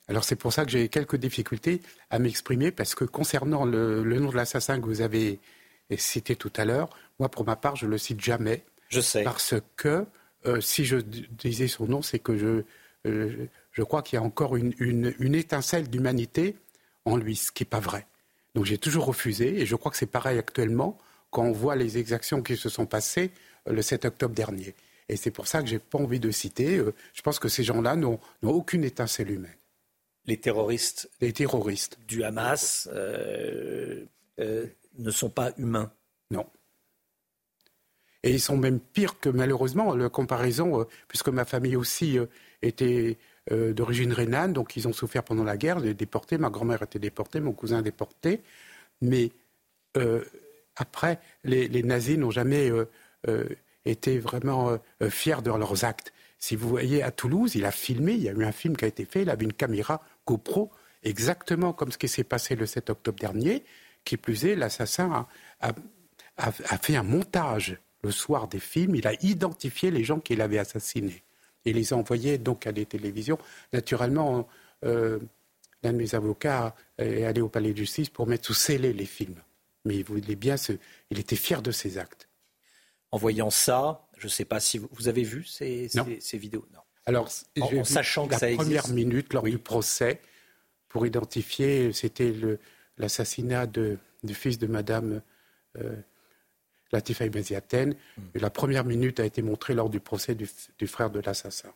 Alors 0.07 0.23
c'est 0.23 0.36
pour 0.36 0.53
ça 0.53 0.65
que 0.65 0.72
j'ai 0.72 0.88
quelques 0.90 1.15
difficultés 1.15 1.82
à 2.10 2.19
m'exprimer, 2.19 2.72
parce 2.72 2.95
que 2.95 3.06
concernant 3.06 3.65
le, 3.65 4.03
nom 4.03 4.30
de 4.30 4.36
l'assassin 4.36 4.80
que 4.80 4.86
vous 4.86 5.02
avez 5.02 5.40
cité 5.98 6.36
tout 6.36 6.53
à 6.56 6.65
l'heure, 6.65 6.90
moi 7.19 7.30
pour 7.30 7.45
ma 7.45 7.56
part 7.56 7.76
je 7.76 7.88
le 7.88 7.98
cite 7.98 8.22
jamais. 8.22 8.64
Je 8.90 9.02
sais. 9.02 9.23
Parce 9.23 9.56
que 9.76 10.06
euh, 10.45 10.61
si 10.61 10.86
je 10.86 10.98
disais 10.98 11.68
son 11.68 11.88
nom, 11.88 12.02
c'est 12.03 12.19
que 12.19 12.38
je, 12.38 12.64
euh, 13.07 13.48
je 13.72 13.84
crois 13.84 14.03
qu'il 14.03 14.18
y 14.18 14.19
a 14.19 14.23
encore 14.23 14.56
une, 14.56 14.73
une 14.80 15.36
étincelle 15.36 15.90
d'humanité 15.90 16.56
en 17.06 17.18
lui, 17.18 17.36
ce 17.36 17.52
qui 17.52 17.64
n'est 17.64 17.69
pas 17.69 17.80
vrai. 17.80 18.06
Donc 18.53 18.65
j'ai 18.65 18.77
toujours 18.77 19.06
refusé, 19.06 19.60
et 19.60 19.65
je 19.65 19.76
crois 19.76 19.91
que 19.91 19.98
c'est 19.98 20.06
pareil 20.06 20.38
actuellement 20.38 20.98
quand 21.32 21.44
on 21.44 21.52
voit 21.52 21.76
les 21.76 21.98
exactions 21.98 22.44
qui 22.44 22.57
se 22.57 22.69
sont 22.69 22.86
passées 22.86 23.32
euh, 23.68 23.73
le 23.73 23.82
7 23.82 24.06
octobre 24.06 24.36
dernier. 24.36 24.76
Et 25.10 25.15
c'est 25.15 25.32
pour 25.32 25.48
ça 25.48 25.61
que 25.61 25.68
je 25.68 25.73
n'ai 25.73 25.80
pas 25.80 25.98
envie 25.98 26.19
de 26.19 26.32
citer. 26.32 26.82
Je 27.14 27.22
pense 27.22 27.38
que 27.38 27.48
ces 27.48 27.64
gens-là 27.64 27.95
n'ont 27.95 28.19
aucune 28.41 28.84
étincelle 28.84 29.30
humaine. 29.30 29.53
Les 30.27 30.38
terroristes, 30.38 31.10
les 31.22 31.34
terroristes 31.34 31.99
du 32.07 32.23
Hamas 32.23 32.89
euh, 32.91 34.06
ne 34.38 35.11
sont 35.11 35.30
pas 35.30 35.52
humains. 35.57 35.91
Non. 36.31 36.47
Et 38.23 38.31
ils 38.31 38.41
sont 38.41 38.57
même 38.57 38.80
pires 38.80 39.19
que 39.19 39.30
malheureusement 39.30 39.95
la 39.95 40.10
comparaison, 40.10 40.88
puisque 41.07 41.30
ma 41.30 41.45
famille 41.45 41.76
aussi 41.76 42.18
était 42.64 43.18
euh, 43.52 43.73
d'origine 43.73 44.11
rhénane, 44.11 44.53
donc 44.53 44.76
ils 44.76 44.88
ont 44.88 44.93
souffert 44.93 45.22
pendant 45.23 45.43
la 45.43 45.56
guerre, 45.56 45.80
des 45.80 45.93
déportés. 45.93 46.39
Ma 46.39 46.49
grand-mère 46.49 46.81
était 46.81 46.97
déportée, 46.97 47.39
mon 47.39 47.53
cousin 47.53 47.84
déporté. 47.84 48.41
Mais 49.02 49.31
euh, 49.97 50.23
après, 50.76 51.19
les, 51.43 51.84
nazis 51.84 52.18
n'ont 52.18 52.31
jamais 52.31 52.72
euh, 52.72 53.45
été 53.85 54.18
vraiment 54.18 54.80
fiers 55.10 55.43
de 55.43 55.52
leurs 55.52 55.85
actes. 55.85 56.11
Si 56.39 56.56
vous 56.56 56.68
voyez 56.68 57.03
à 57.03 57.11
Toulouse, 57.11 57.53
il 57.53 57.65
a 57.65 57.72
filmé, 57.72 58.14
il 58.14 58.23
y 58.23 58.30
a 58.30 58.31
eu 58.31 58.43
un 58.43 58.52
film 58.52 58.76
qui 58.76 58.85
a 58.85 58.88
été 58.88 59.06
fait, 59.06 59.22
il 59.22 59.30
avait 59.30 59.45
une 59.45 59.53
caméra 59.53 60.02
GoPro, 60.26 60.72
exactement 61.03 61.73
comme 61.73 61.91
ce 61.91 61.97
qui 61.97 62.07
s'est 62.07 62.23
passé 62.23 62.56
le 62.56 62.65
7 62.65 62.89
octobre 62.89 63.19
dernier. 63.19 63.64
Qui 64.03 64.18
plus 64.18 64.45
est, 64.45 64.56
l'assassin 64.56 65.27
a, 65.60 65.73
a, 66.38 66.52
fait 66.52 66.95
un 66.95 67.03
montage 67.03 67.80
le 68.03 68.11
soir 68.11 68.47
des 68.47 68.60
films, 68.60 68.95
il 68.95 69.07
a 69.07 69.14
identifié 69.23 69.89
les 69.89 70.03
gens 70.03 70.19
qu'il 70.19 70.41
avait 70.41 70.60
assassinés 70.60 71.23
et 71.65 71.73
les 71.73 71.91
envoyait 71.91 72.38
donc 72.38 72.68
à 72.68 72.72
des 72.72 72.85
télévisions. 72.85 73.39
Naturellement, 73.73 74.47
euh, 74.84 75.19
l'un 75.81 75.91
de 75.91 75.97
mes 75.97 76.14
avocats 76.14 76.76
est 76.99 77.26
allé 77.26 77.41
au 77.41 77.49
palais 77.49 77.72
de 77.72 77.77
justice 77.77 78.10
pour 78.10 78.27
mettre 78.27 78.45
sous 78.45 78.53
scellé 78.53 78.93
les 78.93 79.06
films. 79.06 79.41
Mais 79.85 79.97
il 79.97 80.03
voulait 80.03 80.35
bien 80.35 80.56
il 81.10 81.19
était 81.19 81.35
fier 81.35 81.61
de 81.61 81.72
ses 81.72 81.97
actes. 81.97 82.30
En 83.11 83.18
voyant 83.18 83.49
ça, 83.49 84.07
je 84.18 84.26
ne 84.26 84.31
sais 84.31 84.45
pas 84.45 84.60
si 84.60 84.77
vous, 84.77 85.07
avez 85.07 85.23
vu 85.23 85.43
ces, 85.45 85.89
ces, 86.19 86.38
vidéos. 86.38 86.68
Non. 86.73 86.81
Alors, 87.06 87.30
en, 87.61 87.84
sachant 87.84 88.27
que 88.27 88.34
la 88.34 88.56
première 88.56 88.88
minute 88.90 89.34
lors 89.34 89.44
du 89.44 89.60
procès 89.60 90.22
pour 90.88 91.06
identifier, 91.06 91.94
c'était 91.94 92.34
l'assassinat 92.98 93.68
du 93.68 93.98
fils 94.34 94.57
de 94.57 94.68
Madame. 94.68 95.22
Euh, 95.77 95.95
Latifa 96.91 97.26
Ibn 97.26 97.94
La 98.36 98.49
première 98.49 98.86
minute 98.86 99.19
a 99.19 99.26
été 99.26 99.41
montrée 99.41 99.73
lors 99.73 99.90
du 99.90 99.99
procès 99.99 100.36
du, 100.36 100.88
frère 100.88 101.10
de 101.10 101.19
l'assassin. 101.19 101.73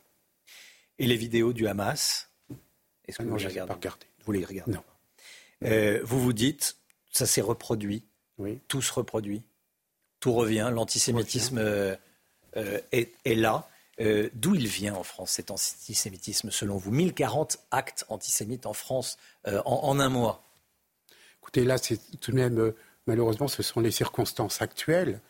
Et 0.98 1.06
les 1.06 1.16
vidéos 1.16 1.52
du 1.52 1.66
Hamas 1.66 2.30
Est-ce 3.06 3.18
que 3.18 3.22
ah 3.22 3.26
vous 3.26 3.36
les 3.36 3.46
regardez 3.46 4.06
Vous 4.24 4.32
les 4.32 4.44
regardez 4.44 4.72
Non. 4.72 4.82
Euh, 5.64 6.00
vous 6.04 6.20
vous 6.20 6.32
dites, 6.32 6.76
ça 7.10 7.26
s'est 7.26 7.40
reproduit. 7.40 8.04
Oui. 8.38 8.60
Tout 8.68 8.82
se 8.82 8.92
reproduit. 8.92 9.42
Tout 10.20 10.32
revient. 10.32 10.70
L'antisémitisme 10.72 11.58
euh, 11.58 11.96
euh, 12.56 12.80
est, 12.92 13.34
là. 13.34 13.68
D'où 14.00 14.54
il 14.54 14.66
vient 14.66 14.94
en 14.94 15.02
France, 15.02 15.32
cet 15.32 15.50
antisémitisme, 15.50 16.50
selon 16.50 16.76
vous? 16.78 16.90
1040 16.90 17.58
actes 17.70 18.06
antisémites 18.08 18.64
en 18.66 18.72
France 18.72 19.18
en, 19.46 19.60
en, 19.64 20.00
un 20.00 20.08
mois. 20.08 20.42
Écoutez, 21.42 21.64
là, 21.64 21.76
c'est 21.76 21.98
tout 22.18 22.30
de 22.30 22.36
même 22.36 22.72
Malheureusement, 23.06 23.48
ce 23.48 23.62
sont 23.62 23.80
les 23.80 23.90
circonstances 23.90 24.62
actuelles, 24.62 25.20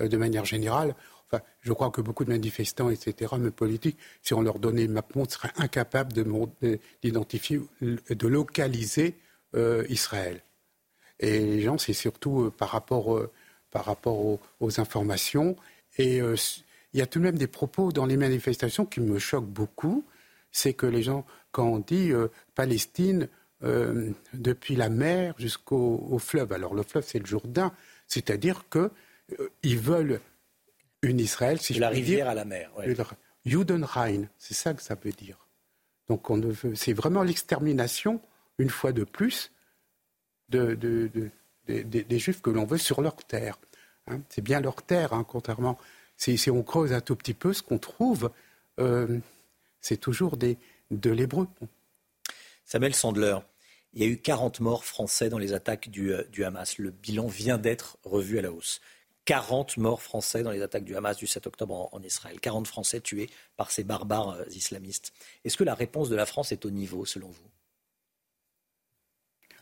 euh, 0.00 0.08
de 0.08 0.16
manière 0.16 0.44
générale. 0.44 0.94
Enfin, 1.26 1.42
je 1.60 1.72
crois 1.72 1.90
que 1.90 2.00
beaucoup 2.00 2.24
de 2.24 2.30
manifestants, 2.30 2.90
etc., 2.90 3.34
mais 3.38 3.50
politiques, 3.50 3.98
si 4.22 4.34
on 4.34 4.42
leur 4.42 4.58
donnait 4.58 4.84
une 4.84 4.92
map 4.92 5.04
monde, 5.14 5.30
seraient 5.30 5.52
incapables 5.56 6.12
d'identifier, 7.02 7.60
de, 7.80 8.26
localiser 8.26 9.16
euh, 9.54 9.86
Israël. 9.88 10.42
Et 11.20 11.38
les 11.38 11.60
gens, 11.62 11.78
c'est 11.78 11.92
surtout 11.92 12.42
euh, 12.42 12.50
par 12.50 12.70
rapport, 12.70 13.16
euh, 13.16 13.30
par 13.70 13.84
rapport 13.84 14.18
aux, 14.18 14.80
informations. 14.80 15.56
Et 15.98 16.20
euh, 16.20 16.36
il 16.92 17.00
y 17.00 17.02
a 17.02 17.06
tout 17.06 17.18
de 17.18 17.24
même 17.24 17.38
des 17.38 17.46
propos 17.46 17.92
dans 17.92 18.06
les 18.06 18.16
manifestations 18.16 18.86
qui 18.86 19.00
me 19.00 19.18
choquent 19.18 19.48
beaucoup. 19.48 20.04
C'est 20.50 20.74
que 20.74 20.86
les 20.86 21.02
gens, 21.02 21.24
quand 21.52 21.66
on 21.66 21.78
dit 21.78 22.10
Palestine, 22.54 23.28
depuis 23.62 24.74
la 24.74 24.88
mer 24.88 25.34
jusqu'au 25.38 26.18
fleuve, 26.18 26.52
alors 26.52 26.74
le 26.74 26.82
fleuve, 26.82 27.04
c'est 27.06 27.20
le 27.20 27.26
Jourdain, 27.26 27.72
c'est-à-dire 28.08 28.64
qu'ils 28.68 29.78
veulent 29.78 30.20
une 31.02 31.20
Israël, 31.20 31.60
si 31.60 31.74
de 31.74 31.80
la 31.80 31.88
rivière 31.88 32.28
à 32.28 32.34
la 32.34 32.44
mer. 32.44 32.70
Ouais. 32.76 32.94
Judenrein, 33.44 34.24
c'est 34.38 34.54
ça 34.54 34.74
que 34.74 34.82
ça 34.82 34.96
veut 35.02 35.12
dire. 35.12 35.38
Donc 36.08 36.26
c'est 36.74 36.92
vraiment 36.92 37.22
l'extermination, 37.22 38.20
une 38.58 38.70
fois 38.70 38.92
de 38.92 39.04
plus, 39.04 39.52
de, 40.48 40.74
des 41.66 42.18
Juifs 42.18 42.42
que 42.42 42.50
l'on 42.50 42.64
veut 42.64 42.78
sur 42.78 43.00
leur 43.00 43.16
terre. 43.16 43.58
Hein. 44.06 44.20
c'est 44.28 44.42
bien 44.42 44.60
leur 44.60 44.82
terre, 44.82 45.12
hein, 45.12 45.24
contrairement. 45.26 45.78
Si, 46.20 46.50
on 46.50 46.62
creuse 46.62 46.92
un 46.92 47.00
tout 47.00 47.16
petit 47.16 47.32
peu, 47.32 47.54
ce 47.54 47.62
qu'on 47.62 47.78
trouve, 47.78 48.30
euh, 48.78 49.18
c'est 49.80 49.96
toujours 49.96 50.36
des, 50.36 50.58
de 50.90 51.08
l'hébreu. 51.08 51.48
Samuel 52.66 52.94
Sandler, 52.94 53.38
il 53.94 54.02
y 54.02 54.04
a 54.04 54.06
eu 54.06 54.18
40 54.18 54.60
morts 54.60 54.84
français 54.84 55.30
dans 55.30 55.38
les 55.38 55.54
attaques 55.54 55.88
du, 55.88 56.12
euh, 56.12 56.22
du 56.24 56.44
Hamas. 56.44 56.76
Le 56.76 56.90
bilan 56.90 57.26
vient 57.26 57.56
d'être 57.56 57.96
revu 58.04 58.38
à 58.38 58.42
la 58.42 58.52
hausse. 58.52 58.82
40 59.24 59.78
morts 59.78 60.02
français 60.02 60.42
dans 60.42 60.50
les 60.50 60.60
attaques 60.60 60.84
du 60.84 60.94
Hamas 60.94 61.16
du 61.16 61.26
7 61.26 61.46
octobre 61.46 61.88
en, 61.90 62.02
Israël. 62.02 62.38
40 62.38 62.66
Français 62.66 63.00
tués 63.00 63.30
par 63.56 63.70
ces 63.70 63.82
barbares 63.82 64.32
euh, 64.32 64.44
islamistes. 64.50 65.14
Est-ce 65.46 65.56
que 65.56 65.64
la 65.64 65.74
réponse 65.74 66.10
de 66.10 66.16
la 66.16 66.26
France 66.26 66.52
est 66.52 66.66
au 66.66 66.70
niveau, 66.70 67.06
selon 67.06 67.28
vous? 67.28 67.50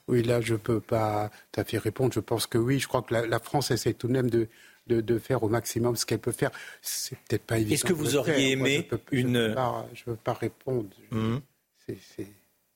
Oui, 0.08 0.24
là, 0.24 0.40
je 0.40 0.54
ne 0.54 0.58
peux 0.58 0.80
pas 0.80 1.30
tout 1.52 1.60
à 1.60 1.64
fait 1.64 1.78
répondre. 1.78 2.12
Je 2.12 2.20
pense 2.20 2.48
que 2.48 2.58
oui. 2.58 2.80
Je 2.80 2.88
crois 2.88 3.02
que 3.02 3.14
la, 3.14 3.38
France 3.38 3.70
essaie 3.70 3.94
tout 3.94 4.08
de 4.08 4.12
même 4.12 4.30
de, 4.30 4.48
de, 4.88 5.18
faire 5.18 5.42
au 5.42 5.48
maximum 5.48 5.96
ce 5.96 6.06
qu'elle 6.06 6.18
peut 6.18 6.32
faire. 6.32 6.50
C'est 6.82 7.16
peut-être 7.16 7.44
pas 7.44 7.58
évident. 7.58 7.74
Est-ce 7.74 7.84
que 7.84 7.92
vous 7.92 8.16
auriez 8.16 8.52
aimé 8.52 8.88
une. 9.12 9.54
Je 9.94 10.02
ne 10.06 10.10
veux, 10.10 10.16
pas 10.16 10.32
répondre. 10.34 10.88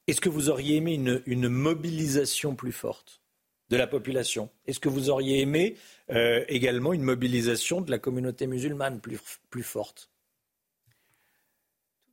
Est-ce 0.09 0.20
que 0.20 0.28
vous 0.28 0.51
auriez 0.51 0.76
aimé 0.76 0.94
une, 0.94 1.22
une 1.26 1.48
mobilisation 1.48 2.55
plus 2.55 2.72
forte 2.72 3.20
de 3.70 3.76
la 3.76 3.86
population? 3.86 4.51
Est-ce 4.66 4.80
que 4.80 4.89
vous 4.89 5.10
auriez 5.10 5.40
aimé 5.40 5.76
euh, 6.10 6.44
également 6.48 6.93
une 6.93 7.02
mobilisation 7.02 7.80
de 7.80 7.90
la 7.90 7.98
communauté 7.98 8.47
musulmane 8.47 9.01
plus, 9.01 9.18
plus 9.51 9.62
forte? 9.62 10.10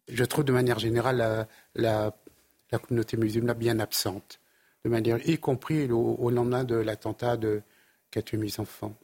Je 0.07 0.23
trouve 0.23 0.45
de 0.45 0.51
manière 0.51 0.79
générale 0.79 1.47
la, 1.75 2.15
la 2.71 2.79
communauté 2.79 3.17
musulmane 3.17 3.57
bien 3.57 3.79
absente 3.79 4.39
de 4.83 4.89
manière, 4.89 5.27
y 5.27 5.37
compris 5.37 5.91
au, 5.91 6.29
lendemain 6.29 6.63
de 6.63 6.75
l'attentat 6.75 7.37
de, 7.37 7.61
qui 8.11 8.19
a 8.19 8.21
tué 8.21 8.37
mes 8.37 8.59
enfants. 8.59 8.95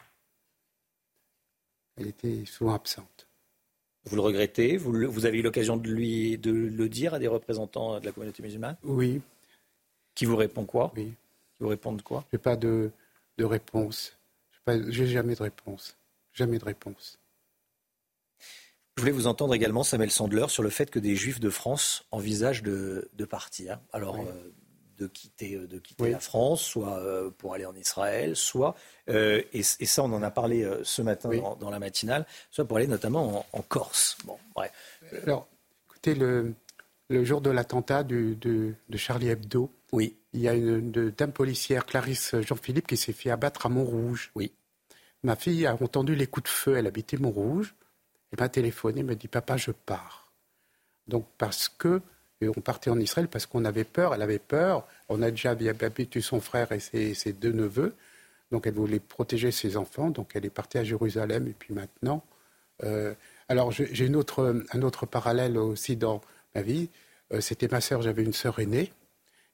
Elle 1.98 2.08
était 2.08 2.46
souvent 2.46 2.74
absente. 2.74 3.28
Vous 4.06 4.16
le 4.16 4.22
regrettez? 4.22 4.78
Vous, 4.78 4.94
vous, 5.10 5.26
avez 5.26 5.40
eu 5.40 5.42
l'occasion 5.42 5.78
de, 5.78 5.90
lui, 5.90 6.38
de 6.38 6.52
le 6.52 6.90
dire 6.90 7.14
à 7.14 7.20
des 7.20 7.28
représentants 7.28 8.00
de 8.00 8.06
la 8.06 8.12
communauté 8.12 8.44
musulmane? 8.44 8.78
Oui. 8.84 9.22
Qui 10.14 10.26
vous 10.26 10.36
répond 10.36 10.66
quoi? 10.66 10.92
Oui. 10.96 11.06
Qui 11.06 11.64
vous 11.64 11.70
répondent 11.70 12.02
quoi? 12.02 12.24
Je 12.32 12.38
n'ai 12.38 12.42
pas 12.42 12.56
de, 12.56 12.92
de 13.38 13.46
réponse. 13.46 14.18
Je 14.68 15.02
n'ai 15.02 15.08
jamais 15.08 15.36
de 15.36 15.44
réponse. 15.44 15.98
Jamais 16.34 16.60
de 16.60 16.66
réponse. 16.66 17.18
Je 18.96 19.02
voulais 19.02 19.12
vous 19.12 19.28
entendre 19.28 19.54
également, 19.54 19.84
Samuel 19.84 20.12
Sandler, 20.12 20.46
sur 20.48 20.64
le 20.64 20.70
fait 20.70 20.90
que 20.90 21.00
des 21.00 21.16
juifs 21.16 21.40
de 21.40 21.50
France 21.50 22.06
envisagent 22.12 22.64
de, 22.64 23.10
de 23.14 23.26
partir. 23.26 23.80
Alors, 23.92 24.20
euh, 24.20 24.54
de 24.98 25.08
quitter, 25.08 25.56
euh, 25.56 25.68
de 25.68 25.80
quitter 25.80 26.10
la 26.10 26.20
France, 26.20 26.62
soit 26.62 26.98
euh, 27.00 27.30
pour 27.30 27.54
aller 27.54 27.66
en 27.66 27.76
Israël, 27.76 28.36
soit, 28.36 28.76
euh, 29.10 29.42
et, 29.54 29.64
ça 29.64 30.04
on 30.04 30.14
en 30.14 30.24
a 30.24 30.32
parlé 30.32 30.70
ce 30.84 31.02
matin 31.02 31.30
dans, 31.60 31.70
la 31.70 31.80
matinale, 31.80 32.26
soit 32.52 32.66
pour 32.66 32.78
aller 32.78 32.88
notamment 32.88 33.46
en, 33.52 33.62
Corse. 33.62 34.18
Bon, 34.26 34.38
Alors, 35.24 35.48
écoutez, 35.88 36.16
le, 36.16 36.54
le 37.10 37.24
jour 37.24 37.42
de 37.42 37.50
l'attentat 37.50 38.04
de, 38.04 38.36
de, 38.40 38.98
Charlie 38.98 39.30
Hebdo, 39.30 39.72
oui. 39.92 40.16
il 40.34 40.42
y 40.42 40.48
a 40.48 40.54
une, 40.54 40.92
dame 40.92 41.32
policière, 41.32 41.86
Clarisse 41.86 42.36
Jean-Philippe, 42.42 42.88
qui 42.88 42.98
s'est 42.98 43.14
fait 43.14 43.32
abattre 43.32 43.66
à 43.66 43.70
Montrouge. 43.70 44.32
Oui. 44.36 44.52
Ma 45.24 45.36
fille 45.36 45.66
a 45.66 45.76
entendu 45.76 46.16
les 46.16 46.28
coups 46.28 46.44
de 46.44 46.56
feu, 46.56 46.78
elle 46.78 46.88
habitait 46.88 47.18
Montrouge, 47.18 47.76
elle 48.32 48.40
m'a 48.40 48.50
téléphoné, 48.50 49.00
elle 49.00 49.06
m'a 49.08 49.16
dit, 49.16 49.28
papa, 49.28 49.58
je 49.58 49.72
pars. 49.72 50.32
Donc, 51.08 51.28
parce 51.38 51.70
que 51.70 52.02
et 52.42 52.50
on 52.50 52.54
partait 52.54 52.90
en 52.90 53.00
Israël 53.00 53.28
parce 53.28 53.46
qu'on 53.46 53.66
avait 53.66 53.84
peur, 53.86 54.14
elle 54.14 54.22
avait 54.22 54.40
peur. 54.40 54.86
On 55.10 55.22
a 55.22 55.32
déjà 55.32 55.56
tué 55.56 56.22
son 56.22 56.42
frère 56.42 56.72
et 56.72 56.80
ses, 56.80 57.34
deux 57.34 57.52
neveux. 57.52 57.96
Donc 58.52 58.68
elle 58.68 58.74
voulait 58.74 59.00
protéger 59.00 59.52
ses 59.52 59.78
enfants. 59.78 60.10
Donc 60.10 60.32
elle 60.36 60.46
est 60.46 60.50
partie 60.50 60.78
à 60.78 60.84
Jérusalem. 60.84 61.48
Et 61.48 61.56
puis 61.58 61.74
maintenant. 61.74 62.24
Euh, 62.84 63.14
alors 63.48 63.72
j'ai 63.72 64.14
autre, 64.16 64.64
un 64.72 64.82
autre 64.82 65.06
parallèle 65.06 65.58
aussi 65.58 65.96
dans 65.96 66.22
ma 66.54 66.62
vie. 66.62 66.90
Euh, 67.32 67.42
c'était 67.42 67.70
ma 67.70 67.80
sœur, 67.80 68.02
j'avais 68.02 68.24
une 68.24 68.34
sœur 68.34 68.60
aînée, 68.60 68.92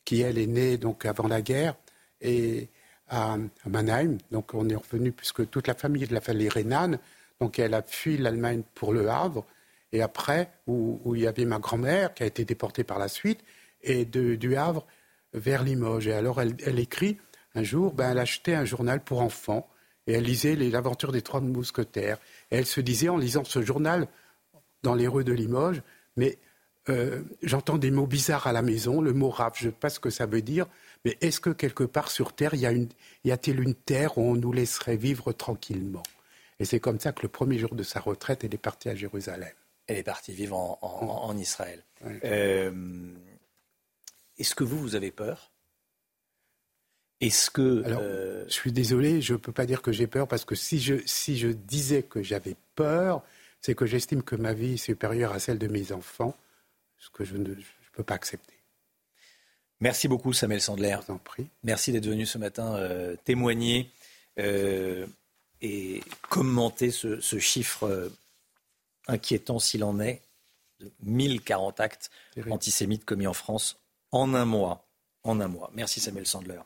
qui 0.05 0.21
elle 0.21 0.37
est 0.37 0.47
née 0.47 0.77
donc 0.77 1.05
avant 1.05 1.27
la 1.27 1.41
guerre. 1.41 1.75
Et 2.21 2.67
à, 3.11 3.37
Mannheim. 3.65 4.17
Donc 4.31 4.53
on 4.53 4.67
est 4.69 4.75
revenu, 4.75 5.11
puisque 5.11 5.47
toute 5.49 5.67
la 5.67 5.75
famille 5.75 6.07
de 6.07 6.13
la 6.13 6.21
famille 6.21 6.49
Renan, 6.49 6.97
donc 7.39 7.59
elle 7.59 7.73
a 7.73 7.83
fui 7.83 8.17
l'Allemagne 8.17 8.63
pour 8.73 8.93
le 8.93 9.09
Havre 9.09 9.45
et 9.91 10.01
après, 10.01 10.51
où, 10.67 11.15
il 11.15 11.21
y 11.21 11.27
avait 11.27 11.45
ma 11.45 11.59
grand-mère 11.59 12.13
qui 12.13 12.23
a 12.23 12.25
été 12.25 12.45
déportée 12.45 12.83
par 12.83 12.99
la 12.99 13.07
suite, 13.07 13.41
et 13.83 14.05
de, 14.05 14.35
du 14.35 14.55
Havre 14.55 14.85
vers 15.33 15.63
Limoges. 15.63 16.07
Et 16.07 16.13
alors, 16.13 16.41
elle, 16.41 16.79
écrit 16.79 17.17
un 17.55 17.63
jour, 17.63 17.93
ben, 17.93 18.11
elle 18.11 18.19
achetait 18.19 18.53
un 18.53 18.65
journal 18.65 19.03
pour 19.03 19.21
enfants, 19.21 19.69
et 20.07 20.13
elle 20.13 20.23
lisait 20.23 20.55
les 20.55 20.75
aventures 20.75 21.11
des 21.11 21.21
trois 21.21 21.41
mousquetaires. 21.41 22.17
Et 22.51 22.57
elle 22.57 22.65
se 22.65 22.81
disait, 22.81 23.09
en 23.09 23.17
lisant 23.17 23.43
ce 23.43 23.61
journal 23.61 24.07
dans 24.83 24.95
les 24.95 25.07
rues 25.07 25.23
de 25.23 25.33
Limoges, 25.33 25.81
mais 26.15 26.37
euh, 26.89 27.21
j'entends 27.43 27.77
des 27.77 27.91
mots 27.91 28.07
bizarres 28.07 28.47
à 28.47 28.53
la 28.53 28.61
maison, 28.61 29.01
le 29.01 29.13
mot 29.13 29.29
rap, 29.29 29.55
je 29.57 29.67
ne 29.67 29.71
sais 29.71 29.77
pas 29.77 29.89
ce 29.89 29.99
que 29.99 30.09
ça 30.09 30.25
veut 30.25 30.41
dire, 30.41 30.65
mais 31.05 31.17
est-ce 31.21 31.39
que 31.39 31.51
quelque 31.51 31.83
part 31.83 32.09
sur 32.09 32.33
Terre, 32.33 32.53
il 32.55 32.61
y, 32.61 33.27
y 33.27 33.31
a-t-il 33.31 33.59
une 33.59 33.75
terre 33.75 34.17
où 34.17 34.21
on 34.21 34.35
nous 34.35 34.51
laisserait 34.51 34.97
vivre 34.97 35.31
tranquillement? 35.31 36.03
Et 36.59 36.65
c'est 36.65 36.79
comme 36.79 36.99
ça 36.99 37.11
que 37.11 37.23
le 37.23 37.27
premier 37.27 37.57
jour 37.57 37.73
de 37.75 37.83
sa 37.83 37.99
retraite, 37.99 38.43
elle 38.43 38.53
est 38.53 38.57
partie 38.57 38.89
à 38.89 38.95
Jérusalem. 38.95 39.51
Elle 39.87 39.97
est 39.97 40.03
partie 40.03 40.33
vivre 40.33 40.55
en, 40.55 41.37
Israël. 41.37 41.83
Euh, 42.23 43.13
est-ce 44.37 44.55
que 44.55 44.63
vous, 44.63 44.79
vous 44.79 44.95
avez 44.95 45.11
peur? 45.11 45.51
Est-ce 47.19 47.51
que... 47.51 47.61
Euh, 47.61 48.45
je 48.47 48.53
suis 48.53 48.71
désolé, 48.71 49.21
je 49.21 49.33
ne 49.33 49.37
peux 49.37 49.51
pas 49.51 49.65
dire 49.65 49.81
que 49.81 49.91
j'ai 49.91 50.07
peur, 50.07 50.27
parce 50.27 50.45
que 50.45 50.55
si 50.55 50.79
je, 50.79 50.95
si 51.05 51.37
je 51.37 51.49
disais 51.49 52.03
que 52.03 52.23
j'avais 52.23 52.55
peur, 52.75 53.21
c'est 53.61 53.75
que 53.75 53.85
j'estime 53.85 54.23
que 54.23 54.35
ma 54.35 54.53
vie 54.53 54.73
est 54.73 54.77
supérieure 54.77 55.33
à 55.33 55.39
celle 55.39 55.59
de 55.59 55.67
mes 55.67 55.91
enfants, 55.91 56.35
ce 56.97 57.09
que 57.09 57.23
je 57.23 57.37
ne 57.37 57.53
peux 57.93 58.03
pas 58.03 58.15
accepter. 58.15 58.53
Merci 59.79 60.07
beaucoup, 60.07 60.31
Samuel 60.31 60.61
Sandler. 60.61 60.97
Je 61.01 61.07
vous 61.07 61.13
en 61.13 61.17
prie. 61.17 61.47
Merci 61.63 61.91
d'être 61.91 62.07
venu 62.07 62.25
ce 62.25 62.37
matin 62.37 62.75
euh, 62.75 63.15
témoigner 63.25 63.91
et 65.61 66.01
commenter 66.29 66.89
ce, 66.89 67.19
ce 67.19 67.37
chiffre 67.37 68.09
inquiétant 69.07 69.59
s'il 69.59 69.83
en 69.83 69.99
est, 69.99 70.21
de 70.79 70.91
1040 71.03 71.79
actes 71.79 72.09
antisémites 72.49 73.05
commis 73.05 73.27
en 73.27 73.33
France 73.33 73.77
en 74.11 74.33
un 74.33 74.45
mois. 74.45 74.87
En 75.23 75.39
un 75.39 75.47
mois. 75.47 75.69
Merci 75.73 75.99
Samuel 75.99 76.25
Sandler. 76.25 76.59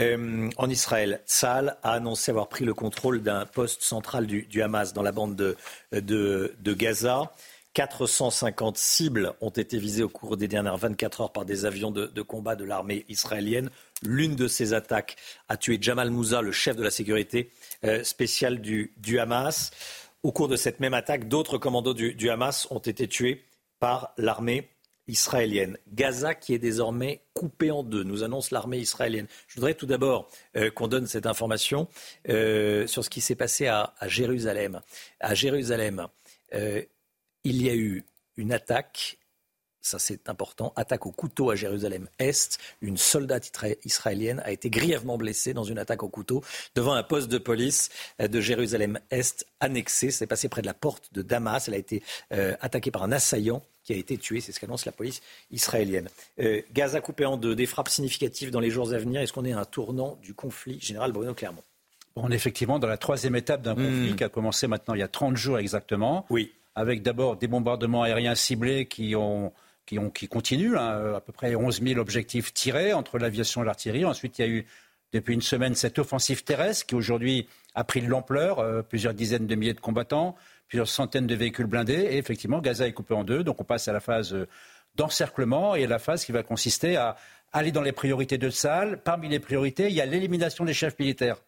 Euh, 0.00 0.50
en 0.56 0.70
Israël, 0.70 1.20
Saal 1.26 1.76
a 1.82 1.92
annoncé 1.92 2.30
avoir 2.30 2.48
pris 2.48 2.64
le 2.64 2.74
contrôle 2.74 3.22
d'un 3.22 3.44
poste 3.44 3.82
central 3.82 4.26
du, 4.26 4.62
Hamas 4.62 4.92
dans 4.92 5.02
la 5.02 5.12
bande 5.12 5.36
de, 5.36 5.56
de, 5.92 6.74
Gaza. 6.74 7.32
450 7.74 8.76
cibles 8.76 9.34
ont 9.40 9.50
été 9.50 9.78
visées 9.78 10.02
au 10.02 10.08
cours 10.08 10.36
des 10.36 10.48
dernières 10.48 10.76
24 10.76 11.20
heures 11.20 11.32
par 11.32 11.44
des 11.44 11.66
avions 11.66 11.90
de, 11.92 12.22
combat 12.22 12.56
de 12.56 12.64
l'armée 12.64 13.04
israélienne. 13.08 13.70
L'une 14.02 14.34
de 14.34 14.48
ces 14.48 14.72
attaques 14.72 15.16
a 15.48 15.56
tué 15.56 15.78
Jamal 15.80 16.10
Moussa, 16.10 16.40
le 16.40 16.50
chef 16.50 16.76
de 16.76 16.82
la 16.82 16.90
sécurité 16.90 17.50
euh, 17.84 18.02
spéciale 18.02 18.60
du, 18.60 18.92
du 18.96 19.18
Hamas. 19.20 19.70
Au 20.22 20.32
cours 20.32 20.48
de 20.48 20.56
cette 20.56 20.80
même 20.80 20.92
attaque, 20.92 21.28
d'autres 21.28 21.56
commandos 21.56 21.94
du, 21.94 22.30
Hamas 22.30 22.66
ont 22.70 22.78
été 22.78 23.08
tués 23.08 23.42
par 23.78 24.12
l'armée 24.18 24.68
israélienne. 25.06 25.78
Gaza 25.88 26.34
qui 26.34 26.52
est 26.52 26.58
désormais 26.58 27.22
coupée 27.32 27.70
en 27.70 27.82
deux, 27.82 28.04
nous 28.04 28.22
annonce 28.22 28.50
l'armée 28.50 28.78
israélienne. 28.78 29.26
Je 29.48 29.54
voudrais 29.54 29.74
tout 29.74 29.86
d'abord 29.86 30.28
euh, 30.56 30.70
qu'on 30.70 30.88
donne 30.88 31.06
cette 31.06 31.24
information 31.24 31.88
euh, 32.28 32.86
sur 32.86 33.02
ce 33.02 33.08
qui 33.08 33.22
s'est 33.22 33.34
passé 33.34 33.66
à, 33.66 33.94
Jérusalem. 34.02 34.82
À 35.20 35.34
Jérusalem, 35.34 36.06
euh, 36.54 36.82
il 37.44 37.62
y 37.62 37.70
a 37.70 37.74
eu 37.74 38.04
une 38.36 38.52
attaque 38.52 39.18
ça 39.82 39.98
c'est 39.98 40.28
important, 40.28 40.72
attaque 40.76 41.06
au 41.06 41.10
couteau 41.10 41.50
à 41.50 41.56
Jérusalem-Est. 41.56 42.58
Une 42.82 42.96
soldate 42.96 43.50
israélienne 43.84 44.42
a 44.44 44.52
été 44.52 44.70
grièvement 44.70 45.16
blessée 45.16 45.54
dans 45.54 45.64
une 45.64 45.78
attaque 45.78 46.02
au 46.02 46.08
couteau 46.08 46.42
devant 46.74 46.92
un 46.92 47.02
poste 47.02 47.28
de 47.28 47.38
police 47.38 47.90
euh, 48.20 48.28
de 48.28 48.40
Jérusalem-Est 48.40 49.46
annexé. 49.60 50.10
C'est 50.10 50.26
passé 50.26 50.48
près 50.48 50.62
de 50.62 50.66
la 50.66 50.74
porte 50.74 51.12
de 51.12 51.22
Damas. 51.22 51.68
Elle 51.68 51.74
a 51.74 51.78
été 51.78 52.02
euh, 52.32 52.54
attaquée 52.60 52.90
par 52.90 53.02
un 53.02 53.12
assaillant 53.12 53.62
qui 53.84 53.92
a 53.92 53.96
été 53.96 54.18
tué. 54.18 54.40
C'est 54.40 54.52
ce 54.52 54.60
qu'annonce 54.60 54.84
la 54.84 54.92
police 54.92 55.20
israélienne. 55.50 56.08
Euh, 56.40 56.60
Gaza 56.72 57.00
coupé 57.00 57.24
en 57.24 57.36
deux, 57.36 57.54
des 57.54 57.66
frappes 57.66 57.88
significatives 57.88 58.50
dans 58.50 58.60
les 58.60 58.70
jours 58.70 58.92
à 58.92 58.98
venir. 58.98 59.20
Est-ce 59.20 59.32
qu'on 59.32 59.44
est 59.44 59.52
à 59.52 59.60
un 59.60 59.64
tournant 59.64 60.18
du 60.22 60.34
conflit 60.34 60.78
Général 60.80 61.12
Bruno 61.12 61.34
Clermont? 61.34 61.62
On 62.16 62.30
est 62.30 62.34
effectivement 62.34 62.78
dans 62.78 62.88
la 62.88 62.98
troisième 62.98 63.36
étape 63.36 63.62
d'un 63.62 63.74
conflit 63.74 64.12
hmm. 64.12 64.16
qui 64.16 64.24
a 64.24 64.28
commencé 64.28 64.66
maintenant 64.66 64.94
il 64.94 65.00
y 65.00 65.02
a 65.02 65.08
30 65.08 65.36
jours 65.36 65.58
exactement. 65.58 66.26
Oui. 66.28 66.52
Avec 66.74 67.02
d'abord 67.02 67.36
des 67.36 67.46
bombardements 67.46 68.02
aériens 68.02 68.34
ciblés 68.34 68.86
qui 68.86 69.14
ont 69.16 69.52
qui, 69.90 69.98
ont, 69.98 70.08
qui 70.08 70.28
continuent, 70.28 70.76
hein, 70.76 71.14
à 71.16 71.20
peu 71.20 71.32
près 71.32 71.56
11 71.56 71.82
000 71.82 71.98
objectifs 71.98 72.54
tirés 72.54 72.92
entre 72.92 73.18
l'aviation 73.18 73.64
et 73.64 73.66
l'artillerie. 73.66 74.04
Ensuite, 74.04 74.38
il 74.38 74.42
y 74.42 74.44
a 74.44 74.48
eu 74.48 74.66
depuis 75.12 75.34
une 75.34 75.42
semaine 75.42 75.74
cette 75.74 75.98
offensive 75.98 76.44
terrestre 76.44 76.86
qui 76.86 76.94
aujourd'hui 76.94 77.48
a 77.74 77.82
pris 77.82 78.00
de 78.00 78.06
l'ampleur, 78.06 78.60
euh, 78.60 78.82
plusieurs 78.82 79.14
dizaines 79.14 79.48
de 79.48 79.54
milliers 79.56 79.74
de 79.74 79.80
combattants, 79.80 80.36
plusieurs 80.68 80.86
centaines 80.86 81.26
de 81.26 81.34
véhicules 81.34 81.66
blindés. 81.66 82.06
Et 82.08 82.18
effectivement, 82.18 82.60
Gaza 82.60 82.86
est 82.86 82.92
coupé 82.92 83.14
en 83.14 83.24
deux. 83.24 83.42
Donc 83.42 83.60
on 83.60 83.64
passe 83.64 83.88
à 83.88 83.92
la 83.92 83.98
phase 83.98 84.32
euh, 84.32 84.46
d'encerclement 84.94 85.74
et 85.74 85.82
à 85.82 85.88
la 85.88 85.98
phase 85.98 86.24
qui 86.24 86.30
va 86.30 86.44
consister 86.44 86.94
à 86.94 87.16
aller 87.50 87.72
dans 87.72 87.82
les 87.82 87.90
priorités 87.90 88.38
de 88.38 88.48
salle. 88.48 89.02
Parmi 89.02 89.28
les 89.28 89.40
priorités, 89.40 89.88
il 89.88 89.94
y 89.94 90.00
a 90.00 90.06
l'élimination 90.06 90.64
des 90.64 90.74
chefs 90.74 91.00
militaires. 91.00 91.38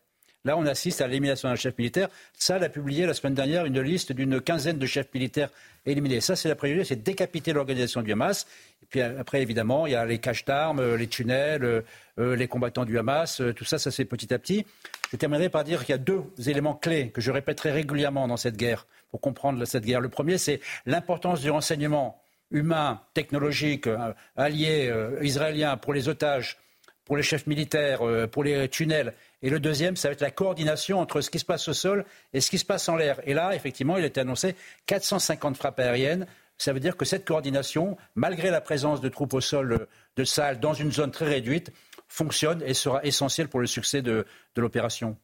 Là, 0.44 0.56
on 0.56 0.66
assiste 0.66 1.00
à 1.00 1.06
l'élimination 1.06 1.48
d'un 1.48 1.54
chef 1.54 1.78
militaire. 1.78 2.08
Ça, 2.36 2.56
a 2.56 2.68
publié 2.68 3.06
la 3.06 3.14
semaine 3.14 3.34
dernière 3.34 3.64
une 3.64 3.80
liste 3.80 4.10
d'une 4.10 4.40
quinzaine 4.40 4.76
de 4.76 4.86
chefs 4.86 5.14
militaires 5.14 5.50
éliminés. 5.86 6.20
Ça, 6.20 6.34
c'est 6.34 6.48
la 6.48 6.56
priorité, 6.56 6.84
c'est 6.84 7.02
décapiter 7.02 7.52
l'organisation 7.52 8.02
du 8.02 8.10
Hamas. 8.10 8.48
Et 8.82 8.86
puis 8.86 9.00
après, 9.02 9.40
évidemment, 9.40 9.86
il 9.86 9.92
y 9.92 9.94
a 9.94 10.04
les 10.04 10.18
caches 10.18 10.44
d'armes, 10.44 10.80
euh, 10.80 10.96
les 10.96 11.06
tunnels, 11.06 11.62
euh, 11.62 11.82
euh, 12.18 12.34
les 12.34 12.48
combattants 12.48 12.84
du 12.84 12.98
Hamas. 12.98 13.40
tout 13.54 13.64
ça, 13.64 13.78
ça 13.78 13.92
c'est 13.92 14.04
petit 14.04 14.34
à 14.34 14.38
petit. 14.40 14.66
Je 15.12 15.16
terminerai 15.16 15.48
par 15.48 15.62
dire 15.62 15.84
qu'il 15.84 15.90
y 15.90 15.94
a 15.94 15.98
deux 15.98 16.24
éléments 16.46 16.74
clés 16.74 17.10
que 17.10 17.20
je 17.20 17.30
répéterai 17.30 17.70
régulièrement 17.70 18.26
dans 18.26 18.36
cette 18.36 18.56
guerre 18.56 18.86
pour 19.12 19.20
comprendre 19.20 19.64
cette 19.64 19.84
guerre. 19.84 20.00
Le 20.00 20.08
premier, 20.08 20.38
c'est 20.38 20.60
l'importance 20.86 21.40
du 21.40 21.50
renseignement 21.50 22.20
humain, 22.50 23.00
technologique, 23.14 23.88
allié 24.36 24.92
israélien 25.22 25.76
pour 25.76 25.94
les 25.94 26.08
otages, 26.08 26.58
pour 27.04 27.16
les 27.16 27.22
chefs 27.22 27.46
militaires, 27.46 28.00
pour 28.30 28.44
les 28.44 28.68
tunnels 28.68 29.14
et 29.42 29.50
le 29.50 29.58
deuxième, 29.58 29.96
ça 29.96 30.08
va 30.08 30.12
être 30.12 30.20
la 30.20 30.30
coordination 30.30 31.00
entre 31.00 31.20
ce 31.20 31.30
qui 31.30 31.38
se 31.38 31.44
passe 31.44 31.66
au 31.68 31.72
sol 31.72 32.04
et 32.32 32.40
ce 32.40 32.50
qui 32.50 32.58
se 32.58 32.64
passe 32.64 32.88
en 32.88 32.96
l'air. 32.96 33.20
Et 33.24 33.34
là, 33.34 33.54
effectivement, 33.54 33.96
il 33.96 34.04
a 34.04 34.06
été 34.06 34.20
annoncé 34.20 34.54
450 34.86 35.56
frappes 35.56 35.80
aériennes. 35.80 36.26
Ça 36.58 36.72
veut 36.72 36.80
dire 36.80 36.96
que 36.96 37.04
cette 37.04 37.26
coordination, 37.26 37.96
malgré 38.14 38.50
la 38.50 38.60
présence 38.60 39.00
de 39.00 39.08
troupes 39.08 39.34
au 39.34 39.40
sol 39.40 39.88
de 40.16 40.24
salles 40.24 40.60
dans 40.60 40.74
une 40.74 40.92
zone 40.92 41.10
très 41.10 41.26
réduite, 41.26 41.72
fonctionne 42.06 42.62
et 42.64 42.74
sera 42.74 43.02
essentielle 43.04 43.48
pour 43.48 43.58
le 43.58 43.66
succès 43.66 44.00
de, 44.00 44.26
l'opération. 44.56 45.16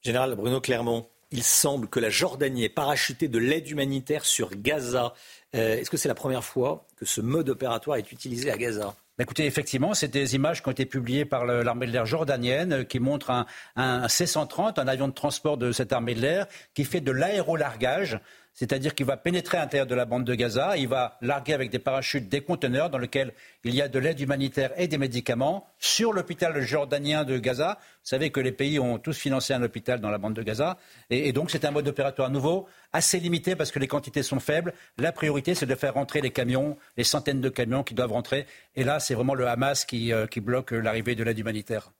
Général 0.00 0.34
Bruno 0.34 0.60
Clermont, 0.60 1.08
il 1.30 1.42
semble 1.42 1.88
que 1.88 2.00
la 2.00 2.10
Jordanie 2.10 2.64
ait 2.64 2.68
parachuté 2.68 3.28
de 3.28 3.38
l'aide 3.38 3.68
humanitaire 3.68 4.24
sur 4.24 4.50
Gaza. 4.50 5.14
Euh, 5.54 5.76
est-ce 5.76 5.90
que 5.90 5.96
c'est 5.96 6.08
la 6.08 6.14
première 6.14 6.44
fois 6.44 6.86
que 6.96 7.04
ce 7.04 7.20
mode 7.20 7.48
opératoire 7.50 7.96
est 7.96 8.12
utilisé 8.12 8.50
à 8.50 8.56
Gaza? 8.56 8.94
Écoutez, 9.18 9.44
effectivement, 9.44 9.92
c'est 9.92 10.08
des 10.08 10.34
images 10.34 10.62
qui 10.62 10.68
ont 10.68 10.72
été 10.72 10.86
publiées 10.86 11.26
par 11.26 11.44
l'armée 11.44 11.86
de 11.86 11.92
l'air 11.92 12.06
jordanienne 12.06 12.72
euh, 12.72 12.84
qui 12.84 12.98
montrent 12.98 13.30
un, 13.30 13.46
un 13.76 14.08
C-130, 14.08 14.80
un 14.80 14.88
avion 14.88 15.06
de 15.06 15.12
transport 15.12 15.58
de 15.58 15.70
cette 15.70 15.92
armée 15.92 16.14
de 16.14 16.20
l'air, 16.20 16.46
qui 16.72 16.84
fait 16.84 17.02
de 17.02 17.12
l'aérolargage 17.12 18.20
c'est-à-dire 18.54 18.94
qu'il 18.94 19.06
va 19.06 19.16
pénétrer 19.16 19.56
à 19.58 19.62
l'intérieur 19.62 19.86
de 19.86 19.94
la 19.94 20.04
bande 20.04 20.24
de 20.24 20.34
Gaza, 20.34 20.76
il 20.76 20.86
va 20.86 21.16
larguer 21.22 21.54
avec 21.54 21.70
des 21.70 21.78
parachutes 21.78 22.28
des 22.28 22.42
conteneurs 22.42 22.90
dans 22.90 22.98
lesquels 22.98 23.32
il 23.64 23.74
y 23.74 23.80
a 23.80 23.88
de 23.88 23.98
l'aide 23.98 24.20
humanitaire 24.20 24.72
et 24.76 24.88
des 24.88 24.98
médicaments 24.98 25.66
sur 25.78 26.12
l'hôpital 26.12 26.60
jordanien 26.60 27.24
de 27.24 27.38
Gaza. 27.38 27.78
Vous 27.80 28.08
savez 28.08 28.30
que 28.30 28.40
les 28.40 28.52
pays 28.52 28.78
ont 28.78 28.98
tous 28.98 29.16
financé 29.16 29.54
un 29.54 29.62
hôpital 29.62 30.00
dans 30.00 30.10
la 30.10 30.18
bande 30.18 30.34
de 30.34 30.42
Gaza. 30.42 30.76
Et, 31.08 31.32
donc 31.32 31.50
c'est 31.50 31.64
un 31.64 31.70
mode 31.70 31.88
opératoire 31.88 32.30
nouveau, 32.30 32.66
assez 32.92 33.18
limité 33.20 33.56
parce 33.56 33.70
que 33.70 33.78
les 33.78 33.88
quantités 33.88 34.22
sont 34.22 34.40
faibles. 34.40 34.74
La 34.98 35.12
priorité, 35.12 35.54
c'est 35.54 35.66
de 35.66 35.74
faire 35.74 35.94
rentrer 35.94 36.20
les 36.20 36.30
camions, 36.30 36.76
les 36.98 37.04
centaines 37.04 37.40
de 37.40 37.48
camions 37.48 37.82
qui 37.82 37.94
doivent 37.94 38.12
rentrer. 38.12 38.46
Et 38.76 38.84
là, 38.84 39.00
c'est 39.00 39.14
vraiment 39.14 39.34
le 39.34 39.48
Hamas 39.48 39.84
qui, 39.86 40.12
euh, 40.12 40.26
bloque 40.36 40.72
l'arrivée 40.72 41.14
de 41.14 41.24
l'aide 41.24 41.38
humanitaire. 41.38 41.92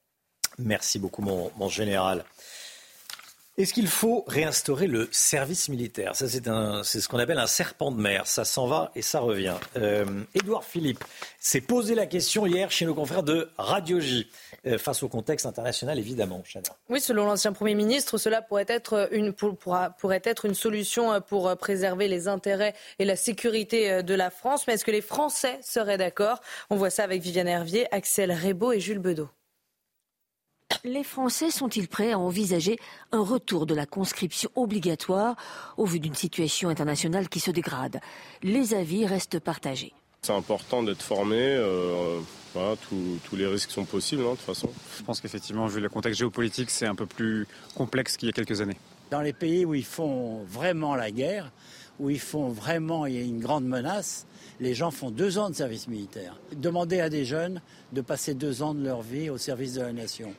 Merci 0.59 0.99
beaucoup, 0.99 1.23
mon 1.23 1.69
général. 1.69 2.24
Est-ce 3.59 3.74
qu'il 3.74 3.87
faut 3.87 4.24
réinstaurer 4.27 4.87
le 4.87 5.11
service 5.12 5.69
militaire? 5.69 6.16
Ça, 6.16 6.27
c'est, 6.27 6.43
ce 6.43 7.07
qu'on 7.07 7.19
appelle 7.19 7.39
un 7.39 7.47
serpent 7.47 7.93
de 7.93 8.01
mer. 8.01 8.27
Ça 8.27 8.47
s'en 8.47 8.66
va 8.66 8.91
et 8.95 9.03
ça 9.03 9.20
revient. 9.20 9.57
Euh, 9.77 10.07
Édouard 10.35 10.65
Philippe 10.65 11.05
s'est 11.39 11.61
posé 11.61 11.95
la 11.95 12.07
question 12.07 12.47
hier 12.47 12.70
chez 12.70 12.87
nos 12.87 12.95
confrères 12.95 13.23
de 13.23 13.51
Radio 13.59 14.01
J, 14.01 14.27
euh, 14.65 14.79
face 14.79 15.03
au 15.03 15.11
contexte 15.11 15.45
international, 15.45 15.99
évidemment. 15.99 16.43
Oui, 16.89 16.99
selon 16.99 17.27
l'ancien 17.27 17.53
Premier 17.53 17.74
ministre, 17.74 18.16
cela 18.16 18.41
pourrait 18.41 18.65
être, 18.69 19.11
une, 19.12 19.35
pourrait 19.35 20.23
être 20.24 20.47
une 20.47 20.55
solution 20.55 21.20
pour 21.20 21.55
préserver 21.59 22.09
les 22.09 22.29
intérêts 22.29 22.73
et 22.99 23.05
la 23.05 23.16
sécurité 23.16 24.03
de 24.03 24.15
la 24.15 24.31
France. 24.31 24.66
Mais 24.66 24.74
est-ce 24.74 24.85
que 24.87 24.91
les 24.91 25.03
Français 25.03 25.59
seraient 25.61 25.99
d'accord? 25.99 26.41
On 26.70 26.77
voit 26.77 26.89
ça 26.89 27.05
avec 27.05 27.20
Viviane 27.20 27.49
Hervier, 27.49 27.87
Axel 27.95 28.33
Rebaud 28.33 28.73
et 28.73 28.81
Jules 28.81 28.99
Bedeau. 28.99 29.29
Les 30.85 31.05
Français 31.05 31.51
sont-ils 31.51 31.89
prêts 31.89 32.12
à 32.12 32.19
envisager 32.19 32.78
un 33.12 33.20
retour 33.20 33.66
de 33.66 33.74
la 33.74 33.86
conscription 33.86 34.51
obligatoire 34.55 35.36
au 35.77 35.86
vu 35.86 36.01
d'une 36.01 36.15
situation 36.15 36.69
internationale 36.69 37.28
qui 37.28 37.40
se 37.40 37.51
dégrade? 37.51 38.01
Les 38.43 38.74
avis 38.74 39.07
restent 39.07 39.39
partagés. 39.39 39.93
C'est 40.23 40.32
important 40.32 40.82
d'être 40.82 41.03
formé. 41.03 41.36
Euh, 41.39 42.20
tous 42.89 43.36
les 43.36 43.47
risques 43.47 43.70
sont 43.70 43.85
possibles, 43.85 44.23
hein, 44.23 44.32
de 44.32 44.36
toute 44.36 44.40
façon. 44.40 44.70
Je 44.97 45.03
pense 45.03 45.20
qu'effectivement, 45.20 45.66
vu 45.66 45.81
le 45.81 45.89
contexte 45.89 46.19
géopolitique, 46.20 46.70
c'est 46.70 46.86
un 46.86 46.94
peu 46.94 47.07
plus 47.07 47.47
complexe 47.74 48.16
qu'il 48.16 48.28
y 48.28 48.31
a 48.31 48.32
quelques 48.32 48.61
années. 48.61 48.77
Dans 49.11 49.20
les 49.20 49.32
pays 49.32 49.65
où 49.65 49.74
ils 49.74 49.85
font 49.85 50.44
vraiment 50.44 50.94
la 50.94 51.11
guerre, 51.11 51.51
où 51.99 52.09
ils 52.09 52.20
font 52.20 52.49
vraiment, 52.49 53.07
il 53.07 53.15
y 53.15 53.19
a 53.19 53.23
une 53.23 53.40
grande 53.40 53.65
menace, 53.65 54.27
les 54.61 54.74
gens 54.74 54.90
font 54.90 55.11
deux 55.11 55.39
ans 55.39 55.51
de 55.51 55.55
service 55.55 55.89
militaire. 55.89 56.39
Demandez 56.55 57.01
à 57.01 57.09
des 57.09 57.24
jeunes 57.24 57.61
de 57.93 58.01
passer 58.01 58.35
deux 58.35 58.62
ans 58.62 58.74
de 58.74 58.85
leur 58.85 59.03
vie 59.03 59.28
au 59.28 59.39
service 59.39 59.74
de 59.74 59.81
la 59.82 59.93
nation. 59.93 60.32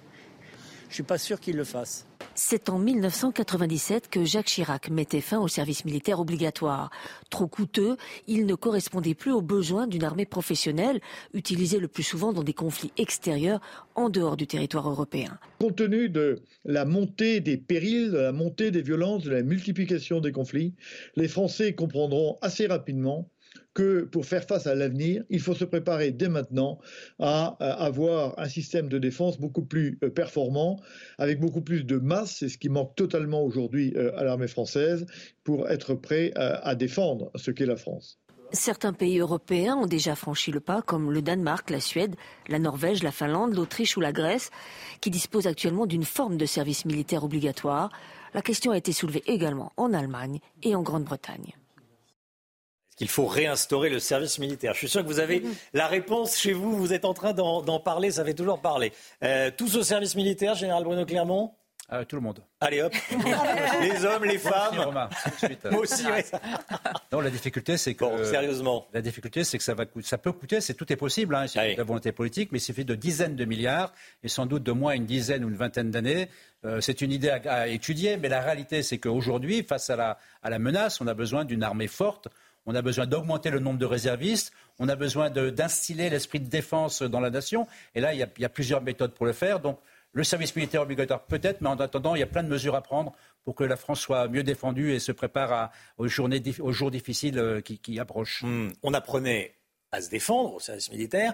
Je 0.94 0.98
ne 0.98 1.06
suis 1.06 1.08
pas 1.08 1.18
sûr 1.18 1.40
qu'il 1.40 1.56
le 1.56 1.64
fasse. 1.64 2.06
C'est 2.36 2.70
en 2.70 2.78
1997 2.78 4.10
que 4.12 4.26
Jacques 4.26 4.46
Chirac 4.46 4.92
mettait 4.92 5.22
fin 5.22 5.40
au 5.40 5.48
service 5.48 5.86
militaire 5.86 6.20
obligatoire. 6.20 6.92
Trop 7.32 7.48
coûteux, 7.48 7.98
il 8.28 8.46
ne 8.46 8.54
correspondait 8.54 9.16
plus 9.16 9.32
aux 9.32 9.42
besoins 9.42 9.88
d'une 9.88 10.04
armée 10.04 10.28
professionnelle, 10.28 11.02
utilisée 11.34 11.80
le 11.80 11.88
plus 11.88 12.04
souvent 12.04 12.32
dans 12.32 12.44
des 12.44 12.54
conflits 12.54 12.92
extérieurs 12.98 13.60
en 13.96 14.10
dehors 14.10 14.38
du 14.38 14.46
territoire 14.46 14.88
européen. 14.88 15.40
Compte 15.58 15.78
tenu 15.78 16.10
de 16.10 16.44
la 16.64 16.86
montée 16.86 17.40
des 17.40 17.58
périls, 17.58 18.12
de 18.12 18.18
la 18.18 18.32
montée 18.32 18.70
des 18.70 18.84
violences, 18.84 19.24
de 19.24 19.32
la 19.32 19.42
multiplication 19.42 20.22
des 20.22 20.32
conflits, 20.32 20.76
les 21.16 21.28
Français 21.28 21.74
comprendront 21.74 22.38
assez 22.44 22.68
rapidement 22.68 23.32
que 23.74 24.04
pour 24.04 24.26
faire 24.26 24.44
face 24.44 24.68
à 24.68 24.76
l'avenir, 24.76 25.24
il 25.30 25.40
faut 25.40 25.56
se 25.56 25.66
préparer 25.66 26.12
dès 26.12 26.30
maintenant 26.30 26.80
à, 27.20 27.56
avoir 27.60 28.38
un 28.40 28.48
système 28.48 28.88
de 28.88 29.00
défense 29.00 29.40
beaucoup 29.40 29.66
plus 29.66 29.98
euh, 30.04 30.10
performant, 30.10 30.80
avec 31.18 31.40
beaucoup 31.40 31.62
plus 31.62 31.84
de 31.84 31.98
masse, 31.98 32.38
c'est 32.40 32.50
ce 32.50 32.58
qui 32.58 32.70
manque 32.70 32.96
totalement 32.96 33.44
aujourd'hui 33.44 33.94
euh, 33.96 34.18
à 34.18 34.24
l'armée 34.24 34.48
française, 34.48 35.06
pour 35.44 35.70
être 35.70 35.96
prêt 35.96 36.32
euh, 36.38 36.58
à 36.62 36.76
défendre 36.76 37.32
ce 37.36 37.52
qu'est 37.52 37.66
la 37.66 37.76
France. 37.76 38.20
Certains 38.52 38.94
pays 38.94 39.18
européens 39.18 39.78
ont 39.78 39.88
déjà 39.88 40.16
franchi 40.16 40.52
le 40.52 40.60
pas, 40.60 40.84
comme 40.84 41.12
le 41.12 41.24
Danemark, 41.24 41.72
la 41.72 41.80
Suède, 41.80 42.16
la 42.48 42.60
Norvège, 42.60 43.02
la 43.02 43.12
Finlande, 43.12 43.56
l'Autriche 43.56 43.98
ou 43.98 44.00
la 44.00 44.12
Grèce, 44.12 44.52
qui 45.02 45.10
disposent 45.10 45.48
actuellement 45.48 45.88
d'une 45.88 46.04
forme 46.04 46.38
de 46.38 46.46
service 46.46 46.86
militaire 46.86 47.24
obligatoire. 47.24 47.90
La 48.36 48.44
question 48.44 48.72
a 48.72 48.78
été 48.78 48.92
soulevée 48.92 49.24
également 49.26 49.72
en 49.76 49.92
Allemagne 49.92 50.40
et 50.62 50.76
en 50.76 50.84
Grande-Bretagne 50.84 51.56
qu'il 53.04 53.10
faut 53.10 53.26
réinstaurer 53.26 53.90
le 53.90 54.00
service 54.00 54.40
militaire. 54.40 54.74
Je 54.74 54.80
suis 54.80 54.88
sûr 54.88 55.02
que 55.02 55.08
vous 55.08 55.20
avez 55.20 55.42
mhm. 55.42 55.54
la 55.74 55.88
réponse 55.88 56.38
chez 56.38 56.54
vous. 56.54 56.78
Vous 56.78 56.94
êtes 56.94 57.04
en 57.04 57.14
train 57.14 57.34
d'en 57.34 57.80
parler. 57.80 58.12
Ça 58.12 58.24
fait 58.24 58.34
toujours 58.34 58.62
parler. 58.62 58.94
Euh, 59.24 59.52
tous 59.56 59.76
au 59.76 59.84
service 59.84 60.16
militaire, 60.16 60.56
général 60.56 60.86
Bruno 60.86 61.06
Clermont 61.06 61.52
euh, 61.92 62.06
tout 62.06 62.16
le 62.16 62.22
monde. 62.22 62.40
Allez 62.62 62.82
hop, 62.82 62.94
les 63.82 64.06
hommes, 64.06 64.24
les 64.24 64.38
femmes. 64.38 64.74
Moi 65.70 65.82
aussi, 65.82 66.06
oui. 66.06 66.22
Non, 67.12 67.20
la 67.20 67.30
difficulté, 67.30 67.76
c'est 67.76 67.94
que. 67.94 68.06
Bon, 68.06 68.24
sérieusement. 68.24 68.88
La 68.94 69.02
difficulté, 69.02 69.44
c'est 69.44 69.58
que 69.58 69.64
ça, 69.64 69.74
va, 69.74 69.84
ça 70.02 70.18
peut 70.18 70.32
coûter, 70.32 70.62
c'est 70.62 70.76
tout 70.76 70.92
est 70.94 70.96
possible, 70.96 71.36
hein, 71.36 71.46
c'est 71.46 71.76
la 71.76 71.84
volonté 71.84 72.14
politique, 72.14 72.54
mais 72.54 72.60
il 72.60 72.62
suffit 72.62 72.86
de 72.86 72.96
dizaines 72.96 73.36
de 73.36 73.44
milliards 73.44 73.94
et 74.24 74.30
sans 74.30 74.46
doute 74.46 74.64
de 74.64 74.72
moins 74.72 74.94
une 74.94 75.06
dizaine 75.06 75.44
ou 75.44 75.50
une 75.50 75.58
vingtaine 75.58 75.92
d'années. 75.92 76.30
Euh, 76.64 76.80
c'est 76.80 77.02
une 77.02 77.12
idée 77.12 77.30
à, 77.30 77.42
à, 77.48 77.68
étudier, 77.68 78.16
mais 78.16 78.30
la 78.30 78.40
réalité, 78.40 78.82
c'est 78.82 78.98
qu'aujourd'hui, 78.98 79.62
face 79.62 79.90
à 79.90 79.98
la, 79.98 80.18
à 80.42 80.50
la 80.50 80.60
menace, 80.60 81.02
on 81.02 81.08
a 81.08 81.14
besoin 81.14 81.44
d'une 81.44 81.64
armée 81.64 81.88
forte 81.88 82.30
on 82.66 82.76
a 82.76 82.82
besoin 82.82 83.06
d'augmenter 83.06 83.50
le 83.50 83.60
nombre 83.60 83.80
de 83.80 83.86
réservistes, 83.86 84.54
on 84.80 84.90
a 84.90 84.96
besoin 84.96 85.30
d'instiller 85.30 86.10
l'esprit 86.10 86.40
de 86.40 86.48
défense 86.48 87.02
dans 87.02 87.20
la 87.20 87.30
nation. 87.30 87.68
Et 87.96 88.02
là, 88.02 88.14
il 88.14 88.20
y, 88.20 88.46
a, 88.46 88.50
plusieurs 88.50 88.82
méthodes 88.82 89.14
pour 89.14 89.26
le 89.26 89.34
faire. 89.34 89.60
Donc, 89.60 89.80
le 90.14 90.24
service 90.24 90.56
militaire 90.56 90.82
obligatoire 90.82 91.24
peut-être, 91.24 91.62
mais 91.62 91.70
en 91.70 91.78
attendant, 91.78 92.16
il 92.16 92.20
y 92.20 92.24
a 92.24 92.28
plein 92.28 92.44
de 92.44 92.48
mesures 92.48 92.76
à 92.76 92.82
prendre 92.82 93.14
pour 93.44 93.56
que 93.56 93.64
la 93.64 93.76
France 93.76 94.00
soit 94.00 94.28
mieux 94.28 94.44
défendue 94.44 94.94
et 94.94 95.00
se 95.00 95.12
prépare 95.12 95.72
aux, 95.98 96.08
journées, 96.08 96.42
aux 96.60 96.72
jours 96.72 96.92
difficiles 96.92 97.40
euh, 97.40 97.62
qui, 97.62 98.00
approchent. 98.00 98.44
Hmm. 98.44 98.70
On 98.84 98.94
apprenait 98.94 99.56
à 99.92 100.02
se 100.02 100.10
défendre 100.10 100.54
au 100.54 100.60
service 100.60 100.92
militaire. 100.92 101.34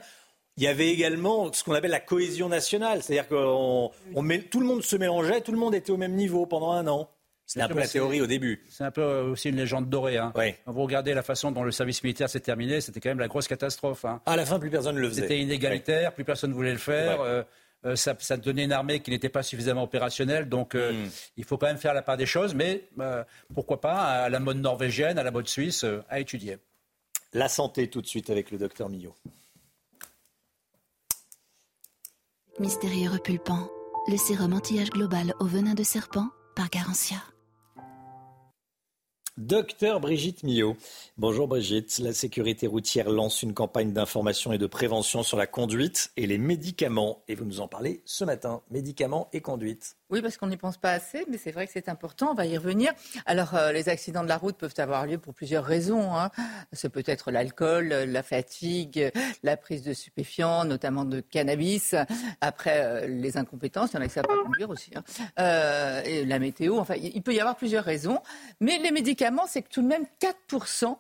Il 0.58 0.64
y 0.64 0.68
avait 0.68 0.90
également 0.90 1.52
ce 1.54 1.64
qu'on 1.64 1.74
appelle 1.74 1.92
la 1.92 2.00
cohésion 2.00 2.50
nationale, 2.50 3.02
c'est-à-dire 3.04 3.28
que 3.28 4.40
tout 4.50 4.60
le 4.60 4.66
monde 4.66 4.82
se 4.82 4.96
mélangeait, 4.96 5.42
tout 5.42 5.54
le 5.54 5.58
monde 5.58 5.76
était 5.76 5.92
au 5.92 5.98
même 5.98 6.16
niveau 6.16 6.46
pendant 6.46 6.72
un 6.72 6.88
an. 6.88 7.10
C'est 7.50 7.62
un 7.62 7.68
peu 7.68 7.80
la 7.80 7.88
théorie 7.88 8.22
au 8.22 8.28
début. 8.28 8.64
C'est 8.70 8.84
un 8.84 8.92
peu 8.92 9.02
aussi 9.02 9.50
une 9.50 9.56
légende 9.56 9.90
dorée. 9.90 10.18
Hein. 10.18 10.32
Quand 10.36 10.72
vous 10.72 10.84
regardez 10.84 11.16
la 11.16 11.24
façon 11.24 11.52
dont 11.52 11.64
le 11.64 11.72
service 11.72 12.04
militaire 12.04 12.30
s'est 12.30 12.42
terminé, 12.42 12.80
c'était 12.80 13.00
quand 13.00 13.10
même 13.10 13.20
la 13.20 13.28
grosse 13.28 13.48
catastrophe. 13.48 14.06
Hein. 14.06 14.22
À 14.28 14.36
la 14.36 14.46
fin, 14.46 14.60
plus 14.60 14.70
personne 14.70 14.96
ne 14.96 15.02
le 15.02 15.10
faisait. 15.10 15.24
C'était 15.24 15.40
inégalitaire, 15.40 16.14
plus 16.14 16.24
personne 16.24 16.52
ne 16.52 16.56
voulait 16.56 16.72
le 16.72 16.78
faire. 16.78 17.22
Euh, 17.22 17.42
euh, 17.86 17.96
ça, 17.96 18.16
ça, 18.20 18.38
donnait 18.38 18.66
une 18.66 18.72
armée 18.72 19.00
qui 19.00 19.10
n'était 19.10 19.30
pas 19.30 19.42
suffisamment 19.42 19.82
opérationnelle. 19.82 20.48
Donc, 20.48 20.76
euh, 20.76 20.92
hmm. 20.92 21.10
il 21.38 21.44
faut 21.44 21.58
quand 21.58 21.66
même 21.66 21.80
faire 21.80 21.96
la 21.96 22.04
part 22.04 22.18
des 22.18 22.28
choses. 22.28 22.54
Mais 22.54 22.84
pourquoi 23.56 23.82
pas 23.82 23.96
à 23.96 24.30
la 24.30 24.40
mode 24.40 24.58
norvégienne, 24.58 25.18
à 25.18 25.24
la 25.24 25.32
mode 25.32 25.48
suisse, 25.48 25.84
à 26.08 26.20
étudier. 26.20 26.60
La 27.34 27.50
santé, 27.50 27.90
tout 27.90 28.04
de 28.04 28.08
suite, 28.08 28.30
avec 28.30 28.52
le 28.52 28.60
docteur 28.60 28.90
Millot. 28.90 29.16
Mystérieux 32.60 33.10
repulpant. 33.10 33.68
Le 34.08 34.18
sérum 34.18 34.54
anti-âge 34.54 34.92
global 34.92 35.34
au 35.40 35.46
venin 35.46 35.74
de 35.74 35.84
serpent 35.84 36.28
par 36.56 36.70
Garantia. 36.70 37.18
Docteur 39.40 40.02
Brigitte 40.02 40.44
Millot. 40.44 40.76
Bonjour 41.18 41.48
Brigitte. 41.48 42.00
La 42.00 42.12
sécurité 42.12 42.68
routière 42.68 43.10
lance 43.10 43.42
une 43.42 43.54
campagne 43.54 43.94
d'information 43.94 44.52
et 44.52 44.58
de 44.58 44.68
prévention 44.68 45.24
sur 45.24 45.38
la 45.38 45.48
conduite 45.48 46.12
et 46.18 46.28
les 46.28 46.38
médicaments. 46.38 47.24
Et 47.30 47.36
vous 47.36 47.46
nous 47.46 47.62
en 47.62 47.70
parlez 47.70 48.02
ce 48.04 48.26
matin. 48.26 48.62
Médicaments 48.70 49.30
et 49.32 49.40
conduite. 49.40 49.96
Oui, 50.10 50.24
parce 50.24 50.38
qu'on 50.38 50.48
n'y 50.48 50.58
pense 50.58 50.78
pas 50.78 50.92
assez, 50.92 51.24
mais 51.30 51.38
c'est 51.38 51.52
vrai 51.52 51.68
que 51.68 51.72
c'est 51.72 51.88
important, 51.88 52.32
on 52.32 52.34
va 52.34 52.48
y 52.48 52.58
revenir. 52.58 52.92
Alors, 53.28 53.54
euh, 53.54 53.72
les 53.72 53.90
accidents 53.90 54.24
de 54.24 54.28
la 54.28 54.38
route 54.38 54.58
peuvent 54.58 54.74
avoir 54.80 55.06
lieu 55.06 55.20
pour 55.20 55.36
plusieurs 55.36 55.64
raisons. 55.64 56.16
Hein. 56.18 56.32
C'est 56.74 56.90
peut-être 56.90 57.30
l'alcool, 57.30 57.90
la 57.90 58.24
fatigue, 58.24 59.12
la 59.44 59.56
prise 59.56 59.84
de 59.84 59.94
stupéfiants, 59.94 60.66
notamment 60.66 61.06
de 61.06 61.20
cannabis. 61.20 61.94
Après, 62.42 62.82
euh, 62.84 63.08
les 63.08 63.38
incompétences, 63.38 63.92
il 63.94 63.98
y 63.98 64.00
en 64.00 64.02
a 64.02 64.08
qui 64.08 64.14
savent 64.14 64.26
pas 64.26 64.44
conduire 64.44 64.72
aussi. 64.72 64.90
Hein. 64.96 65.04
Euh, 65.40 66.02
et 66.04 66.26
la 66.26 66.40
météo, 66.40 66.80
enfin, 66.80 66.96
il 66.96 67.22
peut 67.22 67.36
y 67.36 67.40
avoir 67.40 67.56
plusieurs 67.56 67.84
raisons. 67.84 68.20
Mais 68.60 68.80
les 68.80 68.90
médicaments, 68.90 69.29
c'est 69.48 69.62
que 69.62 69.70
tout 69.70 69.82
de 69.82 69.88
même 69.88 70.06
4% 70.22 70.98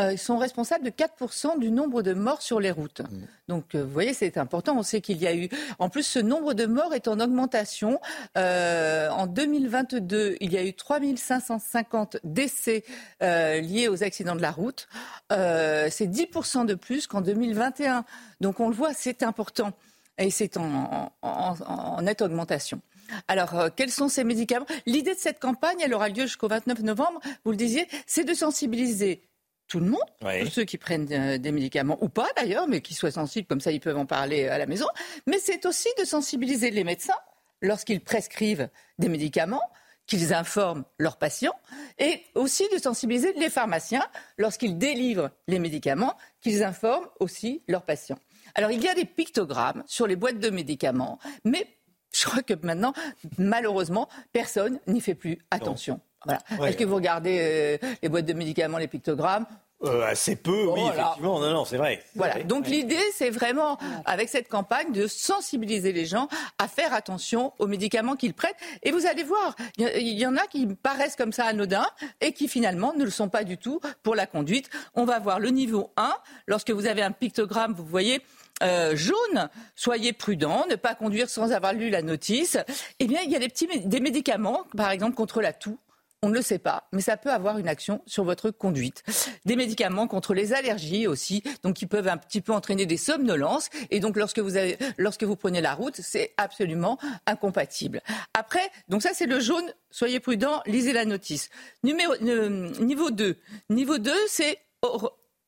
euh, 0.00 0.16
sont 0.16 0.38
responsables 0.38 0.84
de 0.84 0.90
4% 0.90 1.58
du 1.58 1.70
nombre 1.70 2.02
de 2.02 2.14
morts 2.14 2.40
sur 2.40 2.58
les 2.58 2.70
routes. 2.70 3.00
Mm. 3.00 3.26
Donc, 3.48 3.74
euh, 3.74 3.82
vous 3.82 3.90
voyez, 3.90 4.14
c'est 4.14 4.38
important. 4.38 4.78
On 4.78 4.82
sait 4.82 5.00
qu'il 5.00 5.18
y 5.18 5.26
a 5.26 5.34
eu. 5.34 5.48
En 5.78 5.90
plus, 5.90 6.04
ce 6.04 6.18
nombre 6.18 6.54
de 6.54 6.64
morts 6.64 6.94
est 6.94 7.06
en 7.06 7.20
augmentation. 7.20 8.00
Euh, 8.38 9.10
en 9.10 9.26
2022, 9.26 10.36
il 10.40 10.52
y 10.52 10.56
a 10.56 10.64
eu 10.64 10.72
3550 10.72 12.18
décès 12.24 12.84
liés 13.20 13.88
aux 13.88 14.02
accidents 14.02 14.36
de 14.36 14.42
la 14.42 14.52
route. 14.52 14.88
c'est 15.30 16.06
10% 16.06 16.64
de 16.64 16.74
plus 16.74 17.06
qu'en 17.06 17.20
2021. 17.20 18.04
Donc, 18.40 18.60
on 18.60 18.68
le 18.68 18.74
voit, 18.74 18.94
c'est 18.94 19.22
important. 19.22 19.72
Et 20.16 20.30
c'est 20.30 20.56
en, 20.56 21.12
en, 21.22 22.02
nette 22.02 22.22
augmentation. 22.22 22.80
Alors, 23.28 23.74
quels 23.76 23.90
sont 23.90 24.08
ces 24.08 24.24
médicaments? 24.24 24.66
L'idée 24.86 25.14
de 25.14 25.18
cette 25.18 25.40
campagne, 25.40 25.78
elle 25.82 25.94
aura 25.94 26.08
lieu 26.08 26.22
jusqu'au 26.22 26.48
29 26.48 26.80
novembre, 26.80 27.20
vous 27.44 27.50
le 27.50 27.56
disiez, 27.56 27.86
c'est 28.06 28.24
de 28.24 28.34
sensibiliser 28.34 29.22
tout 29.70 29.80
le 29.80 29.86
monde, 29.86 30.00
tous 30.20 30.50
ceux 30.50 30.64
qui 30.64 30.76
prennent 30.76 31.06
euh, 31.12 31.38
des 31.38 31.52
médicaments 31.52 31.96
ou 32.02 32.08
pas 32.08 32.28
d'ailleurs, 32.36 32.66
mais 32.66 32.80
qui 32.80 32.92
soient 32.92 33.12
sensibles, 33.12 33.46
comme 33.46 33.60
ça 33.60 33.70
ils 33.70 33.80
peuvent 33.80 33.96
en 33.96 34.04
parler 34.04 34.48
à 34.48 34.58
la 34.58 34.66
maison. 34.66 34.86
Mais 35.26 35.38
c'est 35.38 35.64
aussi 35.64 35.88
de 35.98 36.04
sensibiliser 36.04 36.70
les 36.70 36.82
médecins 36.82 37.14
lorsqu'ils 37.62 38.00
prescrivent 38.00 38.68
des 38.98 39.08
médicaments, 39.08 39.62
qu'ils 40.06 40.34
informent 40.34 40.84
leurs 40.98 41.18
patients, 41.18 41.54
et 41.98 42.24
aussi 42.34 42.64
de 42.74 42.78
sensibiliser 42.78 43.32
les 43.34 43.48
pharmaciens 43.48 44.04
lorsqu'ils 44.38 44.76
délivrent 44.76 45.30
les 45.46 45.60
médicaments, 45.60 46.16
qu'ils 46.40 46.64
informent 46.64 47.06
aussi 47.20 47.62
leurs 47.68 47.84
patients. 47.84 48.18
Alors 48.56 48.72
il 48.72 48.82
y 48.82 48.88
a 48.88 48.94
des 48.94 49.04
pictogrammes 49.04 49.84
sur 49.86 50.08
les 50.08 50.16
boîtes 50.16 50.40
de 50.40 50.50
médicaments, 50.50 51.20
mais 51.44 51.64
je 52.12 52.24
crois 52.26 52.42
que 52.42 52.54
maintenant, 52.62 52.92
malheureusement, 53.38 54.08
personne 54.32 54.78
n'y 54.86 55.00
fait 55.00 55.14
plus 55.14 55.38
attention. 55.50 56.00
Voilà. 56.24 56.68
Est-ce 56.68 56.76
que 56.76 56.84
vous 56.84 56.96
regardez 56.96 57.38
euh, 57.82 57.88
les 58.02 58.08
boîtes 58.08 58.26
de 58.26 58.34
médicaments, 58.34 58.78
les 58.78 58.88
pictogrammes 58.88 59.46
euh, 59.82 60.04
assez 60.04 60.36
peu, 60.36 60.66
oui, 60.66 60.82
effectivement. 60.92 61.40
Non, 61.40 61.50
non, 61.50 61.64
c'est 61.64 61.78
vrai. 61.78 62.04
Voilà. 62.14 62.42
Donc 62.42 62.68
l'idée, 62.68 63.00
c'est 63.14 63.30
vraiment, 63.30 63.78
avec 64.04 64.28
cette 64.28 64.46
campagne, 64.46 64.92
de 64.92 65.06
sensibiliser 65.06 65.92
les 65.92 66.04
gens 66.04 66.28
à 66.58 66.68
faire 66.68 66.92
attention 66.92 67.54
aux 67.58 67.66
médicaments 67.66 68.14
qu'ils 68.14 68.34
prennent. 68.34 68.52
Et 68.82 68.90
vous 68.90 69.06
allez 69.06 69.22
voir, 69.22 69.56
il 69.78 70.18
y, 70.18 70.26
en 70.26 70.36
a 70.36 70.46
qui 70.48 70.66
paraissent 70.66 71.16
comme 71.16 71.32
ça 71.32 71.46
anodins 71.46 71.86
et 72.20 72.32
qui 72.32 72.46
finalement 72.46 72.92
ne 72.92 73.04
le 73.04 73.10
sont 73.10 73.30
pas 73.30 73.42
du 73.42 73.56
tout 73.56 73.80
pour 74.02 74.14
la 74.14 74.26
conduite. 74.26 74.68
On 74.94 75.06
va 75.06 75.18
voir 75.18 75.40
le 75.40 75.48
niveau 75.48 75.92
1. 75.96 76.12
Lorsque 76.46 76.72
vous 76.72 76.84
avez 76.84 77.00
un 77.00 77.12
pictogramme, 77.12 77.72
vous 77.72 77.86
voyez, 77.86 78.20
euh, 78.62 78.94
jaune, 78.96 79.48
soyez 79.74 80.12
prudent, 80.12 80.66
ne 80.68 80.76
pas 80.76 80.94
conduire 80.94 81.28
sans 81.28 81.52
avoir 81.52 81.72
lu 81.72 81.90
la 81.90 82.02
notice. 82.02 82.58
Eh 82.98 83.06
bien, 83.06 83.20
il 83.24 83.30
y 83.30 83.36
a 83.36 83.38
des 83.38 83.48
petits 83.48 83.66
des 83.84 84.00
médicaments, 84.00 84.64
par 84.76 84.90
exemple 84.90 85.14
contre 85.14 85.40
la 85.40 85.52
toux. 85.52 85.78
On 86.22 86.28
ne 86.28 86.34
le 86.34 86.42
sait 86.42 86.58
pas, 86.58 86.86
mais 86.92 87.00
ça 87.00 87.16
peut 87.16 87.30
avoir 87.30 87.56
une 87.56 87.68
action 87.68 88.02
sur 88.04 88.24
votre 88.24 88.50
conduite. 88.50 89.02
Des 89.46 89.56
médicaments 89.56 90.06
contre 90.06 90.34
les 90.34 90.52
allergies 90.52 91.06
aussi, 91.06 91.42
donc 91.62 91.76
qui 91.76 91.86
peuvent 91.86 92.08
un 92.08 92.18
petit 92.18 92.42
peu 92.42 92.52
entraîner 92.52 92.84
des 92.84 92.98
somnolences. 92.98 93.70
Et 93.90 94.00
donc, 94.00 94.18
lorsque 94.18 94.38
vous, 94.38 94.58
lorsque 94.98 95.24
vous 95.24 95.36
prenez 95.36 95.62
la 95.62 95.72
route, 95.72 95.96
c'est 95.96 96.34
absolument 96.36 96.98
incompatible. 97.24 98.02
Après, 98.38 98.70
donc 98.90 99.00
ça, 99.00 99.14
c'est 99.14 99.24
le 99.24 99.40
jaune. 99.40 99.64
Soyez 99.90 100.20
prudent, 100.20 100.60
lisez 100.66 100.92
la 100.92 101.06
notice. 101.06 101.48
Euh, 101.86 102.68
niveau 102.80 103.10
2. 103.10 103.38
Niveau 103.70 103.96
2, 103.96 104.12
c'est 104.28 104.58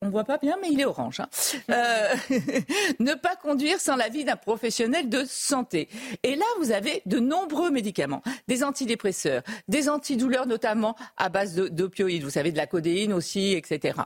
on 0.02 0.10
voit 0.10 0.24
pas 0.24 0.36
bien, 0.36 0.56
mais 0.60 0.68
il 0.70 0.80
est 0.80 0.84
orange. 0.84 1.20
Hein. 1.20 1.28
Euh, 1.70 2.14
ne 2.98 3.14
pas 3.14 3.36
conduire 3.36 3.80
sans 3.80 3.96
l'avis 3.96 4.24
d'un 4.24 4.36
professionnel 4.36 5.08
de 5.08 5.24
santé. 5.24 5.88
Et 6.22 6.34
là, 6.34 6.44
vous 6.58 6.72
avez 6.72 7.02
de 7.06 7.18
nombreux 7.18 7.70
médicaments, 7.70 8.22
des 8.48 8.64
antidépresseurs, 8.64 9.42
des 9.68 9.88
antidouleurs 9.88 10.46
notamment 10.46 10.96
à 11.16 11.28
base 11.28 11.54
d'opioïdes. 11.54 12.24
Vous 12.24 12.30
savez, 12.30 12.50
de 12.52 12.56
la 12.56 12.66
codéine 12.66 13.12
aussi, 13.12 13.52
etc. 13.52 14.00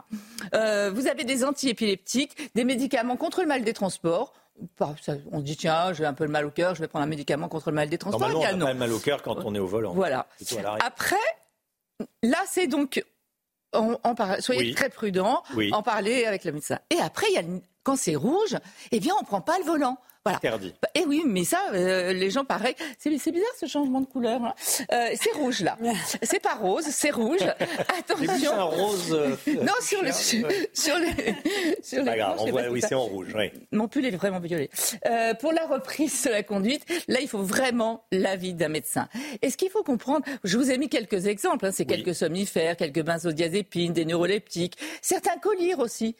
Euh, 0.53 0.91
vous 0.93 1.07
avez 1.07 1.23
des 1.23 1.43
antiépileptiques, 1.43 2.53
des 2.53 2.63
médicaments 2.63 3.17
contre 3.17 3.41
le 3.41 3.47
mal 3.47 3.63
des 3.63 3.73
transports. 3.73 4.33
On 5.31 5.41
dit 5.41 5.57
tiens, 5.57 5.93
j'ai 5.93 6.05
un 6.05 6.13
peu 6.13 6.25
le 6.25 6.31
mal 6.31 6.45
au 6.45 6.51
cœur, 6.51 6.73
je 6.73 6.81
vais 6.81 6.87
prendre 6.87 7.05
un 7.05 7.07
médicament 7.07 7.47
contre 7.47 7.69
le 7.69 7.75
mal 7.75 7.89
des 7.89 7.97
transports. 7.97 8.27
Normalement, 8.29 8.65
on 8.65 8.67
a 8.67 8.73
le 8.73 8.79
mal 8.79 8.91
au 8.91 8.99
cœur 8.99 9.21
quand 9.21 9.37
on 9.45 9.53
est 9.53 9.59
au 9.59 9.67
volant. 9.67 9.93
Voilà. 9.93 10.27
Après, 10.79 11.15
là, 12.23 12.39
c'est 12.47 12.67
donc 12.67 13.03
soyez 14.39 14.73
très 14.73 14.89
prudents, 14.89 15.43
en 15.71 15.83
parler 15.83 16.25
avec 16.25 16.43
le 16.43 16.51
médecin. 16.51 16.79
Et 16.89 16.99
après, 16.99 17.27
il 17.29 17.35
y 17.35 17.37
a, 17.37 17.43
quand 17.83 17.95
c'est 17.95 18.15
rouge, 18.15 18.57
eh 18.91 18.99
bien, 18.99 19.13
on 19.17 19.21
ne 19.21 19.25
prend 19.25 19.41
pas 19.41 19.57
le 19.59 19.65
volant. 19.65 19.97
Voilà. 20.27 20.37
Interdit. 20.37 20.73
Et 20.93 21.01
eh 21.01 21.05
oui, 21.05 21.23
mais 21.25 21.45
ça, 21.45 21.59
euh, 21.73 22.11
les 22.11 22.29
gens, 22.29 22.43
pareil. 22.43 22.75
C'est 22.97 23.09
bizarre 23.09 23.47
ce 23.57 23.65
changement 23.65 24.01
de 24.01 24.07
couleur. 24.07 24.43
Hein. 24.43 24.53
Euh, 24.91 25.09
c'est 25.15 25.31
rouge 25.31 25.61
là. 25.61 25.77
c'est 26.21 26.41
pas 26.41 26.55
rose, 26.55 26.85
c'est 26.89 27.11
rouge. 27.11 27.39
Attention. 27.97 28.33
C'est 28.37 28.47
un 28.47 28.63
rose. 28.63 29.13
Euh, 29.13 29.35
non, 29.63 29.73
sur, 29.81 30.03
le, 30.03 30.11
sur, 30.11 30.97
les. 30.99 31.35
Sur 31.81 32.03
les 32.03 32.17
grave, 32.17 32.35
on 32.39 32.51
voit, 32.51 32.67
oui, 32.69 32.81
c'est 32.81 32.95
en 32.95 33.05
rouge. 33.05 33.27
Oui. 33.35 33.51
Mon 33.71 33.87
pull 33.87 34.05
est 34.05 34.11
vraiment 34.11 34.39
violet. 34.39 34.69
pour 35.39 35.53
la 35.53 35.65
reprise 35.65 36.23
de 36.23 36.31
la 36.31 36.43
conduite, 36.43 36.85
là, 37.07 37.21
il 37.21 37.29
faut 37.29 37.41
vraiment 37.41 38.03
l'avis 38.11 38.53
d'un 38.53 38.69
médecin. 38.69 39.07
Et 39.41 39.49
ce 39.49 39.55
qu'il 39.55 39.69
faut 39.69 39.83
comprendre, 39.83 40.25
je 40.43 40.57
vous 40.57 40.71
ai 40.71 40.77
mis 40.77 40.89
quelques 40.89 41.27
exemples. 41.27 41.65
Hein, 41.65 41.71
c'est 41.71 41.85
quelques 41.85 42.15
somnifères, 42.15 42.75
quelques 42.75 43.03
benzodiazépines, 43.03 43.93
des 43.93 44.03
neuroleptiques, 44.03 44.77
certains 45.01 45.37
colliers 45.37 45.75
aussi. 45.75 46.17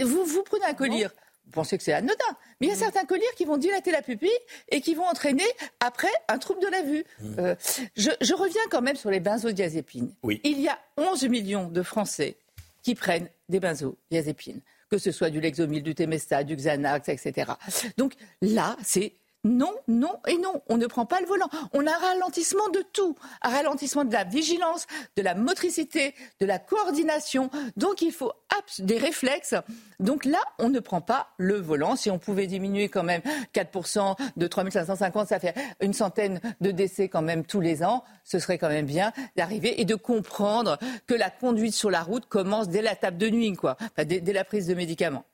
Vous, 0.00 0.24
vous 0.24 0.42
prenez 0.44 0.64
un 0.64 0.74
collier 0.74 1.08
vous 1.48 1.52
pensez 1.52 1.78
que 1.78 1.82
c'est 1.82 1.94
anodin. 1.94 2.14
Mais 2.60 2.66
il 2.66 2.70
y 2.70 2.72
a 2.72 2.76
mm. 2.76 2.78
certains 2.78 3.04
colliers 3.04 3.24
qui 3.36 3.46
vont 3.46 3.56
dilater 3.56 3.90
la 3.90 4.02
pupille 4.02 4.28
et 4.68 4.82
qui 4.82 4.94
vont 4.94 5.06
entraîner 5.06 5.46
après 5.80 6.10
un 6.28 6.36
trouble 6.36 6.60
de 6.60 6.68
la 6.68 6.82
vue. 6.82 7.04
Mm. 7.20 7.38
Euh, 7.38 7.54
je, 7.96 8.34
reviens 8.34 8.60
quand 8.70 8.82
même 8.82 8.96
sur 8.96 9.10
les 9.10 9.20
benzodiazépines. 9.20 10.12
Il 10.44 10.60
y 10.60 10.68
a 10.68 10.78
11 10.98 11.24
millions 11.28 11.68
de 11.68 11.82
Français 11.82 12.36
qui 12.82 12.94
prennent 12.94 13.28
des 13.48 13.60
benzodiazépines, 13.60 14.60
que 14.90 14.98
ce 14.98 15.10
soit 15.10 15.30
du 15.30 15.40
Lexomil, 15.40 15.82
du 15.82 15.94
Temesta, 15.94 16.44
du 16.44 16.54
Xanax, 16.54 17.08
etc. 17.08 17.52
Donc 17.96 18.12
là, 18.42 18.76
c'est 18.84 19.14
non, 19.48 19.74
non 19.88 20.20
et 20.26 20.36
non. 20.36 20.62
On 20.68 20.76
ne 20.76 20.86
prend 20.86 21.06
pas 21.06 21.20
le 21.20 21.26
volant. 21.26 21.48
On 21.72 21.86
a 21.86 21.90
un 21.90 21.98
ralentissement 21.98 22.68
de 22.68 22.84
tout. 22.92 23.16
Un 23.42 23.48
ralentissement 23.48 24.04
de 24.04 24.12
la 24.12 24.24
vigilance, 24.24 24.86
de 25.16 25.22
la 25.22 25.34
motricité, 25.34 26.14
de 26.40 26.46
la 26.46 26.58
coordination. 26.58 27.50
Donc 27.76 28.02
il 28.02 28.12
faut 28.12 28.32
des 28.80 28.98
réflexes. 28.98 29.54
Donc 30.00 30.24
là, 30.24 30.38
on 30.58 30.68
ne 30.68 30.80
prend 30.80 31.00
pas 31.00 31.28
le 31.38 31.54
volant. 31.54 31.96
Si 31.96 32.10
on 32.10 32.18
pouvait 32.18 32.46
diminuer 32.46 32.88
quand 32.88 33.02
même 33.02 33.22
4% 33.54 34.16
de 34.36 34.46
3550, 34.46 35.28
ça 35.28 35.40
fait 35.40 35.54
une 35.80 35.92
centaine 35.92 36.40
de 36.60 36.70
décès 36.70 37.08
quand 37.08 37.22
même 37.22 37.44
tous 37.44 37.60
les 37.60 37.82
ans. 37.82 38.04
Ce 38.24 38.38
serait 38.38 38.58
quand 38.58 38.68
même 38.68 38.86
bien 38.86 39.12
d'arriver 39.36 39.80
et 39.80 39.84
de 39.84 39.94
comprendre 39.94 40.78
que 41.06 41.14
la 41.14 41.30
conduite 41.30 41.74
sur 41.74 41.90
la 41.90 42.02
route 42.02 42.26
commence 42.26 42.68
dès 42.68 42.82
la 42.82 42.96
table 42.96 43.18
de 43.18 43.30
nuit, 43.30 43.54
quoi. 43.54 43.76
dès, 43.96 44.20
la 44.32 44.44
prise 44.44 44.66
de 44.66 44.74
médicaments. 44.74 45.24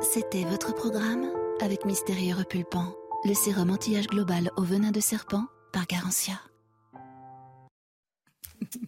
C'était 0.00 0.44
votre 0.44 0.74
programme 0.74 1.26
avec 1.60 1.84
Mystérieux 1.84 2.36
Repulpant, 2.36 2.94
le 3.24 3.34
sérum 3.34 3.70
anti-âge 3.70 4.06
global 4.06 4.50
au 4.56 4.62
venin 4.62 4.92
de 4.92 5.00
serpent 5.00 5.44
par 5.72 5.86
Garantia. 5.88 6.34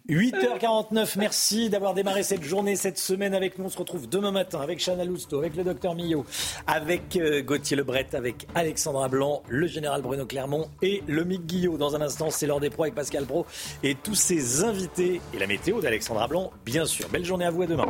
8h49, 0.09 1.17
merci 1.17 1.69
d'avoir 1.69 1.93
démarré 1.93 2.23
cette 2.23 2.43
journée, 2.43 2.77
cette 2.77 2.97
semaine 2.97 3.33
avec 3.33 3.57
nous. 3.57 3.65
On 3.65 3.69
se 3.69 3.77
retrouve 3.77 4.07
demain 4.07 4.31
matin 4.31 4.61
avec 4.61 4.79
Chana 4.79 5.03
Lousteau, 5.03 5.39
avec 5.39 5.55
le 5.57 5.65
docteur 5.65 5.95
Millot, 5.95 6.25
avec 6.65 7.17
euh, 7.17 7.41
Gauthier 7.41 7.75
Lebret, 7.75 8.07
avec 8.13 8.47
Alexandra 8.55 9.09
Blanc, 9.09 9.43
le 9.49 9.67
général 9.67 10.01
Bruno 10.01 10.25
Clermont 10.25 10.69
et 10.81 11.03
le 11.07 11.25
Mick 11.25 11.45
Guillot. 11.45 11.77
Dans 11.77 11.95
un 11.95 12.01
instant, 12.01 12.29
c'est 12.29 12.47
l'heure 12.47 12.61
des 12.61 12.69
pros 12.69 12.83
avec 12.83 12.95
Pascal 12.95 13.25
Pro 13.25 13.45
et 13.83 13.95
tous 13.95 14.15
ses 14.15 14.63
invités 14.63 15.19
et 15.33 15.39
la 15.39 15.47
météo 15.47 15.81
d'Alexandra 15.81 16.27
Blanc, 16.27 16.51
bien 16.65 16.85
sûr. 16.85 17.09
Belle 17.09 17.25
journée 17.25 17.45
à 17.45 17.51
vous, 17.51 17.63
à 17.63 17.67
demain. 17.67 17.87